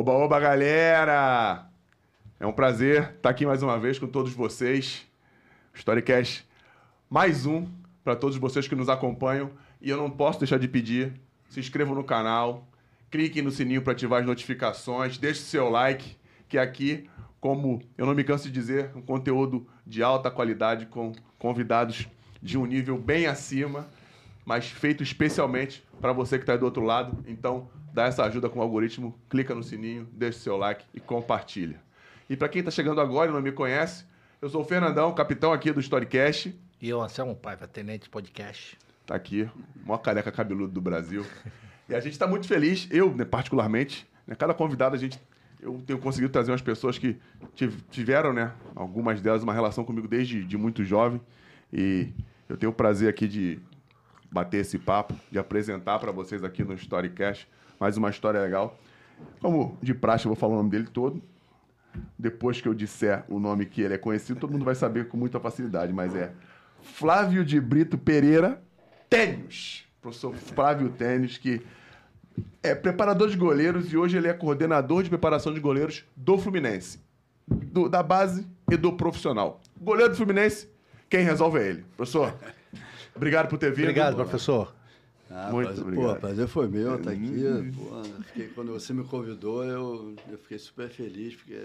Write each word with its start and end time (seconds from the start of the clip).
Oba, 0.00 0.12
oba, 0.12 0.38
galera! 0.38 1.66
É 2.38 2.46
um 2.46 2.52
prazer 2.52 3.14
estar 3.16 3.30
aqui 3.30 3.44
mais 3.44 3.64
uma 3.64 3.80
vez 3.80 3.98
com 3.98 4.06
todos 4.06 4.32
vocês. 4.32 5.04
Storycast 5.74 6.46
mais 7.10 7.46
um 7.46 7.66
para 8.04 8.14
todos 8.14 8.36
vocês 8.36 8.68
que 8.68 8.76
nos 8.76 8.88
acompanham. 8.88 9.50
E 9.82 9.90
eu 9.90 9.96
não 9.96 10.08
posso 10.08 10.38
deixar 10.38 10.56
de 10.56 10.68
pedir: 10.68 11.14
se 11.48 11.58
inscrevam 11.58 11.96
no 11.96 12.04
canal, 12.04 12.68
cliquem 13.10 13.42
no 13.42 13.50
sininho 13.50 13.82
para 13.82 13.92
ativar 13.92 14.20
as 14.20 14.26
notificações, 14.26 15.18
deixe 15.18 15.40
seu 15.40 15.68
like, 15.68 16.16
que 16.48 16.58
aqui, 16.58 17.10
como 17.40 17.82
eu 17.98 18.06
não 18.06 18.14
me 18.14 18.22
canso 18.22 18.44
de 18.44 18.52
dizer, 18.52 18.92
um 18.94 19.02
conteúdo 19.02 19.66
de 19.84 20.00
alta 20.00 20.30
qualidade 20.30 20.86
com 20.86 21.10
convidados 21.40 22.06
de 22.40 22.56
um 22.56 22.66
nível 22.66 22.96
bem 22.96 23.26
acima, 23.26 23.88
mas 24.44 24.70
feito 24.70 25.02
especialmente 25.02 25.84
para 26.00 26.12
você 26.12 26.38
que 26.38 26.44
está 26.44 26.52
aí 26.52 26.58
do 26.60 26.66
outro 26.66 26.84
lado. 26.84 27.18
Então, 27.26 27.68
dá 27.98 28.06
essa 28.06 28.22
ajuda 28.22 28.48
com 28.48 28.60
o 28.60 28.62
algoritmo, 28.62 29.12
clica 29.28 29.52
no 29.56 29.62
sininho, 29.64 30.08
deixa 30.12 30.38
seu 30.38 30.56
like 30.56 30.84
e 30.94 31.00
compartilha. 31.00 31.80
E 32.30 32.36
para 32.36 32.48
quem 32.48 32.60
está 32.60 32.70
chegando 32.70 33.00
agora 33.00 33.28
e 33.28 33.34
não 33.34 33.42
me 33.42 33.50
conhece, 33.50 34.04
eu 34.40 34.48
sou 34.48 34.62
o 34.62 34.64
Fernandão, 34.64 35.12
capitão 35.12 35.52
aqui 35.52 35.72
do 35.72 35.80
Storycast. 35.80 36.56
E 36.80 36.88
eu, 36.88 37.02
Anselmo 37.02 37.34
Paiva, 37.34 37.66
tenente 37.66 38.08
podcast. 38.08 38.78
Tá 39.04 39.16
aqui, 39.16 39.50
o 39.82 39.88
maior 39.88 39.98
careca 39.98 40.30
cabeludo 40.30 40.72
do 40.72 40.80
Brasil. 40.80 41.26
E 41.88 41.94
a 41.94 41.98
gente 41.98 42.12
está 42.12 42.24
muito 42.24 42.46
feliz, 42.46 42.86
eu 42.88 43.12
né, 43.12 43.24
particularmente, 43.24 44.06
né, 44.26 44.36
cada 44.36 44.54
convidado 44.54 44.94
a 44.94 44.98
gente 44.98 45.20
eu 45.60 45.82
tenho 45.84 45.98
conseguido 45.98 46.32
trazer 46.32 46.52
umas 46.52 46.62
pessoas 46.62 46.98
que 46.98 47.16
tiveram, 47.90 48.32
né, 48.32 48.52
algumas 48.76 49.20
delas 49.20 49.42
uma 49.42 49.52
relação 49.52 49.84
comigo 49.84 50.06
desde 50.06 50.44
de 50.44 50.56
muito 50.56 50.84
jovem 50.84 51.20
e 51.72 52.12
eu 52.48 52.56
tenho 52.56 52.70
o 52.70 52.74
prazer 52.74 53.08
aqui 53.08 53.26
de 53.26 53.58
bater 54.30 54.58
esse 54.58 54.78
papo, 54.78 55.16
de 55.32 55.38
apresentar 55.38 55.98
para 55.98 56.12
vocês 56.12 56.44
aqui 56.44 56.62
no 56.62 56.74
Storycast 56.74 57.48
mais 57.78 57.96
uma 57.96 58.10
história 58.10 58.40
legal. 58.40 58.78
Como 59.40 59.76
de 59.82 59.94
praxe, 59.94 60.26
eu 60.26 60.30
vou 60.30 60.36
falar 60.36 60.54
o 60.54 60.56
nome 60.56 60.70
dele 60.70 60.88
todo. 60.92 61.22
Depois 62.18 62.60
que 62.60 62.68
eu 62.68 62.74
disser 62.74 63.24
o 63.28 63.38
nome 63.38 63.66
que 63.66 63.80
ele 63.82 63.94
é 63.94 63.98
conhecido, 63.98 64.38
todo 64.38 64.52
mundo 64.52 64.64
vai 64.64 64.74
saber 64.74 65.08
com 65.08 65.16
muita 65.16 65.40
facilidade, 65.40 65.92
mas 65.92 66.14
é 66.14 66.32
Flávio 66.80 67.44
de 67.44 67.60
Brito 67.60 67.98
Pereira 67.98 68.62
Tênis. 69.08 69.84
Professor 70.00 70.34
Flávio 70.34 70.90
Tênis, 70.90 71.38
que 71.38 71.60
é 72.62 72.74
preparador 72.74 73.28
de 73.28 73.36
goleiros 73.36 73.92
e 73.92 73.96
hoje 73.96 74.16
ele 74.16 74.28
é 74.28 74.32
coordenador 74.32 75.02
de 75.02 75.08
preparação 75.08 75.52
de 75.52 75.60
goleiros 75.60 76.04
do 76.16 76.38
Fluminense. 76.38 77.00
Do, 77.46 77.88
da 77.88 78.02
base 78.02 78.46
e 78.70 78.76
do 78.76 78.92
profissional. 78.92 79.60
Goleiro 79.80 80.12
do 80.12 80.16
Fluminense, 80.16 80.68
quem 81.08 81.24
resolve 81.24 81.58
é 81.58 81.68
ele. 81.68 81.84
Professor, 81.96 82.34
obrigado 83.14 83.48
por 83.48 83.58
ter 83.58 83.70
vindo. 83.70 83.84
Obrigado, 83.84 84.14
professor. 84.16 84.74
Ah, 85.30 85.50
Muito 85.50 85.66
prazer, 85.66 85.84
obrigado. 85.84 86.14
Pô, 86.14 86.20
prazer 86.20 86.48
foi 86.48 86.68
meu 86.68 86.96
estar 86.96 87.04
tá 87.04 87.10
aqui. 87.10 87.44
Uhum. 87.44 87.72
Pô, 87.72 88.22
fiquei, 88.24 88.48
quando 88.48 88.72
você 88.72 88.92
me 88.92 89.04
convidou, 89.04 89.64
eu, 89.64 90.14
eu 90.30 90.38
fiquei 90.38 90.58
super 90.58 90.88
feliz, 90.88 91.34
porque 91.36 91.60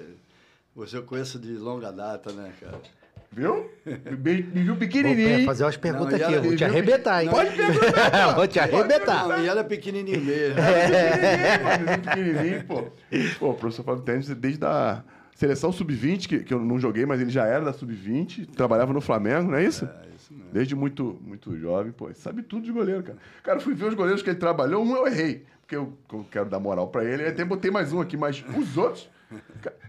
você 0.75 0.97
eu 0.97 1.03
conheço 1.03 1.39
de 1.39 1.53
longa 1.53 1.91
data, 1.91 2.31
né, 2.33 2.51
cara? 2.59 2.81
Viu? 3.31 3.69
Me, 4.23 4.41
viu 4.41 4.75
pequenininho. 4.75 5.37
Vou 5.37 5.45
fazer 5.45 5.63
umas 5.63 5.77
perguntas 5.77 6.19
não, 6.19 6.27
aqui, 6.27 6.35
eu 6.35 6.43
vou 6.43 6.55
te 6.55 6.63
arrebentar, 6.63 7.23
hein? 7.23 7.31
Pode 7.31 7.55
perguntar. 7.55 8.33
vou 8.35 8.47
te 8.47 8.59
arrebentar. 8.59 9.27
Não, 9.27 9.43
e 9.43 9.47
ela 9.47 9.61
é 9.61 9.63
pequenininho 9.63 10.21
mesmo. 10.21 10.59
É, 10.59 11.97
pequenininho, 11.97 12.63
pô. 12.65 12.83
Pô, 13.39 13.49
o 13.49 13.53
professor 13.55 13.83
Fábio 13.83 14.03
Tênis, 14.03 14.27
desde 14.27 14.63
a 14.63 15.03
seleção 15.35 15.71
sub-20, 15.71 16.27
que, 16.27 16.39
que 16.39 16.53
eu 16.53 16.59
não 16.59 16.79
joguei, 16.79 17.05
mas 17.05 17.19
ele 17.21 17.31
já 17.31 17.45
era 17.45 17.65
da 17.65 17.73
sub-20, 17.73 18.49
trabalhava 18.55 18.93
no 18.93 19.01
Flamengo, 19.01 19.49
não 19.49 19.57
é 19.57 19.65
isso? 19.65 19.85
É, 19.85 20.12
mesmo. 20.33 20.51
Desde 20.51 20.75
muito, 20.75 21.19
muito 21.21 21.57
jovem, 21.57 21.91
pô, 21.91 22.13
sabe 22.13 22.43
tudo 22.43 22.63
de 22.65 22.71
goleiro, 22.71 23.03
cara. 23.03 23.17
Cara, 23.43 23.59
fui 23.59 23.73
ver 23.73 23.85
os 23.85 23.93
goleiros 23.93 24.21
que 24.21 24.29
ele 24.29 24.39
trabalhou, 24.39 24.83
um 24.83 24.95
eu 24.95 25.07
errei, 25.07 25.45
porque 25.61 25.75
eu, 25.75 25.93
eu 26.11 26.25
quero 26.29 26.49
dar 26.49 26.59
moral 26.59 26.87
pra 26.87 27.03
ele, 27.03 27.25
até 27.25 27.43
botei 27.45 27.71
mais 27.71 27.93
um 27.93 28.01
aqui, 28.01 28.17
mas 28.17 28.43
os 28.57 28.77
outros... 28.77 29.09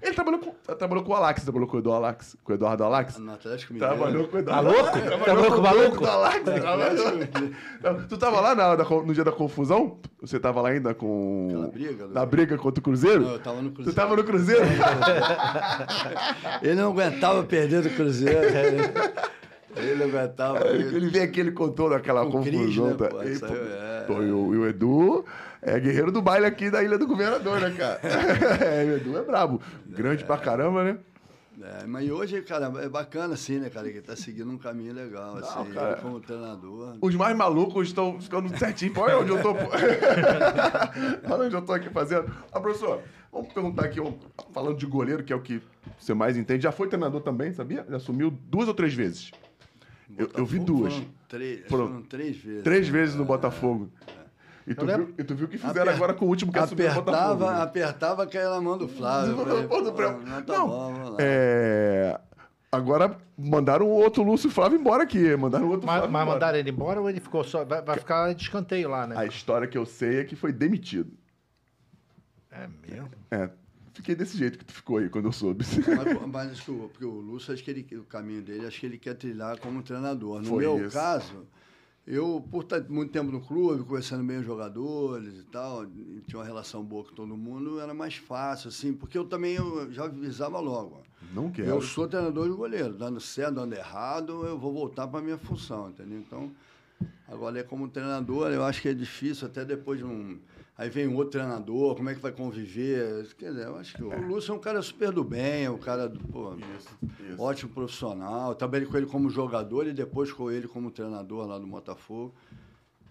Ele 0.01 0.15
trabalhou 0.15 0.41
com, 0.41 0.75
trabalhou 0.75 1.05
com 1.05 1.13
o 1.13 1.15
Alax, 1.15 1.43
trabalhou 1.43 1.69
com 1.69 1.77
o 1.77 1.81
Eduardo 1.81 2.05
Alax. 2.05 2.37
Com 2.43 2.53
o 2.53 2.55
Eduardo 2.55 2.85
Alax. 2.85 3.19
No 3.19 3.33
Atlético 3.33 3.75
Mineiro. 3.75 3.95
Trabalhou 3.95 4.29
com 4.29 4.37
o 4.37 4.41
Eduardo 4.41 4.65
Maluco? 4.65 4.91
Trabalhou, 4.91 5.25
trabalhou 5.25 5.51
com 5.53 5.59
o 5.59 5.63
maluco? 5.63 5.97
Do 5.99 6.09
Alax, 6.09 6.43
trabalhou. 6.45 8.03
Tu 8.09 8.19
tava 8.19 8.41
lá 8.41 8.55
na, 8.55 8.77
no 8.77 9.15
dia 9.15 9.25
da 9.25 9.33
confusão? 9.33 9.99
Você 10.21 10.41
tava 10.41 10.61
lá 10.61 10.71
ainda 10.71 10.95
com. 10.95 11.49
Aquela 11.49 11.69
briga? 11.69 12.07
Na 12.09 12.27
briga 12.27 12.57
contra 12.57 12.81
o 12.81 12.83
Cruzeiro? 12.83 13.23
Não, 13.23 13.33
eu 13.33 13.39
tava 13.39 13.61
no 13.61 13.71
Cruzeiro. 13.71 13.93
Tu 13.93 13.95
tava 13.95 14.17
no 14.17 14.25
Cruzeiro? 14.25 14.65
Ele 16.63 16.75
não 16.75 16.93
aguentava 16.93 17.43
perder 17.45 17.83
do 17.83 17.91
Cruzeiro. 17.91 18.49
Ele 19.77 20.05
aguentava. 20.05 20.67
Ele, 20.69 20.97
ele 20.97 21.09
veio 21.09 21.25
aqui, 21.25 21.41
ele 21.41 21.53
contou 21.53 21.91
daquela 21.91 22.25
confusão. 22.25 22.43
Cris, 22.43 22.77
né, 22.77 22.95
pô, 22.95 23.23
e, 23.23 23.39
pô, 23.39 23.47
é... 23.47 24.05
pô, 24.07 24.23
e, 24.23 24.33
o, 24.33 24.55
e 24.55 24.59
o 24.59 24.69
Edu 24.69 25.25
é 25.61 25.79
guerreiro 25.81 26.13
do 26.13 26.21
baile 26.21 26.47
aqui 26.47 26.71
da 26.71 26.83
Ilha 26.83 26.99
do 26.99 27.07
Governador, 27.07 27.61
né, 27.61 27.75
cara? 27.77 28.01
é, 28.65 28.85
o 28.85 28.97
Edu 28.97 29.19
é 29.19 29.23
brabo. 29.23 29.61
Grande 29.87 30.23
é. 30.23 30.27
pra 30.27 30.39
caramba, 30.39 30.85
né? 30.85 30.99
É, 31.63 31.87
mas 31.87 32.11
hoje, 32.11 32.43
cara, 32.43 32.67
é 32.83 32.89
bacana 32.89 33.35
assim, 33.35 33.59
né, 33.59 33.71
cara? 33.71 33.91
Que 33.91 34.01
tá 34.01 34.17
seguindo 34.17 34.51
um 34.51 34.59
caminho 34.59 34.93
legal, 34.93 35.37
assim, 35.37 35.59
Não, 35.59 35.67
cara, 35.67 35.97
como 35.97 36.21
treinador. 36.21 36.99
Os 37.01 37.15
mais 37.15 37.37
malucos 37.37 37.89
estão 37.89 38.21
ficando 38.21 38.57
certinho. 38.59 38.93
Olha 38.97 39.19
onde 39.19 39.31
eu 39.31 39.41
tô. 39.41 39.53
Olha 41.31 41.45
onde 41.45 41.55
eu 41.55 41.63
tô 41.63 41.73
aqui 41.73 41.89
fazendo. 41.91 42.31
Ah, 42.53 42.61
professor, 42.61 43.03
vamos 43.33 43.53
perguntar 43.53 43.85
aqui, 43.85 44.01
falando 44.53 44.77
de 44.77 44.87
goleiro, 44.87 45.23
que 45.23 45.33
é 45.33 45.37
o 45.37 45.41
que 45.41 45.63
você 45.99 46.13
mais 46.13 46.37
entende. 46.37 46.65
Já 46.65 46.73
foi 46.73 46.89
treinador 46.89 47.21
também, 47.21 47.53
sabia? 47.53 47.87
Já 47.89 47.97
assumiu 47.97 48.31
duas 48.31 48.67
ou 48.67 48.75
três 48.75 48.93
vezes. 48.93 49.31
Eu, 50.17 50.31
eu, 50.37 50.47
vi 50.47 50.59
duas. 50.59 51.03
Três, 51.29 51.67
foram 51.67 52.03
três 52.03 52.37
vezes. 52.37 52.63
Três 52.63 52.89
vezes 52.89 53.15
no 53.15 53.25
Botafogo. 53.25 53.91
É. 54.07 54.25
E 54.67 54.75
tu, 54.75 54.87
viu, 54.87 55.15
e 55.19 55.25
tu 55.25 55.35
viu 55.35 55.47
o 55.47 55.49
que 55.49 55.59
fizeram 55.59 55.83
Aper... 55.83 55.95
agora 55.95 56.15
com 56.15 56.25
o 56.25 56.29
último 56.29 56.53
que 56.53 56.59
assumiu 56.59 56.91
o 56.91 56.95
Botafogo. 56.95 57.51
Né? 57.51 57.63
Apertava, 57.63 58.27
na 58.27 58.61
mão 58.61 58.79
do 58.79 58.89
Flávio. 58.89 59.37
Falei, 59.37 59.67
Pô, 59.67 59.81
não, 59.81 60.43
tá 60.43 60.53
não, 60.53 60.69
bom, 60.69 61.17
é... 61.19 62.19
Agora 62.73 63.17
mandaram 63.39 63.87
o 63.87 63.91
outro 63.91 64.23
Lúcio 64.23 64.51
Flávio 64.51 64.79
embora 64.79 65.05
aqui. 65.05 65.37
Mandaram 65.37 65.67
o 65.67 65.71
outro 65.71 65.87
mas, 65.87 65.97
Flávio 65.97 66.13
mas 66.13 66.23
embora. 66.23 66.35
mandaram 66.35 66.59
ele 66.59 66.71
embora 66.71 67.01
ou 67.01 67.09
ele 67.09 67.21
ficou 67.21 67.45
só. 67.45 67.65
Vai, 67.65 67.83
vai 67.83 67.99
ficar 67.99 68.35
de 68.35 68.43
escanteio 68.43 68.89
lá, 68.89 69.07
né? 69.07 69.15
A 69.17 69.27
história 69.27 69.69
que 69.69 69.79
eu 69.79 69.87
sei 69.87 70.21
é 70.21 70.25
que 70.25 70.35
foi 70.35 70.53
demitido. 70.53 71.13
É 72.51 72.67
mesmo? 72.89 73.11
É. 73.31 73.49
Fiquei 73.95 74.15
desse 74.15 74.37
jeito 74.37 74.59
que 74.59 74.65
tu 74.65 74.73
ficou 74.75 74.99
aí 74.99 75.09
quando 75.09 75.27
eu 75.27 75.33
soube. 75.33 75.65
Mas, 75.65 76.27
mas 76.31 76.69
o, 76.69 76.89
porque 76.89 77.05
o 77.05 77.21
Lúcio, 77.21 77.55
acho 77.55 77.65
que 77.65 77.71
ele, 77.71 77.87
o 77.97 78.05
caminho 78.05 78.43
dele, 78.43 78.67
acho 78.67 78.81
que 78.81 78.87
ele 78.87 78.99
quer 78.99 79.15
trilhar 79.15 79.59
como 79.59 79.83
treinador. 79.83 80.41
No 80.41 80.49
foi 80.49 80.65
meu 80.65 80.85
isso. 80.85 80.97
caso 80.97 81.47
eu, 82.07 82.47
por 82.51 82.65
estar 82.65 82.83
muito 82.91 83.13
tempo 83.13 83.33
no 83.33 83.41
clube, 83.41 83.83
conhecendo 83.85 84.23
bem 84.23 84.39
os 84.39 84.45
jogadores 84.45 85.39
e 85.39 85.43
tal, 85.45 85.85
e 85.85 86.23
tinha 86.27 86.39
uma 86.39 86.45
relação 86.45 86.85
boa 86.85 87.03
com 87.05 87.15
todo 87.15 87.35
mundo, 87.35 87.81
era 87.81 87.95
mais 87.95 88.17
fácil, 88.17 88.69
assim, 88.69 88.93
porque 88.93 89.17
eu 89.17 89.25
também 89.25 89.55
eu 89.55 89.91
já 89.91 90.05
avisava 90.05 90.61
logo. 90.61 91.03
Não 91.33 91.51
quero. 91.51 91.69
Eu 91.69 91.81
sou 91.81 92.07
treinador 92.07 92.49
de 92.51 92.55
goleiro, 92.55 92.93
dando 92.93 93.19
certo, 93.21 93.55
dando 93.55 93.75
errado, 93.75 94.45
eu 94.45 94.59
vou 94.59 94.73
voltar 94.73 95.09
para 95.09 95.21
a 95.21 95.23
minha 95.23 95.39
função, 95.39 95.89
entendeu? 95.89 96.19
Então, 96.19 96.53
agora, 97.27 97.59
é 97.59 97.63
como 97.63 97.89
treinador, 97.89 98.51
eu 98.51 98.63
acho 98.63 98.83
que 98.83 98.89
é 98.89 98.95
difícil, 98.95 99.47
até 99.47 99.65
depois 99.65 99.99
de 99.99 100.05
um 100.05 100.39
Aí 100.77 100.91
vem 100.91 101.07
um 101.07 101.15
outro 101.15 101.39
treinador, 101.39 101.95
como 101.95 102.11
é 102.11 102.15
que 102.15 102.21
vai 102.21 102.33
conviver? 102.33 103.33
Quer 103.39 103.51
dizer, 103.51 103.67
eu 103.67 103.77
acho 103.77 103.95
que 103.95 104.03
o 104.03 104.27
Lúcio 104.27 104.53
é 104.53 104.55
um 104.57 104.59
cara 104.59 104.83
super 104.83 105.13
do 105.13 105.23
bem, 105.23 105.65
é 105.65 105.71
um 105.71 105.79
cara 105.79 106.11
pô, 106.33 106.53
isso, 106.77 106.99
isso. 107.31 107.41
ótimo 107.41 107.71
profissional. 107.73 108.57
Trabalhei 108.57 108.87
com 108.87 108.97
ele 108.97 109.07
como 109.07 109.31
jogador 109.31 109.87
e 109.87 109.93
depois 109.93 110.33
com 110.33 110.51
ele 110.51 110.67
como 110.67 110.91
treinador 110.91 111.47
lá 111.47 111.59
do 111.59 111.67
Botafogo. 111.67 112.35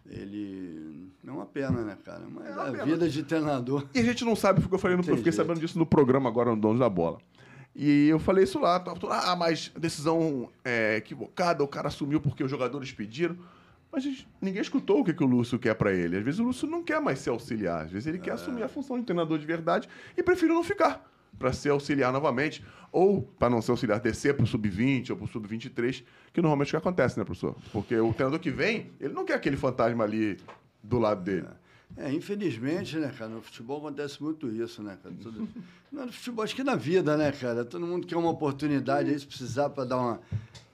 Ele. 0.06 1.10
É 1.26 1.32
uma 1.32 1.46
pena, 1.46 1.84
né, 1.84 1.98
cara? 2.04 2.24
Mas 2.30 2.48
é 2.48 2.52
a 2.52 2.66
pena. 2.66 2.86
vida 2.86 3.10
de 3.10 3.24
treinador. 3.24 3.88
E 3.96 4.00
a 4.00 4.04
gente 4.04 4.26
não 4.26 4.36
sabe, 4.36 4.60
porque 4.60 4.76
eu 4.76 4.80
falei 4.80 4.98
no, 4.98 5.02
eu 5.02 5.16
fiquei 5.16 5.32
jeito. 5.32 5.36
sabendo 5.36 5.62
disso 5.62 5.80
no 5.80 5.86
programa 5.86 6.30
agora, 6.30 6.50
no 6.52 6.60
Donos 6.60 6.80
da 6.80 6.90
Bola. 6.90 7.20
E 7.74 8.10
eu 8.10 8.20
falei 8.20 8.44
isso 8.44 8.60
lá, 8.60 8.84
ah, 9.10 9.36
mas 9.38 9.72
decisão 9.78 10.50
é, 10.64 10.98
equivocada, 10.98 11.64
o 11.64 11.68
cara 11.68 11.88
assumiu 11.88 12.20
porque 12.20 12.44
os 12.44 12.52
jogadores 12.52 12.92
pediram. 12.92 13.38
Mas 13.94 14.26
ninguém 14.42 14.60
escutou 14.60 15.02
o 15.02 15.04
que, 15.06 15.14
que 15.14 15.24
o 15.24 15.28
Lúcio 15.28 15.60
quer 15.60 15.76
para 15.76 15.94
ele. 15.94 16.18
Às 16.18 16.24
vezes 16.24 16.40
o 16.40 16.44
Lúcio 16.44 16.68
não 16.68 16.82
quer 16.82 17.00
mais 17.00 17.20
ser 17.20 17.30
auxiliar. 17.30 17.86
Às 17.86 17.92
vezes 17.92 18.08
ele 18.08 18.18
é. 18.18 18.22
quer 18.22 18.32
assumir 18.32 18.64
a 18.64 18.68
função 18.68 19.00
de 19.00 19.06
treinador 19.06 19.38
de 19.38 19.46
verdade 19.46 19.88
e 20.18 20.24
prefere 20.24 20.52
não 20.52 20.64
ficar 20.64 21.08
para 21.38 21.54
ser 21.54 21.70
auxiliar 21.70 22.12
novamente. 22.12 22.66
Ou, 22.92 23.22
para 23.22 23.52
não 23.52 23.62
ser 23.62 23.70
auxiliar, 23.70 24.00
descer 24.00 24.36
para 24.36 24.44
o 24.44 24.48
sub-20 24.48 25.12
ou 25.12 25.18
para 25.18 25.26
o 25.26 25.28
sub-23, 25.28 26.04
que 26.34 26.42
normalmente 26.42 26.76
é 26.76 26.78
o 26.78 26.82
que 26.82 26.88
acontece, 26.88 27.20
né, 27.20 27.24
professor? 27.24 27.56
Porque 27.72 27.96
o 27.96 28.12
treinador 28.14 28.40
que 28.40 28.50
vem, 28.50 28.92
ele 29.00 29.14
não 29.14 29.26
quer 29.26 29.36
aquele 29.36 29.58
fantasma 29.58 30.04
ali 30.04 30.38
do 30.82 30.98
lado 30.98 31.24
dele. 31.24 31.48
É, 31.96 32.12
infelizmente, 32.12 32.98
né, 32.98 33.14
cara, 33.16 33.30
no 33.30 33.42
futebol 33.44 33.78
acontece 33.78 34.22
muito 34.24 34.50
isso, 34.50 34.82
né, 34.82 34.98
cara? 35.04 35.14
Tudo... 35.22 35.48
Não, 35.92 36.08
no 36.08 36.12
futebol, 36.12 36.44
acho 36.44 36.56
que 36.56 36.64
na 36.64 36.76
vida, 36.76 37.16
né, 37.16 37.32
cara? 37.32 37.64
Todo 37.64 37.86
mundo 37.86 38.08
quer 38.08 38.18
uma 38.18 38.32
oportunidade 38.32 39.12
aí, 39.12 39.20
se 39.20 39.28
precisar 39.28 39.70
para 39.70 39.84
dar 39.84 39.98
uma 39.98 40.20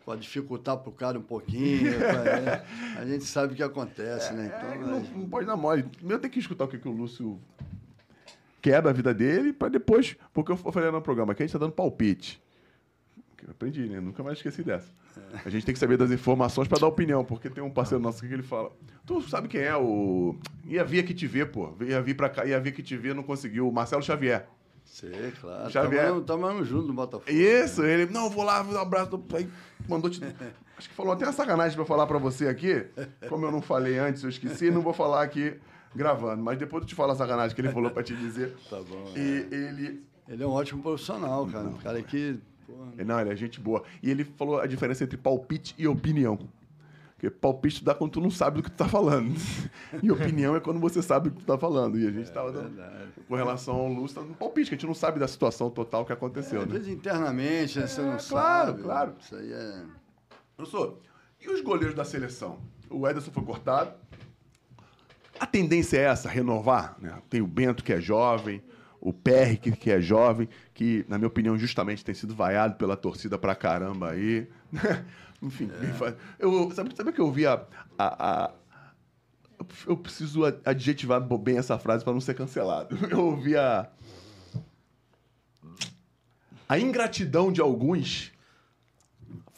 pode 0.10 0.22
dificultar 0.24 0.76
para 0.76 0.90
o 0.90 0.92
cara 0.92 1.20
um 1.20 1.22
pouquinho. 1.22 1.94
é, 1.94 2.66
a 2.98 3.06
gente 3.06 3.26
sabe 3.26 3.54
o 3.54 3.56
que 3.56 3.62
acontece, 3.62 4.34
né? 4.34 4.48
Então, 4.48 4.72
é, 4.72 4.78
não, 4.80 5.00
não, 5.02 5.30
pode 5.30 5.46
dar 5.46 5.56
mole. 5.56 5.84
Primeiro 5.84 6.20
tem 6.20 6.32
que 6.32 6.40
escutar 6.40 6.66
o 6.66 6.68
que, 6.68 6.80
que 6.80 6.88
o 6.88 6.92
Lúcio 6.92 7.40
quer 8.60 8.82
da 8.82 8.92
vida 8.92 9.14
dele, 9.14 9.54
para 9.54 9.70
depois. 9.70 10.18
Porque 10.34 10.52
eu 10.52 10.58
falei 10.58 10.90
no 10.90 11.00
programa 11.00 11.36
que 11.36 11.44
a 11.44 11.46
gente 11.46 11.52
está 11.52 11.60
dando 11.60 11.74
palpite. 11.74 12.42
Aprendi, 13.48 13.88
né? 13.88 14.00
Nunca 14.00 14.24
mais 14.24 14.40
esqueci 14.40 14.64
dessa. 14.64 14.92
A 15.46 15.50
gente 15.50 15.64
tem 15.64 15.74
que 15.74 15.80
saber 15.80 15.96
das 15.96 16.10
informações 16.10 16.68
pra 16.68 16.80
dar 16.80 16.88
opinião, 16.88 17.24
porque 17.24 17.48
tem 17.48 17.64
um 17.64 17.70
parceiro 17.70 18.04
nosso 18.04 18.26
que 18.26 18.34
ele 18.34 18.42
fala. 18.42 18.72
Tu 19.06 19.22
sabe 19.30 19.48
quem 19.48 19.62
é 19.62 19.78
o. 19.78 20.36
Ia 20.66 20.84
vir 20.84 21.00
aqui 21.00 21.14
te 21.14 21.28
ver, 21.28 21.52
pô. 21.52 21.72
Ia 21.82 22.02
vir 22.02 22.16
pra 22.16 22.30
cá, 22.30 22.46
ia 22.46 22.60
vir 22.60 22.70
aqui 22.70 22.82
te 22.82 22.98
ver, 22.98 23.14
não 23.14 23.22
conseguiu. 23.22 23.70
O 23.70 23.72
Marcelo 23.72 24.02
Xavier. 24.02 24.48
Sei, 24.92 25.32
claro. 25.40 25.70
Xavier. 25.70 26.20
Tamo 26.22 26.64
junto 26.66 26.88
no 26.88 26.94
Botafogo. 26.94 27.32
Isso, 27.32 27.84
ele, 27.84 28.12
não, 28.12 28.30
vou 28.30 28.44
lá, 28.44 28.62
um 28.64 28.78
abraço. 28.78 29.24
Aí 29.34 29.48
mandou 29.88 30.10
te. 30.10 30.20
Acho 30.78 30.90
que 30.90 30.96
falou 30.96 31.12
até 31.14 31.26
uma 31.26 31.34
sacanagem 31.34 31.76
pra 31.76 31.86
falar 31.86 32.08
pra 32.08 32.18
você 32.18 32.48
aqui. 32.48 32.86
Como 33.28 33.46
eu 33.46 33.52
não 33.52 33.62
falei 33.62 33.98
antes, 33.98 34.24
eu 34.24 34.30
esqueci, 34.30 34.72
não 34.72 34.82
vou 34.82 34.94
falar 34.94 35.24
aqui 35.24 35.54
gravando. 35.94 36.42
Mas 36.42 36.58
depois 36.58 36.84
eu 36.84 36.88
te 36.88 36.96
falo 36.96 37.12
a 37.12 37.16
sacanagem 37.16 37.54
que 37.54 37.62
ele 37.62 37.70
falou 37.70 37.92
pra 37.92 38.02
te 38.04 38.16
dizer. 38.16 38.56
Tá 38.70 38.78
bom. 38.82 39.12
E 39.16 39.48
ele. 39.52 40.04
Ele 40.28 40.44
é 40.44 40.48
um 40.48 40.52
ótimo 40.52 40.82
profissional, 40.82 41.46
cara. 41.48 41.68
Um 41.68 41.78
cara 41.78 42.02
que. 42.02 42.40
pô, 42.66 42.74
Não, 43.04 43.20
ele 43.20 43.32
é 43.32 43.36
gente 43.36 43.60
boa. 43.60 43.84
E 44.02 44.10
ele 44.10 44.24
falou 44.24 44.60
a 44.60 44.68
diferença 44.68 45.04
entre 45.04 45.18
palpite 45.18 45.76
e 45.78 45.88
opinião. 45.88 46.38
Porque 47.20 47.30
palpite 47.30 47.84
dá 47.84 47.94
quando 47.94 48.12
tu 48.12 48.22
não 48.22 48.32
sabe 48.32 48.58
do 48.58 48.64
que 48.64 48.72
tu 48.72 48.78
tá 48.78 48.88
falando. 48.88 49.36
E 50.02 50.10
opinião 50.10 50.56
é 50.56 50.62
quando 50.62 50.80
você 50.80 51.02
sabe 51.02 51.30
do 51.30 51.36
que 51.36 51.42
tu 51.44 51.46
tá 51.46 51.58
falando. 51.58 52.00
E 52.00 52.08
a 52.08 52.12
gente 52.12 52.32
tava 52.32 52.50
dando, 52.50 52.74
verdade. 52.74 53.10
com 53.28 53.36
relação 53.36 53.76
ao 53.76 53.90
Lúcio, 53.90 54.16
tá 54.16 54.22
dando 54.22 54.36
palpite, 54.38 54.70
que 54.70 54.76
a 54.76 54.78
gente 54.78 54.88
não 54.88 54.94
sabe 54.94 55.20
da 55.20 55.28
situação 55.28 55.70
total 55.70 56.06
que 56.06 56.14
aconteceu, 56.14 56.62
Às 56.62 56.68
né? 56.68 56.74
vezes 56.78 56.88
internamente, 56.88 57.78
né, 57.78 57.88
você 57.88 58.02
não 58.02 58.14
É, 58.14 58.18
claro, 58.18 58.68
sabe. 58.72 58.84
claro. 58.84 59.16
Isso 59.20 59.36
aí 59.36 59.52
é. 59.52 59.82
Professor, 60.56 60.98
e 61.42 61.50
os 61.50 61.60
goleiros 61.60 61.94
da 61.94 62.06
seleção? 62.06 62.58
O 62.90 63.06
Ederson 63.06 63.32
foi 63.32 63.44
cortado. 63.44 63.92
A 65.38 65.46
tendência 65.46 65.98
é 65.98 66.04
essa, 66.04 66.30
renovar? 66.30 66.96
Né? 67.02 67.14
Tem 67.30 67.42
o 67.42 67.48
Bento, 67.48 67.84
que 67.84 67.92
é 67.92 68.00
jovem, 68.00 68.64
o 69.02 69.12
PR, 69.12 69.58
que, 69.62 69.74
que 69.74 69.92
é 69.92 70.00
jovem, 70.00 70.48
que, 70.74 71.06
na 71.10 71.18
minha 71.18 71.28
opinião, 71.28 71.58
justamente 71.58 72.04
tem 72.06 72.16
sido 72.16 72.34
vaiado 72.34 72.76
pela 72.76 72.96
torcida 72.96 73.38
pra 73.38 73.56
caramba 73.56 74.12
aí. 74.12 74.48
Enfim, 75.42 75.70
faz- 75.98 76.16
eu, 76.38 76.72
sabe, 76.74 76.94
sabe 76.96 77.12
que 77.14 77.20
eu 77.22 77.32
vi 77.32 77.46
a, 77.48 77.62
a- 77.98 78.46
a- 78.46 78.52
eu 79.88 79.96
preciso 79.98 80.42
adjetivar 80.66 81.20
bem 81.22 81.58
essa 81.58 81.78
frase 81.80 82.04
para 82.04 82.14
não 82.14 82.22
ser 82.22 82.34
cancelado. 82.34 82.98
Eu 83.12 83.20
ouvi 83.26 83.56
a. 83.58 83.88
A 86.68 86.80
ingratidão 86.80 87.52
de 87.52 87.60
alguns 87.62 88.32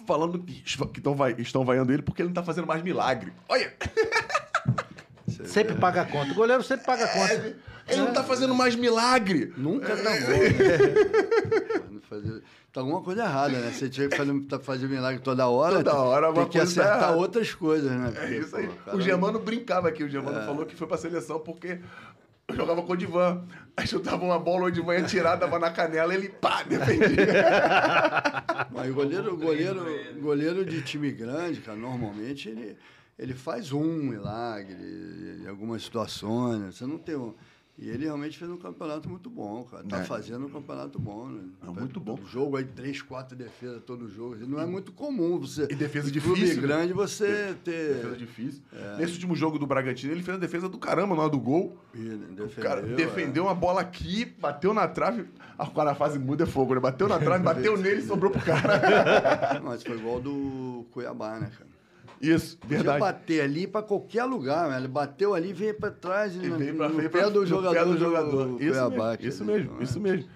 falando 0.08 0.40
que, 0.40 0.62
que 0.64 1.02
tão 1.02 1.16
vai- 1.16 1.36
estão 1.38 1.64
vaiando 1.64 1.92
ele 1.94 2.02
porque 2.02 2.22
ele 2.22 2.30
não 2.30 2.34
tá 2.34 2.44
fazendo 2.44 2.66
mais 2.68 2.82
milagre. 2.82 3.32
Olha, 3.48 3.74
Sempre 5.46 5.76
paga 5.76 6.02
a 6.02 6.06
conta. 6.06 6.32
O 6.32 6.36
goleiro 6.36 6.64
sempre 6.64 6.86
paga 6.86 7.06
a 7.06 7.08
conta. 7.08 7.34
ele 7.88 8.02
não 8.02 8.14
tá 8.14 8.24
fazendo 8.24 8.54
mais 8.56 8.76
milagre. 8.76 9.54
Nunca 9.58 9.96
tá 9.98 10.10
bom. 10.12 10.28
Né? 12.18 12.42
Tá 12.74 12.80
alguma 12.80 13.02
coisa 13.02 13.24
errada, 13.24 13.60
né? 13.60 13.72
Você 13.72 13.90
tinha 13.90 14.08
que 14.08 14.16
fazer, 14.16 14.40
tá- 14.46 14.58
fazer 14.60 14.88
milagre 14.88 15.22
toda 15.22 15.46
hora. 15.48 15.78
Toda 15.84 15.94
hora 15.96 16.28
uma 16.30 16.36
tem 16.36 16.46
que 16.50 16.58
coisa 16.60 16.72
acertar 16.82 17.00
errada. 17.00 17.18
outras 17.18 17.54
coisas, 17.54 17.92
né? 17.92 18.08
É 18.16 18.20
Porque, 18.20 18.36
isso 18.38 18.56
aí. 18.56 18.70
pô, 18.86 18.96
O 18.96 19.02
Germano 19.02 19.40
brincava 19.40 19.90
aqui. 19.90 20.04
O 20.04 20.10
Germano 20.10 20.40
falou 20.46 20.66
que 20.66 20.74
foi 20.76 20.88
pra 20.88 20.98
seleção 20.98 21.40
porque 21.40 21.80
eu 22.48 22.56
jogava 22.56 22.82
com 22.82 22.94
o 22.94 22.96
Divan. 22.96 23.44
Aí 23.76 23.86
chutava 23.86 24.24
uma 24.24 24.40
bola, 24.40 24.68
o 24.68 24.72
Divan 24.72 24.96
ia 24.96 25.04
tirar, 25.04 25.36
dava 25.36 25.60
na 25.60 25.70
canela, 25.70 26.14
ele 26.14 26.30
pá, 26.30 26.64
defendia. 26.64 27.44
Mas 28.72 28.90
o 28.90 28.94
goleiro, 28.94 29.36
goleiro, 29.38 29.86
goleiro 30.22 30.66
de 30.66 30.82
time 30.82 31.12
grande, 31.12 31.60
cara, 31.62 31.78
normalmente 31.78 32.48
ele, 32.50 32.78
ele 33.20 33.34
faz 33.34 33.72
um 33.74 33.84
milagre 33.84 34.78
em 35.44 35.48
algumas 35.48 35.84
situações. 35.84 36.60
né? 36.60 36.70
Você 36.72 36.86
não 36.86 36.98
tem 36.98 37.16
um. 37.18 37.34
E 37.78 37.90
ele 37.90 38.04
realmente 38.06 38.38
fez 38.38 38.52
um 38.52 38.58
campeonato 38.58 39.10
muito 39.10 39.28
bom, 39.30 39.64
cara. 39.64 39.84
Tá 39.84 40.00
É. 40.02 40.04
fazendo 40.04 40.46
um 40.46 40.50
campeonato 40.50 41.00
bom, 41.00 41.28
né? 41.28 41.42
É, 41.64 41.72
muito 41.72 42.00
bom. 42.00 42.16
Todo 42.16 42.28
jogo 42.28 42.58
aí, 42.58 42.66
três, 42.66 43.02
quatro 43.02 43.36
defesas 43.36 43.82
todo 43.84 44.08
jogo. 44.08 44.36
Não 44.46 44.60
é 44.60 44.66
muito 44.68 44.92
comum 44.92 45.40
você. 45.40 45.64
E 45.70 45.74
defesa 45.76 46.10
em 46.10 46.12
clube 46.20 46.36
difícil, 46.42 46.62
né? 46.62 46.68
grande 46.68 46.94
você 46.94 47.56
Defesa 47.64 48.10
ter. 48.10 48.16
difícil. 48.18 48.62
É. 48.72 48.98
Nesse 48.98 49.14
último 49.14 49.36
jogo 49.36 49.58
do 49.58 49.66
Bragantino, 49.66 50.12
ele 50.14 50.22
fez 50.22 50.38
a 50.38 50.40
defesa 50.40 50.70
do 50.70 50.78
caramba 50.78 51.16
na 51.16 51.22
hora 51.24 51.32
do 51.32 51.40
gol. 51.40 51.76
O 51.96 51.98
Defendeu, 51.98 52.50
cara 52.62 52.82
é. 52.82 52.94
defendeu 52.94 53.44
uma 53.46 53.56
bola 53.56 53.82
aqui, 53.82 54.26
bateu 54.26 54.74
na 54.76 54.88
trave. 54.88 55.26
Ah, 55.58 55.64
o 55.66 55.72
cara 55.72 55.92
na 55.92 55.96
fase 55.96 56.20
muda 56.20 56.44
é 56.44 56.48
fogo, 56.48 56.76
né? 56.76 56.80
Bateu 56.80 57.08
na 57.08 57.18
trave, 57.20 57.44
bateu 57.44 57.76
nele 57.82 58.02
e 58.02 58.06
sobrou 58.06 58.32
pro 58.32 58.42
cara. 58.42 58.76
é. 59.56 59.60
Mas 59.60 59.82
foi 59.82 59.98
igual 59.98 60.20
do 60.22 60.86
Cuiabá, 60.92 61.40
né, 61.40 61.50
cara? 61.58 61.71
Isso, 62.22 62.58
Podia 62.60 62.78
verdade. 62.78 63.00
bater 63.00 63.42
ali 63.42 63.66
pra 63.68 63.82
qualquer 63.82 64.24
lugar? 64.26 64.78
Ele 64.78 64.88
bateu 64.88 65.34
ali, 65.34 65.52
veio 65.54 65.74
pra 65.74 65.90
trás, 65.92 66.36
E 66.36 66.40
no, 66.40 66.58
veio 66.58 66.76
pra, 66.76 66.90
no 66.90 66.96
veio 66.98 67.10
pé 67.10 67.20
pra- 67.22 67.30
do 67.30 67.46
jogador. 67.46 67.74
pé 67.76 67.86
do 67.86 67.94
do 67.94 68.00
jogador. 68.00 68.62
Isso 68.62 68.72
Cuiabá, 68.72 68.90
mesmo, 68.90 69.18
quer 69.18 69.28
isso 69.28 69.46
mesmo, 69.46 69.82
isso 69.84 70.00
mesmo. 70.00 70.30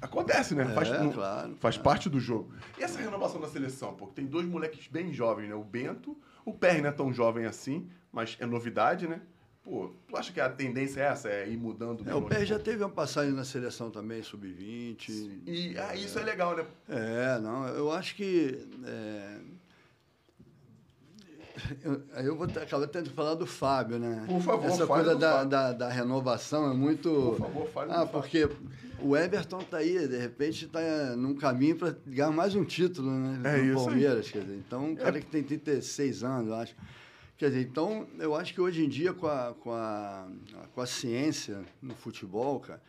Acontece, 0.00 0.54
né? 0.54 0.64
Faz, 0.66 0.88
É, 0.88 0.98
não- 1.02 1.12
claro, 1.12 1.56
faz 1.58 1.76
claro. 1.76 1.82
parte 1.84 2.08
do 2.08 2.20
jogo. 2.20 2.52
E 2.78 2.82
essa 2.84 2.98
renovação 3.00 3.40
da 3.40 3.48
seleção? 3.48 3.94
Porque 3.94 4.14
tem 4.14 4.26
dois 4.26 4.46
moleques 4.46 4.86
bem 4.88 5.12
jovens, 5.12 5.48
né? 5.48 5.54
O 5.54 5.64
Bento, 5.64 6.16
o 6.44 6.52
Perry 6.54 6.80
não 6.80 6.88
é 6.88 6.92
tão 6.92 7.12
jovem 7.12 7.44
assim, 7.46 7.88
mas 8.12 8.36
é 8.40 8.46
novidade, 8.46 9.08
né? 9.08 9.20
Pô, 9.64 9.90
tu 10.08 10.16
acha 10.16 10.32
que 10.32 10.40
a 10.40 10.48
tendência 10.48 11.00
é 11.00 11.04
essa? 11.04 11.28
É 11.28 11.46
ir 11.48 11.58
mudando? 11.58 12.08
É, 12.08 12.14
o 12.14 12.22
Pé 12.22 12.46
já 12.46 12.58
teve 12.58 12.82
uma 12.82 12.88
passagem 12.88 13.34
na 13.34 13.44
seleção 13.44 13.90
também, 13.90 14.22
sub-20. 14.22 15.08
E 15.46 15.76
ah, 15.76 15.94
isso 15.94 16.18
é 16.18 16.22
legal, 16.22 16.56
né? 16.56 16.64
É, 16.88 17.38
não, 17.40 17.66
eu 17.68 17.92
acho 17.92 18.14
que. 18.14 18.66
é, 18.86 19.36
eu, 21.84 22.02
aí 22.14 22.26
eu 22.26 22.36
vou 22.36 22.46
acabar 22.46 22.86
tendo 22.88 23.10
que 23.10 23.14
falar 23.16 23.34
do 23.34 23.46
Fábio, 23.46 23.98
né? 23.98 24.24
Por 24.28 24.40
favor, 24.40 24.66
Essa 24.66 24.86
coisa 24.86 25.14
da, 25.16 25.32
Fábio. 25.32 25.48
da, 25.50 25.72
da 25.72 25.88
renovação 25.88 26.70
é 26.70 26.74
muito. 26.74 27.10
Por 27.10 27.38
favor, 27.38 27.68
fale 27.70 27.90
Ah, 27.92 27.94
Fábio. 28.06 28.12
porque 28.12 28.48
o 29.00 29.16
Everton 29.16 29.58
tá 29.58 29.78
aí, 29.78 30.06
de 30.08 30.16
repente 30.18 30.64
está 30.66 30.80
num 31.16 31.34
caminho 31.34 31.76
para 31.76 31.94
ganhar 32.06 32.30
mais 32.30 32.54
um 32.54 32.64
título, 32.64 33.10
né? 33.10 33.40
É 33.44 33.56
no 33.58 33.64
isso 33.72 33.78
aí. 33.80 33.84
Palmeiras, 33.86 34.30
quer 34.30 34.40
dizer. 34.42 34.56
Então, 34.66 34.84
um 34.90 34.94
cara 34.96 35.20
que 35.20 35.26
tem 35.26 35.42
36 35.42 36.24
anos, 36.24 36.48
eu 36.48 36.54
acho. 36.54 36.74
Quer 37.36 37.50
dizer, 37.50 37.62
então, 37.62 38.06
eu 38.18 38.34
acho 38.34 38.52
que 38.52 38.60
hoje 38.60 38.84
em 38.84 38.88
dia, 38.88 39.12
com 39.12 39.28
a, 39.28 39.54
com 39.60 39.72
a, 39.72 40.26
com 40.74 40.80
a 40.80 40.86
ciência 40.86 41.60
no 41.80 41.94
futebol, 41.94 42.58
cara, 42.58 42.82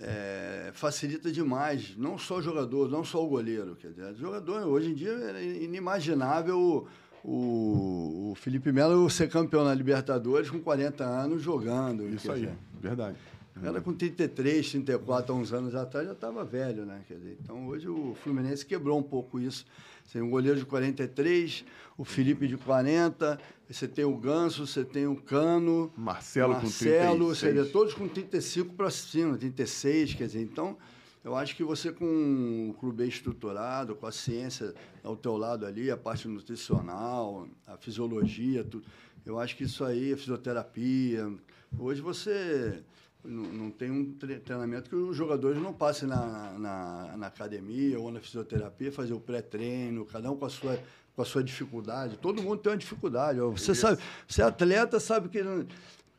é, 0.00 0.70
facilita 0.74 1.30
demais, 1.30 1.94
não 1.96 2.18
só 2.18 2.38
o 2.38 2.42
jogador, 2.42 2.88
não 2.90 3.04
só 3.04 3.24
o 3.24 3.28
goleiro. 3.28 3.76
Quer 3.76 3.88
dizer, 3.90 4.12
o 4.14 4.16
jogador, 4.16 4.66
hoje 4.66 4.90
em 4.90 4.94
dia, 4.94 5.12
é 5.12 5.44
inimaginável 5.62 6.88
o, 7.24 8.30
o 8.30 8.34
Felipe 8.34 8.72
Melo 8.72 9.08
ser 9.10 9.28
campeão 9.28 9.64
na 9.64 9.74
Libertadores 9.74 10.50
com 10.50 10.60
40 10.60 11.04
anos 11.04 11.42
jogando. 11.42 12.08
Isso 12.08 12.30
aí, 12.32 12.40
dizer, 12.40 12.56
verdade. 12.80 13.16
o 13.56 13.60
cara 13.60 13.80
com 13.80 13.92
33, 13.92 14.70
34, 14.70 15.32
há 15.32 15.36
uns 15.36 15.52
anos 15.52 15.74
atrás, 15.74 16.06
já 16.06 16.12
estava 16.12 16.44
velho, 16.44 16.84
né? 16.84 17.02
Quer 17.06 17.14
dizer, 17.14 17.38
então 17.42 17.66
hoje 17.66 17.88
o 17.88 18.14
Fluminense 18.22 18.64
quebrou 18.64 18.98
um 18.98 19.02
pouco 19.02 19.38
isso. 19.38 19.66
Você 20.04 20.18
tem 20.18 20.22
um 20.26 20.30
goleiro 20.30 20.58
de 20.58 20.64
43, 20.64 21.64
o 21.96 22.04
Felipe 22.04 22.48
de 22.48 22.56
40, 22.56 23.38
você 23.68 23.86
tem 23.86 24.04
o 24.04 24.16
Ganso, 24.16 24.66
você 24.66 24.84
tem 24.84 25.06
o 25.06 25.14
Cano, 25.14 25.92
Marcelo, 25.96 26.54
com 26.54 26.62
Marcelo, 26.62 27.26
36. 27.26 27.38
você 27.38 27.52
vê 27.52 27.64
todos 27.70 27.94
com 27.94 28.08
35 28.08 28.74
para 28.74 28.90
cima, 28.90 29.36
36, 29.36 30.14
quer 30.14 30.26
dizer, 30.26 30.42
então 30.42 30.76
eu 31.24 31.36
acho 31.36 31.54
que 31.54 31.62
você 31.62 31.92
com 31.92 32.04
um 32.04 32.74
clube 32.78 32.98
bem 32.98 33.08
estruturado, 33.08 33.94
com 33.94 34.06
a 34.06 34.12
ciência 34.12 34.74
ao 35.04 35.16
teu 35.16 35.36
lado 35.36 35.66
ali, 35.66 35.90
a 35.90 35.96
parte 35.96 36.26
nutricional, 36.26 37.46
a 37.66 37.76
fisiologia, 37.76 38.64
tudo, 38.64 38.84
eu 39.24 39.38
acho 39.38 39.56
que 39.56 39.64
isso 39.64 39.84
aí, 39.84 40.12
a 40.12 40.16
fisioterapia, 40.16 41.30
hoje 41.78 42.00
você 42.00 42.82
não, 43.22 43.42
não 43.52 43.70
tem 43.70 43.90
um 43.90 44.12
tre- 44.14 44.38
treinamento 44.38 44.88
que 44.88 44.96
os 44.96 45.14
jogadores 45.14 45.60
não 45.60 45.74
passem 45.74 46.08
na, 46.08 46.58
na, 46.58 47.16
na 47.18 47.26
academia 47.26 48.00
ou 48.00 48.10
na 48.10 48.18
fisioterapia, 48.20 48.90
fazer 48.90 49.12
o 49.12 49.20
pré-treino, 49.20 50.06
cada 50.06 50.30
um 50.30 50.36
com 50.36 50.46
a 50.46 50.50
sua 50.50 50.78
com 51.12 51.22
a 51.22 51.24
sua 51.24 51.42
dificuldade. 51.42 52.16
Todo 52.16 52.40
mundo 52.40 52.58
tem 52.58 52.70
uma 52.70 52.78
dificuldade. 52.78 53.40
Você 53.40 53.74
sabe, 53.74 54.00
você 54.26 54.42
é 54.42 54.44
atleta, 54.44 55.00
sabe 55.00 55.28
que 55.28 55.42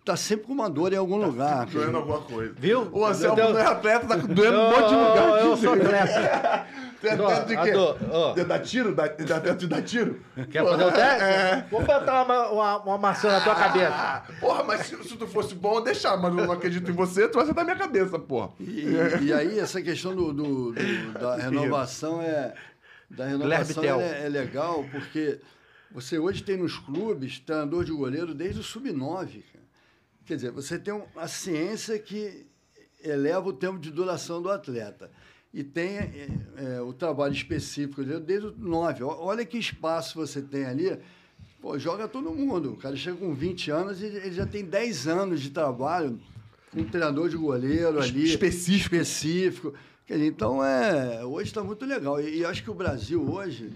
está 0.02 0.16
sempre 0.18 0.46
com 0.48 0.54
uma 0.54 0.70
dor 0.70 0.92
em 0.94 0.98
algum 0.98 1.16
lugar. 1.18 1.66
quer 1.68 1.72
Doendo 1.74 1.86
dizer, 1.88 1.98
alguma 1.98 2.22
coisa. 2.22 2.54
Viu? 2.58 2.90
O 2.92 3.06
Anselmo 3.06 3.36
não 3.38 3.58
é 3.58 3.66
atleta, 3.66 4.08
tá 4.08 4.16
doendo 4.18 4.60
um 4.60 4.70
monte 4.70 4.90
de 4.90 4.96
lugar. 4.96 5.28
Eu, 5.30 5.36
eu 5.48 5.58
sou 5.58 5.74
atleta. 5.74 6.66
Tem 7.02 7.12
atleta 7.14 7.46
de 7.46 7.58
quê? 7.58 7.72
Ó. 8.12 8.34
De 8.34 8.44
dar 8.44 8.60
tiro? 8.60 8.94
Dá 8.94 9.08
dá 9.08 9.38
atleta 9.38 9.56
de 9.58 9.68
dar 9.68 9.82
tiro? 9.82 10.20
Quer 10.52 10.64
fazer 10.64 10.84
o 10.86 10.92
teste? 10.92 11.24
É. 11.24 11.66
Vou 11.72 11.82
botar 11.84 12.24
uma, 12.24 12.50
uma, 12.50 12.78
uma 12.78 12.98
maçã 13.00 13.32
na 13.32 13.42
tua 13.42 13.56
cabeça. 13.56 13.90
Ah, 13.92 14.24
porra, 14.40 14.64
mas 14.64 14.82
se, 14.86 14.96
se 15.04 15.18
tu 15.18 15.26
fosse 15.28 15.56
bom, 15.56 15.76
eu 15.78 15.82
deixar, 15.84 16.16
mas 16.18 16.36
eu 16.38 16.46
não 16.46 16.54
acredito 16.54 16.92
em 16.92 16.94
você, 16.94 17.28
tu 17.28 17.38
vai 17.38 17.46
ser 17.48 17.54
da 17.56 17.64
minha 17.64 17.76
cabeça, 17.76 18.20
porra. 18.20 18.52
E, 18.60 18.86
e 19.24 19.34
aí, 19.34 19.58
essa 19.60 19.82
questão 19.82 20.16
do, 20.16 20.32
do- 20.32 20.72
do- 20.74 21.14
da 21.20 21.38
renovação 21.38 22.22
é. 22.22 22.54
Da 23.10 23.26
renovação 23.26 23.84
é, 23.84 24.26
é 24.26 24.30
legal, 24.30 24.86
porque 24.92 25.40
você 25.92 26.18
hoje 26.20 26.44
tem 26.44 26.56
nos 26.56 26.78
clubes 26.78 27.40
treinador 27.40 27.84
de 27.84 27.92
goleiro 27.92 28.34
desde 28.36 28.60
o 28.60 28.64
sub-9. 28.64 29.44
cara. 29.52 29.62
Quer 30.26 30.36
dizer, 30.36 30.52
você 30.52 30.78
tem 30.80 30.94
um- 30.94 31.06
a 31.16 31.28
ciência 31.28 31.98
que 32.00 32.46
eleva 33.04 33.50
o 33.50 33.54
tempo 33.54 33.80
de 33.80 33.90
duração 33.92 34.42
do 34.42 34.50
atleta. 34.50 35.10
E 35.54 35.64
tem 35.64 35.98
é, 35.98 36.28
é, 36.58 36.82
o 36.82 36.94
trabalho 36.94 37.34
específico 37.34 38.04
dele 38.04 38.22
desde 38.22 38.48
o 38.48 38.56
9. 38.58 39.04
Ó- 39.04 39.18
Olha 39.26 39.44
que 39.46 39.58
espaço 39.58 40.16
você 40.16 40.42
tem 40.42 40.66
ali. 40.66 40.98
Pô, 41.60 41.78
joga 41.78 42.08
todo 42.08 42.32
mundo. 42.32 42.74
O 42.74 42.78
cara 42.78 42.96
chega 42.96 43.18
com 43.18 43.34
20 43.34 43.70
anos 43.70 44.02
e 44.02 44.06
ele 44.06 44.32
já 44.32 44.46
tem 44.46 44.64
10 44.64 45.08
anos 45.08 45.42
de 45.42 45.50
trabalho 45.50 46.20
um 46.74 46.86
treinador 46.86 47.28
de 47.28 47.36
goleiro 47.36 48.00
ali. 48.00 48.24
Específico. 48.30 48.96
Específico. 48.96 49.74
Dizer, 50.08 50.26
então, 50.26 50.64
é, 50.64 51.24
hoje 51.26 51.50
está 51.50 51.62
muito 51.64 51.86
legal. 51.86 52.20
E, 52.22 52.38
e 52.40 52.46
acho 52.46 52.64
que 52.64 52.72
o 52.72 52.74
Brasil 52.74 53.22
hoje, 53.30 53.72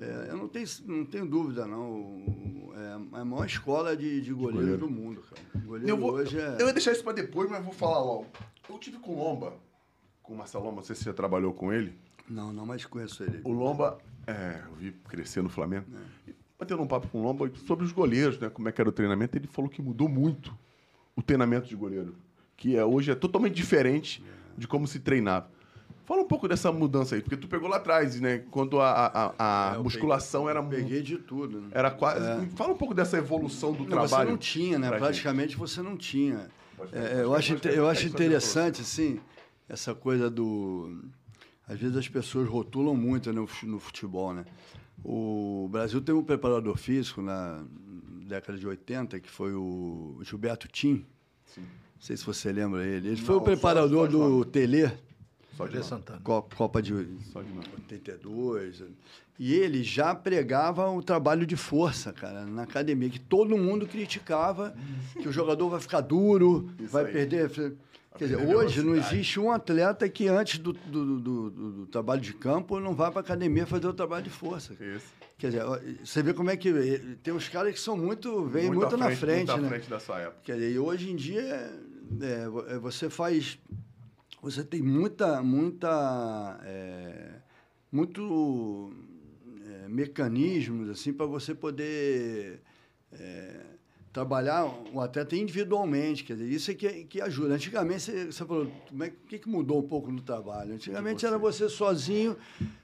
é, 0.00 0.30
eu 0.30 0.36
não 0.36 0.48
tenho, 0.48 0.66
não 0.86 1.04
tenho 1.04 1.26
dúvida, 1.26 1.66
não. 1.66 2.72
É 2.74 3.18
a 3.20 3.24
maior 3.24 3.44
escola 3.44 3.94
de, 3.94 4.22
de 4.22 4.32
goleiro, 4.32 4.78
goleiro, 4.78 4.78
do 4.78 4.90
mundo, 4.90 5.22
cara. 5.22 5.42
O 5.54 5.66
goleiro 5.66 5.88
eu 5.88 5.96
vou, 5.98 6.12
hoje 6.12 6.40
é... 6.40 6.56
Eu 6.58 6.66
ia 6.66 6.72
deixar 6.72 6.92
isso 6.92 7.04
para 7.04 7.12
depois, 7.12 7.50
mas 7.50 7.62
vou 7.62 7.74
falar 7.74 7.98
logo. 7.98 8.26
Eu 8.68 8.78
tive 8.78 8.98
com 8.98 9.12
o 9.12 9.18
Lomba, 9.18 9.52
com 10.22 10.32
o 10.32 10.36
Marcelo 10.38 10.64
Lomba, 10.64 10.76
não 10.76 10.84
sei 10.84 10.96
se 10.96 11.02
você 11.02 11.10
já 11.10 11.14
trabalhou 11.14 11.52
com 11.52 11.70
ele. 11.70 11.94
Não, 12.28 12.52
não, 12.52 12.64
mas 12.64 12.86
conheço 12.86 13.22
ele. 13.22 13.42
O 13.44 13.52
Lomba, 13.52 13.98
é, 14.26 14.62
eu 14.66 14.74
vi 14.76 14.92
crescer 14.92 15.42
no 15.42 15.50
Flamengo. 15.50 15.84
É. 16.26 16.32
Batendo 16.58 16.82
um 16.82 16.86
papo 16.86 17.08
com 17.08 17.20
o 17.20 17.22
Lomba 17.22 17.50
sobre 17.66 17.84
os 17.84 17.92
goleiros, 17.92 18.38
né? 18.38 18.48
Como 18.48 18.68
é 18.68 18.72
que 18.72 18.80
era 18.80 18.88
o 18.88 18.92
treinamento. 18.92 19.36
Ele 19.36 19.46
falou 19.46 19.70
que 19.70 19.82
mudou 19.82 20.08
muito 20.08 20.56
o 21.14 21.22
treinamento 21.22 21.68
de 21.68 21.76
goleiro. 21.76 22.14
Que 22.56 22.76
é, 22.76 22.84
hoje 22.84 23.10
é 23.10 23.14
totalmente 23.14 23.54
diferente 23.54 24.24
de 24.56 24.66
como 24.66 24.86
se 24.86 25.00
treinava. 25.00 25.50
Fala 26.10 26.22
um 26.22 26.26
pouco 26.26 26.48
dessa 26.48 26.72
mudança 26.72 27.14
aí, 27.14 27.22
porque 27.22 27.36
tu 27.36 27.46
pegou 27.46 27.68
lá 27.68 27.76
atrás, 27.76 28.20
né? 28.20 28.38
Quando 28.50 28.80
a, 28.80 28.90
a, 28.90 29.34
a 29.38 29.74
é, 29.76 29.78
musculação 29.78 30.40
peguei, 30.40 30.50
era 30.50 30.60
muito. 30.60 30.82
Peguei 30.82 31.02
de 31.02 31.18
tudo. 31.18 31.60
Né? 31.60 31.68
Era 31.70 31.88
quase. 31.88 32.26
É. 32.26 32.48
Fala 32.56 32.72
um 32.72 32.76
pouco 32.76 32.92
dessa 32.92 33.16
evolução 33.16 33.72
do 33.72 33.84
não, 33.84 33.90
trabalho. 33.90 34.26
Você 34.26 34.32
não 34.32 34.36
tinha, 34.36 34.76
né? 34.76 34.90
Praticamente 34.90 35.50
gente. 35.50 35.60
você 35.60 35.80
não 35.80 35.96
tinha. 35.96 36.50
É, 36.92 37.22
eu 37.22 37.32
acho, 37.32 37.54
eu 37.68 37.88
acho 37.88 38.08
interessante, 38.08 38.80
assim, 38.80 39.20
essa 39.68 39.94
coisa 39.94 40.28
do. 40.28 41.00
Às 41.68 41.78
vezes 41.78 41.96
as 41.96 42.08
pessoas 42.08 42.48
rotulam 42.48 42.96
muito 42.96 43.32
né, 43.32 43.46
no 43.62 43.78
futebol, 43.78 44.34
né? 44.34 44.44
O 45.04 45.68
Brasil 45.70 46.00
teve 46.00 46.18
um 46.18 46.24
preparador 46.24 46.76
físico 46.76 47.22
na 47.22 47.62
década 48.26 48.58
de 48.58 48.66
80, 48.66 49.20
que 49.20 49.30
foi 49.30 49.54
o 49.54 50.18
Gilberto 50.24 50.66
Tim. 50.66 51.06
Sim. 51.46 51.60
Não 51.60 52.00
sei 52.00 52.16
se 52.16 52.26
você 52.26 52.50
lembra 52.50 52.84
ele. 52.84 53.10
Ele 53.10 53.16
não, 53.20 53.24
foi 53.24 53.36
o 53.36 53.40
preparador 53.40 54.10
só, 54.10 54.18
só 54.18 54.28
do 54.28 54.44
Tele 54.44 54.90
só 55.56 55.66
de 55.66 55.84
Santana. 55.84 56.20
Copa 56.22 56.80
de, 56.80 57.06
Só 57.32 57.42
de 57.42 57.52
82. 57.52 58.82
E 59.38 59.54
ele 59.54 59.82
já 59.82 60.14
pregava 60.14 60.90
o 60.90 61.02
trabalho 61.02 61.46
de 61.46 61.56
força, 61.56 62.12
cara, 62.12 62.44
na 62.44 62.62
academia, 62.62 63.08
que 63.08 63.18
todo 63.18 63.56
mundo 63.56 63.86
criticava, 63.86 64.74
que 65.14 65.28
o 65.28 65.32
jogador 65.32 65.68
vai 65.70 65.80
ficar 65.80 66.02
duro, 66.02 66.70
Isso 66.78 66.92
vai 66.92 67.06
aí. 67.06 67.12
perder. 67.12 67.50
Quer 68.18 68.24
dizer, 68.24 68.36
hoje 68.36 68.82
não 68.82 68.94
existe 68.96 69.40
um 69.40 69.50
atleta 69.50 70.08
que 70.08 70.28
antes 70.28 70.58
do, 70.58 70.72
do, 70.72 71.20
do, 71.20 71.50
do 71.50 71.86
trabalho 71.86 72.20
de 72.20 72.34
campo 72.34 72.78
não 72.80 72.94
vá 72.94 73.10
para 73.10 73.20
a 73.20 73.22
academia 73.22 73.66
fazer 73.66 73.86
o 73.86 73.94
trabalho 73.94 74.24
de 74.24 74.30
força. 74.30 74.74
Isso. 74.74 75.06
Quer 75.38 75.50
dizer, 75.50 75.62
você 76.04 76.22
vê 76.22 76.34
como 76.34 76.50
é 76.50 76.56
que. 76.56 76.68
Eh, 76.68 77.16
tem 77.22 77.32
uns 77.32 77.48
caras 77.48 77.72
que 77.72 77.80
são 77.80 77.96
muito. 77.96 78.44
vêm 78.44 78.66
muito, 78.66 78.80
muito 78.80 78.96
na 78.98 79.10
frente. 79.16 79.46
Muito 79.46 79.56
na 79.56 79.62
né? 79.62 79.68
frente 79.70 79.88
da 79.88 79.98
sua 79.98 80.18
época. 80.20 80.40
Quer 80.42 80.54
dizer, 80.56 80.72
e 80.72 80.78
hoje 80.78 81.10
em 81.10 81.16
dia 81.16 81.72
é, 82.20 82.78
você 82.78 83.08
faz 83.08 83.58
você 84.42 84.64
tem 84.64 84.82
muita, 84.82 85.42
muita, 85.42 86.60
é, 86.64 87.34
muito 87.92 88.92
é, 89.66 89.88
mecanismos 89.88 90.88
assim 90.88 91.12
para 91.12 91.26
você 91.26 91.54
poder 91.54 92.60
é, 93.12 93.60
trabalhar 94.12 94.64
o 94.92 95.00
atleta 95.00 95.36
individualmente, 95.36 96.24
quer 96.24 96.34
dizer, 96.34 96.48
isso 96.48 96.70
é 96.70 96.74
que, 96.74 97.04
que 97.04 97.20
ajuda. 97.20 97.54
Antigamente, 97.54 98.02
você, 98.02 98.26
você 98.26 98.44
falou, 98.44 98.70
como 98.88 99.04
é, 99.04 99.08
o 99.08 99.28
que, 99.28 99.38
que 99.38 99.48
mudou 99.48 99.78
um 99.78 99.86
pouco 99.86 100.10
no 100.10 100.20
trabalho? 100.20 100.74
Antigamente 100.74 101.20
você. 101.20 101.26
era 101.26 101.38
você 101.38 101.68
sozinho, 101.68 102.36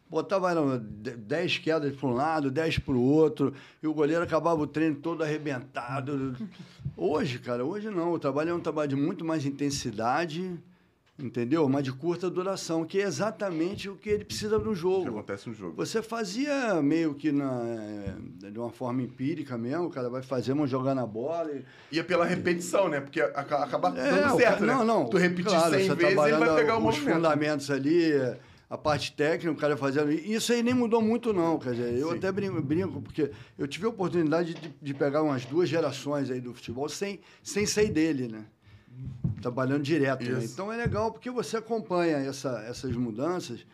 botava 0.09 0.79
10 0.79 1.59
quedas 1.59 1.95
para 1.97 2.09
um 2.09 2.15
lado, 2.15 2.51
10 2.51 2.79
para 2.79 2.95
o 2.95 3.03
outro, 3.03 3.53
e 3.83 3.87
o 3.87 3.95
goleiro 3.95 4.23
acabava 4.23 4.61
o 4.61 4.67
treino 4.67 4.97
todo 4.97 5.23
arrebentado. 5.23 6.37
Hoje, 6.97 7.39
cara, 7.39 7.63
hoje 7.63 7.91
não, 7.91 8.13
o 8.13 8.19
trabalho 8.19 8.51
é 8.51 8.55
um 8.55 8.61
trabalho 8.61 8.89
de 8.89 8.97
muito 8.97 9.23
mais 9.23 9.45
intensidade, 9.45 10.59
entendeu? 11.19 11.69
Mas 11.69 11.85
de 11.85 11.93
curta 11.93 12.29
duração, 12.29 12.85
que 12.85 13.01
é 13.01 13.05
exatamente 13.05 13.89
o 13.89 13.97
que 13.97 14.09
ele 14.09 14.25
precisa 14.25 14.59
no 14.59 14.75
jogo. 14.75 15.03
Que 15.03 15.09
acontece 15.09 15.49
no 15.49 15.55
jogo. 15.55 15.75
Você 15.77 16.03
fazia 16.03 16.81
meio 16.83 17.15
que 17.15 17.33
na, 17.33 17.63
de 18.51 18.59
uma 18.59 18.71
forma 18.71 19.03
empírica 19.03 19.57
mesmo, 19.57 19.87
o 19.87 19.91
cara 19.91 20.09
vai 20.09 20.23
fazer, 20.23 20.53
vamos 20.53 20.71
jogar 20.71 20.95
na 20.95 21.07
bola. 21.07 21.51
E... 21.53 21.97
Ia 21.97 22.05
pela 22.05 22.25
repetição, 22.25 22.89
né? 22.89 23.01
Porque 23.01 23.21
acaba 23.21 23.89
é, 23.99 24.11
dando 24.11 24.37
certo, 24.37 24.59
cara, 24.61 24.67
né? 24.67 24.75
Não, 24.75 24.85
não. 24.85 25.09
Tu 25.09 25.17
repetir 25.17 25.51
claro, 25.51 25.75
100 25.75 25.95
vezes, 25.95 26.25
ele 26.25 26.37
vai 26.37 26.55
pegar 26.55 26.79
o 26.79 26.87
os 26.87 26.97
fundamentos 26.99 27.71
ali, 27.71 28.13
a 28.69 28.77
parte 28.77 29.13
técnica, 29.13 29.51
o 29.51 29.57
cara 29.57 29.77
fazendo. 29.77 30.11
Isso 30.13 30.53
aí 30.53 30.63
nem 30.63 30.75
mudou 30.75 31.01
muito, 31.01 31.33
não. 31.33 31.59
Quer 31.59 31.75
dizer, 31.75 31.99
eu 31.99 32.11
Sim. 32.11 32.17
até 32.17 32.31
brinco, 32.31 32.61
brinco, 32.61 33.01
porque 33.01 33.31
eu 33.59 33.67
tive 33.67 33.87
a 33.87 33.89
oportunidade 33.89 34.55
de, 34.55 34.75
de 34.81 34.95
pegar 34.95 35.23
umas 35.23 35.45
duas 35.45 35.69
gerações 35.69 36.31
aí 36.31 36.41
do 36.41 36.53
futebol 36.53 36.89
sem, 36.89 37.21
sem 37.43 37.67
sair 37.67 37.91
dele, 37.91 38.29
né? 38.29 38.45
Trabalhando 39.41 39.83
direto. 39.83 40.25
Né? 40.25 40.45
Então 40.45 40.73
é 40.73 40.77
legal 40.77 41.13
porque 41.13 41.31
você 41.31 41.57
acompanha 41.57 42.17
essa, 42.19 42.65
essas 42.69 42.95
mudanças, 42.97 43.67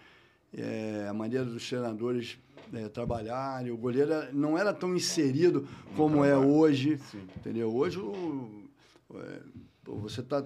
é, 0.56 1.06
a 1.08 1.12
maneira 1.14 1.44
dos 1.44 1.66
treinadores 1.68 2.38
é, 2.72 2.88
trabalharem. 2.88 3.70
O 3.70 3.76
goleiro 3.76 4.10
não 4.32 4.56
era 4.56 4.72
tão 4.72 4.94
inserido 4.94 5.66
como 5.96 6.24
é 6.24 6.36
hoje. 6.36 6.98
Sim. 7.10 7.26
Entendeu? 7.36 7.74
Hoje 7.74 7.98
o, 7.98 8.64
é, 9.14 9.40
você 9.84 10.20
está. 10.20 10.44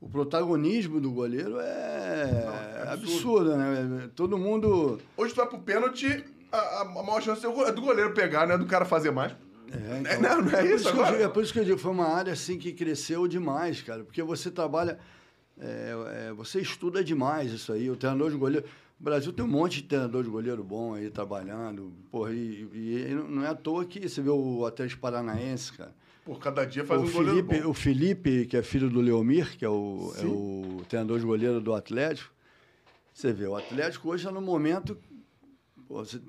O 0.00 0.08
protagonismo 0.08 1.00
do 1.00 1.10
goleiro 1.10 1.58
é, 1.58 2.44
não, 2.44 2.54
é 2.54 2.92
absurdo. 2.92 3.52
absurdo. 3.52 3.56
né? 3.56 4.10
Todo 4.14 4.36
mundo. 4.36 5.00
Hoje 5.16 5.32
tu 5.32 5.36
vai 5.38 5.46
pro 5.46 5.58
pênalti, 5.58 6.22
a, 6.52 6.82
a 6.82 6.84
maior 6.84 7.22
chance 7.22 7.44
é 7.44 7.72
do 7.72 7.80
goleiro 7.80 8.12
pegar, 8.12 8.46
né? 8.46 8.58
Do 8.58 8.66
cara 8.66 8.84
fazer 8.84 9.10
mais. 9.10 9.34
É, 9.74 9.98
então, 9.98 10.20
não, 10.20 10.42
não 10.42 10.58
é, 10.58 10.66
é 10.66 10.74
isso, 10.74 10.88
agora? 10.88 11.12
Digo, 11.12 11.22
é 11.24 11.28
por 11.28 11.42
isso 11.42 11.52
que 11.52 11.58
eu 11.58 11.64
digo, 11.64 11.78
foi 11.78 11.90
uma 11.90 12.08
área 12.08 12.32
assim 12.32 12.58
que 12.58 12.72
cresceu 12.72 13.26
demais, 13.26 13.82
cara, 13.82 14.04
porque 14.04 14.22
você 14.22 14.50
trabalha, 14.50 14.98
é, 15.58 16.28
é, 16.28 16.32
você 16.32 16.60
estuda 16.60 17.02
demais 17.02 17.52
isso 17.52 17.72
aí, 17.72 17.90
o 17.90 17.96
treinador 17.96 18.30
de 18.30 18.36
goleiro, 18.36 18.66
o 19.00 19.02
Brasil 19.02 19.32
tem 19.32 19.44
um 19.44 19.48
monte 19.48 19.82
de 19.82 19.88
treinador 19.88 20.22
de 20.22 20.30
goleiro 20.30 20.62
bom 20.62 20.94
aí 20.94 21.10
trabalhando, 21.10 21.92
porra, 22.10 22.32
e, 22.32 22.68
e 22.72 23.14
não 23.28 23.44
é 23.44 23.48
à 23.48 23.54
toa 23.54 23.84
que 23.84 24.08
você 24.08 24.22
vê 24.22 24.30
o 24.30 24.64
Atlético 24.64 25.00
Paranaense, 25.00 25.72
cara. 25.72 25.94
Por 26.24 26.38
cada 26.38 26.64
dia 26.64 26.86
faz 26.86 27.02
o 27.02 27.04
um 27.04 27.06
Felipe, 27.06 27.42
goleiro 27.42 27.64
bom. 27.64 27.70
O 27.70 27.74
Felipe, 27.74 28.46
que 28.46 28.56
é 28.56 28.62
filho 28.62 28.88
do 28.88 29.00
Leomir, 29.00 29.58
que 29.58 29.64
é 29.64 29.68
o, 29.68 30.14
é 30.16 30.24
o 30.24 30.82
treinador 30.88 31.18
de 31.18 31.26
goleiro 31.26 31.60
do 31.60 31.74
Atlético, 31.74 32.32
você 33.12 33.32
vê, 33.32 33.46
o 33.46 33.54
Atlético 33.54 34.08
hoje 34.08 34.22
está 34.22 34.32
no 34.32 34.40
momento 34.40 34.96
você, 35.88 36.20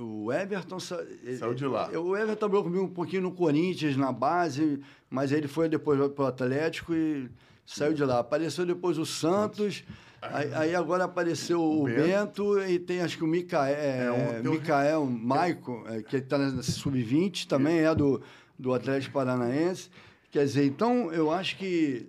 o 0.00 0.32
Everton 0.32 0.80
sa... 0.80 1.04
saiu 1.38 1.54
de 1.54 1.66
lá. 1.66 1.90
O 1.90 2.16
Everton 2.16 2.36
trabalhou 2.36 2.64
comigo 2.64 2.84
um 2.84 2.88
pouquinho 2.88 3.22
no 3.22 3.32
Corinthians, 3.32 3.96
na 3.96 4.10
base, 4.10 4.80
mas 5.08 5.30
ele 5.30 5.46
foi 5.46 5.68
depois 5.68 5.98
para 6.12 6.24
o 6.24 6.26
Atlético 6.26 6.94
e 6.94 7.30
saiu 7.66 7.92
de 7.92 8.04
lá. 8.04 8.20
Apareceu 8.20 8.64
depois 8.64 8.98
o 8.98 9.04
Santos, 9.04 9.84
aí, 10.22 10.54
aí, 10.54 10.74
agora 10.74 11.04
apareceu 11.04 11.60
o, 11.60 11.82
o 11.82 11.84
Bento. 11.84 12.54
Bento. 12.54 12.70
e 12.70 12.78
tem 12.78 13.00
acho 13.00 13.18
que 13.18 13.24
o 13.24 13.26
Micael, 13.26 13.76
é, 13.76 14.10
um, 14.10 14.50
Micael 14.50 15.02
um... 15.02 15.10
Maico, 15.10 15.84
é, 15.86 16.02
que 16.02 16.16
está 16.16 16.38
na 16.38 16.62
Sub-20, 16.62 17.46
também 17.46 17.80
é 17.80 17.94
do, 17.94 18.20
do 18.58 18.72
Atlético 18.72 19.14
Paranaense. 19.14 19.90
Quer 20.30 20.44
dizer, 20.44 20.64
então 20.64 21.12
eu 21.12 21.30
acho 21.30 21.56
que 21.58 22.08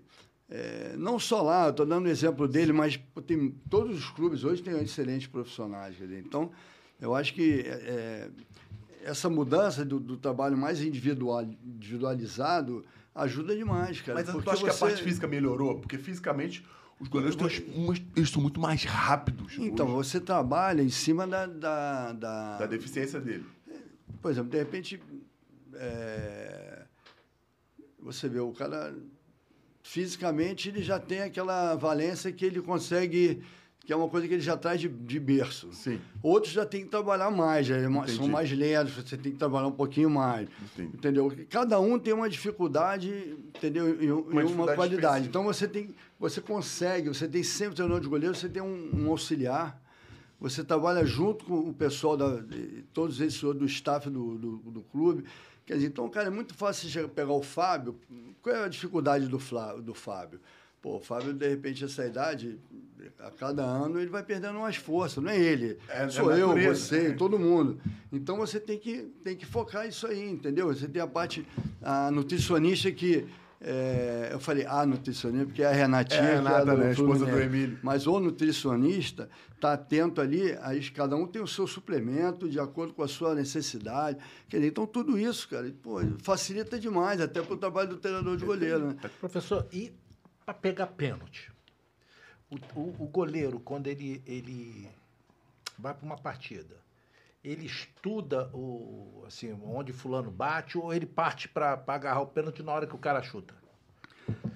é, 0.50 0.95
não 0.98 1.17
só 1.17 1.41
lá, 1.41 1.69
estou 1.69 1.86
dando 1.86 2.05
o 2.05 2.10
exemplo 2.10 2.48
dele, 2.48 2.74
mas 2.74 3.00
tem, 3.25 3.50
todos 3.69 3.98
os 3.98 4.10
clubes 4.10 4.43
hoje 4.43 4.62
têm 4.62 4.77
excelentes 4.81 5.27
profissionais. 5.27 5.95
Então, 6.01 6.51
eu 7.01 7.15
acho 7.15 7.34
que 7.34 7.62
é, 7.62 7.70
é, 7.70 8.29
essa 9.03 9.29
mudança 9.29 9.84
do, 9.84 10.00
do, 10.00 10.15
trabalho 10.15 10.55
mais 10.55 10.81
individual, 10.81 11.43
individualizado 11.43 12.86
ajuda 13.13 13.55
demais, 13.55 14.00
cara. 14.01 14.24
Mas 14.24 14.31
tu 14.31 14.50
acha 14.50 14.62
você... 14.62 14.63
que 14.63 14.70
a 14.70 14.74
parte 14.74 15.03
física 15.03 15.27
melhorou? 15.27 15.79
Porque 15.79 15.98
fisicamente 15.98 16.63
os 17.00 17.08
goleiros 17.08 17.36
são 18.29 18.41
muito 18.41 18.60
mais 18.60 18.84
rápidos. 18.84 19.58
Então, 19.58 19.88
hoje. 19.88 20.10
você 20.10 20.20
trabalha 20.20 20.84
em 20.84 20.89
cima 20.89 21.25
da, 21.25 21.48
da, 21.48 22.13
da... 22.13 22.58
da 22.60 22.65
deficiência 22.67 23.20
dele. 23.20 23.46
Por 24.22 24.29
exemplo, 24.29 24.51
de 24.51 24.58
repente, 24.60 25.01
é... 25.74 26.84
você 28.00 28.29
vê 28.29 28.39
o 28.39 28.51
cara 28.51 28.96
fisicamente 29.84 30.70
ele 30.70 30.84
já 30.84 31.00
tem 31.00 31.22
aquela 31.22 31.75
valência 31.75 32.31
que 32.31 32.46
ele 32.46 32.62
consegue 32.62 33.41
que 33.84 33.92
é 33.92 33.96
uma 33.96 34.08
coisa 34.08 34.28
que 34.28 34.34
ele 34.36 34.42
já 34.42 34.56
traz 34.56 34.80
de, 34.80 34.88
de 34.88 35.20
berço. 35.20 35.70
Sim. 35.74 36.00
Outros 36.22 36.54
já 36.54 36.66
tem 36.66 36.84
que 36.84 36.90
trabalhar 36.90 37.32
mais, 37.32 37.66
já 37.66 37.78
é 37.78 38.08
são 38.08 38.28
mais 38.28 38.52
lentos, 38.52 38.94
você 38.94 39.18
tem 39.18 39.32
que 39.32 39.38
trabalhar 39.38 39.68
um 39.68 39.72
pouquinho 39.72 40.10
mais. 40.10 40.48
Entendi. 40.74 40.96
Entendeu? 40.96 41.34
Cada 41.50 41.80
um 41.80 41.98
tem 41.98 42.14
uma 42.14 42.30
dificuldade, 42.30 43.10
entendeu? 43.56 44.02
E, 44.02 44.12
uma, 44.12 44.42
e 44.42 44.46
uma 44.46 44.74
qualidade. 44.76 45.26
Específica. 45.26 45.28
Então 45.28 45.44
você 45.44 45.68
tem, 45.68 45.96
você 46.20 46.40
consegue, 46.40 47.10
você 47.10 47.28
tem 47.28 47.42
sempre 47.42 47.76
treinador 47.76 48.02
de 48.02 48.08
goleiro, 48.08 48.36
você 48.36 48.48
tem 48.48 48.62
um, 48.62 48.92
um, 48.94 49.10
auxiliar, 49.10 49.82
você 50.40 50.64
trabalha 50.64 51.04
junto 51.04 51.44
com 51.46 51.58
o 51.58 51.74
pessoal 51.74 52.16
da 52.16 52.40
todos 52.94 53.20
esses 53.20 53.42
do 53.42 53.66
staff 53.66 54.10
do, 54.10 54.38
do, 54.38 54.58
do 54.58 54.82
clube. 54.84 55.26
Quer 55.66 55.76
dizer, 55.76 55.88
então, 55.88 56.08
cara, 56.10 56.28
é 56.28 56.32
muito 56.32 56.54
fácil 56.54 56.90
você 56.90 57.08
pegar 57.08 57.34
o 57.34 57.42
Fábio. 57.42 58.00
Qual 58.42 58.56
é 58.56 58.64
a 58.64 58.68
dificuldade 58.68 59.28
do, 59.28 59.40
Flá, 59.40 59.74
do 59.74 59.94
Fábio? 59.94 60.40
Pô, 60.82 60.98
o 60.98 61.00
Fábio, 61.00 61.34
de 61.34 61.48
repente, 61.48 61.86
essa 61.86 62.06
idade, 62.06 62.60
a 63.20 63.31
cada 63.31 63.63
ano 63.63 64.00
ele 64.00 64.10
vai 64.10 64.24
perdendo 64.24 64.58
umas 64.58 64.75
forças, 64.75 65.24
não 65.24 65.31
é 65.31 65.39
ele. 65.39 65.77
É, 65.88 66.08
Sou 66.10 66.31
é 66.31 66.41
eu, 66.41 66.55
você, 66.58 67.08
é. 67.08 67.12
todo 67.12 67.39
mundo. 67.39 67.79
Então 68.12 68.38
você 68.38 68.60
tem 68.60 68.77
que, 68.77 69.03
tem 69.24 69.36
que 69.36 69.46
focar 69.46 69.88
isso 69.88 70.08
aí, 70.08 70.29
entendeu? 70.29 70.67
Você 70.67 70.88
tem 70.88 71.01
a 71.01 71.08
parte, 71.08 71.48
a 71.81 72.12
nutricionista 72.12 72.91
que 72.91 73.27
é, 73.63 74.29
eu 74.31 74.39
falei 74.39 74.65
a 74.65 74.84
nutricionista, 74.86 75.46
porque 75.46 75.62
é 75.62 75.67
a 75.67 75.72
Renatinha, 75.72 76.20
É, 76.20 76.24
a 76.24 76.29
que 76.29 76.36
Renata, 76.38 76.65
do 76.65 76.77
né, 76.77 76.88
a 76.88 76.91
esposa 76.91 77.25
do 77.25 77.39
Emílio. 77.39 77.77
Mas 77.84 78.08
o 78.08 78.20
nutricionista 78.20 79.29
está 79.53 79.74
atento 79.74 80.20
ali, 80.20 80.58
aí 80.62 80.81
cada 80.89 81.15
um 81.15 81.27
tem 81.27 81.41
o 81.41 81.48
seu 81.48 81.67
suplemento 81.67 82.50
de 82.50 82.60
acordo 82.60 82.91
com 82.93 83.03
a 83.03 83.08
sua 83.08 83.36
necessidade. 83.36 84.17
Quer 84.50 84.58
dizer, 84.58 84.70
então 84.70 84.88
tudo 84.88 85.17
isso, 85.17 85.48
cara, 85.48 85.72
pô, 85.84 86.01
facilita 86.24 86.79
demais, 86.79 87.22
até 87.22 87.39
para 87.39 87.53
o 87.53 87.58
trabalho 87.58 87.89
do 87.89 87.98
treinador 87.98 88.36
de 88.36 88.43
goleiro, 88.43 88.88
né? 88.88 88.96
Professor, 89.20 89.67
e 89.72 89.93
para 90.43 90.55
pegar 90.55 90.88
pênalti? 90.88 91.50
O, 92.51 92.79
o- 92.79 92.96
o 93.00 93.08
goleiro, 93.08 93.60
quando 93.60 93.88
ele, 93.88 94.22
ele 94.27 94.88
vai 95.79 95.93
para 95.93 96.05
uma 96.05 96.17
partida, 96.17 96.75
ele 97.43 97.65
estuda 97.65 98.50
o, 98.53 99.24
assim, 99.25 99.58
onde 99.65 99.93
fulano 99.93 100.29
bate 100.29 100.77
ou 100.77 100.93
ele 100.93 101.05
parte 101.05 101.48
para 101.48 101.81
agarrar 101.88 102.22
o 102.22 102.27
pênalti 102.27 102.62
na 102.62 102.72
hora 102.74 102.86
que 102.86 102.93
o 102.96 103.00
cara 103.00 103.24
chuta? 103.24 103.53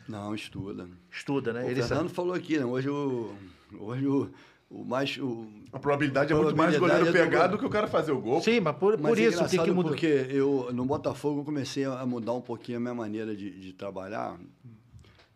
Não, 0.08 0.36
estuda. 0.36 0.88
Estuda, 1.12 1.52
né? 1.54 1.64
O 1.64 1.70
Ele 1.70 1.82
Fernando 1.82 2.04
sabe. 2.08 2.14
falou 2.14 2.34
aqui, 2.34 2.58
né? 2.60 2.66
Hoje 2.66 2.90
o, 2.90 3.34
hoje 3.80 4.06
o, 4.06 4.30
o 4.70 4.86
mais. 4.86 5.18
O, 5.18 5.48
A 5.74 5.80
probabilidade 5.80 6.32
é 6.32 6.36
muito 6.36 6.56
mais 6.56 6.78
goleiro 6.78 7.04
é 7.04 7.06
do 7.08 7.12
pegar 7.14 7.48
do 7.48 7.58
que 7.58 7.66
o 7.66 7.70
cara 7.70 7.88
fazer 7.88 8.12
o 8.12 8.20
gol. 8.22 8.42
Sim, 8.42 8.60
mas 8.60 8.76
por, 8.78 9.00
Mas 9.00 9.10
por 9.12 9.18
é 9.20 9.24
isso 9.24 9.50
tem 9.50 9.64
que 9.64 9.72
mudar. 9.72 9.90
porque 9.90 10.06
eu, 10.30 10.70
no 10.74 10.86
Botafogo, 10.86 11.40
eu 11.42 11.46
comecei 11.46 11.86
a 11.86 12.06
mudar 12.06 12.34
um 12.34 12.42
pouquinho 12.42 12.78
a 12.78 12.82
minha 12.82 12.94
maneira 12.94 13.36
de, 13.36 13.50
de 13.50 13.74
trabalhar. 13.74 14.38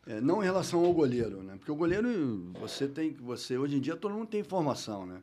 É, 0.09 0.19
não 0.19 0.41
em 0.41 0.45
relação 0.45 0.83
ao 0.83 0.91
goleiro, 0.91 1.43
né? 1.43 1.53
Porque 1.55 1.71
o 1.71 1.75
goleiro, 1.75 2.51
você 2.59 2.87
tem. 2.87 3.13
Você, 3.13 3.59
hoje 3.59 3.75
em 3.75 3.79
dia, 3.79 3.95
todo 3.95 4.15
mundo 4.15 4.25
tem 4.27 4.39
informação, 4.41 5.05
né? 5.05 5.21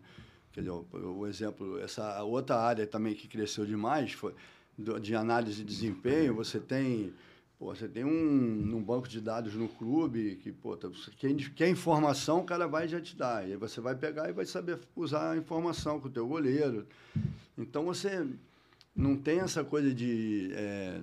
Quer 0.52 0.60
dizer, 0.60 0.70
o, 0.70 0.86
o 0.92 1.26
exemplo, 1.26 1.76
essa 1.80 2.22
outra 2.22 2.56
área 2.56 2.86
também 2.86 3.12
que 3.12 3.26
cresceu 3.26 3.66
demais 3.66 4.12
foi 4.12 4.32
do- 4.78 5.00
de 5.00 5.12
análise 5.16 5.56
de 5.56 5.64
desempenho, 5.64 6.36
você 6.36 6.60
tem. 6.60 7.12
Pô, 7.58 7.74
você 7.74 7.88
tem 7.88 8.04
um, 8.04 8.76
um 8.76 8.80
banco 8.80 9.08
de 9.08 9.20
dados 9.20 9.54
no 9.54 9.66
clube 9.68 10.36
que, 10.36 10.52
pô, 10.52 10.76
tá- 10.76 10.86
você 10.86 11.10
quer, 11.56 11.68
informação, 11.68 12.38
o 12.40 12.44
cara 12.44 12.68
vai 12.68 12.86
já 12.86 13.00
te 13.00 13.16
dá. 13.16 13.42
E 13.42 13.52
aí 13.52 13.56
você 13.56 13.80
vai 13.80 13.96
pegar 13.96 14.28
e 14.28 14.32
vai 14.32 14.46
saber 14.46 14.78
usar 14.94 15.32
a 15.32 15.36
informação 15.36 15.98
com 15.98 16.06
o 16.06 16.10
teu 16.12 16.28
goleiro. 16.28 16.86
Então 17.58 17.84
você 17.84 18.24
não 18.94 19.16
tem 19.16 19.40
essa 19.40 19.64
coisa 19.64 19.92
de 19.92 20.50
é, 20.52 21.00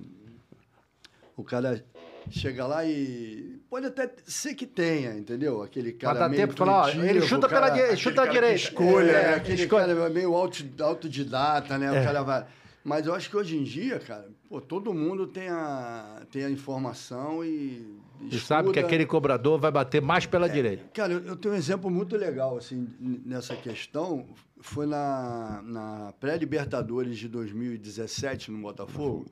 o 1.36 1.44
cara 1.44 1.84
chega 2.30 2.66
lá 2.66 2.86
e 2.86 3.60
pode 3.70 3.86
até 3.88 4.10
ser 4.26 4.54
que 4.56 4.66
tenha, 4.66 5.14
entendeu? 5.18 5.62
Aquele 5.64 5.92
cara 5.94 6.20
dá 6.20 6.30
meio 6.30 6.42
tempo 6.42 6.54
de 6.54 6.60
falar, 6.60 6.82
ó, 6.86 6.90
ele 6.90 7.22
chuta 7.22 7.48
cara- 7.48 7.72
pela 7.72 7.90
di- 7.92 7.98
chuta 7.98 8.16
cara 8.22 8.32
direita. 8.32 8.56
escolha, 8.56 9.12
É, 9.12 9.24
é, 9.32 9.34
aquele 9.36 9.64
escolhe. 9.64 9.88
cara 9.96 10.10
meio 10.10 10.34
auto, 10.36 10.64
autodidata, 10.82 11.78
né? 11.78 11.88
É. 11.96 12.02
O 12.02 12.04
cara 12.04 12.22
vai 12.24 12.46
mas 12.86 13.06
eu 13.06 13.16
acho 13.16 13.30
que 13.30 13.38
hoje 13.38 13.56
em 13.58 13.64
dia, 13.64 13.98
cara, 13.98 14.28
pô, 14.50 14.60
todo 14.60 14.94
mundo 14.94 15.26
tem 15.26 15.48
a, 15.48 16.22
tem 16.30 16.44
a 16.44 16.50
informação 16.50 17.42
e. 17.46 17.98
E 18.30 18.38
sabe 18.38 18.72
que 18.74 18.80
aquele 18.80 19.06
cobrador 19.06 19.58
vai 19.58 19.72
bater 19.72 20.02
mais 20.02 20.26
pela 20.26 20.50
direita. 20.50 20.84
Cara, 20.94 21.14
eu, 21.14 21.26
eu 21.28 21.36
tenho 21.38 21.54
um 21.54 21.58
exemplo 21.58 21.90
muito 21.90 22.18
legal 22.18 22.58
assim 22.58 22.86
nessa 23.26 23.56
questão. 23.56 24.26
Foi 24.60 24.86
na, 24.86 25.62
na 25.64 26.14
pré-Libertadores 26.20 27.18
de 27.18 27.30
2017 27.30 28.52
no 28.52 28.58
Botafogo. 28.60 29.28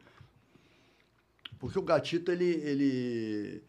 Porque 1.62 1.78
o 1.78 1.84
Gatito, 1.84 2.32
ele, 2.32 2.44
ele, 2.44 3.64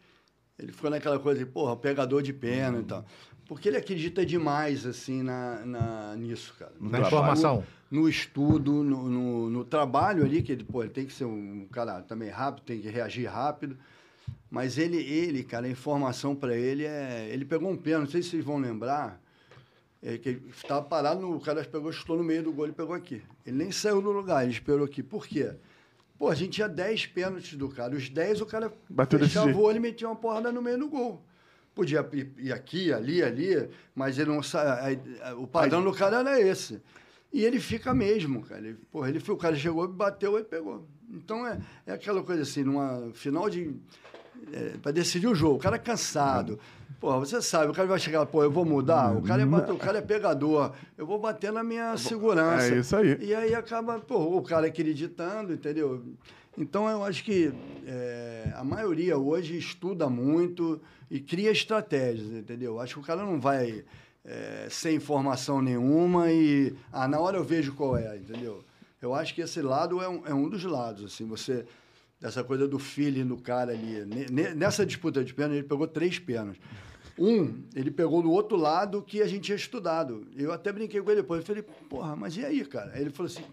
ele 0.57 0.71
ficou 0.71 0.89
naquela 0.89 1.19
coisa 1.19 1.39
de, 1.39 1.45
porra, 1.45 1.77
pegador 1.77 2.23
de 2.23 2.33
pena 2.33 2.79
e 2.79 2.83
tal. 2.83 3.05
Porque 3.47 3.69
ele 3.69 3.77
acredita 3.77 4.25
demais, 4.25 4.83
assim, 4.83 5.21
na, 5.21 5.63
na, 5.63 6.15
nisso, 6.15 6.55
cara. 6.57 6.73
Na 6.81 7.01
informação. 7.01 7.63
No 7.91 8.09
estudo, 8.09 8.83
no, 8.83 9.07
no, 9.07 9.49
no 9.51 9.63
trabalho 9.63 10.25
ali, 10.25 10.41
que 10.41 10.51
ele, 10.51 10.63
pô, 10.63 10.81
ele 10.81 10.91
tem 10.91 11.05
que 11.05 11.13
ser 11.13 11.25
um 11.25 11.67
cara 11.71 12.01
também 12.01 12.29
rápido, 12.29 12.63
tem 12.63 12.81
que 12.81 12.89
reagir 12.89 13.27
rápido. 13.27 13.77
Mas 14.49 14.79
ele, 14.79 14.97
ele 14.97 15.43
cara, 15.43 15.67
a 15.67 15.69
informação 15.69 16.35
para 16.35 16.57
ele 16.57 16.85
é... 16.85 17.29
Ele 17.31 17.45
pegou 17.45 17.69
um 17.69 17.77
pênalti, 17.77 18.05
não 18.05 18.11
sei 18.11 18.23
se 18.23 18.29
vocês 18.31 18.43
vão 18.43 18.57
lembrar, 18.57 19.21
é, 20.01 20.17
que 20.17 20.29
ele 20.29 20.43
estava 20.49 20.81
parado, 20.81 21.21
no, 21.21 21.35
o 21.35 21.39
cara 21.39 21.63
pegou, 21.63 21.91
chutou 21.91 22.17
no 22.17 22.23
meio 22.23 22.41
do 22.41 22.51
gol 22.51 22.67
e 22.67 22.71
pegou 22.71 22.95
aqui. 22.95 23.21
Ele 23.45 23.57
nem 23.57 23.71
saiu 23.71 24.01
do 24.01 24.11
lugar, 24.11 24.41
ele 24.41 24.51
esperou 24.51 24.85
aqui. 24.85 25.03
Por 25.03 25.27
quê? 25.27 25.53
Pô, 26.23 26.29
a 26.29 26.35
gente 26.35 26.51
tinha 26.51 26.69
10 26.69 27.07
pênaltis 27.07 27.57
do 27.57 27.67
cara. 27.67 27.93
Os 27.93 28.07
10 28.07 28.39
o 28.39 28.45
cara 28.45 28.71
Bateu 28.89 29.19
fechava 29.19 29.51
o 29.51 29.61
olho 29.61 29.75
e 29.75 29.79
metia 29.81 30.07
uma 30.07 30.15
porrada 30.15 30.53
no 30.53 30.61
meio 30.61 30.79
do 30.79 30.87
gol. 30.87 31.21
Podia 31.75 32.09
ir, 32.37 32.53
aqui, 32.53 32.93
ali, 32.93 33.21
ali, 33.21 33.69
mas 33.93 34.17
ele 34.17 34.29
não 34.29 34.41
sai. 34.41 35.01
O 35.37 35.45
padrão 35.45 35.83
do 35.83 35.91
cara 35.91 36.19
era 36.19 36.39
esse. 36.39 36.81
E 37.33 37.43
ele 37.43 37.59
fica 37.59 37.93
mesmo, 37.93 38.41
cara. 38.41 38.61
Ele, 38.61 38.77
porra, 38.89 39.09
ele, 39.09 39.21
o 39.27 39.35
cara 39.35 39.53
chegou, 39.57 39.85
bateu 39.85 40.39
e 40.39 40.45
pegou. 40.45 40.87
Então 41.11 41.45
é, 41.45 41.59
é 41.85 41.91
aquela 41.91 42.23
coisa 42.23 42.43
assim, 42.43 42.63
numa 42.63 43.11
final 43.13 43.49
de. 43.49 43.75
É, 44.53 44.77
para 44.81 44.93
decidir 44.93 45.27
o 45.27 45.35
jogo, 45.35 45.57
o 45.57 45.59
cara 45.59 45.75
é 45.75 45.79
cansado. 45.79 46.57
Porra, 46.99 47.19
você 47.19 47.41
sabe, 47.41 47.71
o 47.71 47.73
cara 47.73 47.87
vai 47.87 47.99
chegar, 47.99 48.25
pô, 48.25 48.43
eu 48.43 48.51
vou 48.51 48.63
mudar, 48.65 49.11
o 49.17 49.21
cara 49.21 49.41
é, 49.41 49.45
bate- 49.45 49.71
o 49.71 49.77
cara 49.77 49.97
é 49.97 50.01
pegador, 50.01 50.71
eu 50.97 51.05
vou 51.05 51.19
bater 51.19 51.51
na 51.51 51.63
minha 51.63 51.95
segurança. 51.97 52.73
É 52.73 52.79
isso 52.79 52.95
aí. 52.95 53.17
E 53.21 53.35
aí 53.35 53.53
acaba, 53.53 53.99
pô, 53.99 54.37
o 54.37 54.41
cara 54.41 54.67
acreditando, 54.67 55.53
entendeu? 55.53 56.01
Então 56.57 56.87
eu 56.87 57.03
acho 57.03 57.23
que 57.23 57.51
é, 57.85 58.53
a 58.55 58.63
maioria 58.63 59.17
hoje 59.17 59.57
estuda 59.57 60.09
muito 60.09 60.79
e 61.09 61.19
cria 61.19 61.51
estratégias, 61.51 62.31
entendeu? 62.31 62.79
Acho 62.79 62.95
que 62.95 62.99
o 63.01 63.03
cara 63.03 63.23
não 63.23 63.39
vai 63.39 63.83
é, 64.23 64.67
sem 64.69 64.95
informação 64.95 65.61
nenhuma 65.61 66.31
e 66.31 66.73
ah, 66.91 67.07
na 67.07 67.19
hora 67.19 67.37
eu 67.37 67.43
vejo 67.43 67.73
qual 67.73 67.97
é, 67.97 68.15
entendeu? 68.15 68.63
Eu 69.01 69.13
acho 69.13 69.33
que 69.35 69.41
esse 69.41 69.61
lado 69.61 70.01
é 70.01 70.07
um, 70.07 70.21
é 70.27 70.33
um 70.33 70.47
dos 70.47 70.63
lados, 70.63 71.03
assim, 71.03 71.25
você 71.27 71.65
dessa 72.23 72.41
coisa 72.41 72.65
do 72.67 72.79
feeling 72.79 73.25
do 73.27 73.35
cara 73.37 73.73
ali. 73.73 74.05
Ne- 74.05 74.27
ne- 74.31 74.53
Nessa 74.55 74.85
disputa 74.85 75.23
de 75.25 75.33
pênalti, 75.33 75.57
ele 75.57 75.67
pegou 75.67 75.85
três 75.85 76.17
pênaltis. 76.17 76.61
Um, 77.19 77.63
ele 77.75 77.91
pegou 77.91 78.21
do 78.23 78.31
outro 78.31 78.55
lado 78.57 79.03
que 79.03 79.21
a 79.21 79.27
gente 79.27 79.43
tinha 79.43 79.55
estudado. 79.57 80.25
Eu 80.35 80.51
até 80.53 80.71
brinquei 80.71 81.01
com 81.01 81.11
ele 81.11 81.21
depois. 81.21 81.41
Eu 81.41 81.45
falei, 81.45 81.61
porra, 81.89 82.15
mas 82.15 82.37
e 82.37 82.45
aí, 82.45 82.63
cara? 82.65 82.91
Aí 82.95 83.01
ele 83.01 83.09
falou 83.11 83.29
assim, 83.29 83.43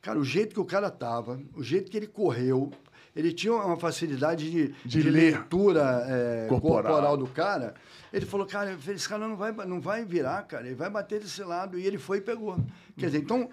cara, 0.00 0.18
o 0.18 0.24
jeito 0.24 0.54
que 0.54 0.60
o 0.60 0.64
cara 0.64 0.90
tava, 0.90 1.38
o 1.54 1.62
jeito 1.62 1.90
que 1.90 1.96
ele 1.96 2.06
correu, 2.06 2.72
ele 3.14 3.32
tinha 3.32 3.52
uma 3.52 3.76
facilidade 3.76 4.50
de, 4.50 4.68
De 4.84 5.02
de 5.02 5.10
leitura 5.10 6.04
é, 6.08 6.46
Corporal. 6.48 6.82
corporal. 6.82 7.16
do 7.18 7.26
cara. 7.26 7.74
Ele 8.12 8.24
falou, 8.24 8.46
cara, 8.46 8.76
esse 8.88 9.06
cara 9.08 9.28
não 9.28 9.36
vai, 9.36 9.52
não 9.52 9.80
vai 9.80 10.04
virar, 10.06 10.42
cara, 10.44 10.66
ele 10.66 10.74
vai 10.74 10.88
bater 10.90 11.20
desse 11.20 11.42
lado. 11.44 11.78
E 11.78 11.86
ele 11.86 11.98
foi 11.98 12.18
e 12.18 12.20
pegou. 12.22 12.56
Quer 12.96 13.06
dizer, 13.06 13.18
então 13.18 13.48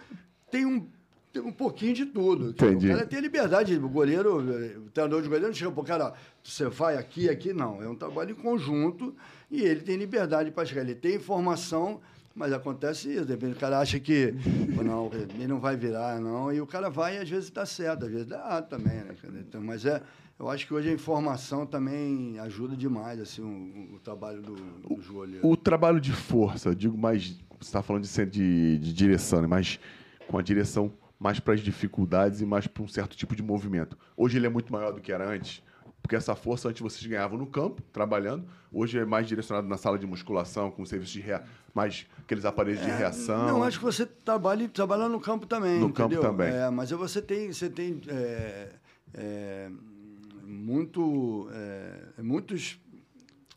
tem 0.49 0.65
um, 0.65 0.87
um 1.41 1.51
pouquinho 1.51 1.93
de 1.93 2.05
tudo. 2.05 2.49
Entendi. 2.49 2.87
O 2.87 2.91
cara 2.91 3.05
tem 3.05 3.19
liberdade, 3.19 3.75
o 3.75 3.89
goleiro, 3.89 4.37
o 4.85 4.89
treinador 4.91 5.21
de 5.21 5.27
goleiro 5.27 5.47
não 5.47 5.53
chega 5.53 5.71
pro 5.71 5.83
cara, 5.83 6.13
você 6.43 6.67
vai 6.67 6.97
aqui, 6.97 7.29
aqui, 7.29 7.53
não. 7.53 7.81
É 7.81 7.87
um 7.87 7.95
trabalho 7.95 8.31
em 8.31 8.35
conjunto 8.35 9.15
e 9.49 9.61
ele 9.61 9.81
tem 9.81 9.95
liberdade 9.95 10.51
para 10.51 10.65
chegar. 10.65 10.81
Ele 10.81 10.95
tem 10.95 11.15
informação, 11.15 12.01
mas 12.35 12.53
acontece 12.53 13.11
isso. 13.11 13.25
De 13.25 13.31
repente 13.31 13.53
o 13.53 13.59
cara 13.59 13.79
acha 13.79 13.99
que, 13.99 14.33
não, 14.83 15.09
ele 15.13 15.47
não 15.47 15.59
vai 15.59 15.75
virar, 15.75 16.19
não. 16.19 16.51
E 16.51 16.61
o 16.61 16.67
cara 16.67 16.89
vai 16.89 17.17
e 17.17 17.19
às 17.19 17.29
vezes 17.29 17.49
dá 17.49 17.65
certo, 17.65 18.05
às 18.05 18.11
vezes 18.11 18.27
dá 18.27 18.37
errado 18.37 18.69
também, 18.69 18.95
né? 18.95 19.15
Então, 19.39 19.61
mas 19.61 19.85
é, 19.85 20.01
eu 20.39 20.49
acho 20.49 20.67
que 20.67 20.73
hoje 20.73 20.89
a 20.89 20.93
informação 20.93 21.65
também 21.65 22.37
ajuda 22.39 22.75
demais, 22.75 23.19
assim, 23.19 23.41
o, 23.41 23.95
o 23.95 23.99
trabalho 23.99 24.41
do, 24.41 24.55
goleiros. 25.11 25.43
O 25.43 25.55
trabalho 25.55 25.99
de 25.99 26.11
força, 26.11 26.75
digo 26.75 26.97
mais. 26.97 27.35
Você 27.59 27.69
está 27.69 27.81
falando 27.81 28.03
de, 28.03 28.25
de, 28.25 28.77
de 28.77 28.93
direção, 28.93 29.41
né? 29.41 29.47
mas 29.47 29.79
com 30.27 30.37
a 30.37 30.41
direção 30.41 30.91
mais 31.23 31.39
para 31.39 31.53
as 31.53 31.61
dificuldades 31.61 32.41
e 32.41 32.45
mais 32.45 32.67
para 32.67 32.83
um 32.83 32.87
certo 32.87 33.15
tipo 33.15 33.33
de 33.33 33.41
movimento. 33.41 33.97
Hoje 34.17 34.37
ele 34.37 34.45
é 34.45 34.49
muito 34.49 34.73
maior 34.73 34.91
do 34.91 34.99
que 34.99 35.09
era 35.09 35.25
antes, 35.25 35.63
porque 36.01 36.17
essa 36.17 36.35
força 36.35 36.67
antes 36.67 36.81
vocês 36.81 37.05
ganhavam 37.05 37.37
no 37.37 37.47
campo, 37.47 37.81
trabalhando. 37.93 38.45
Hoje 38.69 38.99
é 38.99 39.05
mais 39.05 39.25
direcionado 39.25 39.65
na 39.65 39.77
sala 39.77 39.97
de 39.97 40.05
musculação, 40.05 40.69
com 40.69 40.85
serviço 40.85 41.13
de 41.13 41.21
rea... 41.21 41.45
mais 41.73 42.05
aqueles 42.19 42.43
aparelhos 42.43 42.81
de 42.81 42.91
reação. 42.91 43.47
É, 43.47 43.51
Não, 43.53 43.63
acho 43.63 43.79
que 43.79 43.85
você 43.85 44.05
trabalha, 44.05 44.67
trabalha 44.67 45.07
no 45.07 45.17
campo 45.17 45.47
também. 45.47 45.79
No 45.79 45.93
campo 45.93 46.13
entendeu? 46.13 46.29
também. 46.29 46.53
É, 46.53 46.69
mas 46.69 46.91
você 46.91 47.21
tem, 47.21 47.53
você 47.53 47.69
tem 47.69 48.01
é, 48.09 48.69
é, 49.13 49.71
muito, 50.45 51.47
é, 51.53 52.21
muitos 52.21 52.77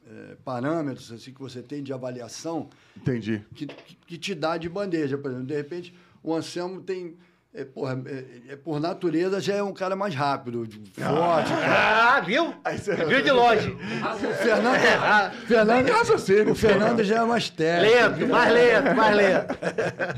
é, 0.07 0.37
parâmetros 0.45 1.11
assim, 1.11 1.33
que 1.33 1.41
você 1.41 1.61
tem 1.63 1.83
de 1.83 1.93
avaliação 1.93 2.71
Entendi. 2.97 3.45
que, 3.57 3.67
que, 3.67 3.97
que 3.97 4.19
te 4.19 4.37
dá 4.37 4.57
de 4.57 4.69
bandeja. 4.69 5.19
Por 5.19 5.33
exemplo, 5.33 5.49
de 5.49 5.57
repente, 5.57 5.93
o 6.23 6.33
Anselmo 6.33 6.81
tem. 6.81 7.17
É, 7.59 7.65
porra, 7.65 7.99
é, 8.05 8.53
é, 8.53 8.57
por 8.57 8.79
natureza 8.79 9.41
já 9.41 9.55
é 9.55 9.63
um 9.63 9.73
cara 9.73 9.97
mais 9.97 10.15
rápido, 10.15 10.69
forte. 10.93 11.51
cara. 11.51 12.17
Ah, 12.17 12.21
viu? 12.21 12.53
Aí 12.63 12.77
você- 12.79 12.95
Viu 12.97 13.23
de 13.23 13.31
longe. 13.31 13.71
O 14.07 14.35
Fernando, 14.35 15.47
Fernando, 15.47 15.89
raciocínio, 15.91 16.53
o 16.53 16.55
Fernando 16.55 17.03
já 17.03 17.23
é 17.23 17.25
mais 17.25 17.49
técnico. 17.49 17.95
Lento, 18.21 18.29
mais 18.31 18.53
lento, 18.53 18.95
mais 18.95 19.17
lento. 19.17 19.59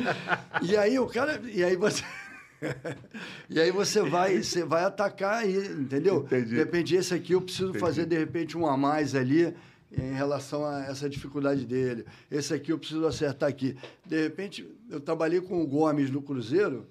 E 0.63 0.77
aí 0.77 0.99
o 0.99 1.07
cara. 1.07 1.41
E 1.45 1.63
aí 1.63 1.77
você. 1.77 2.03
e 3.49 3.61
aí 3.61 3.71
você 3.71 4.03
vai, 4.03 4.43
você 4.43 4.65
vai 4.65 4.83
atacar 4.85 5.35
aí, 5.45 5.57
entendeu? 5.79 6.25
Entendi. 6.27 6.51
De 6.51 6.57
repente, 6.57 6.97
esse 6.97 7.15
aqui 7.15 7.35
eu 7.35 7.41
preciso 7.41 7.69
Entendi. 7.69 7.79
fazer, 7.79 8.05
de 8.07 8.19
repente, 8.19 8.59
um 8.59 8.67
a 8.67 8.77
mais 8.77 9.15
ali 9.15 9.55
em 9.97 10.13
relação 10.13 10.67
a 10.67 10.87
essa 10.87 11.09
dificuldade 11.09 11.65
dele. 11.65 12.05
Esse 12.29 12.53
aqui 12.53 12.73
eu 12.73 12.79
preciso 12.79 13.07
acertar 13.07 13.49
aqui. 13.49 13.77
De 14.05 14.21
repente, 14.25 14.69
eu 14.91 14.99
trabalhei 15.01 15.41
com 15.41 15.63
o 15.63 15.67
Gomes 15.69 16.11
no 16.11 16.21
Cruzeiro. 16.21 16.85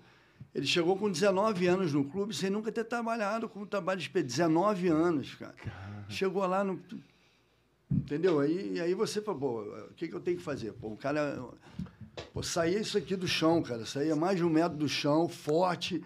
Ele 0.57 0.65
chegou 0.65 0.97
com 0.97 1.07
19 1.07 1.67
anos 1.67 1.93
no 1.93 2.03
clube 2.03 2.35
sem 2.35 2.49
nunca 2.49 2.71
ter 2.71 2.83
trabalhado 2.83 3.47
com 3.47 3.63
trabalho 3.63 3.99
de 3.99 4.09
19 4.09 4.87
anos, 4.87 5.35
cara. 5.35 5.53
Chegou 6.09 6.43
lá 6.47 6.63
no. 6.63 6.81
Entendeu? 7.91 8.39
Aí, 8.39 8.79
aí 8.79 8.95
você 8.95 9.21
falou, 9.21 9.39
pô, 9.39 9.61
o 9.61 9.93
que, 9.93 10.07
que 10.07 10.15
eu 10.15 10.19
tenho 10.19 10.35
que 10.35 10.43
fazer? 10.43 10.73
Pô, 10.73 10.87
o 10.87 10.97
cara. 10.97 11.39
Pô, 12.33 12.41
saía 12.41 12.79
isso 12.79 12.97
aqui 12.97 13.15
do 13.15 13.27
chão, 13.27 13.61
cara. 13.61 13.85
Saía 13.85 14.15
mais 14.15 14.37
de 14.37 14.43
um 14.43 14.49
metro 14.49 14.75
do 14.75 14.89
chão, 14.89 15.29
forte, 15.29 16.03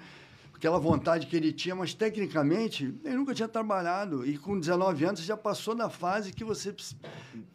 aquela 0.53 0.77
vontade 0.77 1.27
que 1.27 1.35
ele 1.37 1.53
tinha, 1.53 1.73
mas 1.73 1.93
tecnicamente 1.93 2.93
ele 3.05 3.15
nunca 3.15 3.33
tinha 3.33 3.47
trabalhado. 3.47 4.27
E 4.27 4.37
com 4.37 4.59
19 4.59 5.05
anos 5.05 5.21
já 5.21 5.37
passou 5.37 5.73
da 5.73 5.89
fase 5.89 6.33
que 6.33 6.43
você. 6.43 6.75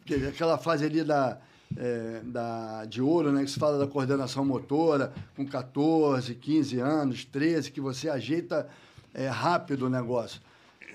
Que, 0.03 0.15
aquela 0.25 0.57
fase 0.57 0.83
ali 0.83 1.03
da 1.03 1.39
é, 1.77 2.21
da, 2.23 2.85
de 2.85 3.01
ouro, 3.01 3.31
né, 3.31 3.43
que 3.43 3.51
se 3.51 3.59
fala 3.59 3.77
da 3.77 3.87
coordenação 3.87 4.43
motora, 4.43 5.13
com 5.35 5.45
14, 5.45 6.33
15 6.35 6.79
anos, 6.79 7.25
13, 7.25 7.71
que 7.71 7.79
você 7.79 8.09
ajeita 8.09 8.67
é, 9.13 9.27
rápido 9.27 9.85
o 9.85 9.89
negócio. 9.89 10.41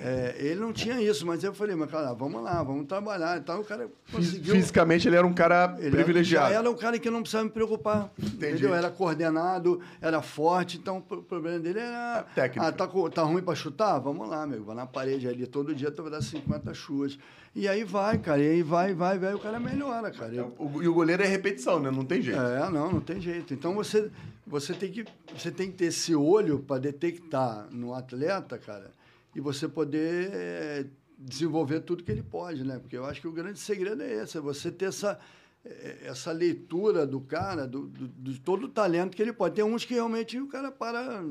É, 0.00 0.34
ele 0.38 0.60
não 0.60 0.72
tinha 0.72 1.00
isso, 1.00 1.26
mas 1.26 1.44
eu 1.44 1.54
falei, 1.54 1.76
mas 1.76 1.90
cara, 1.90 2.12
vamos 2.12 2.42
lá, 2.42 2.62
vamos 2.62 2.86
trabalhar. 2.86 3.38
Então 3.38 3.60
o 3.60 3.64
cara 3.64 3.88
conseguiu. 4.10 4.54
Fisicamente 4.54 5.06
ele 5.06 5.16
era 5.16 5.26
um 5.26 5.32
cara 5.32 5.76
ele 5.78 5.90
privilegiado. 5.90 6.46
Era, 6.46 6.58
era 6.58 6.70
um 6.70 6.74
cara 6.74 6.98
que 6.98 7.10
não 7.10 7.20
precisava 7.20 7.44
me 7.44 7.50
preocupar. 7.50 8.10
Entendi. 8.18 8.54
Entendeu? 8.54 8.74
Era 8.74 8.90
coordenado, 8.90 9.80
era 10.00 10.20
forte, 10.20 10.78
então 10.78 10.98
o 10.98 11.22
problema 11.22 11.58
dele 11.58 11.78
era. 11.78 12.24
Técnica. 12.34 12.66
Ah, 12.66 12.72
tá, 12.72 12.88
tá 13.14 13.22
ruim 13.22 13.42
para 13.42 13.54
chutar? 13.54 13.98
Vamos 13.98 14.28
lá, 14.28 14.46
meu. 14.46 14.64
Vai 14.64 14.74
na 14.74 14.86
parede 14.86 15.28
ali 15.28 15.46
todo 15.46 15.74
dia, 15.74 15.90
tu 15.90 16.02
vai 16.02 16.10
dar 16.10 16.22
50 16.22 16.74
chutes. 16.74 17.18
E 17.54 17.68
aí 17.68 17.84
vai, 17.84 18.16
cara, 18.18 18.40
e 18.40 18.48
aí 18.48 18.62
vai, 18.62 18.94
vai, 18.94 19.18
vai, 19.18 19.34
o 19.34 19.38
cara 19.38 19.60
melhora, 19.60 20.10
cara. 20.10 20.34
Eu... 20.34 20.56
E 20.80 20.88
o 20.88 20.94
goleiro 20.94 21.22
é 21.22 21.26
repetição, 21.26 21.78
né? 21.78 21.90
Não 21.90 22.04
tem 22.04 22.22
jeito. 22.22 22.40
É, 22.40 22.70
não, 22.70 22.90
não 22.90 23.00
tem 23.00 23.20
jeito. 23.20 23.52
Então 23.52 23.74
você, 23.74 24.10
você, 24.46 24.72
tem, 24.72 24.90
que, 24.90 25.04
você 25.36 25.50
tem 25.50 25.70
que 25.70 25.76
ter 25.76 25.86
esse 25.86 26.14
olho 26.14 26.60
para 26.60 26.80
detectar 26.80 27.68
no 27.70 27.94
atleta, 27.94 28.56
cara, 28.56 28.90
e 29.34 29.40
você 29.40 29.68
poder 29.68 30.30
é, 30.32 30.86
desenvolver 31.18 31.80
tudo 31.80 32.02
que 32.02 32.10
ele 32.10 32.22
pode, 32.22 32.64
né? 32.64 32.78
Porque 32.78 32.96
eu 32.96 33.04
acho 33.04 33.20
que 33.20 33.28
o 33.28 33.32
grande 33.32 33.58
segredo 33.58 34.02
é 34.02 34.22
esse, 34.22 34.36
é 34.36 34.40
você 34.40 34.70
ter 34.70 34.86
essa, 34.86 35.18
eh, 35.64 35.98
essa 36.04 36.32
leitura 36.32 37.06
do 37.06 37.20
cara, 37.20 37.66
do, 37.66 37.86
do, 37.86 38.08
de 38.08 38.40
todo 38.40 38.64
o 38.64 38.68
talento 38.68 39.16
que 39.16 39.22
ele 39.22 39.32
pode. 39.32 39.54
Tem 39.54 39.64
uns 39.64 39.84
que 39.84 39.94
realmente 39.94 40.38
o 40.38 40.48
cara 40.48 40.70
para 40.70 41.24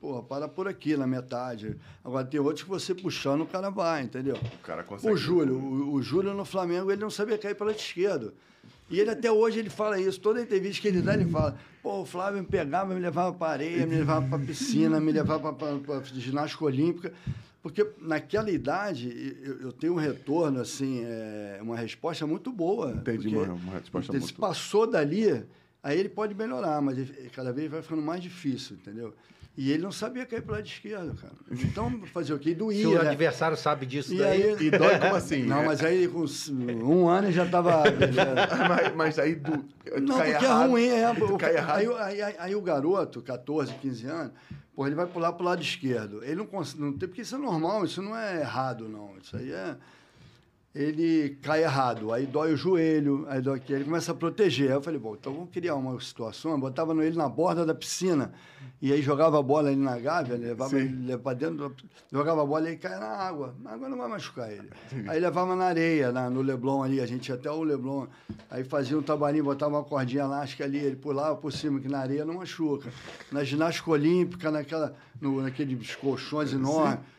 porra, 0.00 0.22
para 0.22 0.48
por 0.48 0.68
aqui 0.68 0.96
na 0.96 1.06
metade. 1.06 1.78
Agora 2.04 2.26
tem 2.26 2.38
outros 2.38 2.62
que 2.62 2.68
você 2.68 2.94
puxando, 2.94 3.42
o 3.42 3.46
cara 3.46 3.70
vai, 3.70 4.02
entendeu? 4.02 4.36
O 4.36 4.58
cara 4.62 4.84
consegue. 4.84 5.14
O 5.14 5.16
Júlio, 5.16 5.56
o, 5.56 5.94
o 5.94 6.02
Júlio 6.02 6.34
no 6.34 6.44
Flamengo, 6.44 6.90
ele 6.90 7.00
não 7.00 7.10
sabia 7.10 7.38
cair 7.38 7.54
pela 7.54 7.72
esquerda. 7.72 8.34
E 8.90 9.00
ele 9.00 9.10
até 9.10 9.30
hoje 9.30 9.58
ele 9.58 9.70
fala 9.70 9.98
isso, 9.98 10.20
toda 10.20 10.40
entrevista 10.40 10.82
que 10.82 10.88
ele 10.88 11.00
dá, 11.00 11.14
ele 11.14 11.26
fala: 11.30 11.58
pô, 11.82 12.02
o 12.02 12.06
Flávio 12.06 12.40
me 12.40 12.46
pegava, 12.46 12.94
me 12.94 13.00
levava 13.00 13.32
para 13.32 13.52
areia, 13.52 13.86
me 13.86 13.96
levava 13.96 14.26
para 14.26 14.38
piscina, 14.44 15.00
me 15.00 15.12
levava 15.12 15.52
para 15.52 16.02
ginástica 16.02 16.64
olímpica. 16.64 17.12
Porque 17.62 17.86
naquela 17.98 18.50
idade 18.50 19.38
eu, 19.42 19.60
eu, 19.62 19.72
tenho 19.72 19.94
um 19.94 19.96
retorno, 19.96 20.60
assim, 20.60 21.02
é, 21.02 21.58
uma 21.62 21.76
resposta 21.76 22.26
muito 22.26 22.52
boa. 22.52 22.92
Entendi, 22.92 23.34
uma, 23.34 23.54
uma 23.54 23.72
resposta 23.78 24.12
muito 24.12 24.26
Se 24.26 24.34
passou 24.34 24.86
dali, 24.86 25.42
aí 25.82 25.98
ele 25.98 26.10
pode 26.10 26.34
melhorar, 26.34 26.82
mas 26.82 27.10
cada 27.32 27.54
vez 27.54 27.70
vai 27.70 27.80
ficando 27.80 28.02
mais 28.02 28.22
difícil, 28.22 28.76
entendeu? 28.76 29.14
E 29.56 29.70
ele 29.70 29.84
não 29.84 29.92
sabia 29.92 30.26
cair 30.26 30.42
para 30.42 30.56
lado 30.56 30.66
esquerdo, 30.66 31.14
cara. 31.14 31.32
Então, 31.48 32.00
fazer 32.06 32.34
o 32.34 32.38
quê? 32.40 32.54
Doía. 32.54 32.80
Se 32.80 32.86
o 32.86 33.02
né? 33.02 33.10
adversário 33.10 33.56
sabe 33.56 33.86
disso 33.86 34.12
e 34.12 34.18
daí. 34.18 34.42
Aí, 34.42 34.66
e 34.66 34.70
dói 34.70 34.98
como 34.98 35.14
assim? 35.14 35.44
Não, 35.44 35.64
mas 35.64 35.84
aí 35.84 36.08
com 36.08 36.24
um 36.84 37.08
ano 37.08 37.30
já 37.30 37.44
estava. 37.44 37.84
mas, 38.68 38.94
mas, 38.96 39.18
aí 39.18 39.36
do. 39.36 39.64
Não, 40.00 40.16
porque 40.16 40.22
é 40.22 40.30
errado, 40.30 40.64
é 40.64 40.66
ruim. 40.66 40.88
É, 40.88 41.10
o, 41.88 41.96
aí, 41.96 42.22
aí, 42.22 42.34
aí, 42.36 42.54
o 42.56 42.60
garoto, 42.60 43.22
14, 43.22 43.74
15 43.74 44.06
anos, 44.06 44.32
pô, 44.74 44.86
ele 44.88 44.96
vai 44.96 45.06
pular 45.06 45.32
para 45.32 45.42
o 45.42 45.46
lado 45.46 45.62
esquerdo. 45.62 46.24
Ele 46.24 46.34
não 46.34 46.46
consegue. 46.46 46.82
Não 46.82 46.92
tem, 46.92 47.08
porque 47.08 47.22
isso 47.22 47.36
é 47.36 47.38
normal, 47.38 47.84
isso 47.84 48.02
não 48.02 48.16
é 48.16 48.40
errado, 48.40 48.88
não. 48.88 49.16
Isso 49.22 49.36
aí 49.36 49.52
é 49.52 49.76
ele 50.74 51.38
cai 51.40 51.62
errado, 51.62 52.12
aí 52.12 52.26
dói 52.26 52.52
o 52.52 52.56
joelho, 52.56 53.24
aí 53.28 53.40
dói 53.40 53.58
aqui, 53.58 53.72
ele 53.72 53.84
começa 53.84 54.10
a 54.10 54.14
proteger. 54.14 54.70
Aí 54.70 54.74
eu 54.74 54.82
falei, 54.82 54.98
bom, 54.98 55.14
então 55.14 55.32
vamos 55.32 55.50
criar 55.50 55.76
uma 55.76 55.98
situação, 56.00 56.50
eu 56.50 56.58
botava 56.58 56.92
ele 57.04 57.16
na 57.16 57.28
borda 57.28 57.64
da 57.64 57.72
piscina, 57.72 58.32
e 58.82 58.92
aí 58.92 59.00
jogava 59.00 59.38
a 59.38 59.42
bola 59.42 59.68
ali 59.68 59.76
na 59.76 59.96
gávea, 59.96 60.36
levava 60.36 60.76
ele 60.76 61.06
levava 61.06 61.36
dentro, 61.36 61.76
jogava 62.10 62.42
a 62.42 62.44
bola 62.44 62.64
e 62.64 62.72
ele 62.72 62.76
caia 62.78 62.98
na 62.98 63.06
água. 63.06 63.54
A 63.64 63.74
água 63.74 63.88
não 63.88 63.96
vai 63.96 64.08
machucar 64.08 64.50
ele. 64.50 64.68
Aí 65.06 65.20
levava 65.20 65.54
na 65.54 65.66
areia, 65.66 66.10
na, 66.10 66.28
no 66.28 66.42
Leblon 66.42 66.82
ali, 66.82 67.00
a 67.00 67.06
gente 67.06 67.28
ia 67.28 67.36
até 67.36 67.48
o 67.48 67.62
Leblon, 67.62 68.08
aí 68.50 68.64
fazia 68.64 68.98
um 68.98 69.02
trabalhinho, 69.02 69.44
botava 69.44 69.76
uma 69.76 69.84
cordinha 69.84 70.24
elástica 70.24 70.64
ali, 70.64 70.78
ele 70.78 70.96
pulava 70.96 71.36
por 71.36 71.52
cima, 71.52 71.78
que 71.78 71.88
na 71.88 72.00
areia 72.00 72.24
não 72.24 72.34
machuca. 72.34 72.92
Na 73.30 73.44
ginástica 73.44 73.92
olímpica, 73.92 74.50
naquela, 74.50 74.96
no, 75.20 75.40
naqueles 75.40 75.94
colchões 75.94 76.52
enormes. 76.52 76.98
Sim 76.98 77.13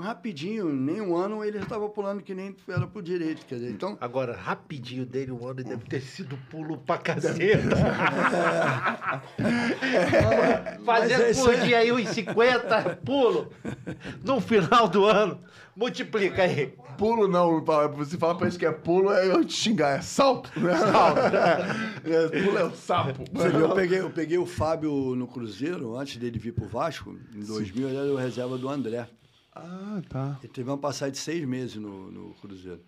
rapidinho, 0.00 0.72
nem 0.72 1.00
um 1.00 1.16
ano 1.16 1.44
ele 1.44 1.58
estava 1.58 1.88
pulando 1.88 2.22
que 2.22 2.34
nem 2.34 2.54
era 2.68 2.86
pro 2.86 3.02
direito, 3.02 3.44
quer 3.46 3.56
dizer, 3.56 3.70
então... 3.70 3.96
Agora, 4.00 4.36
rapidinho 4.36 5.06
dele, 5.06 5.30
um 5.32 5.46
ano 5.46 5.62
deve 5.62 5.84
ter 5.84 6.00
sido 6.00 6.36
pulo 6.50 6.78
pra 6.78 6.98
caceta. 6.98 7.76
É. 9.40 10.78
Fazendo 10.84 11.22
é 11.22 11.34
por 11.34 11.56
dia 11.56 11.78
aí 11.78 11.92
uns 11.92 12.08
50 12.10 13.00
pulo 13.04 13.50
no 14.24 14.40
final 14.40 14.88
do 14.88 15.04
ano. 15.04 15.40
Multiplica 15.74 16.42
aí. 16.42 16.74
Pulo 16.98 17.26
não, 17.26 17.64
você 17.96 18.16
fala 18.18 18.36
pra 18.36 18.48
isso 18.48 18.58
que 18.58 18.66
é 18.66 18.72
pulo, 18.72 19.12
é 19.12 19.26
eu 19.26 19.44
te 19.44 19.54
xingar, 19.54 19.98
é 19.98 20.02
salto. 20.02 20.50
Né? 20.58 20.76
Salto. 20.76 21.20
É, 22.02 22.44
pulo 22.44 22.58
é 22.58 22.64
o 22.64 22.74
sapo. 22.74 23.24
Você 23.32 23.48
viu, 23.50 23.60
eu 23.60 23.74
peguei, 23.74 24.00
eu 24.00 24.10
peguei 24.10 24.38
o 24.38 24.46
Fábio 24.46 25.14
no 25.14 25.26
Cruzeiro, 25.26 25.96
antes 25.96 26.16
dele 26.16 26.38
vir 26.38 26.52
pro 26.52 26.66
Vasco, 26.66 27.14
em 27.34 27.44
2000, 27.44 27.74
Sim. 27.74 27.94
ele 27.94 27.96
era 27.96 28.12
o 28.12 28.16
reserva 28.16 28.56
do 28.56 28.68
André. 28.68 29.06
Ah, 29.54 30.00
tá. 30.08 30.38
Ele 30.42 30.52
teve 30.52 30.70
uma 30.70 30.78
passagem 30.78 31.12
de 31.12 31.18
seis 31.18 31.44
meses 31.44 31.76
no, 31.76 32.10
no 32.10 32.34
Cruzeiro, 32.34 32.80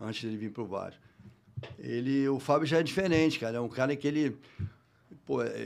antes 0.00 0.22
dele 0.22 0.36
vir 0.36 0.50
para 0.50 0.62
o 0.62 0.66
Vasco. 0.66 1.00
Ele, 1.78 2.28
o 2.28 2.38
Fábio 2.38 2.66
já 2.66 2.78
é 2.78 2.82
diferente, 2.82 3.38
cara. 3.38 3.56
É 3.56 3.60
um 3.60 3.68
cara 3.68 3.94
que 3.96 4.06
ele. 4.06 4.36
Pô, 5.26 5.42
é, 5.42 5.56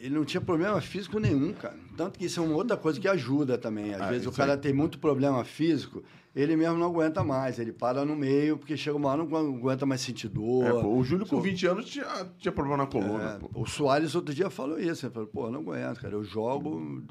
ele 0.00 0.14
não 0.14 0.24
tinha 0.24 0.40
problema 0.40 0.80
físico 0.80 1.18
nenhum, 1.18 1.52
cara. 1.52 1.78
Tanto 1.96 2.18
que 2.18 2.24
isso 2.24 2.40
é 2.40 2.42
uma 2.42 2.54
outra 2.54 2.76
coisa 2.76 3.00
que 3.00 3.06
ajuda 3.06 3.58
também. 3.58 3.94
Às 3.94 4.02
ah, 4.02 4.10
vezes 4.10 4.26
o 4.26 4.32
cara 4.32 4.56
tem 4.56 4.72
muito 4.72 4.98
problema 4.98 5.44
físico, 5.44 6.02
ele 6.34 6.56
mesmo 6.56 6.76
não 6.76 6.86
aguenta 6.86 7.22
mais. 7.22 7.58
Ele 7.58 7.72
para 7.72 8.04
no 8.04 8.16
meio, 8.16 8.58
porque 8.58 8.76
chega 8.76 8.96
uma 8.96 9.08
hora 9.10 9.24
não 9.24 9.56
aguenta 9.56 9.86
mais 9.86 10.00
sentir 10.00 10.28
dor. 10.28 10.66
É, 10.66 10.70
pô, 10.70 10.88
o 10.88 11.04
Júlio 11.04 11.26
com 11.26 11.40
20 11.40 11.66
anos 11.66 11.86
tinha, 11.86 12.06
tinha 12.38 12.50
problema 12.50 12.78
na 12.78 12.86
coluna. 12.86 13.38
É, 13.40 13.46
o 13.54 13.64
Soares 13.66 14.14
outro 14.16 14.34
dia 14.34 14.50
falou 14.50 14.78
isso. 14.78 15.06
Ele 15.06 15.12
falou, 15.12 15.28
pô, 15.28 15.50
não 15.50 15.60
aguento, 15.60 16.00
cara. 16.00 16.14
Eu 16.14 16.24
jogo. 16.24 17.02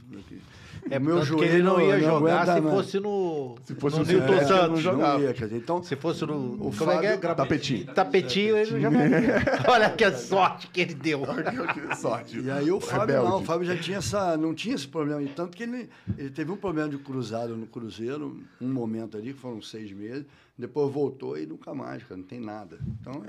É 0.90 1.00
meu 1.00 1.24
joelho 1.24 1.48
que 1.48 1.56
ele 1.56 1.64
não 1.64 1.80
ia 1.80 1.98
não 1.98 2.20
jogar 2.20 2.46
se 2.46 2.62
fosse 2.62 3.00
no 3.00 3.56
se 3.64 3.76
fosse 3.76 4.00
no, 4.00 4.06
Newton 4.06 4.34
é, 4.34 4.46
Santos, 4.46 4.70
não 4.70 4.78
jogava. 4.78 5.22
Ia, 5.22 5.34
dizer, 5.34 5.56
então, 5.56 5.82
se 5.82 5.96
fosse 5.96 6.26
no 6.26 6.56
o 6.56 6.58
como 6.58 6.74
Fábio, 6.74 7.10
é 7.10 7.18
que 7.18 7.26
é? 7.26 7.34
tapetinho. 7.34 7.86
Tapetinho 7.94 8.58
ele 8.58 8.82
já 8.82 8.90
Olha 9.72 9.90
que 9.90 10.12
sorte 10.12 10.68
que 10.68 10.82
ele 10.82 10.94
deu. 10.94 11.22
que 11.22 11.96
sorte. 11.96 12.42
E 12.42 12.52
aí 12.52 12.70
o 12.70 12.82
Fábio 12.82 13.16
Rebelde. 13.16 13.30
não, 13.30 13.42
o 13.42 13.46
Fábio 13.46 13.66
já 13.66 13.78
tinha 13.78 14.00
essa, 14.00 14.36
não 14.36 14.54
tinha 14.54 14.76
esse 14.76 14.88
problema, 14.88 15.22
tanto 15.34 15.56
que 15.56 15.64
ele, 15.64 15.90
ele 16.18 16.30
teve 16.30 16.52
um 16.52 16.58
problema 16.58 16.90
de 16.90 16.98
cruzado 16.98 17.56
no 17.56 17.66
Cruzeiro, 17.66 18.42
um 18.60 18.68
momento 18.68 19.13
ali 19.16 19.34
que 19.34 19.40
foram 19.40 19.62
seis 19.62 19.92
meses, 19.92 20.26
depois 20.58 20.92
voltou 20.92 21.38
e 21.38 21.46
nunca 21.46 21.74
mais, 21.74 22.04
cara, 22.04 22.18
não 22.18 22.28
tem 22.28 22.40
nada. 22.40 22.80
Então 23.00 23.26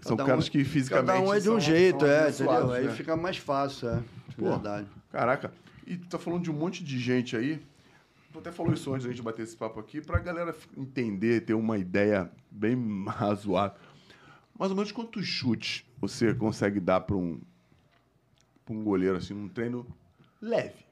são 0.00 0.16
caras 0.16 0.48
um, 0.48 0.50
que 0.50 0.64
fisicamente. 0.64 1.06
Cada 1.06 1.20
um 1.20 1.32
é 1.32 1.40
de 1.40 1.50
um 1.50 1.60
jeito, 1.60 2.04
é, 2.04 2.28
entendeu? 2.28 2.68
Né? 2.68 2.78
Aí 2.78 2.88
fica 2.90 3.16
mais 3.16 3.36
fácil, 3.36 3.88
é. 3.88 4.02
Pô, 4.36 4.50
verdade. 4.50 4.86
Caraca. 5.10 5.52
E 5.86 5.96
tu 5.96 6.08
tá 6.08 6.18
falando 6.18 6.42
de 6.42 6.50
um 6.50 6.54
monte 6.54 6.82
de 6.82 6.98
gente 6.98 7.36
aí. 7.36 7.60
Tu 8.32 8.38
até 8.38 8.50
falou 8.50 8.72
isso 8.72 8.92
antes 8.92 9.06
da 9.06 9.12
gente 9.12 9.22
bater 9.22 9.42
esse 9.42 9.56
papo 9.56 9.78
aqui, 9.78 10.00
pra 10.00 10.18
galera 10.18 10.54
entender, 10.76 11.42
ter 11.42 11.54
uma 11.54 11.78
ideia 11.78 12.30
bem 12.50 12.76
razoável. 13.06 13.78
Mais 14.58 14.70
ou 14.70 14.76
menos 14.76 14.92
quantos 14.92 15.24
chutes 15.24 15.84
você 15.98 16.34
consegue 16.34 16.80
dar 16.80 17.00
para 17.00 17.16
um, 17.16 17.40
pra 18.64 18.74
um 18.74 18.82
goleiro, 18.82 19.16
assim, 19.16 19.34
num 19.34 19.48
treino 19.48 19.86
leve? 20.40 20.83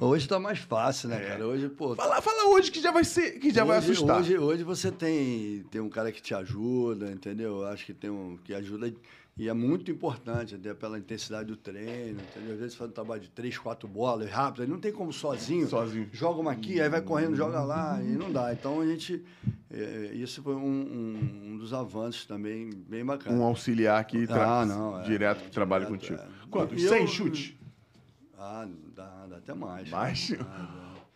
Hoje 0.00 0.24
está 0.24 0.38
mais 0.38 0.58
fácil, 0.58 1.08
né, 1.08 1.16
é. 1.16 1.28
cara? 1.28 1.46
Hoje, 1.46 1.68
pô. 1.68 1.94
Fala, 1.94 2.20
fala 2.20 2.48
hoje 2.50 2.70
que 2.70 2.80
já 2.80 2.90
vai 2.90 3.04
ser, 3.04 3.38
que 3.38 3.50
já 3.50 3.62
hoje, 3.62 3.68
vai 3.68 3.78
assustar. 3.78 4.20
Hoje, 4.20 4.38
hoje 4.38 4.62
você 4.62 4.90
tem, 4.90 5.64
tem 5.70 5.80
um 5.80 5.88
cara 5.88 6.10
que 6.12 6.20
te 6.20 6.34
ajuda, 6.34 7.10
entendeu? 7.10 7.66
Acho 7.66 7.86
que 7.86 7.94
tem 7.94 8.10
um 8.10 8.38
que 8.44 8.54
ajuda 8.54 8.92
e 9.36 9.48
é 9.48 9.52
muito 9.54 9.90
importante, 9.90 10.54
até 10.54 10.74
pela 10.74 10.98
intensidade 10.98 11.48
do 11.48 11.56
treino, 11.56 12.20
entendeu? 12.20 12.52
Às 12.52 12.60
vezes 12.60 12.74
faz 12.74 12.90
um 12.90 12.92
trabalho 12.92 13.22
de 13.22 13.30
três, 13.30 13.56
quatro 13.56 13.88
bolas 13.88 14.30
rápido, 14.30 14.68
não 14.68 14.78
tem 14.78 14.92
como 14.92 15.10
sozinho. 15.10 15.66
Sozinho. 15.66 16.06
Joga 16.12 16.40
uma 16.40 16.52
aqui, 16.52 16.78
aí 16.80 16.88
vai 16.88 17.00
correndo, 17.00 17.34
joga 17.34 17.62
lá, 17.62 17.98
e 18.02 18.08
não 18.08 18.30
dá. 18.30 18.52
Então 18.52 18.80
a 18.80 18.86
gente. 18.86 19.24
É, 19.70 20.10
isso 20.12 20.42
foi 20.42 20.54
um, 20.54 20.60
um, 20.60 21.50
um, 21.52 21.56
dos 21.56 21.72
avanços 21.72 22.26
também 22.26 22.68
bem 22.86 23.02
bacana. 23.06 23.34
Um 23.34 23.42
auxiliar 23.42 24.04
que 24.04 24.26
ah, 24.28 24.66
não, 24.66 25.00
é, 25.00 25.04
direto 25.04 25.44
que 25.44 25.50
trabalha 25.50 25.86
contigo. 25.86 26.20
É. 26.20 26.28
Quantos? 26.50 26.82
100 26.82 27.06
chutes? 27.06 27.54
Ah, 28.38 28.68
dá, 28.94 29.26
dá 29.26 29.36
até 29.38 29.54
mais. 29.54 29.88
Mais? 29.90 30.30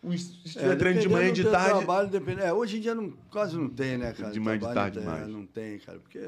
Um- 0.03 0.15
se 0.15 0.43
tiver 0.53 0.73
É, 0.73 0.75
treino 0.75 1.01
de 1.01 1.09
manhã 1.09 1.29
e 1.29 1.31
de 1.33 1.43
tarde. 1.43 1.77
Trabalho, 1.79 2.07
depende- 2.09 2.41
é, 2.41 2.53
hoje 2.53 2.77
em 2.77 2.81
dia 2.81 2.93
não, 2.93 3.11
quase 3.31 3.57
não 3.57 3.67
tem, 3.67 3.97
né, 3.97 4.13
cara? 4.13 4.31
De 4.31 4.39
manhã 4.39 4.55
e 4.55 4.59
de 4.59 4.73
tarde 4.73 4.97
não 4.99 5.05
tem, 5.05 5.13
mais. 5.13 5.27
Não 5.27 5.45
tem, 5.45 5.79
cara, 5.79 5.99
porque... 5.99 6.19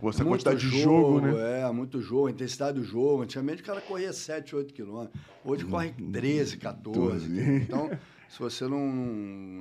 Você, 0.00 0.22
a 0.22 0.24
muito 0.24 0.44
quantidade 0.44 0.70
de 0.70 0.80
jogo, 0.82 1.20
né? 1.20 1.60
É, 1.62 1.72
muito 1.72 2.00
jogo, 2.00 2.28
intensidade 2.28 2.78
do 2.78 2.84
jogo. 2.84 3.22
Antigamente 3.22 3.62
o 3.62 3.64
cara 3.64 3.80
corria 3.80 4.12
7, 4.12 4.54
8 4.54 4.72
quilômetros. 4.72 5.20
Hoje 5.44 5.64
corre 5.64 5.90
13, 6.12 6.56
14. 6.56 7.28
12. 7.28 7.54
Então, 7.62 7.90
se 8.28 8.38
você 8.38 8.68
não. 8.68 8.78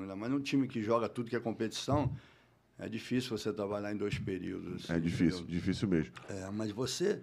Ainda 0.01 0.15
mais 0.15 0.31
num 0.31 0.39
time 0.39 0.67
que 0.67 0.83
joga 0.83 1.09
tudo 1.09 1.27
que 1.27 1.35
é 1.35 1.39
competição, 1.39 2.15
é 2.77 2.87
difícil 2.87 3.35
você 3.35 3.51
trabalhar 3.51 3.91
em 3.91 3.97
dois 3.97 4.19
períodos. 4.19 4.87
É 4.91 4.99
difícil, 4.99 5.39
entendeu? 5.39 5.55
difícil 5.59 5.87
mesmo. 5.87 6.13
É, 6.29 6.47
mas 6.53 6.69
você. 6.69 7.19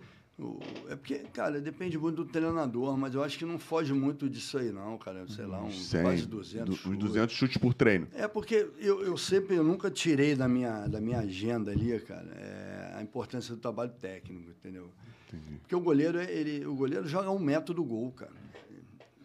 É 0.89 0.97
porque, 0.97 1.21
cara, 1.33 1.61
depende 1.61 1.97
muito 1.97 2.25
do 2.25 2.25
treinador, 2.25 2.97
mas 2.97 3.15
eu 3.15 3.23
acho 3.23 3.39
que 3.39 3.45
não 3.45 3.57
foge 3.59 3.93
muito 3.93 4.29
disso 4.29 4.59
aí, 4.59 4.73
não, 4.73 4.99
cara. 4.99 5.25
Sei 5.29 5.47
lá, 5.47 5.63
uns 5.63 5.87
100, 5.87 6.03
quase 6.03 6.27
200. 6.27 6.65
du- 6.67 6.73
Uns 6.73 6.79
chutes. 6.81 6.99
200 6.99 7.35
chutes 7.37 7.57
por 7.57 7.73
treino. 7.73 8.09
É 8.13 8.27
porque 8.27 8.69
eu, 8.79 9.05
eu 9.05 9.17
sempre, 9.17 9.55
eu 9.55 9.63
nunca 9.63 9.91
tirei 9.93 10.35
da 10.35 10.49
minha, 10.49 10.89
da 10.89 11.01
minha 11.01 11.21
agenda 11.21 11.71
ali, 11.71 11.99
cara, 12.01 12.29
é, 12.35 12.95
a 12.97 13.03
importância 13.03 13.55
do 13.55 13.61
trabalho 13.61 13.93
técnico, 13.93 14.51
entendeu? 14.51 14.91
Porque 15.61 15.75
o 15.77 15.81
goleiro, 15.81 16.21
ele, 16.21 16.67
o 16.67 16.75
goleiro 16.75 17.07
joga 17.09 17.31
um 17.31 17.39
metro 17.39 17.73
do 17.75 17.85
gol, 17.85 18.11
cara. 18.13 18.33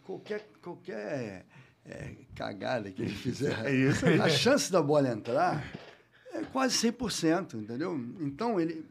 Qualquer, 0.04 0.48
qualquer 0.62 1.44
é, 1.84 2.14
cagada 2.36 2.90
que 2.90 3.02
ele 3.02 3.10
fizer, 3.14 3.52
É 3.66 3.74
isso 3.74 4.06
aí. 4.06 4.20
a 4.20 4.28
chance 4.28 4.70
da 4.70 4.80
bola 4.82 5.08
entrar 5.08 5.64
é 6.32 6.42
quase 6.52 6.76
100%, 6.92 7.54
entendeu? 7.54 7.96
Então, 8.20 8.60
ele... 8.60 8.84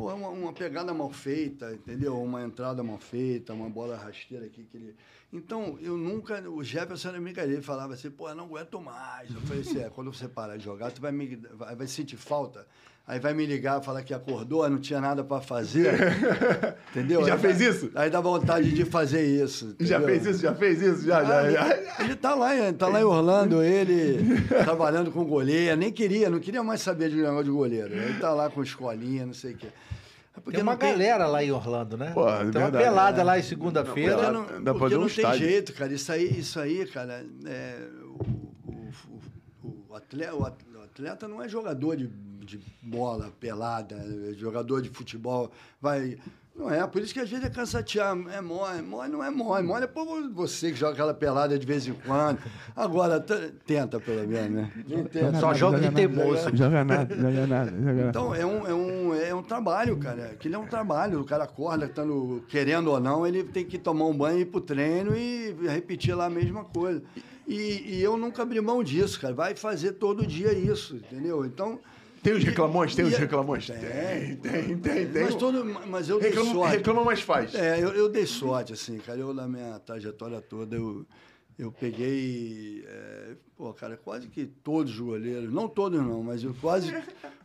Pô, 0.00 0.10
é 0.10 0.14
uma, 0.14 0.28
uma 0.28 0.52
pegada 0.54 0.94
mal 0.94 1.10
feita, 1.10 1.74
entendeu? 1.74 2.18
Uma 2.22 2.42
entrada 2.42 2.82
mal 2.82 2.96
feita, 2.96 3.52
uma 3.52 3.68
bola 3.68 3.98
rasteira 3.98 4.46
aqui 4.46 4.64
que 4.64 4.78
ele... 4.78 4.96
Então, 5.30 5.78
eu 5.78 5.94
nunca... 5.94 6.40
O 6.48 6.64
Jefferson 6.64 7.10
era 7.10 7.20
brincadeira, 7.20 7.56
ele 7.56 7.62
falava 7.62 7.92
assim, 7.92 8.10
pô, 8.10 8.26
eu 8.26 8.34
não 8.34 8.46
aguento 8.46 8.80
mais. 8.80 9.30
Eu 9.30 9.42
falei 9.42 9.60
assim, 9.60 9.78
é, 9.78 9.90
quando 9.90 10.10
você 10.10 10.26
parar 10.26 10.56
de 10.56 10.64
jogar, 10.64 10.90
tu 10.90 11.02
vai, 11.02 11.12
me, 11.12 11.36
vai, 11.36 11.76
vai 11.76 11.86
sentir 11.86 12.16
falta. 12.16 12.66
Aí 13.06 13.18
vai 13.18 13.34
me 13.34 13.44
ligar, 13.44 13.82
falar 13.82 14.02
que 14.04 14.14
acordou, 14.14 14.68
não 14.70 14.78
tinha 14.78 15.00
nada 15.00 15.24
para 15.24 15.40
fazer. 15.40 15.98
entendeu? 16.90 17.24
Já 17.26 17.34
Aí 17.34 17.40
fez 17.40 17.60
isso? 17.60 17.90
Aí 17.96 18.08
dá 18.08 18.20
vontade 18.20 18.70
de 18.70 18.84
fazer 18.84 19.24
isso. 19.24 19.74
Já 19.80 19.98
entendeu? 19.98 20.06
fez 20.20 20.26
isso? 20.26 20.42
Já 20.42 20.54
fez 20.54 20.80
isso? 20.82 21.04
Já, 21.06 21.24
já, 21.24 21.40
Ah, 21.40 21.50
já. 21.50 22.04
Ele 22.04 22.14
tá 22.14 22.34
lá, 22.36 22.56
ele 22.56 22.72
tá 22.76 22.86
lá 22.86 23.00
em 23.00 23.04
Orlando, 23.04 23.62
ele 23.62 24.40
trabalhando 24.64 25.10
com 25.10 25.24
goleiro, 25.24 25.76
nem 25.76 25.90
queria, 25.90 26.30
não 26.30 26.38
queria 26.38 26.62
mais 26.62 26.82
saber 26.82 27.10
de 27.10 27.16
negócio 27.16 27.44
de 27.44 27.50
goleiro. 27.50 27.92
Ele 27.92 28.18
tá 28.20 28.32
lá 28.32 28.48
com 28.48 28.62
escolinha, 28.62 29.26
não 29.26 29.34
sei 29.34 29.54
o 29.54 29.56
quê. 29.56 29.66
É 30.36 30.40
porque 30.40 30.58
Tem 30.58 30.62
uma 30.62 30.72
não 30.72 30.78
tem- 30.78 30.92
galera 30.92 31.26
lá 31.26 31.42
em 31.42 31.50
Orlando, 31.50 31.96
né? 31.96 32.12
Pô, 32.14 32.28
é 32.28 32.48
tem 32.48 32.62
uma 32.62 32.70
pelada 32.70 33.20
é. 33.20 33.24
lá 33.24 33.36
em 33.36 33.40
Porque 33.42 33.48
segunda-feira. 33.48 34.30
Não, 34.30 34.32
não, 34.32 34.62
dá 34.62 34.72
pra 34.72 34.72
porque 34.74 34.78
fazer 34.84 34.96
um 34.96 35.00
não 35.00 35.08
tem 35.08 35.16
estádio. 35.16 35.48
jeito, 35.48 35.72
cara. 35.72 35.92
Isso 35.92 36.12
aí, 36.12 36.38
isso 36.38 36.60
aí 36.60 36.86
cara, 36.86 37.26
é, 37.44 37.76
o, 38.04 38.70
o- 38.70 38.90
o- 39.64 39.84
o 39.88 39.94
atleta, 39.96 40.34
o 40.36 40.44
atleta 40.90 41.28
não 41.28 41.42
é 41.42 41.48
jogador 41.48 41.96
de, 41.96 42.08
de 42.08 42.60
bola 42.82 43.32
pelada, 43.38 43.96
é 43.96 44.34
jogador 44.34 44.82
de 44.82 44.90
futebol. 44.90 45.50
Vai. 45.80 46.18
Não 46.54 46.70
é, 46.70 46.84
por 46.86 47.00
isso 47.00 47.14
que 47.14 47.20
às 47.20 47.30
vezes 47.30 47.44
é 47.44 47.48
cansativo. 47.48 48.28
É 48.28 48.40
mole, 48.40 48.82
mole 48.82 49.10
não 49.10 49.24
é 49.24 49.30
mole. 49.30 49.66
Mole 49.66 49.84
é 49.84 49.86
por 49.86 50.04
você 50.32 50.70
que 50.72 50.76
joga 50.76 50.92
aquela 50.92 51.14
pelada 51.14 51.58
de 51.58 51.64
vez 51.64 51.86
em 51.86 51.94
quando. 51.94 52.38
Agora, 52.76 53.24
tenta 53.64 54.00
pelo 54.00 54.28
menos, 54.28 54.50
né? 54.50 54.72
Tenta. 55.10 55.38
Só 55.38 55.54
joga 55.54 55.78
de 55.78 55.90
teimoso. 55.92 56.54
Joga 56.54 56.84
nada, 56.84 57.14
joga 57.14 57.46
nada, 57.46 57.70
joga 57.70 57.92
nada. 57.92 58.08
Então, 58.08 58.34
é 58.34 58.44
um, 58.44 58.66
é, 58.66 58.74
um, 58.74 59.14
é 59.14 59.34
um 59.34 59.42
trabalho, 59.42 59.96
cara. 59.96 60.32
Aquilo 60.32 60.56
é 60.56 60.58
um 60.58 60.66
trabalho. 60.66 61.20
O 61.20 61.24
cara 61.24 61.44
acorda, 61.44 61.88
tando, 61.88 62.44
querendo 62.48 62.90
ou 62.90 63.00
não, 63.00 63.26
ele 63.26 63.44
tem 63.44 63.64
que 63.64 63.78
tomar 63.78 64.06
um 64.06 64.16
banho, 64.16 64.40
ir 64.40 64.46
pro 64.46 64.60
treino 64.60 65.16
e 65.16 65.56
repetir 65.66 66.14
lá 66.14 66.26
a 66.26 66.30
mesma 66.30 66.64
coisa. 66.64 67.00
E, 67.52 67.96
e 67.96 68.02
eu 68.02 68.16
nunca 68.16 68.42
abri 68.42 68.60
mão 68.60 68.82
disso, 68.84 69.20
cara. 69.20 69.34
Vai 69.34 69.56
fazer 69.56 69.92
todo 69.92 70.24
dia 70.26 70.52
isso, 70.52 70.96
entendeu? 70.96 71.44
Então. 71.44 71.80
Tem 72.22 72.34
os 72.34 72.44
reclamões? 72.44 72.94
Tem 72.94 73.04
os 73.04 73.14
e- 73.14 73.16
reclamões? 73.16 73.66
Tem. 73.66 73.78
Tem, 73.78 74.36
tem, 74.36 74.78
tem. 74.78 75.06
tem. 75.08 75.22
Mas, 75.24 75.34
todo, 75.34 75.64
mas 75.88 76.08
eu 76.08 76.20
dei 76.20 76.28
Reclama, 76.28 76.52
sorte. 76.52 76.76
reclama, 76.76 77.04
mas 77.04 77.20
faz. 77.22 77.54
É, 77.54 77.82
eu, 77.82 77.88
eu 77.88 78.08
dei 78.10 78.26
sorte, 78.26 78.74
assim, 78.74 78.98
cara. 78.98 79.18
Eu, 79.18 79.32
na 79.34 79.48
minha 79.48 79.78
trajetória 79.80 80.40
toda, 80.42 80.76
eu, 80.76 81.04
eu 81.58 81.72
peguei, 81.72 82.84
é, 82.86 83.36
pô, 83.56 83.72
cara, 83.72 83.96
quase 83.96 84.28
que 84.28 84.44
todos 84.46 84.92
os 84.92 85.00
goleiros, 85.00 85.50
não 85.52 85.66
todos 85.66 85.98
não, 86.00 86.22
mas 86.22 86.44
eu 86.44 86.54
quase, 86.60 86.94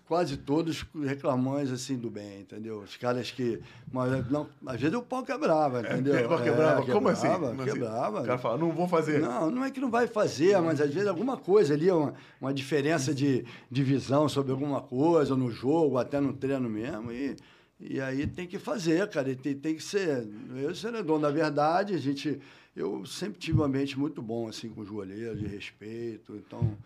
quase 0.07 0.37
todos 0.37 0.85
reclamões, 1.03 1.71
assim, 1.71 1.97
do 1.97 2.09
bem, 2.09 2.41
entendeu? 2.41 2.79
Os 2.79 2.95
caras 2.95 3.31
que, 3.31 3.59
mas, 3.91 4.29
não, 4.29 4.47
às 4.65 4.79
vezes 4.79 4.95
o 4.95 5.01
pau 5.01 5.23
quebrava, 5.23 5.81
entendeu? 5.81 6.15
Quebrava, 6.15 6.43
quebrava. 6.43 6.81
É, 6.81 6.93
Como 6.93 7.07
assim? 7.09 7.21
quebrava, 7.23 7.47
Como 7.49 7.61
assim? 7.61 7.71
Quebrava. 7.73 8.21
O 8.21 8.25
cara 8.25 8.37
fala, 8.37 8.57
não 8.57 8.71
vou 8.71 8.87
fazer. 8.87 9.19
Não, 9.19 9.49
não 9.49 9.65
é 9.65 9.71
que 9.71 9.79
não 9.79 9.89
vai 9.89 10.07
fazer, 10.07 10.59
mas 10.61 10.79
às 10.79 10.93
vezes 10.93 11.09
alguma 11.09 11.37
coisa 11.37 11.73
ali, 11.73 11.89
uma, 11.89 12.13
uma 12.39 12.53
diferença 12.53 13.13
de, 13.13 13.45
de 13.69 13.83
visão 13.83 14.29
sobre 14.29 14.51
alguma 14.51 14.81
coisa, 14.81 15.35
no 15.35 15.49
jogo, 15.49 15.97
até 15.97 16.19
no 16.19 16.33
treino 16.33 16.69
mesmo, 16.69 17.11
e, 17.11 17.35
e 17.79 17.99
aí 17.99 18.27
tem 18.27 18.47
que 18.47 18.59
fazer, 18.59 19.07
cara, 19.09 19.31
e 19.31 19.35
tem, 19.35 19.55
tem 19.55 19.75
que 19.75 19.83
ser. 19.83 20.27
Eu 20.55 20.73
sou 20.75 20.91
dono 21.03 21.21
da 21.21 21.31
verdade, 21.31 21.95
a 21.95 21.97
gente. 21.97 22.39
Eu 22.75 23.05
sempre 23.05 23.39
tive 23.39 23.59
um 23.59 23.63
ambiente 23.63 23.97
muito 23.97 24.21
bom, 24.21 24.49
assim, 24.49 24.69
com 24.69 24.81
os 24.81 24.89
goleiros, 24.89 25.39
de 25.39 25.47
respeito, 25.47 26.35
então 26.35 26.77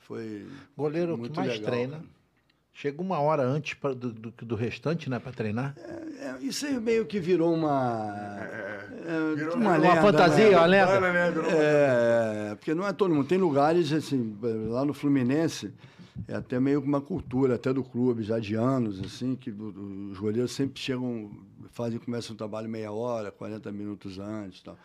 foi. 0.00 0.46
Goleiro 0.76 1.14
que 1.14 1.20
muito 1.20 1.36
mais 1.36 1.52
legal, 1.52 1.70
treina. 1.70 1.96
cara. 1.96 2.19
Chega 2.80 3.02
uma 3.02 3.18
hora 3.20 3.42
antes 3.42 3.74
pra- 3.74 3.92
do, 3.92 4.10
do, 4.10 4.30
do 4.30 4.54
restante, 4.54 5.10
né, 5.10 5.18
pra 5.18 5.30
treinar. 5.32 5.76
É, 5.76 6.36
isso 6.40 6.64
aí 6.64 6.80
meio 6.80 7.04
que 7.04 7.20
virou 7.20 7.52
uma. 7.52 8.38
é, 8.40 9.34
Virou 9.34 9.56
uma, 9.56 9.70
uma 9.72 9.76
lenda, 9.76 10.00
fantasia, 10.00 10.50
né? 10.50 10.56
uma 10.56 10.64
lenda. 10.66 10.94
Urbana, 10.94 11.12
né? 11.12 11.30
Uma- 11.30 11.46
É, 11.52 12.54
porque 12.54 12.72
não 12.74 12.86
é 12.86 12.92
todo 12.94 13.14
mundo. 13.14 13.26
Tem 13.28 13.36
lugares, 13.36 13.92
assim, 13.92 14.34
lá 14.70 14.82
no 14.82 14.94
Fluminense, 14.94 15.74
é 16.26 16.36
até 16.36 16.58
meio 16.58 16.80
que 16.80 16.88
uma 16.88 17.02
cultura, 17.02 17.56
até 17.56 17.70
do 17.70 17.84
clube, 17.84 18.22
já 18.22 18.38
de 18.38 18.54
anos, 18.54 18.98
assim, 19.04 19.36
que 19.36 19.50
os 19.50 20.18
goleiros 20.18 20.52
sempre 20.52 20.80
chegam, 20.80 21.30
fazem, 21.72 21.98
começam 21.98 22.32
o 22.34 22.38
trabalho 22.38 22.66
meia 22.66 22.90
hora, 22.92 23.30
40 23.30 23.70
minutos 23.70 24.18
antes 24.18 24.60
e 24.60 24.64
tal. 24.64 24.78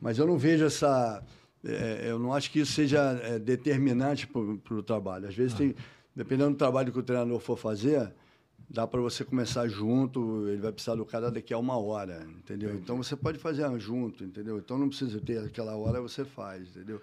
Mas 0.00 0.18
eu 0.18 0.26
não 0.26 0.38
vejo 0.38 0.64
essa. 0.64 1.22
é, 1.62 2.06
eu 2.08 2.18
não 2.18 2.32
acho 2.32 2.50
que 2.50 2.60
isso 2.60 2.72
seja 2.72 3.20
é, 3.22 3.38
determinante 3.38 4.26
para 4.26 4.40
o 4.74 4.82
trabalho. 4.82 5.28
Às 5.28 5.34
vezes 5.34 5.52
tem. 5.52 5.74
Dependendo 6.14 6.50
do 6.50 6.56
trabalho 6.56 6.92
que 6.92 6.98
o 6.98 7.02
treinador 7.02 7.40
for 7.40 7.56
fazer, 7.56 8.12
dá 8.70 8.86
para 8.86 9.00
você 9.00 9.24
começar 9.24 9.66
junto, 9.68 10.48
ele 10.48 10.60
vai 10.60 10.72
precisar 10.72 10.94
do 10.94 11.04
cara 11.04 11.30
daqui 11.30 11.52
a 11.52 11.58
uma 11.58 11.76
hora, 11.76 12.26
entendeu? 12.38 12.74
Então 12.74 12.96
você 12.96 13.16
pode 13.16 13.38
fazer 13.38 13.64
junto, 13.78 14.24
entendeu? 14.24 14.58
Então 14.58 14.78
não 14.78 14.88
precisa 14.88 15.20
ter 15.20 15.38
aquela 15.38 15.76
hora, 15.76 16.00
você 16.00 16.24
faz, 16.24 16.68
entendeu? 16.68 17.00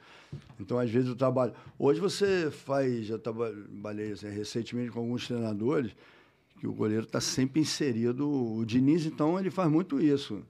Então 0.60 0.80
às 0.80 0.90
vezes 0.90 1.10
o 1.10 1.16
trabalho. 1.16 1.54
Hoje 1.78 2.00
você 2.00 2.50
faz, 2.50 3.06
já 3.06 3.18
trabalhei 3.18 4.14
assim, 4.14 4.30
recentemente 4.30 4.92
com 4.92 5.00
alguns 5.00 5.28
treinadores, 5.28 5.92
que 6.62 6.68
o 6.68 6.74
goleiro 6.74 7.06
está 7.06 7.20
sempre 7.20 7.60
inserido. 7.60 8.30
O 8.30 8.64
Diniz, 8.64 9.06
então, 9.08 9.40
ele 9.40 9.50
faz 9.50 9.70
muito 9.70 10.00
isso. 10.00 10.44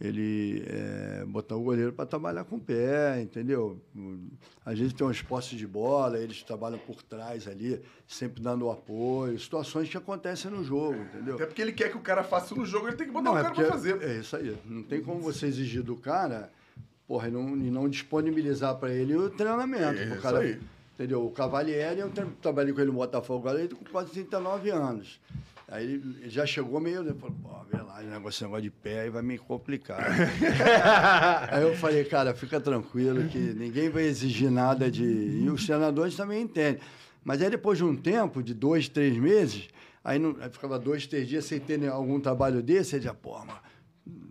Ele 0.00 0.62
é, 0.68 1.24
botar 1.26 1.56
o 1.56 1.60
goleiro 1.62 1.92
para 1.92 2.06
trabalhar 2.06 2.44
com 2.44 2.54
o 2.54 2.60
pé, 2.60 3.20
entendeu? 3.20 3.80
Às 4.64 4.78
vezes 4.78 4.92
tem 4.92 5.04
uns 5.04 5.20
postes 5.22 5.58
de 5.58 5.66
bola, 5.66 6.18
eles 6.20 6.40
trabalham 6.44 6.78
por 6.78 7.02
trás 7.02 7.48
ali, 7.48 7.80
sempre 8.06 8.40
dando 8.40 8.66
o 8.66 8.70
apoio, 8.70 9.36
situações 9.40 9.88
que 9.88 9.96
acontecem 9.96 10.52
no 10.52 10.62
jogo, 10.62 10.94
entendeu? 11.02 11.34
Até 11.34 11.46
porque 11.46 11.60
ele 11.60 11.72
quer 11.72 11.90
que 11.90 11.96
o 11.96 12.00
cara 12.00 12.22
faça 12.22 12.54
no 12.54 12.64
jogo, 12.64 12.86
ele 12.86 12.96
tem 12.96 13.08
que 13.08 13.12
botar 13.12 13.32
o 13.32 13.38
é 13.38 13.42
cara 13.42 13.54
porque- 13.54 13.66
pra 13.66 13.72
fazer. 13.72 14.00
É 14.02 14.20
isso 14.20 14.36
aí. 14.36 14.56
Não 14.64 14.84
tem 14.84 15.02
como 15.02 15.20
você 15.20 15.46
exigir 15.46 15.82
do 15.82 15.96
cara, 15.96 16.48
porra, 17.08 17.26
e 17.26 17.30
não, 17.32 17.56
e 17.56 17.68
não 17.70 17.88
disponibilizar 17.88 18.76
para 18.76 18.92
ele 18.94 19.16
o 19.16 19.28
treinamento. 19.30 19.98
É 20.00 20.04
isso 20.12 20.22
cara, 20.22 20.38
aí. 20.38 20.60
Entendeu? 20.94 21.24
O 21.26 21.30
Cavalieri, 21.32 22.00
eu 22.00 22.10
tra- 22.10 22.26
trabalhei 22.40 22.72
com 22.72 22.80
ele 22.80 22.90
no 22.92 22.96
Botafogo, 22.98 23.48
ele 23.50 23.74
com 23.74 23.84
quase 23.84 24.10
39 24.12 24.70
anos. 24.70 25.20
Aí 25.68 25.84
ele 25.84 26.16
ele 26.20 26.30
já 26.30 26.46
chegou 26.46 26.80
meio, 26.80 27.00
ele 27.00 27.14
falou, 27.14 27.36
pô, 27.42 27.50
vê 27.70 27.82
lá, 27.82 28.02
esse 28.02 28.10
negócio, 28.10 28.44
negócio 28.44 28.62
de 28.62 28.70
pé 28.70 29.00
aí 29.00 29.10
vai 29.10 29.22
me 29.22 29.36
complicar. 29.38 30.00
aí 31.52 31.62
eu 31.62 31.76
falei, 31.76 32.04
cara, 32.04 32.34
fica 32.34 32.58
tranquilo 32.60 33.28
que 33.28 33.38
ninguém 33.38 33.90
vai 33.90 34.04
exigir 34.04 34.50
nada 34.50 34.90
de... 34.90 35.04
E 35.04 35.50
os 35.50 35.66
treinadores 35.66 36.16
também 36.16 36.42
entendem. 36.42 36.80
Mas 37.22 37.42
aí 37.42 37.50
depois 37.50 37.76
de 37.76 37.84
um 37.84 37.94
tempo, 37.94 38.42
de 38.42 38.54
dois, 38.54 38.88
três 38.88 39.16
meses, 39.16 39.68
aí, 40.02 40.18
não, 40.18 40.36
aí 40.40 40.48
ficava 40.50 40.78
dois, 40.78 41.06
três 41.06 41.28
dias 41.28 41.44
sem 41.44 41.60
ter 41.60 41.86
algum 41.88 42.18
trabalho 42.18 42.62
desse, 42.62 42.96
aí 42.96 43.02
já, 43.02 43.12
pô, 43.12 43.38
mas 43.44 43.56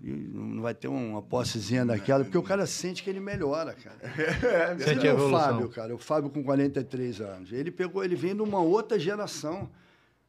não 0.02 0.62
vai 0.62 0.74
ter 0.74 0.88
uma 0.88 1.22
possezinha 1.22 1.86
daquela, 1.86 2.24
porque 2.24 2.38
o 2.38 2.44
cara 2.44 2.66
sente 2.66 3.04
que 3.04 3.10
ele 3.10 3.20
melhora, 3.20 3.74
cara. 3.74 4.76
Você 4.76 4.86
Sente 4.86 5.02
vê 5.02 5.10
a 5.10 5.16
o. 5.16 5.30
Fábio, 5.30 5.70
cara, 5.70 5.96
o 5.96 5.98
Fábio 5.98 6.30
com 6.30 6.44
43 6.44 7.22
anos. 7.22 7.52
Ele 7.52 7.70
pegou, 7.70 8.04
ele 8.04 8.16
vem 8.16 8.36
de 8.36 8.42
uma 8.42 8.60
outra 8.60 8.98
geração. 8.98 9.70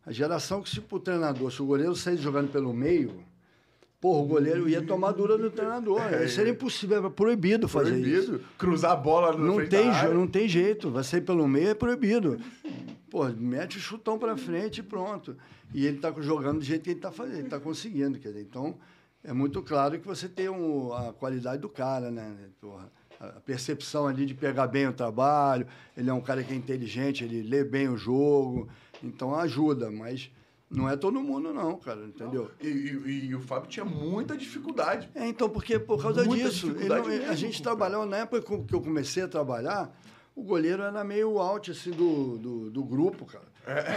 A 0.08 0.12
geração 0.12 0.62
que, 0.62 0.70
se 0.70 0.80
pro 0.80 0.98
treinador, 0.98 1.52
se 1.52 1.60
o 1.60 1.66
goleiro 1.66 1.94
saísse 1.94 2.22
jogando 2.22 2.50
pelo 2.50 2.72
meio, 2.72 3.12
porra, 4.00 4.22
o 4.22 4.26
goleiro 4.26 4.66
ia 4.66 4.80
tomar 4.80 5.12
dura 5.12 5.36
no 5.36 5.50
treinador. 5.50 6.00
Isso 6.24 6.40
era 6.40 6.48
impossível, 6.48 6.96
era 6.96 7.10
proibido 7.10 7.68
fazer 7.68 7.98
isso. 7.98 8.28
Proibido. 8.28 8.48
Cruzar 8.56 8.92
a 8.92 8.96
bola 8.96 9.36
no 9.36 9.44
Não 9.58 9.68
tem, 9.68 9.86
não 10.14 10.26
tem 10.26 10.48
jeito. 10.48 10.90
Vai 10.90 11.04
sair 11.04 11.20
pelo 11.20 11.46
meio, 11.46 11.68
é 11.68 11.74
proibido. 11.74 12.40
Pô, 13.10 13.26
mete 13.28 13.76
o 13.76 13.80
chutão 13.80 14.18
pra 14.18 14.34
frente 14.34 14.78
e 14.78 14.82
pronto. 14.82 15.36
E 15.74 15.84
ele 15.84 15.98
tá 15.98 16.10
jogando 16.20 16.60
do 16.60 16.64
jeito 16.64 16.84
que 16.84 16.90
ele 16.90 17.00
tá 17.00 17.10
fazendo, 17.12 17.40
ele 17.40 17.48
tá 17.50 17.60
conseguindo. 17.60 18.18
Quer 18.18 18.28
dizer, 18.28 18.40
então, 18.40 18.78
é 19.22 19.34
muito 19.34 19.60
claro 19.62 20.00
que 20.00 20.06
você 20.06 20.26
tem 20.26 20.48
um- 20.48 20.90
a 20.94 21.12
qualidade 21.12 21.60
do 21.60 21.68
cara, 21.68 22.10
né? 22.10 22.34
Porra. 22.62 22.90
a 23.20 23.40
percepção 23.40 24.06
ali 24.06 24.24
de 24.24 24.32
pegar 24.32 24.68
bem 24.68 24.86
o 24.86 24.92
trabalho. 24.92 25.66
Ele 25.96 26.08
é 26.08 26.12
um 26.12 26.20
cara 26.20 26.40
que 26.44 26.52
é 26.52 26.56
inteligente, 26.56 27.24
ele 27.24 27.42
lê 27.42 27.64
bem 27.64 27.88
o 27.88 27.96
jogo, 27.96 28.68
então 29.02 29.34
ajuda, 29.34 29.90
mas 29.90 30.30
não 30.70 30.88
é 30.88 30.96
todo 30.96 31.20
mundo 31.20 31.52
não, 31.52 31.76
cara, 31.76 32.04
entendeu? 32.04 32.50
E, 32.60 32.66
e- 32.68 33.26
e 33.30 33.34
o 33.34 33.40
Fábio 33.40 33.68
tinha 33.70 33.84
muita 33.84 34.36
dificuldade. 34.36 35.08
É, 35.14 35.26
então, 35.26 35.48
porque 35.48 35.78
por 35.78 36.00
causa 36.02 36.24
Muita 36.24 36.48
disso, 36.50 36.66
não- 36.68 36.96
a 36.96 37.02
mesmo, 37.08 37.34
gente 37.34 37.62
cara. 37.62 37.64
trabalhava, 37.76 38.06
na 38.06 38.18
época 38.18 38.42
que 38.66 38.74
eu 38.74 38.80
comecei 38.80 39.22
a 39.22 39.28
trabalhar, 39.28 39.90
o 40.36 40.42
goleiro 40.42 40.82
era 40.82 41.02
meio 41.02 41.38
out 41.38 41.70
assim, 41.70 41.90
do, 41.90 42.36
do, 42.38 42.70
do 42.70 42.84
grupo, 42.84 43.24
cara. 43.24 43.48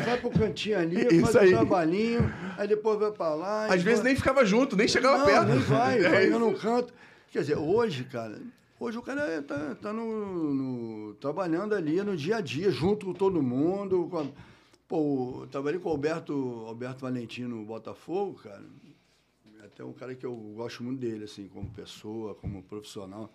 Vai 0.06 0.20
pro 0.20 0.30
cantinho 0.32 0.78
ali, 0.80 0.98
É. 1.08 1.14
Isso 1.14 1.26
faz 1.32 1.36
aí. 1.38 1.54
um 1.54 1.58
trabalhinho, 1.58 2.22
aí 2.58 2.68
depois 2.68 3.00
vai 3.00 3.12
pra 3.12 3.34
lá. 3.36 3.66
Às 3.68 3.82
vezes 3.82 4.00
vai- 4.00 4.08
nem 4.10 4.16
ficava 4.16 4.44
junto, 4.46 4.76
nem 4.76 4.88
chegava 4.88 5.20
não, 5.20 5.26
perto. 5.26 5.48
nem 5.48 5.60
vai, 5.60 6.00
É 6.04 6.10
vai 6.10 6.30
no 6.30 6.54
canto. 6.58 6.94
Quer 7.32 7.40
dizer, 7.42 7.58
hoje, 7.58 8.04
cara, 8.06 8.42
hoje 8.80 8.98
o 8.98 9.02
cara 9.02 9.42
tá, 9.44 9.76
tá 9.82 9.94
no, 9.94 10.54
no- 10.54 11.14
trabalhando 11.16 11.74
ali 11.76 12.02
no 12.02 12.18
dia 12.18 12.38
a 12.38 12.42
dia, 12.42 12.70
junto 12.72 13.06
com 13.06 13.14
todo 13.14 13.42
mundo. 13.42 14.08
com 14.10 14.20
a- 14.20 14.26
pô, 14.92 15.44
eu 15.44 15.48
trabalhei 15.48 15.80
com 15.80 15.88
o 15.88 15.92
Alberto, 15.94 16.34
Alberto 16.68 17.00
Valentino 17.02 17.56
no 17.56 17.66
Botafogo, 17.66 18.38
cara. 18.44 18.62
É 19.62 19.66
até 19.66 19.86
um 19.86 19.94
cara 19.94 20.14
que 20.14 20.26
eu 20.26 20.36
gosto 20.36 20.84
muito 20.84 21.00
dele, 21.00 21.24
assim, 21.24 21.48
como 21.48 21.70
pessoa, 21.70 22.36
como 22.36 22.62
profissional. 22.62 23.32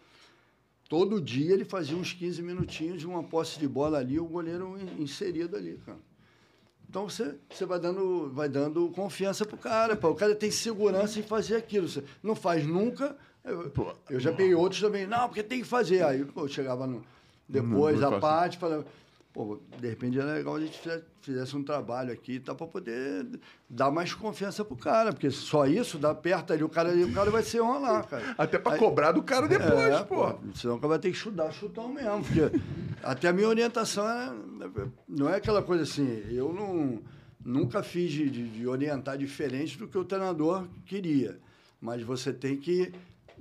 Todo 0.87 1.19
dia 1.19 1.55
ele 1.55 1.65
fazia 1.65 1.97
uns 1.97 2.13
15 2.13 2.43
minutinhos 2.43 3.01
de 3.01 3.07
uma 3.07 3.23
posse 3.23 3.59
de 3.59 3.67
bola 3.67 3.97
ali, 3.99 4.21
o 4.21 4.27
goleiro 4.27 4.77
in- 4.79 5.03
inserido 5.03 5.57
ali, 5.57 5.81
cara. 5.87 5.99
Então 6.89 7.09
você, 7.09 7.35
você 7.51 7.65
vai, 7.65 7.81
dando, 7.81 8.31
vai 8.33 8.49
dando 8.51 8.89
confiança 8.91 9.47
pro 9.47 9.57
cara. 9.57 9.97
Pô. 9.97 10.11
O 10.11 10.15
cara 10.15 10.35
tem 10.35 10.51
segurança 10.51 11.19
em 11.19 11.23
fazer 11.23 11.57
aquilo. 11.57 11.89
Você 11.89 12.05
não 12.23 12.35
faz 12.37 12.67
nunca. 12.67 13.17
Eu, 13.43 13.73
eu 14.11 14.21
já 14.21 14.31
peguei 14.31 14.55
outros 14.55 14.81
também. 14.83 15.07
Não, 15.07 15.27
porque 15.27 15.43
tem 15.43 15.61
que 15.61 15.67
fazer. 15.67 16.05
Aí 16.05 16.23
pô, 16.25 16.43
eu 16.43 16.49
chegava 16.49 16.87
no, 16.87 17.03
depois, 17.49 18.01
a 18.03 18.11
parte, 18.21 18.59
falava. 18.59 18.87
Pô, 19.37 19.61
de 19.79 19.87
repente 19.87 20.19
era 20.19 20.33
legal 20.33 20.57
a 20.57 20.61
gente 20.61 20.81
fizesse, 21.21 21.55
um 21.55 21.63
trabalho 21.63 22.11
aqui 22.11 22.41
tal, 22.41 22.57
para 22.57 22.67
poder 22.67 23.27
dar 23.69 23.91
mais 23.91 24.15
confiança 24.15 24.65
pro 24.65 24.75
cara. 24.75 25.13
Porque 25.13 25.31
só 25.31 25.67
isso, 25.67 25.99
dá 25.99 26.15
perto 26.15 26.55
ali, 26.55 26.65
o 26.65 26.71
cara, 26.71 26.89
o 26.97 27.13
cara 27.13 27.31
vai 27.31 27.43
se 27.43 27.59
enrolar, 27.59 28.07
cara. 28.09 28.35
Até 28.39 28.59
Aí- 28.65 28.79
cobrar 28.79 29.13
do 29.13 29.23
cara 29.23 29.47
depois, 29.47 29.71
é, 29.79 30.03
pô. 30.05 30.35
Senão 30.55 30.77
o 30.77 30.81
cara 30.81 30.89
vai 30.89 30.99
ter 30.99 31.11
que 31.11 31.19
estudar 31.19 31.53
chutão 31.53 31.87
mesmo. 31.87 32.25
Porque 32.25 32.59
até 33.03 33.29
a 33.29 33.33
minha 33.35 33.47
orientação 33.47 34.09
era, 34.09 34.35
não 35.07 35.29
é 35.29 35.37
aquela 35.37 35.63
coisa 35.63 35.83
assim, 35.83 36.25
eu 36.31 36.51
não, 36.55 37.03
nunca 37.45 37.83
fiz 37.83 38.11
de, 38.11 38.31
de- 38.31 38.67
orientar 38.67 39.19
diferente 39.19 39.77
do 39.77 39.87
que 39.87 39.99
o 39.99 40.05
treinador 40.07 40.67
queria. 40.87 41.39
Mas 41.79 42.03
você 42.03 42.33
tem 42.33 42.57
que 42.57 42.91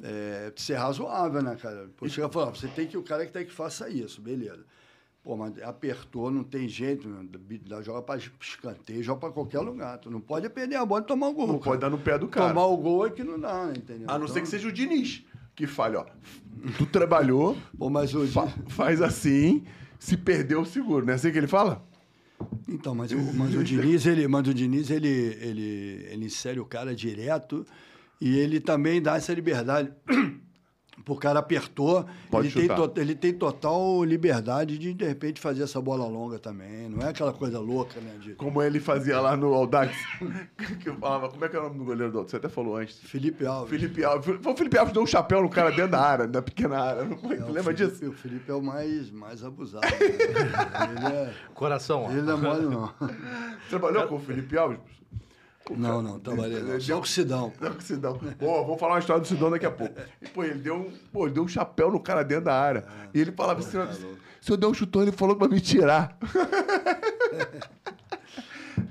é, 0.03 0.51
ser 0.57 0.75
razoável, 0.75 1.41
né, 1.41 1.55
cara? 1.55 1.89
Fala, 2.29 2.51
você 2.51 2.67
tem 2.67 2.85
que, 2.85 2.97
o 2.97 3.01
cara 3.01 3.25
que 3.25 3.31
tem 3.31 3.45
que 3.45 3.53
faça 3.53 3.87
isso, 3.87 4.21
beleza. 4.21 4.65
Pô, 5.25 5.35
mas 5.35 5.59
apertou, 5.63 6.29
não 6.29 6.43
tem 6.43 6.69
jeito? 6.69 7.09
Dá- 7.67 7.81
joga 7.81 7.99
para 8.03 8.21
escanteio, 8.39 9.01
joga 9.01 9.21
para 9.21 9.31
qualquer 9.31 9.59
lugar. 9.59 9.97
Tu 9.97 10.11
não 10.11 10.21
pode 10.21 10.47
perder 10.49 10.75
a 10.75 10.85
bola 10.85 11.01
e 11.01 11.05
tomar 11.07 11.29
o 11.29 11.33
gol. 11.33 11.47
Não 11.47 11.53
cara. 11.57 11.63
pode 11.71 11.81
dar 11.81 11.89
no 11.89 11.97
pé 11.97 12.19
do 12.19 12.27
cara. 12.27 12.49
Tomar 12.49 12.67
o 12.67 12.77
gol 12.77 13.07
é 13.07 13.09
que 13.09 13.23
não 13.23 13.39
dá, 13.39 13.73
entendeu? 13.75 14.07
A 14.07 14.19
não 14.19 14.27
ser 14.27 14.33
Então- 14.33 14.43
que 14.43 14.49
seja 14.49 14.67
o 14.67 14.71
Diniz, 14.71 15.25
que 15.55 15.65
fale, 15.65 15.95
ó. 15.97 16.05
Tu 16.77 16.85
trabalhou, 16.85 17.57
Pô, 17.75 17.89
mas 17.89 18.13
o 18.13 18.27
fa- 18.27 18.53
faz 18.67 19.01
assim, 19.01 19.63
se 19.97 20.15
perdeu 20.15 20.61
o 20.61 20.65
seguro. 20.65 21.03
Não 21.07 21.13
é 21.13 21.15
assim 21.15 21.31
que 21.31 21.37
ele 21.39 21.47
fala? 21.47 21.83
Então, 22.69 22.93
mas 22.93 23.11
o, 23.11 23.17
mas 23.33 23.55
o 23.55 23.63
Diniz, 23.63 24.05
ele, 24.05 24.27
mas 24.27 24.47
o 24.47 24.53
Diniz 24.53 24.91
ele, 24.91 25.07
ele, 25.07 26.05
ele 26.11 26.25
insere 26.25 26.59
o 26.59 26.65
cara 26.65 26.93
direto 26.95 27.65
e 28.21 28.37
ele 28.37 28.59
também 28.59 29.01
dá 29.01 29.15
essa 29.17 29.33
liberdade. 29.33 29.91
O 31.07 31.15
cara 31.15 31.37
apertou, 31.39 32.03
Pode 32.31 32.47
ele 32.47 32.67
tem, 32.67 32.75
to- 32.75 32.93
ele 32.99 33.15
tem 33.15 33.31
total 33.33 34.03
liberdade 34.03 34.77
de, 34.77 34.91
de 34.91 35.05
repente, 35.05 35.39
fazer 35.39 35.61
essa 35.63 35.79
bola 35.79 36.07
longa 36.07 36.39
também. 36.39 36.89
Não 36.89 37.05
é 37.05 37.09
aquela 37.09 37.31
coisa 37.31 37.59
louca, 37.59 37.99
né? 38.01 38.17
De 38.19 38.33
Como 38.33 38.59
ele 38.61 38.79
fazia 38.79 39.19
lá 39.21 39.37
no 39.37 39.53
Audax. 39.53 39.95
que 40.81 40.89
eu 40.89 40.95
falava, 40.95 41.29
como 41.29 41.45
é 41.45 41.49
que 41.49 41.55
é 41.55 41.59
o 41.59 41.63
nome 41.63 41.77
do 41.77 41.85
goleiro 41.85 42.11
do 42.11 42.17
Audax? 42.17 42.31
Você 42.31 42.37
até 42.37 42.49
falou 42.49 42.77
antes. 42.77 42.97
Felipe 43.03 43.45
Alves. 43.45 43.69
Felipe 43.69 44.03
Alves. 44.03 44.39
Foi 44.41 44.53
o 44.53 44.57
Felipe 44.57 44.77
Alves 44.79 44.93
deu 44.93 45.03
um 45.03 45.07
chapéu 45.07 45.43
no 45.43 45.49
cara 45.49 45.69
dentro 45.69 45.91
da 45.91 46.01
área, 46.01 46.25
na 46.27 46.41
pequena 46.41 46.79
área. 46.79 47.01
É, 47.01 47.03
lembra 47.05 47.63
Felipe- 47.63 47.73
disso? 47.75 48.09
O 48.09 48.13
Felipe 48.13 48.49
é 48.51 48.55
o 48.55 48.61
mais, 48.63 49.11
mais 49.11 49.43
abusado. 49.43 49.85
né? 49.85 49.91
ele, 51.05 51.15
é, 51.15 51.33
Coração, 51.53 52.09
ele 52.11 52.23
não 52.23 52.33
é 52.33 52.41
mole, 52.41 52.65
não. 52.65 52.91
Trabalhou 53.69 54.07
com 54.07 54.15
o 54.15 54.19
Felipe 54.19 54.57
Alves? 54.57 54.79
Não, 55.71 56.01
não, 56.01 56.19
trabalhei. 56.19 56.57
Ele 56.57 56.79
Só 56.79 56.87
deu- 56.87 56.97
com 56.97 57.03
o 57.03 57.07
Sidão. 57.07 57.49
pô. 57.49 57.65
Não, 57.65 57.71
com 57.73 57.79
o 57.79 57.81
Sidão. 57.81 58.19
Pô, 58.37 58.63
vamos 58.63 58.79
falar 58.79 58.93
uma 58.93 58.99
história 58.99 59.21
do 59.21 59.27
Sidão 59.27 59.49
daqui 59.49 59.65
a 59.65 59.71
pouco. 59.71 59.95
E, 60.21 60.27
pô, 60.27 60.43
ele 60.43 60.59
deu 60.59 60.75
um, 60.75 60.91
pô, 61.11 61.25
ele 61.25 61.33
deu 61.33 61.43
um 61.43 61.47
chapéu 61.47 61.89
no 61.91 61.99
cara 61.99 62.23
dentro 62.23 62.45
da 62.45 62.53
área. 62.59 62.85
E 63.13 63.19
ele 63.19 63.31
falava 63.31 63.59
assim: 63.59 63.77
tá 63.77 63.91
se 64.41 64.51
eu 64.51 64.57
der 64.57 64.67
um 64.67 64.73
chutão, 64.73 65.01
ele 65.01 65.11
falou 65.11 65.35
pra 65.35 65.47
me 65.47 65.59
tirar. 65.59 66.17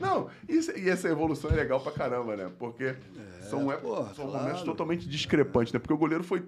Não, 0.00 0.28
isso, 0.48 0.72
e 0.76 0.88
essa 0.88 1.08
evolução 1.08 1.50
é 1.50 1.54
legal 1.54 1.80
pra 1.80 1.92
caramba, 1.92 2.36
né? 2.36 2.50
Porque 2.58 2.94
são, 3.48 3.70
é, 3.70 3.76
pô, 3.76 3.96
são 4.14 4.26
claro. 4.28 4.32
momentos 4.44 4.62
totalmente 4.62 5.08
discrepantes, 5.08 5.72
né? 5.72 5.78
Porque 5.78 5.92
o 5.94 5.98
goleiro 5.98 6.24
foi. 6.24 6.42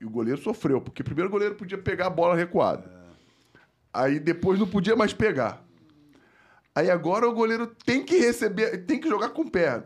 E 0.00 0.04
o 0.04 0.10
goleiro 0.10 0.40
sofreu, 0.40 0.80
porque 0.80 1.02
primeiro 1.04 1.28
o 1.28 1.30
goleiro 1.32 1.54
podia 1.54 1.78
pegar 1.78 2.06
a 2.06 2.10
bola 2.10 2.34
recuada. 2.34 2.90
Aí 3.92 4.18
depois 4.18 4.58
não 4.58 4.66
podia 4.66 4.96
mais 4.96 5.12
pegar. 5.12 5.62
Aí 6.74 6.90
agora 6.90 7.28
o 7.28 7.32
goleiro 7.34 7.66
tem 7.84 8.02
que 8.04 8.16
receber, 8.18 8.84
tem 8.86 8.98
que 9.00 9.08
jogar 9.08 9.30
com 9.30 9.42
o 9.42 9.50
pé. 9.50 9.82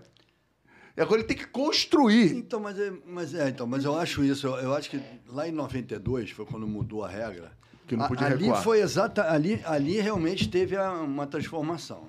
E 0.97 1.01
agora 1.01 1.21
ele 1.21 1.29
tem 1.29 1.37
que 1.37 1.47
construir. 1.47 2.35
Então, 2.35 2.61
mas, 2.61 2.79
é, 2.79 2.93
mas, 3.07 3.35
é, 3.35 3.49
então, 3.49 3.67
mas 3.67 3.85
eu 3.85 3.99
acho 3.99 4.25
isso, 4.25 4.47
eu, 4.47 4.55
eu 4.57 4.75
acho 4.75 4.89
que 4.91 5.01
lá 5.29 5.47
em 5.47 5.53
92, 5.53 6.31
foi 6.31 6.47
quando 6.47 6.67
mudou 6.67 7.05
a 7.05 7.09
regra. 7.09 7.53
Que 7.87 7.97
não 7.97 8.09
podia 8.09 8.27
a, 8.27 8.31
ali 8.31 8.45
recuar. 8.45 8.63
foi 8.63 8.81
exata, 8.81 9.31
ali, 9.31 9.61
ali 9.65 10.01
realmente 10.01 10.49
teve 10.49 10.77
a- 10.77 10.93
uma 10.93 11.27
transformação. 11.27 12.09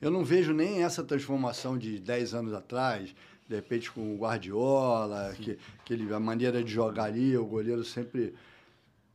Eu 0.00 0.10
não 0.10 0.22
vejo 0.24 0.52
nem 0.52 0.84
essa 0.84 1.02
transformação 1.02 1.78
de 1.78 1.98
10 1.98 2.34
anos 2.34 2.52
atrás, 2.52 3.14
de 3.48 3.54
repente 3.54 3.90
com 3.90 4.14
o 4.14 4.18
Guardiola, 4.18 5.34
que, 5.36 5.58
que 5.84 5.94
ele, 5.94 6.12
a 6.12 6.20
maneira 6.20 6.62
de 6.62 6.70
jogar 6.70 7.04
ali, 7.04 7.36
o 7.36 7.46
goleiro 7.46 7.82
sempre. 7.84 8.34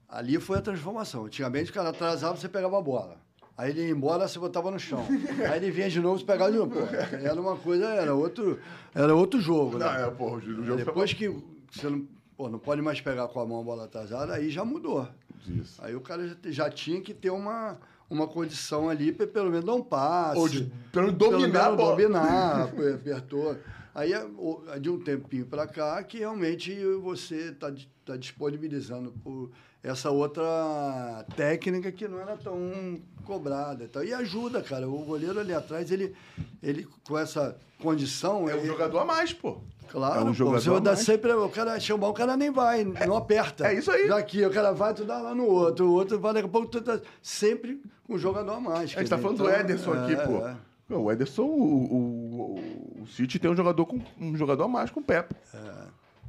Ali 0.10 0.40
foi 0.40 0.58
a 0.58 0.62
transformação. 0.62 1.26
Antigamente 1.26 1.70
o 1.70 1.74
cara 1.74 1.90
atrasava, 1.90 2.36
você 2.36 2.50
pegava 2.50 2.78
a 2.78 2.82
bola. 2.82 3.18
Aí 3.62 3.70
ele 3.70 3.82
ia 3.82 3.92
embora, 3.92 4.28
você 4.28 4.40
botava 4.40 4.72
no 4.72 4.80
chão. 4.80 5.06
Aí 5.52 5.58
ele 5.58 5.70
vinha 5.70 5.88
de 5.88 6.00
novo, 6.00 6.18
você 6.18 6.26
pegava 6.26 6.52
de 6.52 6.58
novo. 6.58 6.72
Pô, 6.72 6.80
era 7.16 7.40
uma 7.40 7.56
coisa, 7.56 7.86
era 7.90 8.12
outro, 8.16 8.60
era 8.94 9.14
outro 9.14 9.40
jogo. 9.40 9.78
Não, 9.78 9.86
né? 9.86 10.08
é, 10.08 10.10
porra, 10.10 10.38
o 10.38 10.42
jogo 10.42 10.76
Depois 10.78 11.14
que 11.14 11.30
você 11.72 11.88
não, 11.88 12.08
pô, 12.36 12.50
não 12.50 12.58
pode 12.58 12.82
mais 12.82 13.00
pegar 13.00 13.28
com 13.28 13.40
a 13.40 13.46
mão 13.46 13.60
a 13.60 13.64
bola 13.64 13.84
atrasada, 13.86 14.34
aí 14.34 14.50
já 14.50 14.66
mudou. 14.66 15.08
Isso. 15.48 15.80
Aí 15.84 15.96
o 15.96 16.02
cara 16.02 16.28
já, 16.28 16.36
já 16.46 16.70
tinha 16.72 17.00
que 17.02 17.14
ter 17.14 17.30
uma, 17.30 17.78
uma 18.10 18.28
condição 18.28 18.90
ali 18.90 19.12
para 19.12 19.28
pelo 19.28 19.52
menos 19.52 19.64
dar 19.64 19.76
um 19.76 19.84
passe. 19.84 20.40
Ou 20.40 20.50
de- 20.50 20.72
pelo 20.92 21.12
dominar 21.12 21.60
a 21.60 21.64
menos 21.66 21.78
bola. 21.78 21.96
dominar, 21.96 22.64
apertou. 22.96 23.56
Aí, 23.94 24.12
é, 24.12 24.80
de 24.80 24.90
um 24.90 25.00
tempinho 25.00 25.46
para 25.46 25.68
cá, 25.68 26.02
que 26.02 26.18
realmente 26.18 26.74
você 27.04 27.50
está 27.52 27.72
tá 28.04 28.18
disponibilizando 28.18 29.12
por 29.24 29.52
essa 29.84 30.10
outra 30.12 31.26
técnica 31.36 31.92
que 31.92 32.08
não 32.08 32.20
era 32.20 32.38
tão 32.38 33.00
cobrada. 33.26 33.84
e 33.84 33.88
tal. 33.88 34.04
E 34.04 34.14
ajuda, 34.14 34.62
cara. 34.62 34.88
O 34.88 35.00
goleiro 35.06 35.40
ali 35.40 35.54
atrás, 35.54 35.90
ele, 35.92 36.14
ele 36.62 36.88
com 37.08 37.18
essa 37.18 37.58
condição... 37.82 38.48
É 38.50 38.54
um 38.56 38.58
ele- 38.60 38.68
jogador 38.68 39.00
a 39.00 39.06
mais, 39.06 39.34
pô. 39.34 39.58
Claro, 39.90 40.20
É 40.20 40.24
um 40.24 40.28
pô, 40.28 40.34
jogador 40.34 40.62
você 40.62 40.70
vai 40.70 40.78
a 40.78 40.82
dar 40.82 40.92
mais. 40.92 41.06
sempre. 41.06 41.34
O 41.34 41.50
cara 41.50 41.80
chamar, 41.80 42.08
o 42.08 42.14
cara 42.14 42.38
nem 42.38 42.50
vai, 42.50 42.84
não 42.86 43.16
aperta. 43.18 43.68
é 43.68 43.74
isso 43.74 43.92
aí. 43.92 44.08
Já 44.08 44.18
aqui, 44.18 44.46
o 44.46 44.50
cara 44.52 44.72
vai, 44.72 44.94
tu 44.94 45.04
dá 45.04 45.18
lá 45.20 45.36
no 45.36 45.46
outro, 45.46 45.86
o 45.88 45.94
outro 45.94 46.18
vai, 46.20 46.34
daqui 46.34 46.46
a 46.46 46.50
pouco 46.50 46.68
tu 46.70 46.82
tá 46.82 47.02
sempre 47.22 47.82
com 48.08 48.14
um 48.14 48.18
jogador 48.18 48.54
a 48.54 48.60
mais. 48.60 48.84
A 48.96 49.00
gente 49.02 49.10
tá 49.10 49.18
falando 49.18 49.40
do 49.40 49.50
Ederson 49.50 49.92
aqui, 49.94 50.16
pô. 50.16 50.48
É, 50.48 50.56
Não, 50.88 51.04
o 51.04 51.12
Ederson, 51.12 51.42
o, 51.44 51.94
o, 51.94 52.60
o, 53.00 53.02
o 53.04 53.08
City 53.08 53.38
tem 53.38 53.52
um 53.52 53.56
jogador, 53.56 53.86
com, 53.86 54.00
um 54.20 54.36
jogador 54.38 54.64
a 54.64 54.68
mais 54.70 54.90
com 54.92 55.02
o 55.02 55.04
Pepe. 55.04 55.36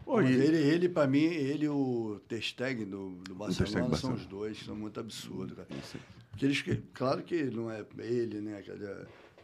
Pô, 0.04 0.20
e- 0.20 0.32
ele, 0.32 0.56
ele 0.56 0.88
para 0.88 1.06
mim, 1.06 1.24
ele 1.24 1.66
e 1.66 1.68
o 1.68 2.20
Testeg 2.28 2.84
do, 2.84 3.10
do 3.22 3.34
Barcelona 3.34 3.96
são 3.96 4.14
os 4.14 4.26
dois, 4.26 4.58
são 4.64 4.74
muito 4.74 4.98
absurdos, 4.98 5.56
cara. 5.56 5.68
Porque 6.30 6.46
eles, 6.46 6.64
claro 6.94 7.22
que 7.22 7.44
não 7.44 7.70
é 7.70 7.84
ele, 7.98 8.40
né? 8.40 8.62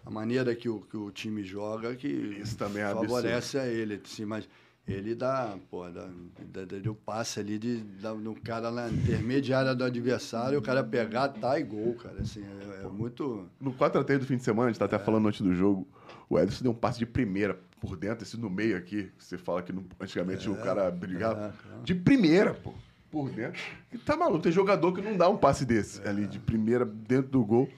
A 0.04 0.10
maneira 0.10 0.54
que 0.54 0.68
o, 0.68 0.80
que 0.80 0.96
o 0.96 1.10
time 1.10 1.42
joga 1.42 1.94
que 1.94 2.08
Isso 2.08 2.56
também 2.56 2.82
é 2.82 2.92
favorece 2.92 3.58
a 3.58 3.66
ele, 3.66 4.00
sim, 4.04 4.24
mas 4.24 4.48
ele 4.86 5.14
dá, 5.14 5.58
pô, 5.70 5.86
dá, 5.90 6.08
dá, 6.50 6.64
dá 6.64 6.90
o 6.90 6.94
passe 6.94 7.38
ali 7.40 7.58
de, 7.58 7.76
dá, 8.00 8.14
no 8.14 8.34
cara 8.34 8.70
na 8.70 8.88
intermediária 8.88 9.74
do 9.74 9.84
adversário, 9.84 10.58
o 10.58 10.62
cara 10.62 10.82
pegar, 10.82 11.28
tá 11.28 11.60
e 11.60 11.62
gol, 11.62 11.94
cara. 11.94 12.22
Assim, 12.22 12.42
é, 12.42 12.84
é 12.84 12.88
muito. 12.88 13.46
No 13.60 13.74
4x3 13.74 14.18
do 14.20 14.24
fim 14.26 14.36
de 14.38 14.44
semana, 14.44 14.68
a 14.70 14.72
gente 14.72 14.78
tá 14.78 14.86
até 14.86 14.98
falando 14.98 15.28
antes 15.28 15.42
do 15.42 15.54
jogo, 15.54 15.86
o 16.28 16.38
Ederson 16.38 16.62
deu 16.62 16.72
um 16.72 16.74
passe 16.74 16.98
de 16.98 17.04
primeira 17.04 17.60
por 17.80 17.96
dentro, 17.96 18.24
esse 18.24 18.36
no 18.36 18.50
meio 18.50 18.76
aqui, 18.76 19.10
que 19.16 19.24
você 19.24 19.38
fala 19.38 19.62
que 19.62 19.72
antigamente 20.00 20.48
o 20.48 20.56
cara 20.56 20.90
brigava. 20.90 21.54
De 21.82 21.94
primeira, 21.94 22.54
pô. 22.54 22.72
Por 23.10 23.30
dentro. 23.30 23.60
E 23.90 23.96
tá 23.96 24.16
maluco, 24.16 24.40
tem 24.40 24.52
jogador 24.52 24.92
que 24.92 25.00
não 25.00 25.16
dá 25.16 25.28
um 25.28 25.36
passe 25.36 25.64
desse 25.64 26.06
ali, 26.06 26.26
de 26.26 26.38
primeira, 26.38 26.84
dentro 26.84 27.30
do 27.30 27.44
gol. 27.44 27.68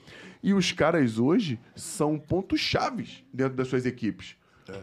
E 0.43 0.53
os 0.53 0.71
caras 0.71 1.17
hoje 1.17 1.59
são 1.75 2.19
pontos 2.19 2.59
chaves 2.59 3.23
dentro 3.33 3.55
das 3.55 3.67
suas 3.67 3.85
equipes. 3.85 4.35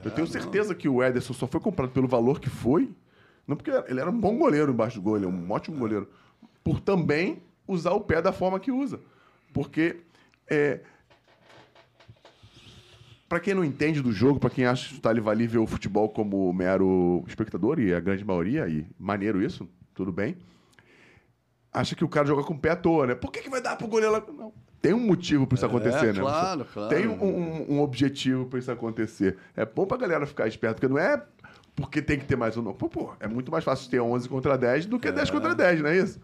Eu 0.04 0.10
tenho 0.10 0.26
certeza 0.26 0.74
que 0.74 0.88
o 0.88 1.02
Ederson 1.02 1.32
só 1.32 1.46
foi 1.46 1.60
comprado 1.60 1.90
pelo 1.90 2.08
valor 2.08 2.40
que 2.40 2.50
foi, 2.50 2.90
não 3.46 3.56
porque 3.56 3.70
ele 3.88 4.00
era 4.00 4.10
um 4.10 4.20
bom 4.20 4.36
goleiro 4.36 4.72
embaixo 4.72 4.98
do 4.98 5.02
gol, 5.02 5.16
ele 5.16 5.24
é 5.24 5.28
um 5.28 5.50
ótimo 5.50 5.78
goleiro. 5.78 6.08
por 6.62 6.80
também 6.80 7.42
usar 7.66 7.92
o 7.92 8.00
pé 8.00 8.20
da 8.20 8.32
forma 8.32 8.60
que 8.60 8.70
usa. 8.70 9.00
Porque 9.52 10.00
é, 10.46 10.80
para 13.28 13.40
quem 13.40 13.54
não 13.54 13.64
entende 13.64 14.00
do 14.00 14.10
jogo, 14.12 14.40
para 14.40 14.50
quem 14.50 14.64
acha 14.66 14.88
que 14.88 14.94
está 14.96 15.10
ali 15.10 15.20
vale 15.20 15.46
ver 15.46 15.58
o 15.58 15.66
futebol 15.66 16.08
como 16.08 16.52
mero 16.52 17.22
espectador, 17.26 17.78
e 17.78 17.92
a 17.92 18.00
grande 18.00 18.24
maioria, 18.24 18.66
e 18.68 18.86
maneiro 18.98 19.42
isso, 19.42 19.68
tudo 19.94 20.10
bem, 20.10 20.36
acha 21.72 21.94
que 21.94 22.04
o 22.04 22.08
cara 22.08 22.26
joga 22.26 22.42
com 22.42 22.54
o 22.54 22.58
pé 22.58 22.70
à 22.70 22.76
toa, 22.76 23.06
né? 23.06 23.14
Por 23.14 23.30
que, 23.30 23.40
que 23.42 23.50
vai 23.50 23.60
dar 23.60 23.76
pro 23.76 23.86
goleiro 23.86 24.12
lá? 24.12 24.22
Não. 24.36 24.52
Tem 24.80 24.94
um 24.94 25.00
motivo 25.00 25.46
para 25.46 25.56
isso 25.56 25.64
É, 25.64 25.68
acontecer, 25.68 26.14
né? 26.14 26.20
claro, 26.20 26.64
claro. 26.72 26.88
Tem 26.94 27.06
um, 27.08 27.22
um- 27.22 27.72
um 27.74 27.80
objetivo 27.80 28.46
para 28.46 28.58
isso 28.60 28.70
acontecer. 28.70 29.36
É 29.56 29.66
bom 29.66 29.84
pra 29.84 29.96
galera 29.96 30.24
ficar 30.24 30.46
esperto, 30.46 30.76
porque 30.76 30.88
não 30.88 30.98
é 30.98 31.22
porque 31.74 32.00
tem 32.02 32.18
que 32.18 32.24
ter 32.24 32.36
mais 32.36 32.56
um, 32.56 32.62
não. 32.62 32.72
Pô, 32.72 32.88
pô, 32.88 33.12
é 33.20 33.28
muito 33.28 33.50
mais 33.52 33.62
fácil 33.64 33.88
ter 33.90 34.00
11 34.00 34.28
contra 34.28 34.56
10 34.56 34.86
do 34.86 34.98
que 34.98 35.10
10 35.12 35.30
contra 35.30 35.54
10, 35.54 35.80
não 35.82 35.88
é 35.90 35.96
isso? 35.98 36.20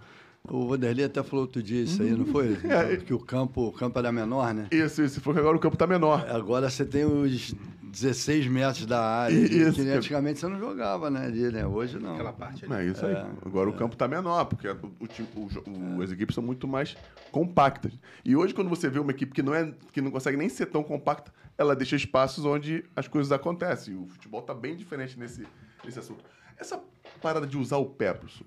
O 0.48 0.68
Vanderlei 0.68 1.06
até 1.06 1.22
falou 1.22 1.46
outro 1.46 1.62
dia 1.62 1.82
isso 1.82 2.02
aí, 2.02 2.10
não 2.10 2.26
foi? 2.26 2.58
É. 2.64 2.96
Que 2.98 3.14
o 3.14 3.18
campo, 3.18 3.68
o 3.68 3.72
campo 3.72 3.98
era 3.98 4.12
menor, 4.12 4.52
né? 4.52 4.68
Isso, 4.70 5.02
isso. 5.02 5.20
Foi 5.20 5.32
que 5.32 5.40
agora 5.40 5.56
o 5.56 5.60
campo 5.60 5.76
tá 5.76 5.86
menor. 5.86 6.28
Agora 6.28 6.68
você 6.68 6.84
tem 6.84 7.04
os 7.04 7.54
16 7.82 8.48
metros 8.48 8.84
da 8.86 9.00
área, 9.00 9.34
Isso. 9.34 9.74
que 9.74 9.88
antigamente 9.88 10.40
você 10.40 10.48
não 10.48 10.58
jogava, 10.58 11.08
né? 11.10 11.26
Ali, 11.26 11.50
né? 11.50 11.64
Hoje 11.64 11.98
não. 11.98 12.14
Aquela 12.14 12.32
parte 12.32 12.64
ali. 12.64 12.74
É 12.74 12.90
isso 12.90 13.06
aí. 13.06 13.14
Agora 13.44 13.70
o 13.70 13.72
campo 13.72 13.94
está 13.94 14.06
menor, 14.06 14.44
porque 14.46 14.68
o, 14.68 14.74
o 14.74 15.96
o 15.98 16.02
as 16.02 16.10
equipes 16.10 16.34
são 16.34 16.42
muito 16.42 16.66
mais 16.66 16.96
compactas. 17.30 17.92
E 18.24 18.34
hoje, 18.36 18.52
quando 18.52 18.68
você 18.68 18.90
vê 18.90 18.98
uma 18.98 19.12
equipe 19.12 19.32
que 19.32 19.42
não, 19.42 19.54
é, 19.54 19.72
que 19.92 20.00
não 20.00 20.10
consegue 20.10 20.36
nem 20.36 20.48
ser 20.48 20.66
tão 20.66 20.82
compacta, 20.82 21.32
ela 21.56 21.74
deixa 21.76 21.94
espaços 21.96 22.44
onde 22.44 22.84
as 22.96 23.06
coisas 23.06 23.30
acontecem. 23.32 23.94
E 23.94 23.96
o 23.96 24.06
futebol 24.06 24.40
está 24.40 24.52
bem 24.52 24.76
diferente 24.76 25.18
nesse, 25.18 25.46
nesse 25.84 25.98
assunto. 25.98 26.24
Essa 26.58 26.80
parada 27.22 27.46
de 27.46 27.56
usar 27.56 27.76
o 27.76 27.86
pé, 27.86 28.12
professor, 28.12 28.46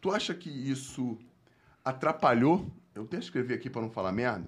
tu 0.00 0.10
acha 0.10 0.34
que 0.34 0.50
isso 0.50 1.16
atrapalhou? 1.84 2.66
Eu 2.94 3.02
até 3.04 3.18
escrevi 3.18 3.54
aqui 3.54 3.70
para 3.70 3.82
não 3.82 3.90
falar 3.90 4.12
merda. 4.12 4.46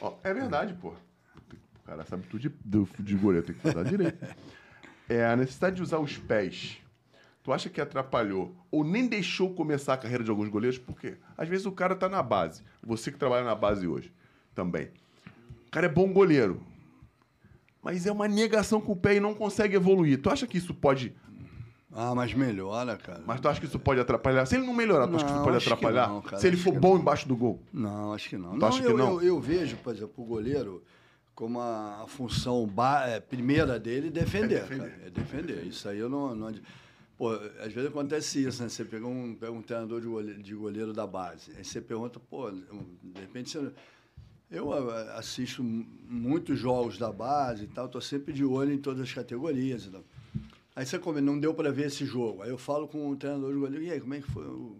Ó, 0.00 0.14
é 0.22 0.32
verdade, 0.34 0.74
pô. 0.74 0.90
O 0.90 1.84
cara 1.84 2.04
sabe 2.04 2.24
tudo 2.28 2.40
de, 2.40 2.48
do- 2.64 2.88
de 2.98 3.14
goleiro, 3.16 3.46
tem 3.46 3.54
que 3.54 3.60
falar 3.72 3.84
direito. 3.84 4.18
É 5.08 5.24
a 5.26 5.36
necessidade 5.36 5.76
de 5.76 5.82
usar 5.82 5.98
os 5.98 6.16
pés. 6.16 6.78
Tu 7.42 7.52
acha 7.52 7.68
que 7.68 7.80
atrapalhou 7.80 8.54
ou 8.70 8.84
nem 8.84 9.08
deixou 9.08 9.52
começar 9.52 9.94
a 9.94 9.96
carreira 9.98 10.22
de 10.22 10.30
alguns 10.30 10.48
goleiros? 10.48 10.78
Por 10.78 10.98
quê? 10.98 11.16
Às 11.36 11.48
vezes 11.48 11.66
o 11.66 11.72
cara 11.72 11.96
tá 11.96 12.08
na 12.08 12.22
base. 12.22 12.62
Você 12.82 13.10
que 13.10 13.18
trabalha 13.18 13.44
na 13.44 13.54
base 13.54 13.86
hoje 13.86 14.12
também. 14.54 14.90
O 15.66 15.70
cara 15.70 15.86
é 15.86 15.88
bom 15.88 16.12
goleiro. 16.12 16.62
Mas 17.82 18.06
é 18.06 18.12
uma 18.12 18.28
negação 18.28 18.80
com 18.80 18.92
o 18.92 18.96
pé 18.96 19.16
e 19.16 19.20
não 19.20 19.34
consegue 19.34 19.74
evoluir. 19.74 20.22
Tu 20.22 20.30
acha 20.30 20.46
que 20.46 20.56
isso 20.56 20.72
pode. 20.72 21.14
Ah, 21.94 22.14
mas 22.14 22.32
melhora, 22.32 22.96
cara. 22.96 23.22
Mas 23.26 23.40
tu 23.40 23.48
acha 23.48 23.60
que 23.60 23.66
isso 23.66 23.78
pode 23.78 24.00
atrapalhar? 24.00 24.46
Se 24.46 24.56
ele 24.56 24.64
não 24.66 24.72
melhorar, 24.72 25.06
tu 25.06 25.16
acha 25.16 25.24
que 25.24 25.30
isso 25.30 25.38
Não, 25.38 25.44
pode 25.44 25.58
que 25.58 25.64
atrapalhar? 25.70 26.08
não, 26.08 26.22
cara, 26.22 26.38
Se 26.38 26.46
ele 26.46 26.56
for 26.56 26.72
que 26.72 26.78
bom 26.80 26.94
não. 26.94 27.00
embaixo 27.02 27.28
do 27.28 27.36
gol? 27.36 27.60
Não, 27.72 28.12
acho 28.14 28.28
que 28.30 28.36
não. 28.38 28.58
Tu 28.58 28.64
acha 28.66 28.80
que 28.80 28.86
eu, 28.86 28.96
não? 28.96 29.20
Eu, 29.20 29.22
eu 29.22 29.40
vejo, 29.40 29.76
por 29.76 29.94
exemplo, 29.94 30.14
o 30.16 30.24
goleiro 30.26 30.82
como 31.34 31.60
a, 31.60 32.02
a 32.02 32.06
função 32.06 32.66
ba- 32.66 33.06
é, 33.06 33.20
primeira 33.20 33.78
dele 33.78 34.10
defender. 34.10 34.56
É 34.56 34.60
defender. 34.60 34.90
cara. 34.90 35.02
É 35.06 35.10
defender. 35.10 35.66
Isso 35.66 35.88
aí 35.88 35.98
eu 35.98 36.08
não. 36.08 36.34
não 36.34 36.52
Pô, 37.18 37.30
às 37.30 37.72
vezes 37.72 37.90
acontece 37.90 38.42
isso, 38.42 38.62
né? 38.62 38.68
Você 38.70 38.84
pega 38.84 39.06
um, 39.06 39.34
pega 39.34 39.52
um 39.52 39.62
treinador 39.62 40.00
de 40.00 40.06
goleiro, 40.08 40.42
de 40.42 40.54
goleiro 40.54 40.92
da 40.94 41.06
base. 41.06 41.52
Aí 41.56 41.62
você 41.64 41.80
pergunta, 41.80 42.18
pô, 42.18 42.50
de 42.50 43.20
repente 43.20 43.50
você. 43.50 43.70
Eu 44.50 44.70
assisto 45.16 45.62
mu- 45.62 45.86
muitos 46.08 46.58
jogos 46.58 46.98
da 46.98 47.10
base 47.12 47.64
e 47.64 47.66
tal, 47.68 47.88
tô 47.88 48.00
sempre 48.00 48.32
de 48.34 48.44
olho 48.44 48.72
em 48.72 48.78
todas 48.78 49.00
as 49.02 49.12
categorias 49.12 49.84
e 49.86 49.90
tal. 49.90 50.02
Aí 50.74 50.86
você 50.86 50.98
come, 50.98 51.20
não 51.20 51.38
deu 51.38 51.52
para 51.54 51.70
ver 51.70 51.86
esse 51.86 52.04
jogo. 52.06 52.42
Aí 52.42 52.50
eu 52.50 52.58
falo 52.58 52.88
com 52.88 53.10
o 53.10 53.16
treinador 53.16 53.52
de 53.52 53.58
goleiro, 53.58 53.84
e 53.84 53.90
aí, 53.90 54.00
como 54.00 54.14
é 54.14 54.20
que 54.20 54.30
foi 54.30 54.44
o, 54.46 54.76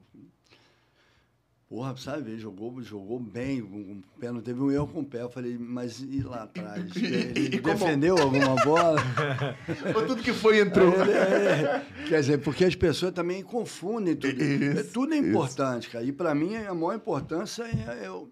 Porra, 1.68 1.96
sabe, 1.96 2.38
jogou, 2.38 2.82
jogou 2.82 3.18
bem, 3.18 3.62
com 3.62 3.78
o 3.78 4.02
pé, 4.20 4.30
não 4.30 4.42
teve 4.42 4.60
um 4.60 4.70
erro 4.70 4.86
com 4.88 5.00
o 5.00 5.04
pé. 5.06 5.22
Eu 5.22 5.30
falei, 5.30 5.56
mas 5.58 6.00
e 6.00 6.20
lá 6.22 6.42
atrás? 6.42 6.84
Ele 6.94 7.56
e 7.56 7.60
como- 7.60 7.74
defendeu 7.74 8.18
alguma 8.18 8.54
bola? 8.62 9.00
Ou 9.96 10.06
tudo 10.06 10.22
que 10.22 10.34
foi 10.34 10.60
entrou. 10.60 10.92
Ele- 10.92 11.12
é, 11.12 11.86
quer 12.06 12.20
dizer, 12.20 12.38
porque 12.42 12.66
as 12.66 12.74
pessoas 12.74 13.14
também 13.14 13.42
confundem 13.42 14.14
tudo. 14.14 14.34
Isso, 14.42 14.80
É, 14.80 14.82
tudo 14.82 15.14
é 15.14 15.16
isso. 15.18 15.28
importante, 15.28 15.88
cara. 15.88 16.04
E 16.04 16.12
para 16.12 16.34
mim, 16.34 16.56
a 16.56 16.74
maior 16.74 16.94
importância 16.94 17.62
é, 17.64 18.04
é 18.04 18.10
o, 18.10 18.28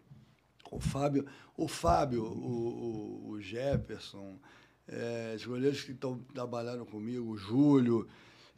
o 0.71 0.79
Fábio, 0.79 1.25
o 1.57 1.67
Fábio, 1.67 2.23
o- 2.25 3.31
o 3.31 3.41
Jefferson, 3.41 4.39
é, 4.91 5.35
os 5.37 5.47
goleiros 5.47 5.83
que 5.83 5.93
estão 5.93 6.19
trabalhando 6.35 6.85
comigo, 6.85 7.31
o 7.31 7.37
Júlio. 7.37 8.07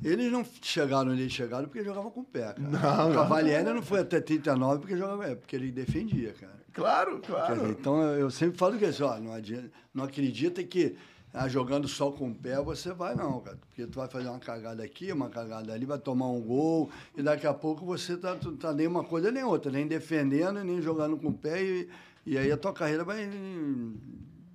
Eles 0.02 0.32
não 0.32 0.44
chegaram 0.60 1.12
onde 1.12 1.22
eles 1.22 1.32
chegaram 1.32 1.66
porque 1.66 1.84
jogavam 1.84 2.10
com 2.10 2.20
o 2.20 2.24
pé, 2.24 2.54
cara. 2.54 2.58
Não, 2.58 3.06
o 3.06 3.08
não. 3.10 3.14
Cavalieri 3.14 3.72
não 3.72 3.82
foi 3.82 4.00
até 4.00 4.20
39 4.20 4.80
porque 4.80 4.96
jogava, 4.96 5.28
é, 5.28 5.34
porque 5.36 5.54
ele 5.54 5.70
defendia, 5.70 6.32
cara. 6.32 6.60
Claro, 6.72 7.20
claro. 7.20 7.54
dizer, 7.54 7.70
então 7.70 8.02
eu 8.14 8.30
sempre 8.30 8.58
falo 8.58 8.76
que 8.78 8.84
assim, 8.84 9.02
ó, 9.02 9.20
não, 9.20 9.32
adianta, 9.32 9.70
não 9.94 10.04
acredita 10.04 10.64
que 10.64 10.96
ah, 11.34 11.48
jogando 11.48 11.86
só 11.86 12.10
com 12.10 12.30
o 12.30 12.34
pé 12.34 12.60
você 12.60 12.92
vai, 12.92 13.14
não, 13.14 13.40
cara. 13.40 13.56
Porque 13.56 13.86
tu 13.86 13.98
vai 13.98 14.08
fazer 14.08 14.28
uma 14.28 14.38
cagada 14.38 14.82
aqui, 14.82 15.12
uma 15.12 15.30
cagada 15.30 15.72
ali, 15.72 15.86
vai 15.86 15.98
tomar 15.98 16.28
um 16.28 16.40
gol, 16.40 16.90
e 17.16 17.22
daqui 17.22 17.46
a 17.46 17.54
pouco 17.54 17.86
você 17.86 18.16
tá, 18.16 18.34
tu 18.34 18.52
tá 18.56 18.72
nem 18.72 18.86
uma 18.86 19.04
coisa 19.04 19.30
nem 19.30 19.44
outra, 19.44 19.70
nem 19.70 19.86
defendendo, 19.86 20.62
nem 20.64 20.82
jogando 20.82 21.16
com 21.16 21.28
o 21.28 21.32
pé, 21.32 21.62
e, 21.62 21.88
e 22.26 22.36
aí 22.36 22.50
a 22.50 22.56
tua 22.56 22.72
carreira 22.72 23.02
vai, 23.02 23.30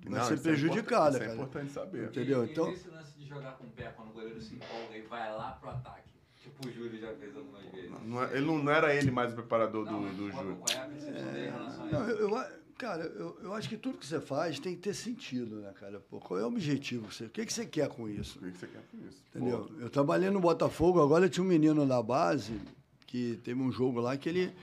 vai 0.08 0.20
Não, 0.20 0.26
ser 0.28 0.34
é 0.34 0.36
prejudicada, 0.38 1.16
importante, 1.16 1.16
Isso 1.16 1.22
é 1.22 1.26
cara. 1.26 1.34
importante 1.34 1.72
saber. 1.72 2.08
Entendeu? 2.08 2.44
E, 2.44 2.50
Então- 2.50 2.70
e 2.70 2.72
esse 2.74 2.88
lance 2.88 3.12
de 3.18 3.26
jogar 3.26 3.52
com 3.52 3.64
o 3.64 3.70
pé 3.70 3.92
quando 3.96 4.10
o 4.10 4.12
goleiro 4.12 4.40
se 4.40 4.54
empolga 4.54 4.96
e 4.96 5.02
vai 5.02 5.30
lá 5.36 5.52
pro 5.60 5.70
ataque? 5.70 6.08
Tipo 6.42 6.68
o 6.68 6.72
Júlio 6.72 6.98
já 7.00 7.12
fez 7.14 7.36
algumas 7.36 7.62
vezes. 7.72 7.90
Não 8.06 8.22
é- 8.22 8.36
ele 8.36 8.46
não, 8.46 8.58
não 8.62 8.72
era 8.72 8.94
ele 8.94 9.10
mais 9.10 9.32
o 9.32 9.34
preparador 9.34 9.84
do, 9.84 9.90
Não, 9.92 10.00
do 10.14 10.30
qual- 10.30 10.42
Júlio. 10.44 10.56
Qual 10.56 10.78
é 10.78 10.82
a 10.82 10.86
percepção 10.88 11.32
dele 11.32 11.46
em 11.46 11.50
relação 11.50 11.84
a 11.84 11.90
Não, 11.90 12.08
eu, 12.08 12.30
eu 12.30 12.44
cara, 12.78 13.02
eu, 13.04 13.38
eu 13.42 13.54
acho 13.54 13.68
que 13.68 13.76
tudo 13.76 13.98
que 13.98 14.06
você 14.06 14.20
faz 14.20 14.58
tem 14.60 14.74
que 14.74 14.80
ter 14.80 14.94
sentido, 14.94 15.56
né, 15.56 15.72
cara? 15.78 16.00
Pô, 16.00 16.20
qual 16.20 16.38
é 16.40 16.44
o 16.44 16.46
objetivo? 16.46 17.12
Você, 17.12 17.24
o 17.24 17.28
que, 17.30 17.44
que 17.44 17.52
você 17.52 17.66
quer 17.66 17.88
com 17.88 18.08
isso? 18.08 18.38
O 18.38 18.42
que 18.42 18.52
que 18.52 18.58
você 18.58 18.66
quer 18.68 18.82
com 18.90 18.96
isso? 19.08 19.22
Entendeu? 19.34 19.68
Eu 19.80 19.90
trabalhei 19.90 20.30
no 20.30 20.40
Botafogo, 20.40 21.02
agora 21.02 21.28
tinha 21.28 21.44
um 21.44 21.48
menino 21.48 21.84
da 21.86 22.00
base 22.02 22.58
que 23.06 23.38
teve 23.42 23.60
um 23.60 23.70
jogo 23.72 24.00
lá 24.00 24.16
que 24.16 24.28
ele, 24.28 24.54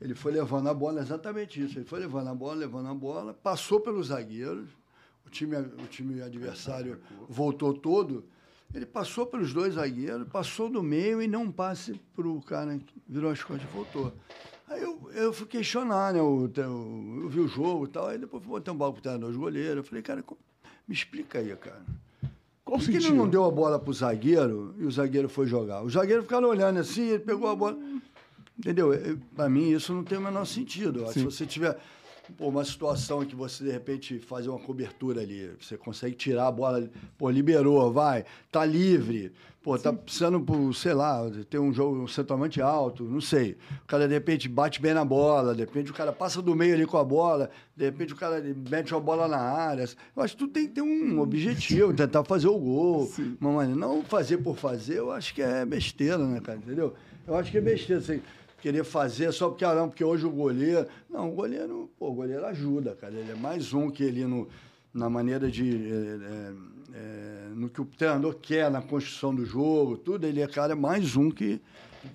ele 0.00 0.14
foi 0.14 0.30
levando 0.32 0.68
a 0.68 0.74
bola, 0.74 1.00
exatamente 1.00 1.62
isso. 1.62 1.78
Ele 1.78 1.84
foi 1.84 1.98
levando 2.00 2.28
a 2.28 2.34
bola, 2.34 2.54
levando 2.54 2.88
a 2.88 2.94
bola, 2.94 3.34
passou 3.34 3.80
pelos 3.80 4.06
zagueiros, 4.06 4.68
o 5.26 5.30
time, 5.30 5.56
o 5.56 5.86
time 5.88 6.22
adversário 6.22 6.98
voltou 7.28 7.72
todo. 7.74 8.24
Ele 8.74 8.86
passou 8.86 9.24
pelos 9.26 9.52
dois 9.52 9.74
zagueiros, 9.74 10.26
passou 10.28 10.68
do 10.68 10.82
meio 10.82 11.22
e 11.22 11.28
não 11.28 11.50
passe 11.50 12.00
para 12.14 12.26
o 12.26 12.40
cara 12.42 12.76
que 12.78 12.94
virou 13.08 13.30
as 13.30 13.42
costas 13.42 13.68
e 13.68 13.72
voltou. 13.72 14.12
Aí 14.68 14.82
eu, 14.82 15.10
eu 15.14 15.32
fui 15.32 15.46
questionar, 15.46 16.12
né? 16.12 16.18
Eu, 16.18 16.50
eu, 16.56 17.20
eu 17.22 17.28
vi 17.28 17.40
o 17.40 17.46
jogo 17.46 17.84
e 17.84 17.88
tal, 17.88 18.08
aí 18.08 18.18
depois 18.18 18.42
fui 18.42 18.50
botar 18.52 18.72
um 18.72 18.76
balco 18.76 18.94
pro 18.94 19.02
treinador 19.02 19.30
de 19.30 19.38
goleiro. 19.38 19.80
Eu 19.80 19.84
falei, 19.84 20.02
cara, 20.02 20.22
como- 20.22 20.40
me 20.88 20.94
explica 20.94 21.38
aí, 21.38 21.54
cara. 21.56 21.82
Qual 22.64 22.78
Por 22.78 22.86
que 22.86 22.96
ele 22.96 23.10
não 23.10 23.28
deu 23.28 23.44
a 23.44 23.50
bola 23.50 23.78
pro 23.78 23.92
zagueiro 23.92 24.74
e 24.78 24.84
o 24.86 24.90
zagueiro 24.90 25.28
foi 25.28 25.46
jogar? 25.46 25.82
O 25.84 25.90
zagueiro 25.90 26.22
ficaram 26.22 26.48
olhando 26.48 26.78
assim, 26.80 27.02
ele 27.10 27.18
pegou 27.22 27.48
a 27.48 27.54
bola. 27.54 27.78
Entendeu? 28.58 28.92
Eu- 28.92 29.18
Pra 29.36 29.48
mim, 29.48 29.70
isso 29.70 29.92
não 29.92 30.02
tem 30.02 30.18
o 30.18 30.20
menor 30.20 30.46
sentido. 30.46 31.06
Se 31.12 31.22
você 31.24 31.46
tiver 31.46 31.78
pô, 32.32 32.48
uma 32.48 32.64
situação 32.64 33.24
que 33.24 33.36
você, 33.36 33.64
de 33.64 33.70
repente, 33.70 34.18
fazer 34.18 34.48
uma 34.48 34.58
cobertura 34.58 35.20
ali, 35.20 35.50
você 35.60 35.76
consegue 35.76 36.14
tirar 36.14 36.48
a 36.48 36.52
bola, 36.52 36.88
pô, 37.18 37.30
liberou, 37.30 37.92
vai, 37.92 38.24
tá 38.50 38.64
livre, 38.64 39.32
pô, 39.62 39.78
tá 39.78 39.92
precisando, 39.92 40.40
por, 40.40 40.74
sei 40.74 40.94
lá, 40.94 41.30
ter 41.48 41.58
um 41.58 41.72
jogo, 41.72 42.02
um 42.02 42.06
centroavante 42.06 42.60
alto, 42.60 43.04
não 43.04 43.20
sei. 43.20 43.56
O 43.82 43.86
cara, 43.86 44.06
de 44.06 44.14
repente, 44.14 44.48
bate 44.48 44.80
bem 44.80 44.94
na 44.94 45.04
bola, 45.04 45.54
de 45.54 45.60
repente 45.60 45.90
o 45.90 45.94
cara 45.94 46.12
passa 46.12 46.40
do 46.40 46.54
meio 46.54 46.74
ali 46.74 46.86
com 46.86 46.98
a 46.98 47.04
bola, 47.04 47.50
de 47.76 47.84
repente 47.84 48.12
o 48.12 48.16
cara 48.16 48.42
mete 48.70 48.92
uma 48.92 49.00
bola 49.00 49.28
na 49.28 49.38
área. 49.40 49.88
Eu 50.16 50.22
acho 50.22 50.34
que 50.34 50.38
tudo 50.38 50.52
tem 50.52 50.66
que 50.66 50.74
ter 50.74 50.82
um 50.82 51.20
objetivo, 51.20 51.92
tentar 51.94 52.24
fazer 52.24 52.48
o 52.48 52.58
gol. 52.58 53.10
Uma 53.40 53.52
maneira. 53.52 53.78
Não 53.78 54.02
fazer 54.02 54.38
por 54.38 54.56
fazer, 54.56 54.98
eu 54.98 55.10
acho 55.10 55.34
que 55.34 55.42
é 55.42 55.64
besteira, 55.64 56.18
né, 56.18 56.40
cara? 56.40 56.58
Entendeu? 56.58 56.94
Eu 57.26 57.34
acho 57.36 57.50
que 57.50 57.58
é 57.58 57.60
besteira. 57.60 58.00
Você 58.02 58.20
querer 58.64 58.82
fazer 58.82 59.30
só 59.30 59.50
porque, 59.50 59.62
ah, 59.62 59.74
não, 59.74 59.88
porque 59.90 60.02
hoje 60.02 60.24
o 60.24 60.30
goleiro. 60.30 60.86
Não, 61.10 61.28
o 61.28 61.32
goleiro, 61.34 61.90
pô, 61.98 62.08
o 62.08 62.14
goleiro 62.14 62.46
ajuda, 62.46 62.94
cara. 62.98 63.12
Ele 63.12 63.30
é 63.30 63.34
mais 63.34 63.74
um 63.74 63.90
que 63.90 64.02
ele 64.02 64.24
no, 64.24 64.48
na 64.92 65.10
maneira 65.10 65.50
de. 65.50 65.68
é, 65.92 65.94
é, 65.94 66.52
é, 66.94 67.48
no 67.54 67.68
que 67.68 67.78
o 67.82 67.84
treinador 67.84 68.34
quer, 68.40 68.70
na 68.70 68.80
construção 68.80 69.34
do 69.34 69.44
jogo, 69.44 69.98
tudo, 69.98 70.26
ele 70.26 70.40
é, 70.40 70.46
cara, 70.46 70.74
mais 70.74 71.14
um 71.14 71.30
que. 71.30 71.60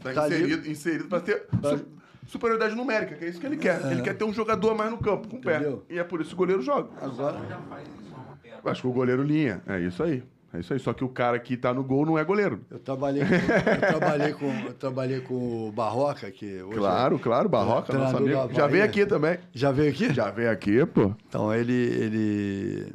Tá 0.02 0.12
tá 0.12 0.24
ali- 0.24 0.36
inserido, 0.38 0.68
inserido 0.72 1.06
para 1.08 1.20
ter 1.20 1.46
su- 1.64 1.86
superioridade 2.26 2.74
numérica, 2.76 3.14
que 3.16 3.26
é 3.26 3.30
isso 3.30 3.40
que 3.40 3.46
ele 3.46 3.58
quer. 3.58 3.80
Ele 3.92 4.02
quer 4.02 4.16
ter 4.18 4.24
um 4.24 4.34
jogador 4.34 4.74
mais 4.76 4.90
no 4.90 4.98
campo, 4.98 5.28
com 5.28 5.38
o 5.38 5.42
pé. 5.42 5.62
E 5.88 6.00
é 6.00 6.04
por 6.04 6.20
isso 6.20 6.30
que 6.30 6.36
o 6.36 6.38
goleiro 6.38 6.64
joga. 6.64 6.90
Agora. 7.00 7.40
já 7.48 7.58
faz 7.60 7.88
isso 7.88 8.16
há 8.16 8.36
tempo. 8.38 8.56
Eu 8.66 8.72
acho 8.72 8.82
que 8.82 8.88
o 8.88 8.92
goleiro 8.92 9.22
linha. 9.22 9.62
É 9.68 9.80
isso 9.82 10.02
aí. 10.02 10.24
É 10.54 10.60
isso 10.60 10.74
aí. 10.74 10.80
Só 10.80 10.94
que 10.94 11.04
o 11.04 11.10
cara 11.10 11.38
que 11.40 11.56
tá 11.56 11.74
no 11.74 11.84
gol 11.84 12.06
não 12.06 12.18
é 12.18 12.24
goleiro. 12.24 12.62
Eu 12.72 12.80
trabalhei, 12.80 13.24
com, 13.24 13.34
eu 13.36 13.88
trabalhei 14.00 14.34
com, 14.34 14.46
eu 14.68 14.74
trabalhei 14.74 15.22
com 15.22 15.68
o 15.68 15.72
Barroca, 15.72 16.32
que 16.32 16.62
hoje 16.64 16.74
é- 16.76 16.78
Claro, 16.80 17.20
claro. 17.20 17.48
Barroca, 17.50 17.94
nosso 17.94 18.16
treinador 18.18 18.40
amigo. 18.42 18.56
Já 18.56 18.68
veio 18.68 18.84
aqui 18.84 19.06
também. 19.06 19.38
Já 19.54 19.72
veio 19.72 19.92
aqui? 19.92 20.14
Já 20.14 20.32
veio 20.32 20.50
aqui, 20.52 20.86
pô. 20.88 21.14
Então, 21.28 21.54
ele, 21.54 21.74
ele. 21.74 22.94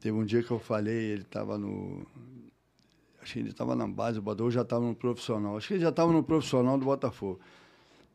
Teve 0.00 0.16
um 0.16 0.24
dia 0.24 0.42
que 0.42 0.50
eu 0.50 0.58
falei, 0.60 0.94
ele 1.12 1.22
estava 1.22 1.58
no. 1.58 2.06
Acho 3.20 3.32
que 3.32 3.38
ele 3.40 3.48
estava 3.50 3.74
na 3.74 3.88
base 3.88 4.16
do 4.18 4.22
Botafogo, 4.22 4.50
já 4.52 4.62
estava 4.62 4.84
no 4.84 4.94
profissional. 4.94 5.56
Acho 5.56 5.66
que 5.66 5.74
ele 5.74 5.80
já 5.82 5.88
estava 5.88 6.12
no 6.12 6.22
profissional 6.22 6.78
do 6.78 6.84
Botafogo. 6.84 7.40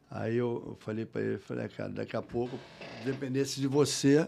Aí 0.09 0.38
eu, 0.38 0.63
eu 0.67 0.76
falei 0.80 1.05
para 1.05 1.22
ele, 1.22 1.38
falei, 1.38 1.65
"Ah, 1.65 1.69
cara, 1.69 1.89
daqui 1.89 2.15
a 2.15 2.22
pouco, 2.22 2.57
dependesse 3.03 3.59
de 3.59 3.67
você, 3.67 4.26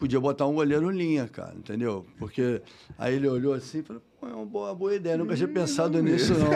podia 0.00 0.18
botar 0.18 0.46
um 0.46 0.54
goleiro 0.54 0.88
linha, 0.90 1.28
cara, 1.28 1.52
entendeu? 1.54 2.06
Porque 2.18 2.62
aí 2.98 3.14
ele 3.14 3.28
olhou 3.28 3.52
assim 3.52 3.80
e 3.80 3.82
falou, 3.82 4.02
pô, 4.18 4.26
é 4.26 4.32
uma 4.32 4.46
boa, 4.46 4.74
boa 4.74 4.94
ideia, 4.94 5.16
nunca 5.18 5.36
tinha 5.36 5.46
pensado 5.46 6.02
nisso, 6.02 6.32
não. 6.34 6.46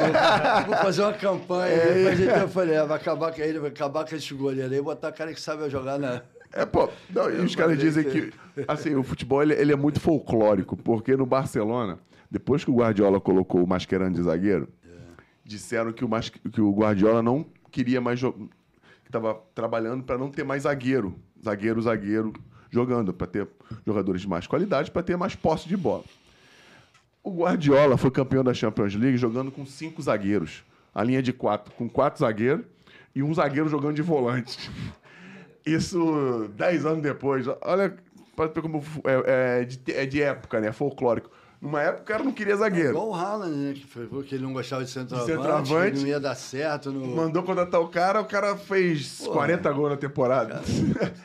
Vou 0.67 0.77
fazer 0.79 1.03
uma 1.03 1.13
campanha. 1.13 1.75
Aí 1.83 2.09
a 2.09 2.15
gente- 2.15 2.41
eu 2.41 2.49
falei, 2.49 2.77
ah, 2.77 2.85
vai 2.87 2.97
acabar 2.97 3.33
com 3.35 3.41
ele, 3.43 3.59
vai 3.59 3.69
acabar 3.71 4.09
com 4.09 4.17
esse 4.17 4.33
goleiro 4.33 4.73
aí, 4.73 4.81
botar 4.81 5.13
cara 5.13 5.33
que 5.35 5.41
sabe 5.41 5.69
jogar 5.69 5.99
na. 5.99 6.23
É, 6.53 6.65
pô, 6.65 6.89
não, 7.11 7.29
e 7.31 7.45
os 7.45 7.55
caras 7.55 7.79
dizem 7.79 8.05
que, 8.05 8.33
assim, 8.67 8.95
o 8.95 9.03
futebol 9.03 9.43
ele, 9.43 9.55
ele 9.55 9.73
é 9.73 9.77
muito 9.77 10.01
folclórico, 10.01 10.77
porque 10.77 11.17
no 11.17 11.27
Barcelona, 11.27 11.99
depois 12.31 12.65
que 12.65 12.71
o 12.71 12.75
Guardiola 12.77 13.21
colocou 13.21 13.63
o 13.63 13.67
Mascherano 13.67 14.15
de 14.15 14.23
zagueiro, 14.23 14.69
disseram 15.45 15.93
que 15.93 16.05
o, 16.05 16.09
que 16.51 16.61
o 16.61 16.73
Guardiola 16.73 17.23
não 17.23 17.45
queria 17.71 18.01
mais 18.01 18.19
jogar, 18.21 18.39
que 19.03 19.09
estava 19.09 19.35
trabalhando 19.55 20.03
para 20.05 20.17
não 20.17 20.31
ter 20.31 20.45
mais 20.45 20.63
zagueiro, 20.63 21.15
zagueiro, 21.45 21.83
zagueiro 21.83 22.33
jogando, 22.75 23.15
para 23.15 23.27
ter 23.27 23.49
jogadores 23.87 24.21
de 24.21 24.29
mais 24.29 24.47
qualidade, 24.47 24.91
para 24.91 25.03
ter 25.03 25.17
mais 25.17 25.35
posse 25.35 25.69
de 25.69 25.77
bola. 25.77 26.05
O 27.23 27.31
Guardiola 27.31 27.97
foi 27.97 28.11
campeão 28.11 28.45
da 28.45 28.53
Champions 28.53 28.95
League 28.95 29.17
jogando 29.17 29.51
com 29.51 29.65
cinco 29.65 30.03
zagueiros. 30.03 30.63
A 30.95 31.03
linha 31.03 31.23
de 31.23 31.33
quatro, 31.33 31.73
com 31.75 31.89
quatro 31.89 32.21
zagueiros 32.21 32.67
e 33.15 33.23
um 33.23 33.33
zagueiro 33.33 33.69
jogando 33.69 33.95
de 33.95 34.03
volante. 34.03 34.71
Isso 35.65 36.51
dez 36.55 36.85
anos 36.85 37.03
depois. 37.03 37.47
Olha, 37.63 37.97
para 38.37 38.49
como 38.61 38.85
é, 39.05 39.61
é 39.61 39.65
de, 39.65 39.93
é 39.93 40.05
de 40.05 40.21
época, 40.21 40.61
né? 40.61 40.73
Folclórico. 40.73 41.31
Numa 41.65 41.81
época 41.81 42.03
o 42.03 42.05
cara 42.05 42.23
não 42.23 42.33
queria 42.33 42.55
zagueiro. 42.57 42.91
Igual 42.91 43.09
o 43.09 43.15
Haaland, 43.15 43.57
né? 43.57 43.73
Que 43.73 43.87
foi 43.87 44.07
porque 44.07 44.35
ele 44.35 44.45
não 44.45 44.53
gostava 44.53 44.85
de 44.85 44.91
centroavante, 44.91 45.33
centroavante. 45.33 45.97
que 45.97 46.03
não 46.03 46.09
ia 46.09 46.21
dar 46.21 46.35
certo. 46.35 46.93
No... 46.93 47.17
Mandou 47.17 47.43
contratar 47.43 47.81
o 47.81 47.89
cara, 47.89 48.21
o 48.21 48.27
cara 48.27 48.55
fez 48.55 49.23
Pô, 49.25 49.33
40 49.33 49.73
gols 49.73 49.91
na 49.93 49.97
temporada. 49.97 50.63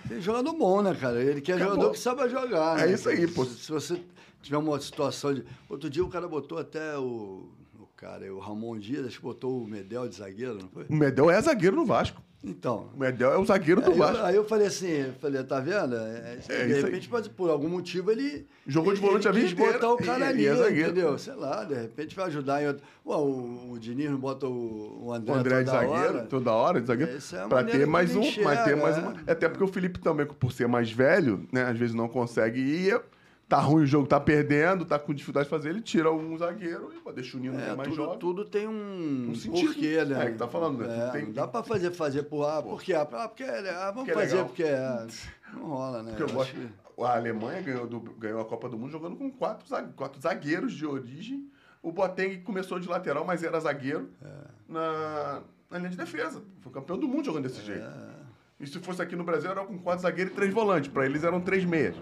Tem 0.07 0.21
jogador 0.21 0.53
bom, 0.53 0.81
né, 0.81 0.95
cara? 0.95 1.21
Ele 1.21 1.41
quer 1.41 1.55
Acabou. 1.55 1.73
jogador 1.73 1.91
que 1.91 1.99
sabe 1.99 2.29
jogar. 2.29 2.79
É 2.79 2.87
né? 2.87 2.93
isso 2.93 3.09
aí, 3.09 3.27
pô. 3.27 3.43
Se, 3.43 3.65
se 3.65 3.69
você 3.69 4.01
tiver 4.41 4.55
uma 4.55 4.79
situação 4.79 5.33
de. 5.33 5.43
Outro 5.67 5.89
dia 5.89 6.05
o 6.05 6.09
cara 6.09 6.25
botou 6.25 6.57
até 6.57 6.97
o. 6.97 7.49
O 7.77 7.87
cara, 7.97 8.33
o 8.33 8.39
Ramon 8.39 8.77
Dias, 8.79 9.05
acho 9.07 9.17
que 9.17 9.23
botou 9.23 9.61
o 9.61 9.67
Medel 9.67 10.07
de 10.07 10.15
zagueiro, 10.15 10.53
não 10.53 10.69
foi? 10.69 10.85
O 10.89 10.95
Medel 10.95 11.29
é 11.29 11.41
zagueiro 11.41 11.75
no 11.75 11.85
Vasco. 11.85 12.21
Então. 12.41 12.89
O 12.95 12.99
Medel 12.99 13.33
é 13.33 13.37
o 13.37 13.43
zagueiro 13.45 13.81
do 13.81 13.91
Aí 13.91 13.97
Vasco. 13.97 14.17
eu, 14.17 14.25
aí 14.25 14.35
eu 14.37 14.45
falei 14.45 14.67
assim, 14.67 15.11
falei, 15.19 15.43
tá 15.43 15.59
vendo? 15.59 15.95
É, 15.97 16.37
É 16.47 16.65
de 16.67 16.73
aí. 16.73 16.81
repente, 16.83 17.09
pode, 17.09 17.29
por 17.29 17.49
algum 17.49 17.67
motivo, 17.67 18.09
ele. 18.11 18.47
Jogou 18.65 18.93
de 18.93 18.99
ele- 18.99 19.07
volante 19.07 19.27
a 19.27 19.31
ele 19.31 19.41
vida 19.41 19.61
quis 19.61 19.73
botar 19.73 19.91
o 19.91 19.97
cara 19.97 20.29
ali, 20.29 20.47
é 20.47 20.53
entendeu? 20.71 21.17
Sei 21.17 21.33
lá, 21.33 21.65
de 21.65 21.73
repente 21.73 22.15
vai 22.15 22.27
ajudar 22.27 22.63
em 22.63 22.67
outro. 22.67 22.83
Ué, 23.05 23.15
o, 23.17 23.71
o 23.73 23.79
Diniz 23.79 24.09
não 24.09 24.17
bota 24.17 24.47
o, 24.47 25.07
o 25.07 25.13
André, 25.13 25.33
O 25.33 25.35
André 25.35 25.59
de 25.59 25.65
toda 25.65 25.77
zagueiro, 25.79 26.15
hora. 26.17 26.25
toda 26.27 26.51
hora 26.53 26.79
de 26.81 26.87
zagueiro. 26.87 27.11
Essa 27.17 27.35
é 27.35 27.43
a 27.43 27.47
pra 27.49 27.63
ter 27.65 27.85
mais 27.85 28.15
um, 28.15 28.19
mas 28.21 28.31
ter 28.31 28.41
enxerga, 28.41 28.75
mais 28.77 28.97
é. 28.97 28.99
uma. 29.01 29.15
Até 29.27 29.49
porque 29.49 29.63
o 29.65 29.67
Felipe 29.67 29.99
também, 29.99 30.25
por 30.25 30.51
ser 30.53 30.67
mais 30.69 30.89
velho, 30.89 31.45
né? 31.51 31.63
Às 31.63 31.77
vezes 31.77 31.93
não 31.93 32.07
consegue 32.07 32.61
ir. 32.61 33.01
Tá 33.49 33.59
ruim 33.59 33.81
o 33.81 33.85
jogo, 33.87 34.05
tá 34.07 34.19
perdendo, 34.19 34.85
tá 34.85 34.99
com 34.99 35.11
dificuldade 35.11 35.45
de 35.45 35.49
fazer, 35.49 35.69
ele 35.69 35.81
tira 35.81 36.11
um 36.13 36.37
zagueiro 36.37 36.93
e 36.95 36.99
pô, 36.99 37.11
deixa 37.11 37.35
o 37.35 37.39
Nino 37.39 37.59
É, 37.59 37.75
mais 37.75 37.89
tudo, 37.89 37.95
joga. 37.95 38.17
tudo 38.17 38.45
tem 38.45 38.67
um, 38.67 39.31
Um 39.31 39.35
sentido. 39.35 39.65
porquê, 39.73 40.05
né? 40.05 40.23
É, 40.27 40.31
que 40.31 40.37
tá 40.37 40.47
falando, 40.47 40.77
né? 40.85 41.07
É, 41.07 41.11
tem- 41.11 41.25
não 41.25 41.31
dá 41.33 41.47
pra 41.47 41.63
fazer, 41.63 41.89
fazer 41.91 42.23
por 42.23 42.43
ah, 42.45 42.61
porque, 42.61 42.93
ah, 42.93 43.05
porque, 43.05 43.43
ah, 43.43 43.91
vamos 43.91 43.93
Porque 43.95 44.11
é 44.11 44.13
fazer 44.13 44.31
legal. 44.33 44.45
porque 44.45 44.63
é, 44.63 45.07
não 45.55 45.63
rola, 45.65 46.03
né? 46.03 46.11
Porque 46.11 46.23
eu 46.23 46.27
Eu 46.27 46.33
gosto. 46.33 46.53
que- 46.55 47.03
A 47.03 47.15
Alemanha 47.15 47.59
ganhou, 47.63 47.87
do- 47.87 47.99
ganhou 47.99 48.39
a 48.39 48.45
Copa 48.45 48.69
do 48.69 48.77
Mundo 48.77 48.91
jogando 48.91 49.15
com 49.15 49.31
quatro, 49.31 49.65
quatro 49.95 50.21
zagueiros 50.21 50.71
de 50.73 50.85
origem. 50.85 51.49
O 51.81 51.91
Boateng 51.91 52.41
começou 52.43 52.79
de 52.79 52.87
lateral, 52.87 53.25
mas 53.25 53.41
era 53.41 53.59
zagueiro 53.59 54.09
É. 54.21 54.27
na, 54.67 55.41
na 55.71 55.77
linha 55.79 55.89
de 55.89 55.97
defesa. 55.97 56.43
Foi 56.61 56.71
campeão 56.71 56.99
do 56.99 57.07
mundo 57.07 57.25
jogando 57.25 57.43
desse 57.47 57.61
jeito. 57.65 57.81
É. 57.83 58.19
E 58.59 58.67
se 58.67 58.77
fosse 58.79 59.01
aqui 59.01 59.15
no 59.15 59.23
Brasil, 59.23 59.49
era 59.49 59.63
com 59.65 59.79
quatro 59.79 60.01
zagueiros 60.03 60.33
e 60.33 60.35
três 60.35 60.53
volantes. 60.53 60.91
Pra 60.91 61.05
eles 61.05 61.23
eram 61.23 61.39
três 61.41 61.63
meias. 61.63 61.95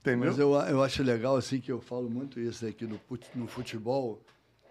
Entendeu? 0.00 0.30
Mas 0.30 0.38
eu, 0.38 0.52
eu 0.54 0.82
acho 0.82 1.02
legal, 1.02 1.36
assim, 1.36 1.60
que 1.60 1.70
eu 1.70 1.80
falo 1.80 2.08
muito 2.08 2.38
isso 2.40 2.64
aqui 2.66 2.86
no, 2.86 2.98
fut- 3.08 3.28
no 3.34 3.46
futebol. 3.46 4.22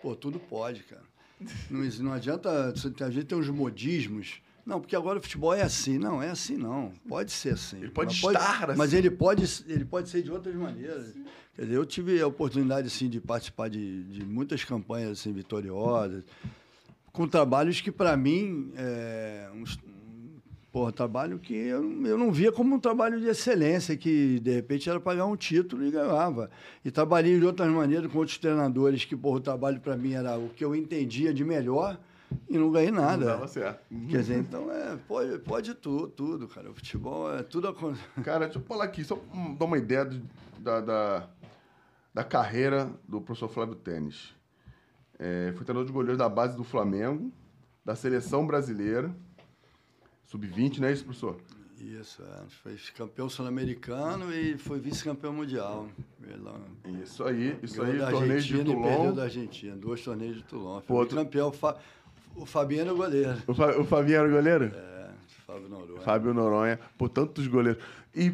Pô, 0.02 0.16
tudo 0.16 0.40
pode, 0.40 0.84
cara. 0.84 1.04
Não, 1.70 1.82
não 2.04 2.14
adianta. 2.14 2.74
A 3.02 3.10
gente 3.10 3.26
tem 3.26 3.38
uns 3.38 3.50
modismos. 3.50 4.42
Não, 4.66 4.82
porque 4.82 4.96
agora 4.96 5.20
o 5.20 5.22
futebol 5.22 5.54
é 5.54 5.62
assim. 5.62 5.98
Não, 5.98 6.22
é 6.22 6.30
assim 6.30 6.58
não. 6.58 6.92
Pode 7.08 7.32
ser 7.32 7.54
assim. 7.54 7.78
Ele 7.78 7.90
pode 7.90 8.20
Mas 8.24 8.36
estar 8.36 8.68
Mas 8.76 8.90
assim. 8.90 8.98
ele 8.98 9.10
pode, 9.12 9.64
ele 9.68 9.86
pode 9.86 10.10
ser 10.10 10.22
de 10.24 10.32
outras 10.32 10.56
maneiras. 10.56 11.14
Quer 11.56 11.62
dizer, 11.64 11.76
eu 11.76 11.86
tive 11.86 12.22
a 12.22 12.28
oportunidade, 12.28 12.88
assim, 12.88 13.10
de 13.10 13.20
participar 13.20 13.70
de, 13.70 14.04
de 14.04 14.26
muitas 14.26 14.64
campanhas, 14.64 15.20
assim, 15.20 15.32
vitoriosas, 15.34 16.24
com 17.12 17.28
trabalhos 17.28 17.82
que, 17.82 17.92
para 17.92 18.16
mim, 18.16 18.72
é, 18.76 19.50
uns, 19.56 19.80
Pô, 20.78 20.92
trabalho 20.92 21.40
que 21.40 21.56
eu, 21.56 21.82
eu 22.06 22.18
não 22.20 22.32
via 22.32 22.52
como 22.52 22.76
um 22.76 22.80
trabalho 22.80 23.20
de 23.20 23.26
excelência, 23.26 23.98
que 23.98 24.40
de 24.40 24.52
repente 24.52 24.88
era 24.88 25.00
pagar 25.00 25.26
um 25.26 25.36
título 25.36 25.84
e 25.84 25.90
ganhava. 25.90 26.52
E 26.86 26.92
trabalhei 26.92 27.40
de 27.40 27.44
outras 27.44 27.68
maneiras 27.68 28.12
com 28.12 28.20
outros 28.20 28.38
treinadores, 28.38 29.04
que 29.04 29.16
porra, 29.18 29.38
o 29.38 29.42
trabalho 29.42 29.80
para 29.82 29.98
mim 29.98 30.14
era 30.14 30.38
o 30.38 30.50
que 30.50 30.64
eu 30.64 30.76
entendia 30.76 31.34
de 31.34 31.44
melhor 31.44 32.00
e 32.48 32.60
não 32.60 32.70
ganhei 32.72 32.92
Não 32.92 33.02
nada. 33.02 33.26
dava 33.26 33.48
certo. 33.48 33.80
Quer 34.08 34.20
dizer, 34.20 34.38
então 34.38 34.72
é, 34.72 34.96
pode, 35.08 35.40
pode 35.40 35.74
tudo, 35.74 36.10
tudo, 36.10 36.48
cara. 36.48 36.70
O 36.70 36.76
futebol 36.76 37.34
é 37.34 37.42
tudo 37.42 37.70
acontece. 37.70 38.04
Cara, 38.24 38.46
deixa 38.46 38.60
eu 38.60 38.64
falar 38.64 38.84
aqui, 38.84 39.04
só 39.04 39.18
dar 39.58 39.66
uma 39.66 39.80
ideia 39.80 40.06
do- 40.06 40.22
da, 40.60 40.80
da, 40.80 41.28
da 42.14 42.24
carreira 42.24 42.88
do 43.08 43.20
professor 43.20 43.48
Flávio 43.50 43.74
Tênis. 43.74 44.32
É, 45.18 45.52
foi 45.56 45.66
treinador 45.66 45.86
de 45.88 45.92
goleiros 45.92 46.20
da 46.20 46.30
base 46.30 46.56
do 46.56 46.64
Flamengo, 46.64 47.32
da 47.84 47.96
seleção 47.96 48.46
brasileira, 48.46 49.12
sub-20, 50.28 50.80
não 50.80 50.88
é 50.88 50.94
isso, 50.94 51.04
professor? 51.04 51.38
Isso, 51.80 52.24
é. 52.24 52.44
Foi 52.64 52.76
campeão 52.96 53.30
sul-americano 53.30 54.34
e 54.34 54.58
foi 54.58 54.80
vice-campeão 54.80 55.32
mundial. 55.34 55.88
Pela- 56.22 56.60
Isso 57.04 57.24
aí, 57.24 57.56
isso 57.62 57.82
aí, 57.84 57.98
da 58.00 58.10
torneio 58.10 58.42
de 58.42 58.54
Argentina 58.54 58.62
e 58.62 58.66
perdeu 58.82 58.98
Toulon. 58.98 59.14
da 59.14 59.24
Argentina. 59.24 59.76
Dois 59.76 60.02
torneios 60.04 60.38
de 60.38 60.44
Toulon. 60.44 60.82
Foi 60.82 61.06
tu- 61.06 61.16
campeão. 61.16 61.52
Fa- 61.52 61.78
O 62.36 62.46
Fabiano 62.46 62.94
o 62.94 62.98
goleiro. 62.98 63.36
O, 63.48 63.54
Fa- 63.54 63.78
o 63.80 63.84
Fabinho 63.84 64.18
era 64.20 64.28
o 64.28 64.32
goleiro? 64.32 64.66
É, 64.66 65.10
Fábio 65.46 65.70
Noronha. 65.70 66.02
Fábio 66.02 66.34
Noronha, 66.34 66.80
por 66.98 67.10
tantos 67.10 67.48
goleiros. 67.48 67.82
E 68.16 68.32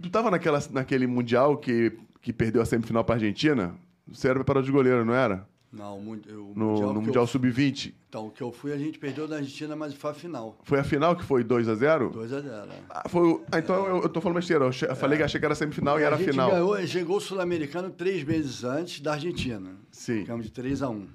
tu 0.00 0.10
tava 0.10 0.30
naquela, 0.30 0.60
naquele 0.70 1.06
Mundial 1.08 1.56
que, 1.56 1.92
que 2.20 2.32
perdeu 2.32 2.62
a 2.62 2.64
semifinal 2.64 3.04
pra 3.04 3.14
Argentina? 3.16 3.74
Você 4.08 4.26
era 4.28 4.34
preparador 4.40 4.66
de 4.66 4.72
goleiro, 4.72 5.04
não 5.04 5.14
era? 5.14 5.48
Não, 5.72 5.98
No, 5.98 6.04
mundial, 6.04 6.92
no 6.92 7.00
Mundial 7.00 7.24
eu, 7.24 7.26
Sub-20. 7.26 7.94
Então, 8.06 8.26
o 8.26 8.30
que 8.30 8.42
eu 8.42 8.52
fui, 8.52 8.72
a 8.72 8.76
gente 8.76 8.98
perdeu 8.98 9.26
da 9.26 9.36
Argentina, 9.36 9.74
mas 9.74 9.94
foi 9.94 10.10
a 10.10 10.14
final. 10.14 10.58
Foi 10.64 10.78
a 10.78 10.84
final 10.84 11.16
que 11.16 11.24
foi 11.24 11.42
2 11.42 11.66
a 11.66 11.74
0 11.74 12.10
2 12.10 12.32
a 12.34 12.40
0 12.40 12.70
Ah, 12.90 13.08
foi 13.08 13.40
ah, 13.50 13.58
então 13.58 13.86
eu, 13.86 14.02
eu 14.02 14.08
tô 14.10 14.20
falando 14.20 14.36
besteira. 14.36 14.64
Eu, 14.64 14.70
eu 14.70 14.96
falei 14.96 15.16
que 15.16 15.24
achei 15.24 15.40
que 15.40 15.46
era 15.46 15.54
semifinal 15.54 15.98
e 15.98 16.02
a 16.02 16.08
era 16.08 16.16
gente 16.18 16.30
final. 16.30 16.50
ganhou, 16.50 16.86
chegou 16.86 17.16
o 17.16 17.20
Sul-Americano 17.20 17.88
três 17.88 18.22
meses 18.22 18.64
antes 18.64 19.00
da 19.00 19.14
Argentina. 19.14 19.70
Sim. 19.90 20.20
Ficamos 20.20 20.44
de 20.44 20.52
3 20.52 20.82
a 20.82 20.90
1 20.90 21.08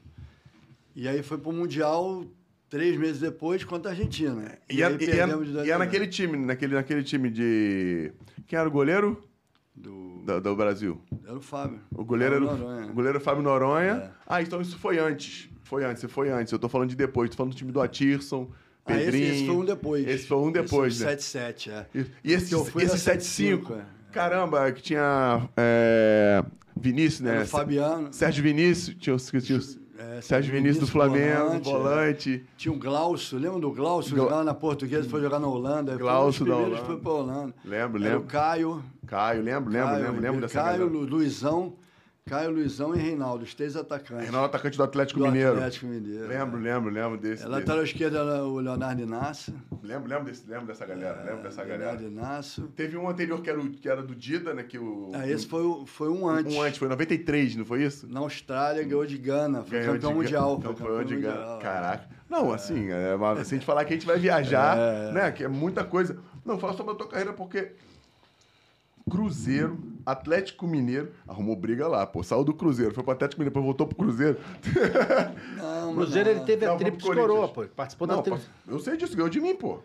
E 0.95 1.07
aí 1.07 1.21
foi 1.21 1.37
pro 1.37 1.51
Mundial 1.51 2.25
três 2.67 2.97
meses 2.97 3.19
depois 3.19 3.63
contra 3.63 3.91
a 3.91 3.93
Argentina. 3.93 4.57
E, 4.67 4.81
e, 4.81 4.97
perdemos 4.97 5.47
de 5.47 5.53
dois 5.53 5.67
e 5.67 5.69
era 5.69 5.83
a 5.83 5.85
naquele 5.85 6.07
time, 6.07 6.35
naquele, 6.35 6.73
naquele 6.73 7.03
time 7.03 7.29
de. 7.29 8.11
Quem 8.47 8.57
era 8.57 8.67
o 8.67 8.71
goleiro 8.71 9.21
Do, 9.77 10.23
do, 10.25 10.41
do 10.41 10.55
Brasil? 10.55 10.99
era 11.25 11.37
o 11.37 11.41
Fábio. 11.41 11.79
O 11.95 12.03
goleiro 12.03 12.35
era 12.35 12.45
Fábio 12.45 12.63
o, 12.65 12.67
Noronha. 12.67 12.87
o 12.91 12.93
goleiro 12.93 13.19
Fábio 13.21 13.43
Noronha. 13.43 13.91
É. 13.93 14.09
Ah, 14.25 14.41
então 14.41 14.59
isso 14.61 14.77
foi 14.77 14.97
antes. 14.99 15.49
Foi 15.63 15.85
antes, 15.85 16.03
foi 16.11 16.29
antes. 16.29 16.51
Eu 16.51 16.59
tô 16.59 16.67
falando 16.67 16.89
de 16.89 16.95
depois. 16.95 17.29
Tô 17.29 17.37
falando 17.37 17.53
do 17.53 17.57
time 17.57 17.71
do 17.71 17.79
Atirson, 17.81 18.49
Ah, 18.85 18.93
esse, 18.95 19.03
Pedrinho. 19.05 19.33
esse 19.33 19.45
foi 19.45 19.55
um 19.55 19.65
depois. 19.65 20.07
Esse 20.07 20.27
foi 20.27 20.37
um 20.37 20.51
depois, 20.51 20.99
né? 20.99 21.13
esse 21.13 21.37
7-7, 21.37 21.71
é. 21.71 21.85
E, 21.93 22.05
e 22.23 22.33
esse, 22.33 22.55
esse 22.55 23.09
era 23.09 23.17
7-5. 23.19 23.61
7-5, 23.63 23.77
é. 23.79 23.85
Caramba, 24.11 24.71
que 24.71 24.81
tinha 24.81 25.47
é, 25.55 26.43
Vinícius, 26.79 27.21
né? 27.21 27.35
Era 27.35 27.43
o 27.43 27.47
Fabiano. 27.47 28.07
Sérgio 28.13 28.41
Vinícius, 28.43 28.95
tinha, 28.99 29.15
o- 29.15 29.19
tinha, 29.19 29.59
o- 29.59 29.86
É, 30.15 30.21
Sérgio 30.21 30.51
Vinícius 30.53 30.79
do 30.85 30.87
Flamengo, 30.87 31.43
volante, 31.45 31.63
volante. 31.69 32.43
é. 32.45 32.53
Tinha 32.57 32.73
o 32.73 32.77
Glaucio, 32.77 33.37
lembra 33.37 33.59
do 33.59 33.71
Glaucio? 33.71 34.15
Gla- 34.15 34.23
Jogava 34.23 34.43
na 34.43 34.53
Portuguesa, 34.53 35.09
foi 35.09 35.19
jogar 35.21 35.39
na 35.39 35.47
Holanda. 35.47 35.97
Glaucio 35.97 36.45
da 36.45 36.55
Holanda. 36.55 36.77
foi 36.85 36.97
pra 36.97 37.11
Holanda. 37.11 37.53
Lembro, 37.65 38.01
Era 38.01 38.09
o 38.09 38.13
lembro. 38.19 38.27
Caio. 38.27 38.83
Caio, 39.05 39.41
lembro, 39.41 39.71
lembro, 39.71 39.95
lembro, 39.95 40.21
lembro 40.21 40.41
dessa 40.41 40.61
Caio, 40.63 40.87
Luizão, 40.87 41.73
Caio, 42.27 42.51
Luizão 42.51 42.93
e 42.93 42.99
Reinaldo, 42.99 43.43
os 43.43 43.53
três 43.53 43.75
atacantes. 43.75 44.23
Reinaldo, 44.25 44.45
atacante 44.47 44.77
do 44.77 44.83
Atlético 44.83 45.19
do 45.19 45.25
Mineiro. 45.27 45.53
Atlético 45.53 45.85
Mineiro. 45.87 46.27
Lembro, 46.27 46.59
lembro, 46.59 46.89
lembro 46.91 47.17
desse. 47.17 47.43
É, 47.43 47.45
desse. 47.45 47.47
lateral 47.47 47.83
esquerdo 47.83 48.17
era 48.17 48.43
o 48.43 48.59
Leonardo 48.59 49.01
Inácio. 49.01 49.53
Lembro, 49.81 50.09
lembro, 50.09 50.25
desse, 50.25 50.43
lembro 50.49 50.67
dessa 50.67 50.85
galera, 50.85 51.23
lembro 51.23 51.43
dessa 51.43 51.63
galera. 51.63 51.91
Leonardo 51.93 52.03
Inácio. 52.07 52.67
Teve 52.75 52.97
um 52.97 53.09
anterior 53.09 53.41
que 53.41 53.49
era, 53.49 53.59
o, 53.59 53.69
que 53.69 53.87
era 53.89 54.03
do 54.03 54.13
Dida, 54.13 54.53
né? 54.53 54.63
Que 54.63 54.77
o, 54.77 55.11
Ah, 55.13 55.27
esse 55.27 55.47
foi, 55.47 55.63
o- 55.63 55.85
foi 55.85 56.09
um 56.09 56.27
antes. 56.27 56.53
Um 56.53 56.61
antes, 56.61 56.77
foi 56.77 56.87
em 56.87 56.91
93, 56.91 57.55
não 57.55 57.65
foi 57.65 57.83
isso? 57.83 58.07
Na 58.07 58.19
Austrália, 58.19 58.83
ganhou 58.83 59.05
de 59.05 59.17
Gana. 59.17 59.63
Foi 59.63 59.79
Ganhou 59.79 59.93
campeão 59.95 60.13
mundial. 60.13 60.55
Então 60.59 60.75
foi 60.75 60.87
campeão 60.87 61.03
de 61.05 61.15
Gana. 61.15 61.35
mundial. 61.39 61.59
Caraca. 61.59 62.09
Não, 62.29 62.51
assim, 62.51 62.89
é, 62.91 63.15
uma- 63.15 63.35
se 63.43 63.53
a 63.55 63.57
gente 63.57 63.65
falar 63.65 63.85
que 63.85 63.93
a 63.93 63.95
gente 63.95 64.05
vai 64.05 64.19
viajar, 64.19 64.75
É. 64.77 65.11
né? 65.13 65.31
Que 65.31 65.45
é 65.45 65.47
muita 65.47 65.83
coisa. 65.83 66.17
Não, 66.45 66.57
fala 66.59 66.73
sobre 66.73 66.91
a 66.93 66.95
tua 66.95 67.07
carreira 67.07 67.31
porque 67.33 67.71
Cruzeiro, 69.09 69.77
Atlético 70.05 70.67
Mineiro. 70.67 71.11
Arrumou 71.27 71.55
briga 71.55 71.87
lá, 71.87 72.05
pô. 72.05 72.23
Saiu 72.23 72.43
do 72.43 72.53
Cruzeiro, 72.53 72.93
foi 72.93 73.03
pro 73.03 73.13
Atlético 73.13 73.39
Mineiro, 73.41 73.51
depois 73.53 73.65
voltou 73.65 73.87
pro 73.87 73.95
Cruzeiro. 73.97 74.37
Não, 75.57 75.91
O 75.91 75.95
Cruzeiro 75.95 76.29
ele 76.29 76.39
não. 76.39 76.45
teve 76.45 76.65
a 76.65 76.69
Não, 76.69 76.77
tríplice 76.77 77.07
vamos 77.07 77.23
pro 77.23 77.27
coroa, 77.33 77.47
pô. 77.49 77.63
Participou 77.75 78.07
Não, 78.07 78.15
da 78.17 78.21
tríplice. 78.21 78.47
eu 78.67 78.79
sei 78.79 78.97
disso, 78.97 79.15
ganhou 79.15 79.29
de 79.29 79.39
mim, 79.41 79.55
pô. 79.55 79.79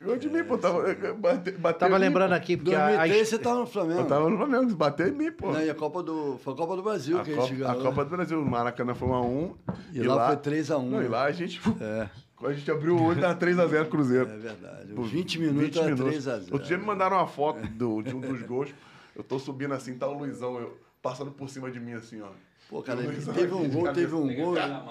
Ganhou 0.00 0.16
de 0.16 0.28
mim, 0.30 0.44
pô. 0.44 0.56
Tava, 0.56 0.82
bate, 1.18 1.50
bateu 1.52 1.78
Tava 1.80 1.96
em 1.96 1.98
mim, 1.98 2.04
lembrando 2.06 2.30
pô. 2.30 2.36
aqui, 2.36 2.56
porque 2.56 2.74
a, 2.74 2.84
a 2.86 2.88
2003 3.06 3.20
his- 3.22 3.28
você 3.30 3.38
tava 3.38 3.58
no 3.60 3.66
Flamengo. 3.66 4.00
Eu 4.00 4.06
tava 4.06 4.30
no 4.30 4.36
Flamengo, 4.36 4.74
bateu 4.76 5.08
em 5.08 5.12
mim, 5.12 5.32
pô. 5.32 5.50
Não, 5.52 5.60
e 5.60 5.68
a 5.68 5.74
Copa 5.74 6.02
do, 6.04 6.38
foi 6.38 6.52
a 6.52 6.56
Copa 6.56 6.76
do 6.76 6.82
Brasil 6.82 7.18
A 7.18 7.24
que 7.24 7.32
a 7.32 7.36
Copa, 7.36 7.48
gente 7.48 7.62
a 7.64 7.66
ganhou. 7.68 7.82
Copa 7.82 8.04
do 8.04 8.10
Brasil, 8.16 8.38
no 8.38 8.46
Maracanã 8.50 8.94
foi 8.94 9.08
1x1. 9.08 9.54
E 9.92 10.02
lá 10.02 10.28
foi 10.28 10.36
3 10.36 10.70
a 10.70 10.78
1, 10.78 10.88
Não, 10.88 11.00
e 11.00 11.02
né? 11.04 11.08
lá 11.08 11.24
a 11.24 11.32
gente. 11.32 11.60
É, 11.80 12.08
a 12.46 12.52
gente 12.52 12.70
abriu 12.70 12.96
o 12.96 13.02
olho, 13.02 13.20
tava 13.20 13.38
3x0 13.38 13.88
Cruzeiro. 13.88 14.30
é 14.30 14.36
verdade. 14.36 14.92
Pô, 14.92 15.02
20 15.02 15.38
minutos 15.40 15.76
era 15.76 15.96
3 15.96 16.28
a 16.28 16.38
0. 16.38 16.52
Outro 16.52 16.68
dia 16.68 16.78
me 16.78 16.84
mandaram 16.84 17.16
uma 17.16 17.26
foto 17.26 17.66
do, 17.68 18.02
de 18.02 18.14
um 18.14 18.20
dos 18.20 18.42
gols. 18.42 18.72
Eu 19.14 19.24
tô 19.24 19.38
subindo 19.38 19.74
assim, 19.74 19.98
tá 19.98 20.06
o 20.06 20.16
Luizão 20.16 20.58
eu, 20.58 20.78
passando 21.02 21.32
por 21.32 21.48
cima 21.48 21.70
de 21.70 21.80
mim, 21.80 21.92
assim, 21.94 22.20
ó. 22.20 22.30
Pô, 22.68 22.82
cara, 22.82 23.00
Luizão 23.00 23.34
teve 23.34 23.52
um 23.52 23.68
gol, 23.68 23.92
teve 23.92 24.14
um 24.14 24.34
gol. 24.34 24.54
né? 24.54 24.82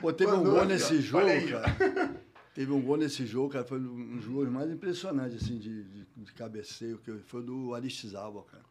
Pô, 0.00 0.12
teve 0.12 0.32
um 0.32 0.42
gol 0.42 0.64
nesse 0.64 1.00
jogo, 1.00 1.26
cara. 1.26 2.24
Teve 2.54 2.72
um 2.72 2.80
gol 2.80 2.96
nesse 2.96 3.26
jogo, 3.26 3.50
cara. 3.50 3.64
Foi 3.64 3.78
um 3.78 4.16
dos 4.16 4.26
gols 4.26 4.48
mais 4.48 4.70
impressionantes, 4.70 5.42
assim, 5.42 5.58
de, 5.58 5.82
de, 5.82 6.06
de 6.16 6.32
cabeceio, 6.32 6.98
que 6.98 7.12
foi 7.26 7.42
do 7.42 7.74
Aristizábal, 7.74 8.46
cara. 8.50 8.62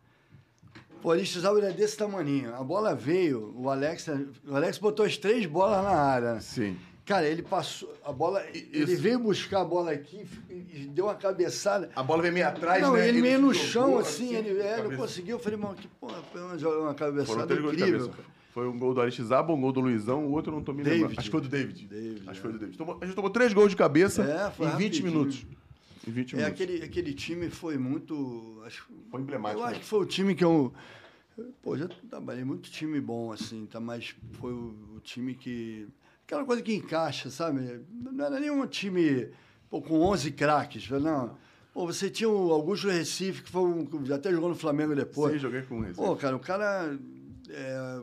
Pô, 1.02 1.10
o 1.10 1.12
Aristizábal 1.12 1.58
ele 1.58 1.68
é 1.68 1.72
desse 1.74 1.98
tamaninho. 1.98 2.56
A 2.56 2.64
bola 2.64 2.96
veio, 2.96 3.54
o 3.58 3.70
Alex, 3.70 4.08
o 4.48 4.56
Alex 4.56 4.78
botou 4.78 5.06
as 5.06 5.18
três 5.18 5.46
bolas 5.46 5.84
na 5.84 5.92
área. 5.92 6.40
Sim. 6.40 6.78
Cara, 7.06 7.28
ele 7.28 7.42
passou, 7.42 7.94
a 8.06 8.14
bola, 8.14 8.42
ele 8.54 8.94
isso. 8.94 9.02
veio 9.02 9.20
buscar 9.20 9.60
a 9.62 9.66
bola 9.66 9.92
aqui 9.92 10.26
e 10.50 10.88
deu 10.88 11.06
uma 11.06 11.16
cabeçada. 11.16 11.90
A 11.94 12.02
bola 12.02 12.22
veio 12.22 12.34
meio 12.34 12.48
atrás, 12.48 12.82
não, 12.82 12.94
né? 12.94 13.08
ele 13.10 13.22
meio 13.22 13.42
no 13.42 13.54
jogou 13.54 13.68
chão, 13.68 13.98
assim, 14.00 14.34
ele, 14.34 14.58
é, 14.62 14.82
não 14.82 14.96
conseguiu. 14.96 15.36
Eu 15.36 15.40
falei, 15.44 15.60
mano, 15.60 15.76
que 15.76 15.88
porra, 16.00 16.22
foi 16.32 16.42
uma, 16.42 16.54
uma 16.80 16.94
cabeçada 16.94 17.54
incrível. 17.54 18.08
cabeça. 18.10 18.34
Foi 18.54 18.68
um 18.70 18.78
gol 18.80 18.94
do 18.94 19.02
Aristizaba, 19.02 19.52
um 19.52 19.60
gol 19.60 19.72
do 19.74 19.82
Luizão, 19.82 20.26
o 20.28 20.32
outro 20.32 20.52
eu 20.52 20.56
não 20.58 20.64
tô 20.64 20.72
me 20.72 20.84
lembrando. 20.84 21.02
David. 21.02 21.20
Acho 21.20 21.26
que 21.28 21.32
foi 21.32 21.42
do 21.42 21.50
David. 21.50 21.88
David, 21.88 22.22
Acho 22.22 22.24
que 22.24 22.30
é. 22.30 22.42
foi 22.42 22.52
do 22.54 22.60
David. 22.60 22.78
Tomou- 22.78 22.98
a 23.02 23.06
gente 23.06 23.16
tomou 23.16 23.30
três 23.32 23.52
gols 23.52 23.72
de 23.72 23.76
cabeça 23.76 24.24
É, 24.24 24.48
em 24.48 24.68
20 24.68 24.72
rapidinho. 24.72 25.06
minutos. 25.06 25.46
Em 26.08 26.12
20 26.12 26.34
É, 26.34 26.38
minutos. 26.38 26.62
aquele, 26.62 26.84
aquele 26.84 27.14
time 27.14 27.50
foi 27.50 27.78
muito. 27.78 28.62
Acho, 28.66 28.88
Foi 29.12 29.20
emblemático, 29.20 29.60
Eu 29.60 29.66
né? 29.66 29.72
acho 29.72 29.80
que 29.82 29.86
foi 29.86 30.00
o 30.00 30.06
time 30.06 30.36
que 30.36 30.44
eu. 30.46 30.72
Pô, 31.64 31.76
já 31.76 31.90
trabalhei 32.10 32.44
muito 32.46 32.70
time 32.70 33.02
bom, 33.02 33.32
assim, 33.34 33.66
tá? 33.66 33.80
Mas 33.80 34.16
foi 34.34 34.54
o, 34.54 34.74
o 34.96 35.00
time 35.04 35.34
que. 35.34 35.88
Aquela 36.34 36.46
coisa 36.46 36.62
que 36.62 36.74
encaixa, 36.74 37.30
sabe? 37.30 37.82
Não 38.12 38.26
era 38.26 38.40
nenhum 38.40 38.66
time 38.66 39.30
pô, 39.70 39.82
com 39.82 40.02
11 40.02 40.32
craques, 40.32 40.90
não. 40.90 41.38
Pô, 41.74 41.86
você 41.86 42.10
tinha 42.10 42.30
o 42.30 42.52
Augusto 42.52 42.88
Recife, 42.88 43.44
que 43.44 43.50
foi 43.50 43.62
um, 43.64 43.88
até 44.14 44.32
jogou 44.32 44.50
no 44.50 44.56
Flamengo 44.56 44.96
depois. 44.96 45.34
Sim, 45.34 45.40
joguei 45.40 45.62
com 45.64 45.84
esse. 45.86 45.96
Pô, 45.96 46.16
cara, 46.16 46.36
o 46.36 46.40
cara. 46.40 46.98
É, 47.50 48.02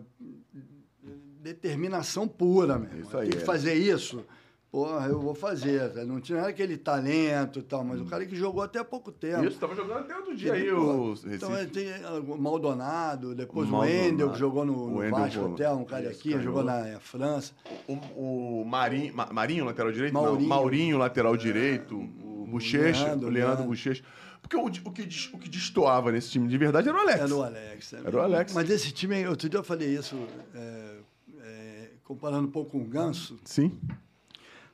determinação 1.40 2.28
pura, 2.28 2.78
meu. 2.78 3.00
Isso 3.00 3.16
aí, 3.16 3.28
Tem 3.28 3.38
que 3.38 3.42
é. 3.42 3.46
fazer 3.46 3.74
isso. 3.74 4.24
Porra, 4.70 5.08
eu 5.08 5.18
vou 5.18 5.34
fazer. 5.34 5.92
Não 6.06 6.20
tinha 6.20 6.42
aquele 6.42 6.76
talento 6.76 7.58
e 7.58 7.62
tal, 7.62 7.82
mas 7.84 8.00
o 8.00 8.04
cara 8.04 8.24
que 8.24 8.36
jogou 8.36 8.62
até 8.62 8.84
pouco 8.84 9.10
tempo. 9.10 9.44
Isso, 9.44 9.58
tava 9.58 9.74
jogando 9.74 9.98
até 9.98 10.16
outro 10.16 10.36
dia 10.36 10.52
aí 10.52 10.70
Pô, 10.70 11.10
o 11.12 11.14
Então 11.26 11.50
tem 11.66 11.92
ah, 12.04 12.20
o 12.20 12.38
Maldonado, 12.40 13.34
depois 13.34 13.66
O 13.68 13.68
o, 13.68 13.72
Maldonado. 13.78 14.30
que 14.30 14.38
jogou 14.38 14.64
no, 14.64 14.84
O 14.84 15.02
no 15.02 15.10
Vasco 15.10 15.54
até, 15.54 15.68
um 15.72 15.84
cara 15.84 16.08
aqui, 16.08 16.40
jogou 16.40 16.62
na 16.62 16.86
eh, 16.86 16.98
França. 17.00 17.52
O, 17.88 18.60
o 18.60 18.64
Marinho, 18.64 19.12
Ma- 19.12 19.28
Marinho, 19.32 19.64
lateral 19.64 19.90
direito? 19.90 20.12
Maurinho. 20.14 20.40
Não, 20.40 20.48
Maurinho, 20.48 20.98
lateral 20.98 21.36
direito. 21.36 21.96
O 21.96 22.46
Bochecha, 22.48 23.06
Leandro, 23.06 23.26
o 23.26 23.30
Leandro 23.30 23.48
Leandro. 23.54 23.64
Bochecha. 23.66 24.04
Porque 24.40 24.56
o, 24.56 24.66
o, 24.66 24.92
que, 24.92 25.02
o 25.32 25.38
que 25.38 25.48
destoava 25.48 26.12
nesse 26.12 26.30
time 26.30 26.46
de 26.48 26.56
verdade 26.56 26.88
era 26.88 26.96
o 26.96 27.00
Alex. 27.00 27.20
Era 27.20 27.34
o 27.34 27.42
Alex. 27.42 27.92
né? 27.92 28.02
Era 28.04 28.16
o 28.16 28.20
Alex. 28.20 28.52
Mas 28.54 28.70
esse 28.70 28.92
time, 28.92 29.26
outro 29.26 29.48
dia 29.48 29.58
eu 29.58 29.64
falei 29.64 29.96
isso, 29.96 30.16
é, 30.54 30.96
é, 31.42 31.88
comparando 32.04 32.46
um 32.46 32.50
pouco 32.50 32.70
com 32.70 32.78
o 32.78 32.84
Ganso, 32.84 33.36
Sim. 33.44 33.76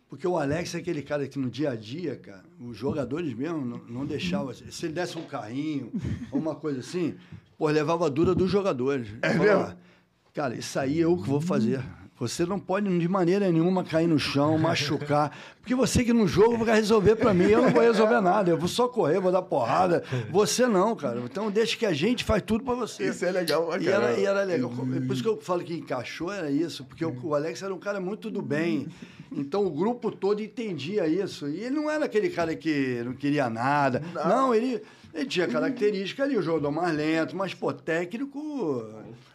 Porque 0.08 0.26
o 0.26 0.38
Alex 0.38 0.74
é 0.74 0.78
aquele 0.78 1.02
cara 1.02 1.26
que 1.26 1.38
no 1.38 1.50
dia 1.50 1.70
a 1.70 1.76
dia, 1.76 2.16
cara, 2.16 2.44
os 2.60 2.76
jogadores 2.76 3.34
mesmo 3.34 3.64
não, 3.64 3.78
não 3.78 4.06
deixavam. 4.06 4.54
Se 4.54 4.86
ele 4.86 4.94
desse 4.94 5.18
um 5.18 5.24
carrinho, 5.24 5.92
ou 6.30 6.38
uma 6.38 6.54
coisa 6.54 6.80
assim, 6.80 7.16
pô, 7.58 7.68
levava 7.68 8.06
a 8.06 8.08
dura 8.08 8.34
dos 8.34 8.50
jogadores. 8.50 9.08
É 9.20 9.34
mesmo? 9.34 9.76
Cara, 10.32 10.54
isso 10.54 10.78
aí 10.78 11.00
é 11.00 11.04
eu 11.04 11.16
que 11.16 11.28
vou 11.28 11.40
fazer. 11.40 11.82
Você 12.18 12.46
não 12.46 12.58
pode 12.58 12.98
de 12.98 13.08
maneira 13.08 13.50
nenhuma 13.52 13.84
cair 13.84 14.06
no 14.06 14.18
chão, 14.18 14.56
machucar. 14.58 15.36
Porque 15.60 15.74
você 15.74 16.02
que 16.02 16.12
no 16.12 16.26
jogo 16.26 16.64
vai 16.64 16.76
resolver 16.76 17.16
pra 17.16 17.34
mim, 17.34 17.44
eu 17.44 17.60
não 17.62 17.70
vou 17.70 17.82
resolver 17.82 18.20
nada. 18.22 18.50
Eu 18.50 18.56
vou 18.56 18.68
só 18.68 18.88
correr, 18.88 19.20
vou 19.20 19.30
dar 19.30 19.42
porrada. 19.42 20.02
Você 20.30 20.66
não, 20.66 20.96
cara. 20.96 21.20
Então 21.20 21.50
deixa 21.50 21.76
que 21.76 21.84
a 21.84 21.92
gente 21.92 22.24
faz 22.24 22.42
tudo 22.42 22.64
pra 22.64 22.74
você. 22.74 23.08
Isso 23.10 23.24
é 23.24 23.30
legal, 23.30 23.68
E 23.78 23.84
cara. 23.84 24.06
era, 24.10 24.18
e 24.20 24.24
era 24.24 24.42
legal. 24.44 24.70
Por 24.70 25.12
isso 25.12 25.22
que 25.22 25.28
eu 25.28 25.36
falo 25.40 25.62
que 25.62 25.74
encaixou, 25.74 26.32
era 26.32 26.50
isso. 26.50 26.84
Porque 26.84 27.04
o, 27.04 27.34
Alex 27.34 27.62
era 27.62 27.74
um 27.74 27.78
cara 27.78 28.00
muito 28.00 28.30
do 28.30 28.40
bem. 28.40 28.86
Então 29.30 29.66
o 29.66 29.70
grupo 29.70 30.10
todo 30.10 30.40
entendia 30.40 31.06
isso. 31.06 31.48
E 31.48 31.60
ele 31.64 31.74
não 31.76 31.90
era 31.90 32.06
aquele 32.06 32.30
cara 32.30 32.54
que 32.56 33.02
não 33.04 33.12
queria 33.12 33.50
nada. 33.50 34.00
Não, 34.14 34.54
ele, 34.54 34.80
ele 35.12 35.26
tinha 35.26 35.46
característica 35.48 36.22
ali, 36.22 36.36
o 36.38 36.42
jogador 36.42 36.70
mais 36.70 36.94
lento, 36.96 37.36
mas, 37.36 37.52
pô, 37.52 37.72
técnico 37.72 38.84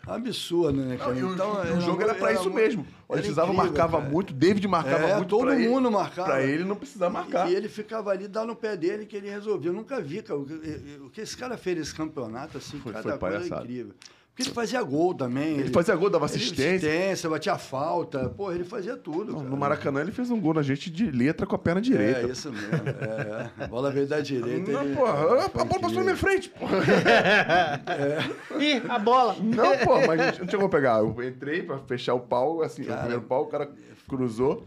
absurdo, 0.06 0.82
né, 0.82 0.97
Não, 0.97 0.97
cara? 0.97 1.16
e 1.18 1.24
o, 1.24 1.34
Então, 1.34 1.66
e 1.66 1.72
o 1.78 1.82
jogo 1.82 2.02
era 2.02 2.16
pra 2.16 2.34
isso 2.34 2.49
mu- 2.49 2.56
mesmo. 2.56 2.82
O 3.08 3.14
era 3.14 3.22
Precisava 3.22 3.47
incrível, 3.52 3.72
marcava 3.72 3.97
cara. 3.99 4.10
muito, 4.12 4.34
David 4.34 4.68
marcava 4.68 5.08
É, 5.08 5.16
muito. 5.16 5.30
todo 5.30 5.45
pra 5.45 5.56
ele, 5.56 5.68
mundo 5.70 5.91
marcava. 5.91 6.28
Pra 6.30 6.43
ele 6.43 6.64
não 6.64 6.76
precisar 6.76 7.10
marcar. 7.10 7.49
E 7.52 7.56
ele 7.56 7.68
ficava 7.70 8.10
ali, 8.12 8.28
dando 8.28 8.47
no 8.47 8.56
pé 8.56 8.76
dele 8.78 9.06
que 9.06 9.16
ele 9.16 9.30
resolvia. 9.30 9.70
Eu 9.70 9.74
nunca 9.74 9.99
vi, 10.02 10.22
cara. 10.22 10.39
O 10.39 10.45
que- 10.45 10.99
o 11.06 11.10
que 11.10 11.22
esse 11.22 11.36
cara 11.38 11.58
fez 11.58 11.78
nesse 11.78 11.93
campeonato, 11.95 12.58
assim, 12.58 12.80
Foi- 12.80 12.93
cada 12.93 13.04
foi 13.04 13.18
coisa 13.18 13.38
palhaçada. 13.38 13.62
incrível. 13.64 13.93
Porque 14.34 14.44
ele 14.44 14.56
fazia 14.56 14.82
gol 14.82 15.14
também. 15.14 15.60
Ele 15.60 15.70
fazia 15.72 15.94
gol, 15.96 16.10
dava 16.10 16.26
ele- 16.26 16.36
assistência. 16.36 16.90
assistência, 16.90 17.30
batia 17.30 17.58
falta. 17.58 18.30
Pô, 18.30 18.50
ele 18.52 18.64
fazia 18.64 18.96
tudo. 18.96 19.34
Não. 19.34 19.44
No 19.44 19.58
Maracanã 19.58 20.00
ele 20.00 20.12
fez 20.14 20.32
um 20.32 20.40
gol 20.40 20.54
na 20.54 20.62
gente 20.62 20.90
de 20.90 21.12
letra 21.12 21.46
com 21.46 21.54
a 21.56 21.60
perna 21.60 21.82
direita. 21.82 22.22
É, 22.22 22.32
isso 22.32 22.50
mesmo. 22.52 22.70
É, 22.76 23.52
é. 23.60 23.64
A 23.66 23.68
bola 23.68 23.92
veio 23.92 24.08
da 24.08 24.22
direita. 24.22 24.72
Não, 24.72 24.84
ele- 24.84 24.96
porra, 24.96 25.12
a 25.12 25.50
bola 25.66 25.80
passou 25.82 25.98
na 25.98 26.04
minha 26.04 26.16
frente, 26.16 26.50
porra. 26.50 26.78
Ih, 28.60 28.82
a 28.90 29.00
bola! 29.00 29.36
Não, 29.42 29.78
pô, 29.80 30.00
mas 30.08 30.20
a 30.20 30.26
gente 30.28 30.40
não 30.40 30.48
tinha 30.48 30.60
como 30.60 30.70
pegar. 30.72 31.00
Eu 31.00 31.16
entrei 31.24 31.64
pra 31.64 31.78
fechar 31.80 32.14
o 32.14 32.20
pau, 32.20 32.62
assim, 32.62 32.84
Cara, 32.84 32.96
o 32.96 33.00
primeiro 33.00 33.22
pau, 33.24 33.44
o 33.44 33.48
cara 33.48 33.70
cruzou 34.08 34.66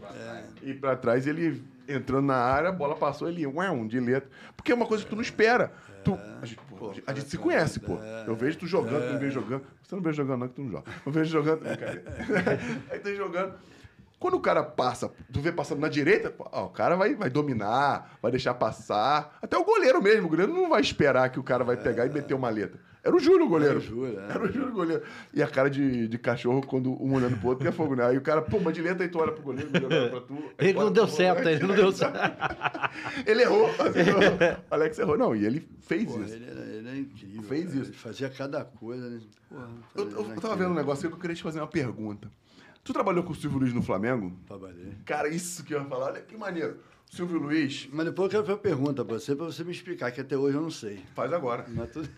e 0.61 0.73
pra 0.73 0.95
trás 0.95 1.27
ele 1.27 1.63
entrando 1.87 2.25
na 2.25 2.35
área, 2.35 2.69
a 2.69 2.71
bola 2.71 2.95
passou, 2.95 3.27
ele, 3.29 3.45
ué, 3.45 3.69
um 3.69 3.85
de 3.87 3.99
letra. 3.99 4.29
Porque 4.55 4.71
é 4.71 4.75
uma 4.75 4.85
coisa 4.87 5.03
que 5.03 5.09
tu 5.09 5.15
não 5.15 5.21
espera. 5.21 5.71
Tu, 6.03 6.17
a 6.41 6.45
gente, 6.45 6.59
pô, 6.77 6.91
a 7.05 7.13
gente 7.13 7.29
se 7.29 7.37
conhece, 7.37 7.79
pô. 7.79 7.97
Eu 8.27 8.35
vejo 8.35 8.57
tu 8.59 8.67
jogando, 8.67 9.07
tu 9.07 9.13
me 9.13 9.19
vê 9.19 9.31
jogando. 9.31 9.63
Você 9.83 9.95
não 9.95 10.01
vê 10.01 10.13
jogando, 10.13 10.39
não, 10.39 10.47
que 10.47 10.55
tu 10.55 10.61
não 10.61 10.71
joga. 10.71 10.91
Eu 11.05 11.11
vejo 11.11 11.31
jogando. 11.31 11.61
Aí 12.91 12.99
tu 12.99 13.15
jogando. 13.15 13.53
Quando 14.19 14.35
o 14.35 14.39
cara 14.39 14.63
passa, 14.63 15.11
tu 15.31 15.41
vê 15.41 15.51
passando 15.51 15.81
na 15.81 15.89
direita, 15.89 16.33
ó, 16.39 16.65
o 16.65 16.69
cara 16.69 16.95
vai, 16.95 17.13
vai 17.15 17.29
dominar, 17.29 18.17
vai 18.21 18.31
deixar 18.31 18.53
passar. 18.53 19.37
Até 19.41 19.57
o 19.57 19.63
goleiro 19.63 20.01
mesmo, 20.01 20.27
o 20.27 20.29
goleiro 20.29 20.53
não 20.53 20.69
vai 20.69 20.81
esperar 20.81 21.29
que 21.29 21.39
o 21.39 21.43
cara 21.43 21.63
vai 21.63 21.77
pegar 21.77 22.05
e 22.05 22.09
meter 22.09 22.33
uma 22.33 22.49
letra. 22.49 22.79
Era 23.05 23.15
o 23.15 23.19
Júlio 23.19 23.45
o 23.45 23.49
goleiro. 23.49 23.75
Era 23.75 23.79
o 23.79 23.81
Júlio, 23.83 24.19
é. 24.19 24.31
Era 24.31 24.43
o 24.43 24.51
Júlio 24.51 24.69
o 24.69 24.73
goleiro. 24.73 25.03
E 25.31 25.43
a 25.43 25.47
cara 25.47 25.69
de, 25.69 26.07
de 26.07 26.17
cachorro 26.17 26.65
quando 26.65 26.91
um 26.91 27.13
olhando 27.13 27.37
pro 27.37 27.49
outro 27.49 27.63
que 27.63 27.69
é 27.69 27.71
fogo, 27.71 27.95
né? 27.95 28.03
Aí 28.03 28.17
o 28.17 28.21
cara, 28.21 28.41
pô, 28.41 28.59
mas 28.59 28.73
de 28.73 28.81
letra 28.81 29.03
aí 29.03 29.09
tu 29.09 29.19
olha 29.19 29.31
pro 29.31 29.43
goleiro, 29.43 29.69
goleiro 29.69 29.95
olha 29.95 30.09
pra 30.09 30.21
tu. 30.21 30.43
Ele 30.57 30.73
não 30.73 30.91
deu 30.91 31.07
certo, 31.07 31.47
ele 31.47 31.67
não 31.67 31.75
deu 31.75 31.91
certo. 31.91 32.17
Ele 33.27 33.43
errou. 33.43 33.67
assim, 33.67 34.09
o 34.71 34.73
Alex 34.73 34.97
errou. 34.97 35.15
Não, 35.15 35.35
e 35.35 35.45
ele 35.45 35.69
fez 35.81 36.09
isso. 36.09 36.33
ele, 36.33 36.45
era, 36.45 36.61
ele 36.61 36.87
era 36.87 36.97
incrível. 36.97 37.43
Fez 37.43 37.65
cara. 37.65 37.77
isso. 37.77 37.91
Ele 37.91 37.97
fazia 37.97 38.29
cada 38.29 38.65
coisa. 38.65 39.07
Né? 39.07 39.21
Porra, 39.49 39.69
Eu, 39.95 40.09
fazia 40.09 40.33
eu 40.33 40.41
tava 40.41 40.55
vendo 40.55 40.71
um 40.71 40.75
negócio 40.75 41.07
que 41.07 41.15
eu 41.15 41.19
queria 41.19 41.35
te 41.35 41.43
fazer 41.43 41.59
uma 41.59 41.67
pergunta. 41.67 42.27
Tu 42.83 42.91
trabalhou 42.91 43.23
com 43.23 43.33
o 43.33 43.35
Silvio 43.35 43.59
Luiz 43.59 43.73
no 43.73 43.83
Flamengo? 43.83 44.35
Trabalhei. 44.47 44.93
Cara, 45.05 45.27
isso 45.27 45.63
que 45.63 45.75
eu 45.75 45.79
ia 45.79 45.85
falar, 45.85 46.05
olha 46.07 46.21
que 46.21 46.35
maneiro. 46.35 46.77
Silvio 47.09 47.37
Luiz, 47.39 47.87
Mas 47.93 48.05
depois 48.07 48.25
eu 48.25 48.29
quero 48.31 48.43
fazer 48.43 48.53
uma 48.53 48.57
pergunta 48.61 49.05
pra 49.05 49.17
você, 49.19 49.35
pra 49.35 49.45
você 49.45 49.63
me 49.63 49.71
explicar, 49.71 50.11
que 50.11 50.19
até 50.19 50.35
hoje 50.37 50.57
eu 50.57 50.61
não 50.61 50.71
sei. 50.71 50.99
faz 51.15 51.31
agora. 51.31 51.65
Tu- 51.93 52.09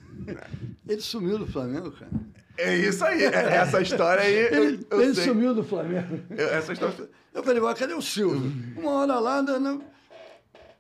Ele 0.88 1.02
sumiu 1.02 1.38
do 1.38 1.46
Flamengo, 1.46 1.92
cara. 1.92 2.10
É 2.58 2.76
isso 2.76 3.06
aí. 3.06 3.24
é- 3.24 3.28
Essa 3.58 3.80
história 3.82 4.24
aí, 4.24 4.34
Ele, 4.34 4.88
ele 4.92 5.14
sumiu 5.14 5.54
do 5.54 5.64
Flamengo. 5.64 6.20
Eu- 6.32 6.48
Essa 6.50 6.74
história... 6.74 7.10
Eu 7.34 7.44
falei, 7.44 7.62
cadê 7.76 7.94
o 7.94 8.02
Silvio? 8.02 8.52
Uma 8.76 8.92
hora 8.94 9.20
lá, 9.20 9.42
dando... 9.42 9.84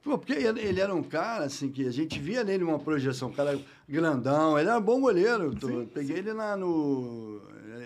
Pô, 0.03 0.17
porque 0.17 0.33
ele 0.33 0.79
era 0.79 0.95
um 0.95 1.03
cara, 1.03 1.45
assim, 1.45 1.69
que 1.69 1.85
a 1.85 1.91
gente 1.91 2.17
via 2.17 2.43
nele 2.43 2.63
uma 2.63 2.79
projeção, 2.79 3.27
um 3.27 3.33
cara 3.33 3.59
grandão, 3.87 4.57
ele 4.57 4.69
era 4.69 4.79
um 4.79 4.81
bom 4.81 4.99
goleiro. 5.01 5.53
Tô- 5.53 5.85
peguei 5.93 6.17
ele 6.17 6.33
na, 6.33 6.55
no... 6.57 7.41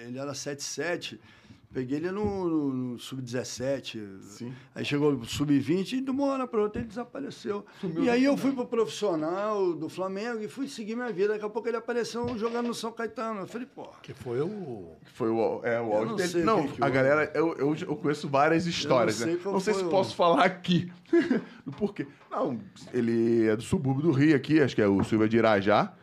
Ele 0.08 0.18
era 0.20 0.32
7-7, 0.32 1.20
peguei 1.74 1.98
ele 1.98 2.12
no, 2.12 2.48
no- 2.48 2.74
no 2.74 3.00
Sub-17. 3.00 4.20
Sim. 4.22 4.54
Aí 4.76 4.84
chegou 4.86 5.14
no 5.14 5.26
Sub-20 5.26 5.94
e 5.94 6.02
de 6.02 6.10
uma 6.12 6.26
hora 6.26 6.48
para 6.48 6.62
outra 6.62 6.82
ele 6.82 6.88
desapareceu. 6.90 7.66
e 8.00 8.10
aí 8.10 8.24
eu 8.24 8.36
fui 8.38 8.52
pro 8.52 8.66
profissional 8.66 9.74
do 9.74 9.88
Flamengo 9.90 10.42
e 10.42 10.48
fui 10.48 10.68
seguir 10.68 10.96
minha 10.96 11.12
vida. 11.12 11.30
Daqui 11.34 11.46
a 11.46 11.50
pouco 11.50 11.68
ele 11.68 11.78
apareceu 11.78 12.38
jogando 12.38 12.68
no 12.68 12.74
São 12.74 12.92
Caetano. 12.92 13.42
Eu 13.42 13.48
falei, 13.48 13.68
pô... 13.68 13.88
Que 14.02 14.14
foi 14.14 14.42
o. 14.42 14.92
Foi 15.14 15.30
o, 15.30 15.62
é, 15.64 15.80
o 15.82 15.92
áudio 15.94 16.10
não 16.10 16.16
dele. 16.16 16.30
sei 16.30 16.44
Não, 16.44 16.68
que 16.68 16.74
que 16.74 16.84
a 16.84 16.90
galera, 16.90 17.32
eu, 17.34 17.54
eu, 17.58 17.76
eu 17.76 17.96
conheço 17.96 18.28
várias 18.28 18.66
histórias, 18.68 19.16
sei 19.16 19.34
né? 19.34 19.40
qual 19.42 19.54
Não 19.54 19.60
sei 19.60 19.74
foi 19.74 19.84
se 19.84 19.88
o- 19.88 19.92
posso 19.92 20.16
falar 20.16 20.44
aqui. 20.46 20.92
do 21.66 21.72
porquê. 21.72 22.08
Não, 22.30 22.60
ele 22.94 23.48
é 23.48 23.56
do 23.56 23.62
subúrbio 23.64 24.04
do 24.04 24.12
Rio 24.12 24.36
aqui, 24.36 24.62
acho 24.62 24.76
que 24.76 24.82
é 24.82 24.88
o 24.88 25.04
Silvio 25.04 25.26
é 25.26 25.28
de 25.28 25.38
Irajá. 25.38 25.94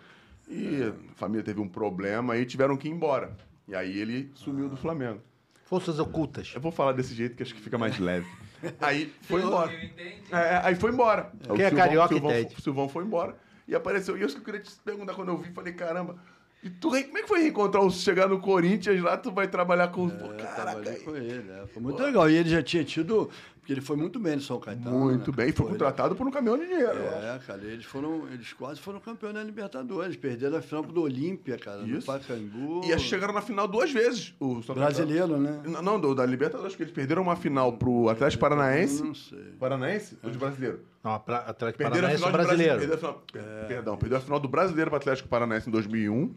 E 0.50 0.82
a 0.82 1.14
família 1.14 1.42
teve 1.44 1.60
um 1.60 1.68
problema 1.68 2.36
e 2.36 2.44
tiveram 2.46 2.76
que 2.76 2.88
ir 2.88 2.90
embora. 2.90 3.36
E 3.66 3.74
aí 3.74 3.98
ele 3.98 4.30
sumiu 4.34 4.66
do 4.68 4.76
Flamengo. 4.78 5.20
Forças 5.68 5.98
ocultas. 5.98 6.52
Eu 6.54 6.60
vou 6.60 6.72
falar 6.72 6.92
desse 6.92 7.14
jeito 7.14 7.36
que 7.36 7.42
acho 7.42 7.54
que 7.54 7.60
fica 7.60 7.76
mais 7.76 7.98
leve. 7.98 8.26
Aí 8.80 9.12
foi 9.22 9.42
embora. 9.42 9.70
eu. 9.72 10.36
É, 10.38 10.56
aí 10.64 10.74
foi 10.74 10.90
embora. 10.90 11.30
O 11.48 11.54
Quem 11.54 11.64
é 11.64 11.68
Silvão- 11.68 11.84
carioca 11.86 12.08
Silvão, 12.14 12.30
entende. 12.32 12.54
O 12.56 12.60
Silvão 12.62 12.88
foi 12.88 13.04
embora. 13.04 13.36
E 13.68 13.74
apareceu. 13.74 14.16
E 14.16 14.22
isso 14.24 14.34
que 14.34 14.40
eu 14.40 14.44
queria 14.46 14.60
te 14.60 14.72
perguntar 14.84 15.14
quando 15.14 15.28
eu 15.28 15.36
vi. 15.38 15.52
Falei, 15.52 15.72
caramba. 15.74 16.16
E 16.62 16.68
tu, 16.70 16.88
como 16.88 17.18
é 17.18 17.22
que 17.22 17.28
foi 17.28 17.40
reencontrar 17.42 17.84
o 17.84 17.90
chegar 17.90 18.26
no 18.28 18.40
Corinthians 18.40 19.00
lá? 19.00 19.16
Tu 19.16 19.30
vai 19.30 19.46
trabalhar 19.46 19.88
com. 19.88 20.08
Pô, 20.08 20.24
É, 20.26 20.28
eu 20.30 20.36
caraca. 20.56 20.94
com 21.04 21.14
ele, 21.16 21.44
é. 21.52 21.66
Foi 21.68 21.80
muito 21.82 22.02
legal. 22.02 22.28
E 22.28 22.34
ele 22.34 22.48
já 22.48 22.62
tinha 22.62 22.82
tido. 22.82 23.30
Porque 23.68 23.74
ele 23.80 23.80
foi 23.86 23.96
muito 23.98 24.18
bem 24.18 24.34
no 24.36 24.40
São 24.40 24.58
Caetano. 24.58 24.98
Muito 24.98 25.30
né? 25.30 25.36
bem. 25.36 25.48
E 25.50 25.52
foi 25.52 25.66
Pô, 25.66 25.70
ele- 25.72 25.78
contratado 25.78 26.16
por 26.16 26.26
um 26.26 26.30
caminhão 26.30 26.56
de 26.56 26.64
dinheiro. 26.66 27.00
É, 27.02 27.38
cara, 27.46 27.62
eles 27.62 27.84
foram, 27.84 28.26
eles 28.32 28.50
quase 28.54 28.80
foram 28.80 28.98
campeões 28.98 29.34
da 29.34 29.44
Libertadores, 29.44 30.16
perderam 30.16 30.56
a 30.56 30.62
final 30.62 30.82
do 30.82 31.02
Olímpia, 31.02 31.58
cara, 31.58 31.82
no 31.82 31.98
Isso. 31.98 32.06
Pacaembu. 32.06 32.80
E 32.86 32.94
acho 32.94 33.04
que 33.04 33.10
chegaram 33.10 33.34
na 33.34 33.42
final 33.42 33.68
duas 33.68 33.92
vezes. 33.92 34.32
O 34.40 34.62
São 34.62 34.74
brasileiro, 34.74 35.36
né? 35.36 35.50
Caetano. 35.52 35.70
Não, 35.74 35.82
Não, 35.82 36.00
do, 36.00 36.14
da 36.14 36.24
Libertadores, 36.24 36.72
porque 36.72 36.84
eles 36.84 36.94
perderam 36.94 37.20
uma 37.20 37.36
final 37.36 37.74
pro 37.74 38.08
Atlético 38.08 38.40
Paranaense. 38.40 39.02
Não 39.02 39.14
sei. 39.14 39.52
Paranaense 39.60 40.16
ou 40.22 40.30
de 40.30 40.38
brasileiro? 40.38 40.80
Não, 41.04 41.12
Atlético 41.12 41.76
Perderam 41.78 42.08
a 42.08 42.10
Paranaense 42.10 42.16
final 42.16 42.28
é 42.28 42.32
de 42.32 42.38
brasileiro. 42.38 42.78
Perderam 42.78 42.94
a 42.94 42.98
final, 42.98 43.22
per- 43.30 43.66
Perdão, 43.68 43.96
perdeu 43.98 44.16
a 44.16 44.20
final 44.22 44.40
do 44.40 44.48
brasileiro 44.48 44.90
pro 44.90 44.96
Atlético 44.96 45.28
Paranaense 45.28 45.68
em 45.68 45.72
2001. 45.72 46.34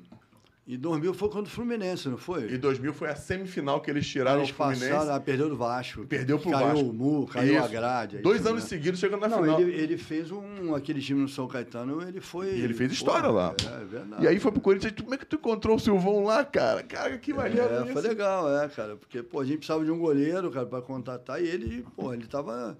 E 0.68 0.78
2000 0.78 1.14
foi 1.16 1.28
contra 1.28 1.44
o 1.44 1.50
Fluminense, 1.50 2.08
não 2.08 2.18
E 2.18 2.20
foi? 2.20 2.58
2000 2.58 2.94
foi 2.94 3.10
a 3.10 3.16
semifinal 3.16 3.82
que 3.82 3.90
eles 3.90 4.08
tiraram 4.08 4.40
Eles 4.42 4.52
o 4.52 4.54
Fluminense. 4.54 4.90
passaram, 4.90 5.16
ah, 5.16 5.20
perdeu 5.20 5.50
do 5.50 5.58
Vasco. 5.58 6.06
Perdeu 6.06 6.38
pro 6.38 6.52
caiu 6.52 6.68
Vasco. 6.68 6.86
o 6.90 6.94
mu, 6.94 7.28
caiu 7.28 7.58
a 7.58 7.62
Isso. 7.62 7.72
grade. 7.72 8.18
é 8.18 8.22
Dois 8.22 8.46
anos 8.46 8.62
né? 8.64 8.70
seguidos 8.70 9.00
chegando 9.00 9.22
na 9.22 9.28
Não, 9.28 9.42
final. 9.42 9.60
ele, 9.60 9.72
ele 9.74 9.98
fez 9.98 10.32
um, 10.32 10.76
aquele 10.76 11.02
time 11.02 11.20
no 11.20 11.28
São 11.28 11.48
Caetano, 11.48 12.02
ele 12.08 12.22
foi... 12.22 12.54
E 12.54 12.62
ele 12.62 12.76
fez 12.76 12.92
história 12.92 13.28
lá. 13.30 13.56
É, 13.60 13.82
é 13.82 13.86
verdade. 13.86 14.24
E 14.24 14.28
aí 14.28 14.40
foi 14.40 14.52
pro 14.52 14.62
Corinthians. 14.62 14.94
Como 15.02 15.14
é 15.16 15.18
que 15.18 15.26
tu 15.26 15.36
encontrou 15.36 15.76
o 15.76 15.80
Silvão 15.80 16.24
lá, 16.24 16.46
cara? 16.46 16.84
Cara, 16.84 17.18
que 17.18 17.34
maneiro 17.34 17.68
É, 17.68 17.86
foi 17.88 18.02
legal, 18.04 18.56
é, 18.62 18.70
cara. 18.70 18.96
Porque, 18.96 19.24
pô, 19.24 19.40
a 19.40 19.46
gente 19.46 19.58
precisava 19.58 19.84
de 19.84 19.90
um 19.92 19.98
goleiro, 19.98 20.52
cara, 20.52 20.68
pra 20.68 20.82
contratar. 20.82 21.42
E 21.42 21.48
ele, 21.48 21.84
pô, 21.96 22.14
ele 22.14 22.28
tava... 22.28 22.78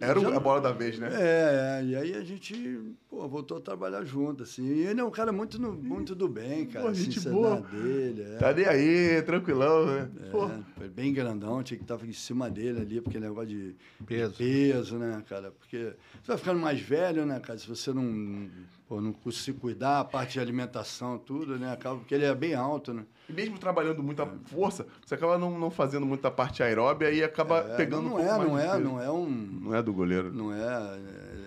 Era 0.00 0.18
Já 0.18 0.34
a 0.36 0.40
bola 0.40 0.58
da 0.60 0.72
vez, 0.72 0.98
né? 0.98 1.10
É, 1.12 1.80
é, 1.82 1.84
e 1.84 1.96
aí 1.96 2.14
a 2.14 2.24
gente 2.24 2.80
pô, 3.10 3.28
voltou 3.28 3.58
a 3.58 3.60
trabalhar 3.60 4.02
junto, 4.04 4.42
assim. 4.42 4.64
E 4.66 4.86
ele 4.86 5.00
é 5.00 5.04
um 5.04 5.10
cara 5.10 5.32
muito, 5.32 5.60
no- 5.60 5.74
muito 5.74 6.14
do 6.14 6.26
bem, 6.28 6.64
cara. 6.64 6.86
Pô, 6.86 6.90
a 6.90 6.94
gente 6.94 7.20
boa. 7.20 7.60
dele, 7.60 8.22
é. 8.22 8.38
Tá 8.38 8.54
nem 8.54 8.64
aí, 8.66 9.20
tranquilão, 9.22 9.84
né? 9.84 10.10
É, 10.24 10.78
foi 10.78 10.88
bem 10.88 11.12
grandão, 11.12 11.62
tinha 11.62 11.76
que 11.76 11.84
estar 11.84 12.02
em 12.02 12.12
cima 12.14 12.48
dele 12.48 12.80
ali, 12.80 13.00
porque 13.02 13.20
negócio 13.20 13.48
de 13.50 13.76
Peso. 14.06 14.34
peso, 14.38 14.96
né, 14.98 15.22
cara? 15.28 15.50
Porque 15.50 15.92
você 16.22 16.28
vai 16.28 16.38
ficando 16.38 16.60
mais 16.60 16.80
velho, 16.80 17.26
né, 17.26 17.38
cara? 17.38 17.58
Se 17.58 17.68
você 17.68 17.92
não, 17.92 18.48
pô, 18.88 19.00
não 19.00 19.14
se 19.30 19.52
cuidar, 19.52 20.00
a 20.00 20.04
parte 20.04 20.34
de 20.34 20.40
alimentação, 20.40 21.18
tudo, 21.18 21.58
né? 21.58 21.72
Acaba 21.72 21.96
porque 21.96 22.14
ele 22.14 22.24
é 22.24 22.34
bem 22.34 22.54
alto, 22.54 22.92
né? 22.94 23.04
E 23.28 23.32
mesmo 23.32 23.58
trabalhando 23.58 24.00
muita 24.02 24.24
força, 24.44 24.86
você 25.04 25.14
acaba 25.16 25.36
não, 25.36 25.58
não 25.58 25.68
fazendo 25.70 26.06
muita 26.06 26.30
parte 26.30 26.62
aeróbia 26.62 27.10
e 27.10 27.24
acaba 27.24 27.58
É, 27.58 27.76
pegando 27.76 28.02
não 28.02 28.08
um 28.14 28.16
pouco 28.16 28.24
é, 28.24 28.36
mais 28.38 28.48
não 28.48 28.56
de 28.56 28.62
é, 28.62 28.70
peso. 28.70 28.80
não 28.84 29.02
é 29.02 29.10
um. 29.10 29.28
Não 29.28 29.74
é 29.74 29.82
do 29.82 29.92
goleiro. 29.92 30.32
Não 30.32 30.52
é, 30.52 30.98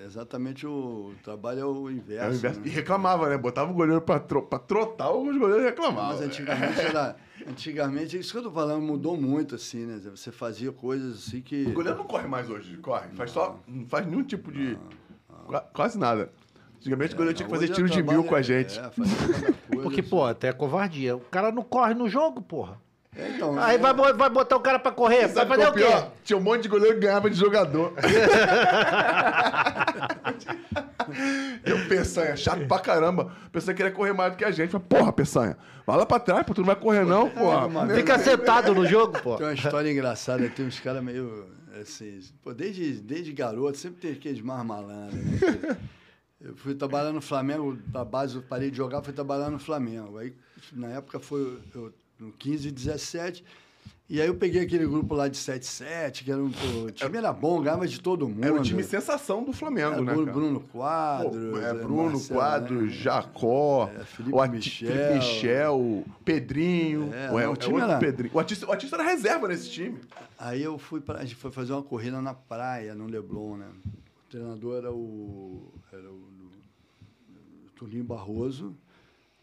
é 0.02 0.06
exatamente 0.06 0.68
o, 0.68 0.72
o 0.72 1.16
trabalho 1.24 1.60
é 1.62 1.66
o 1.66 1.90
inverso. 1.90 2.26
É 2.26 2.30
o 2.30 2.36
inverso. 2.36 2.60
né? 2.60 2.68
E 2.68 2.70
reclamava, 2.70 3.30
né? 3.30 3.38
Botava 3.38 3.72
o 3.72 3.74
goleiro 3.74 4.02
pra, 4.02 4.20
tro 4.20 4.42
pra 4.42 4.60
trotar, 4.60 5.10
os 5.16 5.38
goleiros 5.38 5.64
reclamavam. 5.64 6.12
Mas 6.18 6.22
antigamente 6.22 6.80
era. 6.82 7.16
Antigamente, 7.48 8.18
isso 8.20 8.34
que 8.34 8.38
eu 8.40 8.44
tô 8.44 8.52
falando, 8.52 8.82
mudou 8.82 9.16
muito, 9.16 9.56
assim, 9.56 9.86
né? 9.86 10.02
Você 10.14 10.30
fazia 10.34 10.74
coisas 10.74 11.18
assim 11.28 11.42
que. 11.42 11.66
O 11.68 11.74
goleiro 11.74 11.98
não 11.98 12.06
corre 12.06 12.28
mais 12.28 12.50
hoje, 12.50 12.76
corre. 12.78 13.08
Faz 13.16 13.32
só. 13.32 13.58
Não 13.66 13.86
faz 13.88 14.06
nenhum 14.06 14.24
tipo 14.24 14.52
de. 14.52 14.78
qua- 15.48 15.62
Quase 15.74 15.98
nada. 15.98 16.30
Antigamente 16.80 17.14
o 17.14 17.18
goleiro 17.18 17.36
tinha 17.36 17.48
que 17.48 17.54
fazer 17.54 17.68
tiro 17.68 17.88
eu 17.88 17.92
de 17.92 18.02
mil 18.02 18.24
com 18.24 18.36
a 18.36 18.42
gente. 18.42 18.80
É, 18.80 18.84
coisa, 18.96 19.54
Porque, 19.84 20.00
assim. 20.00 20.10
pô, 20.10 20.26
até 20.26 20.48
é 20.48 20.54
covardia. 20.54 21.18
O 21.18 21.20
cara 21.20 21.52
não 21.52 21.62
corre 21.62 21.94
no 21.94 22.10
jogo, 22.10 22.42
porra. 22.42 22.80
É, 23.16 23.30
então, 23.30 23.60
Aí 23.60 23.76
é, 23.76 23.78
vai, 23.78 23.94
vai 24.14 24.30
botar 24.30 24.56
o 24.56 24.62
cara 24.62 24.80
pra 24.80 24.92
correr. 24.92 25.28
Vai 25.28 25.46
fazer 25.46 25.64
o 25.64 25.66
é 25.66 25.70
o 25.70 25.74
quê? 25.74 25.80
pior? 25.80 26.12
Tinha 26.24 26.38
um 26.38 26.42
monte 26.42 26.64
de 26.64 26.70
goleiro 26.70 26.96
que 26.96 27.02
ganhava 27.02 27.30
de 27.30 27.36
jogador. 27.38 27.94
Eu, 31.66 31.88
Peçanha, 31.88 32.38
chato 32.38 32.66
pra 32.68 32.80
caramba. 32.80 33.32
Peçanha 33.52 33.76
queria 33.76 33.92
correr 33.92 34.14
mais 34.14 34.32
do 34.32 34.38
que 34.38 34.46
a 34.46 34.52
gente. 34.52 34.70
Falei, 34.72 34.86
porra, 34.88 35.12
Peçanha, 35.12 35.58
vai 35.86 35.98
lá 35.98 36.06
pra 36.06 36.20
trás, 36.20 36.46
pô, 36.46 36.54
tu 36.54 36.62
não 36.62 36.68
vai 36.68 36.76
correr 36.76 37.04
não, 37.04 37.30
porra. 37.30 37.68
Fica 37.96 38.20
sentado 38.20 38.74
no 38.76 38.86
jogo, 38.86 39.20
pô. 39.22 39.36
Tem 39.36 39.48
uma 39.48 39.54
história 39.54 39.92
engraçada, 39.92 40.48
tem 40.50 40.66
uns 40.68 40.80
caras 40.80 41.04
meio 41.04 41.48
assim, 41.82 42.20
pô, 42.44 42.54
desde, 42.54 42.94
desde 42.94 43.32
garoto, 43.32 43.78
sempre 43.78 44.00
tem 44.00 44.12
aqueles 44.12 44.42
mais 44.42 44.64
malandros, 44.66 45.20
né? 45.20 45.78
Eu 46.42 46.56
fui 46.56 46.74
trabalhar 46.74 47.12
no 47.12 47.22
Flamengo, 47.22 47.78
da 47.88 48.06
base 48.06 48.36
eu 48.38 48.42
parei 48.42 48.72
de 48.72 48.78
jogar, 48.78 49.02
fui 49.02 49.14
trabalhar 49.14 49.50
no 49.50 49.60
Flamengo. 49.60 50.18
Aí, 50.18 50.34
na 50.72 50.88
época, 50.88 51.20
foi 51.20 51.60
eu, 51.76 51.94
no 52.18 52.32
15 52.32 52.70
e 52.70 52.72
17. 52.72 53.44
E 54.12 54.20
aí 54.20 54.28
eu 54.28 54.34
peguei 54.36 54.64
aquele 54.64 54.88
grupo 54.88 55.14
lá 55.14 55.28
de 55.28 55.38
7-7, 55.38 56.24
que 56.24 56.32
era 56.32 56.42
um, 56.42 56.50
pô, 56.50 56.68
o 56.88 56.92
time 56.92 57.16
era 57.18 57.32
bom, 57.32 57.62
ganhava 57.62 57.88
de 57.88 58.02
todo 58.02 58.28
mundo. 58.28 58.44
Era 58.44 58.56
o 58.56 58.62
time 58.64 58.82
sensação 58.84 59.44
do 59.44 59.54
Flamengo, 59.54 59.92
Era 59.94 60.02
né, 60.02 60.14
Bruno, 60.16 60.62
Pô, 60.62 60.80
Quadros. 60.80 61.64
é, 61.64 61.70
é, 61.70 61.74
Bruno, 61.76 62.04
Marcelo, 62.14 62.40
Quadros, 62.40 62.82
né? 62.84 62.90
Jacó, 62.90 63.88
É, 63.94 64.04
Felipe 64.06 64.36
o 64.36 64.48
Michel. 64.48 64.90
Felipe 64.90 65.14
Michel, 65.14 66.06
Pedrinho. 66.26 67.14
É, 67.14 67.32
o, 67.32 67.40
é, 67.40 67.44
não, 67.44 67.52
o 67.52 67.54
é 67.54 67.58
time 67.58 67.80
era- 67.82 68.00
Pedrinho. 68.00 68.32
O 68.34 68.40
Atista, 68.40 68.66
o 68.66 68.72
Atista 68.72 68.96
era 68.96 69.04
reserva 69.04 69.48
nesse 69.48 69.70
time. 69.70 70.00
Aí 70.40 70.64
eu 70.64 70.80
fui 70.80 71.02
para 71.02 71.20
a 71.20 71.22
gente 71.24 71.36
foi 71.36 71.52
fazer 71.52 71.74
uma 71.74 71.84
corrida 71.84 72.20
na 72.20 72.34
praia, 72.34 72.96
no 72.96 73.06
Leblon, 73.06 73.58
né? 73.58 73.68
O 73.86 74.32
treinador 74.32 74.78
era 74.78 74.92
o 74.92 75.72
era 75.94 76.10
o, 76.10 76.29
o 77.80 77.86
Tulinho 77.86 78.04
Barroso. 78.04 78.76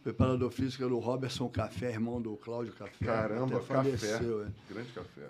O 0.00 0.02
preparador 0.02 0.50
físico 0.50 0.84
era 0.84 0.94
o 0.94 0.98
Robertson 0.98 1.48
Café, 1.48 1.90
irmão 1.90 2.20
do 2.20 2.36
Cláudio 2.36 2.72
Café. 2.74 3.04
Caramba, 3.04 3.56
até 3.56 3.66
café. 3.66 3.74
faleceu, 3.74 4.44
é. 4.44 4.48
Grande 4.68 4.92
café. 4.92 5.28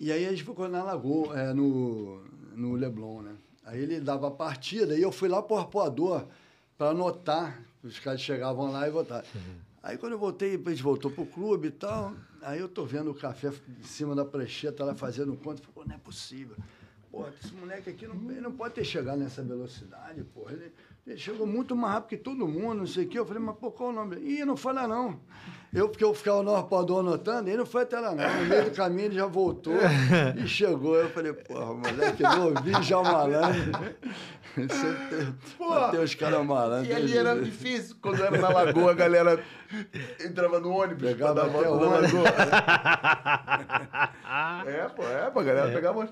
E 0.00 0.12
aí 0.12 0.26
a 0.26 0.30
gente 0.30 0.44
ficou 0.44 0.68
na 0.68 0.82
Lagoa, 0.82 1.38
é, 1.38 1.52
no, 1.52 2.22
no 2.54 2.74
Leblon, 2.74 3.22
né? 3.22 3.34
Aí 3.64 3.82
ele 3.82 4.00
dava 4.00 4.28
a 4.28 4.30
partida 4.30 4.96
e 4.96 5.02
eu 5.02 5.12
fui 5.12 5.28
lá 5.28 5.42
pro 5.42 5.56
arpoador 5.56 6.26
para 6.78 6.90
anotar. 6.90 7.62
Os 7.82 7.98
caras 7.98 8.20
chegavam 8.20 8.70
lá 8.70 8.88
e 8.88 8.90
votavam. 8.90 9.24
Aí 9.82 9.98
quando 9.98 10.12
eu 10.12 10.18
voltei, 10.18 10.54
a 10.54 10.70
gente 10.70 10.82
voltou 10.82 11.10
pro 11.10 11.26
clube 11.26 11.68
e 11.68 11.70
tal, 11.70 12.14
aí 12.42 12.60
eu 12.60 12.68
tô 12.68 12.84
vendo 12.84 13.10
o 13.10 13.14
café 13.14 13.52
em 13.68 13.82
cima 13.82 14.14
da 14.14 14.24
prancheta 14.24 14.84
lá 14.84 14.94
fazendo 14.94 15.36
conta. 15.36 15.62
Falei, 15.74 15.88
não 15.88 15.96
é 15.96 15.98
possível. 15.98 16.56
Pô, 17.10 17.26
esse 17.28 17.52
moleque 17.54 17.90
aqui 17.90 18.06
não, 18.06 18.14
não 18.14 18.52
pode 18.52 18.74
ter 18.74 18.84
chegado 18.84 19.18
nessa 19.18 19.42
velocidade, 19.42 20.22
pô. 20.24 20.48
Ele, 20.48 20.72
ele 21.08 21.18
chegou 21.18 21.46
muito 21.46 21.74
mais 21.74 21.94
rápido 21.94 22.10
que 22.10 22.16
todo 22.18 22.46
mundo, 22.46 22.74
não 22.80 22.86
sei 22.86 23.06
o 23.06 23.08
quê. 23.08 23.18
Eu 23.18 23.24
falei, 23.24 23.42
mas 23.42 23.56
pô, 23.56 23.70
qual 23.70 23.88
o 23.88 23.92
nome? 23.92 24.16
dele? 24.16 24.40
Ih, 24.40 24.44
não 24.44 24.56
fala 24.56 24.86
não. 24.86 25.18
Eu, 25.72 25.88
porque 25.88 26.04
eu 26.04 26.12
ficava 26.14 26.42
no 26.42 26.54
arpoador 26.54 27.00
anotando, 27.00 27.48
ele 27.48 27.58
não 27.58 27.66
foi 27.66 27.82
até 27.82 27.98
lá 27.98 28.14
não. 28.14 28.24
No 28.24 28.44
meio 28.46 28.64
do 28.64 28.70
caminho 28.70 29.06
ele 29.06 29.14
já 29.14 29.26
voltou 29.26 29.74
e 30.36 30.46
chegou. 30.46 30.96
Eu 30.96 31.08
falei, 31.10 31.32
porra, 31.32 31.74
moleque 31.74 32.22
novinho, 32.22 32.82
já 32.82 33.02
malandro. 33.02 33.72
Sempre 34.54 35.32
Porra, 35.56 35.90
tem 35.90 36.00
os 36.00 36.14
caras 36.14 36.44
malandros. 36.44 36.88
E 36.88 36.92
ali 36.92 37.16
era 37.16 37.40
difícil. 37.40 37.96
Quando 38.02 38.22
era 38.22 38.36
na 38.38 38.48
lagoa, 38.48 38.90
a 38.90 38.94
galera 38.94 39.42
entrava 40.24 40.58
no 40.58 40.70
ônibus 40.70 41.08
Pegava 41.08 41.42
até 41.42 41.50
volta 41.50 41.68
na 41.68 41.96
ônibus. 41.96 42.12
lagoa. 42.12 42.28
é, 44.66 44.88
pô, 44.88 45.02
é, 45.04 45.30
pra 45.30 45.42
galera 45.42 45.72
pegar 45.72 45.92
uma... 45.92 46.08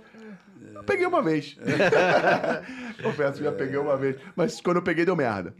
Eu 0.76 0.84
peguei 0.84 1.06
uma 1.06 1.22
vez. 1.22 1.56
Confesso 3.02 3.38
que 3.38 3.44
já 3.44 3.52
peguei 3.52 3.76
uma 3.78 3.96
vez. 3.96 4.16
Mas 4.34 4.60
quando 4.60 4.76
eu 4.78 4.82
peguei, 4.82 5.04
deu 5.04 5.16
merda. 5.16 5.54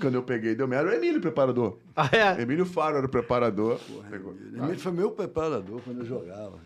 Quando 0.00 0.14
eu 0.14 0.22
peguei, 0.22 0.54
deu 0.54 0.68
merda. 0.68 0.90
O 0.90 0.92
Emílio, 0.94 1.20
preparador. 1.20 1.78
Ah, 1.96 2.08
é? 2.12 2.42
Emílio 2.42 2.66
Faro 2.66 2.96
era 2.98 3.06
o 3.06 3.08
preparador. 3.08 3.78
Pegou. 4.10 4.34
Ele 4.68 4.78
foi 4.78 4.92
meu 4.92 5.10
preparador 5.10 5.80
quando 5.82 6.00
eu 6.00 6.06
jogava. 6.06 6.58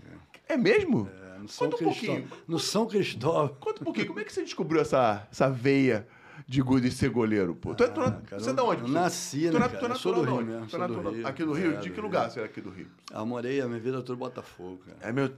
É 0.48 0.56
mesmo? 0.56 1.08
É, 1.34 1.38
no 1.38 1.48
São 1.48 1.68
Conta 1.70 1.84
um 1.84 1.88
Cristóvão. 1.90 2.14
pouquinho. 2.22 2.38
No 2.48 2.58
São 2.58 2.86
Cristóvão. 2.86 3.48
Conta 3.60 3.80
um 3.82 3.84
pouquinho, 3.84 4.06
como 4.08 4.20
é 4.20 4.24
que 4.24 4.32
você 4.32 4.42
descobriu 4.42 4.80
essa, 4.80 5.26
essa 5.30 5.48
veia 5.50 6.06
de 6.46 6.62
gu- 6.62 6.80
de 6.80 6.90
ser 6.92 7.10
goleiro, 7.10 7.54
pô? 7.56 7.74
Tu 7.74 7.82
é, 7.82 7.88
tu, 7.88 8.00
é- 8.00 8.06
Ah, 8.06 8.20
cara, 8.24 8.40
você 8.42 8.50
é 8.50 8.52
da 8.52 8.62
onde? 8.62 8.82
eu 8.82 8.88
nasci, 8.88 9.48
tu 9.50 9.58
né, 9.58 9.66
é- 9.66 9.68
cara? 9.68 9.78
Tu 9.88 9.92
é 9.92 9.94
sou 9.96 10.14
do 10.14 10.20
de 10.20 10.26
Rio 10.26 10.36
onde? 10.36 10.50
mesmo, 10.50 10.66
Tu 10.66 10.76
é 10.76 10.78
sou 10.78 10.88
do 11.02 11.10
Rio. 11.10 11.26
Aqui 11.26 11.44
do 11.44 11.52
Rio? 11.52 11.72
É, 11.72 11.76
de 11.78 11.88
que 11.90 11.94
Rio. 11.96 12.02
lugar 12.04 12.30
você 12.30 12.40
é 12.40 12.44
aqui 12.44 12.60
do 12.60 12.70
Rio? 12.70 12.86
Eu 13.12 13.26
morei 13.26 13.60
a 13.60 13.66
minha 13.66 13.80
vida 13.80 14.00
toda 14.02 14.16
Botafogo, 14.18 14.80
cara. 14.86 14.98
É 15.08 15.12
meu... 15.12 15.30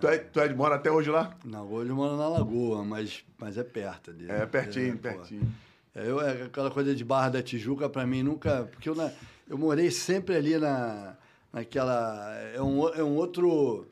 Tu, 0.00 0.08
é, 0.08 0.18
tu 0.18 0.40
é, 0.40 0.52
mora 0.54 0.76
até 0.76 0.90
hoje 0.90 1.10
lá? 1.10 1.36
Não, 1.44 1.70
hoje 1.70 1.90
eu 1.90 1.96
moro 1.96 2.16
na 2.16 2.26
Lagoa, 2.26 2.82
mas, 2.84 3.24
mas 3.38 3.58
é 3.58 3.62
perto 3.64 4.12
dele. 4.12 4.32
É, 4.32 4.46
pertinho, 4.46 4.94
pô. 4.96 5.02
pertinho. 5.02 5.52
É, 5.94 6.08
eu, 6.08 6.20
é 6.20 6.44
aquela 6.44 6.70
coisa 6.70 6.94
de 6.94 7.04
Barra 7.04 7.28
da 7.30 7.42
Tijuca, 7.42 7.88
pra 7.88 8.06
mim, 8.06 8.22
nunca... 8.22 8.64
Porque 8.70 8.88
eu, 8.88 8.94
na- 8.94 9.12
eu 9.48 9.58
morei 9.58 9.90
sempre 9.90 10.34
ali 10.36 10.56
na, 10.56 11.16
naquela... 11.52 12.34
É 12.54 12.62
um, 12.62 12.88
é 12.88 13.02
um 13.04 13.14
outro... 13.16 13.86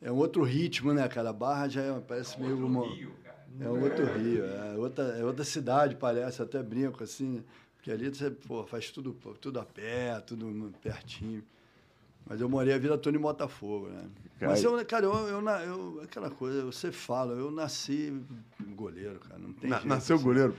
É 0.00 0.12
um 0.12 0.16
outro 0.16 0.42
ritmo, 0.42 0.92
né, 0.92 1.08
cara? 1.08 1.32
Barra 1.32 1.68
já 1.68 1.82
é, 1.82 2.00
parece 2.00 2.38
meio... 2.38 2.52
Outro 2.52 2.66
uma- 2.66 2.86
Rio, 2.94 3.12
cara. 3.24 3.44
É 3.60 3.68
um 3.68 3.82
outro 3.82 4.04
rio, 4.18 4.44
é 4.44 4.76
outra, 4.76 5.04
é 5.18 5.24
outra 5.24 5.44
cidade, 5.44 5.96
parece, 5.96 6.42
até 6.42 6.62
brinco 6.62 7.02
assim, 7.04 7.36
né? 7.36 7.42
porque 7.76 7.90
ali 7.92 8.08
você 8.08 8.30
pô, 8.30 8.64
faz 8.64 8.90
tudo, 8.90 9.12
tudo 9.40 9.60
a 9.60 9.64
pé, 9.64 10.18
tudo 10.26 10.72
pertinho. 10.82 11.42
Mas 12.26 12.40
eu 12.40 12.48
morei 12.48 12.72
a 12.74 12.78
vida 12.78 12.96
toda 12.96 13.16
em 13.16 13.20
Botafogo, 13.20 13.88
né? 13.88 14.04
Cara, 14.38 14.52
Mas 14.52 14.64
eu, 14.64 14.84
cara, 14.86 15.04
eu, 15.06 15.12
eu, 15.28 15.40
eu- 15.60 16.00
aquela 16.02 16.30
coisa, 16.30 16.64
você 16.64 16.90
fala, 16.90 17.34
eu 17.34 17.50
nasci 17.50 18.12
goleiro, 18.74 19.20
cara, 19.20 19.38
não 19.38 19.52
tem 19.52 19.70
Na- 19.70 19.76
jeito, 19.76 19.88
nasceu 19.88 20.16
assim. 20.16 20.24
goleiro? 20.24 20.56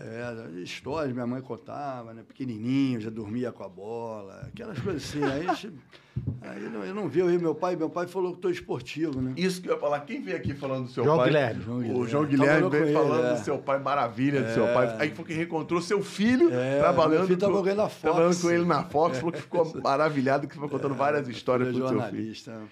É, 0.00 0.60
histórias, 0.60 1.12
minha 1.12 1.26
mãe 1.26 1.42
contava, 1.42 2.14
né? 2.14 2.22
Pequenininho, 2.26 3.00
já 3.00 3.10
dormia 3.10 3.50
com 3.50 3.64
a 3.64 3.68
bola, 3.68 4.42
aquelas 4.46 4.78
coisas 4.78 5.02
assim. 5.02 5.24
Aí, 5.24 5.48
a 5.48 5.54
gente- 5.54 5.72
aí 6.40 6.62
eu 6.64 6.70
não- 6.70 6.84
eu 6.84 6.94
não 6.94 7.08
vi, 7.08 7.18
eu 7.18 7.26
vi 7.26 7.36
meu 7.36 7.52
pai, 7.52 7.74
meu 7.74 7.90
pai 7.90 8.06
falou 8.06 8.30
que 8.30 8.38
estou 8.38 8.50
esportivo, 8.50 9.20
né? 9.20 9.32
Isso 9.36 9.60
que 9.60 9.68
eu 9.68 9.74
ia 9.74 9.80
falar. 9.80 10.00
Quem 10.02 10.22
veio 10.22 10.36
aqui 10.36 10.54
falando 10.54 10.84
do 10.84 10.90
seu 10.92 11.02
João 11.02 11.16
pai? 11.16 11.26
Guilherme. 11.26 11.62
João 11.64 11.78
O 11.78 11.80
Guilherme. 11.82 12.08
João 12.08 12.24
Guilherme 12.26 12.70
veio 12.70 12.84
ele, 12.84 12.92
falando 12.92 13.26
é. 13.26 13.34
do 13.34 13.40
seu 13.44 13.58
pai, 13.58 13.78
maravilha 13.80 14.42
do 14.42 14.54
seu 14.54 14.66
É. 14.68 14.72
pai. 14.74 14.96
Aí 15.00 15.10
foi 15.10 15.24
que 15.24 15.32
reencontrou 15.32 15.82
seu 15.82 16.00
filho 16.00 16.48
É, 16.54 16.78
trabalhando, 16.78 17.26
filho 17.26 17.38
com- 17.40 17.74
na 17.74 17.88
Fox. 17.88 18.00
trabalhando 18.00 18.40
com 18.40 18.50
ele 18.50 18.64
na 18.64 18.84
Fox. 18.84 19.18
Falou 19.18 19.32
que 19.32 19.40
ficou 19.42 19.64
maravilhado, 19.82 20.46
que 20.46 20.54
foi 20.54 20.68
contando 20.68 20.94
várias 20.94 21.26
histórias 21.28 21.68
é 21.70 21.72
pro 21.72 21.88
seu 21.88 22.02
filho. 22.02 22.68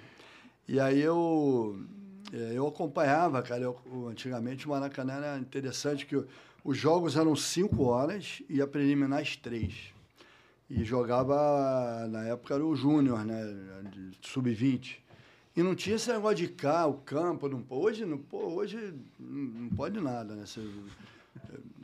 E 0.68 0.78
aí 0.78 1.00
eu, 1.00 1.76
é, 2.32 2.52
eu 2.54 2.66
acompanhava, 2.68 3.42
cara. 3.42 3.62
eu- 3.62 3.76
o- 3.92 4.06
antigamente 4.08 4.66
o 4.66 4.70
Maracanã 4.70 5.14
era 5.14 5.38
interessante 5.38 6.06
que 6.06 6.16
o- 6.16 6.26
os 6.66 6.76
jogos 6.76 7.16
eram 7.16 7.36
cinco 7.36 7.84
horas 7.84 8.42
e 8.48 8.60
a 8.60 8.66
preliminar 8.66 9.20
às 9.20 9.36
três. 9.36 9.94
E 10.68 10.82
jogava, 10.84 12.06
na 12.10 12.24
época 12.26 12.54
era 12.54 12.64
o 12.64 12.74
Júnior, 12.74 13.24
né? 13.24 13.40
de 13.92 14.18
Sub-20. 14.28 14.96
E 15.56 15.62
não 15.62 15.74
tinha 15.74 15.96
esse 15.96 16.10
negócio 16.10 16.36
de 16.38 16.48
cá, 16.48 16.86
o 16.86 16.94
campo. 16.94 17.48
Não, 17.48 17.64
hoje, 17.70 18.04
não, 18.04 18.18
pô, 18.18 18.38
hoje 18.48 18.92
não, 19.18 19.68
pode 19.76 20.00
nada, 20.00 20.34
né? 20.34 20.44
Você- 20.44 20.68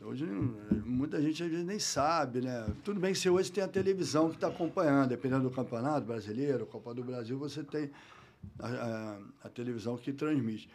Hoje 0.01 0.25
não- 0.25 0.53
muita 0.85 1.21
gente 1.21 1.41
às 1.43 1.49
vezes 1.49 1.65
nem 1.65 1.79
sabe, 1.79 2.41
né? 2.41 2.67
Tudo 2.83 2.99
bem 2.99 3.13
que 3.13 3.19
você 3.19 3.29
hoje 3.29 3.49
tem 3.51 3.63
a 3.63 3.67
televisão 3.69 4.27
que 4.29 4.35
está 4.35 4.47
acompanhando, 4.47 5.07
dependendo 5.09 5.43
do 5.43 5.51
campeonato 5.55 6.05
brasileiro, 6.05 6.65
Copa 6.65 6.93
do 6.93 7.01
Brasil, 7.03 7.37
você 7.37 7.63
tem 7.63 7.89
a, 8.59 8.67
a- 8.67 9.17
a 9.45 9.49
televisão 9.49 9.95
que 9.95 10.11
transmite. 10.11 10.67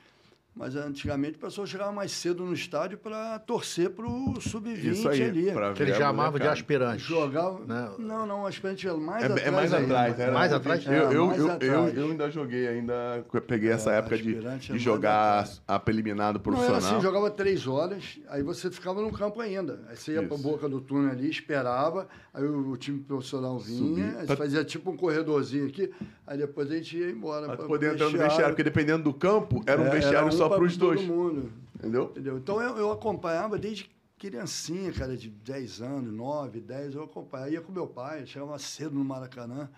Mas 0.59 0.75
antigamente 0.75 1.37
o 1.37 1.39
pessoal 1.39 1.65
chegava 1.69 1.93
mais 1.93 2.11
cedo 2.11 2.45
no 2.45 2.53
estádio 2.53 2.99
para 2.99 3.39
torcer 3.39 3.91
para 3.91 4.05
o 4.05 4.41
sub-20 4.41 4.85
Isso 4.91 5.09
aí, 5.09 5.23
ali. 5.23 5.47
Que 5.77 5.83
ele 5.85 5.95
chamava 5.95 6.37
de 6.41 6.49
aspirante. 6.49 7.01
Jogava. 7.05 7.61
Né? 7.65 7.91
Não, 7.97 8.27
não, 8.27 8.45
aspirante 8.45 8.89
é 8.89 8.93
mais 8.93 9.23
É, 9.23 9.27
atrás. 9.27 9.47
é 9.47 9.51
mais 9.53 9.73
atrás, 9.73 10.19
era 10.19 10.33
Mais 10.33 10.53
atrás? 10.53 10.85
Eu, 10.85 10.93
É, 10.93 11.15
eu, 11.15 11.27
mais 11.29 11.39
eu, 11.39 11.47
eu, 11.47 11.53
atrás. 11.53 11.97
eu 11.97 12.05
ainda 12.11 12.31
joguei, 12.31 12.67
ainda 12.67 13.25
peguei 13.47 13.71
essa 13.71 13.93
É, 13.93 13.99
época 13.99 14.19
de, 14.19 14.37
é 14.37 14.57
de 14.57 14.79
jogar 14.81 15.41
atrás. 15.43 15.63
a 15.69 15.79
preliminar 15.79 16.33
do 16.33 16.41
Não, 16.45 16.53
era 16.59 16.67
profissional. 16.67 16.97
assim, 16.97 17.01
jogava 17.07 17.31
três 17.31 17.65
horas, 17.69 18.19
aí 18.29 18.43
você 18.43 18.69
ficava 18.69 19.01
no 19.01 19.13
campo 19.13 19.41
ainda. 19.41 19.81
Aí 19.89 19.97
você 19.97 20.15
ia 20.15 20.25
para 20.25 20.37
a 20.37 20.41
boca 20.41 20.69
do 20.69 20.81
túnel 20.81 21.13
ali, 21.13 21.31
esperava, 21.31 22.09
aí 22.35 22.43
o, 22.43 22.71
o 22.73 22.77
time 22.77 22.99
profissional 22.99 23.57
vinha, 23.61 24.25
Pra- 24.27 24.35
fazia 24.37 24.65
tipo 24.65 24.91
um 24.91 24.97
corredorzinho 24.97 25.69
aqui, 25.69 25.89
aí 26.27 26.37
depois 26.37 26.69
a 26.69 26.75
gente 26.75 26.99
ia 26.99 27.11
embora. 27.13 27.47
Pra- 27.47 27.67
poder 27.69 27.93
entrar 27.95 28.11
no 28.11 28.19
vestiário, 28.19 28.49
porque 28.55 28.65
dependendo 28.65 29.05
do 29.05 29.15
campo, 29.15 29.63
era 29.67 29.81
um 29.81 29.87
É, 29.87 29.91
vestiário 29.91 30.27
um 30.27 30.33
só 30.33 30.48
para 30.49 30.65
os 30.65 30.77
todo 30.77 30.95
dois. 30.95 31.07
mundo, 31.07 31.53
Entendeu? 31.77 32.11
entendeu? 32.11 32.39
Então 32.39 32.61
eu, 32.61 32.77
eu 32.77 32.91
acompanhava 32.91 33.59
desde 33.59 33.89
criancinha, 34.19 34.93
cara, 34.93 35.17
de 35.17 35.31
10 35.31 35.81
anos, 35.81 36.13
9, 36.13 36.61
10, 36.61 36.95
eu 36.97 37.05
acompanhava. 37.05 37.51
Ia 37.51 37.61
com 37.61 37.73
meu 37.73 37.87
pai, 37.87 38.27
chegava 38.27 38.59
cedo 38.59 38.95
no 38.95 39.05
Maracanã 39.05 39.71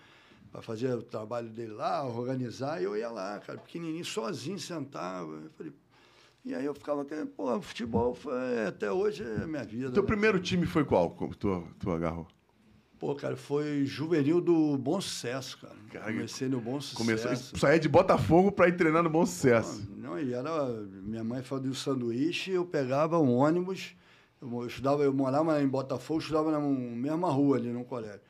para 0.51 0.61
fazer 0.61 0.93
o 0.93 1.01
trabalho 1.01 1.49
dele 1.49 1.71
lá, 1.71 2.05
organizar, 2.05 2.81
e 2.81 2.85
eu 2.85 2.97
ia 2.97 3.09
lá, 3.09 3.39
cara, 3.39 3.59
pequenininho, 3.59 4.03
sozinho, 4.03 4.59
sentava. 4.59 5.31
Eu 5.31 5.49
falei, 5.51 5.71
e 6.43 6.55
aí 6.55 6.65
eu 6.65 6.73
ficava, 6.73 7.05
pô, 7.37 7.61
futebol 7.61 8.15
foi, 8.15 8.65
até 8.65 8.91
hoje 8.91 9.23
é 9.23 9.45
minha 9.45 9.63
vida. 9.63 9.91
Teu 9.91 10.03
né? 10.03 10.07
primeiro 10.07 10.39
time 10.39 10.65
foi 10.65 10.83
qual? 10.83 11.11
Tu, 11.37 11.63
tu 11.79 11.91
agarrou? 11.91 12.27
Pô, 13.01 13.15
cara, 13.15 13.35
foi 13.35 13.83
juvenil 13.83 14.39
do 14.39 14.77
Bom 14.77 15.01
Sucesso, 15.01 15.57
cara. 15.57 15.73
Cara, 15.91 16.13
Comecei 16.13 16.47
no 16.47 16.61
Bom 16.61 16.79
Sucesso. 16.79 16.97
Começou, 16.97 17.57
saía 17.57 17.79
de 17.79 17.89
Botafogo 17.89 18.51
para 18.51 18.67
ir 18.67 18.77
treinar 18.77 19.01
no 19.01 19.09
Bom 19.09 19.25
Sucesso. 19.25 19.91
Não, 19.97 20.19
e 20.19 20.31
era. 20.31 20.67
Minha 21.01 21.23
mãe 21.23 21.41
fazia 21.41 21.71
o 21.71 21.73
sanduíche, 21.73 22.51
eu 22.51 22.63
pegava 22.63 23.17
um 23.17 23.33
ônibus, 23.33 23.95
eu, 24.39 24.67
estudava, 24.67 25.01
eu 25.01 25.11
morava 25.11 25.59
em 25.63 25.67
Botafogo, 25.67 26.19
eu 26.19 26.21
estudava 26.21 26.51
na 26.51 26.59
mesma 26.59 27.31
rua 27.31 27.57
ali 27.57 27.69
no 27.69 27.83
colégio. 27.83 28.21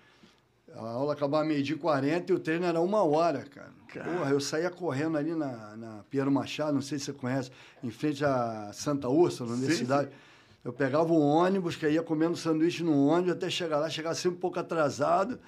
A 0.74 0.80
aula 0.80 1.12
acabava 1.12 1.44
meio-dia 1.44 1.76
e 1.76 1.78
40 1.78 2.32
e 2.32 2.36
o 2.36 2.40
treino 2.40 2.66
era 2.66 2.80
uma 2.80 3.04
hora, 3.04 3.44
cara. 3.44 3.74
Porra, 3.94 4.32
eu 4.32 4.40
saía 4.40 4.70
correndo 4.70 5.18
ali 5.18 5.36
na, 5.36 5.76
na 5.76 6.04
Piero 6.10 6.32
Machado, 6.32 6.72
não 6.72 6.82
sei 6.82 6.98
se 6.98 7.06
você 7.06 7.14
conhece, 7.14 7.52
em 7.84 7.92
frente 7.92 8.24
à 8.24 8.72
Santa 8.72 9.10
Úrsula, 9.10 9.50
na 9.50 9.56
Sim, 9.58 9.64
universidade. 9.64 10.12
Eu 10.64 10.72
pegava 10.72 11.12
um 11.12 11.20
ônibus, 11.22 11.76
que 11.76 11.88
ia 11.90 12.04
comendo 12.04 12.36
sanduíche 12.38 12.84
no 12.84 13.08
ônibus, 13.08 13.32
até 13.34 13.50
chegar 13.50 13.80
lá, 13.80 13.90
chegava 13.90 14.14
sempre 14.16 14.38
um 14.38 14.42
pouco 14.42 14.60
atrasado. 14.60 15.40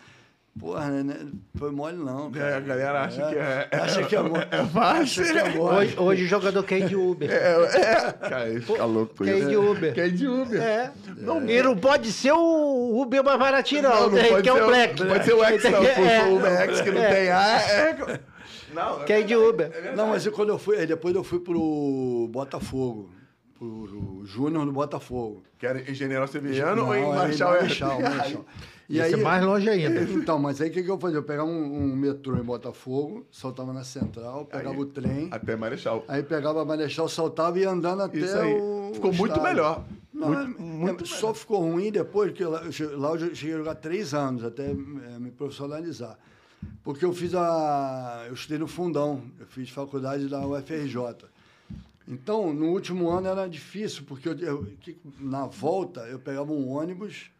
Porra, 0.59 0.87
né? 0.89 1.27
Foi 1.55 1.71
mole 1.71 1.97
não. 1.97 2.31
cara. 2.31 2.45
É, 2.51 2.55
a 2.57 2.59
galera 2.59 3.01
acha 3.01 3.27
que 3.27 3.35
é- 3.35 3.67
é- 3.71 3.75
Acha 3.75 4.03
que 4.03 4.15
é, 4.15 4.21
mo- 4.21 4.37
é 4.37 4.65
fácil. 4.71 5.23
É 5.25 5.49
mole. 5.55 5.75
Hoje, 5.77 5.95
hoje 5.99 6.23
o 6.25 6.27
jogador 6.27 6.63
quer 6.63 6.77
ir 6.79 6.87
de 6.89 6.95
Uber. 6.95 7.27
É, 7.31 7.55
é. 7.63 8.11
Cara, 8.29 8.61
fica 8.61 8.85
louco 8.85 9.15
com 9.17 9.23
Quer 9.23 9.35
ir 9.35 9.39
isso. 9.39 9.49
de 9.49 9.57
Uber. 9.57 9.93
Quer 9.95 10.07
ir 10.07 10.11
de 10.11 10.27
Uber. 10.27 10.61
É. 10.61 10.91
Não, 11.17 11.49
e 11.49 11.63
não 11.63 11.75
pode 11.75 12.11
ser 12.11 12.33
o 12.33 13.01
Uber 13.01 13.23
mais 13.23 13.39
baratinho, 13.39 13.81
não. 13.81 13.89
Não, 13.89 14.09
não 14.11 14.17
Tem 14.17 14.29
pode 14.29 14.43
que 14.43 14.49
é 14.49 14.53
ser 14.53 14.61
o 14.61 14.65
Black. 14.67 15.05
Pode 15.07 15.25
ser 15.25 15.33
o 15.33 15.43
X, 15.43 15.63
não. 15.71 15.81
Se 15.83 15.87
É. 16.01 16.23
o 16.23 16.35
Uber 16.37 16.51
X 16.51 16.81
que 16.81 16.91
não 16.91 17.01
tem 17.01 17.29
A, 17.31 17.61
é... 17.61 18.19
Não, 18.75 18.99
Quer 19.05 19.19
ir 19.21 19.25
de 19.25 19.35
Uber. 19.35 19.93
Não, 19.95 20.07
mas 20.09 20.27
quando 20.27 20.49
eu 20.49 20.59
fui, 20.59 20.77
aí 20.77 20.85
depois 20.85 21.15
eu 21.15 21.23
fui 21.23 21.39
pro 21.39 22.27
Botafogo, 22.31 23.11
pro 23.63 24.21
Júnior 24.25 24.65
do 24.65 24.71
Botafogo. 24.71 25.43
Que 25.57 25.65
era 25.65 25.89
em 25.89 25.93
General 25.93 26.27
Severiano 26.27 26.85
ou 26.85 26.95
em 26.95 27.03
era 27.03 27.15
Marechal? 27.15 27.51
Marechal, 27.51 28.01
Marechal. 28.01 28.45
E 28.89 28.99
é 28.99 29.15
mais 29.17 29.43
longe 29.43 29.69
ainda. 29.69 30.01
Então, 30.11 30.37
mas 30.37 30.59
aí 30.61 30.69
o 30.69 30.73
que, 30.73 30.83
que 30.83 30.91
eu 30.91 30.99
fazia? 30.99 31.17
Eu 31.17 31.23
pegava 31.23 31.47
um, 31.49 31.83
um 31.83 31.95
metrô 31.95 32.35
em 32.37 32.43
Botafogo, 32.43 33.25
saltava 33.31 33.71
na 33.73 33.83
central, 33.83 34.45
pegava 34.45 34.75
Aí, 34.75 34.81
o 34.81 34.85
trem, 34.85 35.29
Até 35.31 35.55
Marechal. 35.55 36.03
aí 36.07 36.21
pegava 36.21 36.63
Marechal, 36.65 37.07
saltava 37.07 37.57
e 37.57 37.61
ia 37.61 37.69
andando 37.69 38.01
até 38.01 38.17
Isso 38.19 38.37
aí. 38.37 38.53
o. 38.53 38.91
Ficou 38.93 39.11
o 39.11 39.15
muito 39.15 39.41
melhor. 39.41 39.83
Não, 40.13 40.27
Muito- 40.27 40.61
é- 40.61 40.63
muito 40.63 41.03
é- 41.05 41.07
só 41.07 41.33
ficou 41.33 41.61
ruim 41.61 41.91
depois, 41.91 42.29
porque 42.31 42.45
lá 42.45 42.61
lá 42.95 43.15
eu 43.15 43.35
cheguei 43.35 43.55
a 43.55 43.57
jogar 43.57 43.75
três 43.75 44.13
anos, 44.13 44.43
até 44.43 44.71
me 44.73 45.31
profissionalizar. 45.31 46.17
Porque 46.83 47.03
eu 47.03 47.11
fiz 47.13 47.33
a. 47.33 48.25
Eu 48.27 48.33
estudei 48.33 48.57
no 48.59 48.67
fundão, 48.67 49.23
eu 49.39 49.45
fiz 49.47 49.69
faculdade 49.69 50.27
da 50.27 50.45
UFRJ. 50.45 50.97
Então, 52.07 52.53
no 52.53 52.67
último 52.67 53.09
ano 53.09 53.27
era 53.27 53.47
difícil, 53.47 54.03
porque 54.05 54.27
eu, 54.27 54.37
eu- 54.39 54.67
na 55.19 55.45
volta 55.45 56.01
eu 56.01 56.19
pegava 56.19 56.51
um 56.51 56.69
ônibus, 56.69 57.31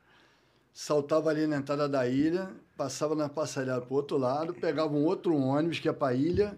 saltava 0.73 1.29
ali 1.29 1.45
na 1.45 1.57
entrada 1.57 1.87
da 1.87 2.07
ilha, 2.07 2.49
passava 2.77 3.15
na 3.15 3.29
passarela 3.29 3.81
para 3.81 3.93
o 3.93 3.95
outro 3.97 4.17
lado, 4.17 4.53
pegava 4.53 4.93
um 4.93 5.03
outro 5.03 5.35
ônibus 5.35 5.79
que 5.79 5.87
ia 5.87 5.93
para 5.93 6.13
a 6.13 6.15
ilha, 6.15 6.57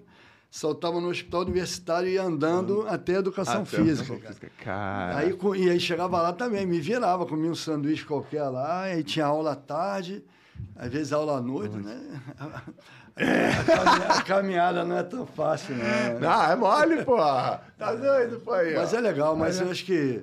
saltava 0.49 1.01
no 1.01 1.09
hospital 1.09 1.41
universitário 1.41 2.07
e 2.07 2.13
ia 2.13 2.23
andando 2.23 2.85
até 2.87 3.15
a 3.15 3.19
educação 3.19 3.63
Até 3.63 3.77
física. 3.77 4.13
educação 4.13 4.17
cara. 4.19 4.27
física. 4.33 4.51
Cara. 4.63 5.17
Aí, 5.17 5.37
e 5.57 5.69
aí 5.69 5.79
chegava 5.79 6.21
lá 6.21 6.31
também, 6.31 6.65
me 6.65 6.79
virava, 6.79 7.25
comia 7.25 7.51
um 7.51 7.55
sanduíche 7.55 8.05
qualquer 8.05 8.43
lá, 8.43 8.83
aí 8.83 9.03
tinha 9.03 9.25
aula 9.25 9.51
à 9.51 9.55
tarde, 9.55 10.23
às 10.75 10.89
vezes 10.91 11.11
aula 11.11 11.37
à 11.37 11.41
noite, 11.41 11.75
né? 11.75 12.21
A, 13.17 13.63
caminhada, 13.63 14.13
a 14.13 14.21
caminhada 14.23 14.83
não 14.83 14.97
é 14.97 15.03
tão 15.03 15.25
fácil, 15.25 15.75
não. 15.75 16.19
Não, 16.19 16.43
é 16.51 16.55
mole, 16.55 17.03
porra. 17.05 17.61
Tá 17.77 17.93
doido, 17.93 18.39
pô 18.41 18.51
aí. 18.53 18.75
Mas 18.75 18.93
é 18.93 18.99
legal, 18.99 19.35
mas 19.35 19.59
eu 19.61 19.69
acho 19.71 19.85
que 19.85 20.21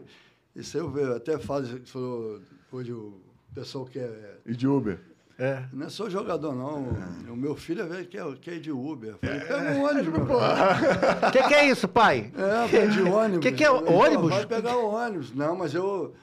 isso 0.54 0.76
eu 0.76 0.94
eu 0.98 1.16
até 1.16 1.38
falo, 1.38 1.64
você 1.66 1.78
falou, 1.86 2.40
hoje 2.70 2.92
o 2.92 3.14
pessoal 3.54 3.86
que 3.86 3.98
é. 3.98 4.34
E 4.44 4.54
de 4.54 4.68
Uber? 4.68 4.98
É. 5.38 5.62
Não 5.72 5.86
é 5.86 5.88
só 5.88 6.08
jogador, 6.10 6.54
não. 6.54 6.88
O 7.32 7.34
meu 7.36 7.56
filho 7.56 7.82
é 7.82 7.86
velho 7.86 8.06
que 8.06 8.18
é, 8.18 8.34
que 8.40 8.50
é 8.50 8.58
de 8.58 8.70
Uber. 8.70 9.10
Eu 9.12 9.18
falei, 9.18 9.40
pega 9.40 9.54
É. 9.54 9.74
um 9.74 9.84
ônibus, 9.84 10.12
meu 10.12 10.36
O 10.36 11.30
que, 11.32 11.42
que 11.48 11.54
é 11.54 11.64
isso, 11.68 11.88
pai? 11.88 12.30
É, 12.36 12.68
pé 12.68 12.86
de 12.86 13.02
ônibus. 13.02 13.40
Que 13.40 13.52
que 13.52 13.64
é 13.64 13.70
ônibus? 13.70 14.30
Vai 14.34 14.46
pegar 14.46 14.76
o 14.76 14.92
ônibus. 14.94 15.34
Não, 15.34 15.56
mas 15.56 15.74
eu. 15.74 16.14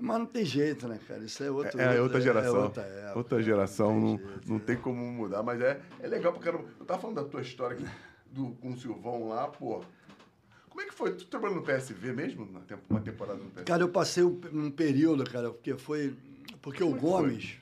Mas 0.00 0.18
não 0.18 0.26
tem 0.26 0.44
jeito, 0.44 0.86
né, 0.86 0.98
cara? 1.08 1.24
Isso 1.24 1.42
é 1.42 1.50
outro. 1.50 1.80
É, 1.80 1.96
é 1.96 2.00
outra 2.00 2.20
geração. 2.20 2.56
É 2.56 2.60
outra, 2.60 2.82
outra 3.16 3.36
época, 3.36 3.42
geração, 3.42 4.00
não, 4.00 4.16
jeito, 4.16 4.48
não 4.48 4.56
é. 4.56 4.60
tem 4.60 4.76
como 4.76 5.00
mudar, 5.12 5.42
mas 5.42 5.60
é, 5.60 5.80
é 6.00 6.06
legal 6.06 6.32
porque 6.32 6.48
eu 6.48 6.64
tava 6.86 7.00
falando 7.00 7.16
da 7.16 7.24
tua 7.24 7.40
história 7.40 7.76
aqui, 7.76 7.86
do, 8.30 8.50
com 8.52 8.72
o 8.72 8.76
Silvão 8.78 9.28
lá, 9.28 9.48
pô. 9.48 9.82
Como 10.68 10.80
é 10.82 10.86
que 10.86 10.94
foi? 10.94 11.12
Tu 11.16 11.26
trabalhou 11.26 11.56
no 11.56 11.62
PSV 11.62 12.12
mesmo? 12.12 12.48
Uma 12.88 13.00
temporada 13.00 13.38
no 13.38 13.50
PSV? 13.50 13.64
Cara, 13.64 13.82
eu 13.82 13.88
passei 13.88 14.22
um, 14.22 14.40
um 14.52 14.70
período, 14.70 15.24
cara, 15.24 15.50
porque 15.50 15.76
foi. 15.76 16.14
Porque 16.62 16.82
o 16.84 16.94
Como 16.94 16.96
é 16.96 17.00
foi? 17.00 17.10
Gomes, 17.30 17.58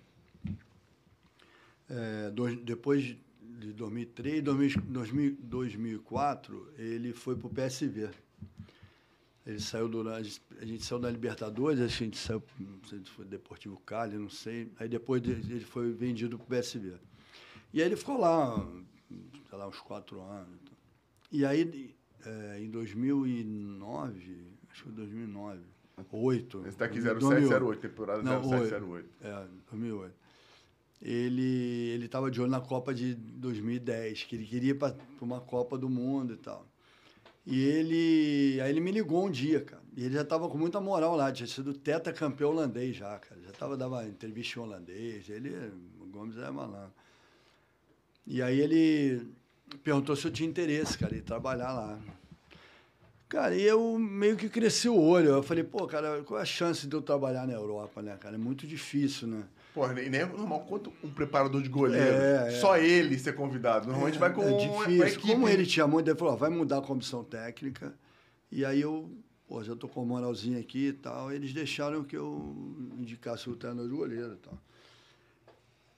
é, 1.88 2.30
dois- 2.30 2.58
depois 2.60 3.02
de 3.40 3.72
2003, 3.72 4.42
2000, 4.42 4.82
2000, 4.82 5.36
2004, 5.40 6.72
ele 6.76 7.12
foi 7.12 7.34
pro 7.36 7.48
PSV. 7.48 8.10
Ele 9.46 9.60
saiu 9.60 9.88
do. 9.88 10.08
A 10.10 10.20
gente, 10.22 10.84
saiu 10.84 10.98
da 10.98 11.08
Libertadores, 11.10 11.80
a 11.80 11.86
gente 11.86 12.16
saiu. 12.18 12.42
Não 12.58 12.82
sei 12.88 12.98
se 12.98 13.10
foi 13.10 13.24
Deportivo 13.24 13.78
Cali, 13.86 14.16
não 14.18 14.28
sei. 14.28 14.72
Aí 14.76 14.88
depois 14.88 15.22
de- 15.22 15.30
ele 15.30 15.64
foi 15.64 15.92
vendido 15.92 16.36
pro 16.36 16.46
PSV. 16.48 16.94
E 17.72 17.80
aí 17.80 17.86
ele 17.86 17.96
ficou 17.96 18.18
lá, 18.18 18.56
sei 19.48 19.56
lá, 19.58 19.68
uns 19.68 19.78
quatro 19.80 20.20
anos. 20.20 20.58
E 21.30 21.44
aí, 21.44 21.94
é, 22.24 22.58
em 22.60 22.68
2009, 22.70 24.54
acho 24.70 24.82
que 24.82 24.88
foi 24.88 24.92
2009, 24.92 25.60
2008. 25.96 26.64
Esse 26.66 26.82
aqui 26.82 27.00
2008. 27.00 27.48
0708, 27.48 27.80
temporada 27.80 28.22
Não, 28.22 28.42
0708. 28.42 29.08
É, 29.22 29.46
2008. 29.70 30.14
Ele 31.02 31.42
ele 31.94 32.06
estava 32.06 32.30
de 32.30 32.40
olho 32.40 32.50
na 32.50 32.60
Copa 32.60 32.94
de 32.94 33.14
2010, 33.14 34.24
que 34.24 34.34
ele 34.36 34.46
queria 34.46 34.70
ir 34.70 34.74
para 34.78 34.96
uma 35.20 35.40
Copa 35.40 35.76
do 35.76 35.88
Mundo 35.90 36.32
e 36.32 36.36
tal. 36.36 36.66
E 37.46 37.62
ele. 37.62 38.60
Aí 38.60 38.70
ele 38.70 38.80
me 38.80 38.90
ligou 38.90 39.24
um 39.24 39.30
dia, 39.30 39.60
cara. 39.60 39.82
E 39.96 40.04
ele 40.04 40.14
já 40.14 40.24
tava 40.24 40.48
com 40.48 40.58
muita 40.58 40.80
moral 40.80 41.14
lá, 41.16 41.32
tinha 41.32 41.46
sido 41.46 41.72
tetracampeão 41.72 42.50
holandês 42.50 42.96
já, 42.96 43.18
cara. 43.18 43.40
Já 43.40 43.52
tava 43.52 43.76
dava 43.76 44.04
entrevista 44.04 44.58
em 44.58 44.62
holandês. 44.62 45.28
Ele, 45.30 45.50
o 46.00 46.06
Gomes 46.06 46.36
é 46.36 46.50
malandro. 46.50 46.92
E 48.26 48.42
aí 48.42 48.60
ele 48.60 49.28
perguntou 49.84 50.16
se 50.16 50.26
eu 50.26 50.32
tinha 50.32 50.48
interesse, 50.48 50.98
cara, 50.98 51.16
em 51.16 51.22
trabalhar 51.22 51.72
lá. 51.72 51.98
Cara, 53.28 53.54
e 53.54 53.62
eu 53.62 53.98
meio 53.98 54.36
que 54.36 54.48
cresci 54.48 54.88
o 54.88 55.00
olho. 55.00 55.30
Eu 55.30 55.42
falei, 55.42 55.62
pô, 55.62 55.86
cara, 55.86 56.22
qual 56.24 56.38
é 56.40 56.42
a 56.42 56.46
chance 56.46 56.86
de 56.86 56.94
eu 56.94 57.02
trabalhar 57.02 57.46
na 57.46 57.52
Europa, 57.52 58.02
né, 58.02 58.16
cara? 58.16 58.34
É 58.34 58.38
muito 58.38 58.66
difícil, 58.66 59.28
né? 59.28 59.44
Porra, 59.76 59.92
nem 59.92 60.08
nem 60.08 60.22
é 60.22 60.24
normal 60.24 60.60
quanto 60.60 60.90
um 61.04 61.10
preparador 61.10 61.60
de 61.60 61.68
goleiro. 61.68 62.16
É, 62.16 62.48
é. 62.48 62.50
Só 62.52 62.78
ele 62.78 63.18
ser 63.18 63.34
convidado. 63.34 63.86
Normalmente 63.86 64.18
vai 64.18 64.32
com, 64.32 64.40
é 64.40 64.56
difícil. 64.56 65.06
equipe. 65.06 65.32
Como 65.34 65.46
ele 65.46 65.66
tinha 65.66 65.86
muito, 65.86 66.08
ele 66.08 66.18
falou, 66.18 66.32
ó, 66.32 66.36
vai 66.38 66.48
mudar 66.48 66.78
a 66.78 66.80
comissão 66.80 67.22
técnica. 67.22 67.92
E 68.50 68.64
aí 68.64 68.80
eu, 68.80 69.10
pô, 69.46 69.62
já 69.62 69.76
tô 69.76 69.86
com 69.86 70.00
uma 70.00 70.14
moralzinha 70.14 70.58
aqui 70.58 70.86
e 70.86 70.92
tal. 70.94 71.30
Eles 71.30 71.52
deixaram 71.52 72.04
que 72.04 72.16
eu 72.16 72.56
indicasse 72.98 73.50
o 73.50 73.54
treinador 73.54 73.86
de 73.86 73.94
goleiro 73.94 74.32
e 74.32 74.36
tal. 74.36 74.58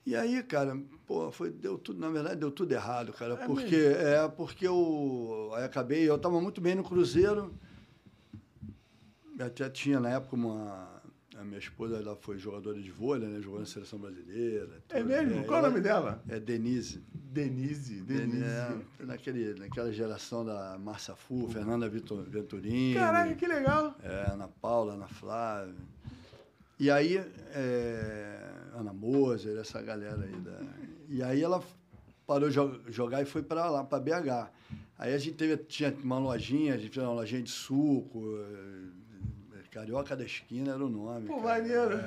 E 0.05 0.13
aí, 0.13 0.43
cara, 0.43 0.77
pô, 1.07 1.31
foi, 1.31 1.49
deu 1.49 1.77
tudo, 1.77 2.01
na 2.01 2.09
verdade, 2.09 2.35
deu 2.35 2.51
tudo 2.51 2.73
errado, 2.73 3.13
cara. 3.13 3.35
É 3.35 3.45
porque, 3.45 3.75
é, 3.77 4.27
porque 4.27 4.67
eu 4.67 5.51
aí 5.53 5.63
acabei, 5.63 6.03
eu 6.03 6.17
tava 6.17 6.41
muito 6.41 6.59
bem 6.59 6.75
no 6.75 6.83
Cruzeiro. 6.83 7.55
Até 9.39 9.69
tinha 9.69 10.01
na 10.01 10.09
época 10.09 10.35
uma. 10.35 10.98
A 11.39 11.43
minha 11.43 11.57
esposa 11.59 11.95
ela 11.97 12.15
foi 12.17 12.37
jogadora 12.37 12.77
de 12.81 12.91
vôlei, 12.91 13.27
né? 13.29 13.39
Jogou 13.41 13.59
na 13.61 13.65
seleção 13.65 13.97
brasileira. 13.97 14.83
É 14.89 15.01
mesmo? 15.01 15.45
Qual 15.45 15.59
é 15.59 15.63
o 15.63 15.69
nome 15.69 15.79
dela? 15.79 16.21
É 16.27 16.37
Denise. 16.39 17.01
Denise. 17.13 18.01
Denise. 18.01 18.43
É, 18.43 18.77
naquele, 19.05 19.53
naquela 19.57 19.91
geração 19.93 20.43
da 20.43 20.77
Márcia 20.77 21.15
Fu, 21.15 21.47
Fernanda 21.47 21.87
Vitor- 21.87 22.23
Venturini. 22.29 22.93
Caraca, 22.95 23.33
que 23.35 23.47
legal. 23.47 23.95
É, 24.03 24.31
Ana 24.33 24.49
Paula, 24.49 24.95
Ana 24.95 25.07
Flávia. 25.07 25.73
E 26.77 26.91
aí, 26.91 27.17
é, 27.53 28.51
Ana 28.77 28.91
Moser, 28.93 29.57
essa 29.59 29.81
galera 29.81 30.21
aí. 30.23 30.35
Da, 30.41 30.59
e 31.07 31.23
aí 31.23 31.41
ela 31.41 31.63
parou 32.27 32.49
de 32.49 32.55
jo- 32.55 32.81
jogar 32.89 33.21
e 33.21 33.25
foi 33.25 33.41
para 33.43 33.69
lá, 33.69 33.83
para 33.83 33.99
BH. 33.99 34.49
Aí 34.97 35.13
a 35.13 35.17
gente 35.17 35.35
teve, 35.37 35.55
tinha 35.57 35.95
uma 36.03 36.19
lojinha, 36.19 36.73
a 36.73 36.77
gente 36.77 36.93
fez 36.93 37.05
uma 37.05 37.13
lojinha 37.13 37.41
de 37.41 37.49
suco, 37.49 38.37
é, 38.37 38.98
Carioca 39.71 40.15
da 40.15 40.23
Esquina 40.25 40.73
era 40.73 40.83
o 40.83 40.89
nome. 40.89 41.27
Pô, 41.27 41.41
cara. 41.41 41.61
maneiro. 41.61 42.03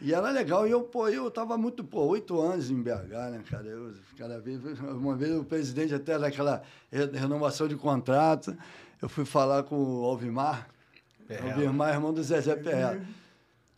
E 0.00 0.12
era 0.12 0.30
legal, 0.30 0.66
e 0.66 0.70
eu, 0.72 0.82
pô, 0.82 1.08
eu 1.08 1.30
tava 1.30 1.56
muito, 1.56 1.84
pô, 1.84 2.00
oito 2.06 2.40
anos 2.40 2.70
em 2.70 2.82
BH, 2.82 3.30
né, 3.30 3.40
cara? 3.48 3.66
Eu, 3.68 3.92
cada 4.18 4.40
vez, 4.40 4.60
uma 4.80 5.14
vez 5.14 5.32
o 5.36 5.44
presidente 5.44 5.94
até 5.94 6.18
naquela 6.18 6.60
re- 6.90 7.06
renovação 7.06 7.68
de 7.68 7.76
contrato, 7.76 8.56
eu 9.00 9.08
fui 9.08 9.24
falar 9.24 9.62
com 9.62 9.76
o 9.76 10.04
Alvimar, 10.04 10.68
Perrella. 11.28 11.54
Alvimar, 11.54 11.94
irmão 11.94 12.12
do 12.12 12.20
Zezé 12.22 12.56
Perrella. 12.56 13.00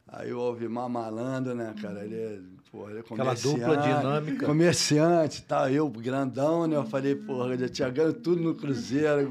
Aí 0.08 0.32
o 0.32 0.40
Alvimar 0.40 0.88
malandro, 0.88 1.54
né, 1.54 1.74
cara? 1.80 2.04
Ele 2.04 2.16
é, 2.16 2.38
pô, 2.72 2.88
ele 2.88 2.98
é 2.98 3.00
Aquela 3.00 3.18
comerciante. 3.18 3.58
dupla 3.60 3.76
dinâmica. 3.76 4.46
Comerciante, 4.46 5.42
tá? 5.42 5.70
Eu, 5.70 5.90
grandão, 5.90 6.66
né? 6.66 6.76
Eu 6.76 6.84
falei, 6.86 7.14
porra, 7.14 7.54
já 7.58 7.68
tinha 7.68 7.90
ganho 7.90 8.14
tudo 8.14 8.40
no 8.42 8.54
Cruzeiro. 8.54 9.28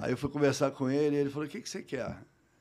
Aí 0.00 0.12
eu 0.12 0.16
fui 0.16 0.28
conversar 0.30 0.70
com 0.70 0.88
ele 0.88 1.16
e 1.16 1.18
ele 1.18 1.30
falou, 1.30 1.46
o 1.48 1.50
que, 1.50 1.60
que 1.60 1.68
você 1.68 1.82
quer? 1.82 2.16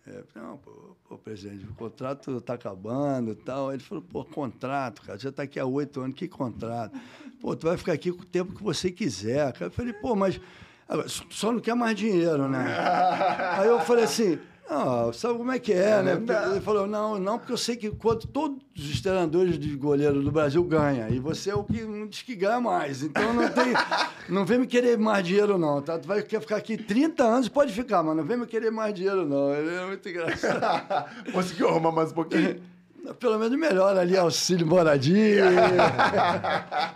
É, 0.07 0.23
não, 0.35 0.57
pô, 0.57 0.71
pô, 1.09 1.17
presidente, 1.17 1.65
o 1.65 1.73
contrato 1.73 2.39
tá 2.39 2.53
acabando 2.53 3.31
e 3.31 3.35
tal. 3.35 3.73
Ele 3.73 3.81
falou, 3.81 4.03
pô, 4.03 4.23
contrato, 4.23 5.01
cara, 5.01 5.17
já 5.17 5.31
tá 5.31 5.43
aqui 5.43 5.59
há 5.59 5.65
oito 5.65 5.99
anos, 5.99 6.15
que 6.15 6.27
contrato? 6.27 6.95
Pô, 7.41 7.55
tu 7.55 7.65
vai 7.65 7.75
ficar 7.75 7.93
aqui 7.93 8.11
com 8.11 8.21
o 8.21 8.25
tempo 8.25 8.53
que 8.53 8.63
você 8.63 8.91
quiser. 8.91 9.51
Cara. 9.53 9.65
Eu 9.65 9.71
falei, 9.71 9.93
pô, 9.93 10.15
mas 10.15 10.39
agora, 10.87 11.07
só 11.07 11.51
não 11.51 11.59
quer 11.59 11.75
mais 11.75 11.97
dinheiro, 11.97 12.47
né? 12.47 12.65
Aí 13.57 13.67
eu 13.67 13.79
falei 13.81 14.03
assim, 14.03 14.39
não, 14.69 15.13
sabe 15.13 15.37
como 15.37 15.51
é 15.51 15.59
que 15.59 15.71
é, 15.71 16.01
né? 16.01 16.13
Ele 16.51 16.59
falou, 16.61 16.87
não, 16.87 17.19
não, 17.19 17.37
porque 17.37 17.53
eu 17.53 17.57
sei 17.57 17.75
que 17.75 17.91
quanto 17.91 18.27
todos 18.27 18.59
os 18.75 18.99
treinadores 18.99 19.59
de 19.59 19.75
goleiro 19.75 20.21
do 20.21 20.31
Brasil 20.31 20.63
ganham, 20.63 21.07
e 21.09 21.19
você 21.19 21.51
é 21.51 21.55
o 21.55 21.63
que 21.63 21.83
não 21.83 22.07
diz 22.07 22.23
que 22.23 22.35
ganha 22.35 22.59
mais. 22.59 23.03
Então 23.03 23.33
não 23.33 23.47
tem. 23.49 23.73
Não 24.27 24.43
vem 24.43 24.57
me 24.57 24.65
querer 24.65 24.97
mais 24.97 25.23
dinheiro, 25.23 25.55
não, 25.55 25.83
tá? 25.83 25.99
Tu 25.99 26.07
vai 26.07 26.23
quer 26.23 26.41
ficar 26.41 26.55
aqui 26.55 26.75
30 26.75 27.23
anos, 27.23 27.47
pode 27.47 27.71
ficar, 27.71 28.01
mas 28.01 28.17
não 28.17 28.23
vem 28.23 28.37
me 28.37 28.47
querer 28.47 28.71
mais 28.71 28.91
dinheiro, 28.91 29.23
não. 29.23 29.53
Ele 29.53 29.69
é 29.69 29.85
muito 29.85 30.09
engraçado. 30.09 31.05
Conseguiu 31.31 31.69
arrumar 31.69 31.91
mais 31.91 32.09
um 32.11 32.15
pouquinho? 32.15 32.59
Pelo 33.19 33.37
menos 33.37 33.55
melhor 33.55 33.95
ali, 33.95 34.17
auxílio 34.17 34.65
moradia, 34.65 35.43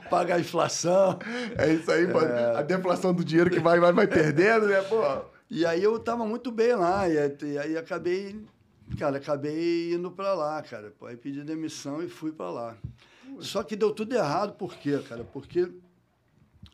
pagar 0.09 0.37
a 0.37 0.39
inflação. 0.39 1.19
É 1.55 1.71
isso 1.71 1.91
aí, 1.91 2.07
pô. 2.07 2.17
A 2.17 2.63
deflação 2.63 3.13
do 3.13 3.23
dinheiro 3.23 3.51
que 3.51 3.59
vai, 3.59 3.79
vai, 3.79 3.93
vai 3.93 4.07
perdendo, 4.07 4.65
né, 4.65 4.81
pô? 4.81 5.03
E 5.49 5.65
aí 5.65 5.83
eu 5.83 5.97
tava 5.99 6.25
muito 6.25 6.51
bem 6.51 6.75
lá, 6.75 7.09
e 7.09 7.17
aí- 7.17 7.77
acabei, 7.77 8.39
cara, 8.97 9.17
acabei 9.17 9.93
indo 9.93 10.11
pra 10.11 10.33
lá, 10.35 10.61
cara. 10.61 10.93
Aí 11.01 11.17
pedi 11.17 11.43
demissão 11.43 12.03
e 12.03 12.07
fui 12.07 12.31
pra 12.31 12.51
lá. 12.51 12.77
Só 13.39 13.63
que 13.63 13.75
deu 13.75 13.91
tudo 13.93 14.13
errado, 14.15 14.53
por 14.53 14.75
quê, 14.75 14.99
cara? 15.07 15.23
Porque 15.23 15.71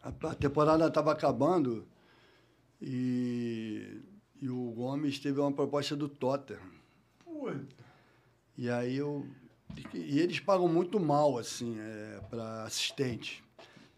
a, 0.01 0.35
temporada 0.35 0.89
tava 0.91 1.11
acabando 1.11 1.87
e, 2.81 4.01
e 4.41 4.49
o 4.49 4.71
Gomes 4.71 5.19
teve 5.19 5.39
uma 5.39 5.51
proposta 5.51 5.95
do 5.95 6.09
Tottenham. 6.09 6.59
E 8.57 8.69
aí 8.69 8.97
eu. 8.97 9.25
E 9.93 10.19
eles 10.19 10.39
pagam 10.39 10.67
muito 10.67 10.99
mal, 10.99 11.37
assim, 11.37 11.77
é, 11.79 12.21
para 12.29 12.63
assistente. 12.63 13.43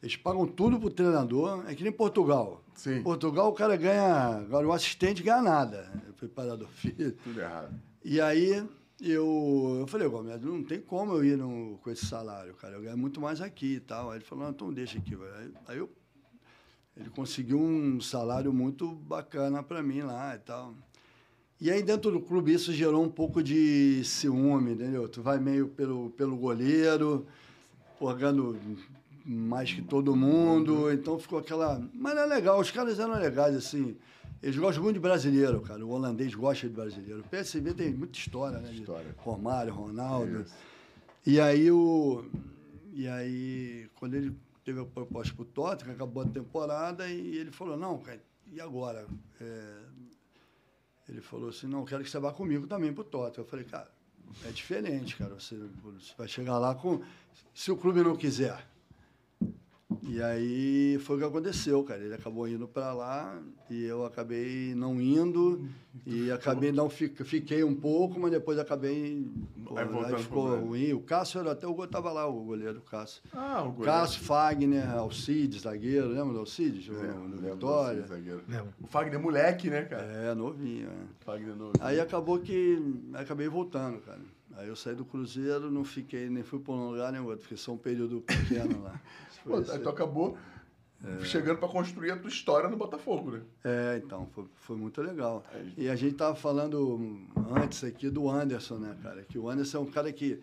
Eles 0.02 0.16
pagam 0.16 0.46
tudo 0.46 0.80
pro 0.80 0.90
treinador, 0.92 1.64
é 1.68 1.74
que 1.74 1.84
nem 1.84 1.92
Portugal. 1.92 2.64
Sim. 2.76 3.02
Portugal 3.02 3.50
o 3.50 3.54
cara 3.54 3.76
ganha. 3.76 4.38
Agora 4.38 4.68
o 4.68 4.72
assistente 4.72 5.24
ganha 5.24 5.42
nada. 5.42 5.92
É 6.08 6.12
preparador 6.12 6.68
físico. 6.70 7.18
tudo 7.24 7.42
errado. 7.42 7.74
E 8.06 8.22
aí 8.22 8.64
eu, 9.02 9.78
eu 9.80 9.88
falei, 9.88 10.08
Gomes, 10.08 10.40
não 10.42 10.64
tem 10.64 10.80
como 10.80 11.14
eu 11.14 11.26
ir 11.26 11.38
no- 11.38 11.78
com 11.82 11.90
esse 11.90 12.06
salário, 12.06 12.54
cara. 12.54 12.76
Eu 12.76 12.82
ganho 12.84 12.98
muito 12.98 13.20
mais 13.20 13.42
aqui 13.42 13.74
e 13.76 13.80
tal. 13.80 14.12
Aí 14.12 14.18
ele 14.20 14.26
falou, 14.26 14.48
então 14.50 14.72
deixa 14.72 15.00
aqui. 15.00 15.16
Aí, 15.16 15.52
aí 15.68 15.78
eu, 15.80 15.90
ele 16.96 17.10
conseguiu 17.10 17.60
um 17.60 18.00
salário 18.00 18.54
muito 18.54 18.88
bacana 18.94 19.64
para 19.64 19.82
mim 19.82 20.02
lá 20.02 20.36
e 20.36 20.40
tal. 20.40 20.76
E 21.60 21.72
aí 21.72 21.82
dentro 21.82 22.12
do 22.12 22.22
clube 22.22 22.54
isso 22.54 22.72
gerou 22.72 23.04
um 23.04 23.10
pouco 23.10 23.42
de 23.42 24.04
ciúme, 24.04 24.74
entendeu? 24.74 25.10
Tu 25.10 25.24
vai 25.24 25.40
meio 25.40 25.68
pelo, 25.70 26.12
pelo 26.12 26.38
goleiro, 26.38 27.26
pô, 27.98 28.14
ganhando 28.14 28.60
mais 29.28 29.74
que 29.74 29.82
todo 29.82 30.16
mundo, 30.16 30.92
então 30.92 31.20
ficou 31.20 31.40
aquela... 31.40 31.82
Mas 31.94 32.18
é 32.18 32.26
legal, 32.26 32.60
os 32.60 32.72
caras 32.72 33.00
eram 33.00 33.20
legais, 33.20 33.56
assim. 33.56 33.98
Eles 34.42 34.58
gostam 34.58 34.84
muito 34.84 34.96
de 34.96 35.02
brasileiro, 35.02 35.62
cara. 35.62 35.86
O 35.86 35.90
holandês 35.90 36.34
gosta 36.34 36.68
de 36.68 36.74
brasileiro. 36.74 37.22
O 37.22 37.24
PSV 37.24 37.74
tem 37.74 37.94
muita 37.94 38.18
história, 38.18 38.60
né? 38.60 38.72
História. 38.72 39.14
Romário, 39.18 39.74
Ronaldo. 39.74 40.42
Isso. 40.42 40.56
E 41.26 41.40
aí 41.40 41.72
o. 41.72 42.24
E 42.94 43.08
aí, 43.08 43.90
quando 43.96 44.14
ele 44.16 44.36
teve 44.64 44.80
a 44.80 44.86
proposta 44.86 45.34
pro 45.34 45.46
Tottenham, 45.46 45.94
acabou 45.94 46.24
a 46.24 46.26
temporada, 46.26 47.08
e 47.10 47.38
ele 47.38 47.52
falou, 47.52 47.78
não, 47.78 47.98
cara, 47.98 48.22
e 48.52 48.62
agora? 48.62 49.06
É, 49.42 49.80
Ele 51.10 51.22
falou 51.22 51.50
assim, 51.50 51.68
não, 51.68 51.86
quero 51.86 52.04
que 52.04 52.10
você 52.10 52.20
vá 52.20 52.32
comigo 52.32 52.68
também 52.68 52.94
pro 52.94 53.04
Tottenham. 53.04 53.46
Eu 53.46 53.50
falei, 53.50 53.66
cara, 53.66 53.90
é 54.46 54.52
diferente, 54.52 55.16
cara. 55.16 55.34
Você, 55.36 55.56
você 55.84 56.14
vai 56.18 56.28
chegar 56.28 56.58
lá 56.58 56.76
com. 56.76 57.02
Se 57.54 57.72
o 57.72 57.78
clube 57.78 58.02
não 58.02 58.16
quiser. 58.16 58.66
E 60.04 60.22
aí 60.22 60.98
foi 61.00 61.16
o 61.16 61.20
que 61.20 61.26
aconteceu, 61.26 61.82
cara. 61.84 62.04
Ele 62.04 62.14
acabou 62.14 62.46
indo 62.48 62.68
para 62.68 62.92
lá 62.94 63.40
e 63.70 63.86
eu 63.86 64.06
acabei 64.06 64.76
não 64.76 65.00
indo 65.00 65.66
e 66.06 66.30
acabei 66.30 66.74
não 66.74 66.90
fi- 66.90 67.08
fiquei 67.24 67.64
um 67.64 67.74
pouco, 67.74 68.20
mas 68.20 68.32
depois 68.32 68.60
acabei 68.60 69.26
pô, 69.66 69.78
Aí 69.80 70.18
ficou 70.24 70.60
ruim. 70.60 70.92
O 70.92 71.00
Cássio 71.00 71.40
era 71.40 71.52
até 71.54 71.66
o 71.66 71.74
gol 71.74 71.88
tava 71.88 72.12
lá, 72.12 72.28
o 72.28 72.44
goleiro 72.44 72.82
Cássio. 72.82 73.22
Ah, 73.34 73.62
o 73.62 73.72
goleiro. 73.72 73.86
Cássio, 73.86 74.22
Fagner, 74.24 74.90
Alcides, 74.92 75.62
zagueiro, 75.62 76.10
lembra 76.10 76.34
do 76.34 76.40
Alcides? 76.40 76.88
Lembro, 76.90 77.30
no, 77.30 77.38
Vitória. 77.38 78.06
O 78.82 78.88
Fagner 78.88 79.20
moleque, 79.22 79.70
né, 79.70 79.84
cara? 79.84 80.04
É, 80.04 80.36
novinho, 80.36 80.90
é. 80.90 81.24
Fagner 81.24 81.56
novo. 81.56 81.72
Aí 81.80 81.98
acabou 82.00 82.40
que 82.40 82.78
acabei 83.14 83.48
voltando, 83.48 84.00
cara. 84.02 84.20
Aí 84.58 84.68
eu 84.68 84.76
saí 84.76 84.96
do 84.96 85.06
Cruzeiro, 85.06 85.70
não 85.72 85.84
fiquei, 85.84 86.30
nem 86.30 86.42
fui 86.44 86.60
para 86.60 86.74
um 86.74 86.90
lugar 86.90 87.12
nem 87.12 87.22
outro, 87.22 87.44
fiquei 87.44 87.58
só 87.58 87.74
um 87.74 87.78
período 87.78 88.22
pequeno 88.22 88.82
lá. 88.84 89.00
Pô, 89.48 89.58
aí. 89.58 89.80
tu 89.80 89.90
acabou 89.90 90.38
chegando 91.24 91.60
pra 91.60 91.68
construir 91.68 92.12
a 92.12 92.18
tua 92.18 92.30
história 92.30 92.70
no 92.70 92.78
Botafogo, 92.78 93.32
né? 93.32 93.42
É, 93.64 94.02
então, 94.04 94.28
foi, 94.34 94.46
foi 94.56 94.78
muito 94.78 95.02
legal. 95.02 95.44
Aí. 95.54 95.74
E 95.78 95.90
a 95.90 95.96
gente 95.96 96.16
tava 96.16 96.36
falando 96.36 97.28
antes 97.52 97.84
aqui 97.84 98.10
do 98.10 98.30
Anderson, 98.30 98.78
né, 98.78 98.98
cara? 99.02 99.24
Que 99.24 99.38
o 99.38 99.50
Anderson 99.50 99.78
é 99.78 99.82
um 99.82 99.92
cara 99.92 100.12
que 100.12 100.40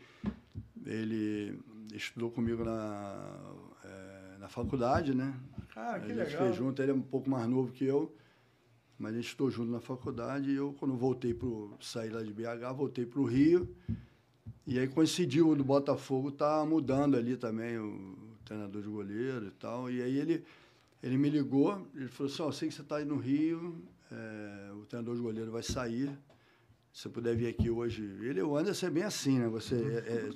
ele 0.86 1.59
estudou 1.92 2.30
comigo 2.30 2.64
na, 2.64 3.40
é, 3.84 4.38
na 4.38 4.48
faculdade, 4.48 5.14
né? 5.14 5.34
Cara, 5.74 5.96
a 5.96 6.00
que 6.00 6.09
gente 6.09 6.18
legal. 6.18 6.42
fez 6.42 6.57
junto, 6.57 6.80
ele 6.80 6.92
é 6.92 6.94
um 6.94 7.00
pouco 7.00 7.28
mais 7.28 7.48
novo 7.48 7.72
que 7.72 7.84
eu, 7.84 8.14
mas 8.98 9.12
a 9.12 9.16
gente 9.16 9.26
estudou 9.26 9.50
junto 9.50 9.72
na 9.72 9.80
faculdade 9.80 10.50
e 10.50 10.55
eu, 10.55 10.74
quando 10.78 10.94
voltei 10.94 11.34
pro, 11.34 11.74
saí 11.80 12.11
lá 12.11 12.22
de 12.22 12.32
BH, 12.32 12.72
voltei 12.76 13.05
para 13.05 13.20
o 13.20 13.24
Rio, 13.24 13.68
e 14.66 14.78
aí 14.78 14.86
coincidiu 14.86 15.48
o 15.48 15.57
do 15.57 15.64
Botafogo 15.64 16.30
tá 16.30 16.64
mudando 16.64 17.16
ali 17.16 17.36
também, 17.36 17.76
o 17.76 18.34
treinador 18.45 18.82
de 18.82 18.88
goleiro 18.88 19.47
e 19.47 19.51
tal, 19.53 19.90
e 19.90 20.03
aí 20.03 20.18
ele, 20.18 20.45
ele 21.03 21.16
me 21.16 21.30
ligou, 21.30 21.86
ele 21.95 22.09
falou 22.09 22.32
assim, 22.32 22.42
ó, 22.42 22.47
eu 22.47 22.53
sei 22.53 22.68
que 22.68 22.74
você 22.74 22.82
está 22.82 22.97
aí 22.97 23.05
no 23.05 23.16
Rio, 23.16 23.76
é, 24.12 24.72
o 24.72 24.84
treinador 24.86 25.16
de 25.16 25.22
goleiro 25.22 25.51
vai 25.51 25.62
sair. 25.62 26.11
Se 26.92 27.03
você 27.03 27.09
puder 27.09 27.34
vir 27.34 27.49
aqui 27.49 27.68
hoje. 27.68 28.05
Ele, 28.22 28.40
o 28.40 28.57
Anderson 28.57 28.86
é 28.86 28.90
bem 28.90 29.03
assim, 29.03 29.40
né? 29.40 29.49
Você, 29.49 29.74
é, 29.74 30.12
é 30.12 30.30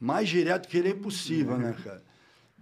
mais 0.00 0.28
direto 0.28 0.66
que 0.66 0.76
ele 0.76 0.88
é 0.88 0.90
impossível, 0.90 1.56
né, 1.56 1.76
cara? 1.84 2.02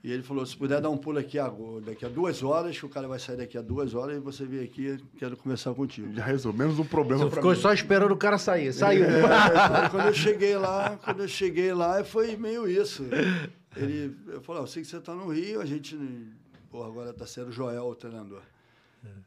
E 0.05 0.13
ele 0.13 0.23
falou, 0.23 0.47
se 0.47 0.57
puder 0.57 0.81
dar 0.81 0.91
um 0.91 0.97
pulo 0.97 1.19
aqui 1.19 1.39
agora, 1.39 1.81
daqui 1.81 2.05
a 2.05 2.09
duas 2.09 2.43
horas, 2.43 2.79
que 2.79 2.87
o 2.87 2.89
cara 2.89 3.09
vai 3.09 3.19
sair 3.19 3.37
daqui 3.37 3.59
a 3.59 3.63
duas 3.63 3.95
horas 3.95 4.17
e 4.17 4.21
você 4.21 4.45
vem 4.45 4.63
aqui, 4.63 4.97
quero 5.17 5.37
conversar 5.37 5.75
contigo. 5.75 6.13
Já 6.13 6.25
resolveu 6.25 6.67
menos 6.67 6.79
um 6.79 6.85
problema 6.85 7.25
Você 7.25 7.37
ficou 7.37 7.51
mim. 7.51 7.57
só 7.57 7.73
esperando 7.73 8.13
o 8.13 8.17
cara 8.17 8.39
sair. 8.39 8.73
Saiu. 8.73 9.05
É, 9.05 9.89
quando 9.91 10.07
eu 10.07 10.15
cheguei 10.15 10.57
lá, 10.57 10.99
quando 11.03 11.23
eu 11.23 11.29
cheguei 11.29 11.73
lá, 11.73 12.05
foi 12.05 12.37
meio 12.37 12.69
isso. 12.69 13.05
Ele 13.77 14.17
eu 14.29 14.41
falei, 14.41 14.63
"Ah, 14.63 14.65
eu 14.65 14.67
sei 14.67 14.83
que 14.83 14.89
você 14.89 14.97
está 14.97 15.15
no 15.15 15.29
Rio, 15.29 15.61
a 15.61 15.67
gente, 15.67 15.97
pô, 16.71 16.83
agora 16.83 17.11
está 17.11 17.27
sendo 17.27 17.53
Joel 17.53 17.85
o 17.85 17.95
treinador. 17.95 18.43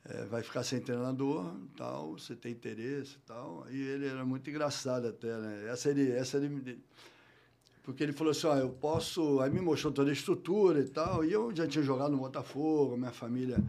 É, 0.06 0.26
vai 0.26 0.44
ficar 0.44 0.64
sem 0.64 0.82
treinador, 0.82 1.56
tal, 1.78 2.12
você 2.18 2.36
tem 2.36 2.52
interesse 2.52 3.16
e 3.16 3.20
tal. 3.26 3.66
E 3.70 3.80
ele 3.80 4.06
era 4.06 4.26
muito 4.26 4.50
engraçado 4.50 5.08
até, 5.08 5.38
né? 5.38 5.70
Essa 5.70 5.90
ele, 5.90 6.12
essa 6.12 6.38
ele, 6.38 6.78
porque 7.82 8.04
ele 8.04 8.12
falou 8.12 8.32
assim, 8.32 8.48
ó, 8.48 8.58
eu 8.58 8.70
posso... 8.70 9.40
Aí 9.40 9.50
me 9.50 9.62
mostrou 9.62 9.94
toda 9.94 10.10
a 10.10 10.14
estrutura 10.14 10.82
e 10.82 10.90
tal, 10.90 11.24
e 11.24 11.32
eu 11.32 11.56
já 11.56 11.66
tinha 11.68 11.84
jogado 11.84 12.12
no 12.12 12.18
Botafogo, 12.18 12.98
minha 12.98 13.12
família... 13.12 13.64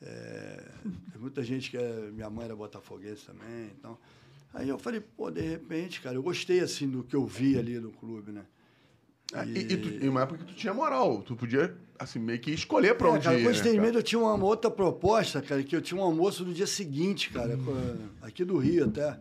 É, 0.00 0.64
tem 1.12 1.20
muita 1.20 1.42
gente 1.42 1.70
que 1.70 1.76
é... 1.76 2.10
Minha 2.10 2.28
mãe 2.30 2.44
era 2.44 2.56
botafoguense 2.56 3.26
também, 3.26 3.70
então... 3.78 3.98
Aí 4.54 4.68
eu 4.68 4.78
falei, 4.78 5.00
pô, 5.00 5.30
de 5.30 5.40
repente, 5.40 6.00
cara, 6.00 6.14
eu 6.14 6.22
gostei, 6.22 6.60
assim, 6.60 6.88
do 6.88 7.02
que 7.02 7.16
eu 7.16 7.24
vi 7.24 7.58
ali 7.58 7.80
no 7.80 7.90
clube, 7.90 8.32
né? 8.32 8.44
É, 9.32 9.44
E, 9.46 9.58
e 9.72 9.76
tu, 9.76 10.04
em 10.04 10.08
uma 10.08 10.22
época 10.22 10.38
que 10.44 10.52
tu 10.52 10.54
tinha 10.54 10.74
moral, 10.74 11.22
tu 11.22 11.34
podia, 11.34 11.74
assim, 11.98 12.18
meio 12.18 12.38
que 12.38 12.50
escolher 12.50 12.94
pra 12.96 13.08
É, 13.08 13.10
onde 13.12 13.24
cara, 13.24 13.38
ir, 13.38 13.42
com 13.42 13.48
né, 13.48 13.54
esse 13.54 13.62
cara? 13.62 13.80
medo 13.80 13.98
eu 13.98 14.02
tinha 14.02 14.20
uma 14.20 14.44
outra 14.44 14.70
proposta, 14.70 15.40
cara, 15.40 15.62
que 15.62 15.74
eu 15.74 15.80
tinha 15.80 15.98
um 16.00 16.04
almoço 16.04 16.44
no 16.44 16.52
dia 16.52 16.66
seguinte, 16.66 17.30
cara, 17.30 17.56
com- 17.56 17.96
aqui 18.20 18.44
do 18.44 18.58
Rio 18.58 18.84
até. 18.86 19.18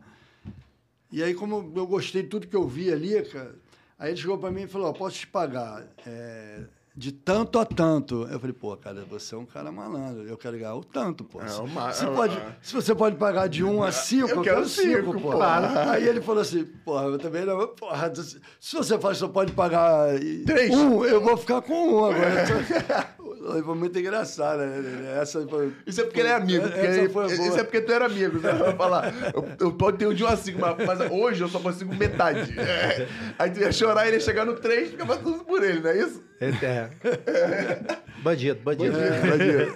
E 1.12 1.22
aí, 1.24 1.34
como 1.34 1.72
eu 1.76 1.88
gostei 1.88 2.24
de 2.24 2.30
tudo 2.30 2.48
que 2.48 2.56
eu 2.56 2.68
vi 2.68 2.92
ali, 2.92 3.22
cara, 3.24 3.56
aí 4.00 4.12
ele 4.12 4.18
chegou 4.22 4.38
pra 4.38 4.52
mim 4.52 4.64
e 4.64 4.68
falou, 4.68 4.90
ó, 4.90 4.94
posso 4.94 5.18
te 5.20 5.28
pagar 5.28 5.86
é, 6.06 6.62
de 6.96 7.12
tanto 7.12 7.58
a 7.58 7.66
tanto. 7.66 8.28
Eu 8.30 8.40
falei, 8.40 8.54
pô, 8.54 8.76
cara, 8.76 9.06
você 9.10 9.34
é 9.34 9.38
um 9.38 9.46
cara 9.46 9.72
malandro, 9.72 10.28
eu 10.28 10.38
quero 10.38 10.58
ganhar 10.58 10.76
o 10.76 10.84
tanto, 10.84 11.24
pô. 11.24 11.42
É, 11.42 11.48
Se- 11.48 11.62
uma- 11.62 11.92
se, 11.94 12.06
é, 12.06 12.08
pode, 12.10 12.38
é. 12.38 12.56
se 12.62 12.74
você 12.74 12.94
pode 12.94 13.16
pagar 13.16 13.48
de 13.48 13.64
um 13.64 13.82
a 13.82 13.92
cinco, 13.92 14.30
Eu 14.30 14.36
eu, 14.38 14.42
quero 14.42 14.66
cinco, 14.68 15.14
cinco, 15.14 15.22
pô. 15.22 15.42
Aí 15.42 16.08
ele 16.08 16.22
falou 16.22 16.42
assim, 16.42 16.66
porra, 16.84 17.06
eu 17.06 17.18
também 17.18 17.46
não, 17.46 17.68
porra, 17.70 18.12
se 18.60 18.76
você 18.76 18.98
que 18.98 19.14
só 19.16 19.28
pode 19.30 19.52
pagar 19.54 20.08
Três. 20.46 20.70
um, 20.76 21.04
eu 21.06 21.22
vou 21.22 21.38
ficar 21.38 21.62
com 21.62 21.74
um 21.94 22.06
agora. 22.06 23.12
Foi 23.64 23.76
muito 23.76 23.98
engraçado, 23.98 24.60
né? 24.60 25.18
Essa 25.20 25.46
foi... 25.48 25.74
Isso 25.88 26.00
é 26.00 26.04
porque 26.04 26.20
ele 26.20 26.30
é 26.30 26.36
amigo. 26.36 26.62
Porque 26.64 26.80
ele- 26.86 27.10
foi 27.10 27.24
boa. 27.28 27.34
isso 27.34 27.60
é 27.60 27.64
porque 27.64 27.82
tu 27.82 27.92
era 27.92 28.06
amigo. 28.06 28.38
Né? 28.40 28.54
Vai 28.54 28.76
falar, 28.76 29.12
eu, 29.34 29.48
eu 29.60 29.72
posso 29.74 29.94
ter 29.98 30.08
um 30.08 30.14
de 30.14 30.24
um 30.24 30.28
a 30.28 30.38
cinco, 30.38 30.60
mas, 30.60 31.12
hoje 31.12 31.42
eu 31.44 31.48
só 31.48 31.60
consigo 31.60 31.94
metade. 31.96 32.54
É. 32.60 33.08
Aí 33.40 33.50
tu 33.50 33.60
ia 33.60 33.72
chorar, 33.72 34.06
ele 34.06 34.18
ia 34.18 34.20
chegar 34.22 34.46
no 34.46 34.54
3 34.58 34.92
ficava 34.92 35.18
tudo 35.18 35.44
por 35.44 35.64
ele, 35.64 35.80
não 35.80 35.90
é 35.90 35.98
isso? 35.98 36.22
É. 36.42 36.90
Bandido, 38.24 38.60
bandido. 38.62 38.98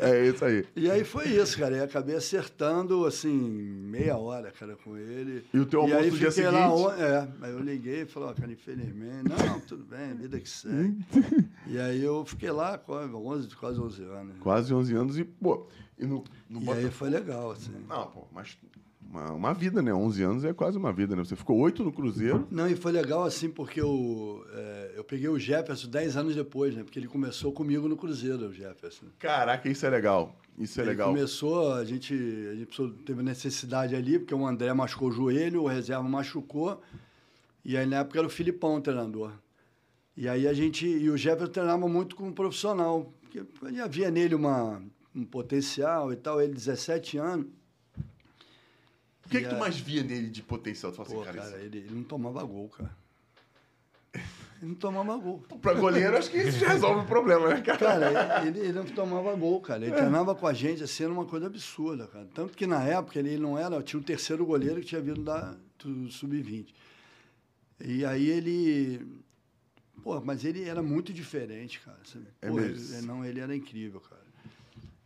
É, 0.01 0.09
é 0.19 0.27
isso 0.27 0.45
aí. 0.45 0.65
E 0.75 0.89
aí 0.89 1.03
foi 1.03 1.27
isso, 1.29 1.57
cara. 1.57 1.77
E 1.77 1.79
acabei 1.81 2.15
acertando, 2.15 3.05
assim, 3.05 3.31
meia 3.35 4.17
hora, 4.17 4.51
cara, 4.51 4.75
com 4.75 4.95
ele. 4.97 5.43
E 5.53 5.59
o 5.59 5.65
teu 5.65 5.81
almoço 5.81 5.99
aí 5.99 6.11
no 6.11 6.17
dia 6.17 6.27
lá, 6.27 6.31
seguinte? 6.31 6.57
on- 6.59 6.91
é, 6.91 7.27
aí 7.41 7.51
eu 7.51 7.59
liguei 7.59 8.01
e 8.01 8.05
falei, 8.05 8.29
ó, 8.29 8.33
cara, 8.33 8.51
infelizmente, 8.51 9.29
não, 9.29 9.59
tudo 9.61 9.83
bem, 9.83 10.13
vida 10.15 10.39
que 10.39 10.47
segue. 10.49 10.97
e 11.67 11.79
aí 11.79 12.03
eu 12.03 12.23
fiquei 12.25 12.51
lá 12.51 12.77
quase 12.77 13.11
11, 13.13 13.55
quase 13.55 13.79
11 13.79 14.03
anos. 14.03 14.35
Quase 14.39 14.73
11 14.73 14.95
anos 14.95 15.17
e, 15.17 15.23
pô, 15.23 15.67
e 15.97 16.05
no, 16.05 16.23
no 16.47 16.61
E 16.61 16.65
Bota- 16.65 16.79
aí 16.79 16.91
foi 16.91 17.09
legal, 17.09 17.51
assim. 17.51 17.71
Não, 17.89 18.07
pô, 18.07 18.27
mas 18.31 18.55
uma, 19.15 19.31
uma 19.31 19.53
vida, 19.53 19.81
né? 19.81 19.93
11 19.93 20.23
anos 20.23 20.45
é 20.45 20.53
quase 20.53 20.77
uma 20.77 20.91
vida, 20.91 21.15
né? 21.15 21.23
Você 21.23 21.35
ficou 21.35 21.57
8 21.57 21.83
no 21.83 21.91
Cruzeiro. 21.91 22.45
Não, 22.51 22.67
e 22.67 22.75
foi 22.75 22.91
legal 22.91 23.23
assim 23.23 23.49
porque 23.49 23.79
eu, 23.79 24.45
é, 24.53 24.93
eu 24.97 25.03
peguei 25.03 25.29
o 25.29 25.39
Jefferson 25.39 25.87
10 25.87 26.17
anos 26.17 26.35
depois, 26.35 26.75
né? 26.75 26.83
Porque 26.83 26.99
ele 26.99 27.07
começou 27.07 27.51
comigo 27.53 27.87
no 27.87 27.95
Cruzeiro, 27.95 28.47
o 28.47 28.53
Jefferson. 28.53 29.05
Caraca, 29.17 29.69
isso 29.69 29.85
é 29.85 29.89
legal. 29.89 30.35
Isso 30.57 30.79
é 30.79 30.83
ele 30.83 30.91
legal. 30.91 31.09
começou, 31.09 31.73
a 31.73 31.85
gente, 31.85 32.13
a 32.51 32.55
gente 32.55 32.91
teve 33.05 33.23
necessidade 33.23 33.95
ali, 33.95 34.19
porque 34.19 34.35
o 34.35 34.45
André 34.45 34.73
machucou 34.73 35.09
o 35.09 35.11
joelho, 35.11 35.63
o 35.63 35.67
reserva 35.67 36.03
machucou. 36.03 36.81
E 37.63 37.77
aí 37.77 37.85
na 37.85 37.97
época 37.97 38.19
era 38.19 38.27
o 38.27 38.29
Filipão 38.29 38.75
o 38.75 38.81
treinador. 38.81 39.31
E 40.17 40.27
aí 40.27 40.47
a 40.47 40.53
gente. 40.53 40.85
E 40.85 41.09
o 41.09 41.17
Jefferson 41.17 41.51
treinava 41.51 41.87
muito 41.87 42.15
com 42.15 42.27
um 42.27 42.33
profissional. 42.33 43.13
Porque 43.21 43.79
havia 43.81 44.09
nele 44.09 44.33
uma, 44.33 44.81
um 45.13 45.25
potencial 45.25 46.13
e 46.13 46.15
tal, 46.15 46.41
ele 46.41 46.53
17 46.53 47.17
anos. 47.17 47.47
O 49.25 49.29
que, 49.29 49.39
que 49.41 49.45
E 49.45 49.49
tu 49.49 49.55
mais 49.57 49.77
via 49.77 50.03
nele 50.03 50.29
de 50.29 50.43
potencial? 50.43 50.91
Tu 50.91 50.95
fala 50.97 51.09
Pô, 51.09 51.15
assim, 51.15 51.23
cara, 51.25 51.37
cara, 51.37 51.49
isso- 51.57 51.65
ele, 51.65 51.77
ele 51.79 51.95
não 51.95 52.03
tomava 52.03 52.43
gol, 52.43 52.69
cara. 52.69 52.95
Ele 54.61 54.69
não 54.71 54.75
tomava 54.75 55.17
gol. 55.17 55.39
pra 55.61 55.73
goleiro, 55.73 56.17
acho 56.17 56.31
que 56.31 56.37
isso 56.37 56.59
já 56.59 56.69
resolve 56.69 57.01
o 57.01 57.05
problema, 57.05 57.49
né, 57.49 57.61
cara? 57.61 57.77
Cara, 57.77 58.47
ele, 58.47 58.59
ele 58.59 58.71
não 58.71 58.85
tomava 58.85 59.35
gol, 59.35 59.59
cara. 59.59 59.85
Ele 59.85 59.93
treinava 59.93 60.33
com 60.33 60.47
a 60.47 60.53
gente, 60.53 60.81
assim, 60.81 61.03
era 61.03 61.11
uma 61.11 61.25
coisa 61.25 61.47
absurda, 61.47 62.07
cara. 62.07 62.25
Tanto 62.33 62.55
que 62.55 62.65
na 62.65 62.81
época 62.81 63.19
ele 63.19 63.37
não 63.37 63.57
era, 63.59 63.83
tinha 63.83 63.99
um 63.99 64.03
terceiro 64.03 64.45
goleiro 64.45 64.79
que 64.79 64.87
tinha 64.87 65.01
vindo 65.01 65.21
da, 65.21 65.57
do 65.79 66.09
Sub-20. 66.09 66.73
E 67.83 68.05
aí 68.05 68.29
ele. 68.29 69.05
Pô, 70.01 70.21
mas 70.21 70.45
ele 70.45 70.63
era 70.63 70.81
muito 70.81 71.11
diferente, 71.11 71.81
cara. 71.81 71.99
É 72.41 72.47
Pô, 72.47 72.55
mesmo? 72.55 72.95
ele- 72.95 73.05
não, 73.05 73.25
ele 73.25 73.41
era 73.41 73.53
incrível, 73.53 73.99
cara. 73.99 74.21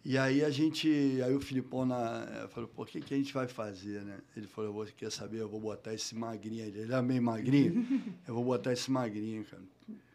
E 0.03 0.17
aí 0.17 0.43
a 0.43 0.49
gente. 0.49 0.87
Aí 1.23 1.33
o 1.35 1.39
Filipão 1.41 1.85
na, 1.85 2.25
eh, 2.31 2.47
falou, 2.49 2.69
pô, 2.69 2.83
o 2.83 2.85
que, 2.85 3.01
que 3.01 3.13
a 3.13 3.17
gente 3.17 3.33
vai 3.33 3.47
fazer, 3.47 4.01
né? 4.03 4.19
Ele 4.35 4.47
falou, 4.47 4.73
você 4.73 4.91
quer 4.93 5.11
saber? 5.11 5.39
Eu 5.41 5.49
vou 5.49 5.59
botar 5.59 5.93
esse 5.93 6.15
magrinho 6.15 6.63
aí. 6.63 6.69
Ele 6.69 6.83
era 6.91 7.01
meio 7.01 7.21
magrinho. 7.21 7.85
eu 8.27 8.33
vou 8.33 8.43
botar 8.45 8.71
esse 8.71 8.89
magrinho, 8.89 9.43
cara. 9.43 9.61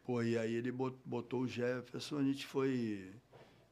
Pô, 0.04 0.22
e 0.22 0.36
aí 0.38 0.54
ele 0.54 0.70
bot- 0.72 0.96
botou 1.04 1.42
o 1.42 1.46
Jefferson, 1.48 2.18
a 2.18 2.22
gente 2.22 2.46
foi. 2.46 3.10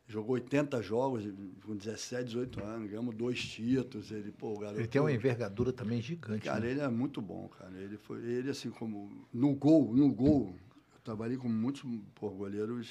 Jogou 0.08 0.34
80 0.34 0.82
jogos 0.82 1.24
com 1.64 1.74
17, 1.74 2.24
18 2.24 2.62
anos, 2.62 2.90
ganhamos 2.90 3.14
dois 3.14 3.40
títulos. 3.42 4.10
Ele, 4.10 4.30
pô, 4.32 4.52
o 4.52 4.58
garoto. 4.58 4.80
Ele 4.80 4.88
tem 4.88 5.00
uma 5.00 5.12
envergadura 5.12 5.72
também 5.72 6.02
gigante. 6.02 6.44
Cara, 6.44 6.60
né? 6.60 6.70
ele 6.72 6.80
é 6.80 6.88
muito 6.88 7.22
bom, 7.22 7.48
cara. 7.48 7.72
Ele 7.78 7.96
foi, 7.96 8.22
ele 8.22 8.50
assim 8.50 8.68
como 8.70 9.10
no 9.32 9.54
gol, 9.54 9.94
no 9.94 10.12
gol. 10.12 10.54
Eu 10.94 11.00
trabalhei 11.02 11.38
com 11.38 11.48
muitos 11.48 11.82
pô, 12.14 12.28
goleiros, 12.30 12.90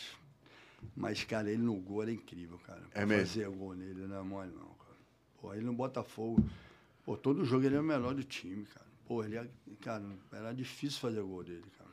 mas 0.95 1.23
cara, 1.23 1.49
ele 1.49 1.61
no 1.61 1.75
gol 1.75 2.03
era 2.03 2.11
incrível, 2.11 2.57
cara. 2.65 2.81
É 2.93 3.05
mesmo? 3.05 3.27
Fazer 3.27 3.49
gol 3.49 3.73
nele 3.73 4.07
não 4.07 4.19
é 4.19 4.23
mole 4.23 4.51
não, 4.51 4.65
cara. 4.67 4.97
Pô, 5.41 5.53
ele 5.53 5.65
no 5.65 5.73
Botafogo, 5.73 6.43
pô, 7.05 7.15
todo 7.17 7.43
jogo 7.45 7.65
ele 7.65 7.75
é 7.75 7.79
o 7.79 7.83
melhor 7.83 8.13
do 8.13 8.23
time, 8.23 8.65
cara. 8.65 8.85
Pô, 9.05 9.23
ele, 9.23 9.37
é- 9.37 9.47
cara, 9.81 10.03
era 10.31 10.53
difícil 10.53 10.99
fazer 10.99 11.21
gol 11.21 11.43
dele, 11.43 11.63
cara. 11.77 11.89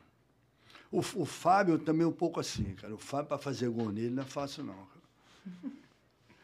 O, 0.90 0.98
o 1.00 1.24
Fábio 1.26 1.78
também 1.78 2.06
um 2.06 2.12
pouco 2.12 2.40
assim, 2.40 2.74
cara. 2.74 2.94
O 2.94 2.98
Fábio 2.98 3.28
para 3.28 3.38
fazer 3.38 3.68
gol 3.68 3.90
nele 3.90 4.10
não 4.10 4.22
é 4.22 4.26
fácil 4.26 4.64
não, 4.64 4.74
cara. 4.74 5.72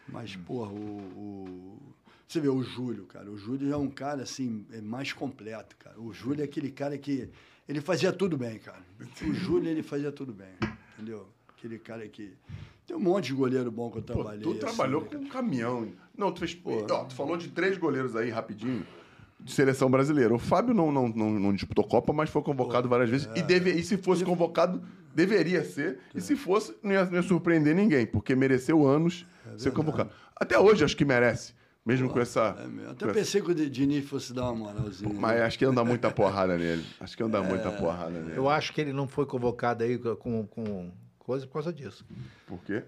Mas, 0.09 0.37
porra, 0.37 0.71
o, 0.71 0.77
o- 0.77 1.95
Você 2.29 2.41
vê, 2.41 2.49
o 2.49 2.63
Júlio, 2.63 3.07
cara. 3.07 3.31
O 3.31 3.39
Júlio 3.39 3.73
é 3.73 3.77
um 3.77 3.89
cara, 3.91 4.23
assim, 4.23 4.67
é 4.73 4.81
mais 4.81 5.13
completo, 5.13 5.77
cara. 5.77 5.99
O 6.01 6.13
Júlio 6.13 6.43
é 6.43 6.45
aquele 6.45 6.71
cara 6.71 6.97
que. 6.99 7.29
Ele 7.69 7.81
fazia 7.81 8.13
tudo 8.13 8.37
bem, 8.37 8.59
cara. 8.59 8.83
O 9.23 9.33
Júlio, 9.33 9.69
ele 9.71 9.83
fazia 9.83 10.13
tudo 10.13 10.33
bem. 10.35 10.53
Entendeu? 10.95 11.27
Aquele 11.65 11.79
cara 11.79 12.07
que. 12.07 12.35
Tem 12.87 12.95
um 12.95 13.01
monte 13.01 13.27
de 13.29 13.33
goleiro 13.33 13.71
bom 13.71 13.91
que 13.91 13.97
eu 13.97 14.03
Pô, 14.03 14.13
trabalhei. 14.13 14.43
tu 14.43 14.51
assim, 14.51 14.59
trabalhou 14.59 15.01
né, 15.01 15.07
com 15.07 15.13
cara? 15.15 15.25
um 15.25 15.29
caminhão. 15.31 15.89
Não, 16.17 16.31
tu 16.31 16.41
fez. 16.41 16.55
Pô. 16.55 16.85
Ó, 16.91 17.05
tu 17.05 17.15
falou 17.15 17.39
de 17.39 17.49
três 17.49 17.79
goleiros 17.79 18.15
aí, 18.15 18.29
rapidinho, 18.29 18.87
de 19.41 19.51
seleção 19.51 19.91
brasileira. 19.91 20.35
O 20.35 20.39
Fábio 20.39 20.75
não, 20.75 20.93
não, 20.93 21.09
não, 21.09 21.31
não 21.31 21.55
disputou 21.55 21.83
Copa, 21.87 22.13
mas 22.13 22.29
foi 22.29 22.43
convocado 22.43 22.87
várias 22.87 23.09
vezes. 23.09 23.29
é. 23.35 23.39
E, 23.39 23.43
deve, 23.43 23.71
e 23.73 23.83
se 23.83 23.97
fosse 23.97 24.23
convocado, 24.27 24.83
deveria 25.15 25.65
ser. 25.65 26.01
E 26.15 26.21
se 26.21 26.37
fosse, 26.37 26.77
não 26.83 26.93
ia, 26.93 27.07
não 27.07 27.15
ia 27.15 27.23
surpreender 27.23 27.75
ninguém, 27.75 28.05
porque 28.07 28.35
mereceu 28.37 28.87
anos 28.87 29.25
ser 29.57 29.73
convocado. 29.73 30.11
Até 30.37 30.59
hoje, 30.59 30.85
acho 30.85 30.97
que 30.97 31.05
merece. 31.07 31.55
Mesmo 31.87 32.09
com 32.11 32.19
essa. 32.21 32.41
É. 32.59 32.91
Até 32.91 33.05
com 33.07 33.11
essa- 33.11 33.15
pensei 33.21 33.41
que 33.43 33.51
o 33.51 33.55
Diniz 33.55 34.07
fosse 34.07 34.35
dar 34.35 34.51
uma 34.51 34.55
moralzinha. 34.73 35.11
né? 35.11 35.19
Mas 35.19 35.41
acho 35.41 35.59
que 35.59 35.65
não 35.67 35.75
dá 35.75 35.85
muita 35.85 36.11
porrada 36.11 36.57
nele. 36.59 36.85
Acho 37.01 37.17
que 37.17 37.23
não 37.23 37.31
dá 37.31 37.41
muita 37.43 37.71
porrada 37.73 38.11
nele. 38.21 38.37
Eu 38.39 38.49
acho 38.51 38.75
que 38.75 38.81
ele 38.83 38.93
não 38.93 39.09
foi 39.09 39.25
convocado 39.25 39.85
aí 39.85 39.99
com, 39.99 40.47
com 40.47 40.91
coisa 41.25 41.47
por 41.47 41.55
causa 41.55 41.73
disso. 41.73 42.05
Por 42.47 42.59
quê? 42.65 42.83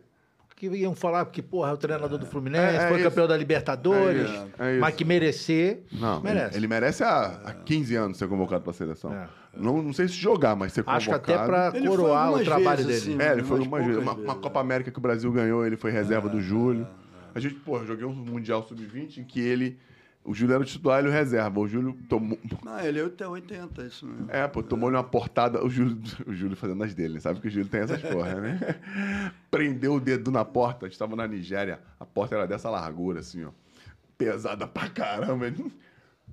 Porque 0.49 0.69
iam 0.69 0.95
falar 0.95 1.27
que, 1.27 1.43
porra, 1.43 1.71
é 1.71 1.73
o 1.75 1.77
treinador 1.77 2.19
do 2.19 2.25
Fluminense, 2.25 2.77
É, 2.77 2.85
é 2.85 2.89
foi 2.89 3.01
isso. 3.01 3.09
campeão 3.11 3.27
da 3.29 3.37
Libertadores, 3.37 4.31
É 4.59 4.77
é 4.77 4.79
mas 4.79 4.95
que 4.95 5.05
merecer, 5.05 5.83
Não, 5.93 6.23
merece. 6.23 6.51
Ele, 6.53 6.57
ele 6.61 6.67
merece 6.67 7.05
há, 7.05 7.41
há 7.45 7.53
15 7.53 7.95
anos 7.97 8.17
ser 8.17 8.27
convocado 8.27 8.63
para 8.63 8.71
a 8.71 8.75
seleção. 8.75 9.13
É. 9.13 9.29
Não, 9.55 9.83
não 9.83 9.93
sei 9.93 10.09
se 10.09 10.15
jogar, 10.15 10.57
mas 10.57 10.73
ser 10.73 10.83
convocado. 10.83 11.11
Acho 11.11 11.25
que 11.25 11.33
até 11.33 11.45
para 11.45 11.73
coroar 11.73 12.33
o 12.33 12.43
trabalho 12.45 12.85
vezes, 12.87 13.05
dele. 13.05 13.17
assim. 13.23 13.29
É, 13.29 13.33
ele 13.33 13.43
foi 13.43 13.59
Umas 13.59 13.67
uma, 13.69 13.79
uma, 13.79 13.87
vezes, 13.87 14.03
uma 14.03 14.33
é. 14.33 14.37
Copa 14.37 14.61
América 14.61 14.91
que 14.91 14.99
o 14.99 15.03
Brasil 15.03 15.31
ganhou, 15.31 15.67
ele 15.67 15.77
foi 15.77 15.91
reserva 15.91 16.29
do 16.29 16.41
Júlio. 16.41 16.87
A 17.35 17.41
gente, 17.41 17.61
eu 17.67 17.87
joguei 17.87 18.07
um 18.07 18.15
Mundial 18.15 18.63
Sub-20 18.63 19.19
em 19.19 19.25
que 19.25 19.41
ele. 19.41 19.79
O 20.27 20.35
Júlio 20.35 20.55
era 20.55 20.63
o 20.63 20.67
titular 20.67 20.99
e 20.99 21.03
ele 21.03 21.09
o 21.09 21.13
reserva. 21.13 21.61
O 21.61 21.69
Júlio 21.69 21.97
tomou. 22.09 22.37
Ah, 22.67 22.85
ele 22.87 22.99
é 22.99 23.05
até 23.05 23.27
80, 23.29 23.83
isso 23.85 24.07
mesmo. 24.07 24.27
É, 24.31 24.47
pô, 24.49 24.63
tomou-lhe 24.63 24.97
uma 24.97 25.05
portada. 25.05 25.65
O 25.65 25.71
Júlio, 25.71 25.97
o 26.27 26.35
Júlio 26.35 26.57
fazendo 26.57 26.83
as 26.83 26.95
dele, 26.95 27.15
né? 27.15 27.21
sabe 27.21 27.41
que 27.41 27.47
o 27.47 27.51
Júlio 27.51 27.69
tem 27.69 27.81
essas 27.83 28.03
porra, 28.03 28.35
né? 28.41 28.59
Prendeu 29.51 29.95
o 29.95 30.01
dedo 30.01 30.31
na 30.31 30.45
porta. 30.45 30.87
A 30.87 30.89
gente 30.89 30.99
tava 30.99 31.15
na 31.15 31.27
Nigéria. 31.29 31.81
A 32.01 32.05
porta 32.05 32.35
era 32.35 32.47
dessa 32.47 32.69
largura, 32.69 33.21
assim, 33.21 33.45
ó. 33.45 33.51
pesada 34.19 34.67
pra 34.67 34.89
caramba. 34.89 35.47
Ele, 35.47 35.73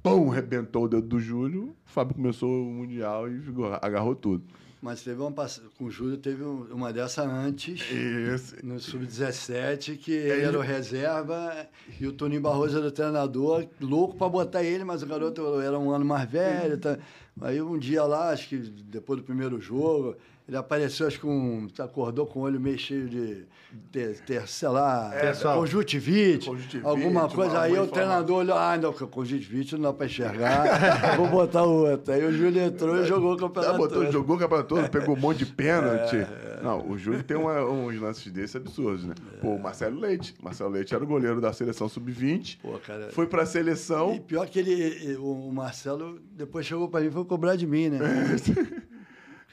pum, 0.02 0.32
arrebentou 0.32 0.86
o 0.86 0.88
dedo 0.90 1.08
do 1.08 1.20
Júlio. 1.20 1.76
O 1.86 1.90
Fábio 1.90 2.16
começou 2.16 2.50
o 2.50 2.74
Mundial 2.74 3.30
e 3.30 3.40
ficou- 3.42 3.78
agarrou 3.82 4.16
tudo. 4.16 4.44
Mas 4.84 5.02
teve 5.02 5.22
uma 5.22 5.32
com 5.78 5.86
o 5.86 5.90
Júlio 5.90 6.18
teve 6.18 6.44
um- 6.44 6.68
uma 6.74 6.92
dessa 6.92 7.24
antes. 7.24 7.80
Isso. 7.90 8.54
No 8.62 8.78
Sub-17, 8.82 9.96
que 9.98 10.12
ele 10.12 10.42
era 10.42 10.60
o 10.60 10.62
reserva 10.62 11.66
e 12.02 12.06
o 12.06 12.12
Toninho 12.12 12.42
Barroso 12.42 12.78
era 12.80 12.88
o 12.88 12.92
treinador, 12.92 13.66
louco 13.80 14.18
para 14.18 14.28
botar 14.28 14.62
ele, 14.62 14.84
mas 14.84 15.02
o 15.02 15.06
garoto 15.08 15.62
era 15.62 15.80
um 15.80 15.90
ano 15.90 16.04
mais 16.04 16.30
velho. 16.30 16.78
Tá? 16.78 16.98
Aí 17.40 17.62
um 17.62 17.80
dia 17.80 18.04
lá, 18.04 18.32
acho 18.32 18.50
que 18.50 18.58
depois 18.58 19.20
do 19.22 19.26
primeiro 19.26 19.58
jogo, 19.62 20.18
ele 20.48 20.58
apareceu, 20.58 21.08
acho 21.08 21.20
que 21.20 21.26
um, 21.26 21.68
acordou 21.80 22.26
com 22.26 22.40
o 22.40 22.44
olho 22.44 22.60
meio 22.60 22.78
cheio 22.78 23.08
de, 23.08 23.46
ter, 23.92 24.20
ter, 24.22 24.48
sei 24.48 24.68
lá, 24.68 25.10
Pessoal. 25.20 25.58
conjuntivite, 25.60 26.48
Conjuntivite, 26.50 26.86
alguma 26.86 27.30
coisa. 27.30 27.62
Aí 27.62 27.78
o 27.80 27.88
treinador 27.88 28.40
olhou, 28.40 28.58
ah, 28.58 28.78
não, 28.78 28.92
conjuntivite 28.92 29.76
não 29.76 29.84
dá 29.84 29.94
para 29.94 30.06
enxergar, 30.06 31.16
vou 31.18 31.28
botar 31.28 31.64
o 31.64 31.90
outro. 31.90 32.14
Aí 32.14 32.26
o 32.26 32.32
Júlio 32.34 32.62
entrou 32.62 32.98
e 33.02 33.06
jogou 33.06 33.34
o 33.34 33.38
campeonato. 33.38 33.78
botou, 33.78 34.02
todo. 34.04 34.12
jogou 34.12 34.36
o 34.36 34.40
campeonato 34.40 34.70
todo, 34.76 34.90
pegou 34.90 35.16
um 35.16 35.20
monte 35.20 35.40
de 35.40 35.46
pênalti. 35.46 36.18
Não, 36.64 36.90
o 36.90 36.98
Júlio 36.98 37.22
tem 37.24 37.36
uma- 37.36 37.62
uns 37.66 38.00
lances 38.00 38.32
desses 38.32 38.56
absurdos, 38.56 39.04
né? 39.04 39.14
Pô, 39.42 39.50
o 39.56 39.62
Marcelo 39.62 40.00
Leite. 40.00 40.34
Marcelo 40.42 40.70
Leite 40.70 40.96
era 40.96 41.04
o 41.04 41.08
goleiro 41.08 41.42
da 41.42 41.52
seleção 41.52 41.90
sub-20. 41.90 42.60
Pô, 42.62 42.80
cara. 42.80 43.10
Foi 43.12 43.28
pra 43.28 43.44
E 43.44 43.48
seleção. 43.48 44.18
pior 44.20 44.48
que 44.48 44.60
ele, 44.60 45.18
o 45.18 45.52
Marcelo 45.52 46.22
depois 46.32 46.66
chegou 46.66 46.88
para 46.88 47.02
mim 47.02 47.08
e 47.08 47.12
foi 47.12 47.26
cobrar 47.26 47.58
de 47.58 47.68
mim, 47.68 47.90
né? 47.90 48.00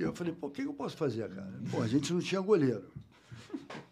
Porque 0.01 0.05
eu 0.11 0.15
falei, 0.15 0.33
pô, 0.33 0.47
o 0.47 0.51
que 0.51 0.63
eu 0.63 0.73
posso 0.73 0.97
fazer, 0.97 1.29
cara? 1.29 1.53
Pô, 1.71 1.83
a 1.83 1.87
gente 1.87 2.11
não 2.13 2.21
tinha 2.21 2.41
goleiro. 2.41 2.85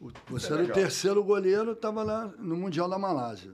O- 0.00 0.10
Você 0.30 0.50
era 0.52 0.64
o 0.64 0.68
terceiro 0.72 1.22
goleiro, 1.22 1.72
estava 1.72 2.02
lá 2.02 2.28
no 2.38 2.56
Mundial 2.56 2.88
da 2.88 2.98
Malásia. 2.98 3.52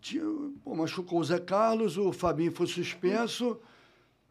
Tinha, 0.00 0.22
pô, 0.64 0.74
machucou 0.76 1.18
o 1.20 1.24
Zé 1.24 1.40
Carlos, 1.40 1.98
o 1.98 2.12
Fabinho 2.12 2.52
foi 2.52 2.66
suspenso. 2.68 3.58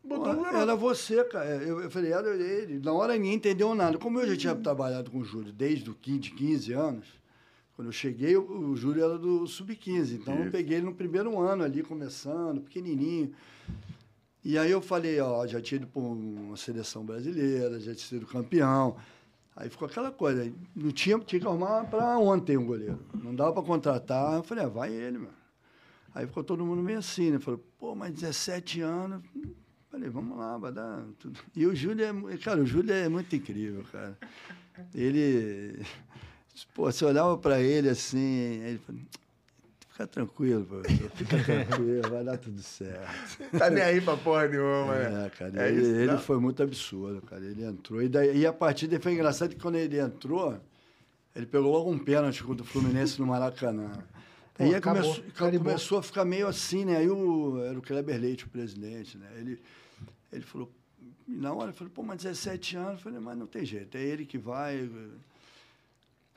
Botou 0.02 0.34
Pô, 0.34 0.42
o 0.44 0.46
era 0.48 0.76
você, 0.76 1.24
cara. 1.26 1.46
Eu, 1.58 1.82
eu 1.82 1.92
falei, 1.92 2.14
era 2.14 2.34
ele. 2.36 2.80
Na 2.80 2.94
hora 2.94 3.14
ninguém 3.14 3.34
entendeu 3.34 3.76
nada. 3.76 3.98
Como 3.98 4.20
eu 4.22 4.28
já 4.28 4.38
tinha 4.38 4.56
trabalhado 4.56 5.12
com 5.12 5.20
o 5.20 5.26
Júlio 5.26 5.52
desde 5.52 5.90
os 5.90 5.98
15, 6.02 6.32
15 6.32 6.72
anos, 6.74 7.06
quando 7.76 7.90
eu 7.90 7.92
cheguei, 7.92 8.36
o, 8.38 8.70
o 8.70 8.76
Júlio 8.78 9.04
era 9.04 9.18
do 9.18 9.46
Sub-15. 9.46 10.14
Então 10.14 10.34
eu 10.36 10.44
Isso. 10.44 10.52
peguei 10.52 10.78
ele 10.78 10.86
no 10.86 10.96
primeiro 10.96 11.38
ano 11.40 11.64
ali, 11.64 11.84
começando, 11.84 12.62
pequenininho. 12.62 13.34
E 14.50 14.58
aí 14.58 14.72
eu 14.72 14.82
falei, 14.82 15.20
ó, 15.20 15.46
já 15.46 15.62
tinha 15.62 15.78
ido 15.78 15.86
para 15.86 16.02
uma 16.02 16.58
seleção 16.58 17.06
brasileira, 17.06 17.80
já 17.80 17.94
tinha 17.94 18.08
sido 18.08 18.26
campeão. 18.26 18.98
Aí 19.56 19.70
ficou 19.70 19.88
aquela 19.88 20.12
coisa, 20.12 20.52
não 20.76 20.90
tinha, 20.90 21.20
tinha 21.20 21.40
que 21.40 21.46
arrumar 21.46 21.84
para 21.84 22.18
ontem 22.18 22.58
um 22.58 22.66
goleiro. 22.66 22.98
Não 23.14 23.36
dava 23.36 23.54
para 23.54 23.62
contratar. 23.62 24.38
Eu 24.38 24.42
falei, 24.42 24.64
ah, 24.64 24.68
vai 24.68 24.92
ele, 24.92 25.20
mano. 25.20 25.36
Aí 26.16 26.26
ficou 26.26 26.44
todo 26.44 26.66
mundo 26.66 26.82
meio 26.82 26.98
assim, 26.98 27.30
né? 27.30 27.38
Falou, 27.38 27.64
pô, 27.78 27.94
mas 27.94 28.12
17 28.12 28.82
anos. 28.82 29.22
Falei, 29.92 30.10
vamos 30.10 30.36
lá, 30.36 30.58
vai 30.58 30.72
dar 30.72 31.06
tudo. 31.20 31.40
E 31.56 31.68
o 31.68 31.76
Júlio 31.76 32.04
é, 32.32 32.38
cara, 32.38 32.60
o 32.60 32.66
Júlio 32.66 32.92
é 32.92 33.08
muito 33.08 33.36
incrível, 33.36 33.86
cara. 33.92 34.18
Ele, 34.96 35.80
pô, 36.74 36.92
você 36.92 37.06
olhava 37.06 37.38
para 37.38 37.62
ele 37.62 37.88
assim, 37.88 38.64
ele 38.64 38.80
falou, 38.80 39.02
fica 40.00 40.08
tranquilo, 40.08 40.66
professor, 40.66 41.10
fica 41.12 41.38
tranquilo, 41.44 42.10
vai 42.10 42.24
dar 42.24 42.38
tudo 42.38 42.62
certo. 42.62 43.58
Tá 43.58 43.70
nem 43.70 43.84
aí 43.84 44.00
pra 44.00 44.16
porra 44.16 44.48
nenhuma, 44.48 44.96
né? 44.96 45.26
É, 45.26 45.30
cara, 45.30 45.64
É 45.66 45.70
ele, 45.70 45.82
isso, 45.82 45.92
ele 45.92 46.18
foi 46.18 46.40
muito 46.40 46.64
absurdo, 46.64 47.22
cara. 47.22 47.44
Ele 47.44 47.64
entrou. 47.64 48.02
E, 48.02 48.08
daí, 48.08 48.38
e 48.38 48.46
a 48.46 48.54
partida 48.54 49.00
foi 49.00 49.14
engraçado 49.14 49.50
que 49.50 49.62
quando 49.62 49.76
ele 49.76 50.00
entrou, 50.00 50.58
ele 51.36 51.46
pegou 51.46 51.72
logo 51.72 51.92
um 51.92 52.00
pênalti 52.00 52.44
contra 52.44 52.64
o 52.64 52.66
Fluminense 52.66 53.20
no 53.20 53.28
Maracanã. 53.28 53.92
Pô, 54.54 54.64
aí 54.64 54.76
acabou, 54.76 55.04
começou, 55.04 55.60
começou 55.60 55.98
a 56.00 56.04
ficar 56.04 56.24
meio 56.24 56.48
assim, 56.48 56.86
né? 56.86 56.98
Aí 56.98 57.10
o, 57.10 57.62
era 57.64 57.78
o 57.78 57.82
Kleber 57.82 58.20
Leite, 58.20 58.46
o 58.46 58.50
presidente, 58.50 59.18
né? 59.18 59.28
Ele, 59.38 59.62
ele 60.32 60.44
falou, 60.44 60.72
e 61.28 61.36
na 61.36 61.54
hora, 61.54 61.72
eu 61.72 61.74
falei, 61.74 61.92
pô, 61.94 62.04
mas 62.04 62.24
17 62.24 62.78
anos. 62.78 62.94
Eu 62.94 63.00
falei, 63.00 63.20
mas 63.20 63.38
não 63.38 63.48
tem 63.48 63.66
jeito, 63.66 63.98
é 63.98 64.02
ele 64.02 64.26
que 64.26 64.38
vai. 64.38 64.90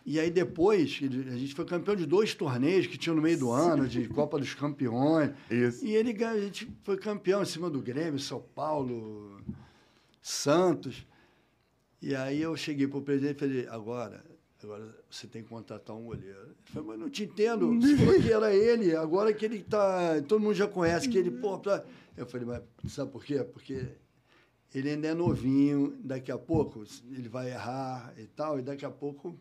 E 0.05 0.19
aí 0.19 0.31
depois, 0.31 1.01
a 1.01 1.37
gente 1.37 1.55
foi 1.55 1.65
campeão 1.65 1.95
de 1.95 2.05
dois 2.07 2.35
torneios 2.35 2.87
que 2.87 2.99
tinham 2.99 3.15
no 3.15 3.23
meio 3.23 3.39
do 3.39 3.51
ano, 3.51 3.87
de 3.87 4.09
Copa 4.09 4.39
dos 4.39 4.53
Campeões. 4.53 5.31
Isso. 5.49 5.85
E 5.85 5.95
ele 5.95 6.13
ganhou, 6.13 6.37
a 6.37 6.41
gente 6.41 6.69
foi 6.83 6.97
campeão 6.97 7.43
em 7.43 7.47
cima 7.47 7.71
do 7.71 7.81
Grêmio, 7.81 8.19
São 8.19 8.41
Paulo, 8.41 9.41
Santos. 10.21 11.07
E 12.01 12.17
aí 12.17 12.43
eu 12.43 12.57
cheguei 12.57 12.89
para 12.89 12.99
o 12.99 13.03
presidente 13.03 13.37
e 13.37 13.39
falei, 13.39 13.67
agora, 13.69 14.25
agora 14.61 14.93
você 15.09 15.29
tem 15.29 15.43
que 15.43 15.49
contratar 15.49 15.95
um 15.95 16.03
goleiro. 16.03 16.41
Ele 16.47 16.57
falou, 16.65 16.89
mas 16.89 16.99
não 16.99 17.09
te 17.09 17.23
entendo. 17.23 17.81
Você 17.81 17.97
falou 17.97 18.21
que 18.21 18.33
era 18.33 18.53
ele, 18.53 18.97
agora 18.97 19.33
que 19.33 19.45
ele 19.45 19.59
está. 19.59 20.21
Todo 20.23 20.41
mundo 20.41 20.55
já 20.55 20.67
conhece 20.67 21.09
que 21.09 21.17
ele, 21.17 21.31
pô. 21.31 21.63
Eu 22.17 22.27
falei, 22.27 22.47
mas 22.47 22.93
sabe 22.93 23.13
por 23.13 23.25
quê? 23.25 23.45
Porque 23.45 23.87
ele 24.75 24.91
ainda 24.91 25.07
é 25.07 25.15
novinho, 25.15 25.97
daqui 26.03 26.33
a 26.33 26.39
pouco 26.39 26.83
ele 27.11 27.29
vai 27.29 27.51
errar 27.51 28.13
e 28.19 28.27
tal, 28.27 28.59
e 28.59 28.63
daqui 28.63 28.85
a 28.85 28.91
pouco. 28.91 29.39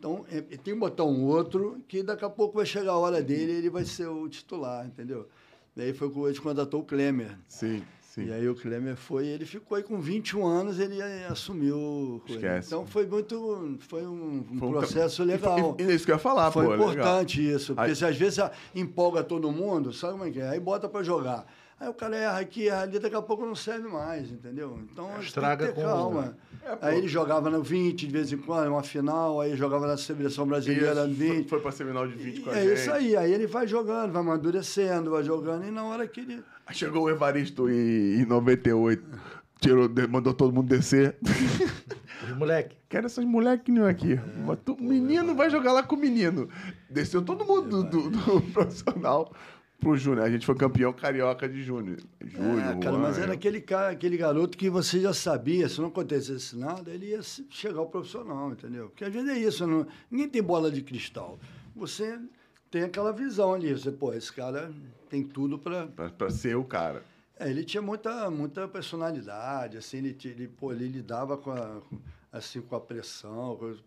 Então, 0.00 0.24
é, 0.32 0.38
é, 0.38 0.40
tem 0.40 0.72
que 0.72 0.80
botar 0.80 1.04
um 1.04 1.26
outro 1.26 1.76
que 1.86 2.02
daqui 2.02 2.24
a 2.24 2.30
pouco 2.30 2.56
vai 2.56 2.64
chegar 2.64 2.92
a 2.92 2.96
hora 2.96 3.22
dele 3.22 3.52
e 3.52 3.56
ele 3.56 3.68
vai 3.68 3.84
ser 3.84 4.06
o 4.06 4.26
titular, 4.30 4.86
entendeu? 4.86 5.28
Daí 5.76 5.92
foi 5.92 6.08
quando 6.08 6.24
a 6.24 6.28
gente 6.30 6.40
contratou 6.40 6.80
o 6.80 6.84
Klemer. 6.84 7.36
Sim, 7.46 7.82
sim. 8.00 8.24
E 8.24 8.32
aí 8.32 8.48
o 8.48 8.54
Klemer 8.54 8.96
foi, 8.96 9.26
ele 9.26 9.44
ficou 9.44 9.76
aí 9.76 9.82
com 9.82 10.00
21 10.00 10.46
anos, 10.46 10.80
ele 10.80 11.02
assumiu. 11.28 12.22
Esquece. 12.26 12.68
Então 12.68 12.86
foi 12.86 13.06
muito, 13.06 13.76
foi 13.80 14.06
um, 14.06 14.42
um 14.50 14.58
Foi 14.58 14.68
um 14.68 14.72
processo 14.72 15.22
legal. 15.22 15.76
E, 15.78 15.82
e, 15.82 15.90
é 15.90 15.94
isso 15.94 16.06
que 16.06 16.12
eu 16.12 16.16
ia 16.16 16.18
falar, 16.18 16.50
Foi 16.50 16.64
pô. 16.64 16.70
legal. 16.70 16.90
importante 16.92 17.46
isso, 17.46 17.74
porque 17.74 17.90
Aí- 17.90 17.96
se 17.96 18.04
às 18.06 18.16
vezes 18.16 18.38
empolga 18.74 19.22
todo 19.22 19.52
mundo, 19.52 19.92
sabe 19.92 20.14
como 20.14 20.24
é 20.24 20.30
que 20.30 20.40
é? 20.40 20.48
Aí 20.48 20.60
bota 20.60 20.88
para 20.88 21.02
jogar. 21.02 21.46
Aí 21.80 21.88
o 21.88 21.94
cara 21.94 22.14
erra 22.14 22.38
aqui, 22.40 22.68
erra 22.68 22.82
ali, 22.82 22.98
daqui 22.98 23.16
a 23.16 23.22
pouco 23.22 23.46
não 23.46 23.54
serve 23.54 23.88
mais, 23.88 24.30
entendeu? 24.30 24.78
Então 24.92 25.08
a 25.10 25.14
gente 25.16 25.28
Estraga 25.28 25.64
tem 25.64 25.74
que 25.74 25.80
ter 25.80 25.86
com- 25.86 25.90
calma. 25.92 26.36
É, 26.62 26.76
pô. 26.76 26.86
aí 26.86 26.98
ele 26.98 27.08
jogava 27.08 27.48
no 27.48 27.62
20 27.62 28.06
de 28.06 28.12
vez 28.12 28.30
em 28.30 28.36
quando, 28.36 28.68
uma 28.68 28.82
final, 28.82 29.40
aí 29.40 29.56
jogava 29.56 29.86
na 29.86 29.96
seleção 29.96 30.46
brasileira 30.46 31.06
no 31.06 31.10
Isso, 31.12 31.16
foi, 31.26 31.36
20. 31.36 31.48
foi 31.48 31.60
pra 31.60 31.72
semifinal 31.72 32.06
de 32.06 32.14
20 32.16 32.40
com 32.42 32.50
a 32.50 32.52
é 32.58 32.62
gente. 32.62 32.74
isso 32.74 32.92
aí, 32.92 33.16
aí 33.16 33.32
ele 33.32 33.46
vai 33.46 33.66
jogando, 33.66 34.12
vai 34.12 34.20
amadurecendo, 34.20 35.10
vai 35.10 35.24
jogando, 35.24 35.66
e 35.66 35.70
na 35.70 35.82
hora 35.84 36.06
que 36.06 36.20
ele. 36.20 36.44
Aí 36.66 36.74
chegou 36.74 37.04
o 37.04 37.08
Evaristo 37.10 37.70
em, 37.70 38.20
em 38.20 38.26
98, 38.26 39.02
tirou, 39.58 39.88
mandou 40.10 40.34
todo 40.34 40.52
mundo 40.52 40.68
descer. 40.68 41.16
Os 42.22 42.36
moleque. 42.36 42.76
Quero 42.90 43.06
essas 43.06 43.24
molequinhas 43.24 43.86
aqui. 43.86 44.12
É, 44.12 44.56
tu- 44.64 44.74
O 44.74 44.82
menino 44.82 45.34
vai 45.34 45.48
jogar 45.48 45.72
lá 45.72 45.82
com 45.82 45.96
o 45.96 45.98
menino. 45.98 46.46
Desceu 46.90 47.22
todo 47.22 47.42
mundo 47.44 47.82
do, 47.84 48.10
do- 48.10 48.10
do 48.10 48.40
profissional 48.52 49.32
pro 49.80 49.96
Júnior. 49.96 50.24
A 50.26 50.30
gente 50.30 50.46
foi 50.46 50.54
campeão 50.54 50.92
carioca 50.92 51.48
de 51.48 51.62
Júnior. 51.62 51.98
Júnior, 52.24 52.58
É, 52.60 52.76
cara, 52.78 52.90
Juan, 52.92 52.98
mas 52.98 53.18
era 53.18 53.28
eu. 53.28 53.34
aquele, 53.34 53.60
cara, 53.60 53.90
aquele 53.90 54.16
garoto 54.16 54.56
que 54.56 54.68
você 54.70 55.00
já 55.00 55.12
sabia, 55.12 55.68
se 55.68 55.80
não 55.80 55.88
acontecesse 55.88 56.56
nada, 56.56 56.90
ele 56.90 57.06
ia 57.06 57.20
chegar 57.48 57.78
ao 57.78 57.86
profissional, 57.88 58.52
entendeu? 58.52 58.88
Porque 58.90 59.04
às 59.04 59.12
vezes 59.12 59.28
é 59.30 59.38
isso, 59.38 59.66
não- 59.66 59.86
ninguém 60.10 60.28
tem 60.28 60.42
bola 60.42 60.70
de 60.70 60.82
cristal. 60.82 61.38
Você 61.74 62.18
tem 62.70 62.82
aquela 62.82 63.12
visão 63.12 63.54
ali, 63.54 63.72
você, 63.72 63.90
pô, 63.90 64.12
esse 64.12 64.32
cara 64.32 64.70
tem 65.08 65.24
tudo 65.24 65.58
para 65.58 65.86
Pra, 65.88 66.10
pra 66.10 66.30
ser 66.30 66.56
o 66.56 66.64
cara. 66.64 67.02
É, 67.38 67.48
ele 67.48 67.64
tinha 67.64 67.80
muita, 67.82 68.30
muita 68.30 68.68
personalidade, 68.68 69.78
assim, 69.78 69.96
ele, 69.98 70.16
ele, 70.24 70.46
pô, 70.48 70.72
ele 70.72 70.86
lidava 70.88 71.36
com 71.38 71.50
a, 71.50 71.80
com- 71.88 71.98
assim, 72.32 72.60
com 72.60 72.76
a 72.76 72.80
pressão, 72.80 73.56
coisa, 73.56 73.80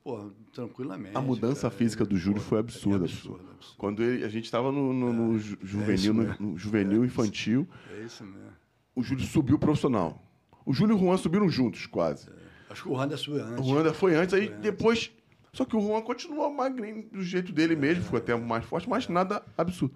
tranquilamente. 0.51 1.15
A 1.17 1.21
mudança 1.21 1.61
cara. 1.69 1.73
física 1.73 2.05
do 2.05 2.17
Júlio 2.17 2.41
foi 2.41 2.57
é 2.57 2.61
absurda. 2.61 3.05
absurdo. 3.05 3.45
Quando 3.77 4.03
ele- 4.03 4.23
a 4.23 4.29
gente 4.29 4.45
estava 4.45 4.71
no, 4.71 4.91
no- 4.93 5.13
no 5.13 5.39
ju- 5.39 5.57
juvenil, 5.61 5.95
isso 5.95 6.13
no, 6.13 6.51
no 6.51 6.57
juvenil 6.57 7.03
É, 7.03 7.05
infantil, 7.05 7.67
É 7.91 8.01
isso 8.03 8.23
mesmo. 8.23 8.51
o 8.95 9.01
Júlio 9.03 9.23
subiu 9.25 9.57
profissional. 9.57 10.21
O 10.65 10.73
Júlio 10.73 10.93
e 10.95 10.95
o 10.97 10.99
Juan 10.99 11.17
subiram 11.17 11.49
juntos, 11.49 11.85
quase. 11.85 12.29
Acho 12.69 12.83
que 12.83 12.89
o 12.89 12.93
Randa 12.93 13.15
subiu 13.17 13.43
antes. 13.43 13.59
O 13.59 13.69
Juan 13.69 13.77
ainda 13.79 13.93
foi 13.93 14.15
antes, 14.15 14.33
aí 14.33 14.45
Foi 14.47 14.55
antes. 14.55 14.63
depois. 14.63 15.11
Só 15.53 15.65
que 15.65 15.75
o 15.75 15.81
Juan 15.81 16.01
continuou 16.01 16.51
magrinho 16.51 17.07
do 17.11 17.21
jeito 17.21 17.51
dele 17.51 17.75
mesmo, 17.75 18.03
ficou 18.03 18.17
até 18.17 18.35
mais 18.35 18.65
forte, 18.65 18.89
mas 18.89 19.07
nada 19.07 19.43
absurdo. 19.57 19.95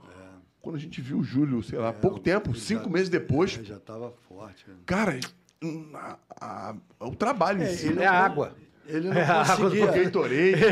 Quando 0.61 0.75
a 0.75 0.79
gente 0.79 0.99
viu 1.01 1.19
o 1.19 1.23
Júlio, 1.23 1.63
sei 1.63 1.79
lá, 1.79 1.93
pouco 1.93 2.19
tempo, 2.19 2.53
cinco 2.53 2.83
já- 2.83 2.89
meses 2.89 3.09
depois, 3.09 3.57
É, 3.57 3.63
já 3.63 3.77
estava 3.77 4.11
forte. 4.27 4.69
né? 4.69 4.75
cara, 4.85 5.17
a- 5.93 6.17
a- 6.39 6.75
o 6.99 7.15
trabalho 7.15 7.61
em 7.61 7.65
É, 7.65 7.69
si. 7.69 7.87
ele- 7.87 8.01
É 8.01 8.07
a 8.07 8.11
água. 8.13 8.55
Ele 8.85 9.09
não 9.09 9.17
É 9.17 9.23
água 9.23 9.69
do 9.69 9.75
conseguia. 9.77 9.85
Gatorade, 10.03 10.63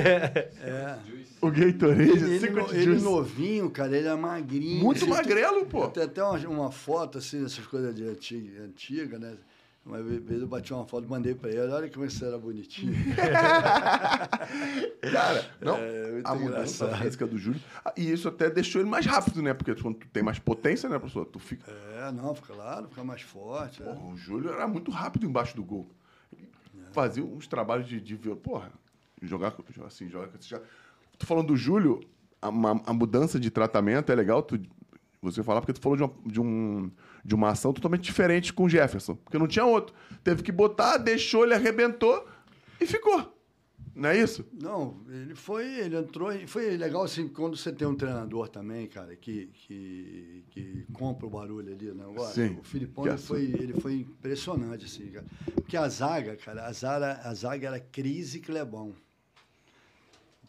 É. 0.63 0.97
o 1.41 1.51
Gatorade, 1.51 2.01
Ele, 2.11 2.39
cinco 2.39 2.53
no- 2.59 2.73
ele 2.73 2.99
novinho, 3.01 3.69
cara, 3.69 3.97
ele 3.97 4.07
é 4.07 4.15
magrinho. 4.15 4.81
Muito 4.83 5.03
Assim, 5.03 5.09
magrelo, 5.09 5.65
pô. 5.65 5.87
Tem 5.89 6.03
até 6.03 6.23
uma, 6.23 6.37
uma 6.47 6.71
foto, 6.71 7.17
assim, 7.17 7.43
dessas 7.43 7.65
coisas 7.67 7.93
de 7.93 8.07
antiga, 8.07 8.63
antiga, 8.63 9.19
né? 9.19 9.33
Uma 9.85 10.01
vez 10.01 10.41
eu 10.41 10.47
bati 10.47 10.73
uma 10.73 10.83
foto, 10.85 11.07
mandei 11.07 11.35
pra 11.35 11.49
ele, 11.49 11.59
olha 11.71 11.87
como 11.91 12.09
você 12.09 12.25
era 12.25 12.39
bonitinho. 12.39 12.91
Cara, 15.11 15.45
não, 15.61 15.75
É, 15.77 16.21
a 16.23 16.33
mudança 16.35 16.85
engraçado. 16.85 17.03
física 17.03 17.27
do 17.27 17.37
Júlio. 17.37 17.61
ah, 17.83 17.93
E 17.95 18.11
isso 18.11 18.27
até 18.27 18.49
deixou 18.49 18.81
ele 18.81 18.89
mais 18.89 19.05
rápido, 19.05 19.41
né? 19.41 19.53
Porque 19.53 19.75
quando 19.75 19.95
tu 19.97 20.07
tem 20.07 20.23
mais 20.23 20.39
potência, 20.39 20.89
né, 20.89 20.97
professor? 20.97 21.25
Tu 21.25 21.39
fica. 21.39 21.71
É, 21.71 22.11
não, 22.11 22.33
fica 22.33 22.53
claro, 22.53 22.87
fica 22.89 23.03
mais 23.03 23.21
forte. 23.21 23.81
é. 23.81 23.85
Porra, 23.85 24.05
o 24.13 24.17
Júlio 24.17 24.51
era 24.51 24.67
muito 24.67 24.89
rápido 24.91 25.25
embaixo 25.25 25.55
do 25.55 25.63
gol. 25.63 25.87
Ele 26.35 26.47
Fazia 26.91 27.23
uns 27.23 27.47
trabalhos 27.47 27.87
de, 27.87 27.99
de 28.01 28.15
porra, 28.17 28.71
jogar 29.21 29.55
assim, 29.85 30.09
jogar 30.09 30.29
Tô 31.17 31.25
falando 31.25 31.47
do 31.47 31.57
Júlio, 31.57 31.99
a, 32.41 32.49
uma- 32.49 32.81
a 32.85 32.93
mudança 32.93 33.39
de 33.39 33.49
tratamento 33.51 34.11
é 34.11 34.15
legal 34.15 34.41
tu, 34.41 34.59
você 35.21 35.43
falar, 35.43 35.61
porque 35.61 35.73
tu 35.73 35.81
falou 35.81 35.97
de 35.97 36.03
uma, 36.03 36.13
de, 36.25 36.41
um, 36.41 36.91
de 37.25 37.33
uma 37.33 37.49
ação 37.49 37.73
totalmente 37.73 38.03
diferente 38.03 38.53
com 38.53 38.65
o 38.65 38.69
Jefferson, 38.69 39.15
porque 39.15 39.39
não 39.39 39.47
tinha 39.47 39.65
outro. 39.65 39.95
Teve 40.23 40.43
que 40.43 40.51
botar, 40.51 40.97
deixou, 40.97 41.43
ele 41.43 41.55
arrebentou 41.55 42.23
e 42.79 42.85
ficou. 42.85 43.33
Não 43.95 44.09
é 44.09 44.17
isso? 44.17 44.45
Não, 44.61 45.01
ele 45.09 45.33
foi, 45.33 45.65
ele 45.79 45.95
entrou, 45.95 46.31
e 46.31 46.45
foi 46.45 46.75
legal 46.75 47.03
assim, 47.03 47.29
quando 47.29 47.55
você 47.55 47.71
tem 47.71 47.87
um 47.87 47.95
treinador 47.95 48.49
também, 48.49 48.87
cara, 48.87 49.15
que, 49.15 49.47
que, 49.53 50.43
que 50.51 50.85
compra 50.91 51.25
o 51.25 51.29
barulho 51.29 51.73
ali, 51.73 51.93
né? 51.93 52.03
Agora, 52.03 52.33
Sim. 52.33 52.57
o 52.59 52.63
Filipão, 52.63 53.17
foi, 53.17 53.43
ele 53.43 53.73
foi 53.79 53.93
impressionante, 54.01 54.85
assim, 54.85 55.07
cara. 55.07 55.25
Porque 55.55 55.77
a 55.77 55.87
zaga, 55.87 56.35
cara, 56.35 56.65
a 56.65 56.73
zaga, 56.73 57.21
a 57.23 57.33
zaga 57.33 57.67
era 57.69 57.79
Cris 57.79 58.35
e 58.35 58.41
Clebão. 58.41 58.93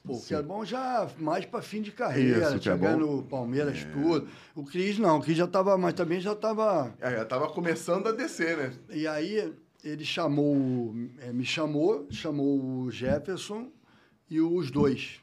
Pô, 0.07 0.15
o. 0.15 0.23
Clebão 0.23 0.65
já 0.65 1.09
mais 1.19 1.45
para 1.45 1.61
fim 1.63 1.83
de 1.83 1.91
carreira, 1.93 2.57
Isso, 2.57 2.71
o 2.71 2.79
ganho 2.79 2.99
no 2.99 3.23
Palmeiras, 3.25 3.85
tudo. 3.93 4.29
O 4.55 4.65
Cris 4.65 4.99
não, 4.99 5.19
o 5.19 5.23
Cris 5.23 5.37
já 5.37 5.45
estava, 5.47 5.77
mas 5.77 5.95
também 5.95 6.21
já 6.21 6.33
estava 6.33 6.95
É, 7.01 7.11
já 7.17 7.25
tava 7.25 7.49
começando 7.49 8.07
a 8.09 8.13
descer, 8.13 8.57
né? 8.57 8.73
e 8.91 9.07
aí 9.07 9.53
ele 9.85 10.05
chamou, 10.05 10.95
eh, 11.21 11.33
me 11.33 11.45
chamou, 11.45 12.07
chamou 12.11 12.83
o 12.83 12.91
Jefferson 12.91 13.71
e 14.31 14.41
os 14.41 14.71
dois. 14.71 15.21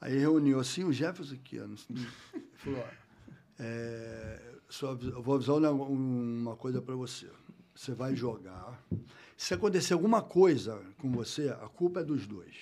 Aí 0.00 0.16
reuniu 0.18 0.60
assim, 0.60 0.84
o 0.84 0.92
Jefferson 0.92 1.34
aqui, 1.34 1.58
ó, 1.60 1.66
no- 1.66 1.76
falou, 2.54 2.80
ó, 2.80 2.88
é, 3.58 4.40
só 4.68 4.92
eu 4.92 5.22
vou 5.22 5.34
avisar 5.34 5.56
uma, 5.56 5.70
uma 5.72 6.56
coisa 6.56 6.80
para 6.80 6.94
você. 6.94 7.26
Você 7.74 7.92
vai 7.92 8.14
jogar. 8.14 8.80
Se 9.36 9.54
acontecer 9.54 9.92
alguma 9.94 10.20
coisa 10.22 10.80
com 11.00 11.10
você, 11.10 11.48
a 11.48 11.68
culpa 11.68 12.00
é 12.00 12.04
dos 12.04 12.26
dois. 12.26 12.54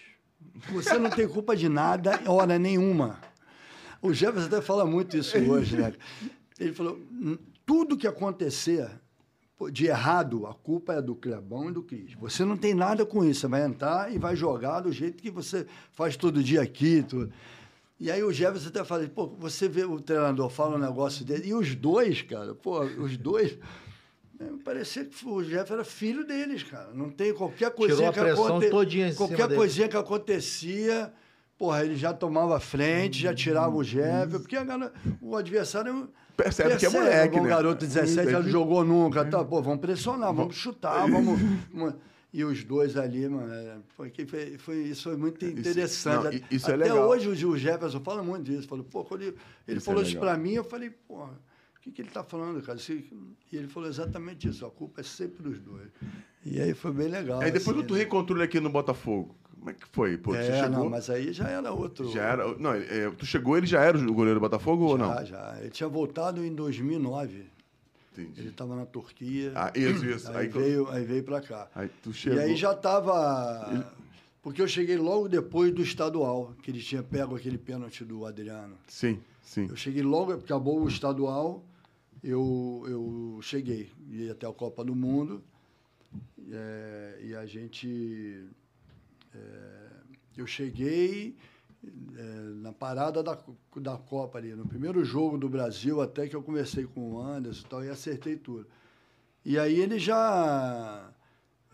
Você 0.73 0.99
não 0.99 1.11
tem 1.11 1.29
culpa 1.29 1.57
de 1.57 1.69
nada, 1.69 2.21
hora 2.27 2.59
nenhuma. 2.59 3.19
O 4.01 4.13
Jefferson 4.13 4.47
até 4.47 4.61
fala 4.61 4.85
muito 4.85 5.17
isso 5.17 5.37
hoje, 5.39 5.77
né? 5.77 5.93
Ele 6.59 6.73
falou: 6.73 6.99
"Hum, 7.13 7.39
tudo 7.65 7.97
que 7.97 8.07
acontecer 8.07 8.89
de 9.73 9.87
errado, 9.87 10.47
a 10.47 10.53
culpa 10.53 10.95
é 10.95 11.03
do 11.03 11.15
Clebão 11.15 11.71
e 11.71 11.73
do 11.73 11.83
Cris. 11.83 12.13
Você 12.15 12.45
não 12.45 12.57
tem 12.57 12.75
nada 12.75 13.07
com 13.07 13.25
isso. 13.25 13.41
Você 13.41 13.49
vai 13.49 13.65
entrar 13.65 14.15
e 14.15 14.19
vai 14.19 14.37
jogar 14.37 14.81
do 14.81 14.93
jeito 14.93 15.23
que 15.23 15.31
você 15.31 15.67
faz 15.93 16.17
todo 16.17 16.43
dia 16.43 16.61
aqui. 16.61 17.03
Tudo. 17.03 17.33
E 17.99 18.11
aí 18.11 18.23
o 18.23 18.31
Jefferson 18.31 18.69
até 18.69 18.85
fala, 18.85 19.09
pô, 19.09 19.27
você 19.39 19.69
vê 19.69 19.85
o 19.85 19.99
treinador 19.99 20.51
fala 20.51 20.77
um 20.77 20.79
negócio 20.79 21.25
dele, 21.25 21.49
e 21.49 21.55
os 21.55 21.75
dois, 21.75 22.21
cara, 22.21 22.55
pô, 22.55 22.81
os 22.81 23.17
dois. 23.17 23.59
Né, 24.39 24.51
Parecia 24.65 25.05
que 25.05 25.27
o 25.29 25.43
Jefferson 25.43 25.75
era 25.75 25.85
filho 25.85 26.25
deles, 26.27 26.63
cara. 26.63 26.91
Não 26.93 27.11
tem 27.11 27.33
qualquer 27.35 27.71
coisinha 27.71 28.11
a 28.11 28.13
que 28.13 28.21
pressão 28.21 28.47
aconte- 28.47 28.71
todinha 28.71 29.09
em 29.09 29.13
cima 29.13 29.27
Qualquer 29.29 29.47
dele. 29.49 29.59
coisinha 29.59 29.89
que 29.89 29.97
acontecia, 29.97 31.13
porra, 31.59 31.85
ele 31.85 31.97
já 31.97 32.13
tomava 32.13 32.59
frente, 32.61 33.21
já 33.21 33.35
tirava 33.35 33.75
o 33.75 33.83
Jefferson, 33.85 34.39
porque 34.41 34.57
a 34.57 34.65
galera- 34.65 34.93
o 35.21 35.37
adversário 35.37 36.09
Percebe 36.37 36.77
que 36.77 36.85
é 36.85 36.91
moleque, 36.91 37.39
um 37.39 37.45
né? 37.45 37.49
garoto 37.49 37.81
de 37.87 37.87
17 37.95 38.21
anos 38.29 38.33
Entendi. 38.41 38.51
jogou 38.51 38.85
nunca, 38.85 39.25
tá, 39.25 39.43
pô, 39.43 39.63
vamos 39.63 39.81
pressionar, 39.81 40.35
vamos 40.35 40.55
chutar, 40.55 41.09
vamos... 41.09 41.41
E 42.33 42.45
os 42.45 42.63
dois 42.65 42.99
ali, 42.99 43.27
mano, 43.27 43.51
é, 43.51 43.77
foi, 43.97 44.11
que 44.11 44.27
foi, 44.27 44.59
foi- 44.59 44.83
isso 44.83 45.05
foi 45.05 45.17
muito 45.17 45.43
interessante. 45.47 46.25
não, 46.25 46.33
i- 46.33 46.45
isso 46.51 46.71
é 46.71 46.75
Até 46.75 46.83
legal. 46.85 47.09
hoje 47.09 47.29
o 47.29 47.35
Gil 47.35 47.57
Jefferson 47.57 48.01
fala 48.01 48.23
muito 48.23 48.43
disso. 48.45 48.69
Falou, 48.69 48.85
pô, 48.85 49.03
quando 49.05 49.23
ele, 49.23 49.37
ele 49.67 49.79
Isso 49.79 49.87
falou 49.87 50.03
é 50.03 50.07
isso 50.07 50.19
pra 50.19 50.37
mim, 50.37 50.53
eu 50.53 50.65
falei, 50.65 50.91
pô, 50.91 51.25
o 51.25 51.31
que, 51.87 51.93
que 51.93 52.03
ele 52.03 52.11
tá 52.11 52.23
falando, 52.25 52.61
cara? 52.63 52.79
E 52.91 53.57
ele 53.57 53.69
falou 53.69 53.89
exatamente 53.89 54.49
isso, 54.49 54.67
a 54.67 54.71
culpa 54.71 55.01
é 55.01 55.05
sempre 55.05 55.43
dos 55.43 55.59
dois. 55.61 55.89
E 56.45 56.61
aí 56.61 56.75
foi 56.75 56.93
bem 56.93 57.09
legal. 57.09 57.41
Aí 57.41 57.51
depois 57.51 57.77
assim, 57.77 57.81
que 57.83 57.87
tu 57.89 57.95
né? 57.95 58.01
reencontrou 58.01 58.37
ele 58.39 58.45
aqui 58.45 58.61
no 58.61 58.71
Botafogo, 58.71 59.35
como 59.59 59.71
é 59.71 59.75
que 59.75 59.87
foi? 59.91 60.17
Pô, 60.17 60.35
É, 60.35 60.63
chegou, 60.63 60.85
não, 60.85 60.91
mas 60.91 61.09
aí 61.11 61.33
já 61.33 61.49
era 61.49 61.73
outro. 61.73 62.09
já 62.11 62.23
era... 62.23 62.59
Não, 62.59 62.73
é, 62.73 63.11
tu 63.17 63.25
chegou, 63.27 63.57
ele 63.57 63.67
já 63.67 63.83
era 63.83 63.99
o 63.99 64.13
goleiro 64.13 64.39
do 64.39 64.43
Botafogo 64.43 64.85
ou 64.85 64.99
não? 64.99 65.09
Já, 65.09 65.25
já. 65.25 65.57
Ele 65.61 65.71
tinha 65.71 65.89
voltado 65.89 66.45
em 66.45 66.55
2009. 66.55 67.47
Entendi. 68.13 68.41
Ele 68.41 68.49
estava 68.49 68.75
na 68.75 68.87
Turquia. 68.87 69.53
Ah, 69.55 69.73
isso, 69.75 70.05
isso. 70.07 70.29
Aí, 70.31 70.37
Aí, 70.37 70.49
veio, 70.49 70.89
aí 70.91 71.05
veio 71.05 71.23
para 71.23 71.41
cá. 71.41 71.69
aí 71.75 71.91
tu 72.03 72.13
chegou... 72.13 72.39
E 72.39 72.43
aí 72.43 72.57
já 72.57 72.73
estava. 72.73 73.87
Porque 74.43 74.63
eu 74.63 74.69
cheguei 74.69 74.97
logo 74.97 75.29
depois 75.29 75.73
do 75.75 75.83
estadual, 75.83 76.55
que 76.63 76.71
ele 76.71 76.81
tinha 76.81 77.03
pego 77.03 77.35
aquele 77.37 77.59
pênalti 77.59 78.05
do 78.05 78.25
Adriano. 78.25 78.77
Sim, 78.87 79.21
sim. 79.43 79.67
Eu 79.69 79.77
cheguei 79.77 80.03
logo, 80.03 80.33
acabou 80.33 80.81
o 80.81 80.89
estadual, 80.89 81.65
eu, 82.27 82.85
eu 82.89 83.39
cheguei. 83.41 83.91
Ia 84.11 84.33
até 84.33 84.47
a 84.47 84.53
Copa 84.53 84.85
do 84.85 84.95
Mundo. 84.95 85.43
é, 86.51 87.19
e 87.23 87.35
a 87.35 87.47
gente. 87.47 88.45
é, 89.35 89.91
eu 90.37 90.47
cheguei 90.47 91.37
é, 92.17 92.23
na 92.57 92.73
parada 92.73 93.23
da, 93.23 93.39
da 93.77 93.97
Copa 93.97 94.39
ali, 94.39 94.55
no 94.55 94.67
primeiro 94.67 95.05
jogo 95.05 95.39
do 95.39 95.49
Brasil, 95.49 96.01
até 96.01 96.27
que 96.27 96.35
eu 96.35 96.43
conversei 96.43 96.85
com 96.85 97.13
o 97.13 97.21
Anderson 97.21 97.65
e 97.65 97.71
tal, 97.71 97.85
e 97.85 97.89
acertei 97.89 98.37
tudo. 98.37 98.67
E 99.45 99.59
aí 99.59 99.79
ele 99.79 99.99
já. 99.99 101.09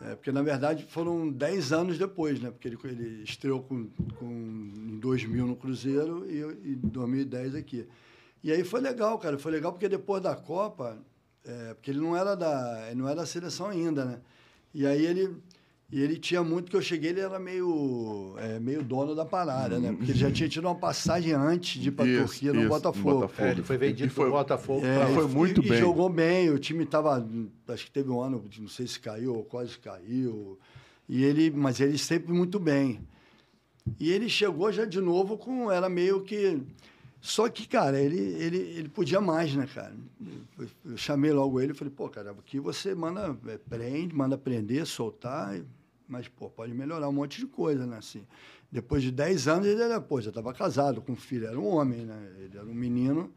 é, 0.02 0.14
porque, 0.14 0.30
na 0.30 0.42
verdade, 0.42 0.84
foram 0.84 1.30
10 1.30 1.72
anos 1.72 1.98
depois, 1.98 2.40
né? 2.40 2.50
Porque 2.50 2.68
ele, 2.68 2.78
ele 2.84 3.22
estreou 3.22 3.62
com, 3.62 3.88
com, 4.18 4.26
em 4.26 4.98
2000 5.00 5.46
no 5.46 5.56
Cruzeiro 5.56 6.26
e, 6.30 6.40
e 6.68 6.72
em 6.74 6.88
2010 6.88 7.54
aqui. 7.54 7.88
E 8.42 8.50
aí 8.52 8.64
foi 8.64 8.80
legal, 8.80 9.18
cara. 9.18 9.38
Foi 9.38 9.52
legal 9.52 9.72
porque 9.72 9.88
depois 9.88 10.22
da 10.22 10.34
Copa, 10.34 10.98
é, 11.44 11.74
porque 11.74 11.90
ele 11.90 12.00
não 12.00 12.16
era 12.16 12.34
da, 12.34 12.86
ele 12.90 13.00
não 13.00 13.06
era 13.08 13.16
da 13.16 13.26
seleção 13.26 13.66
ainda, 13.68 14.04
né? 14.04 14.18
E 14.74 14.86
aí 14.86 15.04
ele, 15.04 15.36
e 15.90 16.00
ele 16.00 16.16
tinha 16.18 16.42
muito 16.42 16.70
que 16.70 16.76
eu 16.76 16.82
cheguei, 16.82 17.10
ele 17.10 17.20
era 17.20 17.38
meio, 17.38 18.34
é, 18.38 18.58
meio 18.58 18.82
dono 18.82 19.14
da 19.14 19.24
parada, 19.24 19.78
né? 19.78 19.92
Porque 19.92 20.10
ele 20.12 20.18
já 20.18 20.30
tinha 20.30 20.48
tido 20.48 20.64
uma 20.66 20.74
passagem 20.74 21.32
antes 21.34 21.80
de 21.80 21.88
ir 21.88 21.92
para 21.92 22.06
Isso, 22.06 22.24
Turquia 22.24 22.52
no 22.52 22.60
isso, 22.60 22.68
Botafogo. 22.68 23.20
Botafogo. 23.20 23.48
É, 23.48 23.50
ele 23.52 23.62
foi 23.62 23.76
vendido 23.76 24.12
foi- 24.12 24.24
pro 24.30 24.38
Botafogo. 24.38 24.84
É, 24.86 24.96
pra- 24.98 25.08
foi 25.08 25.24
e- 25.24 25.28
muito 25.28 25.60
e, 25.64 25.68
bem. 25.68 25.78
E 25.78 25.80
jogou 25.80 26.08
bem, 26.08 26.50
o 26.50 26.58
time 26.58 26.84
estava. 26.84 27.24
Acho 27.68 27.84
que 27.84 27.90
teve 27.92 28.10
um 28.10 28.20
ano, 28.20 28.42
não 28.58 28.68
sei 28.68 28.86
se 28.86 28.98
caiu 28.98 29.34
ou 29.36 29.44
quase 29.44 29.78
caiu. 29.78 30.58
E 31.08 31.22
ele, 31.22 31.50
mas 31.50 31.78
ele 31.80 31.98
sempre 31.98 32.32
muito 32.32 32.58
bem. 32.58 33.00
E 34.00 34.10
ele 34.10 34.28
chegou 34.28 34.72
já 34.72 34.84
de 34.84 35.00
novo 35.00 35.36
com. 35.36 35.70
Era 35.70 35.88
meio 35.88 36.22
que. 36.22 36.60
Só 37.22 37.48
que, 37.48 37.68
cara, 37.68 38.00
ele, 38.00 38.18
ele, 38.18 38.56
ele 38.56 38.88
podia 38.88 39.20
mais, 39.20 39.54
né, 39.54 39.68
cara? 39.72 39.94
Eu, 40.58 40.68
eu 40.84 40.96
chamei 40.96 41.32
logo 41.32 41.60
ele 41.60 41.70
e 41.70 41.74
falei, 41.74 41.94
pô, 41.96 42.08
cara, 42.08 42.32
aqui 42.32 42.58
você 42.58 42.96
manda, 42.96 43.38
é, 43.46 43.56
prende, 43.56 44.12
manda 44.12 44.36
prender, 44.36 44.84
soltar, 44.84 45.56
mas, 46.08 46.26
pô, 46.26 46.50
pode 46.50 46.74
melhorar 46.74 47.08
um 47.08 47.12
monte 47.12 47.38
de 47.38 47.46
coisa, 47.46 47.86
né, 47.86 47.98
assim. 47.98 48.26
Depois 48.72 49.04
de 49.04 49.12
10 49.12 49.46
anos, 49.46 49.68
ele 49.68 49.80
era, 49.80 50.00
pô, 50.00 50.20
já 50.20 50.30
estava 50.30 50.52
casado 50.52 51.00
com 51.00 51.12
um 51.12 51.16
filho, 51.16 51.46
era 51.46 51.58
um 51.58 51.66
homem, 51.68 52.04
né? 52.04 52.32
Ele 52.40 52.58
era 52.58 52.66
um 52.66 52.74
menino. 52.74 53.32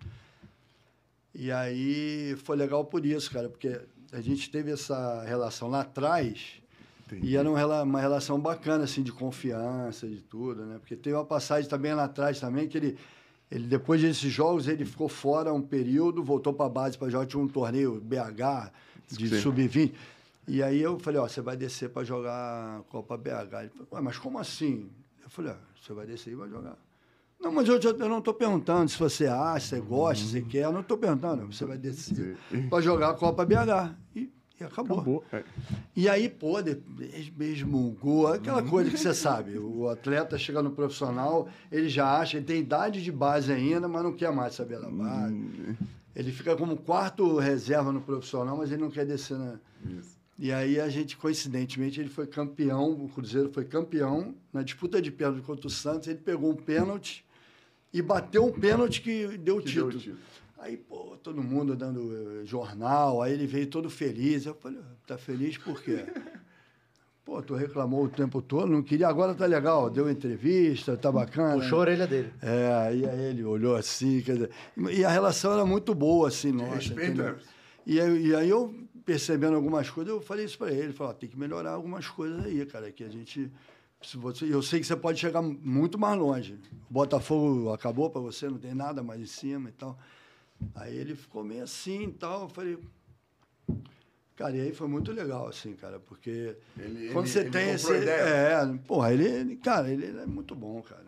E 1.31 1.51
aí 1.51 2.35
foi 2.43 2.57
legal 2.57 2.85
por 2.85 3.05
isso, 3.05 3.29
cara, 3.29 3.49
porque 3.49 3.81
a 4.11 4.19
gente 4.19 4.49
teve 4.49 4.71
essa 4.71 5.23
relação 5.25 5.67
lá 5.67 5.81
atrás 5.81 6.53
Entendi. 7.05 7.27
e 7.27 7.37
era 7.37 7.47
uma 7.47 8.01
relação 8.01 8.39
bacana, 8.39 8.85
assim, 8.85 9.03
de 9.03 9.11
confiança, 9.11 10.07
de 10.07 10.21
tudo, 10.21 10.65
né? 10.65 10.79
Porque 10.79 10.95
teve 10.95 11.15
uma 11.15 11.25
passagem 11.25 11.69
também 11.69 11.93
lá 11.93 12.05
atrás 12.05 12.39
também 12.39 12.67
que 12.67 12.77
ele, 12.77 12.97
ele 13.55 13.67
depois 13.67 14.01
desses 14.01 14.31
jogos, 14.31 14.67
ele 14.67 14.83
ficou 14.83 15.07
fora 15.07 15.53
um 15.53 15.61
período, 15.61 16.21
voltou 16.21 16.53
para 16.53 16.65
a 16.65 16.69
base 16.69 16.97
para 16.97 17.07
jogar, 17.09 17.25
tinha 17.25 17.41
um 17.41 17.47
torneio 17.47 18.01
BH 18.01 18.69
de 19.07 19.29
Sim. 19.29 19.41
sub-20. 19.41 19.93
E 20.45 20.61
aí 20.61 20.81
eu 20.81 20.99
falei, 20.99 21.21
ó, 21.21 21.27
você 21.27 21.39
vai 21.39 21.55
descer 21.55 21.89
para 21.89 22.03
jogar 22.03 22.79
a 22.79 22.83
Copa 22.89 23.15
BH. 23.15 23.29
Ele 23.29 23.69
falou, 23.69 23.87
Ué, 23.93 24.01
mas 24.01 24.17
como 24.17 24.37
assim? 24.39 24.89
Eu 25.23 25.29
falei, 25.29 25.53
ó, 25.53 25.55
você 25.81 25.93
vai 25.93 26.05
descer 26.05 26.33
e 26.33 26.35
vai 26.35 26.49
jogar. 26.49 26.77
Não, 27.39 27.49
mas 27.49 27.67
eu, 27.69 27.79
eu 27.79 28.09
não 28.09 28.19
estou 28.19 28.33
perguntando 28.33 28.89
se 28.91 28.99
você 28.99 29.25
acha, 29.25 29.59
se 29.61 29.69
você 29.69 29.79
gosta, 29.79 30.25
se 30.25 30.31
você 30.31 30.41
quer. 30.41 30.65
Eu 30.65 30.73
não 30.73 30.81
estou 30.81 30.97
perguntando. 30.97 31.45
Você 31.45 31.63
vai 31.63 31.77
descer 31.77 32.37
para 32.69 32.81
jogar 32.81 33.11
a 33.11 33.13
Copa 33.13 33.45
BH. 33.45 33.95
E, 34.15 34.29
e 34.59 34.63
acabou. 34.63 34.99
Acabou. 34.99 35.23
É. 35.31 35.43
E 35.95 36.07
aí, 36.07 36.29
pô, 36.29 36.55
gol, 37.99 38.27
aquela 38.27 38.63
coisa 38.63 38.89
que 38.89 38.97
você 38.97 39.13
sabe. 39.13 39.57
O 39.57 39.87
atleta 39.89 40.37
chega 40.37 40.61
no 40.61 40.71
profissional, 40.71 41.49
ele 41.71 41.89
já 41.89 42.19
acha, 42.19 42.37
ele 42.37 42.45
tem 42.45 42.59
idade 42.59 43.03
de 43.03 43.11
base 43.11 43.51
ainda, 43.51 43.87
mas 43.87 44.03
não 44.03 44.13
quer 44.13 44.31
mais 44.31 44.53
saber 44.53 44.79
da 44.79 44.89
base. 44.89 45.77
Ele 46.15 46.31
fica 46.31 46.55
como 46.55 46.77
quarto 46.77 47.37
reserva 47.37 47.91
no 47.91 48.01
profissional, 48.01 48.57
mas 48.57 48.71
ele 48.71 48.81
não 48.81 48.89
quer 48.89 49.05
descer 49.05 49.37
na. 49.37 49.59
Isso. 49.85 50.15
E 50.37 50.51
aí 50.51 50.79
a 50.79 50.89
gente, 50.89 51.15
coincidentemente, 51.15 51.99
ele 51.99 52.09
foi 52.09 52.27
campeão, 52.27 52.91
o 52.91 53.07
Cruzeiro 53.07 53.49
foi 53.53 53.63
campeão 53.63 54.35
na 54.51 54.63
disputa 54.63 55.01
de 55.01 55.11
pênalti 55.11 55.41
contra 55.41 55.67
o 55.67 55.69
Santos, 55.69 56.07
ele 56.09 56.19
pegou 56.19 56.51
um 56.51 56.55
pênalti 56.55 57.25
e 57.93 58.01
bateu 58.01 58.45
um 58.45 58.51
pênalti 58.51 59.01
que 59.01 59.37
deu 59.37 59.57
o 59.57 59.61
Que 59.61 59.73
deu 59.73 59.87
o 59.87 59.91
título. 59.91 60.17
Aí, 60.65 60.77
pô, 60.77 61.15
todo 61.21 61.43
mundo 61.43 61.75
dando 61.75 62.41
eh, 62.41 62.45
jornal, 62.45 63.21
aí 63.21 63.33
ele 63.33 63.45
veio 63.45 63.67
todo 63.67 63.87
feliz. 63.87 64.47
Eu 64.47 64.55
falei, 64.55 64.79
tá 65.05 65.15
feliz 65.15 65.59
por 65.59 65.79
quê? 65.79 66.05
Pô, 67.23 67.39
tu 67.41 67.53
reclamou 67.55 68.03
o 68.05 68.09
tempo 68.09 68.39
todo, 68.39 68.67
não 68.71 68.83
queria, 68.83 69.07
agora 69.07 69.33
tá 69.33 69.45
legal, 69.47 69.89
deu 69.89 70.07
entrevista, 70.09 70.95
tá 70.95 71.11
bacana. 71.11 71.55
Puxou 71.61 71.79
a 71.79 71.81
orelha 71.81 72.05
dele. 72.05 72.31
É, 72.41 72.95
e 72.95 73.07
aí 73.07 73.21
ele 73.31 73.43
olhou 73.43 73.75
assim, 73.75 74.21
quer 74.21 74.33
dizer, 74.33 74.49
e 74.91 75.03
a 75.03 75.09
relação 75.09 75.51
era 75.53 75.65
muito 75.65 75.93
boa, 75.95 76.27
assim, 76.27 76.51
nossa. 76.51 76.75
respeito, 76.75 77.17
né? 77.23 77.35
E, 77.85 77.99
aí- 77.99 78.27
e 78.27 78.35
aí 78.35 78.47
eu, 78.49 78.73
percebendo 79.03 79.55
algumas 79.55 79.89
coisas, 79.89 80.13
eu 80.13 80.21
falei 80.21 80.45
isso 80.45 80.55
para 80.57 80.71
ele, 80.71 80.93
falei, 80.93 81.13
ó, 81.13 81.15
tem 81.15 81.27
que 81.29 81.37
melhorar 81.37 81.71
algumas 81.71 82.07
coisas 82.07 82.45
aí, 82.45 82.63
cara, 82.65 82.91
que 82.91 83.03
a 83.03 83.09
gente... 83.09 83.51
Se 84.03 84.17
você, 84.17 84.45
eu 84.45 84.61
sei 84.61 84.79
que 84.79 84.85
você 84.85 84.95
pode 84.95 85.19
chegar 85.19 85.41
muito 85.41 85.97
mais 85.97 86.19
longe. 86.19 86.59
O 86.89 86.93
Botafogo 86.93 87.71
acabou 87.73 88.07
para 88.09 88.21
você, 88.21 88.47
não 88.47 88.59
tem 88.59 88.75
nada 88.75 89.01
mais 89.01 89.19
em 89.19 89.25
cima 89.25 89.69
e 89.69 89.71
tal. 89.71 89.97
Aí 90.73 90.95
ele 90.95 91.15
ficou 91.15 91.43
meio 91.43 91.63
assim 91.63 92.03
e 92.09 92.11
tal. 92.13 92.43
Eu 92.43 92.49
falei. 92.49 92.77
Cara, 94.35 94.55
e 94.57 94.61
aí 94.61 94.73
foi 94.73 94.87
muito 94.89 95.13
legal, 95.13 95.47
assim, 95.47 95.73
cara, 95.75 95.97
porque 95.97 96.57
Ele- 96.77 97.09
quando 97.13 97.25
ele- 97.25 97.33
você 97.33 97.39
ele 97.39 97.49
tem 97.51 97.69
esse. 97.71 97.89
ideia? 97.89 98.11
É, 98.11 98.77
porra, 98.85 99.13
ele, 99.13 99.25
ele- 99.25 99.55
cara, 99.55 99.89
ele, 99.89 100.05
ele 100.07 100.19
é 100.19 100.25
muito 100.25 100.53
bom, 100.53 100.81
cara. 100.81 101.05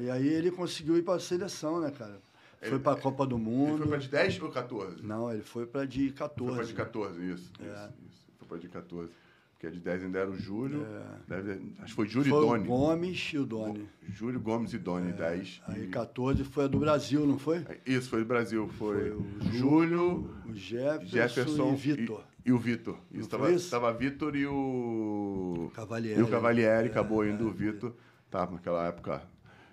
e 0.00 0.10
aí 0.10 0.26
ele 0.26 0.50
conseguiu 0.50 0.96
ir 0.96 1.02
para 1.02 1.16
a 1.16 1.20
seleção, 1.20 1.80
né, 1.80 1.90
cara? 1.90 2.18
Foi 2.58 2.68
Ele- 2.70 2.78
para 2.78 2.98
a 2.98 3.00
Copa 3.00 3.26
do 3.26 3.36
Ele 3.36 3.44
Mundo. 3.44 3.78
foi 3.80 3.88
pra 3.88 3.96
de 3.98 4.08
10 4.08 4.40
ou 4.40 4.50
14? 4.50 5.02
Não, 5.02 5.30
ele 5.30 5.42
foi 5.42 5.66
para 5.66 5.84
de 5.86 6.10
14. 6.12 6.48
Foi 6.48 6.56
pra 6.56 6.66
de 6.66 6.72
14, 6.74 7.30
isso. 7.30 7.52
É. 7.60 7.64
Isso, 7.64 7.92
isso. 8.10 8.26
Foi 8.38 8.48
pra 8.48 8.56
de 8.58 8.68
14. 8.68 9.12
Porque 9.58 9.70
de 9.70 9.80
10 9.80 10.04
ainda 10.04 10.18
era 10.18 10.30
o 10.30 10.36
Júlio. 10.38 10.86
Deve- 11.26 11.72
acho 11.78 11.86
que 11.86 11.92
foi 11.94 12.06
Júlio 12.06 12.28
É. 12.28 12.30
Foi 12.30 12.38
e 12.40 12.44
o 12.44 12.46
Doni. 12.50 12.66
Gomes 12.68 13.30
e 13.32 13.38
o 13.38 13.46
Doni. 13.46 13.88
Júlio 14.12 14.38
Gomes 14.38 14.74
e 14.74 14.78
Doni, 14.78 15.12
10. 15.12 15.62
Aí 15.66 15.84
E- 15.84 15.88
14 15.88 16.44
foi 16.44 16.64
a 16.64 16.66
do 16.66 16.78
Brasil, 16.78 17.26
não 17.26 17.38
foi? 17.38 17.64
Isso, 17.86 18.10
foi 18.10 18.18
do 18.20 18.26
Brasil. 18.26 18.68
Foi, 18.68 19.10
Foi 19.10 19.10
o 19.12 19.52
Júlio, 19.52 20.30
O 20.46 20.52
Jefferson, 20.54 21.06
Jefferson 21.06 21.72
e 21.72 21.76
Vitor. 21.76 22.24
E, 22.44 22.50
e 22.50 22.52
o 22.52 22.58
Vitor. 22.58 22.98
Isso, 23.10 23.20
Não 23.22 23.28
tava, 23.28 23.44
foi 23.44 23.54
isso? 23.54 23.70
tava 23.70 23.92
Vitor 23.94 24.36
e 24.36 24.46
o. 24.46 25.70
Cavalieri. 25.74 26.20
E 26.20 26.22
o 26.22 26.28
Cavalieri, 26.28 26.88
É, 26.88 26.90
acabou 26.90 27.24
é, 27.24 27.30
indo 27.30 27.48
o 27.48 27.50
Vitor. 27.50 27.94
Tava 28.30 28.52
naquela 28.52 28.86
época 28.86 29.22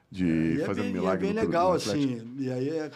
de 0.10 0.26
E 0.26 0.62
é 0.62 0.66
fazer 0.66 0.82
bem, 0.84 0.92
um 0.92 0.96
e 0.96 1.00
milagre. 1.00 1.28
é 1.28 1.34
bem 1.34 1.44
legal, 1.44 1.74
assim. 1.74 2.36
E 2.38 2.50
aí, 2.50 2.70
é- 2.70 2.90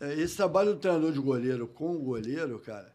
é, 0.00 0.14
esse 0.14 0.34
trabalho 0.36 0.72
do 0.72 0.78
treinador 0.80 1.12
de 1.12 1.18
goleiro 1.18 1.66
com 1.66 1.94
o 1.94 1.98
goleiro, 1.98 2.58
cara, 2.60 2.90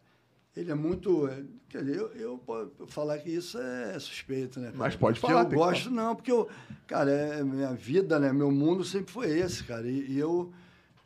ele 0.56 0.70
é 0.70 0.74
muito. 0.74 1.28
é, 1.28 1.44
Quer 1.68 1.84
dizer, 1.84 1.96
eu, 1.98 2.08
eu 2.14 2.38
posso 2.38 2.70
falar 2.86 3.18
que 3.18 3.30
isso 3.30 3.58
é 3.58 3.98
suspeito, 3.98 4.58
né? 4.58 4.68
cara? 4.68 4.78
Mas 4.78 4.96
pode 4.96 5.20
Porque 5.20 5.32
falar, 5.32 5.44
Eu 5.44 5.58
gosto, 5.58 5.90
não, 5.90 6.16
porque 6.16 6.32
eu. 6.32 6.48
Cara, 6.86 7.10
é 7.10 7.44
minha 7.44 7.74
vida, 7.74 8.18
né? 8.18 8.32
Meu 8.32 8.50
mundo 8.50 8.82
sempre 8.84 9.12
foi 9.12 9.30
esse, 9.38 9.64
cara. 9.64 9.86
E, 9.86 10.12
e 10.12 10.18
eu 10.18 10.50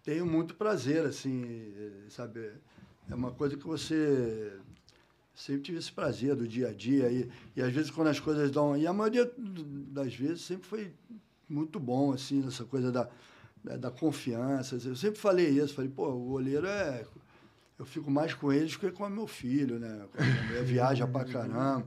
tenho 0.05 0.25
muito 0.25 0.55
prazer, 0.55 1.05
assim, 1.05 1.73
é, 1.77 2.11
sabe? 2.11 2.53
É 3.11 3.15
uma 3.15 3.33
coisa 3.33 3.57
que 3.57 3.67
você. 3.67 4.53
Sempre 5.35 5.63
tive 5.63 5.79
esse 5.79 5.91
prazer 5.91 6.37
do 6.37 6.47
dia 6.47 6.69
a 6.69 6.73
dia. 6.73 7.11
E, 7.11 7.29
e 7.57 7.63
às 7.63 7.73
vezes, 7.73 7.91
quando 7.91 8.09
as 8.09 8.21
coisas 8.21 8.51
dão. 8.51 8.77
E 8.77 8.87
a 8.87 8.93
maioria 8.93 9.31
das 9.37 10.15
vezes 10.15 10.43
sempre 10.43 10.69
foi 10.69 10.93
muito 11.49 11.81
bom, 11.81 12.13
assim, 12.13 12.47
essa 12.47 12.65
coisa 12.65 12.93
da, 12.93 13.09
da, 13.65 13.77
da 13.77 13.91
confiança. 13.91 14.77
Eu 14.85 14.95
sempre 14.95 15.19
falei 15.19 15.49
isso, 15.49 15.75
falei, 15.75 15.91
pô, 15.91 16.09
o 16.09 16.29
goleiro 16.29 16.67
é. 16.67 17.05
Eu 17.83 17.87
fico 17.87 18.09
mais 18.13 18.33
com 18.33 18.53
eles 18.53 18.77
que 18.77 18.89
com 18.93 19.09
meu 19.09 19.27
filho, 19.27 19.77
né? 19.77 20.07
Viaja 20.65 21.05
pra 21.05 21.25
caramba, 21.25 21.85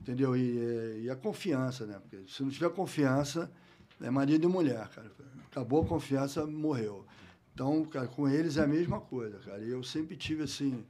entendeu? 0.00 0.36
E, 0.36 0.58
é, 0.58 1.00
e 1.02 1.10
a 1.10 1.14
confiança, 1.14 1.86
né? 1.86 2.00
Porque 2.00 2.28
se 2.28 2.42
não 2.42 2.50
tiver 2.50 2.68
confiança, 2.70 3.48
é 4.00 4.10
marido 4.10 4.48
e 4.48 4.50
mulher, 4.50 4.88
cara. 4.88 5.08
Acabou 5.48 5.84
a 5.84 5.86
confiança, 5.86 6.44
morreu. 6.44 7.06
Então, 7.54 7.84
cara, 7.84 8.08
com 8.08 8.28
eles 8.28 8.56
é 8.56 8.64
a 8.64 8.66
mesma 8.66 9.00
coisa, 9.00 9.38
cara. 9.38 9.62
E 9.62 9.70
eu 9.70 9.84
sempre 9.84 10.16
tive, 10.16 10.42
assim, 10.42 10.84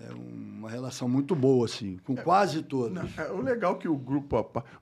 é, 0.00 0.12
uma 0.12 0.68
relação 0.68 1.08
muito 1.08 1.36
boa, 1.36 1.66
assim, 1.66 1.98
com 2.04 2.16
quase 2.16 2.62
todos. 2.62 2.92
Não, 2.92 3.08
é, 3.16 3.30
o 3.30 3.40
legal 3.40 3.74
é 3.74 3.78
que 3.78 3.88
o 3.88 3.96
grupo. 3.96 4.36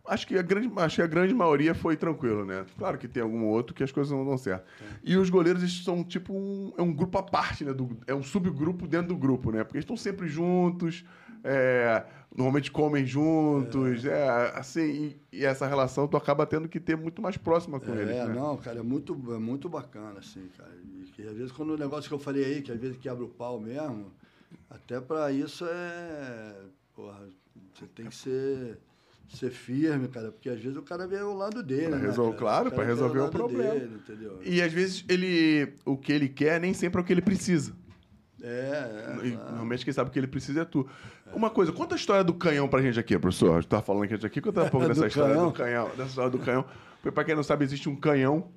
Acho 0.07 0.27
que, 0.27 0.39
a 0.39 0.43
grande, 0.43 0.71
acho 0.77 0.97
que 0.97 1.03
a 1.03 1.07
grande 1.07 1.35
maioria 1.35 1.75
foi 1.75 1.97
tranquilo, 1.97 2.45
né? 2.47 2.65
Claro 2.79 2.97
que 2.97 3.07
tem 3.07 3.23
algum 3.23 3.45
outro 3.45 3.75
que 3.75 3.83
as 3.83 3.93
coisas 3.93 4.13
não 4.13 4.25
dão 4.25 4.39
certo. 4.39 4.65
E 5.05 5.17
os 5.17 5.29
goleiros 5.29 5.63
eles 5.63 5.85
são 5.85 6.03
tipo 6.03 6.33
um, 6.33 6.73
é 6.79 6.83
um 6.83 6.93
grupo 6.95 7.19
à 7.19 7.23
parte, 7.23 7.65
né? 7.65 7.75
do- 7.75 7.97
é 8.07 8.15
um 8.15 8.23
subgrupo 8.23 8.87
dentro 8.87 9.09
do 9.09 9.17
grupo, 9.17 9.51
né? 9.51 9.63
Porque 9.65 9.77
eles 9.77 9.85
estão 9.85 9.97
sempre 9.99 10.29
juntos, 10.29 11.05
é, 11.45 12.05
normalmente 12.35 12.71
comem 12.71 13.05
juntos, 13.05 14.05
é, 14.07 14.53
assim, 14.55 15.15
e, 15.31 15.41
e 15.41 15.45
essa 15.45 15.67
relação 15.67 16.09
tu 16.09 16.17
acaba 16.17 16.47
tendo 16.47 16.69
que 16.69 16.81
ter 16.81 16.97
muito 16.97 17.21
mais 17.21 17.37
próxima 17.37 17.79
com 17.79 17.93
eles. 17.95 18.17
É, 18.17 18.27
né? 18.27 18.35
não, 18.35 18.57
cara, 18.57 18.79
é 18.79 18.83
muito, 18.83 19.13
é 19.35 19.39
muito 19.39 19.69
bacana, 19.69 20.21
assim, 20.21 20.49
cara. 20.57 20.71
E 20.85 21.11
que, 21.11 21.23
às 21.23 21.37
vezes, 21.37 21.53
quando 21.53 21.71
o 21.75 21.77
negócio 21.77 22.09
que 22.09 22.15
eu 22.15 22.19
falei 22.19 22.45
aí, 22.45 22.63
que 22.63 22.73
às 22.73 22.79
vezes 22.81 22.97
quebra 22.97 23.25
o 23.25 23.29
pau 23.29 23.61
mesmo, 23.61 24.11
até 24.71 25.01
pra 25.01 25.31
isso 25.33 25.65
é. 25.67 26.55
Porra, 26.95 27.19
você 27.75 27.87
tem 27.87 28.07
que 28.07 28.15
ser, 28.15 28.79
ser 29.29 29.51
firme, 29.51 30.09
cara, 30.09 30.31
porque 30.31 30.49
às 30.51 30.61
vezes 30.61 30.77
o 30.77 30.83
cara 30.83 31.07
vê 31.07 31.17
o 31.23 31.33
lado 31.35 31.63
dele, 31.63 31.89
Pra 31.89 31.99
né? 31.99 32.07
resol- 32.07 32.35
claro, 32.35 32.69
O 32.69 32.77
vê 32.77 32.85
resolver 32.85 33.19
o 33.19 33.23
lado 33.23 33.33
problema. 33.33 33.75
Dele, 33.75 33.95
entendeu? 33.97 34.39
E 34.45 34.61
às 34.61 34.73
vezes 34.73 35.05
ele. 35.09 35.75
O 35.85 35.97
que 35.97 36.13
ele 36.13 36.29
quer 36.29 36.61
nem 36.61 36.75
sempre 36.75 37.01
é 37.01 37.03
o 37.03 37.05
que 37.05 37.13
ele 37.13 37.23
precisa. 37.23 37.75
É, 38.43 38.49
é. 38.49 39.31
Claro. 39.31 39.45
Normalmente 39.51 39.85
quem 39.85 39.95
sabe 39.95 40.11
o 40.11 40.13
que 40.13 40.19
ele 40.19 40.27
precisa 40.27 40.63
é 40.63 40.65
tu. 40.65 40.87
Uma 41.33 41.49
coisa, 41.49 41.73
conta 41.73 41.95
a 41.95 41.97
história 41.97 42.23
do 42.25 42.35
canhão 42.35 42.69
pra 42.69 42.83
gente 42.83 42.99
aqui, 42.99 43.19
professor. 43.19 43.53
A 43.53 43.61
gente 43.61 43.69
tava 43.71 43.83
falando 43.83 44.05
aqui, 44.27 44.41
conta 44.41 44.65
um 44.65 44.69
pouco 44.71 44.87
dessa 44.89 45.07
história 45.07 45.35
canhão? 45.35 45.49
do 45.49 45.55
canhão. 45.55 45.89
Dessa 45.97 46.09
história 46.09 46.31
do 46.31 46.39
canhão. 46.39 46.65
Porque 46.97 47.11
pra 47.13 47.25
quem 47.25 47.35
não 47.35 47.43
sabe, 47.43 47.65
existe 47.65 47.89
um 47.89 47.97
canhão 47.97 48.49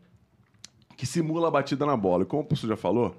que 0.97 1.05
simula 1.05 1.47
a 1.47 1.51
batida 1.51 1.85
na 1.85 1.95
bola. 1.95 2.23
E 2.23 2.26
como 2.26 2.41
o 2.41 2.45
professor 2.45 2.67
já 2.67 2.76
falou, 2.76 3.15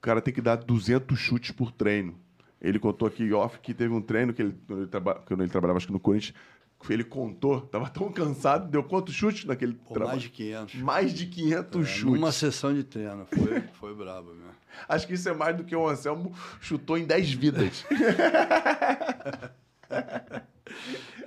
o 0.00 0.02
cara 0.02 0.20
tem 0.22 0.32
que 0.32 0.40
dar 0.40 0.56
200 0.56 1.18
chutes 1.18 1.50
por 1.50 1.70
treino. 1.70 2.18
Ele 2.58 2.78
contou 2.78 3.06
aqui 3.06 3.30
off 3.34 3.58
que 3.60 3.74
teve 3.74 3.92
um 3.92 4.00
treino 4.00 4.32
que 4.32 4.40
ele, 4.40 4.56
quando, 4.66 4.80
ele 4.80 4.88
traba, 4.88 5.14
quando 5.26 5.42
ele 5.42 5.50
trabalhava 5.50 5.76
acho 5.76 5.86
que 5.88 5.92
no 5.92 6.00
Corinthians, 6.00 6.34
que 6.82 6.90
ele 6.92 7.04
contou, 7.04 7.60
tava 7.60 7.90
tão 7.90 8.10
cansado, 8.10 8.66
deu 8.70 8.82
quantos 8.82 9.14
chutes 9.14 9.44
naquele 9.44 9.74
Pô, 9.74 9.92
trabalho? 9.92 10.12
mais 10.16 10.22
de 10.22 10.30
500. 10.30 10.74
Mais 10.76 11.12
de 11.12 11.26
500 11.26 11.82
É, 11.82 11.84
chutes. 11.90 12.14
numa 12.14 12.32
sessão 12.32 12.72
de 12.72 12.82
treino, 12.82 13.26
foi, 13.26 13.60
foi 13.78 13.94
brabo 13.94 14.30
mesmo. 14.32 14.50
Acho 14.88 15.06
que 15.06 15.12
isso 15.12 15.28
é 15.28 15.34
mais 15.34 15.54
do 15.54 15.64
que 15.64 15.76
o 15.76 15.86
Anselmo 15.86 16.34
chutou 16.62 16.96
em 16.96 17.04
10 17.04 17.32
vidas. 17.34 17.84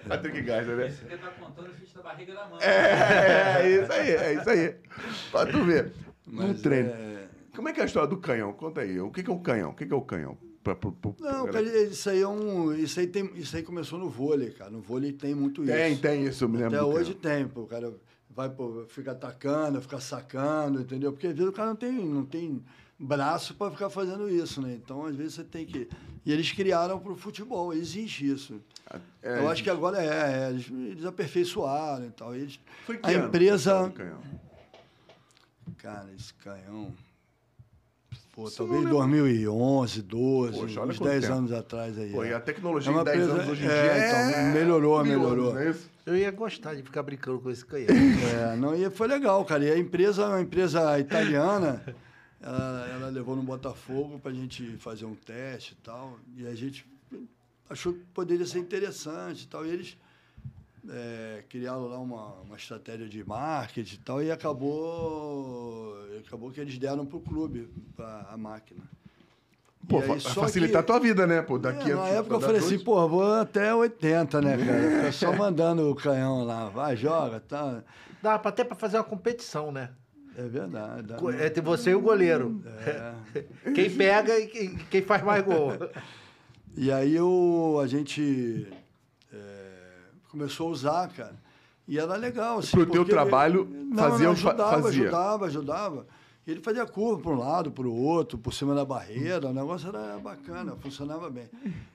Patrick 0.07 0.41
Gasta, 0.41 0.75
né? 0.75 0.87
Esse 0.87 1.05
aqui 1.05 1.17
tá 1.17 1.27
contando 1.31 1.69
o 1.69 1.75
chute 1.77 1.95
da 1.95 2.01
barriga 2.01 2.33
da 2.33 2.45
mãe. 2.47 2.59
É, 2.61 3.61
é 3.61 3.69
isso 3.83 3.91
aí, 3.91 4.09
é 4.11 4.33
isso 4.33 4.49
aí. 4.49 4.75
Pra 5.31 5.45
tu 5.45 5.63
ver. 5.63 5.93
No 6.25 6.47
Mas 6.47 6.61
treino. 6.61 6.89
é- 6.89 7.27
Como 7.55 7.69
é 7.69 7.73
que 7.73 7.79
é 7.79 7.83
a 7.83 7.85
história 7.85 8.07
do 8.09 8.17
canhão? 8.17 8.51
Conta 8.53 8.81
aí. 8.81 8.99
O 8.99 9.11
que 9.11 9.21
é 9.29 9.33
o 9.33 9.39
canhão? 9.39 9.71
O 9.71 9.73
que 9.75 9.83
é 9.83 9.95
o 9.95 10.01
canhão? 10.01 10.37
Pra, 10.63 10.75
pro- 10.75 10.91
pro- 10.93 11.15
Não, 11.19 11.43
pra- 11.43 11.53
cara, 11.53 11.65
isso 11.83 12.09
aí 12.09 12.21
é 12.21 12.27
um. 12.27 12.73
Isso 12.73 12.99
aí, 12.99 13.07
tem, 13.07 13.29
isso 13.35 13.55
aí 13.55 13.63
começou 13.63 13.99
no 13.99 14.09
vôlei, 14.09 14.51
cara. 14.51 14.71
No 14.71 14.79
vôlei 14.81 15.11
tem 15.11 15.35
muito 15.35 15.63
Tem, 15.65 15.91
isso. 15.93 16.01
tem 16.01 16.23
isso, 16.25 16.43
eu 16.45 16.49
me 16.49 16.57
lembro. 16.57 16.75
Até 16.77 16.83
hoje 16.85 17.13
canhão. 17.15 17.39
tem, 17.39 17.47
pô, 17.53 17.61
o 17.61 17.67
cara 17.67 17.93
vai, 18.29 18.49
pô, 18.49 18.85
fica 18.87 19.11
atacando, 19.11 19.81
fica 19.81 19.99
sacando, 19.99 20.81
entendeu? 20.81 21.11
Porque 21.11 21.27
às 21.27 21.33
vezes 21.33 21.49
o 21.49 21.53
cara 21.53 21.69
não 21.69 21.75
tem, 21.75 21.91
não 21.91 22.25
tem 22.25 22.63
braço 22.97 23.53
para 23.55 23.69
ficar 23.71 23.89
fazendo 23.89 24.29
isso, 24.29 24.61
né? 24.61 24.73
Então, 24.73 25.05
às 25.05 25.15
vezes 25.15 25.33
você 25.33 25.43
tem 25.43 25.65
que. 25.65 25.89
E 26.25 26.31
eles 26.31 26.49
criaram 26.53 26.97
para 26.97 27.11
o 27.11 27.15
futebol, 27.17 27.73
existe 27.73 28.25
isso. 28.25 28.61
É, 29.21 29.39
Eu 29.39 29.49
acho 29.49 29.61
que 29.61 29.69
agora 29.69 30.01
é, 30.01 30.45
é, 30.45 30.49
eles, 30.49 30.71
eles 30.71 31.05
aperfeiçoaram 31.05 32.05
e 32.05 32.11
tal. 32.11 32.33
Eles, 32.33 32.57
Foi 32.85 32.97
que 32.97 33.09
a 33.09 33.13
empresa. 33.13 33.91
Cara, 35.77 36.09
esse 36.17 36.33
canhão. 36.35 36.93
Pô, 38.33 38.47
eu 38.47 38.51
talvez 38.51 38.83
não 38.83 38.89
lembro. 38.89 38.97
2011, 38.97 40.01
12, 40.01 40.59
Poxa, 40.59 40.81
olha 40.81 40.91
uns 40.91 40.97
quanto 40.97 41.09
10 41.11 41.21
tempo. 41.23 41.33
anos 41.37 41.51
atrás 41.51 41.97
aí. 41.99 42.11
Pô, 42.11 42.23
é. 42.23 42.29
e 42.29 42.33
a 42.33 42.39
tecnologia 42.39 42.91
É 42.91 42.95
em 42.99 43.03
10 43.03 43.17
empresa- 43.17 43.33
anos 43.33 43.47
hoje 43.49 43.63
em 43.63 43.67
é, 43.67 43.81
dia 44.09 44.31
então, 44.31 44.53
melhorou, 44.53 44.95
anos, 44.97 45.07
melhorou. 45.09 45.59
é 45.59 45.69
isso? 45.69 45.89
Eu 46.05 46.17
ia 46.17 46.31
gostar 46.31 46.73
de 46.73 46.81
ficar 46.81 47.03
brincando 47.03 47.39
com 47.39 47.49
esse 47.51 47.63
canhão. 47.63 47.87
É, 47.89 48.55
não, 48.55 48.75
e 48.75 48.89
foi 48.89 49.07
legal, 49.07 49.45
cara. 49.45 49.63
E 49.63 49.71
a 49.71 49.77
empresa, 49.77 50.27
uma 50.27 50.41
empresa 50.41 50.99
italiana, 50.99 51.81
ela, 52.41 52.87
ela 52.91 53.09
levou 53.09 53.35
no 53.35 53.43
Botafogo 53.43 54.19
para 54.19 54.31
a 54.31 54.33
gente 54.33 54.77
fazer 54.77 55.05
um 55.05 55.13
teste 55.15 55.73
e 55.79 55.83
tal. 55.83 56.17
E 56.35 56.47
a 56.47 56.55
gente 56.55 56.85
achou 57.69 57.93
que 57.93 57.99
poderia 58.13 58.45
ser 58.47 58.59
interessante 58.59 59.43
e 59.43 59.47
tal. 59.47 59.63
E 59.65 59.69
eles 59.69 59.95
é, 60.89 61.43
criaram 61.49 61.87
lá 61.87 61.97
uma, 61.99 62.33
uma 62.41 62.55
estratégia 62.55 63.07
de 63.07 63.23
marketing 63.27 63.95
e 63.95 63.99
tal. 63.99 64.21
E 64.23 64.31
acabou, 64.31 65.95
acabou 66.25 66.51
que 66.51 66.59
eles 66.59 66.77
deram 66.77 67.05
para 67.05 67.17
o 67.17 67.21
clube, 67.21 67.67
para 67.95 68.27
a 68.31 68.37
máquina. 68.37 68.81
Pô, 69.87 69.99
aí, 69.99 70.19
facilitar 70.19 70.71
que- 70.83 70.91
a 70.91 70.95
tua 70.95 70.99
vida, 70.99 71.27
né? 71.27 71.41
Pô, 71.41 71.57
daqui 71.59 71.89
é, 71.91 71.93
a- 71.93 71.97
na 71.97 72.07
época 72.07 72.35
eu 72.35 72.41
falei 72.41 72.57
assim, 72.61 72.79
pô, 72.79 73.07
vou 73.07 73.33
até 73.33 73.73
80, 73.75 74.41
né, 74.41 74.57
cara? 74.57 75.11
Só 75.11 75.33
mandando 75.35 75.89
o 75.89 75.95
canhão 75.95 76.45
lá, 76.45 76.69
vai, 76.69 76.95
joga, 76.95 77.39
tá. 77.41 77.83
Dá 78.21 78.39
pra- 78.39 78.49
até 78.49 78.63
pra 78.63 78.75
fazer 78.77 78.95
uma 78.97 79.03
competição, 79.03 79.71
né? 79.73 79.89
É 80.37 80.43
verdade. 80.47 81.03
dá- 81.03 81.17
Co- 81.17 81.31
Entre 81.31 81.61
você 81.61 81.91
e 81.91 81.95
o 81.95 81.99
goleiro. 82.01 82.63
É. 82.87 83.13
Quem 83.75 83.89
pega 83.93 84.39
e 84.39 84.47
quem, 84.47 84.75
quem 84.89 85.01
faz 85.01 85.23
mais 85.23 85.43
gol. 85.43 85.71
E 86.75 86.91
aí 86.91 87.13
eu, 87.15 87.79
a 87.79 87.85
gente 87.85 88.65
é, 88.71 88.75
começou 90.33 90.67
a 90.67 90.71
usar, 90.71 91.07
cara. 91.09 91.35
E 91.87 91.99
era 91.99 92.15
legal. 92.15 92.57
Assim, 92.57 92.71
Pro 92.71 92.85
teu 92.87 93.03
porque 93.03 93.11
trabalho, 93.11 93.67
ele- 93.71 93.95
fazia 93.95 94.25
não, 94.25 94.33
o 94.33 94.35
ajudava, 94.35 94.81
fazia. 94.81 95.01
ajudava, 95.03 95.45
ajudava. 95.45 96.07
E 96.45 96.51
ele 96.51 96.59
fazia 96.59 96.85
curva 96.85 97.21
para 97.21 97.31
um 97.31 97.39
lado, 97.39 97.71
para 97.71 97.87
o 97.87 97.95
outro, 97.95 98.37
por 98.37 98.53
cima 98.53 98.75
da 98.75 98.83
barreira. 98.83 99.47
O 99.47 99.53
negócio 99.53 99.87
era 99.87 100.17
bacana, 100.19 100.75
funcionava 100.75 101.29
bem. 101.29 101.45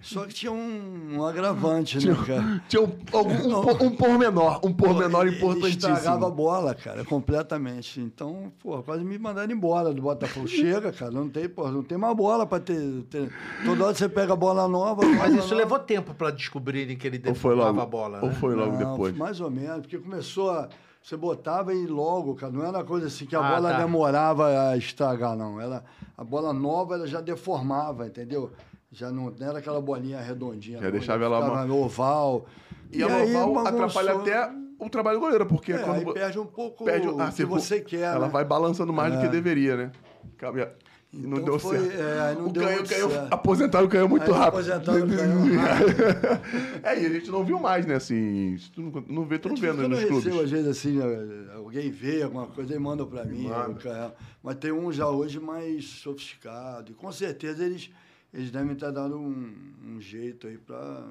Só 0.00 0.24
que 0.24 0.32
tinha 0.32 0.50
um, 0.50 1.16
um 1.18 1.22
agravante, 1.26 1.98
né, 2.06 2.14
cara? 2.26 2.62
Tinha 2.66 2.80
um, 2.82 2.90
algum- 3.12 3.34
um, 3.34 3.86
um 3.88 3.90
pormenor, 3.94 4.58
um 4.64 4.72
pormenor 4.72 5.26
Ele- 5.26 5.34
Ele 5.34 5.36
importantíssimo. 5.36 5.92
estragava 5.94 6.28
a 6.28 6.30
bola, 6.30 6.74
cara, 6.74 7.04
completamente. 7.04 8.00
Então, 8.00 8.50
pô, 8.62 8.82
quase 8.82 9.04
me 9.04 9.18
mandaram 9.18 9.52
embora 9.52 9.92
do 9.92 10.00
Botafogo. 10.00 10.46
Chega, 10.48 10.92
cara, 10.92 11.10
não 11.10 11.28
tem, 11.28 11.46
pô, 11.46 11.68
não 11.70 11.82
tem 11.82 11.98
mais 11.98 12.16
bola 12.16 12.46
para 12.46 12.60
ter, 12.62 13.02
ter- 13.10 13.30
Toda 13.66 13.84
hora 13.84 13.94
você 13.94 14.08
pega 14.08 14.32
a 14.32 14.36
bola 14.36 14.66
nova. 14.66 15.02
Mas 15.04 15.16
bola 15.18 15.28
isso 15.28 15.40
nova. 15.42 15.54
levou 15.56 15.78
tempo 15.78 16.14
pra 16.14 16.30
descobrirem 16.30 16.96
que 16.96 17.06
ele 17.06 17.20
Ou 17.26 17.34
foi 17.34 17.50
defumava 17.54 17.70
logo, 17.70 17.80
a 17.82 17.86
bola, 17.86 18.20
ou 18.22 18.28
né? 18.30 18.34
foi 18.34 18.54
logo 18.54 18.72
Não, 18.78 18.92
depois. 18.92 19.14
Mais 19.14 19.40
ou 19.42 19.50
menos, 19.50 19.80
porque 19.80 19.98
começou 19.98 20.50
a. 20.52 20.70
você 21.02 21.16
botava 21.16 21.72
e 21.72 21.86
logo, 21.86 22.34
cara, 22.34 22.52
não 22.52 22.62
era 22.62 22.78
uma 22.78 22.84
coisa 22.84 23.06
assim 23.06 23.24
que 23.26 23.34
a 23.34 23.40
Ah, 23.40 23.54
bola 23.54 23.70
tá. 23.70 23.78
demorava 23.78 24.70
a 24.70 24.76
estragar, 24.76 25.36
não. 25.36 25.60
Ela, 25.60 25.84
a 26.16 26.24
bola 26.24 26.52
nova 26.52 26.94
ela 26.94 27.06
já 27.06 27.20
deformava, 27.20 28.06
entendeu? 28.06 28.52
Já 28.90 29.10
não, 29.10 29.30
não 29.30 29.46
era 29.48 29.58
aquela 29.58 29.80
bolinha 29.80 30.20
redondinha. 30.20 30.78
Já 30.78 30.84
não, 30.84 30.92
deixava 30.92 31.24
ela 31.24 31.42
ficava 31.42 31.72
oval. 31.72 32.46
E, 32.92 33.02
a 33.02 33.06
aí 33.06 33.34
oval 33.34 33.52
bagunçou. 33.64 33.84
atrapalha 34.00 34.20
até 34.20 34.52
o 34.78 34.88
trabalho 34.88 35.18
do 35.18 35.20
goleiro, 35.22 35.46
porque 35.46 35.72
É, 35.72 35.78
quando 35.78 36.12
perde 36.12 36.38
um 36.38 36.46
pouco 36.46 36.84
perde 36.84 37.08
o 37.08 37.20
ah, 37.20 37.30
que 37.30 37.44
você 37.44 37.80
quer, 37.80 38.14
Ela 38.14 38.26
né? 38.26 38.32
vai 38.32 38.44
balançando 38.44 38.92
mais 38.92 39.12
do 39.12 39.20
que 39.20 39.26
É. 39.26 39.28
deveria, 39.28 39.76
né? 39.76 39.92
Cabe 40.36 40.66
a- 41.12 41.16
e 41.16 41.20
não 41.26 41.38
Então 41.38 41.44
deu 41.44 41.58
foi- 41.58 41.78
certo. 41.78 42.00
é, 42.00 42.34
não 42.34 42.46
o 42.48 42.52
deu 42.52 42.62
canhão 42.62 42.76
muito 42.78 42.88
caiu, 42.90 43.10
certo. 43.10 43.32
aposentaram 43.32 43.86
o 43.86 43.88
canhão 43.88 44.08
muito 44.08 44.22
Aí 44.24 44.30
rápido. 44.38 44.48
aposentaram 44.48 45.04
o 45.04 45.08
canhão 45.08 45.42
é, 46.82 47.02
e 47.02 47.06
a 47.06 47.08
gente 47.08 47.30
não 47.30 47.44
viu 47.44 47.58
mais, 47.58 47.86
né? 47.86 47.94
Assim, 47.94 48.56
se 48.58 48.70
tu 48.70 48.82
não, 48.82 49.04
não 49.08 49.24
vê, 49.24 49.38
tu 49.38 49.48
não 49.48 49.56
vê 49.56 49.68
Quando 49.68 49.88
nos 49.88 50.00
eu 50.02 50.08
clubes. 50.08 50.24
recebo, 50.26 50.44
às 50.44 50.50
vezes, 50.50 50.66
assim, 50.68 50.98
né, 50.98 51.46
alguém 51.54 51.90
vê 51.90 52.22
alguma 52.22 52.46
coisa 52.46 52.74
e 52.74 52.78
manda 52.78 53.06
para 53.06 53.24
mim. 53.24 53.44
Manda. 53.44 53.74
canhão. 53.74 54.12
Mas 54.42 54.56
tem 54.56 54.70
um 54.72 54.92
já 54.92 55.08
hoje 55.08 55.40
mais 55.40 55.84
sofisticado. 55.86 56.92
E 56.92 56.94
com 56.94 57.10
certeza 57.10 57.64
eles, 57.64 57.90
eles 58.32 58.50
devem 58.50 58.72
estar 58.72 58.90
dando 58.90 59.16
um, 59.18 59.50
um 59.86 60.00
jeito 60.00 60.46
aí 60.46 60.58
para. 60.58 61.04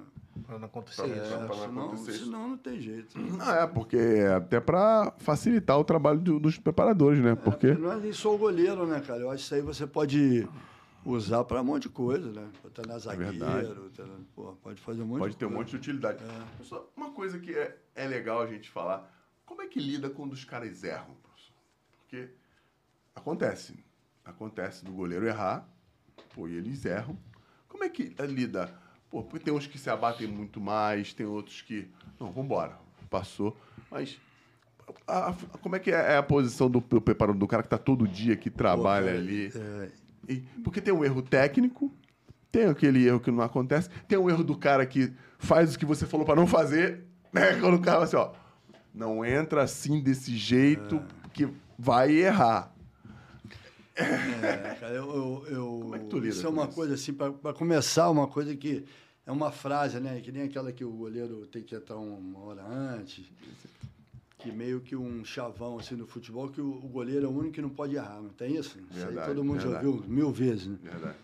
Pra 0.45 0.59
não 0.59 0.65
acontecer 0.65 1.01
Pra- 1.03 1.15
isso. 1.17 1.29
pra 1.29 1.39
não 1.47 1.55
senão, 1.55 1.85
acontecer 1.87 2.11
isso. 2.11 2.25
senão 2.25 2.49
não 2.49 2.57
tem 2.57 2.79
jeito. 2.81 3.17
Ah, 3.41 3.55
é, 3.63 3.67
porque 3.67 3.97
é 3.97 4.33
até 4.35 4.59
pra 4.59 5.13
facilitar 5.17 5.77
o 5.79 5.83
trabalho 5.83 6.19
do- 6.19 6.39
dos 6.39 6.57
preparadores, 6.57 7.19
né? 7.23 7.35
Porque 7.35 7.73
Não 7.73 7.91
é 7.91 7.95
nem 7.97 8.13
só 8.13 8.33
o 8.33 8.37
goleiro, 8.37 8.85
né, 8.85 8.99
cara? 9.01 9.21
Eu 9.21 9.29
acho 9.31 9.37
que 9.39 9.43
isso 9.45 9.55
aí 9.55 9.61
você 9.61 9.87
pode 9.87 10.47
usar 11.05 11.43
para 11.45 11.61
um 11.61 11.63
monte 11.63 11.83
de 11.83 11.89
coisa, 11.89 12.31
né? 12.31 12.47
Botar 12.61 12.85
na 12.85 12.97
zagueiro, 12.99 13.31
verdade. 13.31 13.73
tá- 13.95 14.03
pô, 14.35 14.53
pode 14.61 14.81
fazer 14.81 15.01
um 15.01 15.05
monte 15.05 15.19
pode 15.19 15.33
de 15.33 15.37
ter 15.37 15.45
um 15.45 15.49
coisa. 15.49 15.61
monte 15.63 15.69
de 15.71 15.75
utilidade. 15.77 16.23
Só 16.63 16.89
uma 16.95 17.11
coisa 17.11 17.39
que 17.39 17.53
é, 17.53 17.77
é 17.95 18.07
legal 18.07 18.41
a 18.41 18.47
gente 18.47 18.69
falar, 18.69 19.09
como 19.45 19.61
é 19.61 19.67
que 19.67 19.79
lida 19.79 20.09
quando 20.09 20.33
os 20.33 20.43
caras 20.43 20.83
erram, 20.83 21.15
professor? 21.23 21.55
Porque 21.99 22.29
acontece, 23.15 23.75
acontece 24.25 24.83
do 24.83 24.91
goleiro 24.91 25.25
errar, 25.25 25.67
pô, 26.35 26.47
e 26.47 26.55
eles 26.55 26.83
erram. 26.85 27.17
Como 27.69 27.83
é 27.83 27.89
que 27.89 28.13
é, 28.17 28.25
lida? 28.25 28.73
Pô, 29.09 29.23
porque 29.23 29.45
tem 29.45 29.53
uns 29.53 29.67
que 29.67 29.77
se 29.77 29.89
abatem 29.89 30.27
muito 30.27 30.59
mais, 30.59 31.13
tem 31.13 31.25
outros 31.25 31.61
que, 31.61 31.87
não, 32.19 32.31
vambora, 32.31 32.77
passou. 33.09 33.55
Mas 33.89 34.19
a- 35.07 35.29
a- 35.29 35.33
como 35.61 35.75
é 35.75 35.79
que 35.79 35.91
é 35.91 36.17
a 36.17 36.23
posição 36.23 36.69
do, 36.69 36.79
do 36.81 37.01
preparador, 37.01 37.39
do 37.39 37.47
cara 37.47 37.63
que 37.63 37.69
tá 37.69 37.77
todo 37.77 38.07
dia, 38.07 38.35
que 38.35 38.49
trabalha 38.49 39.07
cara, 39.07 39.17
ali? 39.17 39.51
é, 39.55 39.89
E- 40.27 40.43
porque 40.63 40.81
tem 40.81 40.93
um 40.93 41.05
erro 41.05 41.21
técnico, 41.21 41.89
tem 42.51 42.65
aquele 42.65 43.05
erro 43.07 43.19
que 43.19 43.31
não 43.31 43.41
acontece, 43.43 43.89
tem 44.07 44.17
um 44.17 44.29
erro 44.29 44.43
do 44.43 44.57
cara 44.57 44.85
que 44.85 45.13
faz 45.39 45.75
o 45.75 45.79
que 45.79 45.85
você 45.85 46.05
falou 46.05 46.25
para 46.25 46.35
não 46.35 46.47
fazer, 46.47 47.05
né? 47.31 47.41
Quando 47.61 47.75
o 47.75 47.81
cara 47.81 47.93
fala 47.93 48.03
assim, 48.05 48.15
ó, 48.17 48.31
não 48.93 49.23
entra 49.23 49.63
assim 49.63 50.01
desse 50.01 50.35
jeito 50.35 51.01
que 51.31 51.47
vai 51.79 52.11
errar. 52.11 52.73
É, 53.97 54.75
cara, 54.79 54.93
eu, 54.93 55.05
eu, 55.09 55.45
eu- 55.49 55.79
Como 55.81 55.95
é 55.95 55.99
que 55.99 56.05
tu 56.05 56.17
lida 56.19 56.29
isso 56.29 56.45
é 56.45 56.49
uma 56.49 56.67
coisa 56.67 56.93
assim, 56.93 57.13
para 57.13 57.53
começar, 57.53 58.09
uma 58.09 58.27
coisa 58.27 58.55
que 58.55 58.85
é 59.25 59.31
uma 59.31 59.51
frase, 59.51 59.99
né? 59.99 60.21
Que 60.21 60.31
nem 60.31 60.43
aquela 60.43 60.71
que 60.71 60.83
o 60.85 60.91
goleiro 60.91 61.45
tem 61.47 61.63
que 61.63 61.75
entrar 61.75 61.97
uma 61.97 62.39
hora 62.39 62.63
antes, 62.65 63.25
que 64.37 64.51
meio 64.51 64.79
que 64.81 64.95
um 64.95 65.25
chavão 65.25 65.79
assim 65.79 65.95
no 65.95 66.05
futebol, 66.05 66.49
que 66.49 66.61
o, 66.61 66.69
o 66.69 66.87
goleiro 66.87 67.25
é 67.25 67.27
o 67.29 67.31
único 67.31 67.55
que 67.55 67.61
não 67.61 67.69
pode 67.69 67.95
errar, 67.95 68.21
não 68.21 68.29
tem 68.29 68.55
isso? 68.55 68.77
Isso 68.91 68.99
aí 68.99 69.05
Verdade, 69.05 69.27
todo 69.33 69.43
mundo 69.43 69.59
verdade. 69.59 69.83
já 69.83 69.89
ouviu 69.89 70.07
mil 70.07 70.31
vezes, 70.31 70.67
né? 70.67 70.77
Verdade. 70.81 71.17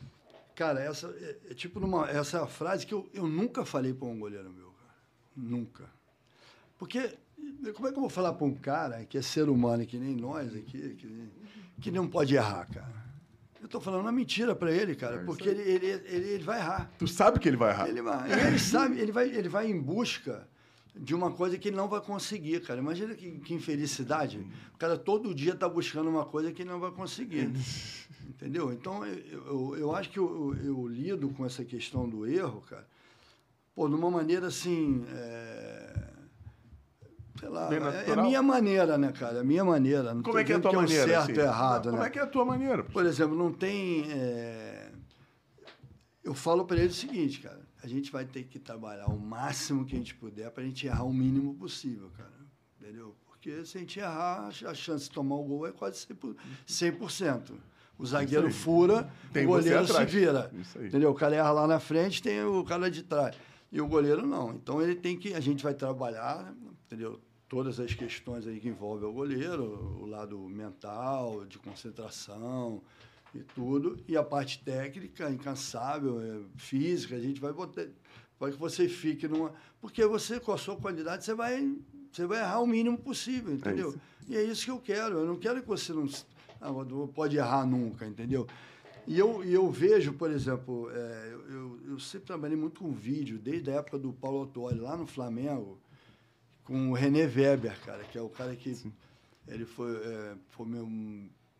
Cara, 0.55 0.79
essa 0.81 1.07
é, 1.19 1.37
é 1.51 1.53
tipo 1.53 1.79
numa, 1.79 2.09
essa 2.09 2.37
é 2.37 2.41
a 2.41 2.47
frase 2.47 2.85
que 2.85 2.93
eu, 2.93 3.07
eu 3.13 3.27
nunca 3.27 3.63
falei 3.65 3.93
para 3.93 4.07
um 4.07 4.19
goleiro 4.19 4.51
meu, 4.51 4.65
cara. 4.71 4.93
Nunca. 5.35 5.85
Porque 6.77 7.15
como 7.73 7.87
é 7.87 7.91
que 7.91 7.97
eu 7.97 8.01
vou 8.01 8.09
falar 8.09 8.33
para 8.33 8.45
um 8.45 8.53
cara 8.53 9.05
que 9.05 9.17
é 9.17 9.21
ser 9.21 9.47
humano, 9.49 9.85
que 9.85 9.97
nem 9.97 10.15
nós 10.15 10.53
aqui, 10.55 10.95
que, 10.95 11.29
que 11.81 11.91
não 11.91 12.07
pode 12.07 12.35
errar, 12.35 12.67
cara? 12.67 12.93
Eu 13.59 13.65
estou 13.65 13.79
falando 13.79 14.01
uma 14.01 14.11
mentira 14.11 14.53
para 14.53 14.71
ele, 14.71 14.93
cara, 14.95 15.15
É 15.15 15.23
porque 15.23 15.47
ele, 15.47 15.61
ele, 15.61 15.85
ele, 15.85 16.27
ele 16.31 16.43
vai 16.43 16.59
errar. 16.59 16.91
Tu 16.99 17.07
sabe 17.07 17.39
que 17.39 17.47
ele 17.47 17.55
vai 17.55 17.71
errar. 17.71 17.87
Ele, 17.87 18.01
vai, 18.01 18.29
e 18.29 18.47
ele 18.47 18.59
sabe, 18.59 18.99
ele 18.99 19.11
vai, 19.11 19.29
ele 19.29 19.47
vai 19.49 19.71
em 19.71 19.79
busca 19.79 20.47
de 20.95 21.15
uma 21.15 21.31
coisa 21.31 21.57
que 21.57 21.69
ele 21.69 21.77
não 21.77 21.87
vai 21.87 22.01
conseguir, 22.01 22.59
cara. 22.61 22.79
Imagina 22.79 23.15
que, 23.15 23.39
que 23.39 23.53
infelicidade. 23.53 24.45
O 24.73 24.77
cara 24.77 24.97
todo 24.97 25.33
dia 25.33 25.53
está 25.53 25.67
buscando 25.67 26.09
uma 26.09 26.25
coisa 26.25 26.51
que 26.51 26.61
ele 26.61 26.69
não 26.69 26.79
vai 26.79 26.91
conseguir. 26.91 27.51
Entendeu? 28.27 28.71
Então, 28.73 29.05
eu, 29.05 29.45
eu, 29.45 29.77
eu 29.77 29.95
acho 29.95 30.09
que 30.09 30.19
eu, 30.19 30.55
eu, 30.57 30.65
eu 30.65 30.87
lido 30.87 31.29
com 31.29 31.45
essa 31.45 31.63
questão 31.63 32.07
do 32.07 32.27
erro, 32.27 32.61
cara, 32.69 32.87
pô, 33.73 33.87
de 33.87 33.95
uma 33.95 34.11
maneira 34.11 34.47
assim. 34.47 35.05
é, 35.09 36.12
Sei 37.39 37.49
lá, 37.49 37.69
é, 37.73 38.09
é 38.09 38.13
a 38.13 38.21
minha 38.21 38.41
maneira, 38.41 38.97
né, 38.97 39.11
cara? 39.11 39.37
É 39.37 39.41
a 39.41 39.43
minha 39.43 39.65
maneira. 39.65 40.13
Não 40.13 40.21
Como 40.21 40.37
é 40.37 40.43
que 40.43 40.53
é 40.53 40.55
a 40.55 40.59
tua 40.59 40.71
um 40.71 40.75
maneira? 40.75 41.07
certo 41.07 41.31
assim? 41.31 41.39
ou 41.39 41.45
errado, 41.45 41.89
Como 41.89 42.01
né? 42.01 42.07
é 42.07 42.09
que 42.09 42.19
é 42.19 42.21
a 42.21 42.27
tua 42.27 42.45
maneira? 42.45 42.83
Por 42.83 43.05
exemplo, 43.05 43.35
não 43.35 43.51
tem. 43.51 44.05
é, 44.11 44.91
Eu 46.23 46.33
falo 46.33 46.63
para 46.65 46.77
ele 46.77 46.87
o 46.89 46.93
seguinte, 46.93 47.39
cara. 47.41 47.61
A 47.83 47.87
gente 47.87 48.11
vai 48.11 48.23
ter 48.23 48.43
que 48.43 48.59
trabalhar 48.59 49.07
o 49.07 49.19
máximo 49.19 49.83
que 49.83 49.93
a 49.93 49.97
gente 49.97 50.15
puder 50.15 50.49
para 50.51 50.63
a 50.63 50.65
gente 50.65 50.87
errar 50.87 51.03
o 51.03 51.11
mínimo 51.13 51.53
possível, 51.55 52.09
cara. 52.17 52.31
Entendeu? 52.79 53.13
Porque 53.25 53.65
se 53.65 53.77
a 53.77 53.79
gente 53.81 53.99
errar, 53.99 54.47
a 54.47 54.73
chance 54.73 55.05
de 55.05 55.11
tomar 55.11 55.35
o 55.35 55.43
gol 55.43 55.67
é 55.67 55.71
quase 55.73 56.07
100%. 56.67 57.51
O 57.97 58.05
zagueiro 58.05 58.51
fura, 58.51 59.09
Tem 59.31 59.43
o 59.45 59.49
goleiro 59.49 59.85
se 59.85 60.05
vira. 60.05 60.49
Entendeu? 60.77 61.11
O 61.11 61.13
cara 61.13 61.35
erra 61.35 61.51
lá 61.51 61.67
na 61.67 61.79
frente, 61.79 62.21
tem 62.23 62.43
o 62.43 62.63
cara 62.63 62.89
de 62.89 63.03
trás. 63.03 63.35
E 63.71 63.81
o 63.81 63.87
goleiro 63.87 64.25
não. 64.25 64.51
Então 64.53 64.81
ele 64.81 64.95
tem 64.95 65.17
que. 65.17 65.33
A 65.33 65.39
gente 65.39 65.63
vai 65.63 65.73
trabalhar, 65.73 66.53
entendeu? 66.93 67.19
Todas 67.49 67.79
as 67.79 67.93
questões 67.93 68.47
aí 68.47 68.59
que 68.59 68.67
envolvem 68.67 69.09
o 69.09 69.13
goleiro, 69.13 69.97
o 69.99 70.05
lado 70.05 70.37
mental, 70.39 71.45
de 71.45 71.57
concentração 71.57 72.81
e 73.33 73.39
tudo. 73.39 73.97
E 74.07 74.15
a 74.15 74.23
parte 74.23 74.63
técnica, 74.63 75.29
incansável, 75.29 76.21
é, 76.21 76.39
física, 76.55 77.15
a 77.15 77.19
gente 77.19 77.41
vai 77.41 77.51
botar. 77.51 77.87
Para 78.39 78.51
que 78.51 78.57
você 78.57 78.87
fique 78.87 79.27
numa. 79.27 79.53
Porque 79.81 80.05
você, 80.05 80.39
com 80.39 80.51
a 80.51 80.57
sua 80.57 80.75
qualidade, 80.75 81.23
você 81.23 81.33
vai, 81.33 81.75
você 82.11 82.25
vai 82.25 82.39
errar 82.39 82.61
o 82.61 82.67
mínimo 82.67 82.97
possível, 82.97 83.53
entendeu? 83.53 83.89
isso. 83.89 83.99
e 84.27 84.37
é 84.37 84.43
isso 84.43 84.65
que 84.65 84.71
eu 84.71 84.79
quero. 84.79 85.19
Eu 85.19 85.25
não 85.25 85.35
quero 85.35 85.61
que 85.61 85.67
você 85.67 85.93
não, 85.93 86.07
ah, 86.59 86.71
não 86.71 87.07
pode 87.07 87.37
errar 87.37 87.65
nunca, 87.65 88.05
entendeu? 88.05 88.47
E 89.05 89.19
eu, 89.19 89.43
eu 89.43 89.69
vejo, 89.69 90.13
por 90.13 90.31
exemplo, 90.31 90.89
é, 90.89 91.29
eu, 91.31 91.49
eu, 91.49 91.79
eu 91.89 91.99
sempre 91.99 92.27
trabalhei 92.27 92.57
muito 92.57 92.79
com 92.79 92.91
vídeo, 92.91 93.37
desde 93.37 93.69
a 93.69 93.75
época 93.75 93.99
do 93.99 94.13
Paulo 94.13 94.39
Autori, 94.39 94.79
lá 94.79 94.95
no 94.95 95.05
Flamengo, 95.05 95.77
com 96.65 96.91
o 96.91 96.93
René 96.93 97.25
Weber, 97.25 97.79
cara, 97.81 98.03
que 98.03 98.17
é 98.17 98.21
o 98.21 98.29
cara 98.29 98.55
que 98.55 98.75
ele 99.47 99.65
foi, 99.65 99.95
é, 99.95 100.35
foi 100.49 100.65
meu, 100.65 100.87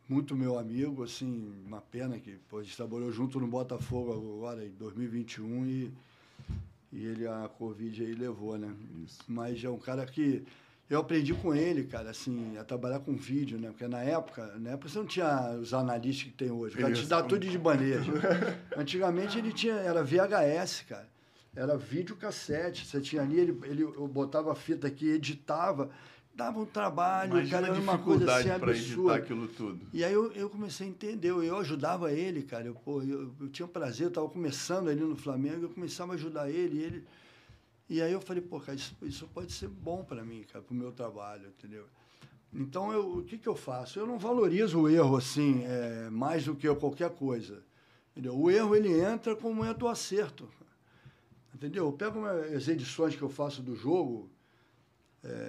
muito 0.08 0.36
meu 0.36 0.58
amigo, 0.58 1.04
assim, 1.04 1.54
uma 1.66 1.82
pena 1.82 2.20
que 2.20 2.38
pô, 2.50 2.60
a 2.60 2.64
gente 2.64 2.76
trabalhou 2.76 3.12
junto 3.12 3.40
no 3.40 3.48
Botafogo 3.48 4.14
agora, 4.14 4.66
em 4.66 4.72
2021, 4.72 5.66
e, 5.66 5.94
e 6.92 7.06
ele, 7.06 7.28
a 7.28 7.50
Covid 7.58 8.04
aí 8.04 8.14
levou, 8.14 8.58
né? 8.58 8.74
Isso. 9.06 9.20
Mas 9.28 9.64
é 9.64 9.70
um 9.70 9.80
cara 9.80 10.06
que 10.06 10.44
eu 10.90 11.00
aprendi 11.00 11.34
com 11.34 11.56
ele, 11.56 11.86
cara, 11.86 12.12
assim, 12.12 12.58
a 12.58 12.64
trabalhar 12.64 13.00
com 13.00 13.16
vídeo, 13.16 13.60
né? 13.60 13.70
Porque 13.70 13.88
na 13.88 14.02
época, 14.02 14.46
na 14.60 14.72
época 14.72 14.90
você 14.90 14.98
não 15.00 15.06
tinha 15.06 15.58
os 15.60 15.74
analistas 15.74 16.26
que 16.26 16.38
tem 16.38 16.52
hoje. 16.52 16.76
O 16.76 16.80
cara 16.80 16.94
te 16.94 17.06
dá 17.06 17.24
tudo 17.24 17.46
de 17.48 17.58
bandeja. 17.58 18.12
Antigamente 18.78 19.38
ele 19.38 19.52
tinha, 19.52 19.74
era 19.74 20.04
VHS, 20.04 20.86
cara. 20.88 21.13
Era 21.56 21.78
vídeo 21.78 22.16
cassete. 22.16 22.86
Você 22.86 23.00
tinha 23.00 23.22
ali, 23.22 23.40
ele, 23.40 23.60
ele 23.64 23.84
eu 23.84 24.08
botava 24.08 24.52
a 24.52 24.56
fita 24.56 24.88
aqui, 24.88 25.08
editava, 25.08 25.90
dava 26.34 26.60
um 26.60 26.66
trabalho, 26.66 27.34
Imagina 27.34 27.62
cara, 27.62 27.68
era 27.74 27.80
uma 27.80 27.98
coisa 27.98 28.36
assim 28.36 28.50
absurda. 28.50 29.16
aquilo 29.16 29.48
tudo. 29.48 29.88
E 29.94 30.04
aí 30.04 30.14
eu, 30.14 30.32
eu 30.32 30.50
comecei 30.50 30.88
a 30.88 30.90
entender, 30.90 31.30
eu, 31.30 31.44
eu 31.44 31.58
ajudava 31.58 32.12
ele, 32.12 32.44
cara. 32.44 32.66
Eu, 32.66 32.76
pô, 32.76 33.02
eu, 33.04 33.32
eu 33.40 33.50
tinha 33.50 33.66
um 33.66 33.70
prazer, 33.70 34.06
eu 34.06 34.10
estava 34.10 34.28
começando 34.28 34.90
ali 34.90 35.02
no 35.02 35.16
Flamengo, 35.16 35.66
eu 35.66 35.70
começava 35.70 36.14
a 36.14 36.16
ajudar 36.16 36.50
ele, 36.50 36.78
e 36.78 36.84
ele. 36.84 37.08
E 37.90 38.02
aí 38.02 38.12
eu 38.12 38.22
falei, 38.22 38.42
pô, 38.42 38.60
cara, 38.60 38.76
isso, 38.76 38.96
isso 39.04 39.28
pode 39.34 39.52
ser 39.52 39.68
bom 39.68 40.04
para 40.04 40.24
mim, 40.24 40.44
cara, 40.52 40.64
para 40.64 40.74
o 40.74 40.78
meu 40.78 40.92
trabalho, 40.92 41.48
entendeu? 41.50 41.86
Então, 42.52 42.92
eu, 42.92 43.18
o 43.18 43.24
que, 43.24 43.38
que 43.38 43.48
eu 43.48 43.56
faço? 43.56 44.00
Eu 44.00 44.06
não 44.06 44.18
valorizo 44.18 44.82
o 44.82 44.90
erro, 44.90 45.18
assim, 45.18 45.64
é, 45.66 46.10
mais 46.10 46.46
do 46.46 46.56
que 46.56 46.74
qualquer 46.76 47.10
coisa. 47.10 47.64
Entendeu? 48.12 48.38
O 48.38 48.50
erro, 48.50 48.76
ele 48.76 49.00
entra 49.00 49.36
como 49.36 49.66
entra 49.66 49.86
o 49.86 49.88
acerto. 49.88 50.48
Entendeu? 51.66 51.86
Eu 51.86 51.94
pego 51.94 52.20
uma- 52.20 52.32
as 52.34 52.68
edições 52.68 53.16
que 53.16 53.22
eu 53.22 53.30
faço 53.30 53.62
do 53.62 53.76
jogo, 53.76 54.30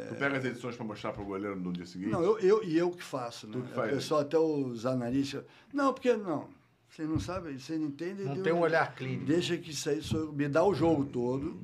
Tu 0.08 0.14
pega 0.14 0.38
as 0.38 0.44
edições 0.44 0.76
para 0.76 0.84
mostrar 0.86 1.12
pro 1.12 1.24
goleiro 1.24 1.56
no 1.56 1.72
dia 1.72 1.84
seguinte? 1.84 2.12
Não, 2.12 2.22
eu, 2.22 2.38
eu, 2.38 2.62
e 2.62 2.78
eu 2.78 2.92
que 2.92 3.02
faço, 3.02 3.48
né? 3.48 3.54
Tu 3.54 3.62
que 3.62 3.72
faz, 3.74 3.90
o 3.90 3.94
pessoal, 3.96 4.20
até 4.20 4.38
os 4.38 4.86
analistas. 4.86 5.44
Não, 5.72 5.92
porque 5.92 6.16
não. 6.16 6.46
Vocês 6.88 7.08
não 7.08 7.18
sabem, 7.18 7.58
vocês 7.58 7.80
não 7.80 7.88
entendem. 7.88 8.24
Não 8.24 8.40
tem 8.40 8.52
um 8.52 8.60
olhar 8.60 8.94
clínico. 8.94 9.24
Deixa 9.24 9.56
que 9.56 9.70
isso 9.72 9.88
aí 9.90 10.00
sou. 10.00 10.32
Me 10.32 10.48
dá 10.48 10.62
o 10.64 10.72
jogo 10.72 11.04
todo, 11.06 11.60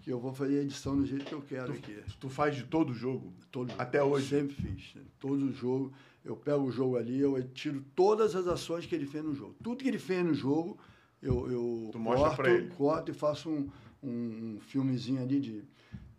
que 0.00 0.10
eu 0.10 0.18
vou 0.18 0.32
fazer 0.32 0.60
a 0.60 0.62
edição 0.62 0.96
do 0.96 1.04
jeito 1.04 1.26
que 1.26 1.34
eu 1.34 1.42
quero 1.42 1.70
aqui. 1.74 1.98
Tu 2.18 2.30
faz 2.30 2.56
de 2.56 2.62
todo 2.64 2.94
jogo? 2.94 3.30
Todo 3.52 3.74
Até 3.76 3.98
jogo. 3.98 4.14
hoje? 4.14 4.28
Sempre 4.30 4.54
fiz. 4.54 4.94
né? 4.94 5.02
Todo 5.18 5.52
jogo. 5.52 5.92
Eu 6.24 6.36
pego 6.36 6.64
o 6.64 6.70
jogo 6.72 6.96
ali, 6.96 7.20
eu 7.20 7.42
tiro 7.48 7.84
todas 7.94 8.34
as 8.34 8.46
ações 8.46 8.86
que 8.86 8.94
ele 8.94 9.04
fez 9.04 9.22
no 9.22 9.34
jogo. 9.34 9.54
Tudo 9.62 9.82
que 9.82 9.88
ele 9.88 9.98
fez 9.98 10.24
no 10.24 10.32
jogo, 10.32 10.78
eu, 11.20 11.50
eu 11.50 11.88
Tu 11.92 11.98
corto, 12.02 12.42
corto 12.76 13.10
e 13.10 13.14
faço 13.14 13.50
um, 13.50 13.68
um, 14.02 14.56
um 14.56 14.58
filmezinho 14.60 15.22
ali 15.22 15.40
de 15.40 15.64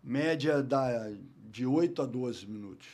média 0.02 0.62
da, 0.62 1.10
de 1.50 1.64
8 1.66 2.02
a 2.02 2.06
12 2.06 2.46
minutos. 2.46 2.88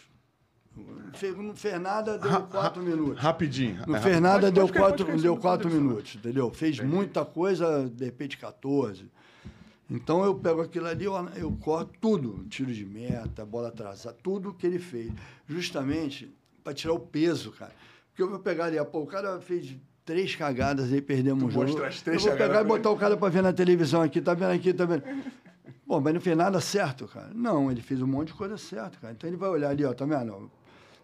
Não 1.37 1.57
fez, 1.57 1.81
nada, 1.81 2.17
deu 2.17 2.31
Ra- 2.31 2.41
quatro 2.43 2.83
ra- 2.85 2.89
minutos. 2.89 3.19
Rapidinho. 3.21 3.83
Não 3.87 3.97
É, 3.97 4.01
fez 4.01 4.21
nada, 4.21 4.49
deu, 4.51 4.63
pode 4.63 4.73
ficar- 4.73 4.81
quatro, 4.81 5.07
pode 5.07 5.17
ficar 5.19 5.23
deu 5.23 5.33
sem 5.33 5.41
quatro 5.43 5.71
minutos, 5.71 6.15
entendeu? 6.15 6.51
Fez 6.53 6.79
muita 6.79 7.25
coisa, 7.25 7.89
de 7.89 8.05
repente 8.05 8.37
14. 8.39 9.11
Então 9.91 10.23
eu 10.25 10.35
pego 10.37 10.61
aquilo 10.61 10.87
ali, 10.87 11.05
eu, 11.05 11.15
eu 11.35 11.51
corto 11.61 11.93
tudo, 12.01 12.45
tiro 12.49 12.73
de 12.73 12.85
meta, 12.85 13.45
bola 13.45 13.69
atrasada, 13.69 14.17
tudo 14.23 14.53
que 14.55 14.67
ele 14.67 14.79
fez. 14.79 15.11
Justamente 15.49 16.33
para 16.63 16.75
tirar 16.75 16.93
o 16.93 17.01
peso, 17.01 17.51
cara. 17.53 17.73
Porque 18.11 18.23
eu 18.23 18.29
vou 18.31 18.39
pegar 18.39 18.67
ali, 18.67 18.77
pô, 18.85 19.01
o 19.01 19.07
cara 19.07 19.41
fez 19.41 19.75
três 20.09 20.35
cagadas 20.35 20.91
aí, 20.91 21.03
perdemos 21.03 21.43
Tu 21.45 21.49
o 21.49 21.51
jogo. 21.51 21.67
mostra 21.67 21.87
as 21.89 22.01
três 22.01 22.25
eu 22.25 22.31
vou 22.31 22.39
pegar 22.39 22.63
e 22.63 22.65
botar 22.65 22.91
o 22.91 22.97
cara 22.97 23.15
para 23.15 23.29
ver 23.29 23.43
na 23.43 23.53
televisão 23.53 24.01
aqui, 24.01 24.23
tá 24.23 24.33
vendo 24.33 24.53
aqui, 24.53 24.73
tá 24.73 24.87
vendo? 24.87 25.03
Bom, 25.87 26.01
mas 26.01 26.15
não 26.15 26.21
fez 26.21 26.35
nada 26.35 26.59
certo, 26.63 27.07
cara. 27.07 27.31
Não, 27.35 27.71
ele 27.71 27.83
fez 27.83 28.01
um 28.01 28.07
monte 28.07 28.29
de 28.29 28.33
coisa 28.35 28.57
certa, 28.57 28.99
cara. 28.99 29.13
Então 29.13 29.29
ele 29.29 29.37
vai 29.37 29.51
olhar 29.51 29.69
ali, 29.69 29.85
ó, 29.85 29.93
tá 29.93 30.07
vendo? 30.07 30.51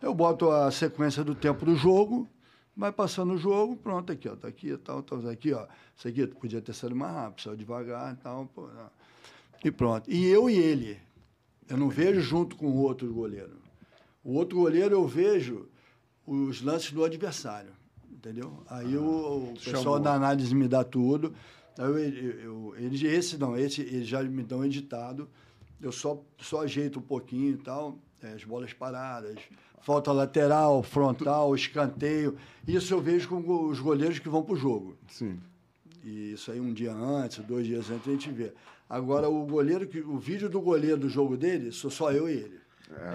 Eu 0.00 0.14
boto 0.14 0.50
a 0.50 0.70
sequência 0.70 1.22
do 1.22 1.34
tempo 1.34 1.66
do 1.66 1.76
jogo, 1.76 2.26
vai 2.74 2.90
passando 2.90 3.34
o 3.34 3.36
jogo, 3.36 3.76
pronto, 3.76 4.10
aqui, 4.10 4.26
ó, 4.26 4.36
tá 4.36 4.48
aqui, 4.48 4.74
tal, 4.78 5.02
tal, 5.02 5.18
aqui, 5.28 5.52
ó. 5.52 5.66
Isso 5.94 6.08
aqui 6.08 6.26
podia 6.26 6.62
ter 6.62 6.72
sido 6.72 6.96
mais 6.96 7.12
rápido, 7.14 7.42
saiu 7.42 7.56
devagar 7.56 8.14
e 8.14 8.16
tal, 8.16 8.46
pô. 8.54 8.62
não. 8.62 8.90
E 9.62 9.70
pronto. 9.70 10.10
E 10.10 10.26
eu 10.28 10.48
e 10.48 10.56
ele. 10.56 10.98
Eu 11.68 11.76
não 11.76 11.90
vejo 11.90 12.22
junto 12.22 12.56
com 12.56 12.68
o 12.68 12.76
outro 12.78 13.12
goleiro. 13.12 13.58
O 14.22 14.32
outro 14.32 14.56
goleiro 14.58 14.94
eu 14.94 15.06
vejo 15.06 15.68
os 16.26 16.62
lances 16.62 16.90
do 16.90 17.04
adversário, 17.04 17.70
entendeu? 18.24 18.62
Aí 18.68 18.96
o, 18.96 19.50
o 19.50 19.54
pessoal 19.54 19.82
Chamou. 19.82 20.00
da 20.00 20.14
análise 20.14 20.54
me 20.54 20.66
dá 20.66 20.82
tudo. 20.82 21.34
Aí 21.76 21.84
eu, 21.84 21.98
eu, 21.98 22.40
eu- 22.40 22.74
eles, 22.78 23.02
esse 23.02 23.36
não, 23.36 23.56
esse 23.56 23.82
eles 23.82 24.08
já 24.08 24.22
me 24.22 24.42
dão 24.42 24.64
editado. 24.64 25.28
Eu 25.80 25.92
só, 25.92 26.22
só 26.38 26.62
ajeito 26.62 26.98
um 26.98 27.02
pouquinho 27.02 27.52
e 27.52 27.56
tal, 27.58 27.98
é, 28.22 28.28
as 28.32 28.44
bolas 28.44 28.72
paradas, 28.72 29.38
falta 29.82 30.10
lateral, 30.12 30.82
frontal, 30.82 31.54
escanteio. 31.54 32.36
Isso 32.66 32.94
eu 32.94 33.00
vejo 33.00 33.28
com 33.28 33.66
os 33.68 33.80
goleiros 33.80 34.18
que 34.18 34.28
vão 34.28 34.42
para 34.42 34.54
o 34.54 34.56
jogo. 34.56 34.96
Sim. 35.08 35.38
E 36.02 36.32
isso 36.32 36.50
aí 36.50 36.60
um 36.60 36.72
dia 36.72 36.92
antes, 36.94 37.44
dois 37.44 37.66
dias 37.66 37.90
antes 37.90 38.08
a 38.08 38.12
gente 38.12 38.30
vê. 38.30 38.52
Agora 38.88 39.28
o 39.28 39.44
goleiro, 39.44 39.86
que, 39.86 40.00
o 40.00 40.18
vídeo 40.18 40.48
do 40.48 40.60
goleiro 40.60 40.98
do 40.98 41.08
jogo 41.08 41.36
dele, 41.36 41.72
sou 41.72 41.90
só 41.90 42.12
eu 42.12 42.28
e 42.28 42.32
ele. 42.32 42.63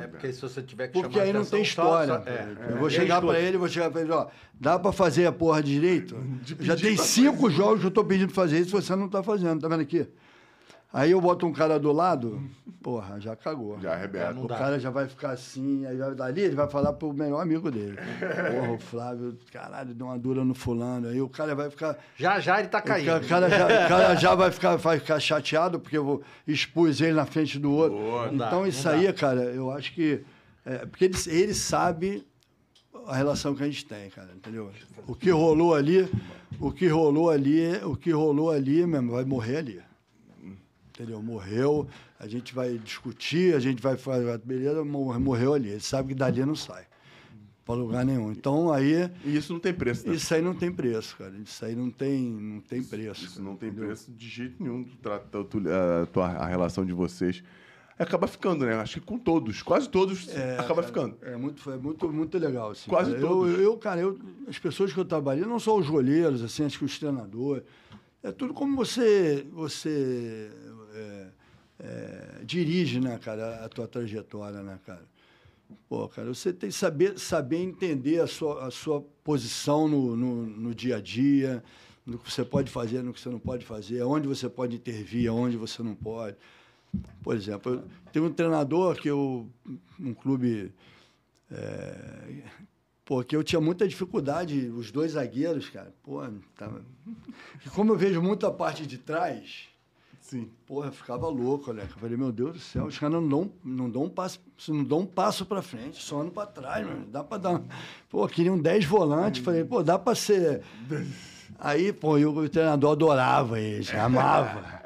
É, 0.02 0.08
porque 0.08 0.34
se 0.34 0.42
você 0.42 0.62
tiver 0.62 0.88
que 0.88 0.94
Porque 0.94 1.14
chamar 1.14 1.26
aí 1.26 1.34
não 1.34 1.46
tem 1.46 1.62
história. 1.62 2.16
só- 2.16 2.30
é. 2.30 2.72
Eu 2.72 2.78
vou 2.78 2.88
E 2.88 2.92
chegar 2.92 3.22
para 3.22 3.40
ele, 3.40 3.58
vou 3.58 3.68
chegar 3.68 3.90
para 3.92 4.02
ele, 4.02 4.12
ó, 4.12 4.28
dá 4.60 4.78
para 4.80 4.92
fazer 4.92 5.26
a 5.26 5.32
porra 5.32 5.62
direito? 5.64 6.16
De 6.42 6.56
Já 6.66 6.76
tem 6.76 6.98
cinco 6.98 7.50
jogos 7.50 7.82
que 7.82 7.86
eu 7.86 7.92
tô 7.92 8.04
pedindo 8.04 8.28
pra 8.28 8.36
fazer 8.36 8.60
isso, 8.60 8.72
você 8.72 8.96
não 8.96 9.08
tá 9.08 9.22
fazendo, 9.24 9.62
tá 9.62 9.68
vendo 9.68 9.82
aqui? 9.82 10.08
Aí 10.92 11.12
eu 11.12 11.22
boto 11.22 11.46
um 11.46 11.54
cara 11.54 11.80
do 11.80 11.92
lado, 11.92 12.42
porra, 12.82 13.20
já 13.22 13.36
cagou. 13.36 13.80
Já 13.80 13.94
arrebenta. 13.94 14.34
não 14.34 14.46
O 14.46 14.48
dá. 14.48 14.58
cara 14.58 14.80
já 14.80 14.90
vai 14.90 15.08
ficar 15.08 15.30
assim, 15.32 15.86
aí 15.86 15.96
vai- 15.96 16.16
dali 16.16 16.42
ele 16.42 16.56
vai 16.56 16.68
falar 16.68 16.94
pro 16.94 17.14
melhor 17.14 17.42
amigo 17.42 17.70
dele. 17.70 17.96
Porra, 17.96 18.72
o 18.72 18.80
Flávio, 18.80 19.38
caralho, 19.54 19.94
deu 19.94 20.08
uma 20.08 20.18
dura 20.18 20.44
no 20.44 20.56
fulano. 20.56 21.08
Aí 21.08 21.22
o 21.22 21.30
cara 21.30 21.54
vai 21.54 21.70
ficar. 21.70 21.96
Já 22.18 22.40
já 22.40 22.58
ele 22.60 22.70
tá 22.70 22.82
caindo. 22.82 23.16
o 23.24 23.28
cara 23.28 23.48
já, 23.50 23.66
o 23.66 23.88
cara 23.88 24.16
já 24.16 24.34
vai, 24.34 24.50
ficar, 24.52 24.76
vai 24.78 25.00
ficar 25.00 25.20
chateado 25.20 25.80
porque 25.80 25.96
eu 25.96 26.04
vou 26.04 26.24
expus 26.48 27.02
ele 27.02 27.14
na 27.14 27.26
frente 27.28 27.60
do 27.60 27.72
outro. 27.72 27.96
Boa. 27.96 28.28
Dá, 28.30 28.48
então 28.48 28.60
não 28.62 28.68
isso 28.68 28.84
dá. 28.86 28.92
aí, 28.92 29.14
cara, 29.14 29.42
eu 29.44 29.70
acho 29.72 29.94
que. 29.94 30.24
é, 30.66 30.88
porque 30.88 31.06
ele, 31.06 31.16
ele 31.28 31.54
sabe 31.54 32.26
a 33.06 33.16
relação 33.16 33.54
que 33.54 33.62
a 33.62 33.66
gente 33.68 33.86
tem, 33.86 34.10
cara, 34.10 34.30
entendeu? 34.36 34.72
O 35.06 35.14
que 35.14 35.30
rolou 35.30 35.76
ali, 35.76 36.10
o 36.60 36.72
que 36.72 36.88
rolou 36.88 37.30
ali, 37.30 37.76
o 37.84 37.96
que 37.96 38.10
rolou 38.10 38.50
ali, 38.50 38.88
mesmo, 38.88 39.12
vai 39.12 39.24
morrer 39.24 39.58
ali. 39.58 39.89
Entendeu? 41.00 41.22
Morreu, 41.24 41.88
a 42.20 42.28
gente 42.28 42.54
vai 42.54 42.78
discutir, 42.78 43.56
a 43.56 43.60
gente 43.60 43.82
vai 43.82 43.96
fazer, 43.96 44.38
beleza, 44.40 44.84
mor- 44.84 45.18
morreu 45.18 45.54
ali. 45.54 45.70
Ele 45.70 45.80
sabe 45.80 46.10
que 46.10 46.16
dali 46.16 46.44
não 46.46 46.56
sai. 46.56 46.86
Para 47.66 47.76
lugar 47.76 48.04
nenhum. 48.04 48.32
Então 48.32 48.74
aí, 48.74 49.10
E 49.24 49.38
isso 49.38 49.54
não 49.54 49.60
tem 49.62 49.74
preço, 49.74 50.08
né? 50.10 50.16
isso 50.16 50.34
aí 50.34 50.42
não 50.42 50.54
tem 50.56 50.70
preço, 50.72 51.16
cara. 51.16 51.34
Isso 51.42 51.64
aí 51.64 51.74
não 51.76 51.90
tem, 51.90 52.22
não 52.30 52.60
tem 52.60 52.84
preço. 52.84 53.24
Isso 53.24 53.42
não 53.42 53.56
tem 53.56 53.70
entendeu? 53.70 53.88
preço 53.88 54.12
de 54.12 54.28
jeito 54.28 54.62
nenhum. 54.62 54.84
Trata 55.02 55.40
a, 55.40 56.06
tua, 56.08 56.26
a 56.26 56.46
relação 56.48 56.84
de 56.86 56.92
vocês. 56.92 57.42
Acaba 57.98 58.28
ficando, 58.28 58.66
né? 58.66 58.74
Acho 58.76 59.00
que 59.00 59.06
com 59.06 59.18
todos, 59.18 59.62
quase 59.62 59.88
todos, 59.88 60.28
acaba 60.58 60.76
cara, 60.76 60.84
ficando. 60.84 61.18
É 61.22 61.38
muito, 61.38 61.62
foi 61.62 61.78
muito, 61.78 62.12
muito 62.12 62.38
legal. 62.38 62.72
Assim, 62.72 62.90
Quase 62.90 63.12
cara. 63.12 63.22
todos. 63.26 63.54
Eu, 63.54 63.62
eu, 63.62 63.78
cara, 63.78 64.02
eu, 64.02 64.18
as 64.48 64.58
pessoas 64.58 64.92
que 64.92 65.00
eu 65.00 65.06
trabalhei, 65.06 65.46
não 65.46 65.60
só 65.60 65.78
os 65.78 65.88
goleiros, 65.90 66.42
assim, 66.44 66.64
acho 66.66 66.80
que 66.80 66.86
os 66.86 66.98
treinadores, 66.98 67.64
é 68.24 68.32
tudo 68.32 68.54
como 68.54 68.76
você, 68.76 69.46
você 69.52 70.50
é, 71.00 71.28
é, 71.80 72.44
dirige, 72.44 73.00
né, 73.00 73.18
cara, 73.18 73.64
a 73.64 73.70
tua 73.70 73.88
trajetória, 73.88 74.62
né, 74.62 74.80
cara. 74.86 75.04
Pô, 75.88 76.08
cara, 76.08 76.34
você 76.34 76.52
tem 76.52 76.70
que 76.70 76.76
saber, 76.76 77.18
saber 77.20 77.58
entender 77.58 78.20
a 78.20 78.28
sua, 78.28 78.68
a 78.68 78.72
sua 78.72 79.02
posição 79.24 79.88
no, 79.88 80.16
no, 80.16 80.46
no 80.46 80.76
dia 80.76 80.98
a 80.98 81.02
dia, 81.02 81.64
no 82.06 82.18
que 82.18 82.32
você 82.32 82.44
pode 82.44 82.72
fazer, 82.72 83.04
no 83.04 83.14
que 83.14 83.20
você 83.20 83.30
não 83.30 83.40
pode 83.40 83.66
fazer, 83.66 84.02
onde 84.04 84.28
você 84.28 84.50
pode 84.50 84.76
intervir, 84.76 85.32
onde 85.32 85.58
você 85.58 85.84
não 85.84 85.96
pode. 85.96 86.36
Por 87.22 87.36
exemplo, 87.36 87.84
tenho 88.12 88.26
um 88.26 88.34
treinador 88.34 88.96
que 88.96 89.08
eu, 89.08 89.48
um 90.00 90.14
clube, 90.14 90.74
é, 91.52 92.44
pô, 93.06 93.24
que 93.24 93.36
eu 93.36 93.44
tinha 93.44 93.62
muita 93.62 93.88
dificuldade, 93.88 94.70
os 94.70 94.92
dois 94.92 95.12
zagueiros, 95.12 95.70
cara, 95.70 95.94
pô, 96.04 96.22
tava, 96.58 96.84
e 97.64 97.70
como 97.70 97.94
eu 97.94 97.98
vejo 97.98 98.22
muita 98.24 98.52
parte 98.52 98.88
de 98.88 98.98
trás, 98.98 99.69
Sim. 100.30 100.48
Porra, 100.68 100.92
ficava 100.92 101.28
louco, 101.28 101.74
né? 101.74 101.88
Eu 101.90 102.00
falei, 102.00 102.16
meu 102.16 102.32
Deus 102.32 102.54
do 102.54 102.60
céu, 102.60 102.86
os 102.86 103.00
caras 103.00 103.20
não 103.20 103.28
dão, 103.28 103.52
não 103.64 103.90
dão 103.90 104.04
um 104.04 104.10
passo, 104.10 104.40
não 104.68 104.84
dão 104.84 105.00
um 105.00 105.06
passo 105.06 105.44
para 105.44 105.60
frente, 105.60 106.04
só 106.04 106.20
andam 106.20 106.30
para 106.30 106.46
trás, 106.46 106.86
mano. 106.86 107.08
Dá 107.08 107.24
para 107.24 107.38
dar. 107.40 107.64
Pô, 108.08 108.28
queriam 108.28 108.56
10 108.56 108.86
volantes. 108.86 109.44
Falei, 109.44 109.64
pô, 109.64 109.82
dá 109.82 109.98
para 109.98 110.14
ser. 110.14 110.62
Aí, 111.58 111.92
pô, 111.92 112.16
eu, 112.20 112.32
o 112.32 112.48
treinador 112.48 112.92
adorava 112.92 113.60
eles, 113.60 113.92
amava. 113.92 114.84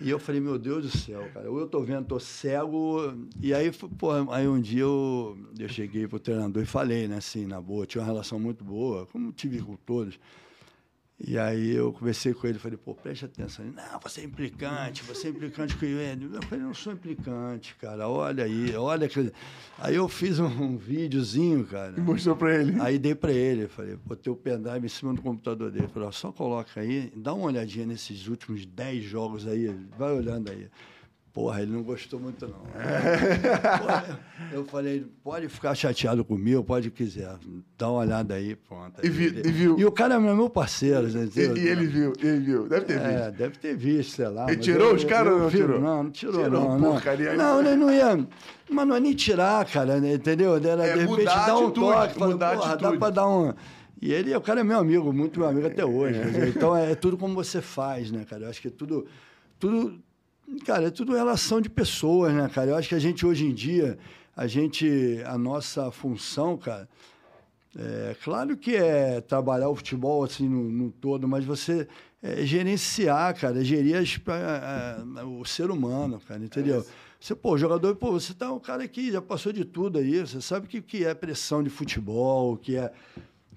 E 0.00 0.10
eu 0.10 0.18
falei, 0.18 0.40
meu 0.40 0.58
Deus 0.58 0.90
do 0.90 0.98
céu, 0.98 1.30
cara, 1.32 1.48
ou 1.48 1.60
eu 1.60 1.68
tô 1.68 1.80
vendo, 1.80 2.06
tô 2.06 2.18
cego. 2.18 3.14
E 3.40 3.54
aí, 3.54 3.70
pô, 3.70 4.10
aí 4.32 4.48
um 4.48 4.60
dia 4.60 4.82
eu, 4.82 5.38
eu 5.56 5.68
cheguei 5.68 6.08
pro 6.08 6.18
treinador 6.18 6.60
e 6.60 6.66
falei, 6.66 7.06
né, 7.06 7.18
assim, 7.18 7.46
na 7.46 7.60
boa, 7.60 7.86
tinha 7.86 8.02
uma 8.02 8.08
relação 8.08 8.40
muito 8.40 8.64
boa, 8.64 9.06
como 9.06 9.30
tive 9.30 9.62
com 9.62 9.76
todos. 9.76 10.18
E 11.26 11.38
aí 11.38 11.70
eu 11.70 11.90
conversei 11.90 12.34
com 12.34 12.46
ele, 12.46 12.58
falei, 12.58 12.76
pô, 12.76 12.94
preste 12.94 13.24
atenção. 13.24 13.64
Ele, 13.64 13.74
não, 13.74 13.98
você 13.98 14.20
é 14.20 14.24
implicante, 14.24 15.02
você 15.02 15.28
é 15.28 15.30
implicante 15.30 15.74
com 15.74 15.86
ele. 15.86 16.30
Eu 16.34 16.42
falei, 16.42 16.64
não 16.64 16.74
sou 16.74 16.92
implicante, 16.92 17.74
cara, 17.76 18.06
olha 18.08 18.44
aí, 18.44 18.76
olha. 18.76 19.08
Que... 19.08 19.32
Aí 19.78 19.94
eu 19.94 20.06
fiz 20.06 20.38
um, 20.38 20.46
um 20.46 20.76
videozinho, 20.76 21.64
cara. 21.64 21.94
E 21.96 22.00
mostrou 22.00 22.36
pra 22.36 22.54
ele. 22.54 22.78
Aí 22.78 22.98
dei 22.98 23.14
pra 23.14 23.32
ele, 23.32 23.68
falei, 23.68 23.96
botei 23.96 24.30
o 24.30 24.36
pendrive 24.36 24.84
em 24.84 24.88
cima 24.88 25.14
do 25.14 25.22
computador 25.22 25.70
dele. 25.70 25.88
Falei, 25.88 26.08
ó, 26.08 26.12
só 26.12 26.30
coloca 26.30 26.78
aí, 26.78 27.10
dá 27.16 27.32
uma 27.32 27.46
olhadinha 27.46 27.86
nesses 27.86 28.28
últimos 28.28 28.66
10 28.66 29.04
jogos 29.04 29.46
aí, 29.46 29.74
vai 29.96 30.12
olhando 30.12 30.50
aí. 30.50 30.68
Porra, 31.34 31.62
ele 31.62 31.72
não 31.72 31.82
gostou 31.82 32.20
muito, 32.20 32.46
não. 32.46 32.60
Porra, 33.80 34.20
eu 34.52 34.64
falei, 34.66 35.04
pode 35.22 35.48
ficar 35.48 35.74
chateado 35.74 36.24
comigo, 36.24 36.62
pode 36.62 36.92
quiser. 36.92 37.36
Dá 37.76 37.90
uma 37.90 37.98
olhada 38.02 38.34
aí, 38.34 38.54
pronto. 38.54 39.04
E 39.04 39.08
vi- 39.10 39.42
e 39.44 39.50
viu? 39.50 39.76
E 39.76 39.84
o 39.84 39.90
cara 39.90 40.14
é 40.14 40.18
meu 40.20 40.48
parceiro, 40.48 41.08
E, 41.08 41.10
entendeu? 41.24 41.56
e 41.56 41.66
ele 41.68 41.86
viu, 41.88 42.12
ele 42.20 42.38
viu. 42.38 42.68
Deve 42.68 42.84
ter 42.86 43.00
É, 43.00 43.24
visto. 43.24 43.36
deve 43.38 43.58
ter 43.58 43.76
visto, 43.76 44.10
sei 44.14 44.28
lá. 44.28 44.46
Ele 44.48 44.60
tirou 44.60 44.90
eu- 44.90 44.94
os 44.94 45.02
caras 45.04 45.32
ou 45.32 45.38
não 45.40 45.48
vi- 45.48 45.56
tirou? 45.58 45.80
Não, 45.80 46.02
não 46.04 46.10
tirou, 46.12 46.44
Tirou, 46.44 46.50
não. 46.50 46.78
Não, 46.78 46.92
porcaria. 46.92 47.34
não 47.34 47.60
ele 47.60 47.74
não 47.76 47.92
ia... 47.92 48.28
Mas 48.70 48.86
não 48.86 48.94
é 48.94 49.00
nem 49.00 49.12
tirar, 49.12 49.64
cara, 49.66 50.00
né, 50.00 50.14
entendeu? 50.14 50.54
Era, 50.54 50.86
É, 50.86 50.92
de 50.94 51.00
repente, 51.00 51.24
dar 51.24 51.56
um 51.56 51.66
atitude, 51.66 51.74
toque. 51.74 52.14
falar, 52.14 52.30
mudar 52.30 52.50
a 52.52 52.54
porra, 52.56 52.66
dá 52.68 52.72
atitude." 52.74 52.98
pra 52.98 53.10
dar 53.10 53.26
um... 53.28 53.52
E 54.00 54.12
ele, 54.12 54.32
o 54.36 54.40
cara 54.40 54.60
é 54.60 54.64
meu 54.64 54.78
amigo, 54.78 55.12
muito 55.12 55.40
meu 55.40 55.48
amigo 55.48 55.66
até 55.66 55.84
hoje. 55.84 56.20
quer 56.20 56.26
dizer, 56.30 56.48
Então, 56.48 56.76
é 56.76 56.94
tudo 56.94 57.16
como 57.18 57.34
você 57.34 57.60
faz, 57.60 58.12
né, 58.12 58.24
cara? 58.24 58.44
Eu 58.44 58.50
acho 58.50 58.60
que 58.62 58.68
é 58.68 58.70
tudo... 58.70 59.04
tudo 59.58 59.98
Cara, 60.64 60.86
é 60.86 60.90
tudo 60.90 61.14
relação 61.14 61.60
de 61.60 61.68
pessoas, 61.70 62.32
né, 62.32 62.48
cara? 62.52 62.70
Eu 62.70 62.76
acho 62.76 62.88
que 62.88 62.94
a 62.94 62.98
gente, 62.98 63.24
hoje 63.26 63.46
em 63.46 63.54
dia, 63.54 63.98
a 64.36 64.46
gente... 64.46 65.20
A 65.26 65.36
nossa 65.38 65.90
função, 65.90 66.56
cara... 66.56 66.88
É 67.76 68.14
claro 68.22 68.56
que 68.56 68.76
é 68.76 69.20
trabalhar 69.20 69.68
o 69.68 69.74
futebol 69.74 70.22
assim 70.22 70.48
no, 70.48 70.70
no 70.70 70.92
todo, 70.92 71.26
mas 71.26 71.44
você 71.44 71.88
é, 72.22 72.46
gerenciar, 72.46 73.34
cara, 73.36 73.64
gerir 73.64 73.96
as- 73.96 74.20
a- 74.28 75.02
a- 75.20 75.24
o 75.24 75.44
ser 75.44 75.72
humano, 75.72 76.20
cara, 76.20 76.44
entendeu? 76.44 76.86
Você, 77.18 77.34
pô, 77.34 77.58
jogador, 77.58 77.96
pô, 77.96 78.12
você 78.12 78.32
tá 78.32 78.52
um 78.52 78.60
cara 78.60 78.86
que 78.86 79.10
já 79.10 79.20
passou 79.20 79.52
de 79.52 79.64
tudo 79.64 79.98
aí, 79.98 80.20
você 80.20 80.40
sabe 80.40 80.66
o 80.66 80.68
que, 80.68 80.80
que 80.80 81.04
é 81.04 81.14
pressão 81.14 81.64
de 81.64 81.68
futebol, 81.70 82.52
o 82.52 82.56
que 82.56 82.76
é. 82.76 82.92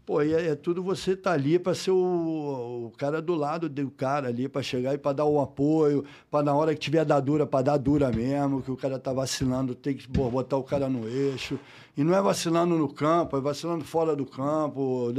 Pô, 0.08 0.22
é, 0.22 0.48
é 0.48 0.56
tudo 0.56 0.82
você 0.82 1.18
tá 1.18 1.34
ali 1.34 1.60
para 1.60 1.76
ser 1.76 1.92
o, 1.92 2.86
o 2.86 2.94
cara 2.98 3.22
do 3.22 3.36
lado 3.36 3.68
do 3.68 3.92
cara 3.92 4.30
ali, 4.30 4.48
para 4.48 4.64
chegar 4.64 4.94
e 4.94 4.98
para 4.98 5.12
dar 5.12 5.26
o 5.26 5.42
apoio, 5.42 6.06
para 6.32 6.46
na 6.46 6.56
hora 6.56 6.74
que 6.74 6.80
tiver 6.80 7.04
dar 7.04 7.20
dura, 7.20 7.46
para 7.46 7.62
dar 7.62 7.78
dura 7.78 8.10
mesmo, 8.10 8.62
que 8.62 8.72
o 8.72 8.78
cara 8.78 8.98
tá 8.98 9.12
vacilando, 9.12 9.76
tem 9.76 9.98
que 9.98 10.08
botar 10.08 10.56
o 10.56 10.64
cara 10.64 10.88
no 10.88 11.10
eixo. 11.10 11.60
E 11.98 12.06
não 12.06 12.16
é 12.16 12.22
vacilando 12.22 12.78
no 12.78 12.88
campo, 12.88 13.36
é 13.36 13.42
vacilando 13.42 13.84
fora 13.84 14.16
do 14.16 14.26
campo. 14.26 15.14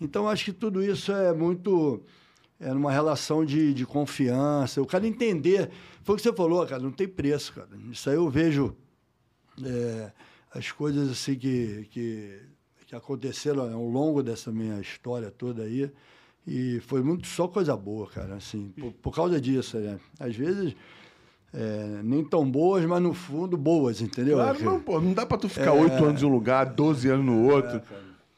Então, 0.00 0.28
acho 0.28 0.46
que 0.46 0.52
tudo 0.52 0.82
isso 0.82 1.12
é 1.12 1.32
muito. 1.32 2.02
É 2.58 2.72
numa 2.74 2.90
relação 2.90 3.44
de, 3.44 3.72
de 3.72 3.86
confiança. 3.86 4.82
O 4.82 4.86
cara 4.86 5.06
entender. 5.06 5.70
Foi 6.02 6.16
o 6.16 6.16
que 6.16 6.24
você 6.24 6.32
falou, 6.32 6.66
cara, 6.66 6.82
não 6.82 6.90
tem 6.90 7.06
preço, 7.06 7.52
cara. 7.52 7.68
Isso 7.88 8.10
aí 8.10 8.16
eu 8.16 8.28
vejo. 8.28 8.74
é, 9.64 10.10
as 10.52 10.72
coisas 10.72 11.10
assim 11.10 11.36
que, 11.36 11.86
que, 11.90 12.40
que 12.94 12.96
aconteceram 12.96 13.72
ao 13.72 13.88
longo 13.88 14.22
dessa 14.22 14.52
minha 14.52 14.80
história 14.80 15.30
toda 15.30 15.62
aí. 15.62 15.90
E 16.46 16.80
foi 16.80 17.02
muito 17.02 17.26
só 17.26 17.48
coisa 17.48 17.76
boa, 17.76 18.06
cara, 18.06 18.34
assim, 18.34 18.72
por, 18.78 18.92
por 18.92 19.14
causa 19.14 19.40
disso, 19.40 19.78
né? 19.78 19.98
Às 20.20 20.36
vezes, 20.36 20.76
é, 21.52 22.00
nem 22.02 22.22
tão 22.22 22.48
boas, 22.48 22.84
mas 22.84 23.02
no 23.02 23.14
fundo 23.14 23.56
boas, 23.56 24.02
entendeu? 24.02 24.36
Claro, 24.36 24.62
não, 24.62 24.80
pô. 24.80 25.00
Não 25.00 25.14
dá 25.14 25.24
pra 25.24 25.38
tu 25.38 25.48
ficar 25.48 25.72
oito 25.72 26.04
anos 26.04 26.22
em 26.22 26.26
um 26.26 26.28
lugar, 26.28 26.66
12 26.66 27.08
anos 27.08 27.24
no 27.24 27.50
outro. 27.50 27.80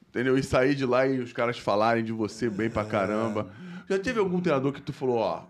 entendeu? 0.08 0.38
E 0.38 0.42
sair 0.42 0.74
de 0.76 0.86
lá 0.86 1.06
e 1.06 1.18
os 1.18 1.32
caras 1.32 1.58
falarem 1.58 2.04
de 2.04 2.12
você 2.12 2.48
bem 2.48 2.70
pra 2.70 2.84
caramba. 2.84 3.50
Já 3.88 3.98
teve 3.98 4.20
algum 4.20 4.40
treinador 4.40 4.72
que 4.72 4.80
tu 4.80 4.92
falou, 4.92 5.16
ó. 5.18 5.42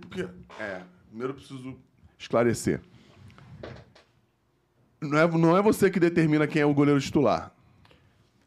Porque, 0.00 0.28
é, 0.60 0.82
primeiro 1.08 1.32
eu 1.32 1.36
preciso 1.36 1.76
esclarecer. 2.18 2.80
Não 5.00 5.18
é, 5.18 5.26
não 5.26 5.56
é 5.56 5.62
você 5.62 5.90
que 5.90 5.98
determina 5.98 6.46
quem 6.46 6.60
é 6.60 6.66
o 6.66 6.74
goleiro 6.74 7.00
titular. 7.00 7.52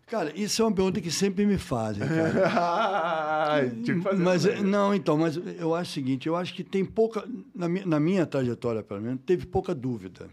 Cara, 0.08 0.32
isso 0.36 0.62
é 0.62 0.66
uma 0.66 0.72
pergunta 0.72 1.02
que 1.02 1.10
sempre 1.10 1.46
me 1.46 1.58
fazem, 1.58 2.08
cara. 2.08 3.70
Tinha 3.84 3.98
que 3.98 4.02
fazer 4.04 4.24
mas 4.24 4.44
também. 4.44 4.64
não, 4.64 4.94
então, 4.94 5.18
mas 5.18 5.36
eu 5.60 5.74
acho 5.74 5.92
o 5.92 5.94
seguinte, 5.94 6.28
eu 6.28 6.36
acho 6.36 6.54
que 6.54 6.64
tem 6.64 6.86
pouca 6.86 7.24
na 7.54 7.68
minha, 7.68 7.86
na 7.86 8.00
minha 8.00 8.26
trajetória, 8.26 8.84
pelo 8.84 9.02
menos, 9.02 9.20
teve 9.26 9.46
pouca 9.48 9.74
dúvida. 9.74 10.28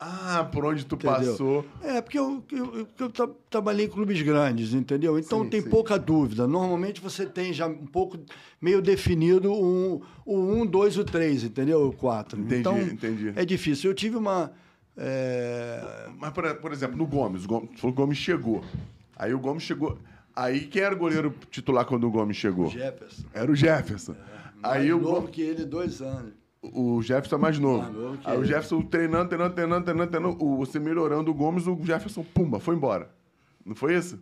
Ah, 0.00 0.48
por 0.50 0.64
onde 0.64 0.86
tu 0.86 0.94
Entendeu? 0.94 1.14
passou. 1.14 1.64
É, 1.82 2.00
porque 2.00 2.18
eu, 2.18 2.42
eu, 2.52 2.86
eu- 2.98 3.10
tra- 3.10 3.28
trabalhei 3.50 3.86
em 3.86 3.88
clubes 3.88 4.20
grandes, 4.22 4.72
entendeu? 4.72 5.18
Então 5.18 5.42
Sim, 5.44 5.50
tem 5.50 5.60
sim. 5.60 5.68
pouca 5.68 5.98
dúvida. 5.98 6.46
Normalmente 6.46 7.00
você 7.00 7.26
tem 7.26 7.52
já 7.52 7.66
um 7.66 7.86
pouco 7.86 8.18
meio 8.60 8.80
definido 8.80 9.52
um, 9.52 10.00
o 10.24 10.38
um, 10.38 10.64
dois, 10.64 10.96
o 10.96 11.04
três, 11.04 11.44
entendeu? 11.44 11.88
O 11.88 11.92
quatro. 11.92 12.40
Entendi, 12.40 12.60
então, 12.60 12.80
entendi. 12.80 13.32
É 13.36 13.44
difícil. 13.44 13.90
Eu 13.90 13.94
tive 13.94 14.16
uma. 14.16 14.52
É, 14.96 16.08
Mas, 16.18 16.32
por, 16.32 16.54
por 16.56 16.72
exemplo, 16.72 16.96
no 16.96 17.06
Gomes, 17.06 17.44
o 17.44 17.48
Gomes, 17.48 17.82
o 17.82 18.14
chegou. 18.14 18.64
Aí 19.16 19.32
o 19.34 19.38
Gomes 19.38 19.62
chegou. 19.62 19.98
Aí 20.34 20.66
quem 20.66 20.82
era 20.82 20.94
o 20.94 20.98
goleiro 20.98 21.32
titular 21.50 21.84
quando 21.84 22.06
o 22.06 22.10
Gomes 22.10 22.36
chegou? 22.36 22.68
Jefferson. 22.68 23.22
Era 23.32 23.50
o 23.50 23.54
Jefferson. 23.54 24.16
Aí 24.62 24.88
Mais 24.88 24.92
o, 24.92 24.98
novo 24.98 25.14
Gomes- 25.16 25.30
que 25.30 25.42
ele, 25.42 25.64
dois 25.64 26.00
anos. 26.02 26.32
o 26.62 27.00
Jefferson 27.02 27.36
é 27.36 27.38
mais 27.38 27.58
novo. 27.58 27.82
Mais 27.82 27.94
novo 27.94 28.18
Aí 28.24 28.36
o 28.36 28.40
ele. 28.40 28.46
Jefferson 28.48 28.82
treinando, 28.82 29.28
treinando, 29.28 29.54
treinando, 29.54 29.84
treinando, 29.84 30.10
treinando. 30.10 30.44
o- 30.44 30.56
Você 30.56 30.78
melhorando 30.80 31.30
o 31.30 31.34
Gomes, 31.34 31.66
o 31.66 31.78
Jefferson, 31.82 32.24
pumba, 32.24 32.58
foi 32.58 32.74
embora. 32.74 33.10
Não 33.64 33.74
foi 33.76 33.96
isso? 33.96 34.18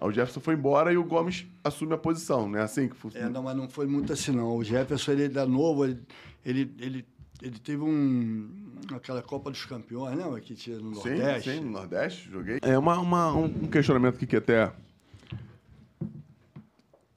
Aí 0.00 0.08
o 0.08 0.12
Jefferson 0.12 0.40
foi 0.40 0.54
embora 0.54 0.92
e 0.92 0.96
o 0.96 1.04
Gomes 1.04 1.46
assume 1.62 1.94
a 1.94 1.98
posição, 1.98 2.48
não 2.48 2.58
é 2.58 2.62
assim 2.62 2.88
que 2.88 2.94
É, 2.94 2.98
funciona? 2.98 3.28
não, 3.30 3.42
mas 3.42 3.56
não 3.56 3.68
foi 3.68 3.86
muito 3.86 4.12
assim, 4.12 4.32
não. 4.32 4.56
O 4.56 4.64
Jefferson, 4.64 5.12
ele 5.12 5.24
era 5.24 5.46
novo, 5.46 5.84
ele, 5.84 6.00
ele, 6.44 6.74
ele, 6.80 7.06
ele 7.42 7.58
teve 7.58 7.82
um. 7.82 8.48
aquela 8.94 9.22
Copa 9.22 9.50
dos 9.50 9.64
Campeões, 9.64 10.16
né? 10.16 10.24
Que 10.40 10.54
tinha 10.54 10.78
no 10.78 10.94
sim, 10.96 11.10
Nordeste. 11.10 11.50
sim, 11.50 11.60
no 11.60 11.70
Nordeste, 11.70 12.30
joguei. 12.30 12.58
É 12.62 12.78
uma, 12.78 12.98
uma- 12.98 13.32
um 13.34 13.44
um 13.44 13.66
questionamento 13.68 14.16
aqui 14.16 14.26
que 14.26 14.36
até. 14.36 14.72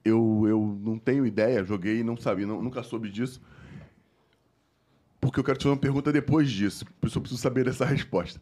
Eu, 0.04 0.46
eu 0.48 0.80
não 0.82 0.98
tenho 0.98 1.26
ideia, 1.26 1.64
joguei 1.64 2.00
e 2.00 2.04
não 2.04 2.16
sabia, 2.16 2.48
não- 2.48 2.62
nunca 2.62 2.82
soube 2.82 3.10
disso. 3.10 3.42
Porque 5.20 5.40
eu 5.40 5.44
quero 5.44 5.58
te 5.58 5.64
fazer 5.64 5.74
uma 5.74 5.80
pergunta 5.82 6.12
depois 6.14 6.50
disso. 6.50 6.86
Por 7.02 7.08
isso 7.08 7.18
eu 7.18 7.22
preciso 7.22 7.42
saber 7.42 7.66
dessa 7.66 7.84
resposta. 7.86 8.42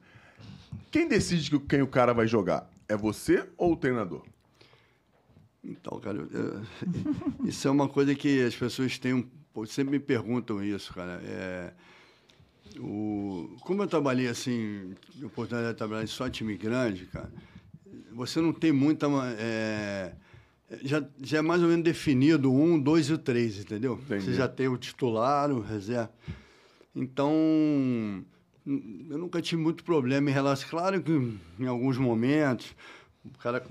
Quem 0.92 1.08
decide 1.08 1.50
que- 1.50 1.60
quem 1.60 1.82
o 1.82 1.88
cara 1.88 2.14
vai 2.14 2.28
jogar? 2.28 2.70
É 2.88 2.96
você 2.96 3.50
ou 3.58 3.74
o 3.74 3.76
treinador? 3.76 4.24
Então, 5.64 6.00
cara, 6.00 6.18
eu- 6.20 6.30
eu- 6.30 6.62
isso 7.50 7.68
é 7.68 7.72
uma 7.72 7.90
coisa 7.90 8.14
que 8.14 8.44
as 8.44 8.56
pessoas 8.56 9.00
têm 9.00 9.16
um, 9.16 9.26
pô, 9.56 9.66
sempre 9.66 9.92
me 9.92 10.00
perguntam 10.00 10.62
isso, 10.62 10.94
cara. 10.94 11.22
É, 11.24 11.72
o, 12.78 13.56
como 13.62 13.82
eu 13.82 13.88
trabalhei 13.88 14.28
assim, 14.28 14.94
a 15.24 15.26
oportunidade 15.26 15.72
de 15.72 15.78
trabalhar 15.78 16.04
em 16.04 16.08
só 16.08 16.30
time 16.30 16.58
grande, 16.58 17.06
cara, 17.06 17.32
você 18.12 18.42
não 18.42 18.52
tem 18.52 18.74
muita. 18.74 19.08
é, 19.40 20.12
já, 20.84 21.02
já 21.22 21.38
é 21.38 21.42
mais 21.42 21.62
ou 21.62 21.70
menos 21.70 21.86
definido 21.86 22.52
o 22.52 22.62
um, 22.62 22.78
dois 22.78 23.08
e 23.08 23.14
o 23.14 23.18
três, 23.18 23.58
entendeu? 23.58 23.94
Entendi. 23.94 24.26
Você 24.26 24.34
já 24.34 24.48
tem 24.48 24.68
o 24.68 24.78
titular, 24.78 25.50
o 25.50 25.62
reserva. 25.62 26.12
Então, 26.94 27.32
eu 28.66 29.18
nunca 29.18 29.42
tive 29.42 29.62
muito 29.62 29.86
problema 29.86 30.30
em 30.30 30.34
relação. 30.34 30.68
Claro 30.70 31.02
que 31.02 31.12
em 31.60 31.68
alguns 31.68 31.98
momentos, 31.98 32.76
o 33.24 33.38
cara 33.38 33.64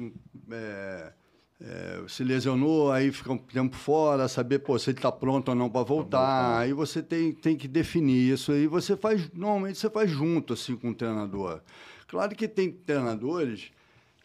é, 0.51 1.13
é, 1.61 2.05
se 2.09 2.25
lesionou, 2.25 2.91
aí 2.91 3.13
fica 3.13 3.33
um 3.33 3.39
tempo 3.39 3.77
fora, 3.77 4.29
saber 4.29 4.59
pô, 4.59 4.79
se 4.79 4.91
ele 4.91 4.99
está 4.99 5.11
pronto 5.11 5.49
ou 5.51 5.55
não 5.55 5.71
para 5.71 5.85
voltar. 5.85 6.59
Aí 6.59 6.73
você 6.73 7.03
tem, 7.03 7.33
tem 7.33 7.57
que 7.57 7.69
definir 7.69 8.33
isso. 8.33 8.53
Aí 8.53 8.67
você 8.67 8.97
faz, 8.97 9.31
normalmente 9.33 9.79
você 9.79 9.89
faz 9.89 10.11
junto 10.11 10.53
assim 10.53 10.77
com 10.77 10.91
o 10.91 10.95
treinador. 10.95 11.61
Claro 12.07 12.35
que 12.35 12.49
tem 12.49 12.71
treinadores 12.71 13.71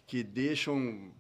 que 0.06 0.24
deixam 0.24 1.12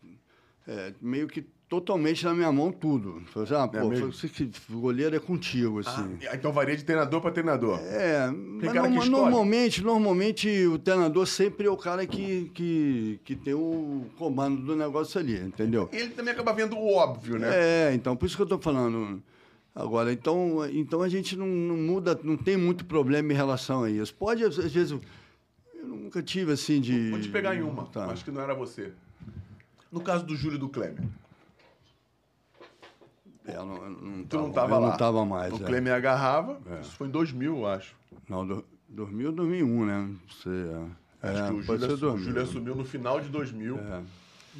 é, 0.67 0.93
meio 1.01 1.27
que 1.27 1.45
totalmente 1.69 2.25
na 2.25 2.33
minha 2.33 2.51
mão 2.51 2.71
tudo. 2.71 3.21
Fala 3.27 3.45
assim, 3.45 3.53
ah, 3.53 3.67
pô, 3.67 3.89
mesmo? 3.89 4.11
você 4.11 4.27
que- 4.27 4.49
o 4.71 4.79
goleiro 4.79 5.15
é 5.15 5.19
contigo, 5.19 5.79
assim. 5.79 6.17
Ah, 6.29 6.35
então 6.35 6.51
varia 6.51 6.75
de 6.75 6.83
treinador 6.83 7.21
para 7.21 7.31
treinador. 7.31 7.79
É, 7.83 8.27
mas 8.31 8.73
norma- 8.73 8.87
escolhe. 8.89 9.09
normalmente, 9.09 9.83
normalmente 9.83 10.65
o 10.65 10.79
treinador 10.79 11.27
sempre 11.27 11.67
é 11.67 11.69
o 11.69 11.77
cara 11.77 12.07
que, 12.07 12.49
que, 12.55 13.19
que 13.23 13.35
tem 13.35 13.53
o 13.53 14.05
comando 14.17 14.61
do 14.63 14.75
negócio 14.75 15.19
ali, 15.19 15.37
entendeu? 15.39 15.87
Ele 15.93 16.09
também 16.09 16.33
acaba 16.33 16.51
vendo 16.53 16.75
o 16.75 16.91
óbvio, 16.95 17.37
né? 17.37 17.49
É, 17.53 17.93
então, 17.93 18.15
por 18.15 18.25
isso 18.25 18.35
que 18.35 18.41
eu 18.41 18.45
estou 18.45 18.59
falando. 18.59 19.21
Agora, 19.75 20.11
então, 20.11 20.67
então 20.73 21.03
a 21.03 21.07
gente 21.07 21.37
não, 21.37 21.45
não 21.45 21.77
muda, 21.77 22.19
não 22.23 22.35
tem 22.35 22.57
muito 22.57 22.83
problema 22.83 23.31
em 23.31 23.35
relação 23.35 23.83
a 23.83 23.89
isso. 23.91 24.13
Pode, 24.15 24.43
às 24.43 24.55
vezes, 24.57 24.89
eu 24.91 24.99
nunca 25.85 26.21
tive 26.23 26.51
assim 26.51 26.81
de. 26.81 27.11
Vou 27.11 27.19
te 27.21 27.29
pegar 27.29 27.55
em 27.55 27.61
uma, 27.61 27.85
Tá. 27.85 28.05
acho 28.07 28.25
que 28.25 28.31
não 28.31 28.41
era 28.41 28.55
você. 28.55 28.91
No 29.91 30.01
caso 30.01 30.25
do 30.25 30.35
Júlio 30.35 30.57
do 30.57 30.67
Klemer. 30.67 31.03
É, 33.51 33.57
eu 33.57 33.65
não, 33.65 33.89
não 33.89 34.23
Tu 34.25 34.37
não 34.37 34.51
tava- 34.51 34.53
tava 34.53 34.75
eu 34.75 34.79
lá. 34.79 34.85
não 34.87 34.93
estava 34.93 35.25
mais. 35.25 35.53
O 35.53 35.75
é. 35.87 35.91
Agarrava. 35.91 36.57
É. 36.69 36.81
Isso 36.81 36.91
foi 36.95 37.07
em 37.07 37.11
2000, 37.11 37.57
eu 37.57 37.67
acho. 37.67 37.95
Não, 38.29 38.45
do, 38.45 38.63
2000, 38.89 39.31
2001, 39.31 39.85
né? 39.85 39.97
Não 39.97 40.35
sei. 40.43 40.51
É, 40.53 41.29
Acho 41.29 41.41
É, 41.43 41.47
que 41.47 41.53
o 41.53 41.61
Júlio, 41.61 41.85
assu- 41.85 41.93
o 41.95 41.97
2000. 41.97 42.25
Júlio 42.25 42.41
assumiu 42.43 42.75
no 42.75 42.85
final 42.85 43.19
de 43.19 43.27
2000. 43.29 43.77
É, 43.77 43.81
É, 43.81 44.01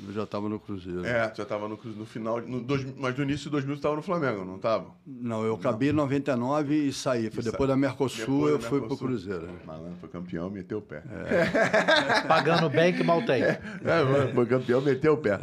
eu 0.08 0.14
já 0.14 0.24
estava 0.24 0.48
no 0.50 0.60
Cruzeiro. 0.60 1.02
tu 1.02 1.38
já 1.38 1.46
tava 1.46 1.68
no, 1.70 1.78
Cru- 1.78 1.92
no 1.92 2.06
final. 2.06 2.42
No 2.42 2.60
dois, 2.62 2.86
mas 2.98 3.18
no 3.18 3.24
início 3.24 3.46
de 3.46 3.50
2000 3.52 3.78
tu 3.78 3.82
tava 3.82 3.96
no 3.96 4.02
Flamengo, 4.02 4.44
não 4.46 4.60
tava? 4.60 4.88
Não, 5.08 5.44
eu 5.44 5.56
acabei 5.56 5.90
em 5.90 5.94
99 5.94 6.88
e 6.88 6.94
saí. 6.94 7.30
Foi 7.32 7.40
E 7.40 7.44
sa- 7.46 7.52
depois 7.52 7.68
da 7.70 7.76
Mercosul, 7.78 8.26
Depois 8.26 8.52
eu 8.52 8.58
da 8.58 8.68
fui 8.68 8.80
pro 8.80 8.90
Mercosul. 8.90 9.08
Cruzeiro. 9.08 9.48
né? 9.48 9.54
Malandro, 9.66 9.96
foi 10.02 10.10
campeão, 10.10 10.50
meteu 10.50 10.78
o 10.80 10.82
pé. 10.82 11.02
Pagando 12.28 12.70
bem 12.70 12.94
que 12.94 13.04
mal 13.04 13.22
tem. 13.24 13.42
É, 13.44 13.60
mano, 14.04 14.34
foi 14.34 14.46
campeão, 14.46 14.82
meteu 14.82 15.14
o 15.14 15.18
pé. 15.18 15.40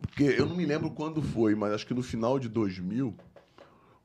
Porque 0.00 0.24
eu 0.24 0.46
não 0.46 0.56
me 0.56 0.64
lembro 0.64 0.90
quando 0.90 1.22
foi, 1.22 1.54
mas 1.54 1.72
acho 1.72 1.86
que 1.86 1.94
no 1.94 2.02
final 2.02 2.38
de 2.38 2.48
2000 2.48 3.14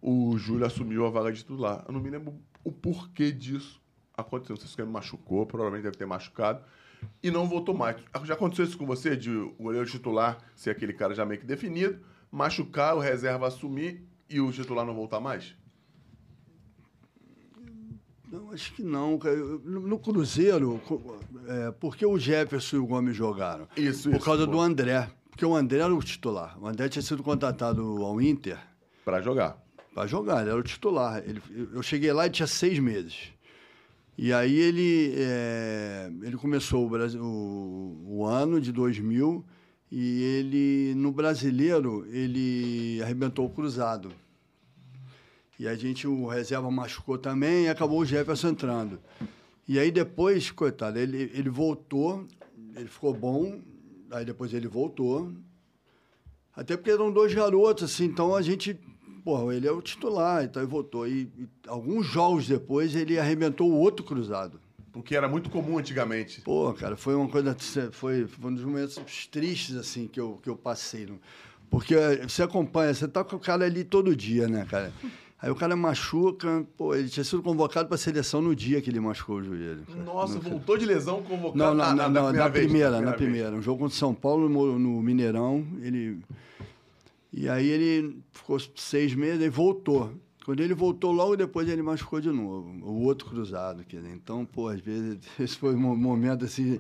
o 0.02 0.38
Júlio 0.38 0.66
assumiu 0.66 1.06
a 1.06 1.10
vaga 1.10 1.32
de 1.32 1.40
titular. 1.40 1.84
Eu 1.88 1.94
não 1.94 2.00
me 2.00 2.10
lembro 2.10 2.36
o 2.64 2.72
porquê 2.72 3.32
disso 3.32 3.82
aconteceu. 4.16 4.56
Não 4.56 4.62
sei 4.62 4.70
se 4.70 4.82
ele 4.82 4.92
machucou, 4.92 5.46
provavelmente 5.46 5.84
deve 5.84 5.98
ter 5.98 6.06
machucado. 6.06 6.64
E 7.22 7.30
não 7.30 7.48
voltou 7.48 7.76
mais. 7.76 7.98
Já 8.24 8.34
aconteceu 8.34 8.66
isso 8.66 8.78
com 8.78 8.86
você, 8.86 9.16
de 9.16 9.30
o 9.32 9.52
goleiro 9.60 9.86
titular 9.88 10.38
ser 10.56 10.72
aquele 10.72 10.94
cara 10.94 11.14
já 11.14 11.26
meio 11.26 11.40
que 11.40 11.46
definido, 11.46 12.00
machucar, 12.32 12.96
o 12.96 13.00
reserva 13.00 13.48
assumir 13.48 14.04
e 14.30 14.40
o 14.40 14.52
titular 14.52 14.86
não 14.86 14.94
voltar 14.94 15.20
mais? 15.20 15.56
Não, 18.32 18.52
acho 18.52 18.74
que 18.74 18.84
não. 18.84 19.18
cara. 19.18 19.36
No, 19.36 19.98
Cruzeiro, 20.00 20.82
é, 21.48 21.72
porque 21.72 22.06
o 22.06 22.18
Jefferson 22.18 22.78
e 22.78 22.80
o 22.80 22.88
Gomes 22.88 23.16
jogaram? 23.16 23.68
Isso, 23.78 24.10
Por 24.10 24.18
isso, 24.18 24.26
causa 24.26 24.46
pô. 24.46 24.52
do 24.52 24.60
André. 24.60 25.10
Porque 25.36 25.46
o 25.46 25.54
André 25.54 25.80
era 25.80 25.94
o 25.94 26.02
titular. 26.02 26.58
O 26.62 26.66
André 26.66 26.88
tinha 26.88 27.02
sido 27.02 27.22
contratado 27.22 27.82
ao 28.06 28.22
Inter 28.22 28.58
Pra 29.04 29.20
jogar. 29.22 29.62
para 29.94 30.08
jogar, 30.08 30.40
ele 30.42 30.50
era 30.52 30.58
o 30.60 30.64
titular. 30.64 31.22
Ele, 31.28 31.42
eu 31.74 31.84
cheguei 31.84 32.14
lá 32.14 32.26
e 32.26 32.30
tinha 32.30 32.48
seis 32.48 32.80
meses. 32.80 33.34
E 34.18 34.32
aí 34.32 34.56
ele, 34.58 35.14
é, 35.18 36.10
ele 36.24 36.38
começou 36.38 36.86
o, 36.86 36.90
Brasi- 36.90 37.18
o- 37.20 38.02
o 38.08 38.26
ano 38.26 38.62
de 38.62 38.72
2000 38.72 39.44
e 39.92 40.22
ele, 40.24 40.94
no 40.96 41.12
brasileiro, 41.12 42.08
ele 42.10 43.02
arrebentou 43.04 43.46
o 43.46 43.50
cruzado. 43.50 44.14
E 45.60 45.68
a 45.68 45.76
gente, 45.76 46.08
o 46.08 46.28
reserva 46.28 46.72
machucou 46.72 47.18
também 47.18 47.66
e 47.66 47.68
acabou 47.70 48.00
o 48.00 48.06
Jefferson 48.06 48.50
entrando. 48.50 49.00
E 49.68 49.78
aí 49.78 49.92
depois, 49.92 50.50
coitado, 50.50 50.98
ele, 50.98 51.30
ele 51.34 51.50
voltou, 51.50 52.26
ele 52.76 52.88
ficou 52.88 53.14
bom, 53.14 53.60
aí 54.16 54.26
depois 54.26 54.54
ele 54.54 54.68
voltou. 54.68 55.32
Até 56.56 56.78
porque 56.78 56.92
eram 56.92 57.12
dois 57.12 57.34
garotos, 57.34 57.84
assim, 57.84 58.06
então 58.06 58.36
a 58.36 58.42
gente. 58.42 58.80
Porra, 59.24 59.56
ele 59.56 59.68
é 59.68 59.72
o 59.72 59.82
titular, 59.82 60.44
então 60.44 60.62
ele 60.62 60.70
voltou. 60.70 61.08
E, 61.08 61.24
e 61.38 61.48
alguns 61.68 62.06
jogos 62.06 62.48
depois 62.48 62.96
ele 62.96 63.20
arrebentou 63.20 63.70
o 63.70 63.76
outro 63.76 64.06
cruzado. 64.06 64.60
Porque 64.94 65.16
era 65.16 65.28
muito 65.28 65.50
comum 65.50 65.78
antigamente. 65.78 66.42
Pô, 66.42 66.72
cara, 66.74 66.96
foi 66.96 67.16
uma 67.16 67.28
coisa. 67.28 67.56
Foi, 67.92 68.28
foi 68.28 68.52
um 68.52 68.54
dos 68.54 68.64
momentos 68.64 69.28
tristes, 69.28 69.76
assim, 69.76 70.08
que 70.08 70.20
eu, 70.20 70.40
que 70.42 70.50
eu 70.50 70.56
passei. 70.56 71.08
Porque 71.70 71.96
eh, 71.96 72.26
você 72.26 72.44
acompanha, 72.44 72.94
você 72.94 73.08
tá 73.08 73.24
com 73.24 73.36
o 73.36 73.40
cara 73.40 73.66
ali 73.66 73.84
todo 73.84 74.16
dia, 74.16 74.48
né, 74.48 74.66
cara? 74.70 74.94
Aí 75.42 75.52
o 75.52 75.56
cara 75.56 75.76
machuca, 75.76 76.66
pô, 76.78 76.96
ele 76.96 77.10
tinha 77.10 77.24
sido 77.24 77.44
convocado 77.44 77.88
para 77.88 77.96
a 77.96 77.98
seleção 78.00 78.42
no 78.42 78.56
dia 78.56 78.82
que 78.82 78.90
ele 78.90 79.00
machucou 79.00 79.38
o 79.38 79.44
joelho. 79.44 79.84
cara. 79.86 80.04
Nossa, 80.04 80.36
No- 80.36 80.42
voltou 80.42 80.78
de 80.78 80.86
lesão 80.86 81.22
convocado 81.22 81.58
Não, 81.58 81.74
na, 81.74 81.94
na, 81.94 81.96
na, 81.96 82.10
na, 82.10 82.10
na 82.10 82.22
na, 82.22 82.30
primeira 82.32 82.50
vez, 82.50 82.66
primeira, 82.66 83.02
na 83.02 83.14
primeira. 83.14 83.52
Um 83.56 83.62
jogo 83.62 83.80
contra 83.80 83.98
São 83.98 84.14
Paulo 84.14 84.48
no, 84.50 84.80
no 84.80 85.02
Mineirão. 85.02 85.66
Ele... 85.82 86.20
E 87.34 87.50
aí 87.50 87.68
ele 87.68 88.18
ficou 88.32 88.58
seis 88.76 89.14
meses 89.14 89.42
e 89.44 89.50
voltou. 89.50 90.12
Quando 90.46 90.62
ele 90.62 90.74
voltou, 90.74 91.12
logo 91.12 91.36
depois 91.36 91.68
ele 91.68 91.82
machucou 91.82 92.22
de 92.22 92.30
novo. 92.32 92.70
O 92.84 93.04
outro 93.04 93.28
cruzado. 93.28 93.84
Quer 93.84 93.98
dizer. 93.98 94.14
Então, 94.14 94.46
pô, 94.46 94.70
às 94.70 94.80
vezes, 94.80 95.18
esse 95.40 95.58
foi 95.58 95.76
um 95.76 95.96
momento 95.98 96.46
assim. 96.46 96.80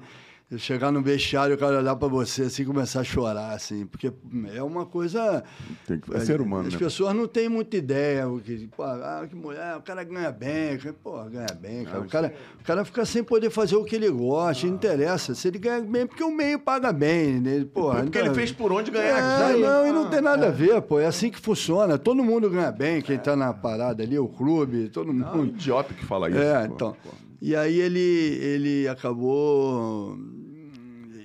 Eu 0.52 0.60
chegar 0.60 0.92
no 0.92 1.02
vestiário, 1.02 1.56
o 1.56 1.58
cara 1.58 1.80
olhar 1.80 1.96
pra 1.96 2.08
você 2.08 2.44
assim 2.44 2.62
e 2.62 2.66
começar 2.68 3.00
a 3.00 3.04
chorar, 3.04 3.54
assim, 3.54 3.88
porque 3.88 4.14
é 4.54 4.62
uma 4.62 4.86
coisa. 4.86 5.44
Tem 5.88 6.00
que- 6.00 6.14
é 6.16 6.20
ser 6.20 6.40
humano, 6.40 6.68
As 6.68 6.74
né? 6.74 6.80
pessoas 6.80 7.16
não 7.16 7.28
têm 7.28 7.50
muita 7.50 7.76
ideia. 7.78 8.30
O 8.30 8.40
que, 8.40 8.68
pô, 8.68 8.84
ah, 8.84 9.26
que 9.28 9.36
mulher, 9.36 9.76
o 9.76 9.82
cara 9.82 10.04
ganha 10.04 10.32
bem. 10.32 10.78
Pô, 11.04 11.24
ganha 11.24 11.48
bem, 11.60 11.84
cara. 11.86 12.00
O 12.00 12.08
cara, 12.08 12.34
o 12.60 12.64
cara 12.64 12.86
fica 12.86 13.04
sem 13.06 13.24
poder 13.24 13.50
fazer 13.50 13.76
o 13.76 13.84
que 13.84 13.96
ele 13.96 14.08
gosta, 14.12 14.68
não 14.68 14.76
interessa. 14.76 15.34
Se 15.34 15.48
ele 15.48 15.58
ganha 15.58 15.82
bem, 15.82 16.06
porque 16.06 16.24
o 16.24 16.32
meio 16.32 16.60
paga 16.60 16.94
bem. 16.94 17.40
Né? 17.42 17.66
Pô, 17.74 17.90
Porque 17.96 18.16
ele 18.20 18.26
então- 18.26 18.36
fez 18.36 18.52
por 18.52 18.72
onde 18.72 18.92
ganhar. 18.92 19.50
é, 19.52 19.58
não, 19.58 19.88
e 19.88 19.92
não 19.92 20.10
tem 20.12 20.22
nada 20.22 20.50
a 20.50 20.52
ver, 20.52 20.80
pô. 20.84 21.00
É 21.00 21.08
assim 21.08 21.32
que 21.32 21.40
funciona. 21.40 21.98
Todo 21.98 22.24
mundo 22.24 22.52
ganha 22.52 22.72
bem, 22.72 23.02
quem 23.02 23.18
tá 23.18 23.36
na 23.36 23.52
parada 23.52 24.04
ali, 24.04 24.20
o 24.20 24.28
clube, 24.28 24.90
todo 24.90 25.12
Não, 25.12 25.34
um 25.34 25.38
mundo. 25.38 25.48
idiota 25.56 25.92
que 25.92 26.06
fala 26.06 26.30
isso. 26.30 26.38
É, 26.38 26.68
pô. 26.68 26.74
então. 26.76 26.96
Pô. 27.04 27.25
E 27.42 27.56
aí 27.56 27.80
ele, 27.80 28.00
ele 28.00 28.88
acabou. 28.88 30.18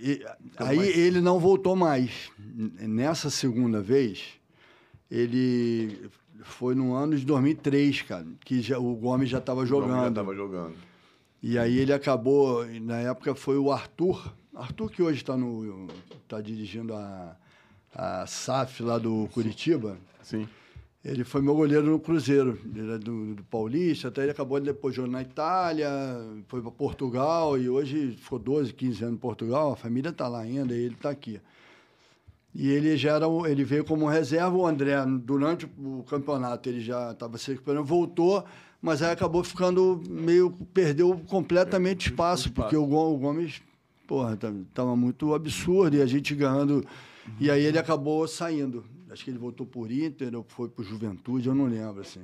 e- 0.03 0.25
aí 0.59 0.77
mais- 0.77 0.97
ele 0.97 1.21
não 1.21 1.39
voltou 1.39 1.75
mais. 1.77 2.31
Nessa 2.57 3.31
segunda 3.31 3.81
vez, 3.81 4.25
ele 5.11 6.09
foi 6.43 6.75
no 6.75 6.95
ano 6.95 7.17
de 7.17 7.25
2003, 7.25 8.03
cara, 8.03 8.27
que 8.45 8.61
já, 8.61 8.79
o 8.79 8.95
Gomes 8.97 9.29
já 9.31 9.39
estava 9.39 9.63
O 9.63 9.67
Gomes 9.67 9.87
jogando. 9.89 10.05
Já 10.05 10.11
tava 10.13 10.35
jogando. 10.35 10.75
E 11.43 11.59
aí 11.59 11.79
ele 11.79 11.93
acabou, 11.93 12.67
na 12.83 12.99
época 12.99 13.35
foi 13.35 13.57
o 13.57 13.73
Arthur, 13.73 14.35
Arthur 14.55 14.91
que 14.91 15.03
hoje 15.03 15.19
está 15.23 15.37
no 15.37 15.87
tá 16.29 16.39
dirigindo 16.41 16.93
a, 16.95 17.35
a 17.95 18.27
SAF 18.27 18.83
lá 18.83 18.99
do 18.99 19.27
Curitiba. 19.33 19.97
Sim. 20.23 20.47
Ele 21.03 21.25
foi 21.25 21.41
meu 21.41 21.55
goleiro 21.55 21.87
no 21.87 21.99
Cruzeiro, 21.99 22.59
ele 22.75 22.83
era 22.87 22.99
do, 22.99 23.35
do 23.35 23.43
Paulista, 23.45 24.09
até 24.09 24.21
ele 24.23 24.33
acabou 24.33 24.61
depois 24.61 24.95
jogando 24.95 25.13
na 25.13 25.23
Itália, 25.23 25.89
foi 26.47 26.61
para 26.61 26.71
Portugal 26.71 27.57
e 27.59 27.71
hoje 27.71 28.19
ficou 28.21 28.39
12, 28.39 28.75
15 28.75 29.05
anos 29.05 29.15
em 29.15 29.19
Portugal, 29.19 29.73
a 29.73 29.77
família 29.77 30.11
está 30.11 30.29
lá 30.29 30.41
ainda 30.41 30.75
e 30.75 30.81
ele 30.83 30.95
está 30.95 31.09
aqui. 31.09 31.41
E 32.55 32.69
ele 32.69 32.97
já 32.99 33.15
era, 33.17 33.27
ele 33.49 33.65
veio 33.65 33.83
como 33.85 34.07
reserva, 34.09 34.55
o 34.55 34.67
André, 34.67 34.95
durante 35.23 35.65
o 35.79 36.05
campeonato, 36.07 36.69
ele 36.69 36.81
já 36.83 37.13
estava 37.13 37.39
se 37.39 37.53
recuperando, 37.53 37.85
voltou, 37.85 38.45
mas 38.83 39.01
aí 39.01 39.11
acabou 39.13 39.43
ficando 39.43 40.03
meio, 40.07 40.51
perdeu 40.75 41.19
completamente 41.29 42.11
espaço, 42.11 42.49
espaço. 42.49 42.53
porque 42.63 42.77
o 42.77 42.85
Go- 42.87 43.15
o 43.15 43.17
Gomes, 43.17 43.63
porra, 44.07 44.35
estava 44.69 44.95
muito 44.97 45.33
absurdo 45.33 45.97
e 45.97 46.03
a 46.03 46.07
gente 46.07 46.35
ganhando. 46.35 46.85
E 47.39 47.51
aí 47.51 47.65
ele 47.65 47.79
acabou 47.79 48.27
saindo. 48.29 48.85
Acho 49.11 49.25
que 49.25 49.31
ele 49.31 49.39
voltou 49.39 49.67
por 49.67 49.91
Inter 49.91 50.35
ou 50.37 50.45
foi 50.47 50.69
por 50.69 50.85
Juventude, 50.85 51.49
eu 51.49 51.55
não 51.55 51.67
lembro, 51.67 52.01
assim. 52.01 52.21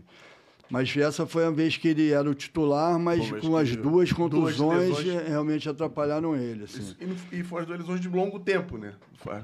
Mas 0.68 0.96
essa 0.96 1.24
foi 1.26 1.44
a 1.44 1.50
vez 1.50 1.76
que 1.76 1.86
ele 1.86 2.10
era 2.10 2.28
o 2.28 2.34
titular, 2.34 2.98
mas 2.98 3.20
com 3.40 3.56
as 3.56 3.70
duas 3.70 3.76
duas 3.76 4.12
contusões 4.12 4.58
lesões. 4.58 5.06
eh, 5.06 5.28
realmente 5.28 5.68
atrapalharam 5.68 6.34
ele, 6.36 6.64
assim. 6.64 6.80
Isso- 6.80 6.96
E, 7.30 7.38
e 7.40 7.44
foi 7.44 7.60
as 7.60 7.66
duas 7.68 7.78
lesões 7.78 8.00
de 8.00 8.08
longo 8.08 8.40
tempo, 8.40 8.76
né? 8.76 8.94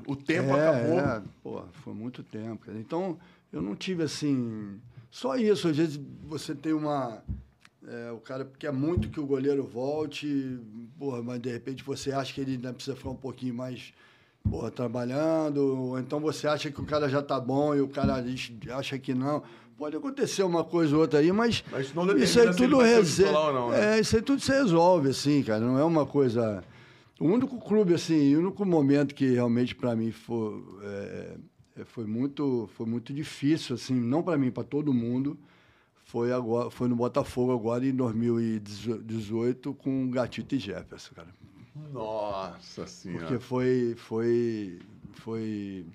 O 0.06 0.16
tempo 0.16 0.48
é, 0.50 0.68
acabou. 0.68 0.98
É, 1.00 1.22
pô, 1.42 1.62
foi 1.84 1.94
muito 1.94 2.24
tempo. 2.24 2.70
Então, 2.72 3.16
eu 3.52 3.62
não 3.62 3.76
tive 3.76 4.02
assim. 4.02 4.80
Só 5.12 5.36
isso. 5.36 5.68
Às 5.68 5.76
vezes 5.76 6.00
você 6.24 6.56
tem 6.56 6.72
uma. 6.72 7.22
é, 7.86 8.10
o 8.10 8.18
cara 8.18 8.50
quer 8.58 8.72
muito 8.72 9.08
que 9.08 9.20
o 9.20 9.26
goleiro 9.26 9.62
volte, 9.64 10.58
porra, 10.98 11.22
mas 11.22 11.40
de 11.40 11.50
repente 11.52 11.84
você 11.84 12.10
acha 12.10 12.32
que 12.34 12.40
ele 12.40 12.52
ainda 12.52 12.72
precisa 12.72 12.96
ficar 12.96 13.10
um 13.10 13.16
pouquinho 13.16 13.54
mais 13.54 13.92
porra, 14.42 14.70
trabalhando, 14.70 15.58
ou 15.58 15.98
então 15.98 16.20
você 16.20 16.46
acha 16.46 16.70
que 16.70 16.80
o 16.80 16.84
cara 16.84 17.08
já 17.08 17.22
tá 17.22 17.38
bom 17.38 17.74
e 17.74 17.80
o 17.80 17.88
cara 17.88 18.22
acha 18.74 18.98
que 18.98 19.14
não. 19.14 19.42
Pode 19.76 19.96
acontecer 19.96 20.42
uma 20.42 20.62
coisa 20.62 20.94
ou 20.94 21.00
outra 21.00 21.18
aí, 21.18 21.32
mas, 21.32 21.64
Mas 21.70 21.92
isso 22.22 22.40
aí 22.40 22.54
tudo 22.54 22.78
o 22.78 22.82
não, 23.52 23.70
né? 23.70 23.96
É, 23.96 24.00
isso 24.00 24.14
aí 24.14 24.22
tudo 24.22 24.40
se 24.40 24.52
resolve, 24.52 25.08
assim, 25.08 25.42
cara. 25.42 25.60
Não 25.60 25.78
é 25.78 25.84
uma 25.84 26.06
coisa. 26.06 26.62
O 27.18 27.26
único 27.26 27.58
clube, 27.58 27.94
assim, 27.94 28.36
o 28.36 28.40
único 28.40 28.64
momento 28.64 29.14
que 29.14 29.32
realmente 29.32 29.74
para 29.74 29.96
mim 29.96 30.12
foi, 30.12 30.62
é, 30.82 31.36
é, 31.78 31.84
foi, 31.84 32.04
muito, 32.04 32.68
foi 32.74 32.86
muito 32.86 33.12
difícil, 33.12 33.74
assim, 33.74 33.94
não 33.94 34.22
para 34.22 34.36
mim, 34.36 34.50
para 34.50 34.64
todo 34.64 34.92
mundo, 34.92 35.38
foi, 36.04 36.32
agora, 36.32 36.70
foi 36.70 36.88
no 36.88 36.96
Botafogo 36.96 37.52
agora 37.52 37.86
em 37.86 37.94
2018 37.94 39.74
com 39.74 40.10
Gatito 40.10 40.54
e 40.54 40.58
Jefferson, 40.58 41.14
cara. 41.14 41.28
Nossa 41.74 42.86
senhora. 42.86 43.26
Porque 43.26 43.42
foi. 43.42 43.94
foi, 43.96 44.80
foi... 45.14 45.86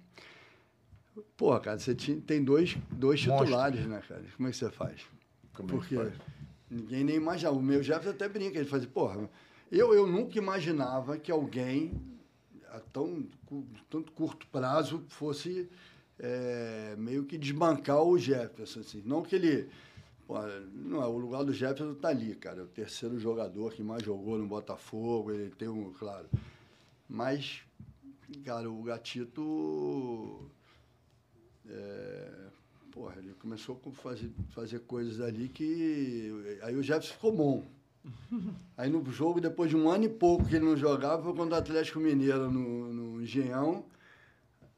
Pô, 1.35 1.59
cara, 1.59 1.79
você 1.79 1.93
tinha- 1.95 2.19
tem 2.21 2.43
dois, 2.43 2.77
dois 2.91 3.25
Monstro. 3.25 3.45
titulares, 3.45 3.85
né, 3.85 4.01
cara? 4.07 4.23
Como 4.35 4.47
é 4.47 4.51
que 4.51 4.57
você 4.57 4.69
faz? 4.69 5.01
Como 5.53 5.69
é 5.69 5.71
que 5.73 5.77
Porque 5.77 5.95
faz? 5.95 6.13
ninguém 6.69 7.03
nem 7.03 7.15
imaginava. 7.15 7.57
O 7.57 7.61
meu 7.61 7.81
Jefferson 7.81 8.11
até 8.11 8.27
brinca, 8.29 8.57
ele 8.59 8.67
fazia, 8.69 8.87
porra, 8.87 9.29
eu, 9.71 9.93
eu 9.93 10.05
nunca 10.07 10.37
imaginava 10.37 11.17
que 11.17 11.31
alguém 11.31 11.91
a 12.69 12.79
tão 12.79 13.25
tanto 13.89 14.11
curto 14.11 14.45
prazo 14.47 15.03
fosse 15.07 15.69
é, 16.19 16.95
meio 16.97 17.23
que 17.23 17.37
desbancar 17.37 18.01
o 18.03 18.17
Jefferson, 18.17 18.79
assim. 18.81 19.01
Não 19.05 19.21
que 19.21 19.35
ele. 19.35 19.69
Não, 20.73 21.09
o 21.09 21.17
lugar 21.17 21.43
do 21.43 21.53
Jefferson 21.53 21.93
tá 21.95 22.09
ali, 22.09 22.35
cara. 22.35 22.59
É 22.59 22.63
o 22.63 22.67
terceiro 22.67 23.17
jogador 23.17 23.73
que 23.73 23.81
mais 23.81 24.03
jogou 24.03 24.37
no 24.37 24.45
Botafogo, 24.47 25.31
ele 25.31 25.49
tem 25.51 25.69
um, 25.69 25.93
claro. 25.93 26.27
Mas, 27.09 27.61
cara, 28.43 28.69
o 28.69 28.83
Gatito. 28.83 30.51
É, 31.69 32.47
porra, 32.91 33.15
ele 33.17 33.33
começou 33.35 33.79
a 33.85 33.91
fazer, 33.91 34.29
fazer 34.49 34.79
coisas 34.81 35.21
ali 35.21 35.47
que. 35.47 36.59
Aí 36.61 36.75
o 36.75 36.83
Jefferson 36.83 37.13
ficou 37.13 37.31
bom. 37.31 37.63
Aí 38.77 38.89
no 38.89 39.03
jogo, 39.11 39.41
depois 39.41 39.69
de 39.69 39.75
um 39.75 39.89
ano 39.89 40.05
e 40.05 40.09
pouco 40.09 40.45
que 40.45 40.55
ele 40.55 40.65
não 40.65 40.77
jogava, 40.77 41.23
foi 41.23 41.33
contra 41.33 41.55
o 41.55 41.59
Atlético 41.59 41.99
Mineiro 41.99 42.49
no, 42.51 42.93
no 42.93 43.21
Engenhão. 43.21 43.85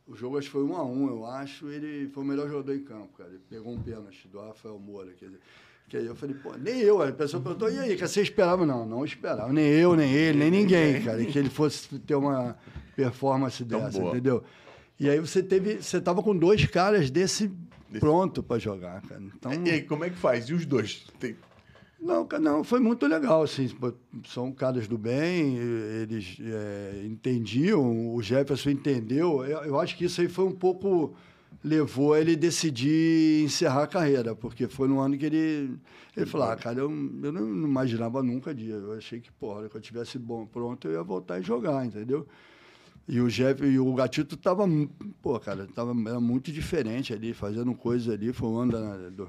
O 0.09 0.15
jogo 0.15 0.37
acho 0.39 0.47
que 0.47 0.51
foi 0.53 0.63
um 0.63 0.75
a 0.75 0.83
um, 0.83 1.07
eu 1.07 1.25
acho. 1.25 1.69
Ele 1.69 2.09
foi 2.09 2.23
o 2.23 2.25
melhor 2.25 2.49
jogador 2.49 2.73
em 2.75 2.83
campo, 2.83 3.09
cara. 3.17 3.29
Ele 3.29 3.41
pegou 3.49 3.71
um 3.73 3.79
pênalti 3.79 4.27
do 4.27 4.39
Rafael 4.39 4.79
Moura. 4.79 5.11
Quer 5.17 5.25
dizer, 5.25 5.39
que 5.87 5.97
aí 5.97 6.05
eu 6.07 6.15
falei, 6.15 6.35
pô, 6.35 6.53
nem 6.57 6.79
eu. 6.81 7.01
A 7.01 7.11
pessoa 7.11 7.41
perguntou, 7.41 7.69
e 7.71 7.77
aí, 7.77 7.95
que 7.95 8.07
você 8.07 8.21
esperava? 8.21 8.65
Não, 8.65 8.85
não 8.87 9.05
esperava. 9.05 9.53
Nem 9.53 9.65
eu, 9.67 9.95
nem 9.95 10.11
ele, 10.11 10.39
nem 10.39 10.49
ninguém, 10.51 11.01
cara. 11.03 11.23
Que 11.23 11.37
ele 11.37 11.49
fosse 11.49 11.87
ter 11.99 12.15
uma 12.15 12.57
performance 12.95 13.63
dessa, 13.63 13.99
boa. 13.99 14.11
entendeu? 14.11 14.43
E 14.99 15.07
aí 15.09 15.19
você 15.19 15.41
teve. 15.43 15.75
Você 15.81 16.01
tava 16.01 16.21
com 16.23 16.35
dois 16.35 16.65
caras 16.65 17.09
desse 17.11 17.51
pronto 17.99 18.41
para 18.43 18.59
jogar, 18.59 19.01
cara. 19.03 19.21
Então, 19.21 19.51
E 19.65 19.69
aí, 19.69 19.81
como 19.83 20.03
é 20.03 20.09
que 20.09 20.17
faz? 20.17 20.49
E 20.49 20.53
os 20.53 20.65
dois? 20.65 21.05
Tem- 21.19 21.35
não, 22.01 22.25
não, 22.39 22.63
foi 22.63 22.79
muito 22.79 23.05
legal, 23.05 23.43
assim, 23.43 23.69
são 24.25 24.51
caras 24.53 24.87
do 24.87 24.97
bem, 24.97 25.57
eles 25.57 26.37
é, 26.39 27.03
entendiam, 27.05 28.13
o 28.13 28.21
Jefferson 28.21 28.69
entendeu, 28.69 29.43
eu, 29.45 29.59
eu 29.65 29.79
acho 29.79 29.97
que 29.97 30.05
isso 30.05 30.21
aí 30.21 30.29
foi 30.29 30.45
um 30.45 30.51
pouco, 30.51 31.13
levou 31.61 32.15
ele 32.15 32.37
decidir 32.37 33.43
encerrar 33.43 33.83
a 33.83 33.87
carreira, 33.87 34.33
porque 34.33 34.67
foi 34.67 34.87
no 34.87 35.01
ano 35.01 35.17
que 35.17 35.25
ele, 35.25 35.77
ele 36.15 36.25
falou, 36.25 36.47
ah, 36.47 36.55
cara, 36.55 36.79
eu, 36.79 36.89
eu 36.89 37.31
não, 37.33 37.67
imaginava 37.67 38.23
nunca 38.23 38.53
dia, 38.53 38.75
eu 38.75 38.93
achei 38.93 39.19
que, 39.19 39.31
porra, 39.33 39.67
que 39.67 39.75
eu 39.75 39.81
tivesse 39.81 40.17
bom, 40.17 40.45
pronto, 40.45 40.87
eu 40.87 40.93
ia 40.93 41.03
voltar 41.03 41.39
e 41.39 41.43
jogar, 41.43 41.85
entendeu? 41.85 42.25
E 43.09 43.19
o 43.19 43.27
Jeff 43.27 43.65
e 43.65 43.79
o 43.79 43.93
Gatito 43.93 44.37
tava, 44.37 44.65
pô, 45.21 45.37
cara, 45.39 45.67
tava 45.73 45.93
era 46.07 46.19
muito 46.19 46.51
diferente 46.51 47.11
ali, 47.11 47.33
fazendo 47.33 47.73
coisas 47.73 48.13
ali, 48.13 48.31
foi 48.31 48.47
um 48.47 48.59
ano 48.59 48.71
da 48.71 49.25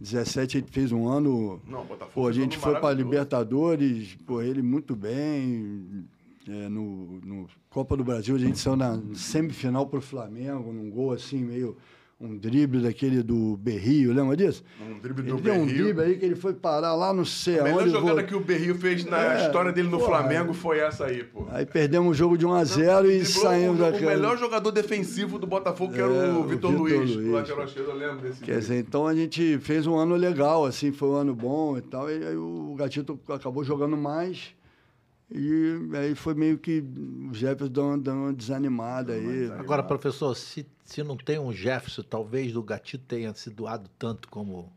2017, 0.00 0.58
ele 0.58 0.66
fez 0.70 0.92
um 0.92 1.06
ano 1.06 1.60
Não, 1.66 1.84
Botafogo. 1.84 2.12
Pô, 2.14 2.26
a 2.26 2.32
gente 2.32 2.56
foi 2.56 2.80
para. 2.80 2.94
Libertadores, 2.94 4.16
pô, 4.26 4.40
ele 4.40 4.62
muito 4.62 4.96
bem. 4.96 6.06
É, 6.48 6.68
no, 6.68 7.20
no 7.20 7.46
Copa 7.68 7.96
do 7.96 8.02
Brasil, 8.02 8.34
a 8.34 8.38
gente 8.38 8.58
saiu 8.58 8.74
na 8.74 8.98
semifinal 9.14 9.86
para 9.86 9.98
o 9.98 10.02
Flamengo, 10.02 10.72
num 10.72 10.90
gol 10.90 11.12
assim, 11.12 11.44
meio 11.44 11.76
um 12.20 12.36
drible 12.36 12.82
daquele 12.82 13.22
do 13.22 13.56
Berrio, 13.56 14.12
lembra 14.12 14.36
disso? 14.36 14.62
Um 14.78 14.98
drible 14.98 15.22
Ele 15.22 15.32
do 15.32 15.40
deu 15.40 15.54
um 15.54 15.66
drible 15.66 16.02
aí 16.02 16.18
que 16.18 16.24
ele 16.26 16.36
foi 16.36 16.52
parar 16.52 16.94
lá 16.94 17.14
no 17.14 17.24
céu. 17.24 17.62
A 17.62 17.64
melhor 17.64 17.88
jogada 17.88 18.22
que 18.22 18.34
o 18.34 18.40
Berrio 18.40 18.74
fez 18.74 19.06
na 19.06 19.36
É, 19.38 19.46
história 19.46 19.72
dele 19.72 19.88
no 19.88 19.98
pô, 19.98 20.04
Flamengo 20.04 20.52
foi 20.52 20.80
essa 20.80 21.06
aí, 21.06 21.24
pô. 21.24 21.46
Aí 21.48 21.64
perdemos 21.64 22.10
o 22.10 22.14
jogo 22.14 22.36
de 22.36 22.44
1 22.44 22.52
a 22.52 22.64
0 22.64 23.10
e 23.10 23.24
saímos 23.24 23.80
o, 23.80 23.82
daquela. 23.82 24.12
O 24.12 24.14
melhor 24.16 24.36
jogador 24.36 24.70
defensivo 24.70 25.38
do 25.38 25.46
Botafogo, 25.46 25.94
que 25.94 26.00
era 26.00 26.12
É, 26.12 26.30
o 26.32 26.40
o 26.40 26.42
Vitor 26.44 26.70
Vitor 26.70 26.72
Luiz. 26.72 27.16
Luiz. 27.16 27.28
O 27.28 27.32
lateral 27.32 27.64
esquerdo, 27.64 27.88
eu 27.90 27.96
lembro 27.96 28.18
desse. 28.18 28.42
Quer 28.42 28.58
dizer, 28.58 28.78
então 28.80 29.06
a 29.06 29.14
gente 29.14 29.58
fez 29.58 29.86
um 29.86 29.96
ano 29.96 30.14
legal, 30.14 30.66
assim, 30.66 30.92
foi 30.92 31.08
um 31.08 31.14
ano 31.14 31.34
bom 31.34 31.78
e 31.78 31.80
tal. 31.80 32.10
E 32.10 32.22
aí 32.22 32.36
o 32.36 32.74
Gatito 32.76 33.18
acabou 33.28 33.64
jogando 33.64 33.96
mais. 33.96 34.54
E 35.32 35.96
aí 35.96 36.14
foi 36.16 36.34
meio 36.34 36.58
que 36.58 36.82
o 37.30 37.32
Jefferson 37.32 37.72
deu 37.72 37.84
uma, 37.84 37.98
deu 37.98 38.14
uma 38.14 38.32
desanimada 38.32 39.12
aí. 39.12 39.50
Agora, 39.52 39.82
professor, 39.82 40.34
se, 40.34 40.66
se 40.84 41.02
não 41.04 41.16
tem 41.16 41.38
um 41.38 41.52
Jefferson, 41.52 42.02
talvez 42.02 42.56
o 42.56 42.62
Gatito 42.62 43.04
tenha 43.06 43.32
se 43.34 43.48
doado 43.48 43.88
tanto 43.96 44.28
como 44.28 44.72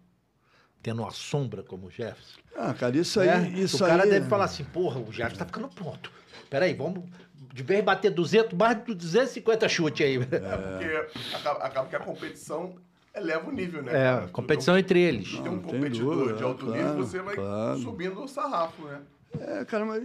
tendo 0.83 1.01
uma 1.01 1.11
sombra 1.11 1.63
como 1.63 1.87
o 1.87 1.89
Jefferson. 1.89 2.39
Ah, 2.55 2.73
cara, 2.73 2.95
isso 2.95 3.19
aí. 3.19 3.27
né? 3.27 3.59
Isso 3.59 3.77
o 3.77 3.87
cara 3.87 4.03
aí, 4.03 4.09
deve 4.09 4.27
falar 4.29 4.45
assim, 4.45 4.63
porra, 4.65 4.99
o 4.99 5.11
Jefferson 5.11 5.39
tá 5.39 5.45
ficando 5.45 5.69
pronto. 5.69 6.11
Peraí, 6.49 6.73
vamos. 6.73 7.03
De 7.51 7.63
vez 7.63 7.79
em 7.79 7.83
bater 7.83 8.11
200, 8.11 8.53
mais 8.53 8.83
de 8.83 8.93
250 8.93 9.69
chute 9.69 10.03
aí. 10.03 10.17
É 10.17 10.19
porque 10.19 11.35
acaba, 11.35 11.59
acaba 11.63 11.89
que 11.89 11.95
a 11.95 11.99
competição 11.99 12.75
eleva 13.15 13.49
o 13.49 13.51
nível, 13.51 13.81
né? 13.81 13.91
É, 13.91 14.03
cara? 14.13 14.27
competição 14.27 14.77
entre 14.77 14.99
eles. 14.99 15.29
Tu 15.29 15.41
tem 15.41 15.51
um 15.51 15.55
Não, 15.55 15.61
competidor 15.61 16.15
dúvida, 16.15 16.37
de 16.37 16.43
alto 16.43 16.65
claro, 16.65 16.81
nível, 16.81 16.97
você 17.05 17.21
vai 17.21 17.35
claro. 17.35 17.79
subindo 17.79 18.23
o 18.23 18.27
sarrafo, 18.27 18.83
né? 18.83 19.01
É, 19.39 19.65
cara, 19.65 19.85
mas 19.85 20.03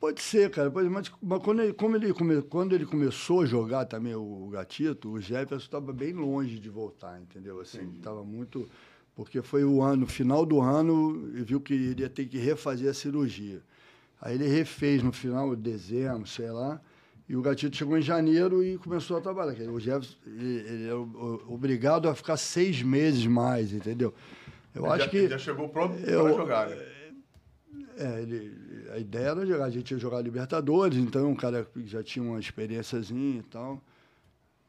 pode 0.00 0.20
ser, 0.20 0.50
cara. 0.50 0.70
Pode, 0.70 0.88
mas, 0.88 1.10
mas 1.22 1.42
quando, 1.42 1.62
ele, 1.62 1.72
como 1.72 1.96
ele 1.96 2.12
come- 2.12 2.42
quando 2.42 2.74
ele 2.74 2.86
começou 2.86 3.42
a 3.42 3.46
jogar 3.46 3.84
também 3.84 4.14
o, 4.14 4.48
Gatito, 4.50 5.10
o 5.10 5.20
Jefferson 5.20 5.64
estava 5.64 5.92
bem 5.92 6.12
longe 6.12 6.58
de 6.58 6.68
voltar, 6.68 7.20
entendeu? 7.20 7.60
Assim, 7.60 7.90
estava 7.96 8.22
muito. 8.24 8.68
Porque 9.14 9.42
foi 9.42 9.64
o 9.64 9.82
ano, 9.82 10.02
no 10.02 10.06
final 10.06 10.46
do 10.46 10.60
ano, 10.60 11.30
e 11.34 11.42
viu 11.42 11.60
que 11.60 11.74
iria 11.74 12.08
ter 12.08 12.26
que 12.26 12.38
refazer 12.38 12.88
a 12.88 12.94
cirurgia. 12.94 13.60
Aí 14.20 14.34
ele 14.34 14.46
refez 14.46 15.02
no 15.02 15.12
final 15.12 15.54
de 15.56 15.62
dezembro, 15.62 16.26
sei 16.28 16.50
lá. 16.50 16.80
E 17.28 17.36
o 17.36 17.42
Gatito 17.42 17.76
chegou 17.76 17.98
em 17.98 18.02
janeiro 18.02 18.64
e 18.64 18.78
começou 18.78 19.16
a 19.16 19.20
trabalhar. 19.20 19.52
O 19.70 19.78
Jefferson 19.80 20.16
ele, 20.26 20.88
é 20.88 20.94
obrigado 21.46 22.08
a 22.08 22.14
ficar 22.14 22.36
seis 22.36 22.82
meses 22.82 23.26
mais, 23.26 23.72
entendeu? 23.72 24.14
Eu 24.74 24.84
Ele 24.84 24.92
acho 24.94 25.04
já, 25.04 25.10
que. 25.10 25.28
Já 25.28 25.38
chegou 25.38 25.68
pronto 25.68 25.96
para 26.00 26.32
jogar, 26.32 26.68
né? 26.68 26.76
É, 27.98 28.22
ele, 28.22 28.56
a 28.92 28.98
ideia 28.98 29.28
era 29.30 29.44
jogar, 29.44 29.64
a 29.64 29.70
gente 29.70 29.90
ia 29.90 29.98
jogar 29.98 30.20
Libertadores, 30.20 30.96
então 30.96 31.30
um 31.30 31.34
cara 31.34 31.64
que 31.64 31.86
já 31.86 32.02
tinha 32.02 32.24
uma 32.24 32.38
experiênciazinha 32.38 33.40
e 33.40 33.42
tal. 33.42 33.82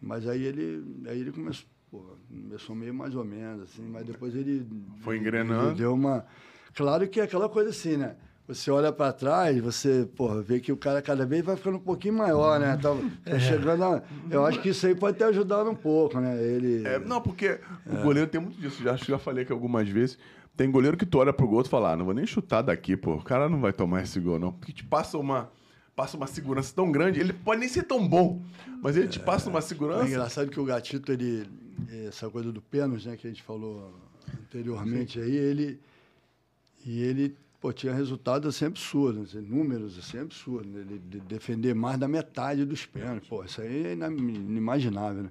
Mas 0.02 0.28
aí 0.28 0.44
ele, 0.44 1.04
aí 1.08 1.20
ele 1.20 1.32
começou, 1.32 1.66
pô, 1.92 2.04
começou 2.28 2.76
meio 2.76 2.94
mais 2.94 3.14
ou 3.16 3.24
menos, 3.24 3.64
assim, 3.64 3.84
mas 3.84 4.06
depois 4.06 4.36
ele. 4.36 4.66
Foi 5.02 5.18
engrenando. 5.18 5.70
ele 5.70 5.76
deu 5.76 5.94
uma. 5.94 6.26
Claro 6.74 7.08
que 7.08 7.20
é 7.20 7.24
aquela 7.24 7.50
coisa 7.50 7.70
assim, 7.70 7.98
né? 7.98 8.16
Você 8.48 8.72
olha 8.72 8.92
para 8.92 9.14
trás, 9.14 9.60
você, 9.60 10.10
porra, 10.16 10.42
vê 10.42 10.60
que 10.60 10.72
o 10.72 10.78
cara 10.78 11.04
cada 11.04 11.24
vez 11.24 11.46
vai 11.46 11.56
ficando 11.56 11.78
um 11.78 11.82
pouquinho 11.82 12.16
maior, 12.16 12.60
né? 12.60 12.76
Tá, 12.82 12.90
tá 13.24 13.38
chegando 13.38 13.84
a, 13.84 14.02
Eu 14.28 14.44
acho 14.44 14.60
que 14.60 14.70
isso 14.70 14.88
aí 14.88 14.96
pode 14.96 15.20
ter 15.20 15.26
ajudado 15.26 15.70
um 15.70 15.76
pouco, 15.76 16.20
né? 16.20 16.42
Ele. 16.42 16.84
É, 16.84 16.98
não, 16.98 17.22
porque 17.22 17.60
o 17.86 17.98
goleiro 17.98 18.28
tem 18.28 18.42
muito 18.42 18.60
disso. 18.60 18.82
Já, 18.82 18.96
já 18.96 19.20
falei 19.20 19.44
aqui 19.44 19.52
algumas 19.52 19.88
vezes. 19.88 20.18
Tem 20.60 20.70
goleiro 20.70 20.98
que 20.98 21.06
tu 21.06 21.18
olha 21.20 21.32
pro 21.32 21.48
gol 21.48 21.62
e 21.62 21.70
fala, 21.70 21.94
ah, 21.94 21.96
não 21.96 22.04
vou 22.04 22.14
nem 22.14 22.26
chutar 22.26 22.62
daqui, 22.62 22.98
pô. 22.98 23.14
O 23.16 23.24
cara 23.24 23.48
não 23.48 23.62
vai 23.62 23.72
tomar 23.72 24.04
esse 24.04 24.20
gol, 24.20 24.38
não. 24.38 24.52
Porque 24.52 24.74
te 24.74 24.84
passa 24.84 25.18
uma, 25.18 25.50
passa 25.96 26.18
uma 26.18 26.28
segurança 26.28 26.74
tão 26.76 26.92
grande. 26.92 27.18
Ele 27.18 27.32
pode 27.32 27.62
nem 27.62 27.70
ser 27.70 27.84
tão 27.84 28.06
bom, 28.06 28.42
mas 28.82 28.98
ele 28.98 29.08
te 29.08 29.22
passa 29.22 29.50
uma 29.50 29.60
É 29.60 29.62
segurança. 29.62 30.06
engraçado 30.10 30.50
que 30.52 30.60
o 30.60 30.66
Gatito, 30.66 31.14
ele, 31.14 31.48
essa 32.10 32.30
coisa 32.30 32.52
do 32.52 32.62
pênalti, 32.62 33.08
né, 33.08 33.16
que 33.16 33.26
a 33.26 33.30
gente 33.30 33.42
falou 33.42 33.90
anteriormente 34.44 35.18
aí, 35.18 35.34
ele, 35.34 35.80
e 36.86 37.04
ele, 37.04 37.38
pô, 37.62 37.72
tinha 37.72 37.94
resultados 37.94 38.54
assim 38.54 38.66
absurdos, 38.66 39.30
assim, 39.34 39.40
números 39.48 39.98
assim 39.98 40.20
absurdos, 40.20 40.70
né, 40.70 40.82
ele 40.82 41.00
de- 41.00 41.22
defender 41.22 41.74
mais 41.74 41.98
da 41.98 42.08
metade 42.10 42.66
dos 42.66 42.86
pênaltis, 42.86 43.30
pô, 43.30 43.46
isso 43.46 43.62
aí 43.62 43.86
é 43.88 43.94
inimaginável, 43.94 45.24
né? 45.24 45.30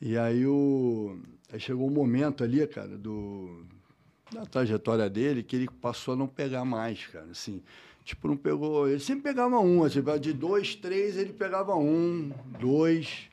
E 0.00 0.16
aí 0.16 0.46
o, 0.46 1.18
aí 1.52 1.58
chegou 1.58 1.88
um 1.88 1.92
momento 1.92 2.44
ali, 2.44 2.64
cara, 2.68 2.96
do, 2.96 3.64
da 4.32 4.46
trajetória 4.46 5.08
dele, 5.08 5.42
que 5.42 5.56
ele 5.56 5.68
passou 5.80 6.14
a 6.14 6.16
não 6.16 6.26
pegar 6.26 6.64
mais, 6.64 7.06
cara, 7.06 7.26
assim, 7.30 7.62
tipo, 8.04 8.28
não 8.28 8.36
pegou, 8.36 8.88
ele 8.88 9.00
sempre 9.00 9.22
pegava 9.22 9.58
um, 9.58 9.84
assim, 9.84 10.02
de 10.20 10.32
dois, 10.32 10.74
três, 10.74 11.16
ele 11.16 11.32
pegava 11.32 11.74
um, 11.76 12.32
dois, 12.58 13.28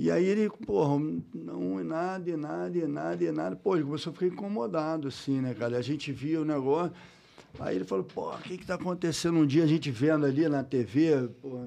e 0.00 0.12
aí 0.12 0.24
ele, 0.24 0.48
porra, 0.48 0.96
não, 1.34 1.80
e 1.80 1.82
nada, 1.82 2.30
e 2.30 2.36
nada, 2.36 2.78
e 2.78 2.86
nada, 2.86 3.24
e 3.24 3.32
nada. 3.32 3.56
Pô, 3.56 3.74
ele 3.74 3.84
começou 3.84 4.12
a 4.12 4.14
ficar 4.14 4.26
incomodado, 4.26 5.08
assim, 5.08 5.40
né, 5.40 5.52
cara? 5.54 5.76
A 5.76 5.82
gente 5.82 6.12
via 6.12 6.40
o 6.40 6.44
negócio. 6.44 6.92
Aí 7.58 7.74
ele 7.74 7.84
falou, 7.84 8.04
pô, 8.04 8.32
o 8.32 8.38
que 8.38 8.58
que 8.58 8.64
tá 8.64 8.74
acontecendo? 8.74 9.38
Um 9.38 9.46
dia 9.46 9.64
a 9.64 9.66
gente 9.66 9.90
vendo 9.90 10.24
ali 10.24 10.48
na 10.48 10.62
TV, 10.62 11.28
pô. 11.42 11.66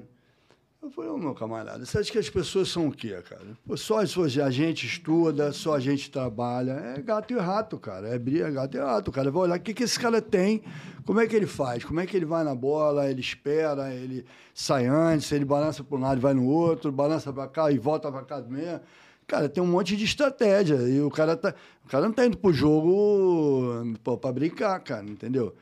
Eu 0.82 0.90
falei, 0.90 1.10
ô 1.12 1.16
meu 1.16 1.32
camarada, 1.32 1.86
você 1.86 1.98
acha 1.98 2.10
que 2.10 2.18
as 2.18 2.28
pessoas 2.28 2.68
são 2.68 2.88
o 2.88 2.92
quê, 2.92 3.16
cara? 3.22 3.46
Pô, 3.64 3.76
só 3.76 4.00
as 4.00 4.10
suas- 4.10 4.36
a 4.36 4.50
gente 4.50 4.84
estuda, 4.84 5.52
só 5.52 5.74
a 5.74 5.80
gente 5.80 6.10
trabalha. 6.10 6.72
É 6.72 7.00
gato 7.00 7.32
e 7.32 7.38
rato, 7.38 7.78
cara. 7.78 8.08
É 8.08 8.18
briga, 8.18 8.50
gato 8.50 8.76
e 8.76 8.80
rato. 8.80 9.12
Cara 9.12 9.30
vai 9.30 9.42
olhar 9.44 9.58
o 9.58 9.62
que, 9.62 9.72
que 9.72 9.84
esse 9.84 9.96
cara 9.98 10.20
tem, 10.20 10.60
como 11.06 11.20
é 11.20 11.26
que 11.28 11.36
ele 11.36 11.46
faz, 11.46 11.84
como 11.84 12.00
é 12.00 12.06
que 12.06 12.16
ele 12.16 12.26
vai 12.26 12.42
na 12.42 12.54
bola, 12.54 13.08
ele 13.08 13.20
espera, 13.20 13.94
ele 13.94 14.26
sai 14.52 14.86
antes, 14.86 15.30
ele 15.30 15.44
balança 15.44 15.84
para 15.84 15.96
um 15.96 16.00
lado 16.00 16.18
e 16.18 16.20
vai 16.20 16.34
no 16.34 16.46
outro, 16.46 16.90
balança 16.90 17.32
para 17.32 17.46
cá 17.46 17.70
e 17.70 17.78
volta 17.78 18.10
para 18.10 18.22
cá 18.24 18.40
mesmo. 18.40 18.80
Cara, 19.24 19.48
tem 19.48 19.62
um 19.62 19.66
monte 19.68 19.96
de 19.96 20.04
estratégia. 20.04 20.74
E 20.74 21.00
o 21.00 21.08
cara, 21.10 21.36
tá, 21.36 21.54
o 21.86 21.88
cara 21.88 22.06
não 22.06 22.12
tá 22.12 22.26
indo 22.26 22.36
pro 22.36 22.52
jogo 22.52 23.84
para 24.20 24.32
brincar, 24.32 24.80
cara, 24.80 25.04
entendeu? 25.08 25.54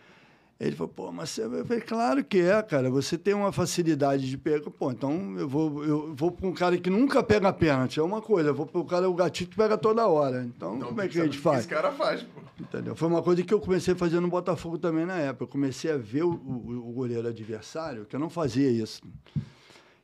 Ele 0.60 0.76
falou, 0.76 0.92
pô, 0.94 1.10
mas 1.10 1.30
você... 1.30 1.42
Eu 1.42 1.64
falei, 1.64 1.80
claro 1.82 2.22
que 2.22 2.38
é, 2.38 2.60
cara. 2.62 2.90
Você 2.90 3.16
tem 3.16 3.32
uma 3.32 3.50
facilidade 3.50 4.28
de 4.28 4.36
pegar. 4.36 4.70
Pô, 4.70 4.90
então 4.92 5.34
eu 5.38 5.48
vou, 5.48 5.82
eu 5.82 6.14
vou 6.14 6.30
para 6.30 6.46
um 6.46 6.52
cara 6.52 6.76
que 6.76 6.90
nunca 6.90 7.22
pega 7.22 7.50
pênalti. 7.50 7.98
É 7.98 8.02
uma 8.02 8.20
coisa. 8.20 8.50
Eu 8.50 8.54
vou 8.54 8.66
para 8.66 8.78
o 8.78 8.84
cara, 8.84 9.08
o 9.08 9.14
gatito 9.14 9.56
pega 9.56 9.78
toda 9.78 10.06
hora. 10.06 10.44
Então, 10.44 10.76
Então, 10.76 10.88
como 10.88 11.00
é 11.00 11.08
que 11.08 11.18
a 11.18 11.24
gente 11.24 11.38
faz? 11.38 11.60
Esse 11.60 11.68
cara 11.68 11.90
faz, 11.92 12.22
pô. 12.24 12.40
Entendeu? 12.60 12.94
Foi 12.94 13.08
uma 13.08 13.22
coisa 13.22 13.42
que 13.42 13.54
eu 13.54 13.58
comecei 13.58 13.94
a 13.94 13.96
fazer 13.96 14.20
no 14.20 14.28
Botafogo 14.28 14.76
também 14.76 15.06
na 15.06 15.16
época. 15.16 15.44
Eu 15.44 15.48
comecei 15.48 15.90
a 15.90 15.96
ver 15.96 16.24
o, 16.24 16.30
o- 16.30 16.88
o 16.90 16.92
goleiro 16.92 17.26
adversário, 17.26 18.04
que 18.04 18.14
eu 18.14 18.20
não 18.20 18.28
fazia 18.28 18.70
isso. 18.70 19.00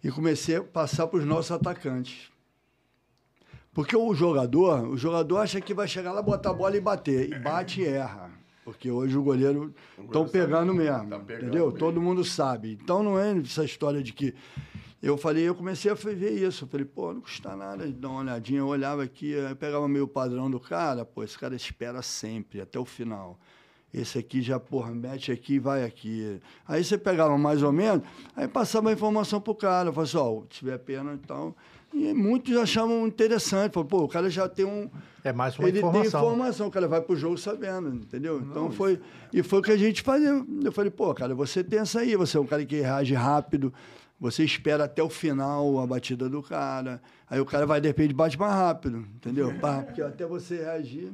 E 0.02 0.10
comecei 0.10 0.56
a 0.56 0.62
passar 0.64 1.06
para 1.06 1.18
os 1.18 1.26
nossos 1.26 1.50
atacantes. 1.50 2.30
Porque 3.74 3.94
o 3.94 4.14
jogador, 4.14 4.88
o 4.88 4.96
jogador 4.96 5.36
acha 5.36 5.60
que 5.60 5.74
vai 5.74 5.86
chegar 5.86 6.12
lá, 6.12 6.22
botar 6.22 6.48
a 6.48 6.54
bola 6.54 6.74
e 6.78 6.80
bater. 6.80 7.30
E 7.30 7.38
bate 7.38 7.82
e 7.82 7.86
erra. 7.86 8.30
Porque 8.66 8.90
hoje 8.90 9.16
o 9.16 9.22
goleiro 9.22 9.72
estão 9.96 10.26
pegando 10.26 10.74
mesmo. 10.74 11.08
Tá 11.08 11.20
pegando 11.20 11.42
entendeu? 11.44 11.66
mesmo. 11.66 11.78
Todo 11.78 12.02
mundo 12.02 12.24
sabe. 12.24 12.76
Então 12.82 13.00
não 13.00 13.16
é 13.16 13.38
essa 13.38 13.64
história 13.64 14.02
de 14.02 14.12
que. 14.12 14.34
Eu 15.00 15.16
falei, 15.16 15.44
eu 15.44 15.54
comecei 15.54 15.88
a 15.88 15.94
ver 15.94 16.32
isso. 16.32 16.64
Eu 16.64 16.68
falei, 16.68 16.84
pô, 16.84 17.14
não 17.14 17.20
custa 17.20 17.54
nada 17.54 17.86
de 17.86 17.92
dar 17.92 18.08
uma 18.08 18.22
olhadinha. 18.22 18.58
Eu 18.58 18.66
olhava 18.66 19.04
aqui, 19.04 19.30
eu 19.30 19.54
pegava 19.54 19.86
meio 19.86 20.08
padrão 20.08 20.50
do 20.50 20.58
cara, 20.58 21.04
pô, 21.04 21.22
esse 21.22 21.38
cara 21.38 21.54
espera 21.54 22.02
sempre, 22.02 22.60
até 22.60 22.76
o 22.76 22.84
final. 22.84 23.38
Esse 23.94 24.18
aqui 24.18 24.42
já, 24.42 24.58
porra, 24.58 24.90
mete 24.90 25.30
aqui 25.30 25.54
e 25.54 25.58
vai 25.60 25.84
aqui. 25.84 26.40
Aí 26.66 26.82
você 26.82 26.98
pegava 26.98 27.38
mais 27.38 27.62
ou 27.62 27.70
menos, 27.70 28.04
aí 28.34 28.48
passava 28.48 28.90
a 28.90 28.92
informação 28.92 29.40
pro 29.40 29.54
cara. 29.54 29.90
Eu 29.90 29.92
falava 29.92 30.02
assim, 30.02 30.18
ó, 30.18 30.42
se 30.42 30.58
tiver 30.58 30.78
pena 30.78 31.14
e 31.14 31.18
tal. 31.18 31.56
E 31.98 32.12
muitos 32.12 32.54
achavam 32.58 33.06
interessante. 33.06 33.72
Falaram, 33.72 33.88
pô, 33.88 34.02
o 34.02 34.08
cara 34.08 34.28
já 34.28 34.46
tem 34.46 34.66
um. 34.66 34.90
É 35.24 35.32
mais 35.32 35.58
uma 35.58 35.66
ele 35.66 35.80
tem 35.80 35.88
informação. 35.88 36.20
informação, 36.20 36.66
o 36.66 36.70
cara 36.70 36.86
vai 36.86 37.00
pro 37.00 37.16
jogo 37.16 37.38
sabendo, 37.38 37.88
entendeu? 37.88 38.38
Então 38.38 38.70
foi. 38.70 39.00
E 39.32 39.42
foi 39.42 39.60
o 39.60 39.62
que 39.62 39.72
a 39.72 39.76
gente 39.78 40.02
fazia. 40.02 40.44
Eu 40.62 40.72
falei, 40.72 40.90
pô, 40.90 41.14
cara, 41.14 41.34
você 41.34 41.64
tem 41.64 41.78
essa 41.78 42.00
aí, 42.00 42.14
você 42.14 42.36
é 42.36 42.40
um 42.40 42.46
cara 42.46 42.66
que 42.66 42.76
reage 42.76 43.14
rápido, 43.14 43.72
você 44.20 44.44
espera 44.44 44.84
até 44.84 45.02
o 45.02 45.08
final 45.08 45.80
a 45.80 45.86
batida 45.86 46.28
do 46.28 46.42
cara. 46.42 47.00
Aí 47.30 47.40
o 47.40 47.46
cara 47.46 47.64
vai, 47.64 47.80
de 47.80 47.88
repente, 47.88 48.12
bate 48.12 48.38
mais 48.38 48.52
rápido, 48.52 48.98
entendeu? 49.16 49.50
Porque 49.86 50.02
até 50.02 50.26
você 50.26 50.56
reagir. 50.56 51.12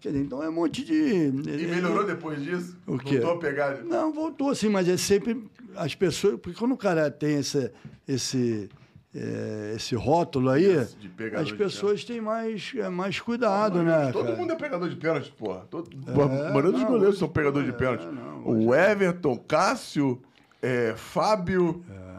Quer 0.00 0.10
dizer, 0.10 0.24
então 0.24 0.42
é 0.42 0.48
um 0.48 0.52
monte 0.52 0.82
de. 0.82 0.94
E 0.94 1.66
melhorou 1.66 2.04
depois 2.04 2.42
disso? 2.42 2.76
O 2.86 2.98
quê? 2.98 3.20
Voltou 3.20 3.36
a 3.36 3.38
pegar... 3.38 3.84
Não, 3.84 4.12
voltou 4.12 4.50
assim, 4.50 4.68
mas 4.68 4.88
é 4.88 4.96
sempre 4.96 5.44
as 5.76 5.94
pessoas. 5.94 6.40
Porque 6.40 6.58
quando 6.58 6.72
o 6.72 6.76
cara 6.76 7.08
tem 7.08 7.38
esse, 7.38 7.70
esse, 8.08 8.68
eh, 9.14 9.74
esse 9.76 9.94
rótulo 9.94 10.50
aí, 10.50 10.76
as 10.76 11.52
pessoas 11.52 12.04
têm 12.04 12.20
mais, 12.20 12.72
é, 12.76 12.88
mais 12.88 13.20
cuidado, 13.20 13.82
né? 13.82 14.10
Todo 14.12 14.24
cara? 14.26 14.36
mundo 14.36 14.52
é 14.52 14.56
pegador 14.56 14.88
de 14.88 14.96
pênalti, 14.96 15.30
porra. 15.32 15.66
Todo, 15.70 15.90
a 16.06 16.28
maioria 16.28 16.72
dos 16.72 16.80
não, 16.80 16.88
goleiros 16.88 17.18
são 17.18 17.28
pegadores 17.28 17.68
de 17.68 17.74
é, 17.74 17.78
pênalti. 17.78 18.06
não, 18.06 18.46
o 18.46 18.74
Everton, 18.74 19.36
Cássio, 19.36 20.20
é, 20.60 20.94
Fábio. 20.96 21.84
É. 21.90 22.12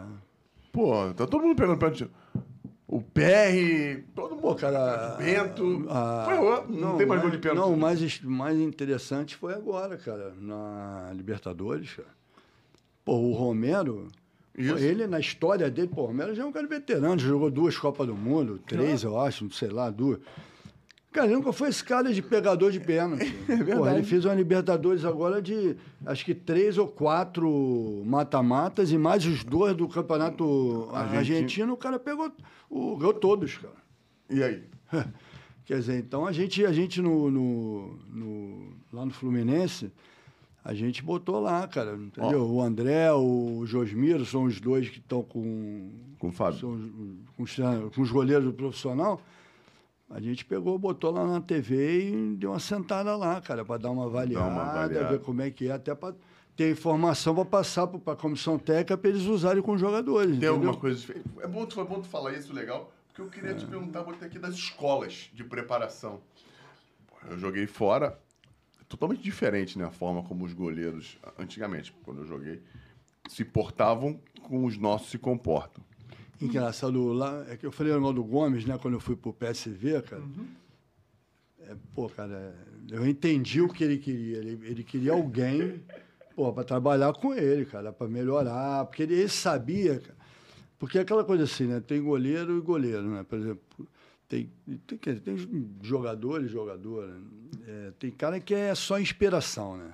Pô, 0.71 1.13
tá 1.13 1.25
todo 1.27 1.43
mundo 1.43 1.55
pegando 1.55 1.77
pênalti. 1.77 2.09
O 2.87 3.01
PR, 3.01 4.03
todo 4.13 4.35
mundo. 4.35 4.55
Cara. 4.55 5.15
Bento. 5.17 5.85
a- 5.89 6.25
Foi, 6.25 6.37
ó, 6.37 6.63
não, 6.67 6.95
tem 6.97 7.07
mais 7.07 7.21
gol 7.21 7.31
de 7.31 7.39
pênalti. 7.39 7.59
Não, 7.59 7.73
o 7.73 7.77
mais, 7.77 8.21
mais 8.21 8.59
interessante 8.59 9.35
foi 9.35 9.53
agora, 9.53 9.97
cara, 9.97 10.31
na 10.39 11.09
Libertadores, 11.13 11.93
cara. 11.93 12.07
Pô, 13.03 13.15
o 13.15 13.33
Romero, 13.33 14.09
Isso. 14.57 14.77
ele, 14.77 15.07
na 15.07 15.19
história 15.19 15.69
dele, 15.71 15.87
pô, 15.87 16.03
o 16.03 16.05
Romero 16.07 16.35
já 16.35 16.43
é 16.43 16.45
um 16.45 16.51
cara 16.51 16.67
veterano, 16.67 17.17
jogou 17.19 17.49
duas 17.49 17.77
Copas 17.77 18.05
do 18.07 18.15
Mundo, 18.15 18.59
três, 18.65 19.03
eu 19.03 19.19
acho, 19.19 19.43
não 19.45 19.51
sei 19.51 19.69
lá, 19.69 19.89
duas. 19.89 20.19
Cara, 21.11 21.27
ele 21.27 21.35
nunca 21.35 21.53
foi 21.53 21.69
esse 21.69 21.83
cara 21.83 22.11
de 22.11 22.21
pegador 22.23 22.71
de 22.71 22.79
pênalti. 22.79 23.33
É 23.47 23.55
verdade. 23.55 23.97
ele 23.97 24.03
fez 24.03 24.25
uma 24.25 24.33
Libertadores 24.33 25.05
agora 25.05 25.41
de, 25.41 25.75
acho 26.05 26.25
que 26.25 26.33
três 26.33 26.77
ou 26.77 26.87
quatro 26.87 28.01
mata-matas 28.05 28.91
e 28.91 28.97
mais 28.97 29.25
os 29.25 29.43
dois 29.43 29.75
do 29.75 29.87
Campeonato 29.87 30.89
Argentino. 30.91 31.17
Argentino, 31.19 31.73
o 31.73 31.77
cara 31.77 31.99
pegou, 31.99 32.31
o, 32.69 32.97
ganhou 32.97 33.13
todos, 33.13 33.57
cara. 33.57 33.75
E 34.29 34.41
aí? 34.43 34.63
Quer 35.65 35.77
dizer, 35.79 35.97
então 35.99 36.25
a 36.25 36.31
gente, 36.31 36.65
a 36.65 36.73
gente 36.73 37.01
no, 37.01 37.29
no- 37.31 37.99
no- 38.11 38.73
lá 38.91 39.05
no 39.05 39.11
Fluminense, 39.11 39.91
A 40.65 40.73
gente 40.73 41.03
botou 41.03 41.41
lá, 41.41 41.67
cara, 41.67 41.95
entendeu? 41.95 42.49
O 42.49 42.61
André, 42.61 43.11
o 43.11 43.65
Josmiro 43.65 44.25
são 44.25 44.43
os 44.43 44.61
dois 44.61 44.87
que 44.87 44.99
estão 44.99 45.21
com, 45.21 45.91
Com 46.17 46.29
o 46.29 46.31
Fábio. 46.31 46.59
são 46.59 46.89
com, 47.35 47.43
os, 47.43 47.55
com 47.93 48.01
os 48.01 48.11
goleiros 48.11 48.45
do 48.45 48.53
profissional. 48.53 49.19
A 50.09 50.21
gente 50.21 50.45
pegou, 50.45 50.77
botou 50.77 51.11
lá 51.11 51.25
na 51.25 51.41
TV 51.41 52.09
e 52.09 52.35
deu 52.35 52.51
uma 52.51 52.59
sentada 52.59 53.15
lá, 53.15 53.41
cara, 53.41 53.65
para 53.65 53.81
dar 53.81 53.91
uma 53.91 54.05
avaliada, 54.05 54.61
avaliada. 54.61 55.09
ver 55.09 55.19
como 55.19 55.41
é 55.41 55.49
que 55.49 55.67
é, 55.67 55.71
até 55.71 55.93
para 55.95 56.15
ter 56.55 56.71
informação 56.71 57.33
para 57.33 57.45
passar 57.45 57.87
para 57.87 58.13
a 58.13 58.15
comissão 58.15 58.59
técnica 58.59 58.97
para 58.97 59.09
eles 59.09 59.23
usarem 59.23 59.61
com 59.61 59.73
os 59.73 59.81
jogadores. 59.81 60.27
Tem 60.27 60.37
entendeu? 60.37 60.53
alguma 60.53 60.77
coisa 60.77 60.99
diferente? 60.99 61.25
É 61.41 61.47
bom, 61.47 61.69
foi 61.69 61.83
bom 61.83 61.99
tu 61.99 62.07
falar 62.07 62.33
isso, 62.33 62.53
legal, 62.53 62.93
porque 63.07 63.21
eu 63.21 63.27
queria 63.27 63.55
te 63.55 63.65
perguntar 63.65 64.03
muito 64.03 64.23
aqui 64.23 64.37
das 64.37 64.53
escolas 64.53 65.29
de 65.33 65.43
preparação. 65.43 66.21
Eu 67.29 67.37
joguei 67.37 67.65
fora, 67.65 68.07
é 68.07 68.22
totalmente 68.87 69.21
diferente, 69.21 69.77
né? 69.77 69.85
A 69.85 69.91
forma 69.91 70.23
como 70.23 70.45
os 70.45 70.53
goleiros, 70.53 71.17
antigamente, 71.37 71.93
quando 72.03 72.21
eu 72.21 72.25
joguei, 72.25 72.61
se 73.29 73.43
portavam 73.43 74.19
com 74.41 74.65
os 74.65 74.77
nossos 74.77 75.09
se 75.09 75.17
comportam. 75.17 75.83
Engraçado, 76.41 77.13
lá, 77.13 77.45
é 77.47 77.55
que 77.55 77.65
eu 77.65 77.71
falei 77.71 77.93
o 77.93 78.11
do 78.11 78.23
Gomes, 78.23 78.65
né, 78.65 78.77
quando 78.77 78.95
eu 78.95 78.99
fui 78.99 79.15
pro 79.15 79.33
PSV, 79.33 80.01
cara. 80.01 80.23
É, 81.61 81.75
pô, 81.95 82.09
cara, 82.09 82.53
eu 82.91 83.07
entendi 83.07 83.61
o 83.61 83.69
que 83.69 83.83
ele 83.83 83.97
queria. 83.97 84.39
Ele, 84.39 84.59
ele 84.63 84.83
queria 84.83 85.13
alguém, 85.13 85.81
pô, 86.35 86.51
para 86.51 86.65
trabalhar 86.65 87.13
com 87.13 87.33
ele, 87.33 87.65
cara, 87.65 87.93
para 87.93 88.07
melhorar, 88.07 88.85
porque 88.85 89.03
ele, 89.03 89.13
ele 89.13 89.29
sabia, 89.29 89.99
cara. 89.99 90.17
Porque 90.77 90.97
é 90.97 91.01
aquela 91.01 91.23
coisa 91.23 91.45
assim, 91.45 91.65
né, 91.65 91.79
tem 91.79 92.01
goleiro 92.01 92.57
e 92.57 92.61
goleiro, 92.61 93.03
né? 93.03 93.23
Por 93.23 93.39
exemplo, 93.39 93.87
tem, 94.33 94.49
tem, 94.87 94.97
dizer, 95.13 95.19
tem 95.21 95.67
jogadores, 95.81 96.49
jogadora. 96.51 97.13
É, 97.67 97.91
tem 97.99 98.11
cara 98.11 98.39
que 98.39 98.53
é 98.53 98.73
só 98.75 98.99
inspiração, 98.99 99.77
né? 99.77 99.91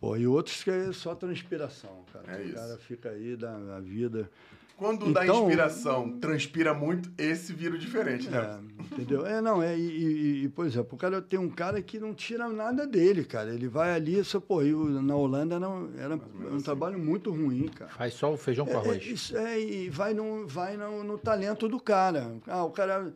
Pô, 0.00 0.16
e 0.16 0.26
outros 0.26 0.62
que 0.62 0.70
é 0.70 0.92
só 0.92 1.14
transpiração, 1.14 2.04
cara. 2.12 2.40
É 2.40 2.46
o 2.46 2.52
cara 2.54 2.76
fica 2.78 3.08
aí 3.10 3.34
da, 3.36 3.58
da 3.58 3.80
vida. 3.80 4.30
Quando 4.76 5.08
Então- 5.08 5.44
inspiração 5.44 6.18
transpira 6.20 6.74
muito, 6.74 7.10
esse 7.16 7.50
vira 7.54 7.78
diferente, 7.78 8.28
né? 8.28 8.60
É, 8.78 8.84
entendeu? 8.94 9.24
É, 9.24 9.40
não, 9.40 9.62
é, 9.62 9.74
e, 9.74 10.44
e- 10.44 10.48
por 10.50 10.66
exemplo, 10.66 10.90
o 10.92 10.98
cara 10.98 11.22
tem 11.22 11.38
um 11.40 11.48
cara 11.48 11.80
que 11.80 11.98
não 11.98 12.12
tira 12.12 12.46
nada 12.50 12.86
dele, 12.86 13.24
cara. 13.24 13.54
Ele 13.54 13.68
vai 13.68 13.92
ali, 13.94 14.22
só, 14.22 14.38
pô, 14.38 14.62
e 14.62 14.70
na 14.74 15.16
Holanda 15.16 15.58
não, 15.58 15.88
era 15.96 16.14
um 16.52 16.60
trabalho 16.60 16.98
muito 16.98 17.30
ruim, 17.30 17.68
cara. 17.68 17.90
Faz 17.92 18.12
só 18.12 18.34
o 18.34 18.36
feijão 18.36 18.66
com 18.66 18.72
É, 18.72 18.76
arroz. 18.76 18.98
é, 19.02 19.06
isso, 19.06 19.34
é, 19.38 19.58
e 19.58 19.88
vai, 19.88 20.12
no, 20.12 20.46
vai 20.46 20.76
no, 20.76 21.02
no 21.02 21.16
talento 21.16 21.66
do 21.68 21.80
cara. 21.80 22.36
Ah, 22.46 22.62
o 22.62 22.70
cara 22.70 23.14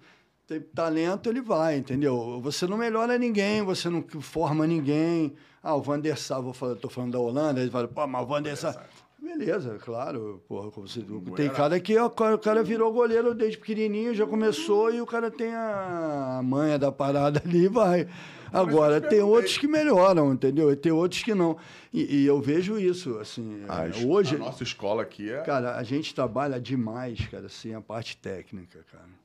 tem 0.50 0.60
talento, 0.60 1.28
ele 1.30 1.40
vai, 1.40 1.76
entendeu? 1.76 2.40
Você 2.42 2.66
não 2.66 2.76
melhora 2.76 3.16
ninguém, 3.16 3.62
você 3.62 3.88
não 3.88 4.02
forma 4.20 4.66
ninguém. 4.66 5.32
Ah, 5.62 5.76
o 5.76 5.80
Van 5.80 6.00
der 6.00 6.18
Sar, 6.18 6.42
vou 6.42 6.52
falar, 6.52 6.74
tô 6.74 6.88
falando 6.88 7.12
da 7.12 7.20
Holanda, 7.20 7.60
ele 7.60 7.70
fala, 7.70 7.86
pô, 7.86 8.04
mas 8.06 8.22
o 8.22 8.26
Van 8.26 8.42
der 8.42 8.56
Sar... 8.56 8.84
Beleza, 9.22 9.78
claro. 9.78 10.42
Porra, 10.48 10.70
como 10.70 10.88
você, 10.88 11.04
tem 11.36 11.48
cara 11.50 11.78
que 11.78 11.96
ó, 11.96 12.06
o 12.06 12.38
cara 12.38 12.64
virou 12.64 12.90
goleiro 12.92 13.32
desde 13.34 13.58
pequenininho, 13.58 14.14
já 14.14 14.26
começou 14.26 14.92
e 14.92 15.00
o 15.00 15.06
cara 15.06 15.30
tem 15.30 15.54
a 15.54 16.40
manha 16.42 16.78
da 16.78 16.90
parada 16.90 17.40
ali 17.44 17.66
e 17.66 17.68
vai. 17.68 18.08
Agora, 18.52 19.00
tem 19.00 19.20
outros 19.20 19.56
que 19.58 19.68
melhoram, 19.68 20.32
entendeu? 20.32 20.72
E 20.72 20.74
tem 20.74 20.90
outros 20.90 21.22
que 21.22 21.34
não. 21.34 21.56
E, 21.92 22.22
e 22.22 22.26
eu 22.26 22.40
vejo 22.40 22.76
isso, 22.78 23.18
assim, 23.18 23.62
A, 23.68 23.86
es- 23.86 24.02
hoje... 24.04 24.34
a 24.34 24.38
nossa 24.38 24.64
escola 24.64 25.02
aqui 25.02 25.30
é. 25.30 25.42
Cara, 25.42 25.76
a 25.76 25.82
gente 25.84 26.12
trabalha 26.14 26.58
demais, 26.58 27.20
cara, 27.28 27.46
assim, 27.46 27.72
a 27.74 27.80
parte 27.80 28.16
técnica, 28.16 28.84
cara. 28.90 29.19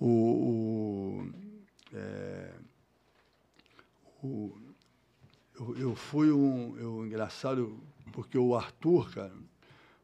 O, 0.00 0.06
o, 0.06 1.30
é, 1.92 2.50
o- 4.22 4.52
eu, 5.58 5.76
eu 5.76 5.94
fui 5.96 6.30
um, 6.30 6.76
eu, 6.78 7.04
engraçado, 7.06 7.78
porque 8.12 8.38
o 8.38 8.54
Arthur, 8.54 9.10
cara, 9.10 9.32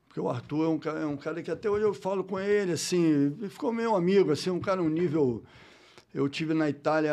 porque 0.09 0.21
o 0.21 0.29
Arthur 0.29 0.65
é 0.65 0.69
um, 0.69 0.79
cara, 0.79 1.01
é 1.01 1.07
um 1.07 1.17
cara 1.17 1.43
que 1.43 1.51
até 1.51 1.71
hoje 1.71 1.85
eu 1.85 1.95
falo 1.95 2.25
com 2.25 2.39
ele, 2.41 2.73
assim, 2.73 3.37
ficou 3.49 3.73
meu 3.73 3.95
amigo, 3.95 4.33
assim, 4.33 4.51
um 4.51 4.61
cara 4.61 4.83
um 4.83 4.89
nível... 4.89 5.43
Eu 6.13 6.29
tive 6.29 6.55
na 6.55 6.71
Itália, 6.71 7.13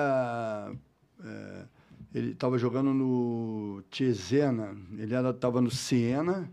é, 1.24 1.66
ele 2.14 2.34
estava 2.34 2.56
jogando 2.60 2.94
no 2.94 3.84
Cesena, 3.92 4.78
ele 4.96 5.16
estava 5.16 5.60
no 5.60 5.72
Siena, 5.72 6.52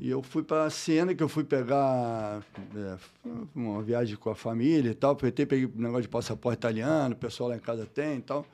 e 0.00 0.10
eu 0.10 0.22
fui 0.22 0.42
para 0.42 0.68
Siena, 0.70 1.14
que 1.14 1.22
eu 1.22 1.28
fui 1.28 1.44
pegar 1.44 2.42
é, 2.74 2.98
uma 3.54 3.82
viagem 3.82 4.16
com 4.16 4.28
a 4.30 4.34
família 4.34 4.90
e 4.90 4.94
tal. 4.94 5.12
Aproveitei, 5.12 5.46
peguei 5.46 5.66
um 5.66 5.80
negócio 5.80 6.02
de 6.02 6.08
passaporte 6.08 6.58
italiano, 6.58 7.14
o 7.14 7.18
pessoal 7.18 7.50
lá 7.50 7.56
em 7.56 7.60
casa 7.60 7.86
tem 7.86 8.18
e 8.18 8.22
tal. 8.22 8.44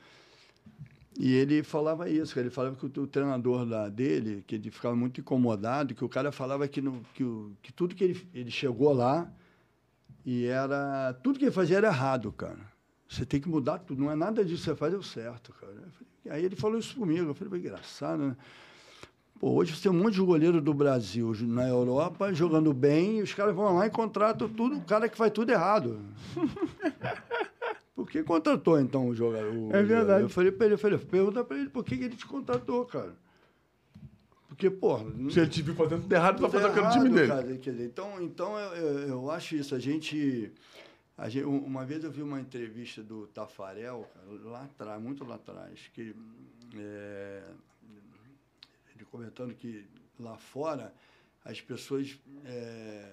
E 1.18 1.32
ele 1.34 1.62
falava 1.62 2.08
isso, 2.08 2.38
ele 2.38 2.50
falava 2.50 2.76
que 2.76 2.86
o, 2.86 3.02
o 3.02 3.06
treinador 3.06 3.68
lá 3.68 3.88
dele, 3.88 4.44
que 4.46 4.54
ele 4.54 4.70
ficava 4.70 4.94
muito 4.94 5.20
incomodado, 5.20 5.94
que 5.94 6.04
o 6.04 6.08
cara 6.08 6.30
falava 6.30 6.66
que, 6.68 6.80
no, 6.80 7.02
que, 7.14 7.24
o, 7.24 7.52
que 7.62 7.72
tudo 7.72 7.94
que 7.94 8.04
ele, 8.04 8.28
ele 8.32 8.50
chegou 8.50 8.92
lá 8.92 9.30
e 10.24 10.46
era. 10.46 11.12
Tudo 11.22 11.38
que 11.38 11.44
ele 11.46 11.52
fazia 11.52 11.78
era 11.78 11.88
errado, 11.88 12.30
cara. 12.32 12.58
Você 13.08 13.26
tem 13.26 13.40
que 13.40 13.48
mudar 13.48 13.78
tudo, 13.80 14.00
não 14.00 14.10
é 14.10 14.14
nada 14.14 14.44
disso 14.44 14.62
que 14.62 14.70
você 14.70 14.76
faz, 14.76 14.92
deu 14.92 15.02
certo, 15.02 15.52
cara. 15.54 15.72
Falei- 15.72 16.38
aí 16.38 16.44
ele 16.44 16.54
falou 16.54 16.78
isso 16.78 16.94
comigo, 16.96 17.30
eu 17.30 17.34
falei, 17.34 17.50
"Pô, 17.50 17.56
engraçado, 17.56 18.22
né? 18.28 18.36
Pô, 19.40 19.52
hoje 19.54 19.74
você 19.74 19.84
tem 19.88 19.90
um 19.90 20.02
monte 20.02 20.14
de 20.14 20.20
goleiro 20.20 20.60
do 20.60 20.74
Brasil 20.74 21.32
na 21.40 21.66
Europa 21.66 22.30
jogando 22.34 22.74
bem, 22.74 23.18
e 23.18 23.22
os 23.22 23.32
caras 23.32 23.54
vão 23.56 23.74
lá 23.74 23.86
e 23.86 23.90
contratam 23.90 24.46
tudo, 24.48 24.76
o 24.76 24.84
cara 24.84 25.08
que 25.08 25.16
faz 25.16 25.32
tudo 25.32 25.50
errado. 25.50 25.98
Por 27.96 28.06
que 28.08 28.22
contratou 28.22 28.78
então 28.78 29.08
o 29.08 29.14
jogador? 29.14 29.50
o 29.54 29.74
É 29.74 29.82
verdade. 29.82 30.22
Eu 30.24 30.28
falei 30.28 30.52
pra 30.52 30.66
ele, 30.66 30.74
eu 30.74 30.78
falei, 30.78 30.98
pergunta 30.98 31.42
pra 31.42 31.56
ele 31.58 31.70
por 31.70 31.82
que, 31.84 31.94
ele 31.94 32.16
te 32.16 32.26
contratou, 32.26 32.84
cara. 32.84 33.14
Porque, 34.46 34.68
pô, 34.68 34.98
não- 34.98 35.30
Se 35.30 35.40
ele 35.40 35.48
te 35.48 35.62
viu 35.62 35.74
fazendo 35.74 36.02
tudo 36.02 36.12
errado, 36.12 36.34
tá 36.42 36.46
tudo 36.48 36.50
fazendo 36.60 36.70
aquilo 36.70 36.84
no 36.84 36.90
errado, 36.90 37.02
time 37.02 37.14
dele. 37.14 37.28
cara, 37.28 37.56
quer 37.58 37.70
dizer, 37.70 37.84
então, 37.86 38.22
então 38.22 38.58
eu, 38.58 38.74
eu, 38.76 38.98
eu 39.08 39.30
acho 39.30 39.56
isso. 39.56 39.74
A 39.74 39.78
gente, 39.78 40.52
a 41.16 41.28
gente- 41.30 41.46
um- 41.46 41.64
Uma 41.64 41.86
vez 41.86 42.04
eu 42.04 42.10
vi 42.10 42.22
uma 42.22 42.38
entrevista 42.40 43.02
do 43.02 43.26
Tafarel, 43.28 44.06
cara, 44.14 44.50
lá 44.50 44.64
atrás, 44.64 45.02
muito 45.02 45.24
lá 45.24 45.36
atrás, 45.36 45.80
que 45.94 46.14
é, 46.76 47.42
comentando 49.04 49.54
que 49.54 49.86
lá 50.18 50.36
fora 50.36 50.92
as 51.44 51.60
pessoas. 51.60 52.18
é, 52.44 53.12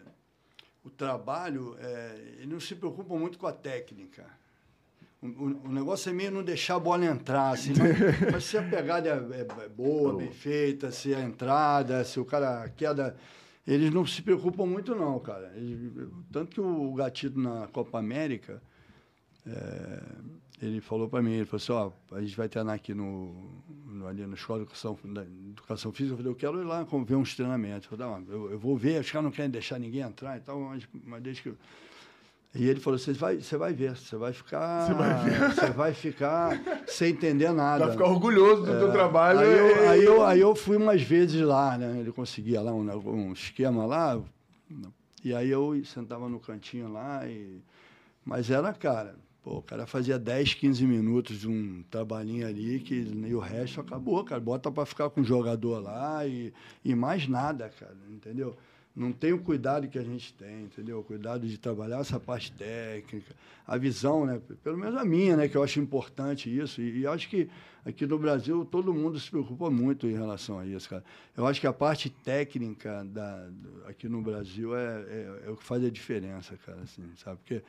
o 0.84 0.90
trabalho, 0.90 1.76
é, 1.82 2.46
não 2.48 2.60
se 2.62 2.74
preocupam 2.74 3.16
muito 3.18 3.38
com 3.38 3.46
a 3.46 3.52
técnica. 3.52 4.26
O, 5.22 5.28
o- 5.28 5.62
o 5.66 5.72
negócio 5.72 6.10
é 6.10 6.14
meio 6.14 6.32
não 6.32 6.44
deixar 6.44 6.76
a 6.76 6.80
bola 6.80 7.06
entrar, 7.06 7.50
assim, 7.52 7.74
mas, 7.78 8.32
mas 8.32 8.44
se 8.46 8.58
a 8.58 8.64
pegada 8.64 9.10
é, 9.10 9.42
é 9.66 9.68
boa, 9.70 10.16
bem 10.16 10.32
feita, 10.32 10.90
se 10.92 11.14
a 11.14 11.20
entrada, 11.22 12.04
se 12.06 12.20
o 12.20 12.26
cara 12.26 12.70
queda. 12.70 13.18
Eles 13.66 13.92
não 13.94 14.06
se 14.06 14.22
preocupam 14.22 14.66
muito, 14.66 14.96
não, 14.96 15.20
cara. 15.20 15.52
Eles- 15.58 15.92
tanto 16.32 16.52
que 16.52 16.62
o 16.62 16.94
Gatito 16.94 17.38
na 17.38 17.68
Copa 17.68 18.00
América, 18.00 18.62
é, 19.46 20.04
ele 20.62 20.82
falou 20.82 21.08
para 21.08 21.22
mim, 21.22 21.34
ele 21.34 21.46
falou 21.46 21.58
assim, 21.58 21.72
ó, 22.12 22.16
a 22.18 22.22
gente 22.22 22.36
vai 22.36 22.50
treinar 22.50 22.74
aqui 22.76 22.94
no, 22.94 23.36
no- 23.86 24.08
ali 24.08 24.26
na 24.26 24.34
Escola 24.34 24.60
de 24.60 24.64
Educação, 24.66 24.98
da 25.04 25.22
Educação 25.24 25.92
Física, 25.92 26.14
eu 26.14 26.18
falei, 26.18 26.32
eu 26.32 26.36
quero 26.36 26.62
ir 26.62 26.66
lá 26.66 26.86
ver 27.06 27.16
uns 27.16 27.36
treinamentos. 27.36 27.88
Eu, 27.92 27.98
falei, 27.98 28.14
"Não, 28.26 28.34
eu, 28.34 28.52
eu 28.52 28.60
vou 28.60 28.76
ver, 28.78 29.00
os 29.02 29.10
caras 29.12 29.24
não 29.26 29.32
querem 29.32 29.52
deixar 29.52 29.78
ninguém 29.80 30.02
entrar 30.02 30.36
e 30.38 30.40
tal, 30.42 30.60
mas, 30.60 30.88
mas 31.06 31.22
desde 31.22 31.42
que... 31.44 31.50
eu-" 31.50 31.58
E 32.56 32.68
ele 32.68 32.80
falou, 32.80 32.98
você 32.98 33.14
vai, 33.14 33.36
você 33.40 33.56
vai 33.56 33.72
ver, 33.74 33.96
você 33.96 34.16
vai 34.16 34.34
ficar... 34.34 34.88
Você 34.88 34.94
vai 34.94 35.72
vai 35.78 35.94
ficar 35.94 36.60
sem 36.88 37.12
entender 37.12 37.52
nada. 37.52 37.84
Vai 37.86 37.94
ficar 37.94 38.06
orgulhoso 38.08 38.64
do 38.64 38.80
teu 38.80 38.88
É, 38.90 38.92
trabalho. 38.92 39.40
Aí 39.40 39.48
e- 39.48 39.58
eu, 39.58 39.90
aí, 39.90 40.04
eu, 40.04 40.26
aí 40.26 40.40
eu 40.40 40.56
fui 40.56 40.76
umas 40.78 41.02
vezes 41.04 41.40
lá, 41.42 41.78
né? 41.78 42.00
Ele 42.00 42.12
conseguia 42.12 42.62
lá 42.62 42.74
um, 42.74 42.90
um 43.10 43.32
esquema 43.34 43.86
lá. 43.86 44.20
E 45.24 45.36
aí 45.36 45.50
eu 45.50 45.80
sentava 45.86 46.28
no 46.30 46.40
cantinho 46.40 46.92
lá. 46.92 47.28
E... 47.28 47.62
Mas 48.26 48.50
era, 48.50 48.74
cara, 48.74 49.16
pô, 49.48 49.60
o 49.60 49.62
cara 49.62 49.86
fazia 49.86 50.20
10, 50.20 50.56
15 50.56 50.86
minutos 50.86 51.40
de 51.40 51.48
um 51.48 51.82
trabalhinho 51.90 52.46
ali 52.46 52.82
que, 52.82 52.96
e 52.96 53.34
o 53.34 53.40
resto 53.40 53.80
acabou, 53.80 54.22
cara. 54.26 54.42
Bota 54.42 54.70
para 54.70 54.86
ficar 54.86 55.10
com 55.10 55.22
o 55.22 55.24
jogador 55.24 55.80
lá 55.80 56.28
e, 56.28 56.54
e 56.84 56.94
mais 56.94 57.28
nada, 57.30 57.70
cara, 57.70 57.96
entendeu? 58.10 58.58
Não 58.94 59.14
tem 59.14 59.32
o 59.32 59.40
cuidado 59.40 59.88
que 59.88 59.98
a 59.98 60.04
gente 60.04 60.34
tem, 60.34 60.64
entendeu? 60.64 61.00
O 61.00 61.04
cuidado 61.04 61.48
de 61.48 61.58
trabalhar 61.58 62.00
essa 62.00 62.20
parte 62.20 62.52
técnica, 62.52 63.34
a 63.66 63.78
visão, 63.78 64.26
né? 64.26 64.42
Pelo 64.64 64.76
menos 64.76 65.00
a 65.00 65.06
minha, 65.06 65.38
né? 65.38 65.48
Que 65.48 65.56
eu 65.56 65.64
acho 65.64 65.80
importante 65.80 66.50
isso. 66.54 66.82
E, 66.82 67.02
e 67.02 67.08
acho 67.08 67.30
que 67.30 67.48
aqui 67.86 68.06
no 68.06 68.18
Brasil 68.18 68.66
todo 68.66 68.94
mundo 68.94 69.18
se 69.20 69.30
preocupa 69.30 69.70
muito 69.70 70.08
em 70.08 70.14
relação 70.14 70.60
a 70.60 70.66
isso, 70.66 70.90
cara. 70.90 71.04
Eu 71.38 71.46
acho 71.46 71.62
que 71.62 71.68
a 71.68 71.74
parte 71.74 72.10
técnica 72.10 73.06
da, 73.06 73.48
aqui 73.86 74.10
no 74.10 74.22
Brasil 74.22 74.76
é, 74.76 75.06
é, 75.08 75.44
é 75.46 75.50
o 75.52 75.56
que 75.56 75.64
faz 75.64 75.86
a 75.86 75.90
diferença, 75.90 76.58
cara, 76.66 76.82
assim, 76.82 77.04
sabe? 77.16 77.38
Porque 77.38 77.62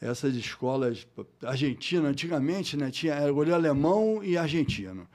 essas 0.00 0.34
escolas 0.34 1.06
argentinas, 1.44 2.10
antigamente, 2.10 2.76
né? 2.76 2.90
Tinha 2.90 3.14
era 3.14 3.32
goleiro 3.32 3.54
alemão 3.56 4.22
e 4.22 4.36
argentino. 4.36 5.06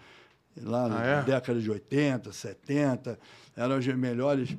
Lá 0.61 0.87
na 0.87 0.99
Ah, 1.01 1.05
é? 1.05 1.23
década 1.23 1.59
de 1.59 1.69
80, 1.71 2.31
70, 2.31 3.19
eram 3.55 3.77
os 3.79 3.87
melhores. 3.87 4.55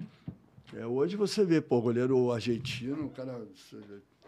É, 0.76 0.84
hoje 0.84 1.14
você 1.14 1.44
vê, 1.44 1.60
pô, 1.60 1.80
goleiro 1.80 2.32
argentino, 2.32 3.04
o 3.06 3.10
cara 3.10 3.40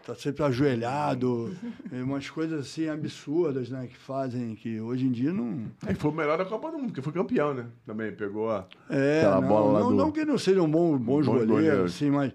tá 0.05 0.15
sempre 0.15 0.41
ajoelhado, 0.43 1.53
e 1.91 1.97
umas 2.01 2.29
coisas 2.29 2.61
assim 2.61 2.87
absurdas, 2.87 3.69
né? 3.69 3.87
Que 3.87 3.97
fazem, 3.97 4.55
que 4.55 4.79
hoje 4.79 5.05
em 5.07 5.11
dia 5.11 5.33
não. 5.33 5.65
Aí 5.85 5.93
foi 5.93 6.09
o 6.09 6.13
melhor 6.13 6.37
da 6.37 6.45
Copa 6.45 6.71
do 6.71 6.77
Mundo, 6.77 6.87
porque 6.87 7.01
foi 7.01 7.11
campeão, 7.11 7.53
né? 7.53 7.65
Também 7.85 8.13
pegou 8.13 8.49
a, 8.49 8.65
É, 8.89 9.23
não, 9.29 9.45
bola 9.45 9.73
lá 9.73 9.79
não, 9.81 9.89
do... 9.89 9.95
não 9.95 10.11
que 10.11 10.23
não 10.23 10.37
seja 10.37 10.61
um 10.61 10.71
bom, 10.71 10.97
bons 10.97 11.25
Bom 11.25 11.33
goleiros, 11.33 11.49
goleiro. 11.49 11.83
assim, 11.83 12.09
mas, 12.09 12.31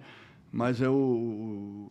mas 0.53 0.83
é 0.83 0.91
o- 0.91 1.82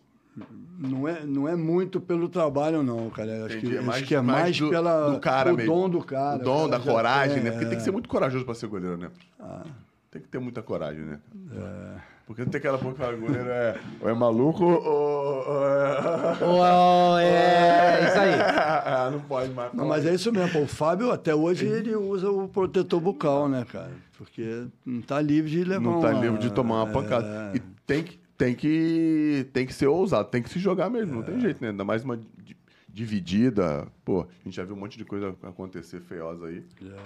não 0.82 1.08
é, 1.08 1.24
não 1.24 1.48
é 1.48 1.54
muito 1.56 2.00
pelo 2.00 2.28
trabalho, 2.28 2.82
não, 2.82 3.08
cara. 3.10 3.46
Acho 3.46 3.58
que, 3.58 3.74
é 3.74 3.78
acho 3.78 3.86
mais- 3.86 4.02
que 4.06 4.14
é 4.14 4.20
mais 4.20 4.42
mais, 4.42 4.58
do- 4.58 4.68
pela, 4.70 5.10
do 5.10 5.20
cara 5.20 5.52
o 5.52 5.56
mesmo. 5.56 5.72
dom 5.72 5.88
do 5.88 6.02
cara. 6.04 6.36
o 6.40 6.44
dom 6.44 6.68
cara, 6.68 6.78
da 6.78 6.80
coragem, 6.92 7.38
é, 7.38 7.40
né? 7.40 7.50
Porque 7.52 7.66
tem 7.66 7.76
que 7.78 7.82
ser 7.84 7.90
é. 7.90 7.92
muito 7.92 8.08
corajoso 8.08 8.44
pra 8.44 8.54
ser 8.54 8.66
goleiro, 8.66 8.96
né? 8.96 9.08
Ah, 9.40 9.62
Tem 10.10 10.20
que 10.20 10.28
ter 10.28 10.38
muita 10.38 10.60
coragem, 10.62 11.02
né? 11.04 11.18
é. 11.56 12.12
Porque 12.26 12.42
não 12.44 12.50
tem 12.50 12.58
aquela 12.60 12.78
porra 12.78 12.92
que 12.94 12.98
fala, 13.00 13.16
goleiro 13.16 13.48
é, 13.48 13.76
ou 14.00 14.08
é 14.08 14.14
maluco 14.14 14.64
ou... 14.64 14.82
ou 14.84 15.66
é... 15.66 16.44
Ô, 16.44 17.18
é, 17.18 18.06
isso 18.06 18.18
aí. 18.18 18.32
Ah, 18.94 19.10
não 19.10 19.20
pode 19.20 19.50
mais. 19.52 19.72
Não, 19.72 19.86
mas 19.86 20.04
é 20.06 20.14
isso 20.14 20.30
mesmo. 20.32 20.50
pô. 20.52 20.60
O 20.60 20.66
Fábio, 20.66 21.10
até 21.10 21.34
hoje, 21.34 21.66
ele 21.66 21.94
usa 21.96 22.30
o 22.30 22.46
protetor 22.48 23.00
bucal, 23.00 23.48
né, 23.48 23.64
cara? 23.70 23.90
Porque 24.18 24.66
não 24.84 25.00
tá 25.00 25.20
livre 25.20 25.50
de 25.50 25.64
levar 25.64 25.80
Não 25.80 26.00
tá 26.00 26.10
uma- 26.10 26.20
livre 26.20 26.38
de 26.38 26.50
tomar 26.52 26.84
uma 26.84 26.86
pancada. 26.92 27.50
É. 27.52 27.56
E 27.56 27.60
tem 27.86 28.02
que, 28.04 28.18
tem, 28.44 28.54
que, 28.54 29.46
tem 29.52 29.66
que 29.66 29.72
ser 29.72 29.86
ousado, 29.86 30.28
tem 30.28 30.42
que 30.42 30.48
se 30.50 30.58
jogar 30.58 30.90
mesmo, 30.90 31.14
não 31.16 31.22
tem 31.22 31.38
jeito, 31.40 31.60
né? 31.62 31.70
Ainda 31.70 31.84
mais 31.84 32.02
uma 32.04 32.16
di- 32.16 32.56
dividida. 32.88 33.86
Pô, 34.04 34.22
a 34.22 34.44
gente 34.44 34.54
já 34.56 34.64
viu 34.64 34.74
um 34.74 34.78
monte 34.78 34.98
de 34.98 35.04
coisa 35.04 35.36
acontecer 35.42 36.00
feiosa 36.00 36.46
aí. 36.46 36.64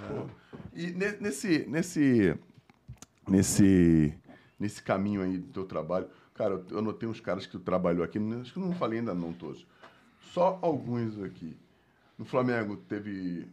Pô, 0.09 0.27
E 0.75 0.87
ne- 0.93 1.17
nesse, 1.21 1.67
nesse, 1.69 2.35
nesse, 3.29 4.15
nesse 4.59 4.83
caminho 4.83 5.23
aí 5.23 5.39
do 5.39 5.49
teu 5.53 5.65
trabalho, 5.65 6.07
cara, 6.35 6.55
eu- 6.55 6.65
eu 6.77 6.83
notei 6.83 7.09
uns 7.09 7.21
caras 7.21 7.45
que 7.47 7.53
tu 7.53 7.61
trabalhou 7.61 8.05
aqui, 8.05 8.19
não- 8.19 8.41
acho 8.41 8.53
que 8.53 8.59
eu 8.59 8.65
não 8.65 8.75
falei 8.75 8.99
ainda 9.01 9.15
não 9.15 9.33
todos. 9.33 9.67
Só 10.33 10.59
alguns 10.63 11.23
aqui. 11.23 11.57
No 12.19 12.25
Flamengo 12.25 12.77
teve 12.77 13.47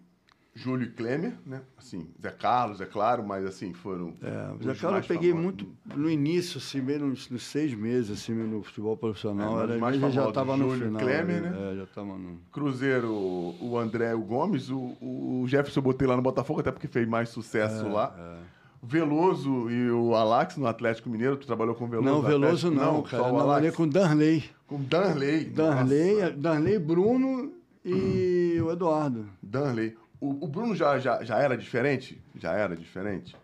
Júlio 0.55 0.85
e 0.85 0.91
Klemer, 0.91 1.34
né? 1.45 1.61
Assim, 1.77 2.07
Zé 2.21 2.30
Carlos, 2.30 2.80
é 2.80 2.85
claro, 2.85 3.25
mas 3.25 3.43
assim, 3.43 3.73
foram. 3.73 4.13
É, 4.21 4.53
os 4.59 4.65
já 4.65 4.75
cara, 4.75 4.99
eu 4.99 5.03
peguei 5.03 5.31
famosos. 5.31 5.43
muito 5.43 5.67
no 5.95 6.09
início, 6.09 6.59
assim, 6.59 6.80
meio 6.80 6.99
nos, 7.07 7.27
nos 7.30 7.43
seis 7.43 7.73
meses, 7.73 8.11
assim, 8.11 8.34
no 8.34 8.61
futebol 8.61 8.95
profissional. 8.95 9.53
É, 9.63 9.77
mas 9.77 9.95
era, 9.95 10.01
mais 10.01 10.13
já 10.13 10.27
estava 10.27 10.55
no 10.55 10.69
Júlio 10.69 10.85
final. 10.88 11.01
Klemer, 11.01 11.41
né? 11.41 11.49
né? 11.49 11.71
É, 11.71 11.75
já 11.77 11.84
estava 11.84 12.17
no... 12.17 12.39
Cruzeiro, 12.51 13.09
o 13.11 13.77
André 13.80 14.11
e 14.11 14.13
o 14.13 14.21
Gomes, 14.21 14.69
o, 14.69 14.95
o 15.01 15.43
Jefferson 15.47 15.80
eu 15.80 15.84
botei 15.84 16.07
lá 16.07 16.15
no 16.15 16.21
Botafogo, 16.21 16.59
até 16.59 16.71
porque 16.71 16.88
fez 16.88 17.07
mais 17.07 17.30
sucesso 17.30 17.88
lá. 17.89 18.39
O 18.80 18.85
Veloso 18.85 19.71
e 19.71 19.89
o 19.89 20.13
Alax 20.13 20.57
no 20.57 20.67
Atlético 20.67 21.09
Mineiro, 21.09 21.38
tu 21.38 21.47
trabalhou 21.47 21.73
com 21.73 21.85
o 21.85 21.88
Veloso? 21.88 22.09
Não, 22.09 22.21
Veloso 22.21 22.67
Atlético? 22.67 22.93
não, 22.93 23.01
cara. 23.01 23.23
Só 23.23 23.30
Eu 23.30 23.34
o 23.34 23.38
trabalhei 23.38 23.71
com 23.71 23.84
o 23.84 23.88
Darley. 23.88 24.43
Com 24.67 24.81
Danley. 24.84 25.45
Darley, 25.45 26.15
Nossa, 26.15 26.31
Darley, 26.34 26.80
Bruno 26.80 27.53
e 27.84 28.59
o 28.61 28.69
Eduardo. 28.71 29.25
Danley. 29.41 29.95
O, 30.23 30.45
o 30.45 30.47
Bruno 30.47 30.73
já, 30.73 30.97
já, 30.99 31.21
já 31.21 31.37
era 31.37 31.57
diferente? 31.57 32.17
Já 32.39 32.53
era 32.53 32.77
diferente? 32.77 33.35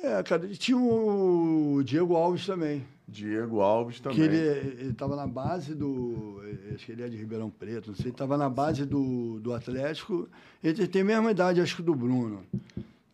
É, 0.00 0.22
cara, 0.22 0.46
tinha 0.50 0.78
o 0.78 1.82
Diego 1.84 2.14
Alves 2.14 2.46
também. 2.46 2.86
Diego 3.08 3.60
Alves 3.60 3.98
também. 3.98 4.16
Que 4.16 4.22
ele 4.22 4.90
estava 4.90 5.16
na 5.16 5.26
base 5.26 5.74
do. 5.74 6.40
Acho 6.72 6.86
que 6.86 6.92
ele 6.92 7.02
é 7.02 7.08
de 7.08 7.16
Ribeirão 7.16 7.50
Preto, 7.50 7.88
não 7.88 7.96
sei. 7.96 8.12
Estava 8.12 8.36
na 8.36 8.48
base 8.48 8.86
do, 8.86 9.40
do 9.40 9.52
Atlético. 9.52 10.28
Ele 10.62 10.86
tem 10.86 11.02
a 11.02 11.04
mesma 11.04 11.32
idade, 11.32 11.60
acho 11.60 11.74
que 11.74 11.82
do 11.82 11.96
Bruno. 11.96 12.44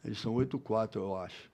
Eles 0.04 0.20
são 0.20 0.34
8-4, 0.34 0.96
eu 0.96 1.16
acho. 1.16 1.48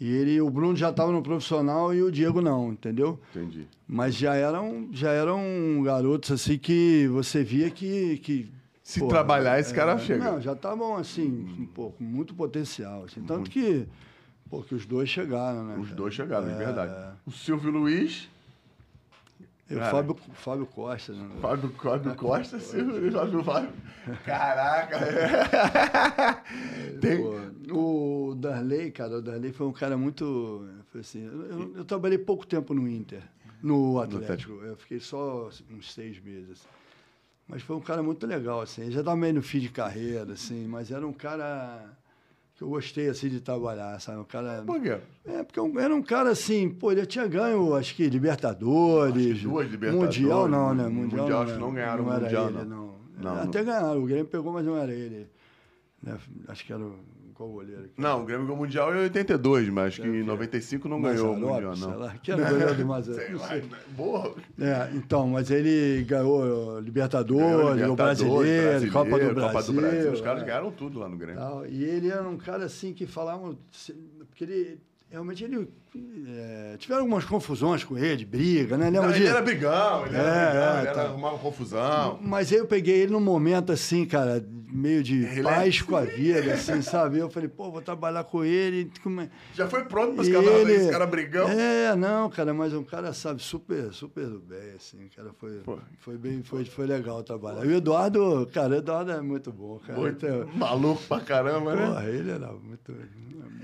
E 0.00 0.10
ele, 0.10 0.40
o 0.40 0.50
Bruno 0.50 0.74
já 0.74 0.90
estava 0.90 1.12
no 1.12 1.22
profissional 1.22 1.94
e 1.94 2.02
o 2.02 2.10
Diego 2.10 2.40
não, 2.40 2.72
entendeu? 2.72 3.20
Entendi. 3.30 3.68
Mas 3.86 4.16
já 4.16 4.34
eram, 4.34 4.88
já 4.90 5.12
eram 5.12 5.80
garotos 5.84 6.32
assim 6.32 6.58
que 6.58 7.06
você 7.06 7.44
via 7.44 7.70
que. 7.70 8.18
que 8.18 8.55
Se 8.86 9.00
pô, 9.00 9.08
trabalhar, 9.08 9.58
esse 9.58 9.74
cara 9.74 9.94
é, 9.94 9.98
chega. 9.98 10.22
Não, 10.30 10.40
já 10.40 10.52
estavam 10.52 10.94
assim, 10.96 11.44
um 11.58 11.66
pouco, 11.66 12.00
muito 12.04 12.32
potencial. 12.36 13.02
Assim, 13.02 13.20
tanto 13.20 13.50
que, 13.50 13.84
pô, 14.48 14.62
que 14.62 14.76
os 14.76 14.86
dois 14.86 15.08
chegaram, 15.08 15.64
né? 15.64 15.74
Os 15.76 15.86
cara? 15.88 15.96
dois 15.96 16.14
chegaram, 16.14 16.46
de 16.46 16.52
É, 16.52 16.56
verdade. 16.56 16.92
é. 16.92 17.10
O 17.26 17.32
Silvio 17.32 17.72
Luiz, 17.72 18.28
E 19.68 19.74
o 19.74 19.78
Cara. 19.80 19.90
Fábio, 19.90 20.16
Fábio 20.34 20.66
Costa, 20.66 21.12
né? 21.12 21.28
Fábio, 21.40 21.68
Fábio 21.72 22.14
Costa, 22.14 22.60
Silvio 22.60 23.00
Luiz, 23.00 23.12
Fábio, 23.12 23.42
Fábio. 23.42 23.70
Caraca! 24.24 24.98
Tem, 27.00 27.22
Pô, 27.68 28.30
o 28.30 28.34
Darley, 28.36 28.92
cara, 28.92 29.18
o 29.18 29.22
Darley 29.22 29.52
foi 29.52 29.66
um 29.66 29.72
cara 29.72 29.96
muito. 29.96 30.64
Foi 30.92 31.00
assim, 31.00 31.24
eu, 31.24 31.42
eu- 31.46 31.76
eu 31.78 31.84
trabalhei 31.84 32.18
pouco 32.18 32.46
tempo 32.46 32.72
no 32.72 32.88
Inter, 32.88 33.22
no 33.60 33.98
Atlético. 33.98 34.52
Eu 34.62 34.76
fiquei 34.76 35.00
só 35.00 35.50
uns 35.72 35.92
seis 35.92 36.20
meses. 36.20 36.64
Mas 37.48 37.62
foi 37.62 37.76
um 37.76 37.80
cara 37.80 38.02
muito 38.02 38.26
legal, 38.26 38.60
assim. 38.60 38.90
Já 38.90 39.00
estava 39.00 39.16
meio 39.16 39.34
no 39.34 39.42
fim 39.42 39.60
de 39.60 39.68
carreira, 39.68 40.32
assim, 40.32 40.66
mas 40.66 40.90
era 40.90 41.06
um 41.06 41.12
cara 41.12 41.96
que 42.56 42.62
eu 42.62 42.68
gostei, 42.68 43.08
assim, 43.08 43.28
de 43.28 43.40
trabalhar, 43.40 44.00
sabe? 44.00 44.18
Um 44.18 44.24
cara... 44.24 44.62
Por 44.66 44.80
quê? 44.80 44.98
É, 45.26 45.42
porque 45.44 45.60
era 45.78 45.94
um 45.94 46.02
cara 46.02 46.30
assim, 46.30 46.68
pô, 46.70 46.90
ele 46.90 47.04
tinha 47.04 47.26
ganho, 47.26 47.74
acho 47.74 47.94
que 47.94 48.08
Libertadores. 48.08 49.32
Acho 49.32 49.40
que 49.40 49.46
duas 49.46 49.70
Libertadores. 49.70 50.18
Mundial 50.18 50.48
não, 50.48 50.74
né? 50.74 50.88
Mundial, 50.88 51.22
Mundial, 51.22 51.42
acho 51.42 51.52
que 51.52 51.60
não 51.60 51.74
ganharam 51.74 52.04
o 52.04 52.12
era 52.12 52.20
Mundial, 52.20 52.48
ele, 52.48 52.64
não. 52.64 52.64
não. 52.64 52.96
Não, 53.34 53.42
Até 53.42 53.62
ganharam, 53.62 54.02
o 54.02 54.06
Grêmio 54.06 54.26
pegou, 54.26 54.52
mas 54.52 54.64
não 54.64 54.76
era 54.76 54.92
ele. 54.92 55.28
Né? 56.02 56.18
Acho 56.48 56.64
que 56.64 56.72
era 56.72 56.82
o, 56.82 56.98
qual 57.36 57.50
goleiro? 57.50 57.82
aqui? 57.84 58.00
Não, 58.00 58.22
o 58.22 58.24
Grêmio 58.24 58.46
ganhou 58.46 58.56
o 58.58 58.60
Mundial 58.62 58.94
em 58.94 58.98
82, 59.00 59.68
mas 59.68 59.86
acho 59.88 60.02
que 60.02 60.08
em 60.08 60.22
95 60.22 60.88
não 60.88 61.02
ganhou 61.02 61.32
o 61.32 61.40
Mazzaropi, 61.40 61.52
Mundial, 61.52 61.76
sei 61.76 61.86
não. 61.88 61.98
lá. 61.98 62.14
Que 62.22 62.32
era 62.32 62.42
o 62.42 62.48
goleiro 62.48 62.74
do 62.74 62.86
Mazzaropi, 62.86 63.26
Sei 63.26 63.34
lá, 63.34 63.48
sei. 63.48 63.64
Boa. 63.96 64.34
É, 64.58 64.90
então, 64.94 65.28
mas 65.28 65.50
ele 65.50 66.02
ganhou 66.04 66.80
Libertadores, 66.80 67.46
Ganhou 67.46 67.74
ganhou 67.74 67.96
brasileiro, 67.96 68.90
Copa 68.92 69.10
do 69.18 69.34
Brasil. 69.34 69.52
Copa 69.52 69.62
do 69.62 69.72
Brasil. 69.74 70.12
Os 70.12 70.20
caras 70.20 70.42
é. 70.42 70.46
ganharam 70.46 70.70
tudo 70.70 70.98
lá 70.98 71.08
no 71.08 71.16
Grêmio. 71.16 71.40
Tal. 71.40 71.66
E 71.66 71.84
ele 71.84 72.08
era 72.10 72.28
um 72.28 72.38
cara 72.38 72.64
assim 72.64 72.92
que 72.92 73.06
falavam. 73.06 73.56
Porque 74.28 74.44
ele. 74.44 74.80
Realmente 75.08 75.44
ele. 75.44 75.68
é, 76.26 76.74
tiveram 76.78 77.02
algumas 77.02 77.24
confusões 77.24 77.84
com 77.84 77.96
ele, 77.96 78.16
de 78.16 78.26
briga, 78.26 78.76
né? 78.76 78.86
Lembra 78.86 79.02
Não, 79.02 79.10
ele 79.10 79.20
disso? 79.20 79.30
era 79.30 79.40
brigão, 79.40 80.04
ele 80.04 80.16
era 80.16 80.28
É, 80.28 80.46
brigão, 80.50 80.66
é, 80.66 80.78
ele 80.80 80.88
era 80.88 80.94
tá. 80.94 81.02
arrumava 81.04 81.38
confusão. 81.38 82.18
Mas 82.20 82.50
aí 82.52 82.58
eu 82.58 82.66
peguei 82.66 83.02
ele 83.02 83.12
num 83.12 83.20
momento 83.20 83.70
assim, 83.70 84.04
cara, 84.04 84.44
meio 84.68 85.02
de 85.02 85.22
Relax. 85.24 85.56
paz 85.56 85.82
com 85.82 85.96
a 85.96 86.00
vida, 86.02 86.54
assim, 86.54 86.82
sabe? 86.82 87.18
Eu 87.18 87.30
falei, 87.30 87.48
pô, 87.48 87.70
vou 87.70 87.80
trabalhar 87.82 88.24
com 88.24 88.44
ele. 88.44 88.90
Como 89.02 89.20
é? 89.20 89.30
Já 89.54 89.68
foi 89.68 89.84
pronto 89.84 90.14
para 90.14 90.22
os 90.22 90.28
caras 90.28 90.68
esse 90.68 90.90
cara 90.90 91.06
brigão. 91.06 91.48
É, 91.48 91.94
não, 91.96 92.28
cara, 92.30 92.52
mas 92.52 92.72
um 92.74 92.82
cara, 92.82 93.12
sabe, 93.12 93.42
super, 93.42 93.92
super 93.92 94.26
do 94.26 94.38
bem, 94.40 94.72
assim, 94.76 95.08
cara, 95.14 95.30
foi, 95.38 95.58
Pô. 95.64 95.78
foi 95.98 96.16
bem, 96.16 96.42
foi, 96.42 96.64
foi 96.64 96.86
legal 96.86 97.22
trabalhar. 97.22 97.64
E 97.64 97.68
o 97.68 97.76
Eduardo, 97.76 98.48
cara, 98.52 98.74
o 98.74 98.76
Eduardo 98.78 99.12
é 99.12 99.20
muito 99.20 99.52
bom, 99.52 99.78
cara. 99.78 99.98
Muito 99.98 100.26
Então, 100.26 100.46
maluco 100.54 101.02
pra 101.08 101.20
caramba, 101.20 101.74
né? 101.74 101.86
Porra, 101.86 102.04
ele 102.08 102.30
era 102.30 102.52
muito. 102.52 102.92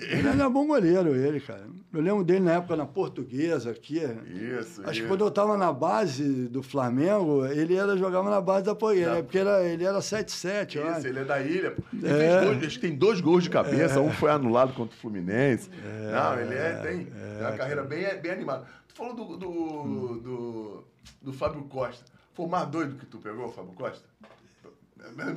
Ele 0.00 0.26
era 0.28 0.48
bom 0.48 0.66
goleiro, 0.66 1.14
ele, 1.14 1.38
cara. 1.40 1.66
Eu 1.92 2.00
lembro 2.00 2.24
dele 2.24 2.40
na 2.40 2.54
época 2.54 2.74
na 2.74 2.86
portuguesa 2.86 3.70
aqui. 3.70 3.98
Isso, 3.98 4.80
Acho 4.82 4.92
que 4.92 4.98
isso. 5.00 5.08
quando 5.08 5.22
eu 5.24 5.30
tava 5.30 5.56
na 5.58 5.70
base 5.72 6.48
do 6.48 6.62
Flamengo, 6.62 7.44
ele 7.46 7.74
era, 7.76 7.96
jogava 7.96 8.30
na 8.30 8.40
base 8.40 8.64
da 8.64 8.74
portuguesa, 8.74 9.16
né? 9.16 9.22
porque 9.22 9.38
era, 9.38 9.62
ele 9.62 9.84
era 9.84 9.98
7-7, 9.98 10.76
eu 10.76 10.88
Ele 11.04 11.18
é 11.20 11.24
da 11.24 11.40
ilha. 11.40 11.74
Ele 11.92 12.06
É. 12.08 12.18
fez 12.18 12.44
dois, 12.46 12.64
acho 12.66 12.80
que 12.80 12.86
tem 12.86 12.96
dois 12.96 13.20
gols 13.20 13.44
de 13.44 13.50
cabeça, 13.50 14.00
um 14.00 14.10
foi 14.12 14.30
anulado 14.30 14.72
contra 14.74 14.96
o 14.96 14.98
Fluminense. 15.00 15.68
Não, 15.70 16.38
ele 16.40 16.54
é, 16.54 16.72
tem, 16.82 17.04
tem 17.06 17.40
uma 17.40 17.52
carreira 17.52 17.82
bem, 17.82 18.20
bem 18.20 18.32
animada. 18.32 18.66
Tu 18.88 18.94
falou 18.94 19.14
do, 19.14 19.36
do, 19.36 20.20
do, 20.20 20.84
do 21.22 21.32
Fábio 21.32 21.62
Costa. 21.64 22.04
Foi 22.34 22.46
o 22.46 22.48
mais 22.48 22.66
doido 22.68 22.96
que 22.96 23.06
tu 23.06 23.18
pegou, 23.18 23.48
Fábio 23.52 23.72
Costa? 23.72 24.04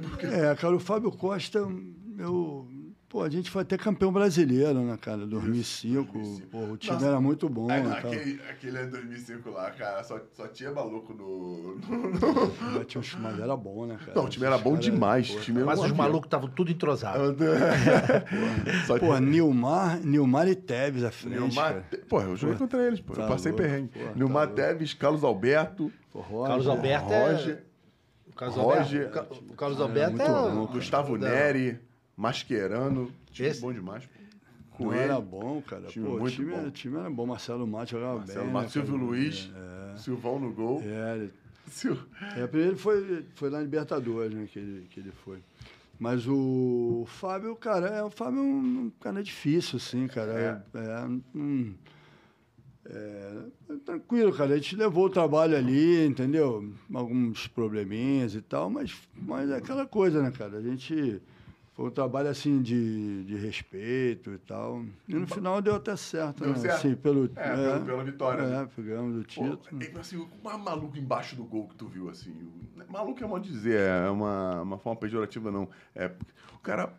Porque- 0.10 0.26
É, 0.28 0.56
cara, 0.56 0.76
o 0.76 0.80
Fábio 0.80 1.12
Costa, 1.12 1.60
eu. 2.18 2.68
Pô, 3.16 3.24
a 3.24 3.30
gente 3.30 3.50
foi 3.50 3.62
até 3.62 3.78
campeão 3.78 4.12
brasileiro, 4.12 4.82
né, 4.82 4.98
cara? 5.00 5.26
2005. 5.26 6.12
2005. 6.12 6.48
Pô, 6.50 6.58
o 6.74 6.76
time 6.76 6.96
Nossa, 6.96 7.08
era 7.08 7.22
muito 7.22 7.48
bom. 7.48 7.72
Aí, 7.72 7.80
e 7.80 7.84
tal. 7.86 7.96
aquele, 8.12 8.42
aquele 8.50 8.78
ano 8.78 8.92
2005 8.92 9.50
lá, 9.52 9.72
cara, 9.72 10.04
só, 10.04 10.20
só 10.34 10.46
tinha 10.50 10.70
maluco 10.74 11.14
no. 11.14 11.78
Mas, 12.76 12.88
tinha 12.88 13.00
uns- 13.00 13.16
mas 13.16 13.40
era 13.40 13.56
bom, 13.56 13.86
né, 13.86 13.96
cara? 13.98 14.12
Não, 14.16 14.26
o 14.26 14.28
time 14.28 14.46
era 14.46 14.58
bom 14.58 14.76
demais. 14.76 15.32
pô, 15.32 15.38
o 15.38 15.40
time 15.40 15.58
era 15.60 15.66
Mas 15.66 15.80
os 15.80 15.92
malucos 15.94 16.28
estavam 16.28 16.50
tudo 16.50 16.70
entrosados. 16.74 17.38
Só 18.86 19.00
Pô, 19.00 19.18
Nilmar, 19.18 19.98
Nilmar 20.02 20.50
e 20.50 20.56
Tevez 20.56 21.06
à 21.06 21.12
frente. 21.12 21.40
Nilmar, 21.40 21.86
Pô, 22.10 22.20
eu 22.22 22.36
joguei 22.36 22.58
contra 22.58 22.86
eles, 22.86 23.00
pô. 23.00 23.14
tá 23.14 23.22
eu 23.24 23.28
passei 23.30 23.54
louco, 23.54 23.64
perrengue. 23.66 23.88
pô, 23.98 24.00
tá 24.08 24.12
Nilmar 24.14 24.44
louco. 24.48 24.56
Teves, 24.62 24.94
Carlos 24.94 25.24
Alberto, 25.24 25.90
Pô, 26.12 26.20
Roger, 26.20 26.48
Carlos 26.48 26.68
Alberto 26.68 27.14
é- 27.14 27.32
Roger, 27.32 27.64
O 28.28 28.34
Carlos 28.36 28.58
Roger- 28.58 29.06
Alberto, 29.06 29.08
o 29.08 29.38
Ca- 29.38 29.54
o 29.54 29.56
Carlos 29.56 29.80
Alberto 29.80 30.22
é. 30.22 30.28
bom, 30.28 30.66
Gustavo. 30.68 31.16
Neri, 31.16 31.80
Mascherano. 32.18 33.12
Time 33.32 33.50
Esse- 33.50 33.62
bom 33.62 33.74
demais. 33.74 34.06
pô. 34.06 34.12
Não 34.84 34.90
Coelho, 34.90 35.02
era 35.04 35.22
bom, 35.22 35.62
cara. 35.62 35.84
Time 35.84 36.06
Pô, 36.06 36.16
o 36.16 36.20
muito 36.20 36.36
time, 36.36 36.52
bom. 36.52 36.68
o 36.68 36.72
time 36.72 36.98
era 36.98 37.10
bom. 37.10 37.26
Marcelo 37.26 37.66
Matos 37.66 37.92
jogava 37.92 38.18
Marcelo 38.18 38.44
bem. 38.44 38.54
Matos, 38.54 38.76
né, 38.76 38.82
Silvio 38.82 38.94
cara? 39.00 39.06
Luiz, 39.10 39.52
Silvão 39.98 40.40
no 40.40 40.52
gol. 40.52 40.82
É, 40.84 41.16
ele, 41.16 41.34
Sil- 41.72 41.98
é, 42.36 42.46
primeiro 42.46 42.78
foi, 42.78 43.26
foi 43.36 43.50
na 43.50 43.62
Libertadores, 43.62 44.34
né, 44.36 44.48
que 44.52 44.60
ele, 44.60 44.88
que 44.90 45.00
ele 45.00 45.12
foi. 45.12 45.40
Mas 45.98 46.28
o 46.28 47.06
Fábio, 47.08 47.56
cara, 47.56 47.88
é, 47.88 48.04
o 48.04 48.10
Fábio 48.10 48.40
é 48.40 48.44
um, 48.44 48.58
um 48.88 48.92
cara 49.00 49.24
difícil, 49.24 49.78
assim, 49.78 50.08
cara. 50.08 50.64
É, 50.74 50.78
é, 50.78 51.06
hum, 51.34 51.74
É, 52.88 53.44
tranquilo, 53.86 54.32
cara. 54.34 54.54
A 54.54 54.58
gente 54.58 54.76
levou 54.76 55.06
o 55.06 55.10
trabalho 55.10 55.56
ali, 55.58 56.06
entendeu? 56.06 56.70
Alguns 56.94 57.48
probleminhas 57.48 58.36
e 58.36 58.42
tal, 58.42 58.70
mas, 58.70 58.94
mas 59.16 59.50
é 59.50 59.56
aquela 59.56 59.88
coisa, 59.88 60.22
né, 60.22 60.32
cara? 60.32 60.58
A 60.58 60.62
gente. 60.62 61.22
Foi 61.76 61.88
um 61.88 61.92
trabalho 61.92 62.30
assim 62.30 62.62
de, 62.62 63.26
de 63.26 63.36
respeito 63.36 64.32
e 64.32 64.38
tal. 64.38 64.82
E 65.10 65.14
no 65.14 65.28
final 65.28 65.62
deu 65.62 65.76
até 65.76 65.94
certo, 65.98 66.42
Deu 66.42 66.54
né? 66.54 66.58
certo? 66.58 66.76
Assim, 66.76 66.96
pelo, 66.96 67.26
É, 67.36 67.56
pelo- 67.56 67.86
pela 67.86 68.04
vitória, 68.06 68.44
É, 68.44 68.48
né? 68.62 68.70
pegamos 68.74 69.16
o 69.18 69.20
Pô, 69.20 69.58
título. 69.58 69.84
é, 69.84 70.00
assim, 70.00 70.16
o 70.16 70.30
mais 70.42 70.58
maluco 70.58 70.98
embaixo 70.98 71.36
do 71.36 71.44
gol 71.44 71.68
que 71.68 71.76
tu 71.76 71.86
viu, 71.88 72.08
assim. 72.10 72.32
o- 72.32 72.92
maluco 72.92 73.22
é 73.22 73.40
de 73.42 73.50
dizer, 73.52 73.78
é 73.78 74.10
uma, 74.10 74.62
uma 74.62 74.78
forma 74.78 74.98
pejorativa, 74.98 75.52
não. 75.52 75.68
É, 75.94 76.06
o 76.54 76.60
cara 76.60 76.94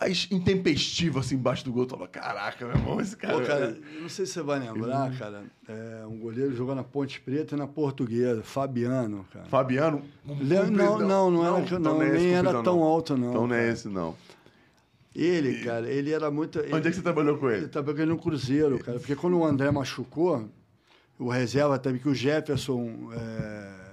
mais 0.00 0.26
intempestivo, 0.30 1.18
assim, 1.18 1.34
embaixo 1.34 1.64
do 1.64 1.72
gol. 1.72 1.84
Tu 1.84 1.94
fala, 1.94 2.08
caraca, 2.08 2.66
meu 2.66 2.74
irmão, 2.74 3.00
esse 3.00 3.16
cara... 3.16 3.34
Pô, 3.38 3.44
cara, 3.46 3.78
eu 3.94 4.00
não 4.00 4.08
sei 4.08 4.24
se 4.24 4.32
você 4.32 4.42
vai 4.42 4.58
lembrar, 4.58 5.16
cara. 5.18 5.44
É, 5.68 6.06
um 6.06 6.18
goleiro 6.18 6.56
jogou 6.56 6.74
na 6.74 6.82
Ponte 6.82 7.20
Preta 7.20 7.54
e 7.54 7.58
na 7.58 7.66
Portuguesa, 7.66 8.42
Fabiano, 8.42 9.26
cara. 9.32 9.44
Fabiano... 9.46 10.02
um 10.26 10.34
não, 10.70 10.98
não, 10.98 11.30
não 11.30 11.46
era, 11.46 11.60
então 11.60 11.78
não, 11.78 12.02
é 12.02 12.12
nem 12.12 12.32
era 12.34 12.62
tão 12.62 12.76
não. 12.76 12.82
alto, 12.82 13.16
não. 13.16 13.30
Então 13.30 13.46
não 13.46 13.54
é 13.54 13.58
cara. 13.60 13.72
esse, 13.72 13.88
não. 13.88 14.16
Ele, 15.14 15.64
cara, 15.64 15.90
ele 15.90 16.12
era 16.12 16.30
muito. 16.30 16.60
Onde 16.60 16.86
é 16.86 16.90
que 16.90 16.96
você 16.96 17.02
trabalhou 17.02 17.36
com 17.36 17.48
Ele 17.48 17.56
ele? 17.58 17.66
estava 17.66 17.92
ganhando 17.92 18.10
no 18.10 18.18
Cruzeiro, 18.18 18.78
cara. 18.78 18.98
Porque 18.98 19.16
quando 19.16 19.36
o 19.36 19.44
André 19.44 19.68
machucou, 19.70 20.48
o 21.18 21.28
reserva 21.28 21.78
também, 21.80 22.00
que 22.00 22.08
o 22.08 22.14
Jefferson. 22.14 23.10
é, 23.12 23.90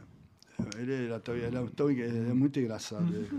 ele, 0.78 1.06
era 1.08 1.20
tão, 1.20 1.36
ele, 1.36 1.58
é 1.58 1.66
tão- 1.76 1.90
ele 1.90 2.30
é 2.30 2.34
muito 2.34 2.60
engraçado. 2.60 3.08
ele. 3.14 3.30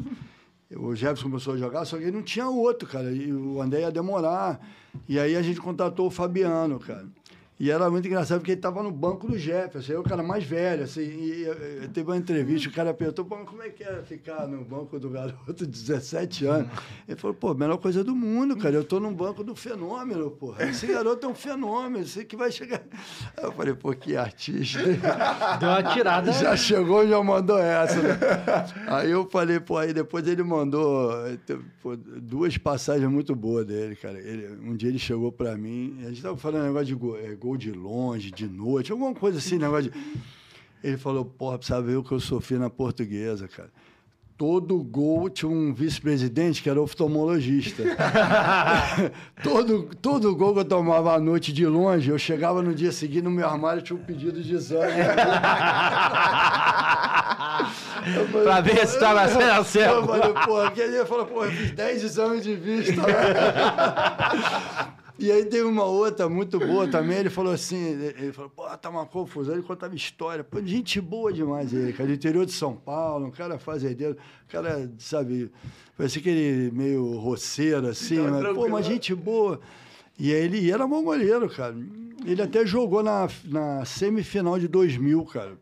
O 0.77 0.95
Jefferson 0.95 1.25
começou 1.25 1.55
a 1.55 1.57
jogar, 1.57 1.85
só 1.87 1.97
que 1.97 2.11
não 2.11 2.23
tinha 2.23 2.47
outro, 2.49 2.87
cara. 2.87 3.11
E 3.11 3.33
o 3.33 3.61
André 3.61 3.81
ia 3.81 3.91
demorar. 3.91 4.61
E 5.09 5.19
aí 5.19 5.35
a 5.37 5.43
gente 5.43 5.61
contratou 5.61 6.07
o 6.07 6.11
Fabiano, 6.11 6.79
cara. 6.79 7.07
E 7.61 7.71
era 7.71 7.91
muito 7.91 8.07
engraçado 8.07 8.39
porque 8.39 8.53
ele 8.53 8.59
estava 8.59 8.83
no 8.85 8.93
banco 8.93 9.27
do 9.27 9.37
Jefferson, 9.37 9.93
aí 9.93 9.99
o 9.99 10.03
cara 10.05 10.23
mais 10.23 10.45
velho, 10.45 10.85
assim, 10.85 11.01
e, 11.01 11.43
e, 11.43 11.85
e 11.85 11.89
teve 11.89 12.09
uma 12.09 12.17
entrevista, 12.17 12.69
o 12.69 12.73
cara 12.73 12.95
perguntou, 12.95 13.25
pô, 13.25 13.37
como 13.39 13.63
é 13.63 13.69
que 13.69 13.83
é 13.83 14.01
ficar 14.03 14.47
no 14.47 14.65
banco 14.65 14.99
do 15.01 15.11
garoto 15.11 15.67
de 15.67 15.67
17 15.67 16.47
anos? 16.47 16.71
Ele 17.09 17.19
falou, 17.19 17.35
pô, 17.35 17.55
melhor 17.55 17.79
coisa 17.79 18.05
do 18.05 18.15
mundo, 18.15 18.57
cara, 18.57 18.77
eu 18.77 18.85
tô 18.85 19.01
no 19.01 19.11
banco 19.11 19.43
do 19.43 19.57
fenômeno, 19.57 20.31
porra. 20.31 20.69
Esse 20.69 20.87
garoto 20.87 21.27
é 21.27 21.29
um 21.29 21.35
fenômeno, 21.35 22.05
esse 22.05 22.25
que 22.25 22.37
vai 22.37 22.53
chegar. 22.53 22.83
Aí 23.37 23.45
eu 23.45 23.53
falei, 23.53 23.75
pô, 23.75 23.93
que 23.93 24.17
artista. 24.17 24.79
Deu 25.59 25.69
uma 25.69 25.83
tirada. 25.83 26.31
Já 26.33 26.57
chegou 26.57 27.05
e 27.05 27.09
já 27.09 27.21
mandou 27.23 27.59
essa, 27.59 28.01
né? 28.01 28.19
Aí 28.87 29.11
eu 29.11 29.29
falei, 29.29 29.59
pô, 29.59 29.79
aí 29.79 29.93
depois 29.93 30.27
ele 30.29 30.45
mandou 30.45 31.11
pô, 31.83 31.97
duas 31.97 32.57
passagens 32.57 33.11
muito 33.11 33.35
boas 33.35 33.67
dele, 33.67 33.97
cara. 33.97 34.19
Ele, 34.19 34.47
um 34.63 34.77
dia 34.77 34.89
ele 34.89 34.99
chegou 34.99 35.33
pra 35.33 35.57
mim, 35.57 35.99
a 36.03 36.09
gente 36.11 36.23
tava 36.23 36.37
falando 36.37 36.65
negócio 36.65 36.87
de 36.87 36.95
gol, 36.95 37.19
é, 37.19 37.35
gol 37.49 37.57
de 37.57 37.73
longe, 37.73 38.31
de 38.31 38.47
noite, 38.47 38.93
alguma 38.93 39.15
coisa 39.15 39.39
assim, 39.39 39.59
negócio 39.59 39.91
de. 39.91 39.99
Ele 40.85 40.97
falou, 40.97 41.25
porra, 41.25 41.59
precisa 41.59 41.83
ver 41.83 41.97
o 41.97 42.05
que 42.05 42.13
eu 42.13 42.21
sofri 42.21 42.57
na 42.57 42.71
portuguesa, 42.71 43.49
cara. 43.49 43.69
Todo 44.37 44.81
gol 44.81 45.29
tinha 45.29 45.51
um 45.51 45.75
vice-presidente 45.75 46.63
que 46.63 46.71
era 46.71 46.81
oftalmologista. 46.81 47.83
todo, 49.43 49.91
todo 50.01 50.37
gol 50.37 50.55
que 50.55 50.61
eu 50.61 50.65
tomava 50.65 51.15
à 51.15 51.19
noite 51.19 51.53
de 51.53 51.67
longe, 51.67 52.09
eu 52.09 52.17
chegava 52.19 52.63
no 52.63 52.73
dia 52.73 52.93
seguinte 52.93 53.23
no 53.23 53.31
meu 53.33 53.45
armário 53.49 53.83
tinha 53.83 53.99
um 53.99 54.03
pedido 54.05 54.41
de 54.41 54.55
exame. 54.55 54.93
Eu 58.17 58.29
falei, 58.29 58.45
Pra 58.45 58.61
ver 58.61 58.87
se 58.87 58.99
tava 59.01 59.29
sendo 59.29 59.43
Eu 59.43 59.65
cego. 59.65 60.07
falei, 60.07 60.33
pô, 60.47 60.61
aquele 60.61 60.93
dia 60.93 61.05
falou, 61.05 61.27
pô, 61.27 61.45
eu 61.45 61.51
fiz 61.51 61.73
10 61.73 62.05
exames 62.05 62.43
de 62.45 62.55
vista. 62.55 63.03
E 65.19 65.33
aí 65.33 65.45
teve 65.45 65.65
uma 65.65 65.85
outra 65.85 66.29
muito 66.29 66.61
boa 66.61 66.87
também, 66.87 67.19
ele 67.19 67.31
falou 67.31 67.53
assim, 67.53 67.77
ele 67.77 68.33
falou, 68.33 68.51
pô, 68.51 68.65
tá 68.77 68.89
uma 68.89 69.05
confusão, 69.05 69.53
ele 69.55 69.65
contava 69.65 69.93
história. 69.97 70.45
Pô, 70.45 70.63
gente 70.63 71.01
boa 71.01 71.33
demais 71.33 71.73
ele, 71.73 71.93
cara, 71.93 72.09
do 72.09 72.15
interior 72.15 72.47
de 72.47 72.53
São 72.53 72.77
Paulo, 72.77 73.27
um 73.27 73.31
cara 73.31 73.59
fazendeiro, 73.59 74.15
um 74.15 74.49
cara, 74.53 74.89
sabe, 74.99 75.51
parecia 75.97 76.21
aquele 76.21 76.71
meio 76.71 77.19
roceiro, 77.19 77.89
assim, 77.89 78.15
Então, 78.15 78.27
mas, 78.31 78.35
pô, 78.35 78.43
tranquilo. 78.43 78.69
uma 78.69 78.83
gente 78.83 79.13
boa. 79.13 79.61
E 80.17 80.33
aí 80.33 80.45
ele 80.45 80.71
era 80.71 80.87
bom 80.87 81.03
goleiro, 81.03 81.49
cara. 81.49 81.75
Ele 82.25 82.41
até 82.43 82.65
jogou 82.65 83.03
na, 83.03 83.29
na 83.45 83.85
semifinal 83.85 84.57
de 84.59 84.69
2000, 84.69 85.25
cara. 85.25 85.59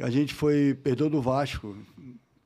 A 0.00 0.10
gente 0.10 0.34
foi, 0.34 0.76
perdeu 0.82 1.08
do 1.08 1.20
Vasco, 1.20 1.76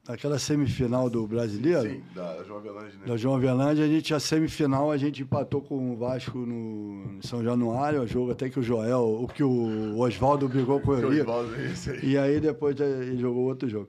naquela 0.08 0.38
semifinal 0.38 1.10
do 1.10 1.26
Brasileiro. 1.26 1.82
Sim, 1.82 2.02
da 2.14 2.42
João 2.44 2.58
Avelange, 2.58 2.96
né? 2.96 3.06
Da 3.06 3.16
João 3.16 3.34
Avelange, 3.34 3.82
a 3.82 3.86
gente, 3.86 4.14
a 4.14 4.20
semifinal, 4.20 4.90
a 4.90 4.96
gente 4.96 5.22
empatou 5.22 5.60
com 5.60 5.92
o 5.92 5.96
Vasco 5.96 6.38
no 6.38 7.22
São 7.22 7.42
Januário, 7.42 8.02
o 8.02 8.06
jogo 8.06 8.32
até 8.32 8.48
que 8.48 8.58
o 8.58 8.62
Joel, 8.62 9.22
o 9.22 9.26
que 9.26 9.42
o 9.42 9.98
Oswaldo 9.98 10.48
brigou 10.48 10.80
com 10.80 10.92
o. 10.92 10.94
Osvaldo 11.08 11.54
é. 11.54 12.04
E 12.04 12.16
aí 12.16 12.40
depois 12.40 12.78
ele 12.78 13.18
jogou 13.18 13.44
outro 13.44 13.68
jogo. 13.68 13.88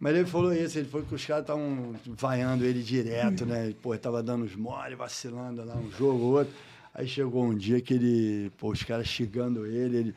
Mas 0.00 0.14
ele 0.14 0.26
falou 0.26 0.52
isso, 0.52 0.78
ele 0.78 0.88
falou 0.88 1.04
que 1.04 1.14
os 1.14 1.26
caras 1.26 1.42
estavam 1.42 1.94
vaiando 2.06 2.64
ele 2.64 2.82
direto, 2.82 3.44
né? 3.44 3.74
Pô, 3.82 3.92
ele 3.92 4.00
tava 4.00 4.22
dando 4.22 4.44
os 4.44 4.54
mole, 4.54 4.94
vacilando 4.94 5.64
lá, 5.64 5.74
um 5.74 5.90
jogo, 5.90 6.24
outro. 6.24 6.54
Aí 6.94 7.06
chegou 7.06 7.44
um 7.44 7.54
dia 7.54 7.80
que 7.80 7.94
ele, 7.94 8.50
pô, 8.58 8.70
os 8.70 8.82
caras 8.82 9.08
xingando 9.08 9.66
ele, 9.66 9.96
ele, 9.96 10.14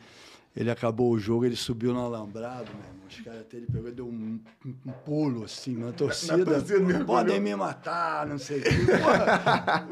ele 0.55 0.69
acabou 0.71 1.11
o 1.11 1.19
jogo, 1.19 1.45
ele 1.45 1.55
subiu 1.55 1.93
no 1.93 1.99
alambrado, 2.05 2.65
meu 2.73 2.79
irmão. 2.83 3.01
Os 3.11 3.19
caras 3.19 3.41
até 3.41 3.57
ele 3.57 3.65
pegou 3.65 3.89
e 3.89 3.91
deu 3.91 4.05
um, 4.07 4.39
um- 4.65 4.73
um 4.85 4.91
pulo 5.03 5.43
assim 5.43 5.75
na 5.75 5.91
torcida. 5.91 6.45
torcida 6.45 6.79
mesmo, 6.79 7.03
Podem 7.03 7.41
me 7.41 7.53
matar, 7.57 8.25
não 8.25 8.37
sei 8.37 8.59
o 8.59 8.63
quê. 8.63 8.69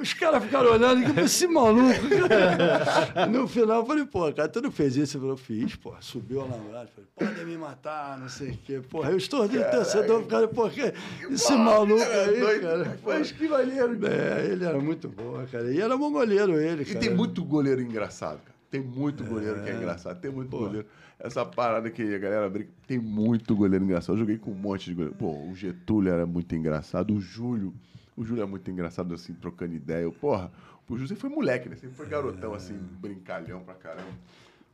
Os 0.02 0.14
caras 0.14 0.41
ficaram 0.41 0.72
olhando, 0.72 1.14
que 1.14 1.19
esse 1.19 1.45
maluco. 1.45 1.99
cara. 2.30 3.26
No 3.27 3.45
final 3.45 3.81
eu 3.81 3.86
falei, 3.86 4.06
pô, 4.06 4.31
cara, 4.31 4.48
tu 4.48 4.61
não 4.61 4.72
fez 4.72 4.95
isso? 4.95 5.18
Ele 5.18 5.22
falou, 5.22 5.36
fiz, 5.36 5.76
pô. 5.76 5.94
Subiu 5.99 6.38
o 6.40 6.41
alambrado, 6.44 6.90
falei, 6.95 7.10
podem 7.34 7.45
me 7.45 7.57
matar, 7.57 8.18
não 8.18 8.30
sei 8.30 8.52
o 8.52 8.57
quê. 8.57 8.81
Porra, 8.90 9.11
eu 9.11 9.18
estou 9.18 9.45
de 9.49 9.61
torcedor, 9.65 10.22
ficaram, 10.23 10.48
pô, 10.48 10.69
que- 10.69 10.94
esse 11.30 11.53
maluco 11.56 12.02
aí, 12.02 12.40
doido. 12.40 12.61
cara. 12.61 12.99
Mas 13.06 13.31
que 13.34 13.49
maneiro. 13.49 13.99
É, 14.07 14.45
ele 14.45 14.64
era 14.64 14.80
muito 14.80 15.10
bom, 15.10 15.45
cara. 15.52 15.69
E 15.73 15.81
era 15.81 15.98
bom 15.98 16.10
goleiro 16.10 16.57
ele, 16.57 16.84
E 16.84 16.86
cara. 16.86 16.99
tem 16.99 17.14
muito 17.14 17.44
goleiro 17.44 17.81
engraçado, 17.81 18.40
cara. 18.45 18.59
Tem 18.69 18.81
muito 18.81 19.23
goleiro 19.23 19.63
que 19.63 19.69
é 19.69 19.75
engraçado. 19.75 20.19
Tem 20.19 20.31
muito 20.31 20.49
goleiro. 20.55 20.87
Essa 21.19 21.45
parada 21.45 21.89
que 21.89 22.01
a 22.15 22.17
galera 22.19 22.49
brinca. 22.49 22.69
Tem 22.87 22.99
muito 22.99 23.55
goleiro 23.55 23.83
engraçado. 23.83 24.13
Eu 24.15 24.19
joguei 24.19 24.37
com 24.37 24.51
um 24.51 24.55
monte 24.55 24.85
de 24.85 24.93
goleiro. 24.93 25.15
Pô, 25.15 25.31
o 25.49 25.55
Getúlio 25.55 26.11
era 26.13 26.25
muito 26.25 26.55
engraçado. 26.55 27.13
O 27.13 27.19
Júlio. 27.19 27.73
O 28.15 28.23
Júlio 28.23 28.43
é 28.43 28.45
muito 28.45 28.69
engraçado, 28.69 29.13
assim, 29.15 29.33
trocando 29.33 29.73
ideia. 29.73 30.03
Eu, 30.03 30.11
Porra, 30.11 30.51
o 30.87 30.93
Júlio 30.93 31.07
sempre 31.07 31.21
foi 31.21 31.29
moleque, 31.29 31.67
né? 31.69 31.75
Sempre 31.75 31.95
foi 31.95 32.05
garotão, 32.07 32.53
assim, 32.53 32.77
brincalhão 33.01 33.61
pra 33.61 33.73
caramba. 33.73 34.09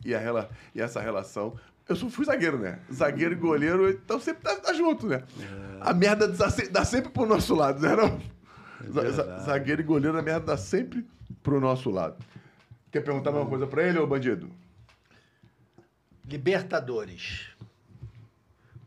E, 0.03 0.13
a 0.13 0.19
rela... 0.19 0.49
e 0.73 0.81
essa 0.81 0.99
relação. 0.99 1.55
Eu 1.87 1.95
sou, 1.95 2.09
fui 2.09 2.25
zagueiro, 2.25 2.57
né? 2.59 2.79
Zagueiro 2.91 3.33
e 3.33 3.37
goleiro, 3.37 3.89
então 3.89 4.19
sempre 4.19 4.41
tá, 4.43 4.55
tá 4.55 4.73
junto, 4.73 5.05
né? 5.07 5.23
A 5.79 5.93
merda 5.93 6.27
dá, 6.27 6.49
se- 6.49 6.67
dá 6.69 6.83
sempre 6.83 7.11
pro 7.11 7.25
nosso 7.27 7.53
lado, 7.53 7.79
né? 7.79 7.95
Não? 7.95 8.19
Verdade. 8.81 9.43
zagueiro 9.45 9.81
e 9.81 9.83
goleiro, 9.85 10.17
a 10.17 10.21
merda 10.21 10.47
dá 10.47 10.57
sempre 10.57 11.05
pro 11.43 11.59
nosso 11.61 11.89
lado. 11.91 12.17
Quer 12.95 13.01
perguntar 13.01 13.31
alguma 13.31 13.45
coisa 13.45 13.67
pra 13.67 13.83
ele, 13.85 13.99
ô 13.99 14.07
bandido? 14.07 14.49
Libertadores. 16.25 17.47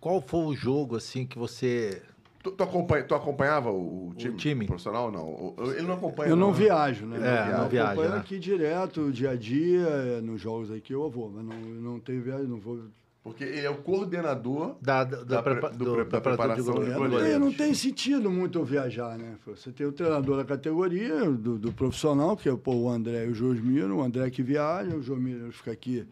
Qual 0.01 0.23
foi 0.23 0.47
o 0.47 0.55
jogo 0.55 0.97
assim 0.97 1.27
que 1.27 1.39
você 1.39 2.01
Tu, 2.43 2.51
tu 2.53 2.63
acompanha- 2.63 3.05
tu 3.05 3.15
acompanhava 3.15 3.71
o, 3.71 4.09
o 4.09 4.15
time, 4.15 4.37
time? 4.39 4.67
profissional 4.67 5.13
ou 5.13 5.13
não? 5.13 5.73
Ele 5.75 5.83
não 5.83 5.97
acompanha. 5.97 6.31
Eu 6.31 6.37
não 6.37 6.53
né? 6.53 6.57
viajo, 6.57 7.05
né? 7.05 7.17
É, 7.19 7.53
não 7.53 7.65
eu 7.65 7.69
viaja, 7.69 7.91
acompanho 7.91 8.11
né? 8.13 8.17
aqui 8.17 8.39
direto, 8.39 9.13
dia 9.13 9.31
a 9.33 9.37
dia, 9.37 9.87
é, 9.87 10.21
nos 10.23 10.41
jogos 10.41 10.71
aqui 10.71 10.95
eu 10.95 11.11
vou, 11.11 11.29
mas 11.31 11.45
não, 11.45 11.57
não 11.59 12.01
tenho 12.01 12.23
viagem, 12.23 12.47
não 12.47 12.59
vou. 12.59 12.81
Porque 13.29 13.45
ele 13.45 13.67
é 13.67 13.71
o 13.71 13.77
coordenador. 13.79 14.77
da, 14.81 15.05
da, 15.05 15.23
Da 15.25 15.43
prepa- 15.43 15.69
do 15.71 15.85
do- 15.85 15.97
da 15.97 16.05
da 16.05 16.21
preparação 16.21 16.75
de 16.83 16.91
É, 16.91 16.95
goleiro. 16.95 17.39
não, 17.39 17.53
tem, 17.53 17.75
sentido 17.75 18.31
muito 18.31 18.59
eu 18.59 18.65
viajar, 18.65 19.17
né? 19.19 19.37
Você 19.47 19.71
tem 19.71 19.87
o 19.87 19.93
treinador 19.93 20.37
da 20.39 20.45
categoria, 20.45 21.31
do, 21.31 21.59
do 21.59 21.73
profissional, 21.73 22.37
que 22.37 22.49
é 22.49 22.57
pô, 22.57 22.75
o 22.75 22.89
André 22.89 23.27
e 23.27 23.29
o 23.31 23.35
Josmiro, 23.35 23.97
o 23.97 24.03
André 24.03 24.31
que 24.31 24.43
viaja, 24.43 24.97
o 24.97 25.03
Josmiro 25.03 25.53
fica 25.53 25.71
aqui 25.73 26.07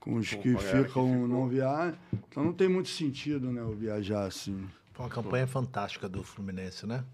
com 0.00 0.14
os 0.16 0.30
Com 0.32 0.42
que 0.42 0.54
que 0.54 0.62
ficam, 0.62 0.84
ficou. 0.84 1.28
não 1.28 1.46
viajam. 1.48 1.98
Então 2.28 2.44
não 2.44 2.52
tem 2.52 2.68
muito 2.68 2.88
sentido, 2.88 3.50
né, 3.52 3.60
eu 3.60 3.72
viajar 3.74 4.24
assim. 4.26 4.66
Foi 4.92 5.04
uma 5.04 5.10
campanha 5.10 5.46
fantástica 5.46 6.08
do 6.08 6.22
Fluminense, 6.22 6.86
né? 6.86 7.04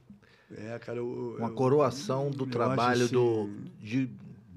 É, 0.56 0.78
cara, 0.78 0.98
eu, 0.98 1.36
Uma 1.38 1.48
eu- 1.48 1.54
coroação 1.54 2.30
do 2.30 2.44
eu 2.44 2.50
trabalho 2.50 3.04
acho, 3.04 3.12
do, 3.12 3.42
assim, 3.44 3.64
de 3.82 4.10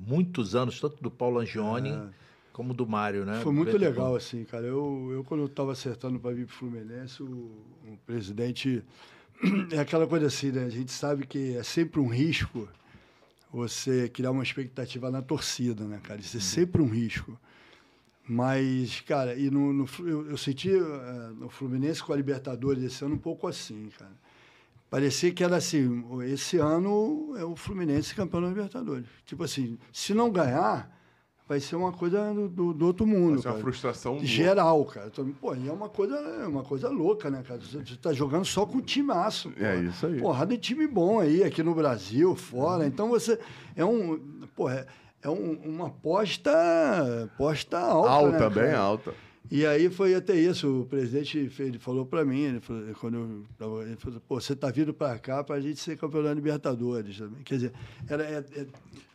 muitos 0.06 0.54
anos, 0.56 0.80
tanto 0.80 1.02
do 1.02 1.10
Paulo 1.10 1.40
Angione 1.40 1.90
É. 1.92 2.25
como 2.56 2.74
do 2.74 2.88
Mário, 2.88 3.26
né? 3.26 3.42
Foi 3.44 3.52
muito 3.52 3.74
Beto 3.74 3.84
legal, 3.84 4.16
assim, 4.16 4.46
cara. 4.46 4.66
Eu, 4.66 5.10
eu 5.12 5.26
quando 5.26 5.42
eu 5.42 5.48
estava 5.48 5.74
acertando 5.74 6.18
para 6.18 6.34
vir 6.34 6.46
para 6.46 6.54
o 6.54 6.56
Fluminense, 6.56 7.22
o, 7.22 7.28
o 7.28 7.98
presidente. 8.06 8.82
É 9.74 9.80
aquela 9.80 10.08
coisa 10.08 10.28
assim, 10.28 10.54
né? 10.54 10.64
A 10.64 10.70
gente 10.70 10.94
sabe 10.94 11.28
que 11.28 11.58
é 11.58 11.64
sempre 11.64 12.00
um 12.00 12.08
risco 12.08 12.70
você 13.52 14.08
criar 14.08 14.32
uma 14.32 14.42
expectativa 14.42 15.12
na 15.12 15.22
torcida, 15.22 15.84
né, 15.84 16.00
cara? 16.02 16.22
Isso 16.22 16.38
é 16.38 16.40
sempre 16.40 16.82
um 16.82 16.88
risco. 16.88 17.38
Mas, 18.26 19.02
cara, 19.02 19.36
e 19.36 19.52
no, 19.52 19.74
no 19.74 19.86
eu, 20.00 20.30
eu 20.30 20.38
senti 20.38 20.70
eh, 20.70 21.32
no 21.38 21.50
Fluminense 21.50 22.02
com 22.02 22.14
a 22.14 22.16
Libertadores 22.16 22.82
esse 22.82 23.04
ano 23.04 23.16
um 23.16 23.20
pouco 23.20 23.46
assim, 23.46 23.90
cara. 24.00 24.14
Parecia 24.90 25.34
que 25.34 25.44
era 25.44 25.58
assim, 25.58 26.06
esse 26.24 26.58
ano 26.58 27.36
é 27.38 27.44
o 27.44 27.58
Fluminense 27.58 28.16
campeão 28.16 28.42
da 28.42 28.48
Libertadores. 28.48 29.06
Tipo 29.26 29.44
assim, 29.44 29.78
se 29.92 30.14
não 30.14 30.32
ganhar, 30.32 30.96
vai 31.48 31.60
ser 31.60 31.76
uma 31.76 31.92
coisa 31.92 32.34
do, 32.34 32.48
do, 32.50 32.74
do 32.74 32.86
outro 32.88 33.06
mundo. 33.06 33.34
Vai 33.34 33.42
ser 33.42 33.48
uma 33.48 33.54
cara. 33.54 33.64
frustração 33.64 34.20
geral, 34.24 34.84
cara. 34.86 35.08
Então, 35.12 35.26
Pô, 35.40 35.56
e 35.56 35.68
é 35.68 35.72
uma 35.72 35.90
coisa, 35.90 36.16
é 36.16 36.48
uma 36.48 36.64
coisa 36.64 36.90
louca, 36.90 37.30
né, 37.30 37.44
cara? 37.48 37.60
Você, 37.62 37.78
você 37.78 37.96
tá 37.96 38.12
jogando 38.14 38.46
só 38.46 38.66
com 38.66 38.82
timaço. 38.82 39.52
pô. 39.52 39.64
É 39.64 39.76
isso 39.78 40.06
aí. 40.08 40.20
Porrada 40.20 40.56
de 40.56 40.62
time 40.62 40.88
bom 40.88 41.20
aí, 41.20 41.44
aqui 41.44 41.62
no 41.64 41.76
Brasil, 41.76 42.30
Uhum. 42.30 42.36
fora. 42.36 42.86
Então 42.88 43.10
você. 43.10 43.40
É 43.76 43.84
um. 43.86 44.20
Pô, 44.56 44.70
é, 44.70 44.86
é 45.22 45.30
um- 45.30 45.60
uma 45.66 45.88
aposta, 45.88 46.52
aposta 47.34 47.78
alta. 47.80 48.10
Alta, 48.10 48.50
né, 48.50 48.50
bem 48.50 48.64
cara? 48.72 48.80
alta. 48.80 49.14
E 49.52 49.66
aí 49.66 49.90
foi 49.90 50.16
até 50.16 50.36
isso, 50.36 50.82
o 50.82 50.86
presidente 50.86 51.52
ele 51.60 51.78
falou 51.78 52.06
para 52.06 52.26
mim, 52.26 52.42
ele 52.42 52.60
falou, 52.60 52.84
quando 53.00 53.18
eu 53.18 53.44
tava, 53.58 53.84
ele 53.84 53.96
falou, 53.96 54.20
pô, 54.28 54.40
você 54.42 54.56
tá 54.56 54.72
vindo 54.72 54.94
para 54.94 55.18
cá 55.20 55.44
para 55.44 55.56
a 55.56 55.62
gente 55.62 55.80
ser 55.80 55.98
campeão 55.98 56.24
da 56.24 56.34
Libertadores 56.34 57.18
também. 57.20 57.44
Quer 57.44 57.56
dizer, 57.56 57.74
era, 58.08 58.24
é- 58.24 58.44
é- 58.56 58.66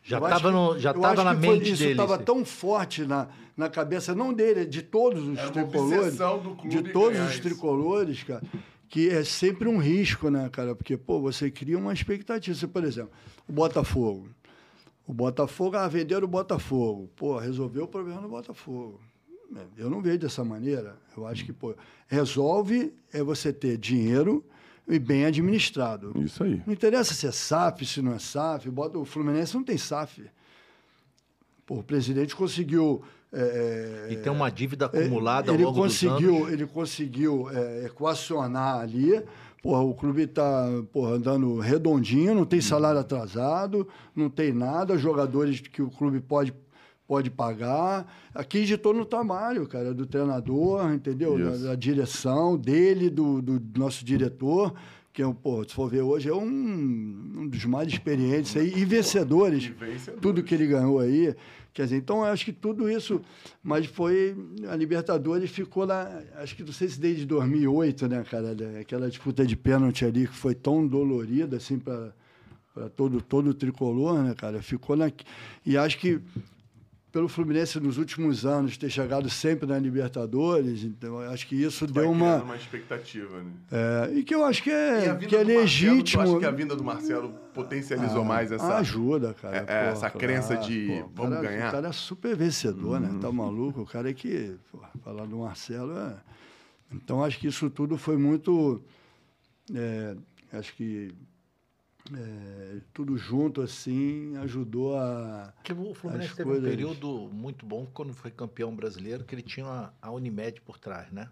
Já 0.03 0.17
eu 0.19 0.25
acho 0.25 0.35
tava 0.41 0.47
que- 0.49 0.55
no- 0.55 0.79
já 0.79 0.91
eu 0.91 1.01
tava 1.01 1.13
acho 1.13 1.23
na 1.25 1.35
que 1.35 1.45
foi- 1.45 1.55
mente 1.57 1.71
isso 1.71 1.81
dele, 1.83 1.91
estava 1.91 2.17
sim. 2.17 2.23
tão 2.23 2.45
forte 2.45 3.03
na, 3.05 3.27
na 3.57 3.69
cabeça, 3.69 4.15
não 4.15 4.33
dele, 4.33 4.65
de 4.65 4.81
todos 4.81 5.21
os 5.27 5.37
Era 5.37 5.47
uma 5.47 5.51
tricolores, 5.53 5.99
obsessão 6.05 6.39
do 6.39 6.55
clube 6.55 6.69
de 6.69 6.91
todos 6.93 7.19
os 7.19 7.31
isso. 7.31 7.41
tricolores, 7.41 8.23
cara, 8.23 8.41
que 8.87 9.09
é 9.09 9.23
sempre 9.23 9.67
um 9.67 9.77
risco, 9.77 10.29
né, 10.29 10.49
cara? 10.49 10.73
Porque, 10.75 10.95
pô, 10.97 11.19
você 11.19 11.51
cria 11.51 11.77
uma 11.77 11.93
expectativa. 11.93 12.57
Você, 12.57 12.67
por 12.67 12.83
exemplo, 12.83 13.11
o 13.47 13.51
Botafogo. 13.53 14.27
O 15.05 15.13
Botafogo, 15.13 15.75
ah, 15.75 15.87
venderam 15.89 16.23
o 16.25 16.27
Botafogo. 16.29 17.09
Pô, 17.17 17.37
resolveu 17.37 17.83
o 17.83 17.87
problema 17.87 18.21
do 18.21 18.29
Botafogo. 18.29 18.99
É, 19.55 19.65
Eu 19.77 19.89
não 19.89 20.01
vejo 20.01 20.19
dessa 20.19 20.43
maneira. 20.43 20.95
Eu 21.15 21.25
acho 21.27 21.45
que, 21.45 21.53
pô, 21.53 21.75
resolve 22.07 22.93
é 23.11 23.21
você 23.21 23.51
ter 23.51 23.77
dinheiro 23.77 24.43
e 24.87 24.97
bem 24.99 25.25
administrado. 25.25 26.13
Isso 26.23 26.43
aí. 26.43 26.61
Não 26.65 26.73
interessa 26.73 27.13
se 27.13 27.27
é 27.27 27.31
SAF, 27.31 27.85
se 27.85 28.01
não 28.01 28.13
é 28.13 28.19
SAF. 28.19 28.69
Bota, 28.69 28.97
o 28.97 29.05
Fluminense 29.05 29.55
não 29.55 29.63
tem 29.63 29.77
SAF. 29.77 30.23
Pô, 31.65 31.75
o 31.75 31.83
presidente 31.83 32.35
conseguiu. 32.35 33.01
é, 33.31 34.09
E 34.11 34.15
tem 34.17 34.31
uma 34.31 34.49
dívida 34.49 34.85
acumulada 34.87 35.51
ao 35.51 35.55
ele 35.55 35.63
longo 35.63 35.81
conseguiu, 35.81 36.31
dos 36.31 36.39
anos. 36.41 36.51
Ele 36.53 36.65
conseguiu 36.67 37.49
é, 37.49 37.85
equacionar 37.85 38.79
ali. 38.79 39.21
Porra, 39.61 39.81
o 39.81 39.93
clube 39.93 40.23
está 40.23 40.65
andando 40.95 41.59
redondinho, 41.59 42.33
não 42.33 42.45
tem 42.45 42.59
salário 42.59 42.99
atrasado, 42.99 43.87
não 44.15 44.27
tem 44.27 44.51
nada, 44.51 44.97
jogadores 44.97 45.61
que 45.61 45.83
o 45.83 45.89
clube 45.91 46.19
pode, 46.19 46.51
pode 47.11 47.29
pagar. 47.29 48.09
Aqui 48.33 48.63
ditou 48.63 48.93
no 48.93 49.03
trabalho, 49.03 49.67
cara, 49.67 49.93
do 49.93 50.05
treinador, 50.05 50.93
entendeu? 50.93 51.37
Da, 51.37 51.57
da 51.57 51.75
direção, 51.75 52.55
dele, 52.55 53.09
do, 53.09 53.41
do 53.41 53.61
nosso 53.77 54.05
diretor, 54.05 54.73
que 55.11 55.21
é 55.21 55.27
um, 55.27 55.33
pô, 55.33 55.61
se 55.67 55.73
for 55.73 55.89
ver 55.89 56.03
hoje, 56.03 56.29
é 56.29 56.33
um, 56.33 56.41
um 56.41 57.47
dos 57.49 57.65
mais 57.65 57.89
experientes 57.89 58.55
aí, 58.55 58.71
e 58.77 58.85
vencedores 58.85 59.65
E 59.65 59.71
vencedores. 59.71 60.21
tudo 60.21 60.41
que 60.41 60.55
ele 60.55 60.65
ganhou 60.67 60.99
aí. 60.99 61.35
Quer 61.73 61.83
dizer, 61.83 61.97
então 61.97 62.19
eu 62.19 62.31
acho 62.31 62.45
que 62.45 62.53
tudo 62.53 62.89
isso, 62.89 63.19
mas 63.61 63.85
foi 63.87 64.33
a 64.69 64.75
Libertadores 64.77 65.49
ficou 65.51 65.83
lá, 65.83 66.09
acho 66.37 66.55
que 66.55 66.63
não 66.63 66.71
sei 66.71 66.87
se 66.87 66.97
desde 66.97 67.25
2008, 67.25 68.07
né, 68.07 68.23
cara, 68.23 68.55
né, 68.55 68.79
aquela 68.79 69.09
disputa 69.09 69.45
de 69.45 69.57
pênalti 69.57 70.05
ali 70.05 70.27
que 70.27 70.35
foi 70.35 70.55
tão 70.55 70.87
dolorida 70.87 71.57
assim 71.57 71.77
para 71.77 72.13
para 72.73 72.87
todo 72.89 73.21
todo 73.21 73.49
o 73.49 73.53
tricolor, 73.53 74.23
né, 74.23 74.33
cara, 74.33 74.61
ficou 74.61 74.95
na 74.95 75.11
e 75.65 75.75
acho 75.77 75.97
que 75.97 76.21
pelo 77.11 77.27
Fluminense 77.27 77.79
nos 77.79 77.97
últimos 77.97 78.45
anos 78.45 78.77
ter 78.77 78.89
chegado 78.89 79.29
sempre 79.29 79.67
na 79.67 79.77
Libertadores, 79.77 80.83
então 80.83 81.21
eu 81.21 81.29
acho 81.29 81.45
que 81.45 81.55
isso 81.61 81.85
Vai 81.87 82.03
deu 82.03 82.11
uma 82.11 82.37
uma 82.41 82.55
expectativa, 82.55 83.43
né? 83.43 83.51
é, 83.71 84.13
e 84.13 84.23
que 84.23 84.33
eu 84.33 84.45
acho 84.45 84.63
que 84.63 84.69
é 84.69 85.15
que 85.27 85.35
é 85.35 85.39
Marcelo, 85.43 85.59
legítimo. 85.59 86.23
tu 86.23 86.29
acha 86.29 86.39
que 86.39 86.45
a 86.45 86.51
vinda 86.51 86.75
do 86.75 86.83
Marcelo 86.83 87.33
potencializou 87.53 88.21
Ah, 88.21 88.25
mais 88.25 88.51
essa... 88.51 88.77
Ajuda, 88.77 89.33
cara. 89.33 89.57
é, 89.57 89.65
é, 89.67 89.89
essa 89.91 90.09
crença 90.09 90.55
de 90.57 91.03
vamos 91.13 91.35
cara- 91.35 91.41
ganhar? 91.49 91.63
Uhum. 91.63 91.67
O 91.69 91.71
cara 91.71 91.87
é 91.89 91.91
super 91.91 92.35
vencedor, 92.35 92.99
né? 92.99 93.19
Tá 93.21 93.29
maluco? 93.31 93.81
O 93.81 93.85
cara 93.85 94.09
é 94.09 94.13
que. 94.13 94.55
Falar 95.03 95.25
do 95.25 95.37
Marcelo 95.39 95.91
é. 95.97 96.15
Então, 96.93 97.23
acho 97.23 97.37
que 97.39 97.47
isso 97.47 97.69
tudo 97.69 97.97
foi 97.97 98.15
muito. 98.17 98.81
é, 99.75 100.15
acho 100.53 100.73
que. 100.75 101.11
É, 102.15 102.77
tudo 102.93 103.17
junto, 103.17 103.61
assim, 103.61 104.35
ajudou 104.37 104.97
a. 104.97 105.53
Porque 105.55 105.73
o 105.73 105.93
Fluminense 105.93 106.35
teve 106.35 106.49
um 106.49 106.53
coisas- 106.53 106.69
período 106.69 107.29
muito 107.31 107.65
bom 107.65 107.87
quando 107.93 108.13
foi 108.13 108.31
campeão 108.31 108.75
brasileiro, 108.75 109.23
que 109.23 109.35
ele 109.35 109.41
tinha 109.41 109.65
a- 109.65 109.93
a 110.01 110.11
Unimed 110.11 110.61
por 110.61 110.77
trás, 110.79 111.11
né? 111.11 111.29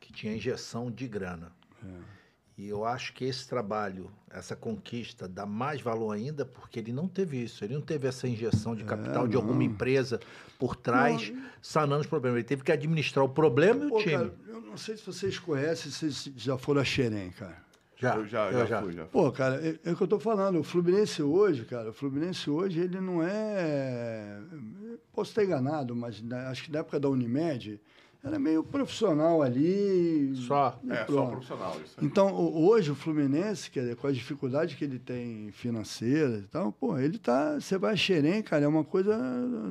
Que 0.00 0.12
tinha 0.12 0.34
injeção 0.34 0.90
de 0.90 1.06
grana. 1.08 1.52
É. 1.84 2.16
E 2.58 2.66
eu 2.68 2.86
acho 2.86 3.12
que 3.12 3.22
esse 3.24 3.46
trabalho, 3.46 4.10
essa 4.30 4.56
conquista, 4.56 5.28
dá 5.28 5.44
mais 5.44 5.82
valor 5.82 6.12
ainda, 6.12 6.46
porque 6.46 6.78
ele 6.78 6.90
não 6.90 7.06
teve 7.06 7.42
isso. 7.42 7.62
Ele 7.62 7.74
não 7.74 7.82
teve 7.82 8.08
essa 8.08 8.26
injeção 8.26 8.74
de 8.74 8.82
capital 8.82 9.28
de 9.28 9.36
alguma 9.36 9.62
É, 9.62 9.66
não. 9.66 9.74
empresa 9.74 10.18
por 10.58 10.74
trás, 10.74 11.30
sanando 11.60 12.00
os 12.00 12.06
problemas. 12.06 12.38
Ele 12.38 12.46
teve 12.48 12.62
que 12.64 12.72
administrar 12.72 13.22
o 13.22 13.28
problema 13.28 13.84
e 13.84 13.86
o 13.88 13.90
Pô, 13.90 13.98
time. 13.98 14.12
cara, 14.12 14.34
eu 14.48 14.60
não 14.62 14.76
sei 14.78 14.96
se 14.96 15.04
vocês 15.04 15.38
conhecem, 15.38 15.92
se 15.92 16.10
vocês 16.12 16.34
já 16.34 16.56
foram 16.56 16.80
a 16.80 16.84
Xerém, 16.84 17.30
cara. 17.30 17.62
Já, 17.96 18.16
eu 18.16 18.26
já, 18.26 18.50
eu 18.50 18.66
já, 18.66 18.82
fui, 18.82 18.92
já 18.92 19.02
fui. 19.06 19.10
Pô, 19.10 19.32
cara, 19.32 19.56
é, 19.66 19.78
é 19.84 19.92
o 19.92 19.96
que 19.96 20.02
eu 20.02 20.06
tô 20.08 20.18
falando. 20.20 20.58
O 20.60 20.62
Fluminense 20.62 21.22
hoje, 21.22 21.64
cara, 21.64 21.90
o 21.90 21.92
Fluminense 21.92 22.48
hoje, 22.50 22.80
ele 22.80 23.00
não 23.00 23.22
é. 23.22 24.38
Posso 25.12 25.30
estar 25.30 25.44
enganado, 25.44 25.94
mas 25.96 26.22
na- 26.22 26.50
acho 26.50 26.64
que 26.64 26.72
na 26.72 26.80
época 26.80 27.00
da 27.00 27.08
Unimed 27.08 27.80
era 28.26 28.38
meio 28.38 28.64
profissional 28.64 29.40
ali. 29.42 30.32
Só. 30.34 30.78
É, 30.90 31.04
só 31.06 31.26
profissional 31.26 31.76
isso 31.84 31.94
aí. 31.98 32.04
Então, 32.06 32.34
hoje 32.34 32.90
o 32.90 32.94
Fluminense, 32.94 33.70
quer 33.70 33.80
dizer, 33.80 33.96
com 33.96 34.06
as 34.08 34.16
dificuldades 34.16 34.74
que 34.74 34.84
ele 34.84 34.98
tem 34.98 35.50
financeiras 35.52 36.42
e 36.42 36.46
tal, 36.48 36.72
pô, 36.72 36.98
ele 36.98 37.18
tá. 37.18 37.54
Você 37.60 37.78
vai 37.78 37.92
a 37.92 37.96
Xerém, 37.96 38.42
cara, 38.42 38.64
é 38.64 38.68
uma 38.68 38.82
coisa 38.84 39.16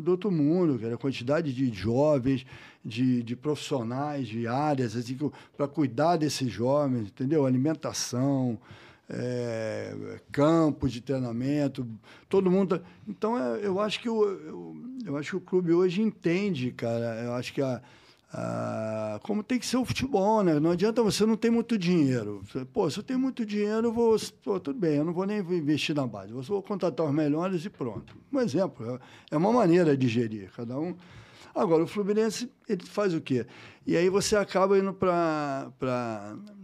do 0.01 0.11
outro 0.11 0.31
mundo, 0.31 0.79
cara. 0.79 0.95
A 0.95 0.97
quantidade 0.97 1.53
de 1.53 1.73
jovens, 1.73 2.45
de, 2.83 3.21
de 3.23 3.35
profissionais, 3.35 4.27
de 4.27 4.47
áreas, 4.47 4.95
assim, 4.95 5.17
para 5.57 5.67
cuidar 5.67 6.15
desses 6.17 6.49
jovens, 6.49 7.07
entendeu? 7.07 7.45
Alimentação. 7.45 8.57
é, 9.07 10.19
campo 10.31 10.89
de 10.89 10.99
treinamento, 10.99 11.87
todo 12.27 12.49
mundo. 12.49 12.79
tá- 12.79 12.85
Então, 13.07 13.37
é, 13.37 13.59
eu 13.63 13.79
acho 13.79 13.99
que 13.99 14.09
o, 14.09 14.23
eu, 14.25 14.75
eu 15.05 15.17
acho 15.17 15.29
que 15.31 15.35
o 15.35 15.41
clube 15.41 15.71
hoje 15.73 16.01
entende, 16.01 16.71
cara. 16.71 17.21
Eu 17.23 17.33
acho 17.33 17.53
que 17.53 17.61
a, 17.61 17.79
a- 18.37 19.19
como 19.23 19.41
tem 19.43 19.57
que 19.57 19.65
ser 19.65 19.77
o 19.77 19.85
futebol, 19.85 20.43
né? 20.43 20.59
Não 20.59 20.71
adianta 20.71 21.01
você 21.01 21.25
não 21.25 21.37
ter 21.37 21.49
muito 21.49 21.77
dinheiro. 21.77 22.43
Pô, 22.73 22.89
se 22.89 22.99
eu 22.99 23.03
tenho 23.03 23.19
muito 23.19 23.45
dinheiro, 23.45 23.87
eu 23.87 23.93
vou. 23.93 24.17
Pô, 24.43 24.59
tudo 24.59 24.77
bem, 24.77 24.97
eu 24.97 25.05
não 25.05 25.13
vou 25.13 25.25
nem 25.25 25.39
investir 25.39 25.95
na 25.95 26.05
base. 26.05 26.31
Eu 26.31 26.41
vou 26.41 26.61
contratar 26.61 27.05
os 27.05 27.13
melhores 27.13 27.63
e 27.63 27.69
pronto. 27.69 28.15
Um 28.31 28.39
exemplo. 28.41 28.99
É 29.31 29.35
é 29.35 29.37
uma 29.37 29.51
maneira 29.51 29.95
de 29.95 30.07
gerir. 30.07 30.51
Cada 30.55 30.77
um. 30.77 30.95
Agora, 31.53 31.83
o 31.83 31.87
Fluminense, 31.87 32.51
ele 32.67 32.83
faz 32.85 33.13
o 33.13 33.21
quê? 33.21 33.45
E 33.87 33.95
aí 33.95 34.09
você 34.09 34.35
acaba 34.35 34.77
indo 34.77 34.93
para 34.93 35.71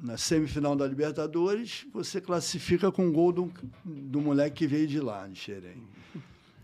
na 0.04 0.18
semifinal 0.18 0.76
da 0.76 0.86
Libertadores, 0.86 1.86
você 1.94 2.20
classifica 2.20 2.92
com 2.92 3.08
o 3.08 3.12
gol 3.12 3.32
do, 3.32 3.52
do 3.86 4.20
moleque 4.20 4.58
que 4.58 4.68
veio 4.68 4.86
de 4.88 5.00
lá, 5.00 5.26
de 5.28 5.38
Xerém. 5.40 5.82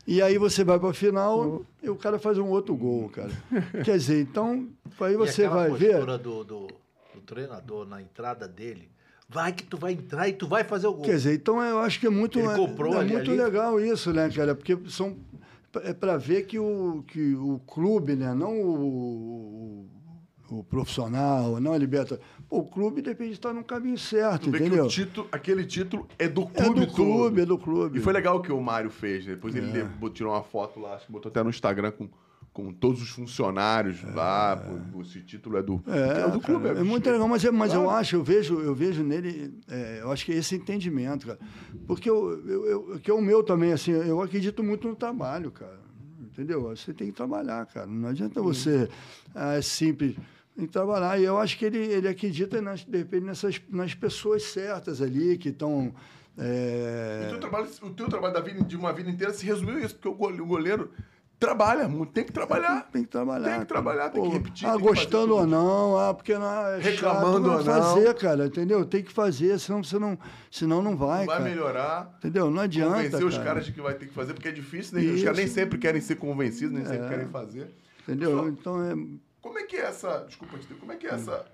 E 0.08 0.22
aí 0.22 0.38
você 0.38 0.64
vai 0.64 0.80
para 0.80 0.90
a 0.90 0.94
final 0.94 1.66
e 1.84 1.90
o 1.90 1.96
cara 1.98 2.18
faz 2.18 2.38
um 2.38 2.48
outro 2.48 2.74
gol, 2.76 3.10
cara. 3.10 3.32
Quer 3.84 3.98
dizer, 3.98 4.22
então, 4.22 4.70
aí 5.02 5.18
você 5.18 5.48
vai 5.50 5.70
ver. 5.72 5.92
postura 5.96 6.18
Do, 6.18 6.44
do, 6.46 6.68
do 7.14 7.22
treinador 7.26 7.86
na 7.86 8.02
entrada 8.02 8.48
dele. 8.48 8.90
Vai 9.30 9.52
que 9.52 9.66
tu 9.66 9.76
vai 9.78 9.92
entrar 9.92 10.30
e 10.30 10.34
tu 10.34 10.48
vai 10.48 10.64
fazer 10.64 10.88
o 10.88 10.94
gol. 10.94 11.02
Quer 11.04 11.18
dizer, 11.18 11.34
então 11.36 11.62
eu 11.62 11.80
acho 11.80 12.00
que 12.00 12.08
é 12.08 12.10
muito, 12.10 12.40
Ele 12.40 12.48
é, 12.48 12.56
comprou 12.56 12.94
é 12.94 13.00
ali- 13.00 13.12
muito 13.12 13.32
ali. 13.32 13.38
legal 13.44 13.78
isso, 13.82 14.14
né, 14.14 14.30
cara? 14.30 14.56
Porque 14.56 14.78
são 14.90 15.18
é 15.84 15.94
para 15.94 16.16
ver 16.16 16.44
que 16.46 16.58
o, 16.58 17.04
que 17.06 17.36
o 17.36 17.60
clube, 17.68 18.16
né, 18.16 18.34
não 18.34 18.58
o, 18.62 19.88
o, 20.50 20.58
o 20.60 20.64
profissional, 20.64 21.60
não 21.60 21.74
a 21.74 21.78
liberta. 21.78 22.18
O 22.50 22.64
clube 22.64 23.02
depende 23.02 23.32
de 23.32 23.36
estar 23.38 23.52
no 23.54 23.62
caminho 23.64 23.98
certo, 23.98 24.48
entendeu? 24.50 24.88
título, 24.88 25.28
aquele 25.32 25.66
título 25.66 26.08
é 26.18 26.30
do 26.30 26.44
É 26.54 26.64
clube 26.64 26.86
do 26.86 26.94
clube, 26.94 27.30
todo. 27.36 27.40
é 27.42 27.46
do 27.46 27.58
clube. 27.58 28.00
E 28.00 28.02
foi 28.02 28.14
legal 28.14 28.38
o 28.38 28.42
que 28.42 28.52
o 28.52 28.62
Mário 28.62 28.90
fez. 28.90 29.26
né? 29.26 29.34
Depois 29.36 29.54
ele 29.54 29.68
É. 29.70 29.74
levou- 29.74 30.10
tirou 30.10 30.32
uma 30.34 30.44
foto 30.44 30.80
lá, 30.80 30.96
acho 30.96 31.06
que 31.08 31.12
botou 31.12 31.30
até 31.30 31.44
no 31.44 31.50
Instagram 31.50 31.92
com, 31.92 32.08
com 32.54 32.72
todos 32.72 33.02
os 33.02 33.10
funcionários 33.10 34.02
lá. 34.16 34.56
pô, 34.92 35.02
esse 35.02 35.20
título 35.22 35.58
é 35.58 35.62
do, 35.62 35.84
É, 35.88 36.22
é 36.22 36.30
do 36.30 36.40
clube. 36.40 36.68
cara, 36.68 36.80
é 36.80 36.84
muito 36.84 37.10
legal, 37.10 37.28
mas, 37.28 37.44
é- 37.44 37.52
mas 37.52 37.74
eu 37.74 37.90
acho, 37.90 38.16
eu 38.16 38.24
vejo, 38.24 38.62
eu 38.62 38.74
vejo 38.74 39.04
nele, 39.04 39.54
é, 39.70 40.00
eu 40.02 40.10
acho 40.12 40.24
que 40.26 40.32
é 40.32 40.36
esse 40.38 40.56
entendimento, 40.56 41.28
cara. 41.28 41.40
Porque 41.86 42.10
eu, 42.10 42.32
eu, 42.48 42.66
eu- 42.66 43.00
que 43.00 43.12
é 43.12 43.14
o 43.14 43.22
meu 43.22 43.44
também, 43.44 43.74
assim, 43.74 43.92
eu 43.92 44.22
acredito 44.22 44.64
muito 44.64 44.88
no 44.88 44.96
trabalho, 44.96 45.52
cara. 45.52 45.80
Entendeu? 46.22 46.62
Você 46.64 46.94
tem 46.94 47.08
que 47.08 47.14
trabalhar, 47.14 47.66
cara. 47.66 47.88
Não 47.88 48.08
adianta 48.10 48.42
você, 48.42 48.88
ah, 49.36 49.56
é 49.56 49.62
simples, 49.62 50.16
tem 50.58 50.66
que 50.66 50.74
trabalhar. 50.74 51.20
E 51.20 51.24
eu 51.24 51.38
acho 51.38 51.58
que 51.58 51.66
ele, 51.66 51.78
ele 51.78 52.08
acredita, 52.08 52.60
nas, 52.62 52.84
de 52.84 52.98
repente, 52.98 53.24
nessas, 53.26 53.62
nas 53.70 53.94
pessoas 53.94 54.44
certas 54.44 55.02
ali, 55.02 55.38
que 55.38 55.50
estão... 55.50 55.94
O 56.38 57.30
teu 57.30 57.40
trabalho, 57.40 57.68
o 57.82 57.90
teu 57.92 58.08
trabalho 58.08 58.34
da 58.34 58.42
vida, 58.42 58.64
de 58.64 58.76
uma 58.76 58.92
vida 58.94 59.10
inteira 59.10 59.34
se 59.34 59.46
resumiu 59.46 59.80
isso, 59.80 59.96
porque 59.96 60.08
o 60.08 60.46
goleiro, 60.46 60.92
trabalha, 61.40 61.90
tem 62.14 62.24
que 62.24 62.32
trabalhar. 62.32 62.90
Tem 62.92 63.04
que 63.04 63.10
trabalhar. 63.10 63.50
Tem 63.52 63.60
que 63.62 63.66
trabalhar, 63.66 64.10
tem 64.10 64.22
que 64.22 64.28
Pô, 64.30 64.34
repetir, 64.34 64.68
Ah, 64.68 64.72
tem 64.74 64.80
que 64.82 64.88
gostando 64.88 65.36
ou 65.36 65.48
não, 65.48 65.98
ah, 65.98 66.14
porque 66.14 66.36
não 66.38 66.46
é 66.46 66.80
Reclamando 66.80 67.50
chato, 67.50 67.58
ou 67.58 67.64
vai 67.64 67.80
não. 67.80 67.84
fazer, 67.96 68.14
cara, 68.16 68.46
entendeu? 68.48 68.86
Tem 68.86 69.04
que 69.04 69.12
fazer, 69.12 69.60
senão 69.60 69.84
você 69.84 69.98
não, 69.98 70.18
senão 70.52 70.82
não 70.82 70.96
vai, 70.96 71.26
vai 71.26 71.38
cara. 71.38 71.50
melhorar. 71.50 72.16
Entendeu? 72.20 72.50
Não 72.52 72.62
adianta, 72.62 72.96
Convencer 72.98 73.26
os 73.26 73.34
cara. 73.36 73.46
caras 73.46 73.66
de 73.66 73.72
que 73.72 73.82
vai 73.82 73.94
ter 73.96 74.06
que 74.08 74.14
fazer, 74.14 74.34
porque 74.34 74.48
é 74.48 74.52
difícil, 74.52 74.98
né? 75.00 75.06
Os 75.06 75.16
Isso. 75.16 75.24
caras 75.24 75.38
nem 75.40 75.48
sempre 75.48 75.78
querem 75.80 76.02
ser 76.02 76.16
convencidos, 76.18 76.72
nem 76.74 76.86
sempre 76.86 77.06
É. 77.06 77.10
querem 77.10 77.28
fazer. 77.30 77.72
Entendeu? 78.04 78.38
Só- 78.38 78.48
Então 78.48 78.84
é 78.84 78.96
Como 79.42 79.58
é 79.60 79.64
que 79.64 79.76
é 79.78 79.82
essa. 79.86 80.26
Desculpa 80.28 80.58
como 80.80 80.92
é 80.92 80.96
que 80.96 81.08
é 81.08 81.12
essa. 81.12 81.46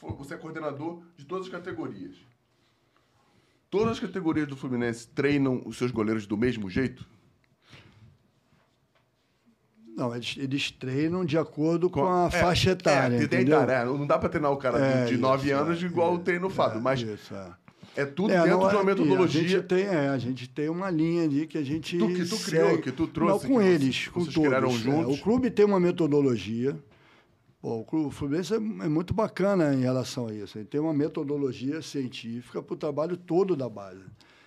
Você 0.00 0.34
é 0.34 0.36
coordenador 0.36 1.02
de 1.16 1.24
todas 1.24 1.46
as 1.46 1.52
categorias. 1.52 2.16
Todas 3.70 3.92
as 3.92 4.00
categorias 4.00 4.46
do 4.46 4.56
Fluminense 4.56 5.08
treinam 5.08 5.62
os 5.64 5.76
seus 5.76 5.90
goleiros 5.90 6.26
do 6.26 6.36
mesmo 6.36 6.68
jeito? 6.70 7.06
Não, 9.96 10.14
eles, 10.14 10.34
eles 10.36 10.70
treinam 10.70 11.24
de 11.24 11.38
acordo 11.38 11.88
com, 11.88 12.04
a 12.06 12.26
é, 12.26 12.30
faixa 12.30 12.70
etária, 12.72 13.16
É, 13.16 13.22
entendeu? 13.24 13.62
idade, 13.62 13.72
é, 13.72 13.84
não 13.86 14.06
dá 14.06 14.18
pra 14.18 14.28
treinar 14.28 14.52
o 14.52 14.56
cara 14.58 14.78
É, 14.78 15.04
de, 15.04 15.12
de 15.12 15.16
9 15.16 15.46
isso, 15.48 15.56
anos 15.58 15.82
é, 15.82 15.86
igual 15.86 16.16
é, 16.16 16.18
treina 16.18 16.46
o 16.46 16.50
Fábio, 16.50 16.78
é, 16.78 16.82
mas 16.82 17.00
isso, 17.00 17.34
é. 17.34 17.54
é 17.96 18.04
tudo 18.04 18.30
É, 18.30 18.42
dentro 18.42 18.58
não, 18.60 18.68
de 18.68 18.74
uma 18.74 18.82
é- 18.82 18.84
metodologia. 18.84 19.40
A 19.42 19.48
gente 19.48 19.62
tem, 19.62 19.84
é, 19.86 20.08
a 20.08 20.18
gente 20.18 20.48
tem 20.50 20.68
uma 20.68 20.90
linha 20.90 21.24
ali 21.24 21.46
que 21.46 21.56
a 21.56 21.64
gente. 21.64 21.96
Tu- 21.96 22.08
que 22.08 22.26
tu 22.26 22.36
criou, 22.44 22.70
segue. 22.70 22.82
que 22.82 22.92
tu 22.92 23.06
trouxe, 23.06 23.48
Não, 23.48 23.54
com 23.54 23.62
eles, 23.62 24.08
com 24.08 24.20
vocês 24.20 24.34
todos. 24.34 24.48
criaram 24.48 24.68
é. 24.68 24.72
juntos. 24.72 25.18
o 25.18 25.22
clube 25.22 25.50
tem 25.50 25.64
uma 25.64 25.80
metodologia. 25.80 26.76
O 27.68 28.10
Fluminense 28.12 28.54
é, 28.54 28.56
é 28.56 28.60
muito 28.88 29.12
bacana 29.12 29.74
em 29.74 29.80
relação 29.80 30.28
a 30.28 30.32
isso. 30.32 30.56
Ele 30.56 30.66
tem 30.66 30.80
uma 30.80 30.94
metodologia 30.94 31.82
científica 31.82 32.62
para 32.62 32.74
o 32.74 32.76
trabalho 32.76 33.16
todo 33.16 33.56
da 33.56 33.68
base. 33.68 34.04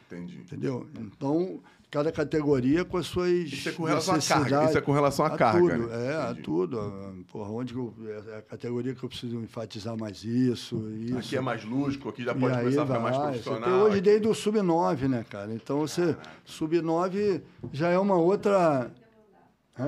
Entendi. 0.08 0.38
Entendeu? 0.38 0.88
Então, 0.98 1.60
cada 1.92 2.14
categoria 2.14 2.86
com 2.86 2.96
as 2.96 3.08
suas 3.08 3.30
Isso 3.30 3.68
é 3.68 3.72
com 3.74 3.84
relação 3.84 4.16
à 4.16 4.22
carga, 4.22 4.66
isso 4.66 4.78
é 4.78 4.82
com 4.82 4.92
relação 4.94 5.26
à 5.26 5.28
a 5.28 5.38
carga, 5.38 5.60
Tudo, 5.60 5.88
né? 5.88 6.08
É, 6.08 6.16
a 6.16 6.36
tudo. 6.36 7.26
Porra, 7.30 7.52
onde 7.52 7.76
eu, 7.76 7.94
é 8.32 8.38
a 8.38 8.42
categoria 8.42 8.96
que 8.96 9.04
eu 9.04 9.10
preciso 9.10 9.38
enfatizar 9.42 9.98
mais 10.00 10.24
isso, 10.24 10.90
isso. 10.92 11.18
Aqui 11.18 11.36
é 11.36 11.42
mais 11.42 11.66
lúdico, 11.66 12.08
aqui 12.08 12.24
já 12.24 12.32
E 12.32 12.40
pode 12.40 12.56
aí 12.56 12.64
começar 12.64 12.84
a 12.84 12.86
ficar 12.86 13.00
mais 13.02 13.18
profissional. 13.18 13.70
Hoje 13.82 13.96
aqui- 13.98 14.02
desde 14.02 14.28
o 14.30 14.34
sub-9, 14.34 15.10
né, 15.10 15.26
cara? 15.30 15.54
Então 15.54 15.80
você. 15.80 16.16
Sub-9 16.46 17.42
já 17.74 17.90
é 17.90 18.00
uma 18.00 18.16
outra. 18.16 18.92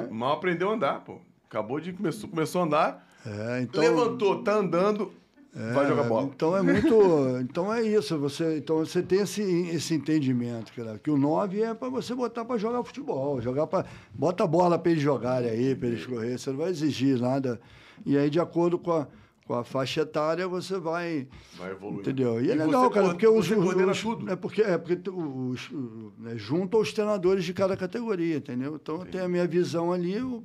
Mal 0.09 0.33
aprendeu 0.33 0.69
a 0.69 0.73
andar, 0.73 0.99
pô. 1.05 1.17
Acabou 1.49 1.79
de. 1.79 1.93
Começou, 1.93 2.29
começou 2.29 2.61
a 2.61 2.65
andar, 2.65 3.07
É, 3.25 3.61
então, 3.61 3.81
levantou, 3.81 4.43
tá 4.43 4.55
andando, 4.55 5.11
vai 5.53 5.87
jogar 5.87 6.03
bola. 6.03 6.29
Então 6.33 6.57
é 6.57 6.61
muito. 6.61 6.95
Então 7.41 7.73
é 7.73 7.81
isso. 7.83 8.17
Você, 8.17 8.57
então 8.57 8.77
você 8.79 9.01
tem 9.03 9.19
esse, 9.19 9.41
esse 9.69 9.93
entendimento, 9.93 10.71
cara, 10.73 10.97
que 10.97 11.11
o 11.11 11.17
9 11.17 11.61
é 11.61 11.73
para 11.73 11.89
você 11.89 12.15
botar 12.15 12.45
para 12.45 12.57
jogar 12.57 12.83
futebol. 12.83 13.41
Jogar 13.41 13.67
para. 13.67 13.85
Bota 14.13 14.43
a 14.43 14.47
bola 14.47 14.79
para 14.79 14.91
eles 14.91 15.03
jogarem 15.03 15.49
aí, 15.49 15.75
para 15.75 15.87
eles 15.89 16.05
correrem. 16.05 16.37
Você 16.37 16.49
não 16.49 16.57
vai 16.57 16.69
exigir 16.69 17.19
nada. 17.19 17.59
E 18.05 18.17
aí, 18.17 18.29
de 18.29 18.39
acordo 18.39 18.79
com 18.79 18.91
a, 18.93 19.07
com 19.45 19.53
a 19.53 19.63
faixa 19.63 20.01
etária, 20.01 20.47
você 20.47 20.79
vai. 20.79 21.27
Vai 21.57 21.71
evoluir. 21.71 21.99
Entendeu? 21.99 22.41
E 22.43 22.49
é 22.49 22.55
você 22.55 22.65
legal, 22.65 22.89
cara, 22.89 23.07
porque 23.09 23.27
os, 23.27 23.51
os- 23.51 24.01
tudo. 24.01 24.31
É 24.31 24.35
porque, 24.35 24.61
é 24.63 24.77
porque 24.77 25.09
os, 25.09 25.69
né, 26.17 26.33
junto 26.37 26.77
aos 26.77 26.91
treinadores 26.93 27.43
de 27.45 27.53
cada 27.53 27.77
categoria, 27.77 28.37
entendeu? 28.37 28.79
Então 28.81 29.05
tenho 29.05 29.25
a 29.25 29.29
minha 29.29 29.45
visão 29.45 29.91
ali, 29.91 30.13
eu, 30.13 30.43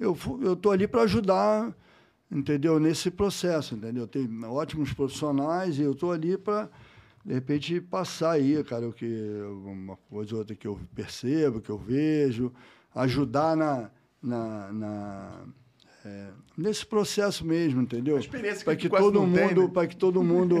eu, 0.00 0.16
eu 0.42 0.56
tô 0.56 0.70
ali 0.72 0.88
para 0.88 1.02
ajudar, 1.02 1.72
entendeu? 2.32 2.80
Nesse 2.80 3.10
processo, 3.10 3.74
entendeu? 3.74 4.06
Tem 4.06 4.26
ótimos 4.44 4.92
profissionais 4.92 5.78
e 5.78 5.82
eu 5.82 5.94
tô 5.94 6.10
ali 6.10 6.36
para 6.38 6.68
de 7.24 7.34
repente 7.34 7.80
passar 7.80 8.32
aí, 8.32 8.62
cara, 8.64 8.88
o 8.88 8.92
que 8.92 9.06
uma 9.64 9.96
coisa 10.10 10.32
ou 10.34 10.38
outra 10.40 10.56
que 10.56 10.66
eu 10.66 10.80
percebo, 10.94 11.60
que 11.60 11.70
eu 11.70 11.78
vejo, 11.78 12.50
ajudar 12.94 13.56
na, 13.56 13.90
na, 14.20 14.72
na 14.72 15.40
é, 16.04 16.30
nesse 16.58 16.84
processo 16.84 17.46
mesmo, 17.46 17.82
entendeu? 17.82 18.16
A 18.16 18.20
experiência 18.20 18.58
que 18.58 18.64
Para 18.64 18.74
tu 18.74 18.80
que 18.80 18.88
todo 18.88 19.22
mundo, 19.24 19.62
né? 19.62 19.68
para 19.72 19.86
que 19.86 19.96
todo 19.96 20.20
mundo, 20.22 20.58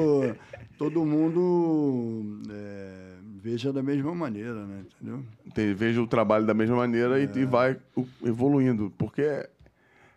todo 0.78 1.04
mundo 1.04 2.40
é, 2.48 3.14
veja 3.42 3.72
da 3.72 3.82
mesma 3.82 4.14
maneira, 4.14 4.64
né? 4.64 4.84
Entendeu? 5.00 5.24
Tem- 5.52 5.74
veja 5.74 6.00
o 6.00 6.06
trabalho 6.06 6.46
da 6.46 6.54
mesma 6.54 6.76
maneira 6.76 7.18
e, 7.18 7.24
É. 7.24 7.38
e 7.40 7.44
vai 7.44 7.76
o- 7.96 8.06
evoluindo. 8.24 8.92
Porque 8.96 9.48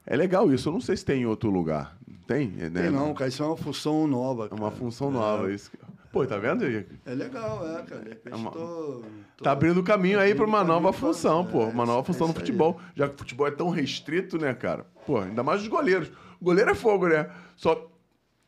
é, 0.07 0.13
é 0.13 0.17
legal 0.17 0.51
isso. 0.53 0.69
Eu 0.69 0.73
não 0.73 0.81
sei 0.81 0.95
se 0.97 1.05
tem 1.05 1.21
em 1.21 1.25
outro 1.25 1.49
lugar. 1.49 1.97
Tem? 2.27 2.53
É, 2.59 2.69
né? 2.69 2.81
Tem 2.83 2.91
não, 2.91 3.13
cara, 3.13 3.27
isso 3.29 3.43
é 3.43 3.45
uma 3.45 3.57
função 3.57 4.07
nova. 4.07 4.47
É 4.49 4.53
uma 4.53 4.69
cara. 4.69 4.71
função 4.71 5.11
nova. 5.11 5.51
Isso. 5.51 5.69
que- 5.71 5.77
Pô, 6.11 6.25
tá 6.25 6.37
vendo? 6.37 6.63
aí? 6.63 6.85
É 7.05 7.13
legal, 7.13 7.59
é, 7.77 7.83
cara. 7.83 8.01
De 8.01 8.09
repente 8.09 8.33
É 8.33 8.35
uma- 8.37 8.49
tô, 8.51 9.03
tô- 9.35 9.43
Tá 9.43 9.51
abrindo 9.51 9.83
caminho 9.83 10.17
aí 10.19 10.33
para 10.33 10.45
uma 10.45 10.63
nova 10.63 10.89
pra- 10.91 10.93
função, 10.99 11.41
é, 11.41 11.51
pô. 11.51 11.59
Uma 11.65 11.69
isso- 11.83 11.85
nova 11.85 11.99
é 11.99 12.03
função 12.05 12.27
no 12.27 12.31
isso 12.31 12.39
aí. 12.39 12.45
futebol. 12.45 12.79
Já 12.95 13.09
que 13.09 13.15
o 13.15 13.17
futebol 13.17 13.47
é 13.47 13.51
tão 13.51 13.69
restrito, 13.69 14.37
né, 14.37 14.53
cara? 14.53 14.85
Pô, 15.05 15.19
ainda 15.19 15.43
mais 15.43 15.61
os 15.61 15.67
goleiros. 15.67 16.09
O 16.39 16.45
goleiro 16.45 16.71
é 16.71 16.75
fogo, 16.75 17.07
né? 17.09 17.29
Só, 17.57 17.85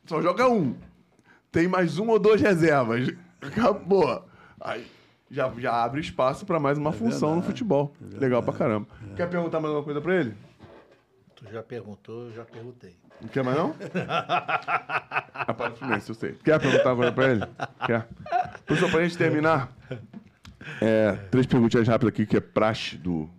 só 0.06 0.22
joga 0.22 0.48
um. 0.48 0.74
Tem 1.52 1.68
mais 1.68 1.98
um 1.98 2.08
ou 2.08 2.18
duas 2.18 2.40
reservas. 2.40 3.06
Acabou. 3.42 4.24
Aí 4.60 4.86
já, 5.30 5.52
já 5.58 5.84
abre 5.84 6.00
espaço 6.00 6.46
para 6.46 6.58
mais 6.58 6.78
uma 6.78 6.90
função 6.90 7.28
no 7.30 7.34
verdade, 7.36 7.46
futebol. 7.52 7.94
Legal 8.18 8.42
pra 8.42 8.54
caramba. 8.54 8.86
Quer 9.14 9.28
perguntar 9.28 9.60
mais 9.60 9.74
alguma 9.74 9.84
coisa 9.84 10.00
para 10.00 10.16
ele? 10.16 10.34
Tu 11.38 11.52
já 11.52 11.62
perguntou, 11.62 12.24
eu 12.24 12.32
já 12.34 12.44
perguntei. 12.44 12.96
Não 13.20 13.28
quer 13.28 13.44
mais 13.44 13.56
não? 13.56 13.74
Ah, 14.08 15.54
para 15.54 15.72
o 15.72 15.76
Fluminense, 15.76 16.08
eu 16.08 16.14
sei. 16.16 16.32
Quer 16.34 16.60
perguntar 16.60 16.90
agora 16.90 17.12
pra 17.12 17.30
ele? 17.30 17.42
Quer? 17.86 18.08
Professor, 18.66 18.90
pra 18.90 19.02
gente 19.04 19.16
terminar, 19.16 19.72
é, 20.80 21.12
três 21.30 21.46
perguntinhas 21.46 21.86
rápidas 21.86 22.12
aqui, 22.12 22.26
que 22.26 22.36
é 22.36 22.40
praxe 22.40 22.96
do... 22.96 23.30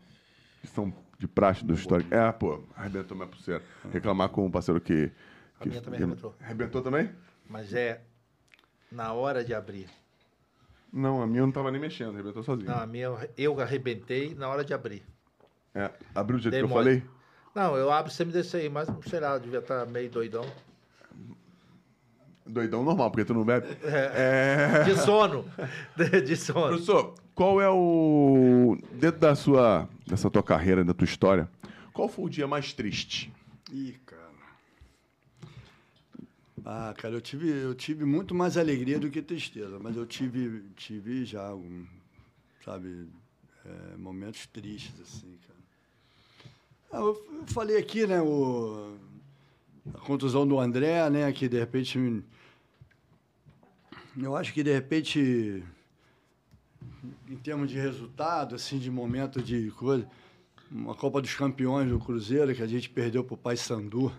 Que 0.61 0.67
são 0.67 0.93
de 1.17 1.27
praxe 1.27 1.65
do 1.65 1.73
histórico. 1.73 2.13
É, 2.13 2.31
pô, 2.31 2.63
arrebentou 2.76 3.17
minha 3.17 3.27
pulseira. 3.27 3.61
Reclamar 3.91 4.30
com 4.30 4.45
um 4.45 4.51
parceiro 4.51 4.80
que... 4.80 5.11
A 5.59 5.63
que 5.63 5.69
minha 5.69 5.81
também 5.81 6.01
arrebentou. 6.01 6.35
Arrebentou 6.41 6.81
também? 6.81 7.11
Mas 7.49 7.73
é 7.73 8.01
na 8.89 9.11
hora 9.11 9.43
de 9.43 9.53
abrir. 9.53 9.89
Não, 10.91 11.21
a 11.21 11.27
minha 11.27 11.41
eu 11.41 11.45
não 11.45 11.51
tava 11.53 11.69
nem 11.69 11.81
mexendo, 11.81 12.13
arrebentou 12.13 12.43
sozinho. 12.43 12.69
Não, 12.69 12.80
a 12.80 12.88
minha 12.88 13.11
eu- 13.38 13.59
arrebentei 13.59 14.34
na 14.35 14.47
hora 14.47 14.63
de 14.63 14.73
abrir. 14.73 15.03
É, 15.76 15.91
abriu 16.15 16.38
do 16.39 16.43
jeito 16.43 16.57
que 16.57 16.63
eu 16.63 16.69
falei? 16.69 17.03
Não, 17.60 17.76
eu 17.76 17.91
abro 17.91 18.10
sempre 18.10 18.31
desse 18.31 18.56
aí, 18.56 18.69
mas 18.69 18.88
sei 19.10 19.19
lá, 19.19 19.38
devia 19.38 19.60
estar 19.60 19.86
meio 19.86 20.10
doidão. 20.10 20.49
Doidão 22.45 22.86
normal, 22.86 23.11
porque 23.11 23.26
tu 23.26 23.34
não 23.34 23.44
bebe. 23.44 23.68
É... 23.84 24.86
De 24.86 24.95
sono. 24.95 25.44
De, 25.94 26.22
de 26.22 26.38
sono. 26.38 26.69
Professor, 26.69 27.15
qual 27.36 27.60
é 27.60 27.69
o. 27.69 28.77
Dentro 28.94 29.19
da 29.19 29.36
sua. 29.36 29.90
dessa 30.07 30.30
tua 30.31 30.41
carreira, 30.41 30.86
da 30.86 30.94
tua 30.94 31.03
história, 31.03 31.49
qual 31.91 32.07
foi 32.07 32.26
o 32.26 32.30
dia 32.30 32.48
mais 32.48 32.72
triste? 32.72 33.30
Ih, 33.73 33.98
cara. 34.06 34.22
Ah, 36.64 36.94
cara, 36.98 37.14
eu 37.14 37.22
tive, 37.22 37.49
eu 37.49 37.76
tive 37.76 38.06
muito 38.06 38.34
mais 38.34 38.56
alegria 38.56 38.98
do 38.98 39.10
que 39.10 39.22
tristeza, 39.22 39.77
mas 39.80 39.98
eu 39.98 40.06
tive, 40.06 40.64
tive 40.77 41.26
já 41.26 41.45
algum, 41.45 41.86
sabe, 42.64 43.10
é, 43.65 43.98
momentos 43.98 44.48
tristes, 44.48 44.98
assim, 45.02 45.38
cara. 45.45 45.59
Ah, 46.91 46.98
eu, 46.98 47.26
falei 47.48 47.78
aqui, 47.78 48.07
né, 48.07 48.22
o, 48.22 48.95
a 49.94 49.99
contusão 49.99 50.48
do 50.48 50.60
André, 50.60 51.10
né, 51.10 51.32
que 51.32 51.48
de 51.48 51.60
repente. 51.60 52.24
Eu 54.18 54.36
acho 54.36 54.53
que 54.53 54.64
de 54.64 54.74
repente, 54.74 55.64
em 57.30 57.36
termos 57.38 57.70
de 57.70 57.78
resultado, 57.78 58.56
assim, 58.56 58.80
de 58.80 58.90
momento 58.90 59.41
de 59.41 59.72
coisa, 59.72 60.07
uma 60.72 60.95
Copa 60.95 61.22
dos 61.22 61.34
Campeões 61.36 61.90
do 61.90 61.99
Cruzeiro, 61.99 62.53
que 62.53 62.61
a 62.61 62.68
gente 62.68 62.90
perdeu 62.90 63.24
pro 63.24 63.38
Paysandu. 63.38 64.11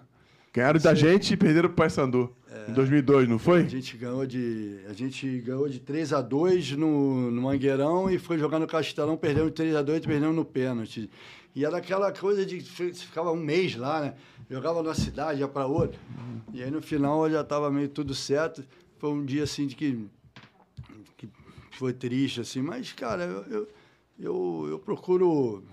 Ganharam 0.53 0.81
da 0.81 0.95
gente 0.95 1.35
e 1.35 1.37
perderam 1.37 1.69
pro 1.69 1.77
Paysandu. 1.77 2.35
Em 2.69 2.73
2002, 2.73 3.29
não 3.29 3.39
foi? 3.39 3.63
A 3.63 3.69
gente 3.69 3.97
ganhou 3.97 4.27
de, 4.27 4.81
a 4.89 4.93
gente 4.93 5.39
ganhou 5.39 5.69
de 5.69 5.79
3 5.79 6.13
a 6.13 6.21
2 6.21 6.73
no, 6.73 7.31
no 7.31 7.43
Mangueirão 7.43 8.11
e 8.11 8.19
foi 8.19 8.39
jogar 8.39 8.59
no 8.59 8.67
Castelão, 8.67 9.17
perdemos 9.17 9.51
de 9.51 9.57
3 9.57 9.77
a 9.77 9.83
2 9.83 10.03
e 10.03 10.07
perdemos 10.07 10.35
no 10.35 10.45
pênalti. 10.45 11.09
E 11.55 11.65
era 11.65 11.79
aquela 11.79 12.13
coisa 12.13 12.47
de 12.47 12.61
você 12.61 12.93
ficava 12.93 13.33
um 13.33 13.37
mês 13.37 13.75
lá, 13.75 14.01
né? 14.01 14.15
Jogava 14.49 14.83
numa 14.83 14.95
cidade, 14.95 15.41
ia 15.41 15.49
para 15.49 15.67
outra. 15.67 15.99
E 16.53 16.63
aí 16.63 16.71
no 16.71 16.81
final 16.81 17.29
já 17.31 17.41
estava 17.41 17.71
meio 17.71 17.89
tudo 17.89 18.15
certo. 18.15 18.65
Foi 18.99 19.11
um 19.11 19.25
dia 19.25 19.45
assim 19.45 19.67
de 19.67 19.75
que, 19.75 20.07
que 21.17 21.29
foi 21.73 21.93
triste 21.93 22.41
assim, 22.41 22.63
mas 22.63 22.93
cara, 22.93 23.25
eu, 23.25 23.43
eu, 23.45 23.69
eu, 24.19 24.67
eu 24.71 24.79
procuro 24.79 25.65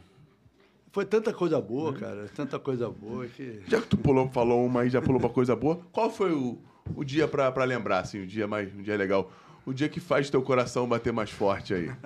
foi 0.98 1.06
tanta 1.06 1.32
coisa 1.32 1.62
boa, 1.62 1.94
cara, 1.94 2.28
tanta 2.36 2.58
coisa 2.58 2.90
boa 2.90 3.28
que 3.28 3.62
Já 3.68 3.80
que 3.80 3.88
tu 3.88 3.98
pulou, 3.98 4.28
falou 4.30 4.66
uma 4.66 4.82
aí, 4.82 4.90
já 4.90 5.00
pulou 5.00 5.20
pra 5.20 5.30
coisa 5.30 5.56
boa, 5.56 5.80
qual 5.92 6.10
foi 6.10 6.32
o, 6.32 6.58
o 6.96 7.04
dia 7.04 7.28
pra 7.28 7.64
lembrar, 7.66 8.00
assim, 8.00 8.22
o 8.22 8.26
dia 8.26 8.48
mais, 8.48 8.74
um 8.74 8.82
dia 8.82 8.98
legal? 8.98 9.32
O 9.68 9.74
dia 9.74 9.90
que 9.90 10.00
faz 10.00 10.30
teu 10.30 10.42
coração 10.42 10.88
bater 10.88 11.12
mais 11.12 11.30
forte 11.30 11.74
aí. 11.74 11.92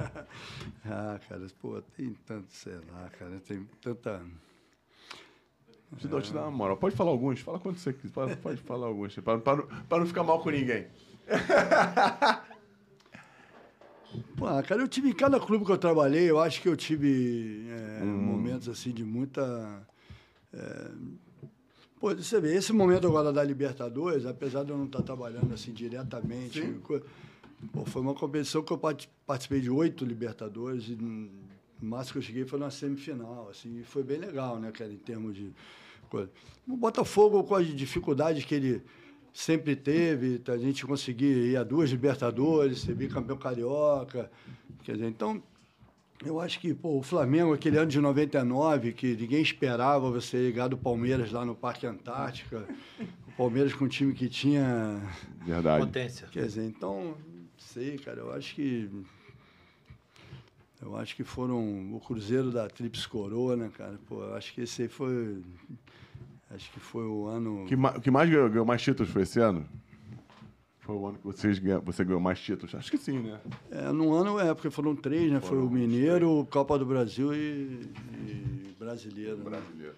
Ah, 0.84 1.20
cara, 1.30 1.46
pô, 1.62 1.80
tem 1.96 2.16
tanto, 2.26 2.52
sei 2.52 2.74
lá, 2.92 3.08
cara, 3.20 3.40
tem 3.48 3.64
tanta. 3.80 4.20
Te 5.96 6.08
dou, 6.08 6.20
te 6.20 6.34
dá 6.34 6.42
uma 6.42 6.50
moral. 6.50 6.76
Pode 6.76 6.96
falar 6.96 7.12
alguns, 7.12 7.40
fala 7.40 7.60
quanto 7.60 7.80
você 7.80 7.94
quiser. 7.94 8.12
Pode, 8.12 8.36
pode 8.38 8.62
falar 8.62 8.88
alguns, 8.88 9.14
pra, 9.20 9.38
pra, 9.38 9.58
não- 10.00 10.08
ficar 10.08 10.24
mal 10.24 10.42
com 10.42 10.50
ninguém. 10.50 10.88
Pô, 14.36 14.46
cara, 14.64 14.82
eu 14.82 14.88
tive 14.88 15.10
em 15.10 15.14
cada 15.14 15.40
clube 15.40 15.64
que 15.64 15.72
eu 15.72 15.78
trabalhei, 15.78 16.28
eu 16.28 16.40
acho 16.40 16.60
que 16.64 16.68
eu 16.68 16.76
tive 16.76 17.68
é, 17.70 18.04
momentos 18.04 18.68
assim 18.70 18.92
de 18.92 19.04
muita. 19.06 19.88
é, 20.52 20.92
Pô, 22.00 22.16
você 22.16 22.42
vê, 22.42 22.56
esse 22.56 22.74
momento 22.74 23.06
agora 23.06 23.32
da 23.32 23.44
Libertadores, 23.44 24.26
apesar 24.26 24.64
de 24.64 24.72
eu 24.72 24.78
não 24.80 24.86
estar 24.86 25.04
trabalhando 25.04 25.54
assim 25.54 25.72
diretamente, 25.72 26.60
pô, 27.72 27.86
foi 27.86 28.02
uma 28.02 28.14
competição 28.14 28.62
que 28.64 28.72
eu 28.72 28.78
part- 28.78 29.10
participei 29.26 29.62
de 29.62 29.70
oito 29.70 30.06
Libertadores 30.06 30.86
e 30.90 30.94
o 30.94 31.86
máximo 31.86 32.14
que 32.14 32.18
eu 32.20 32.22
cheguei 32.24 32.46
foi 32.46 32.60
na 32.60 32.70
semifinal, 32.70 33.50
assim, 33.50 33.80
e 33.80 33.84
foi 33.84 34.04
bem 34.04 34.18
legal, 34.20 34.60
né, 34.60 34.72
cara, 34.72 34.92
em 34.92 34.98
termos 34.98 35.36
de 35.36 35.52
coisa. 36.10 36.30
O 36.68 36.76
Botafogo, 36.78 37.44
com 37.44 37.56
as 37.56 37.68
dificuldades 37.68 38.44
que 38.46 38.54
ele 38.56 38.82
sempre 39.34 39.76
teve, 39.76 40.42
a 40.48 40.58
gente 40.58 40.86
conseguir 40.86 41.52
ir 41.52 41.58
a 41.58 41.64
duas 41.64 41.90
Libertadores, 41.90 42.82
ser 42.82 42.94
bicampeão 42.96 43.38
carioca, 43.38 44.30
quer 44.84 44.94
dizer, 44.94 45.08
então 45.08 45.42
eu 46.24 46.40
acho 46.40 46.60
que 46.60 46.74
pô, 46.74 47.00
o 47.00 47.02
Flamengo, 47.02 47.54
aquele 47.54 47.78
ano 47.78 47.90
de 47.90 48.00
99, 48.00 48.92
que 48.94 49.16
ninguém 49.16 49.42
esperava 49.42 50.12
você 50.12 50.38
ligar 50.48 50.68
do 50.68 50.78
Palmeiras 50.78 51.32
lá 51.32 51.44
no 51.46 51.56
Parque 51.56 51.88
Antártica, 51.88 52.68
o 53.28 53.32
Palmeiras 53.36 53.74
com 53.74 53.86
um 53.86 53.88
time 53.88 54.14
que 54.14 54.30
tinha. 54.30 55.02
Verdade. 55.44 55.84
Potência. 55.86 56.28
Quer 56.28 56.46
dizer, 56.46 56.66
então, 56.66 57.16
sei, 57.74 57.98
cara, 57.98 58.20
eu 58.20 58.34
acho 58.34 58.56
que. 58.56 58.90
Eu 60.82 60.96
acho 60.98 61.16
que 61.16 61.24
foram 61.24 61.94
o 61.94 62.00
Cruzeiro 62.00 62.50
da 62.52 62.68
Trips 62.68 63.06
Coroa, 63.06 63.56
né, 63.56 63.70
cara? 63.78 64.00
Pô, 64.10 64.24
eu 64.24 64.34
acho 64.36 64.54
que 64.54 64.62
esse 64.62 64.82
aí 64.84 64.88
foi. 64.88 65.42
Acho 66.50 66.72
que 66.72 66.80
foi 66.80 67.06
o 67.06 67.28
ano. 67.28 67.64
O 67.64 67.66
que, 67.68 67.76
ma- 67.76 67.96
o 67.96 68.02
que 68.02 68.10
mais 68.12 68.30
ganhou, 68.30 68.50
ganhou 68.50 68.66
mais 68.66 68.82
títulos 68.82 69.12
foi 69.12 69.22
esse 69.22 69.40
ano? 69.40 69.66
Foi 70.80 70.96
o 70.96 71.06
ano 71.08 71.18
que 71.20 71.24
vocês, 71.24 71.60
ganha- 71.60 71.80
você 71.80 72.04
ganhou 72.04 72.20
mais 72.20 72.40
títulos? 72.42 72.74
Acho 72.74 72.90
que 72.90 72.98
sim, 72.98 73.20
né? 73.20 73.40
É, 73.70 73.92
no 73.92 74.12
ano 74.14 74.40
é, 74.40 74.54
porque 74.54 74.72
foram 74.72 74.96
três, 74.96 75.32
né? 75.32 75.40
Foi 75.40 75.58
o 75.60 75.70
Mineiro, 75.70 76.46
Copa 76.52 76.78
do 76.80 76.86
Brasil 76.86 77.32
e, 77.34 77.88
e 78.28 78.76
Brasileiro. 78.80 79.38
né? 79.38 79.44
Brasileiro. 79.44 79.96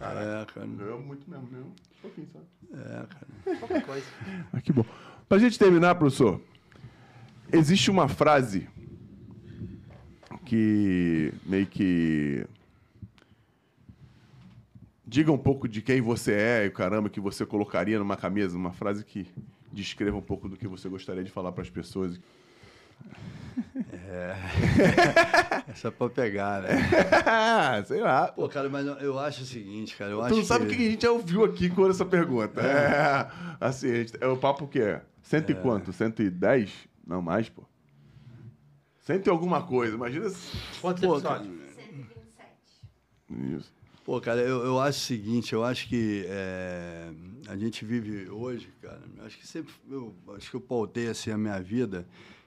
É, 0.00 0.46
cara. 0.46 0.66
Ganhou 0.66 1.00
muito 1.00 1.30
mesmo, 1.30 1.46
ganhou 1.48 1.66
um 1.66 1.72
pouquinho, 2.00 2.28
sabe? 2.32 2.44
É, 2.72 3.06
cara. 3.06 3.58
Qualquer 3.58 3.84
coisa. 3.86 4.06
Ah, 4.52 4.60
que 4.62 4.72
bom. 4.72 4.84
Pra 5.28 5.38
gente 5.38 5.58
terminar, 5.58 5.94
professor, 5.96 6.40
existe 7.54 7.90
uma 7.90 8.08
frase 8.08 8.68
que 10.44 11.32
meio 11.46 11.66
que 11.66 12.46
diga 15.06 15.32
um 15.32 15.38
pouco 15.38 15.68
de 15.68 15.80
quem 15.80 16.00
você 16.00 16.32
é 16.32 16.64
e 16.64 16.68
o 16.68 16.72
caramba 16.72 17.08
que 17.08 17.20
você 17.20 17.46
colocaria 17.46 17.98
numa 17.98 18.16
camisa, 18.16 18.56
uma 18.56 18.72
frase 18.72 19.04
que 19.04 19.26
descreva 19.72 20.16
um 20.16 20.20
pouco 20.22 20.48
do 20.48 20.56
que 20.56 20.66
você 20.68 20.88
gostaria 20.88 21.24
de 21.24 21.30
falar 21.30 21.52
para 21.52 21.62
as 21.62 21.70
pessoas. 21.70 22.20
Essa 25.68 25.88
é 25.88 25.90
pra 25.90 26.08
pegar, 26.08 26.62
né? 26.62 26.76
Sei 27.86 28.00
lá. 28.00 28.28
Pô, 28.28 28.48
cara, 28.48 28.68
mas 28.68 28.86
eu- 29.02 29.18
acho 29.18 29.42
o 29.42 29.46
seguinte, 29.46 29.96
cara. 29.96 30.10
Eu 30.10 30.18
tu 30.18 30.24
acho 30.24 30.36
não 30.36 30.44
sabe 30.44 30.66
o 30.66 30.68
que... 30.68 30.76
que 30.76 30.86
a 30.86 30.90
gente 30.90 31.02
já 31.02 31.10
ouviu 31.10 31.44
aqui 31.44 31.68
com 31.70 31.88
essa 31.88 32.04
pergunta. 32.04 32.60
É, 32.60 33.28
assim, 33.60 33.90
a 33.90 33.94
gente- 33.96 34.12
é 34.20 34.26
o 34.26 34.36
papo 34.36 34.66
que 34.66 34.80
é? 34.80 35.02
Cento 35.22 35.50
e 35.50 35.54
quanto? 35.54 35.92
110? 35.92 36.70
Não, 37.06 37.20
mais, 37.22 37.48
pô. 37.48 37.62
Cento 39.00 39.26
e 39.26 39.30
alguma 39.30 39.62
coisa. 39.62 39.94
Imagina 39.94 40.28
se... 40.30 40.56
Quantos 40.80 41.02
Pô, 41.04 41.14
episódios? 41.14 41.54
127. 41.74 43.56
Isso. 43.56 43.72
Pô, 44.04 44.20
cara, 44.20 44.40
eu, 44.40 44.62
eu 44.64 44.78
acho 44.80 44.98
o 44.98 45.02
seguinte, 45.02 45.52
eu 45.54 45.64
acho 45.64 45.88
que 45.88 46.24
é, 46.28 47.10
a 47.48 47.56
gente 47.56 47.84
vive 47.86 48.28
hoje, 48.28 48.68
cara, 48.82 49.00
acho 49.24 49.38
que 49.38 49.46
sempre, 49.46 49.72
eu 49.90 50.14
acho 50.36 50.50
que 50.50 50.56
eu 50.56 50.60
pautei 50.60 51.08
assim 51.08 51.30
a 51.30 51.38
minha 51.38 51.58
vida, 51.62 52.06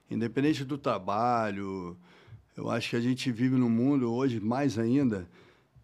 independente 0.10 0.64
do 0.64 0.78
trabalho, 0.78 1.98
eu 2.56 2.70
acho 2.70 2.92
que 2.92 2.96
a 2.96 3.00
gente 3.00 3.32
vive 3.32 3.56
num 3.56 3.70
mundo 3.72 4.12
hoje, 4.14 4.40
mais 4.40 4.78
ainda, 4.78 5.28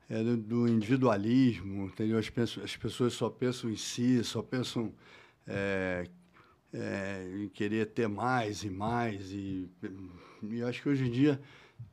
é, 0.08 0.24
do, 0.24 0.38
do 0.38 0.68
individualismo, 0.68 1.86
entendeu? 1.86 2.20
As, 2.20 2.30
pessoas- 2.30 2.66
as 2.66 2.78
pessoas 2.78 3.14
só 3.14 3.28
pensam 3.28 3.72
em 3.72 3.76
si, 3.76 4.24
só 4.24 4.44
pensam 4.44 4.94
é, 5.48 6.08
é, 6.74 7.44
em 7.44 7.48
querer 7.50 7.88
ter 7.88 8.08
mais 8.08 8.64
e 8.64 8.70
mais, 8.70 9.32
e, 9.32 9.70
e 10.44 10.64
acho 10.64 10.82
que 10.82 10.90
hoje 10.90 11.06
em 11.06 11.12
dia 11.12 11.40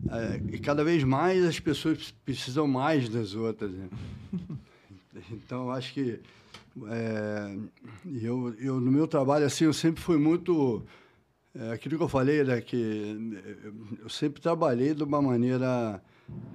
é, 0.08 0.40
e 0.54 0.58
cada 0.58 0.82
vez 0.82 1.04
mais 1.04 1.44
as 1.44 1.60
pessoas 1.60 2.10
precisam 2.24 2.66
mais 2.66 3.08
das 3.08 3.34
outras. 3.34 3.72
Né? 3.72 3.88
Então, 5.32 5.72
acho 5.72 5.92
que 5.92 6.20
é, 6.86 7.58
eu, 8.22 8.54
eu, 8.60 8.80
no 8.80 8.92
meu 8.92 9.08
trabalho, 9.08 9.44
assim, 9.44 9.64
eu 9.64 9.72
sempre 9.72 10.00
fui 10.00 10.16
muito... 10.16 10.84
é, 11.52 11.72
aquilo 11.72 11.98
que 11.98 12.02
eu 12.04 12.08
falei, 12.08 12.44
né, 12.44 12.60
que 12.60 13.36
eu 14.00 14.08
sempre 14.08 14.40
trabalhei 14.40 14.94
de 14.94 15.02
uma 15.02 15.20
maneira 15.20 16.00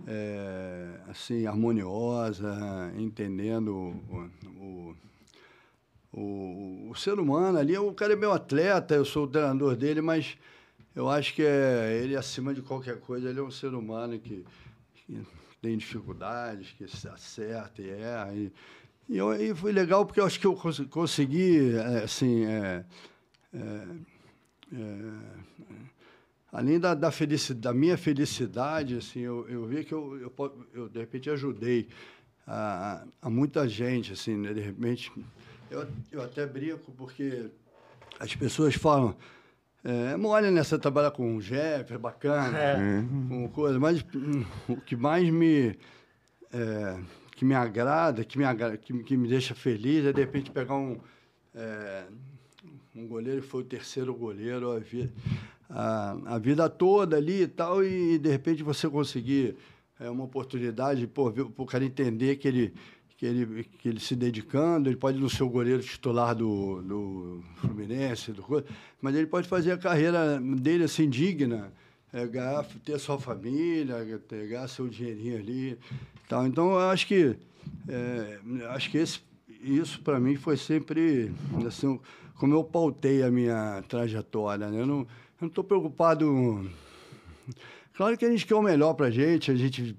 é, 0.07 1.01
assim, 1.09 1.45
harmoniosa, 1.45 2.91
entendendo 2.97 3.93
o, 4.09 4.29
o, 4.57 4.95
o, 6.15 6.89
o 6.91 6.95
ser 6.95 7.19
humano 7.19 7.57
ali. 7.57 7.77
O 7.77 7.93
cara 7.93 8.13
é 8.13 8.15
meu 8.15 8.31
atleta, 8.31 8.95
eu 8.95 9.03
sou 9.03 9.25
o 9.25 9.27
treinador 9.27 9.75
dele, 9.75 10.01
mas 10.01 10.37
eu 10.95 11.09
acho 11.09 11.33
que 11.33 11.43
é, 11.43 11.99
ele, 12.01 12.15
acima 12.15 12.53
de 12.53 12.61
qualquer 12.61 12.99
coisa, 13.01 13.29
ele 13.29 13.39
é 13.39 13.43
um 13.43 13.51
ser 13.51 13.73
humano 13.73 14.17
que, 14.17 14.45
que 14.95 15.21
tem 15.61 15.77
dificuldades, 15.77 16.71
que 16.77 16.87
se 16.87 17.07
acerta 17.09 17.81
e 17.81 17.89
erra. 17.89 18.33
E, 18.33 18.51
e, 19.09 19.17
eu, 19.17 19.33
e 19.33 19.53
foi 19.53 19.73
legal 19.73 20.05
porque 20.05 20.21
eu 20.21 20.25
acho 20.25 20.39
que 20.39 20.47
eu 20.47 20.55
cons- 20.55 20.87
consegui, 20.89 21.75
é, 21.75 22.03
assim, 22.03 22.45
é, 22.45 22.85
é, 23.53 23.87
é, 24.73 25.11
além 26.51 26.79
da, 26.79 26.93
da, 26.93 27.09
da 27.57 27.73
minha 27.73 27.97
felicidade, 27.97 28.95
assim, 28.95 29.19
eu, 29.19 29.45
eu 29.49 29.65
vi 29.65 29.83
que 29.83 29.93
eu, 29.93 30.17
eu, 30.17 30.67
eu, 30.73 30.87
de 30.87 30.99
repente, 30.99 31.29
ajudei 31.29 31.89
a, 32.47 33.05
a 33.21 33.29
muita 33.29 33.67
gente, 33.67 34.13
assim, 34.13 34.37
né? 34.37 34.53
de 34.53 34.61
repente... 34.61 35.11
Eu, 35.69 35.87
eu 36.11 36.21
até 36.21 36.45
brinco 36.45 36.91
porque 36.93 37.47
as 38.19 38.35
pessoas 38.35 38.75
falam... 38.75 39.15
É 39.83 40.17
mole, 40.17 40.49
né? 40.49 40.63
Você 40.63 40.79
trabalhar 40.79 41.11
com 41.11 41.37
Jeff, 41.37 41.93
é 41.93 41.97
bacana, 41.97 42.57
com 43.29 43.47
coisa, 43.49 43.79
mas 43.79 44.03
hum, 44.15 44.43
o 44.67 44.77
que 44.77 44.95
mais 44.95 45.29
me... 45.29 45.77
é, 46.51 46.99
que 47.35 47.45
me 47.45 47.53
agrada, 47.53 48.23
que 48.23 48.35
me, 48.37 48.43
agra- 48.45 48.77
que, 48.77 49.03
que 49.03 49.15
me 49.15 49.27
deixa 49.27 49.53
feliz 49.53 50.03
é, 50.05 50.11
de 50.11 50.19
repente, 50.19 50.49
pegar 50.49 50.73
um... 50.75 50.97
é, 51.53 52.05
um 52.95 53.05
goleiro 53.07 53.41
que 53.43 53.47
foi 53.47 53.61
o 53.61 53.65
terceiro 53.65 54.11
goleiro 54.15 54.71
a 54.71 54.79
vida, 54.79 55.13
a, 55.69 56.17
a 56.25 56.39
vida 56.39 56.67
toda 56.67 57.17
ali 57.17 57.43
e 57.43 57.47
tal, 57.47 57.83
e 57.83 58.17
de 58.17 58.29
repente 58.29 58.63
você 58.63 58.89
conseguir 58.89 59.55
é, 59.99 60.09
uma 60.09 60.23
oportunidade, 60.23 61.05
pô, 61.05 61.31
o 61.57 61.65
cara 61.65 61.85
entender 61.85 62.37
que 62.37 62.47
ele, 62.47 62.73
que, 63.17 63.25
ele, 63.25 63.63
que 63.63 63.87
ele 63.87 63.99
se 63.99 64.15
dedicando, 64.15 64.89
ele 64.89 64.97
pode 64.97 65.19
não 65.19 65.29
ser 65.29 65.43
o 65.43 65.49
goleiro 65.49 65.81
titular 65.81 66.35
do, 66.35 66.81
do 66.81 67.43
Fluminense, 67.57 68.31
do, 68.31 68.43
mas 69.01 69.15
ele 69.15 69.27
pode 69.27 69.47
fazer 69.47 69.71
a 69.71 69.77
carreira 69.77 70.39
dele 70.39 70.83
assim 70.83 71.09
digna, 71.09 71.71
é, 72.11 72.25
ganhar, 72.27 72.65
ter 72.83 72.99
sua 72.99 73.19
família, 73.19 73.95
pegar 74.27 74.67
seu 74.67 74.87
dinheirinho 74.87 75.37
ali. 75.37 75.77
Tal. 76.27 76.45
Então, 76.45 76.71
eu 76.71 76.89
acho 76.89 77.07
que, 77.07 77.35
é, 77.87 78.39
acho 78.69 78.89
que 78.91 78.97
esse, 78.97 79.21
isso 79.61 80.01
para 80.01 80.19
mim 80.19 80.35
foi 80.35 80.57
sempre 80.57 81.31
assim, 81.65 81.99
como 82.35 82.53
eu 82.53 82.63
pautei 82.63 83.23
a 83.23 83.31
minha 83.31 83.83
trajetória. 83.87 84.69
Né? 84.69 84.81
Eu 84.81 84.85
não 84.85 85.07
estou 85.41 85.63
preocupado. 85.63 86.69
Claro 87.93 88.17
que 88.17 88.25
a 88.25 88.29
gente 88.29 88.45
quer 88.45 88.55
o 88.55 88.61
melhor 88.61 88.93
para 88.93 89.07
a 89.07 89.11
gente, 89.11 89.51
a 89.51 89.55
gente 89.55 89.95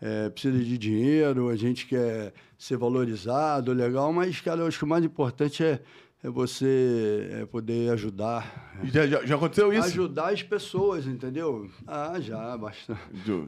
é, 0.00 0.28
precisa 0.30 0.58
de 0.58 0.78
dinheiro, 0.78 1.48
a 1.48 1.56
gente 1.56 1.86
quer 1.86 2.32
ser 2.58 2.76
valorizado, 2.76 3.72
legal, 3.72 4.12
mas, 4.12 4.40
cara, 4.40 4.60
eu 4.62 4.66
acho 4.66 4.78
que 4.78 4.84
o 4.84 4.88
mais 4.88 5.04
importante 5.04 5.62
é, 5.64 5.80
é 6.22 6.28
você 6.28 7.28
é 7.32 7.46
poder 7.46 7.90
ajudar. 7.92 8.76
Já, 8.84 9.06
já, 9.06 9.24
já 9.24 9.34
aconteceu 9.36 9.72
isso? 9.72 9.86
Ajudar 9.88 10.32
as 10.32 10.42
pessoas, 10.42 11.06
entendeu? 11.06 11.68
Ah, 11.86 12.16
já, 12.20 12.56
bastante. 12.56 13.00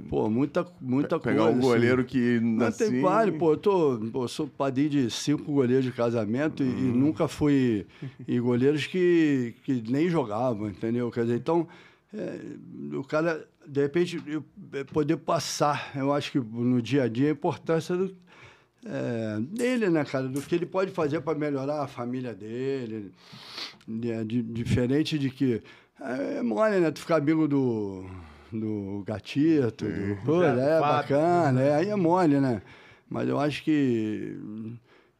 Pô, 0.09 0.29
muita, 0.31 0.65
muita 0.81 1.19
pegar 1.19 1.43
coisa. 1.45 1.51
um 1.57 1.59
assim. 1.59 1.69
goleiro 1.69 2.05
que 2.05 2.39
Não, 2.41 2.67
assim, 2.67 2.91
tem 2.91 3.01
vários, 3.01 3.37
pô, 3.39 3.53
eu 3.53 3.57
tô, 3.57 4.01
pô, 4.13 4.25
eu 4.25 4.29
sou 4.29 4.47
padrinho 4.47 4.91
de 4.91 5.11
cinco 5.11 5.53
goleiros 5.53 5.85
de 5.85 5.93
casamento 5.93 6.63
e, 6.63 6.67
e 6.67 6.69
Uhum. 6.91 6.97
nunca 6.97 7.27
fui. 7.29 7.87
E 8.27 8.39
goleiros 8.41 8.87
que, 8.87 9.55
que 9.65 9.83
nem 9.89 10.09
jogavam, 10.09 10.69
entendeu? 10.69 11.11
Quer 11.11 11.23
dizer, 11.23 11.37
então, 11.37 11.67
é, 12.15 12.41
o 12.97 13.03
cara, 13.05 13.47
de 13.71 13.81
repente, 13.83 14.21
eu- 14.27 14.45
é, 14.73 14.85
poder 14.85 15.17
passar, 15.19 15.93
eu 15.95 16.13
acho 16.13 16.33
que 16.33 16.39
no 16.41 16.83
dia 16.83 17.05
a 17.05 17.09
dia, 17.09 17.29
a 17.29 17.33
importância 17.33 17.97
do, 17.97 18.15
é, 18.85 19.39
dele, 19.41 19.89
né, 19.89 20.05
cara? 20.05 20.27
Do 20.29 20.41
que 20.43 20.55
ele 20.55 20.67
pode 20.67 20.91
fazer 20.91 21.21
para 21.21 21.39
melhorar 21.39 21.83
a 21.83 21.87
família 21.87 22.35
dele. 22.35 23.13
É, 24.05 24.25
di- 24.25 24.43
diferente 24.43 25.19
de 25.19 25.31
que. 25.31 25.63
É 26.01 26.43
mole, 26.43 26.81
né? 26.81 26.91
Tu 26.91 27.01
ficar 27.01 27.17
amigo 27.17 27.47
do. 27.47 28.05
Do 28.53 29.05
gatito, 29.07 29.85
do. 29.85 30.17
Pô, 30.25 30.41
Fábio. 30.41 30.61
é 30.61 30.81
bacana, 30.81 31.61
é, 31.63 31.75
aí 31.77 31.89
é 31.89 31.95
mole, 31.95 32.41
né? 32.41 32.61
Mas 33.09 33.29
eu 33.29 33.39
acho 33.39 33.63
que. 33.63 34.37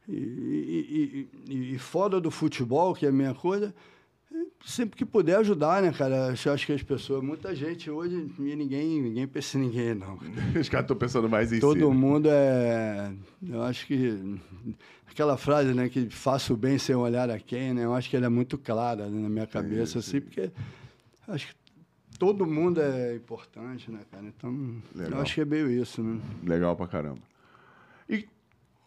E, 0.09 0.13
e, 0.13 1.29
e- 1.49 1.53
e- 1.53 1.75
e 1.75 1.77
fora 1.77 2.19
do 2.19 2.29
futebol, 2.31 2.93
que 2.93 3.05
é 3.05 3.09
a 3.09 3.11
minha 3.11 3.33
coisa, 3.33 3.73
sempre 4.65 4.97
que 4.97 5.05
puder 5.05 5.37
ajudar, 5.37 5.81
né, 5.81 5.91
cara? 5.91 6.33
Eu 6.45 6.53
acho 6.53 6.65
que 6.65 6.73
as 6.73 6.83
pessoas, 6.83 7.23
muita 7.23 7.55
gente 7.55 7.89
hoje, 7.89 8.29
ninguém, 8.37 9.01
ninguém 9.01 9.27
pensa 9.27 9.57
em 9.57 9.61
ninguém, 9.61 9.95
não. 9.95 10.19
Os 10.59 10.69
caras 10.69 10.85
estão 10.85 10.95
pensando 10.95 11.29
mais 11.29 11.51
em 11.51 11.59
Todo 11.59 11.79
si. 11.79 11.95
mundo 11.95 12.27
é. 12.29 13.11
Eu 13.47 13.63
acho 13.63 13.85
que. 13.87 14.39
Aquela 15.09 15.35
frase, 15.35 15.73
né, 15.73 15.89
que 15.89 16.09
faço 16.09 16.55
bem 16.55 16.77
sem 16.77 16.95
olhar 16.95 17.29
a 17.29 17.37
quem, 17.37 17.73
né? 17.73 17.83
Eu 17.83 17.93
acho 17.93 18.09
que 18.09 18.15
ela 18.15 18.27
é 18.27 18.29
muito 18.29 18.57
clara 18.57 19.07
né, 19.09 19.21
na 19.21 19.27
minha 19.27 19.45
cabeça, 19.45 19.99
assim, 19.99 20.21
porque 20.21 20.49
acho 21.27 21.47
que 21.47 21.53
todo 22.17 22.45
mundo 22.45 22.79
é 22.79 23.15
importante, 23.15 23.91
né, 23.91 23.99
cara? 24.09 24.23
Então, 24.25 24.81
Legal. 24.95 25.13
eu 25.15 25.21
acho 25.21 25.33
que 25.35 25.41
é 25.41 25.45
meio 25.45 25.69
isso, 25.69 26.01
né? 26.01 26.17
Legal 26.45 26.77
pra 26.77 26.87
caramba. 26.87 27.19
E 28.09 28.25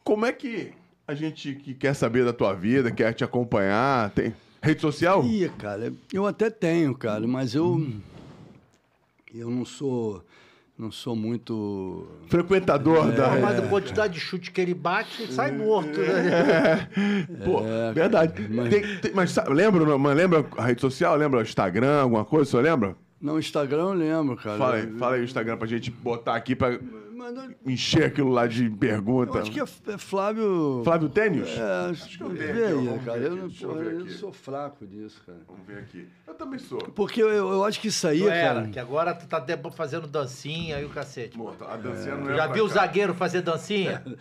como 0.03 0.25
é 0.25 0.33
que 0.33 0.73
a 1.07 1.15
gente 1.15 1.57
que 1.57 1.75
quer 1.75 1.95
saber 1.95 2.25
da 2.25 2.33
tua 2.33 2.55
vida, 2.55 2.91
quer 2.91 3.13
te 3.13 3.23
acompanhar, 3.23 4.09
tem 4.11 4.35
rede 4.65 4.81
social? 4.81 5.25
Ih, 5.25 5.49
cara, 5.59 5.93
eu 6.13 6.27
até 6.27 6.49
tenho, 6.51 6.95
cara, 6.95 7.27
mas 7.27 7.55
eu. 7.55 7.87
Eu 9.35 9.51
não 9.51 9.65
sou. 9.65 10.25
Não 10.77 10.91
sou 10.91 11.15
muito. 11.15 12.05
Frequentador 12.27 13.13
da. 13.13 13.29
Pô, 13.31 13.41
mas 13.41 13.59
a 13.61 13.69
quantidade 13.69 14.15
de 14.15 14.21
chute 14.21 14.51
que 14.51 14.61
ele 14.61 14.75
bate, 14.75 15.33
sai 15.33 15.53
morto, 15.53 16.01
né? 16.01 16.89
Pô, 17.45 17.61
É, 17.65 17.93
verdade. 17.93 18.49
mas- 18.51 18.71
Tem- 18.71 18.97
tem- 18.99 19.13
mas 19.15 19.31
sabe, 19.31 19.55
lembra, 19.55 19.85
não- 19.85 19.99
mas 19.99 20.17
lembra 20.17 20.45
a 20.59 20.65
rede 20.67 20.81
social? 20.81 21.15
Lembra 21.15 21.39
o 21.39 21.43
Instagram, 21.43 22.01
alguma 22.03 22.25
coisa? 22.25 22.43
O 22.43 22.51
senhor 22.51 22.63
lembra? 22.65 22.97
No 23.21 23.39
Instagram 23.39 23.83
eu 23.83 23.93
lembro, 23.93 24.37
cara. 24.37 24.59
Fala 24.59 24.75
aí, 24.75 24.87
fala 24.99 25.15
aí 25.15 25.21
o 25.21 25.25
Instagram 25.25 25.57
pra 25.57 25.69
gente 25.69 25.91
botar 25.93 26.35
aqui 26.35 26.57
pra 26.57 26.77
Mas 27.15 27.35
não- 27.35 27.55
encher 27.67 28.05
aquilo 28.05 28.31
lá 28.31 28.47
de 28.47 28.69
pergunta. 28.71 29.39
eu 29.39 29.43
acho 29.43 29.51
que 29.51 29.61
é, 29.61 29.95
é 29.95 29.99
Flávio. 29.99 30.83
Flávio 30.85 31.09
Tênis? 31.09 31.49
É, 31.49 31.91
acho 31.91 32.19
que 32.19 32.23
eu 32.25 32.29
vamos 32.29 33.05
cara. 33.05 33.19
Eu, 33.21 33.37
não, 33.37 33.49
deixa 33.49 33.67
eu 33.67 34.09
sou 34.11 34.33
fraco 34.33 34.87
disso, 34.87 35.23
cara. 35.25 35.39
Vamos 35.47 35.67
ver 35.67 35.79
aqui. 35.79 36.09
Eu 36.27 36.35
também 36.35 36.59
sou. 36.59 36.79
Porque 36.79 37.23
eu, 37.23 37.29
eu 37.29 37.65
acho 37.65 37.81
que 37.81 37.89
isso 37.89 38.07
aí, 38.09 38.21
Tu 38.21 38.29
era, 38.29 38.55
cara. 38.55 38.69
que 38.69 38.79
agora 38.79 39.15
tu 39.15 39.27
tá 39.27 39.39
fazendo 39.71 40.07
dancinha 40.07 40.81
e 40.81 40.85
o 40.85 40.91
cacete. 40.91 41.39
Morto, 41.39 41.65
a 41.65 41.77
dancinha 41.77 42.17
não 42.17 42.31
é 42.31 42.37
Já 42.37 42.47
viu 42.49 42.65
o 42.65 42.69
zagueiro 42.69 43.15
fazer 43.15 43.43
dancinha? 43.43 44.03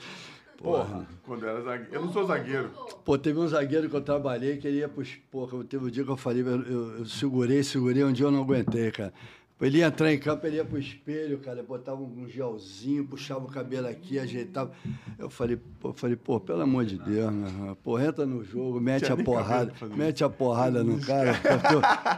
Porra. 0.58 1.06
Quando 1.24 1.46
era 1.46 1.62
zagueiro. 1.62 1.94
Eu 1.94 2.02
não 2.06 2.14
sou 2.14 2.26
zagueiro. 2.26 2.70
Pô, 3.04 3.18
teve 3.18 3.38
um 3.38 3.48
zagueiro 3.48 3.90
que 3.90 3.96
eu 3.96 4.02
trabalhei 4.02 4.58
que 4.58 4.68
ele 4.68 4.78
ia 4.78 4.88
pros. 4.88 5.10
Porra, 5.30 5.62
teve 5.66 5.86
um 5.86 5.90
dia 5.90 6.06
que 6.06 6.10
eu 6.12 6.16
falei, 6.16 6.42
eu, 6.42 6.62
eu- 6.62 6.98
eu 7.00 7.06
segurei, 7.06 7.62
segurei, 7.64 8.04
um 8.04 8.14
dia 8.14 8.26
eu 8.28 8.32
não 8.32 8.42
aguentei, 8.44 8.90
cara. 8.92 9.14
Ele 9.62 9.78
ia 9.78 9.86
entrar 9.86 10.12
em 10.12 10.20
campo, 10.20 10.46
ele 10.46 10.58
ia 10.58 10.66
pro 10.66 10.78
espelho, 10.78 11.38
cara, 11.40 11.64
botava 11.64 12.02
um 12.02 12.28
gelzinho, 12.28 13.06
puxava 13.06 13.46
o 13.46 13.48
cabelo 13.48 13.88
aqui, 13.88 14.20
ajeitava. 14.20 14.72
Eu 15.18 15.30
falei, 15.30 15.56
pô, 15.80 15.90
eu 15.90 15.94
falei, 15.94 16.16
pô, 16.18 16.38
pelo 16.38 16.62
amor 16.62 16.84
de 16.84 16.98
Deus, 16.98 17.32
irmão, 17.34 17.78
pô, 17.82 17.98
entra 17.98 18.26
no 18.26 18.44
jogo, 18.44 18.82
mete 18.82 19.10
a 19.10 19.16
porrada, 19.16 19.72
mete 19.96 20.22
a 20.22 20.30
porrada 20.30 20.84
no 20.84 21.00
cara, 21.00 21.34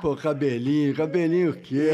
pô, 0.02 0.16
pô, 0.16 0.16
cabelinho, 0.16 0.96
cabelinho 0.96 1.52
o 1.52 1.56
quê? 1.56 1.92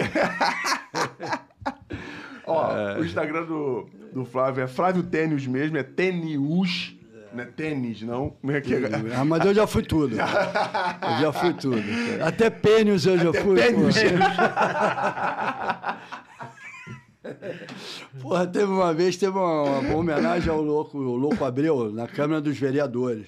Ó, 2.45 2.71
É. 2.71 2.99
o 2.99 3.03
Instagram 3.05 3.45
do, 3.45 3.89
do 4.13 4.23
Flávio 4.25 4.63
é 4.63 4.67
Flávio 4.67 5.03
Tênis 5.03 5.45
mesmo, 5.47 5.75
é 5.77 5.83
Tênis. 5.83 6.95
Não 7.33 7.43
é 7.43 7.45
tênis, 7.45 8.01
não? 8.01 8.31
Como 8.31 8.51
é 8.51 8.61
que 8.61 8.73
é? 8.73 8.79
Ah, 9.15 9.23
mas 9.25 9.45
eu 9.45 9.53
já 9.53 9.65
fui 9.65 9.83
tudo. 9.83 10.15
Eu 10.19 11.21
já 11.21 11.31
fui 11.33 11.53
tudo. 11.53 11.81
Até 12.25 12.49
pênis 12.49 13.05
eu 13.05 13.17
já 13.17 13.33
fui. 13.33 13.55
Tênis. 13.55 13.95
Pô. 14.01 14.09
Porra, 18.21 18.47
teve 18.47 18.65
uma 18.65 18.93
vez, 18.93 19.15
teve 19.15 19.37
uma, 19.37 19.79
uma 19.79 19.95
homenagem 19.95 20.49
ao 20.49 20.61
louco, 20.61 20.97
o 20.97 21.15
louco 21.15 21.45
Abreu, 21.45 21.91
na 21.91 22.07
Câmara 22.07 22.41
dos 22.41 22.57
Vereadores. 22.57 23.27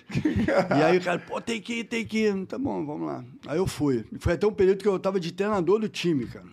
E 0.77 0.81
aí 0.83 0.97
o 0.97 1.01
cara, 1.01 1.19
pô, 1.19 1.39
tem 1.39 1.61
que 1.61 1.79
ir, 1.79 1.83
tem 1.83 2.05
que 2.05 2.25
ir. 2.27 2.45
Tá 2.45 2.57
bom, 2.57 2.85
vamos 2.85 3.07
lá. 3.07 3.23
Aí 3.47 3.57
eu 3.57 3.67
fui. 3.67 4.03
Foi 4.19 4.33
até 4.33 4.47
um 4.47 4.53
período 4.53 4.81
que 4.81 4.87
eu 4.87 4.97
tava 4.99 5.19
de 5.19 5.31
treinador 5.31 5.79
do 5.79 5.87
time, 5.87 6.25
cara. 6.25 6.45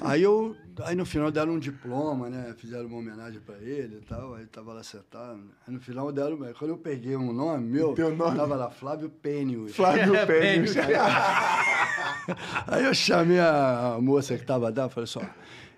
Aí 0.00 0.22
eu. 0.22 0.56
Aí 0.80 0.94
no 0.94 1.04
final 1.04 1.30
deram 1.30 1.52
um 1.52 1.58
diploma, 1.58 2.30
né? 2.30 2.54
Fizeram 2.56 2.86
uma 2.86 2.98
homenagem 2.98 3.40
pra 3.40 3.56
ele 3.58 3.98
e 3.98 4.06
tal. 4.06 4.34
Aí 4.34 4.46
tava 4.46 4.72
lá 4.72 4.82
sentado. 4.82 5.40
Aí 5.66 5.74
no 5.74 5.80
final 5.80 6.10
deram. 6.10 6.38
Quando 6.58 6.70
eu 6.70 6.78
peguei 6.78 7.16
um 7.16 7.32
nome 7.32 7.68
meu, 7.68 7.92
Teu 7.94 8.14
nome? 8.14 8.36
tava 8.36 8.56
lá 8.56 8.70
Flávio 8.70 9.10
Pênios. 9.10 9.74
Flávio 9.74 10.14
É, 10.16 10.26
Tênis. 10.26 10.74
Aí 12.66 12.84
eu 12.84 12.94
chamei 12.94 13.38
a, 13.38 13.94
a 13.96 14.00
moça 14.00 14.34
que 14.36 14.42
estava 14.42 14.66
lá 14.70 14.86
e 14.86 14.90
falei 14.90 15.04
assim, 15.04 15.18
ó, 15.18 15.26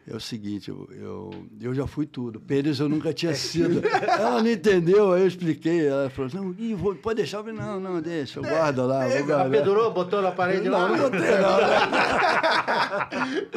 é 0.06 0.14
o 0.14 0.20
seguinte, 0.20 0.68
eu, 0.68 0.86
eu, 0.92 1.30
eu 1.60 1.74
já 1.74 1.86
fui 1.86 2.04
tudo. 2.04 2.38
Pênis 2.40 2.78
eu 2.78 2.88
nunca 2.88 3.12
tinha 3.12 3.34
sido. 3.34 3.82
Ela 3.86 4.42
não 4.42 4.50
entendeu, 4.50 5.12
aí 5.12 5.22
eu 5.22 5.26
expliquei. 5.26 5.86
Ela 5.86 6.10
falou 6.10 6.26
assim, 6.28 6.36
não, 6.36 6.54
Ih, 6.58 6.74
vou- 6.74 6.94
pode 6.94 7.16
deixar? 7.16 7.38
Eu 7.38 7.44
falei, 7.44 7.58
não, 7.58 7.80
não, 7.80 8.00
deixa, 8.02 8.38
eu 8.38 8.42
guardo 8.42 8.86
lá. 8.86 9.06
Vou 9.08 9.24
guardar. 9.24 9.50
Pendurou, 9.50 9.90
botou 9.92 10.20
na 10.20 10.30
parede 10.32 10.68
Não, 10.68 10.78
lá. 10.78 10.88
não 10.88 10.98
botei, 10.98 11.20
não. 11.20 11.58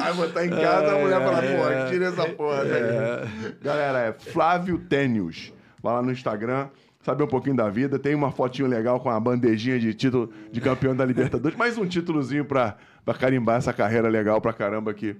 Aí 0.03 0.13
botar 0.15 0.45
em 0.45 0.49
casa, 0.49 0.95
a 0.95 0.99
mulher 0.99 1.19
fala, 1.19 1.41
pô, 1.41 1.89
tira 1.91 2.05
essa 2.07 2.25
porra 2.29 2.63
daí. 2.65 3.53
Galera, 3.61 3.99
é 3.99 4.13
Flávio 4.13 4.77
Tênis. 4.79 5.51
Vai 5.81 5.93
lá 5.93 6.01
no 6.01 6.11
Instagram, 6.11 6.69
saber 7.01 7.23
um 7.23 7.27
pouquinho 7.27 7.55
da 7.55 7.69
vida. 7.69 7.99
Tem 7.99 8.15
uma 8.15 8.31
fotinho 8.31 8.67
legal 8.67 8.99
com 8.99 9.09
a 9.09 9.19
bandejinha 9.19 9.79
de 9.79 9.93
título 9.93 10.31
de 10.51 10.59
campeão 10.61 10.95
da 10.95 11.05
Libertadores. 11.05 11.57
Mais 11.57 11.77
um 11.77 11.85
títulozinho 11.85 12.45
pra, 12.45 12.77
pra 13.05 13.13
carimbar 13.13 13.57
essa 13.57 13.73
carreira 13.73 14.07
legal 14.09 14.39
pra 14.41 14.53
caramba 14.53 14.91
aqui. 14.91 15.15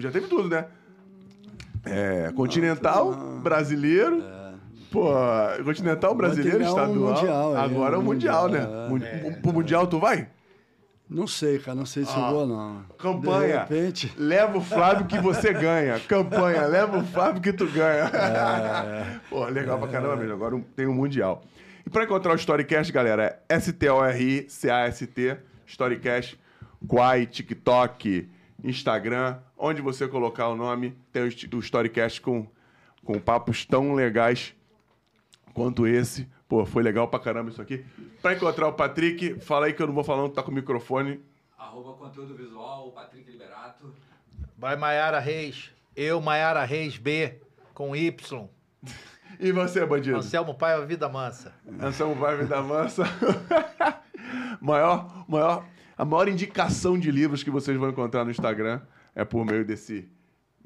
Já 0.00 0.10
teve 0.10 0.26
tudo, 0.26 0.48
né? 0.48 0.66
É, 1.84 2.30
continental, 2.34 3.12
brasileiro. 3.42 4.22
Pô, 4.90 5.08
continental, 5.64 6.14
brasileiro, 6.14 6.62
estadual. 6.62 7.14
mundial 7.14 7.56
aí, 7.56 7.64
Agora 7.64 7.94
é 7.94 7.98
o 7.98 8.00
um 8.00 8.04
mundial, 8.04 8.48
né? 8.48 8.66
mundial, 8.88 9.14
Mun- 9.22 9.32
Pro 9.40 9.52
mundial 9.52 9.86
tu 9.86 9.98
vai? 10.00 10.28
Não 11.08 11.26
sei, 11.26 11.58
cara, 11.58 11.74
não 11.76 11.86
sei 11.86 12.04
se 12.04 12.14
eu 12.16 12.30
vou, 12.30 12.46
não. 12.46 12.82
Campanha. 12.98 13.64
De 13.68 13.74
repente... 13.74 14.12
Leva 14.16 14.58
o 14.58 14.60
Flávio 14.60 15.06
que 15.06 15.18
você 15.20 15.52
ganha. 15.52 15.98
Campanha, 16.00 16.66
leva 16.66 16.98
o 16.98 17.04
Flávio 17.04 17.40
que 17.42 17.52
tu 17.52 17.66
ganha. 17.66 18.10
Pô, 19.28 19.44
legal 19.46 19.78
pra 19.78 19.88
caramba 19.88 20.14
mesmo. 20.16 20.34
Agora 20.34 20.60
tem 20.76 20.86
um 20.86 20.94
Mundial. 20.94 21.42
E 21.84 21.90
pra 21.90 22.04
encontrar 22.04 22.32
o 22.32 22.36
Storycast, 22.36 22.92
galera, 22.92 23.40
é 23.48 23.54
S-T-O-R-I-C-A-S-T, 23.56 25.36
Storycast, 25.66 26.38
Quai, 26.86 27.26
TikTok, 27.26 28.28
Instagram. 28.62 29.36
Onde 29.62 29.82
você 29.82 30.08
colocar 30.08 30.48
o 30.48 30.56
nome, 30.56 30.96
tem 31.12 31.22
o 31.22 31.30
st- 31.30 31.54
o 31.54 31.58
Storycast 31.60 32.20
com, 32.22 32.46
com 33.04 33.18
papos 33.20 33.66
tão 33.66 33.92
legais 33.94 34.54
quanto 35.52 35.86
esse. 35.86 36.26
Pô, 36.48 36.64
foi 36.64 36.82
legal 36.82 37.06
pra 37.08 37.20
caramba 37.20 37.50
isso 37.50 37.60
aqui. 37.60 37.84
Pra 38.22 38.32
encontrar 38.34 38.68
o 38.68 38.72
Patrick, 38.72 39.38
fala 39.40 39.66
aí 39.66 39.72
que 39.74 39.82
eu 39.82 39.86
não 39.86 39.94
vou 39.94 40.02
falar, 40.02 40.22
não, 40.22 40.30
tá 40.30 40.42
com 40.42 40.50
o 40.50 40.54
microfone. 40.54 41.20
Arroba 41.58 41.92
conteúdo 41.92 42.34
visual, 42.34 42.90
Patrick 42.92 43.30
Liberato. 43.30 43.92
Vai 44.56 44.76
Maiara 44.76 45.18
Reis. 45.20 45.70
Eu, 45.94 46.20
Maiara 46.22 46.64
Reis 46.64 46.96
B, 46.96 47.34
com 47.74 47.94
Y. 47.94 48.48
E 49.38 49.52
você, 49.52 49.86
bandido? 49.86 50.16
Anselmo 50.18 50.54
Paiva 50.54 50.84
Vida 50.84 51.08
Mansa. 51.08 51.54
Anselmo 51.80 52.14
Vargas 52.16 52.48
da 52.48 52.60
Mansa. 52.60 53.04
maior, 54.60 55.24
maior, 55.28 55.64
a 55.96 56.04
maior 56.04 56.28
indicação 56.28 56.98
de 56.98 57.10
livros 57.10 57.42
que 57.42 57.50
vocês 57.50 57.76
vão 57.78 57.88
encontrar 57.90 58.24
no 58.24 58.30
Instagram 58.30 58.80
é 59.14 59.24
por 59.24 59.44
meio 59.44 59.64
desse 59.64 60.08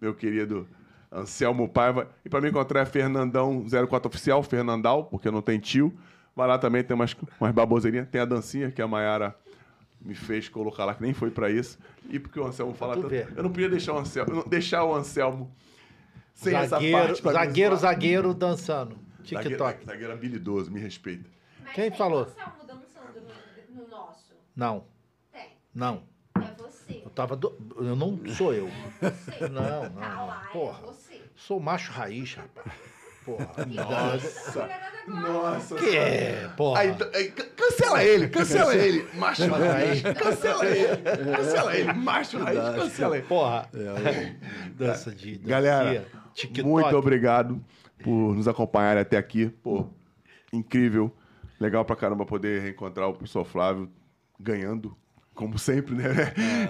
meu 0.01 0.15
querido 0.15 0.69
Anselmo 1.11 1.69
Paiva. 1.69 2.11
E 2.25 2.29
para 2.29 2.41
me 2.41 2.49
encontrar 2.49 2.81
é 2.81 2.85
Fernandão04 2.87 4.07
Oficial, 4.07 4.43
Fernandal, 4.43 5.05
porque 5.05 5.31
não 5.31 5.41
tem 5.43 5.59
tio. 5.59 5.97
Vai 6.37 6.49
lá 6.49 6.59
também, 6.59 6.83
tem 6.83 6.95
umas, 6.95 7.15
umas 7.41 7.53
baboseirinhas. 7.53 8.09
Tem 8.09 8.21
a 8.21 8.25
dancinha 8.25 8.71
que 8.71 8.83
a 8.83 8.89
Mayara 8.89 9.37
me 10.01 10.15
fez 10.15 10.49
colocar 10.49 10.85
lá, 10.85 10.95
que 10.95 11.03
nem 11.03 11.15
foi 11.15 11.31
para 11.31 11.51
isso. 11.51 11.79
E 12.11 12.19
porque 12.19 12.39
o 12.41 12.45
Anselmo 12.47 12.75
fala 12.75 12.95
tanto. 12.97 13.09
ver. 13.09 13.33
Eu 13.37 13.43
não 13.45 13.51
podia 13.51 13.69
deixar 13.69 13.95
o 13.95 13.99
Anselmo, 13.99 14.35
não- 14.35 14.43
deixar 14.49 14.85
o 14.85 14.95
Anselmo 14.95 15.55
sem 16.35 16.55
essa 16.55 16.67
Zagueiro, 16.71 16.99
parte. 17.07 17.23
pra 17.23 17.31
me 17.33 17.39
zagueiro, 17.39 17.77
zagueiro 17.77 18.35
dançando. 18.35 18.99
Zagueiro, 19.23 19.49
TikTok. 19.51 19.85
zagueiro 19.87 20.13
habilidoso, 20.13 20.71
me 20.71 20.81
respeita. 20.81 21.31
Mas 21.63 21.73
Quem 21.75 21.89
tem 21.89 21.97
falou? 21.99 22.23
Anselmo 22.25 22.53
dançando 22.67 23.21
no, 23.75 23.83
no 23.85 23.89
nosso? 23.89 24.35
Não, 24.57 24.85
Tem. 25.33 25.51
não. 25.73 26.03
É 27.15 27.17
tava. 27.17 27.37
do- 27.37 27.55
Eu 27.77 27.95
não 27.97 28.19
sou 28.35 28.53
eu. 28.53 28.69
Você. 29.01 29.49
Não, 29.49 29.63
Tá 29.63 29.91
não. 29.91 30.27
lá, 30.27 30.49
Porra. 30.53 30.81
é 30.83 30.87
você. 30.87 31.21
Sou 31.37 31.61
macho 31.61 31.93
raiz, 31.93 32.35
rapaz. 32.35 32.67
Porra. 33.25 33.51
Nossa. 33.67 34.69
Nossa. 35.07 35.75
Que 35.77 35.97
é, 35.97 36.49
porra. 36.57 36.81
Aí, 36.81 36.97
aí, 37.15 37.31
can- 37.31 37.47
cancela 37.57 38.03
ele, 38.05 38.29
cancela 38.29 38.75
ele. 38.77 39.07
Macho 39.15 39.47
raiz. 39.51 40.03
Cancela 40.03 40.67
ele. 40.67 40.97
Cancela 41.37 41.77
ele. 41.77 41.93
Macho 41.93 42.39
raiz, 42.39 42.59
cancela 42.75 43.17
ele. 43.17 43.27
Porra. 43.27 43.69
Dança 44.77 45.11
de. 45.15 45.35
É, 45.35 45.39
Galera, 45.49 46.07
TikTok. 46.35 46.69
muito 46.69 46.97
obrigado 46.97 47.63
por 48.03 48.35
nos 48.35 48.49
acompanharem 48.49 49.01
até 49.03 49.17
aqui. 49.17 49.49
Pô, 49.63 49.87
incrível. 50.53 51.11
Legal 51.61 51.85
pra 51.85 51.97
caramba 51.97 52.27
poder 52.27 52.61
reencontrar 52.63 53.09
o 53.09 53.13
professor 53.15 53.45
Flávio 53.45 53.89
ganhando, 54.39 54.95
como 55.35 55.59
sempre, 55.59 55.95
né? 55.95 56.13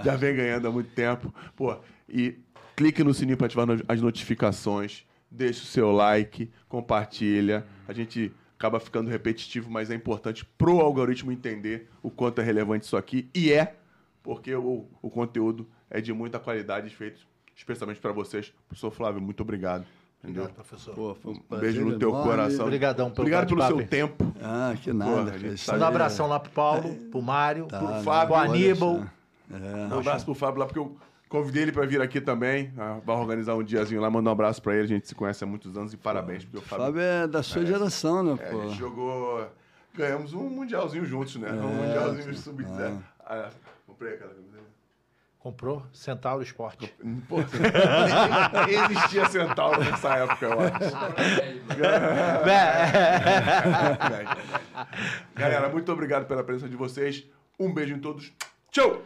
Já 0.04 0.16
vem 0.16 0.34
ganhando 0.34 0.68
há 0.68 0.70
muito 0.70 0.90
tempo. 0.90 1.32
Pô, 1.54 1.76
e 2.08 2.38
clique 2.76 3.04
no 3.04 3.14
sininho 3.14 3.36
para 3.36 3.46
ativar 3.46 3.66
as 3.88 4.00
notificações. 4.00 5.04
Deixa 5.30 5.62
o 5.62 5.66
seu 5.66 5.92
like, 5.92 6.50
compartilha. 6.68 7.66
A 7.86 7.92
gente 7.92 8.32
acaba 8.58 8.80
ficando 8.80 9.10
repetitivo, 9.10 9.70
mas 9.70 9.90
é 9.90 9.94
importante 9.94 10.44
pro 10.56 10.80
algoritmo 10.80 11.32
entender 11.32 11.90
o 12.02 12.10
quanto 12.10 12.40
é 12.40 12.44
relevante 12.44 12.86
isso 12.86 12.96
aqui. 12.96 13.28
E 13.34 13.52
é, 13.52 13.76
porque 14.22 14.54
o, 14.54 14.88
o 15.02 15.10
conteúdo 15.10 15.68
é 15.90 16.00
de 16.00 16.12
muita 16.12 16.38
qualidade, 16.38 16.88
feito 16.94 17.26
especialmente 17.56 18.00
para 18.00 18.12
vocês. 18.12 18.52
Professor 18.68 18.90
Flávio, 18.90 19.20
muito 19.20 19.42
obrigado. 19.42 19.86
Entendeu? 20.24 20.44
Obrigado, 20.44 20.66
professor. 20.66 20.94
Pô, 20.94 21.14
foi 21.14 21.32
um 21.32 21.36
Um 21.50 21.58
beijo 21.60 21.84
no 21.84 21.98
teu 21.98 22.08
enorme. 22.08 22.28
coração. 22.30 22.64
Obrigadão 22.64 23.10
pelo 23.10 23.20
Obrigado 23.22 23.46
pelo 23.46 23.66
seu 23.66 23.86
tempo. 23.86 24.32
Ah, 24.42 24.74
que 24.82 24.92
nada. 24.92 25.10
Tá- 25.30 25.36
aí 25.36 25.54
Manda 25.68 25.78
um 25.78 25.82
é- 25.82 25.88
abração 25.88 26.26
lá 26.26 26.40
pro 26.40 26.50
Paulo, 26.50 26.94
pro 27.10 27.20
Mário, 27.22 27.66
Tá, 27.66 27.78
pro? 27.78 27.88
Fábio, 28.02 28.34
pro 28.34 28.36
Aníbal. 28.42 29.04
É. 29.52 29.94
Um 29.94 29.98
abraço 29.98 30.24
pro 30.24 30.34
Fábio 30.34 30.60
lá, 30.60 30.66
porque 30.66 30.78
eu 30.78 30.96
convidei 31.28 31.62
ele 31.64 31.72
para 31.72 31.84
vir 31.86 32.00
aqui 32.00 32.20
também. 32.20 32.72
ah, 32.78 32.98
Vai 33.04 33.16
organizar 33.16 33.54
um 33.54 33.62
diazinho 33.62 34.00
lá, 34.00 34.10
mandar 34.10 34.30
um 34.30 34.32
abraço 34.32 34.62
para 34.62 34.74
ele. 34.74 34.84
A 34.84 34.88
gente 34.88 35.06
se 35.06 35.14
conhece 35.14 35.44
há 35.44 35.46
muitos 35.46 35.76
anos 35.76 35.92
e 35.92 35.96
parabéns, 35.98 36.42
porque 36.44 36.56
o 36.56 36.62
Fábio. 36.62 36.86
Fábio 36.86 37.00
é 37.02 37.26
da 37.26 37.42
sua 37.42 37.66
geração, 37.66 38.22
né, 38.22 38.36
é, 38.40 38.48
a 38.48 38.50
pô? 38.50 38.62
gente 38.62 38.78
jogou. 38.78 39.46
Ganhamos 39.94 40.32
um 40.32 40.48
mundialzinho 40.48 41.04
juntos, 41.04 41.36
né? 41.36 41.52
um 41.52 41.68
mundialzinho 41.68 42.34
sub-17. 42.34 42.96
Ah, 43.24 43.48
comprei 43.86 44.14
aquela 44.14 44.30
camiseta. 44.34 44.64
Comprou 45.44 45.84
Centauro 45.92 46.42
Esporte. 46.42 46.90
Pô, 47.28 47.36
nem 48.66 48.82
existia 48.82 49.28
Centauro 49.28 49.84
nessa 49.84 50.14
época, 50.14 50.46
eu 50.46 50.58
acho. 50.58 50.90
Galera, 55.36 55.68
muito 55.68 55.92
obrigado 55.92 56.26
pela 56.26 56.42
presença 56.42 56.66
de 56.66 56.76
vocês. 56.76 57.26
Um 57.60 57.74
beijo 57.74 57.92
em 57.94 58.00
todos. 58.00 58.32
Tchau! 58.70 59.02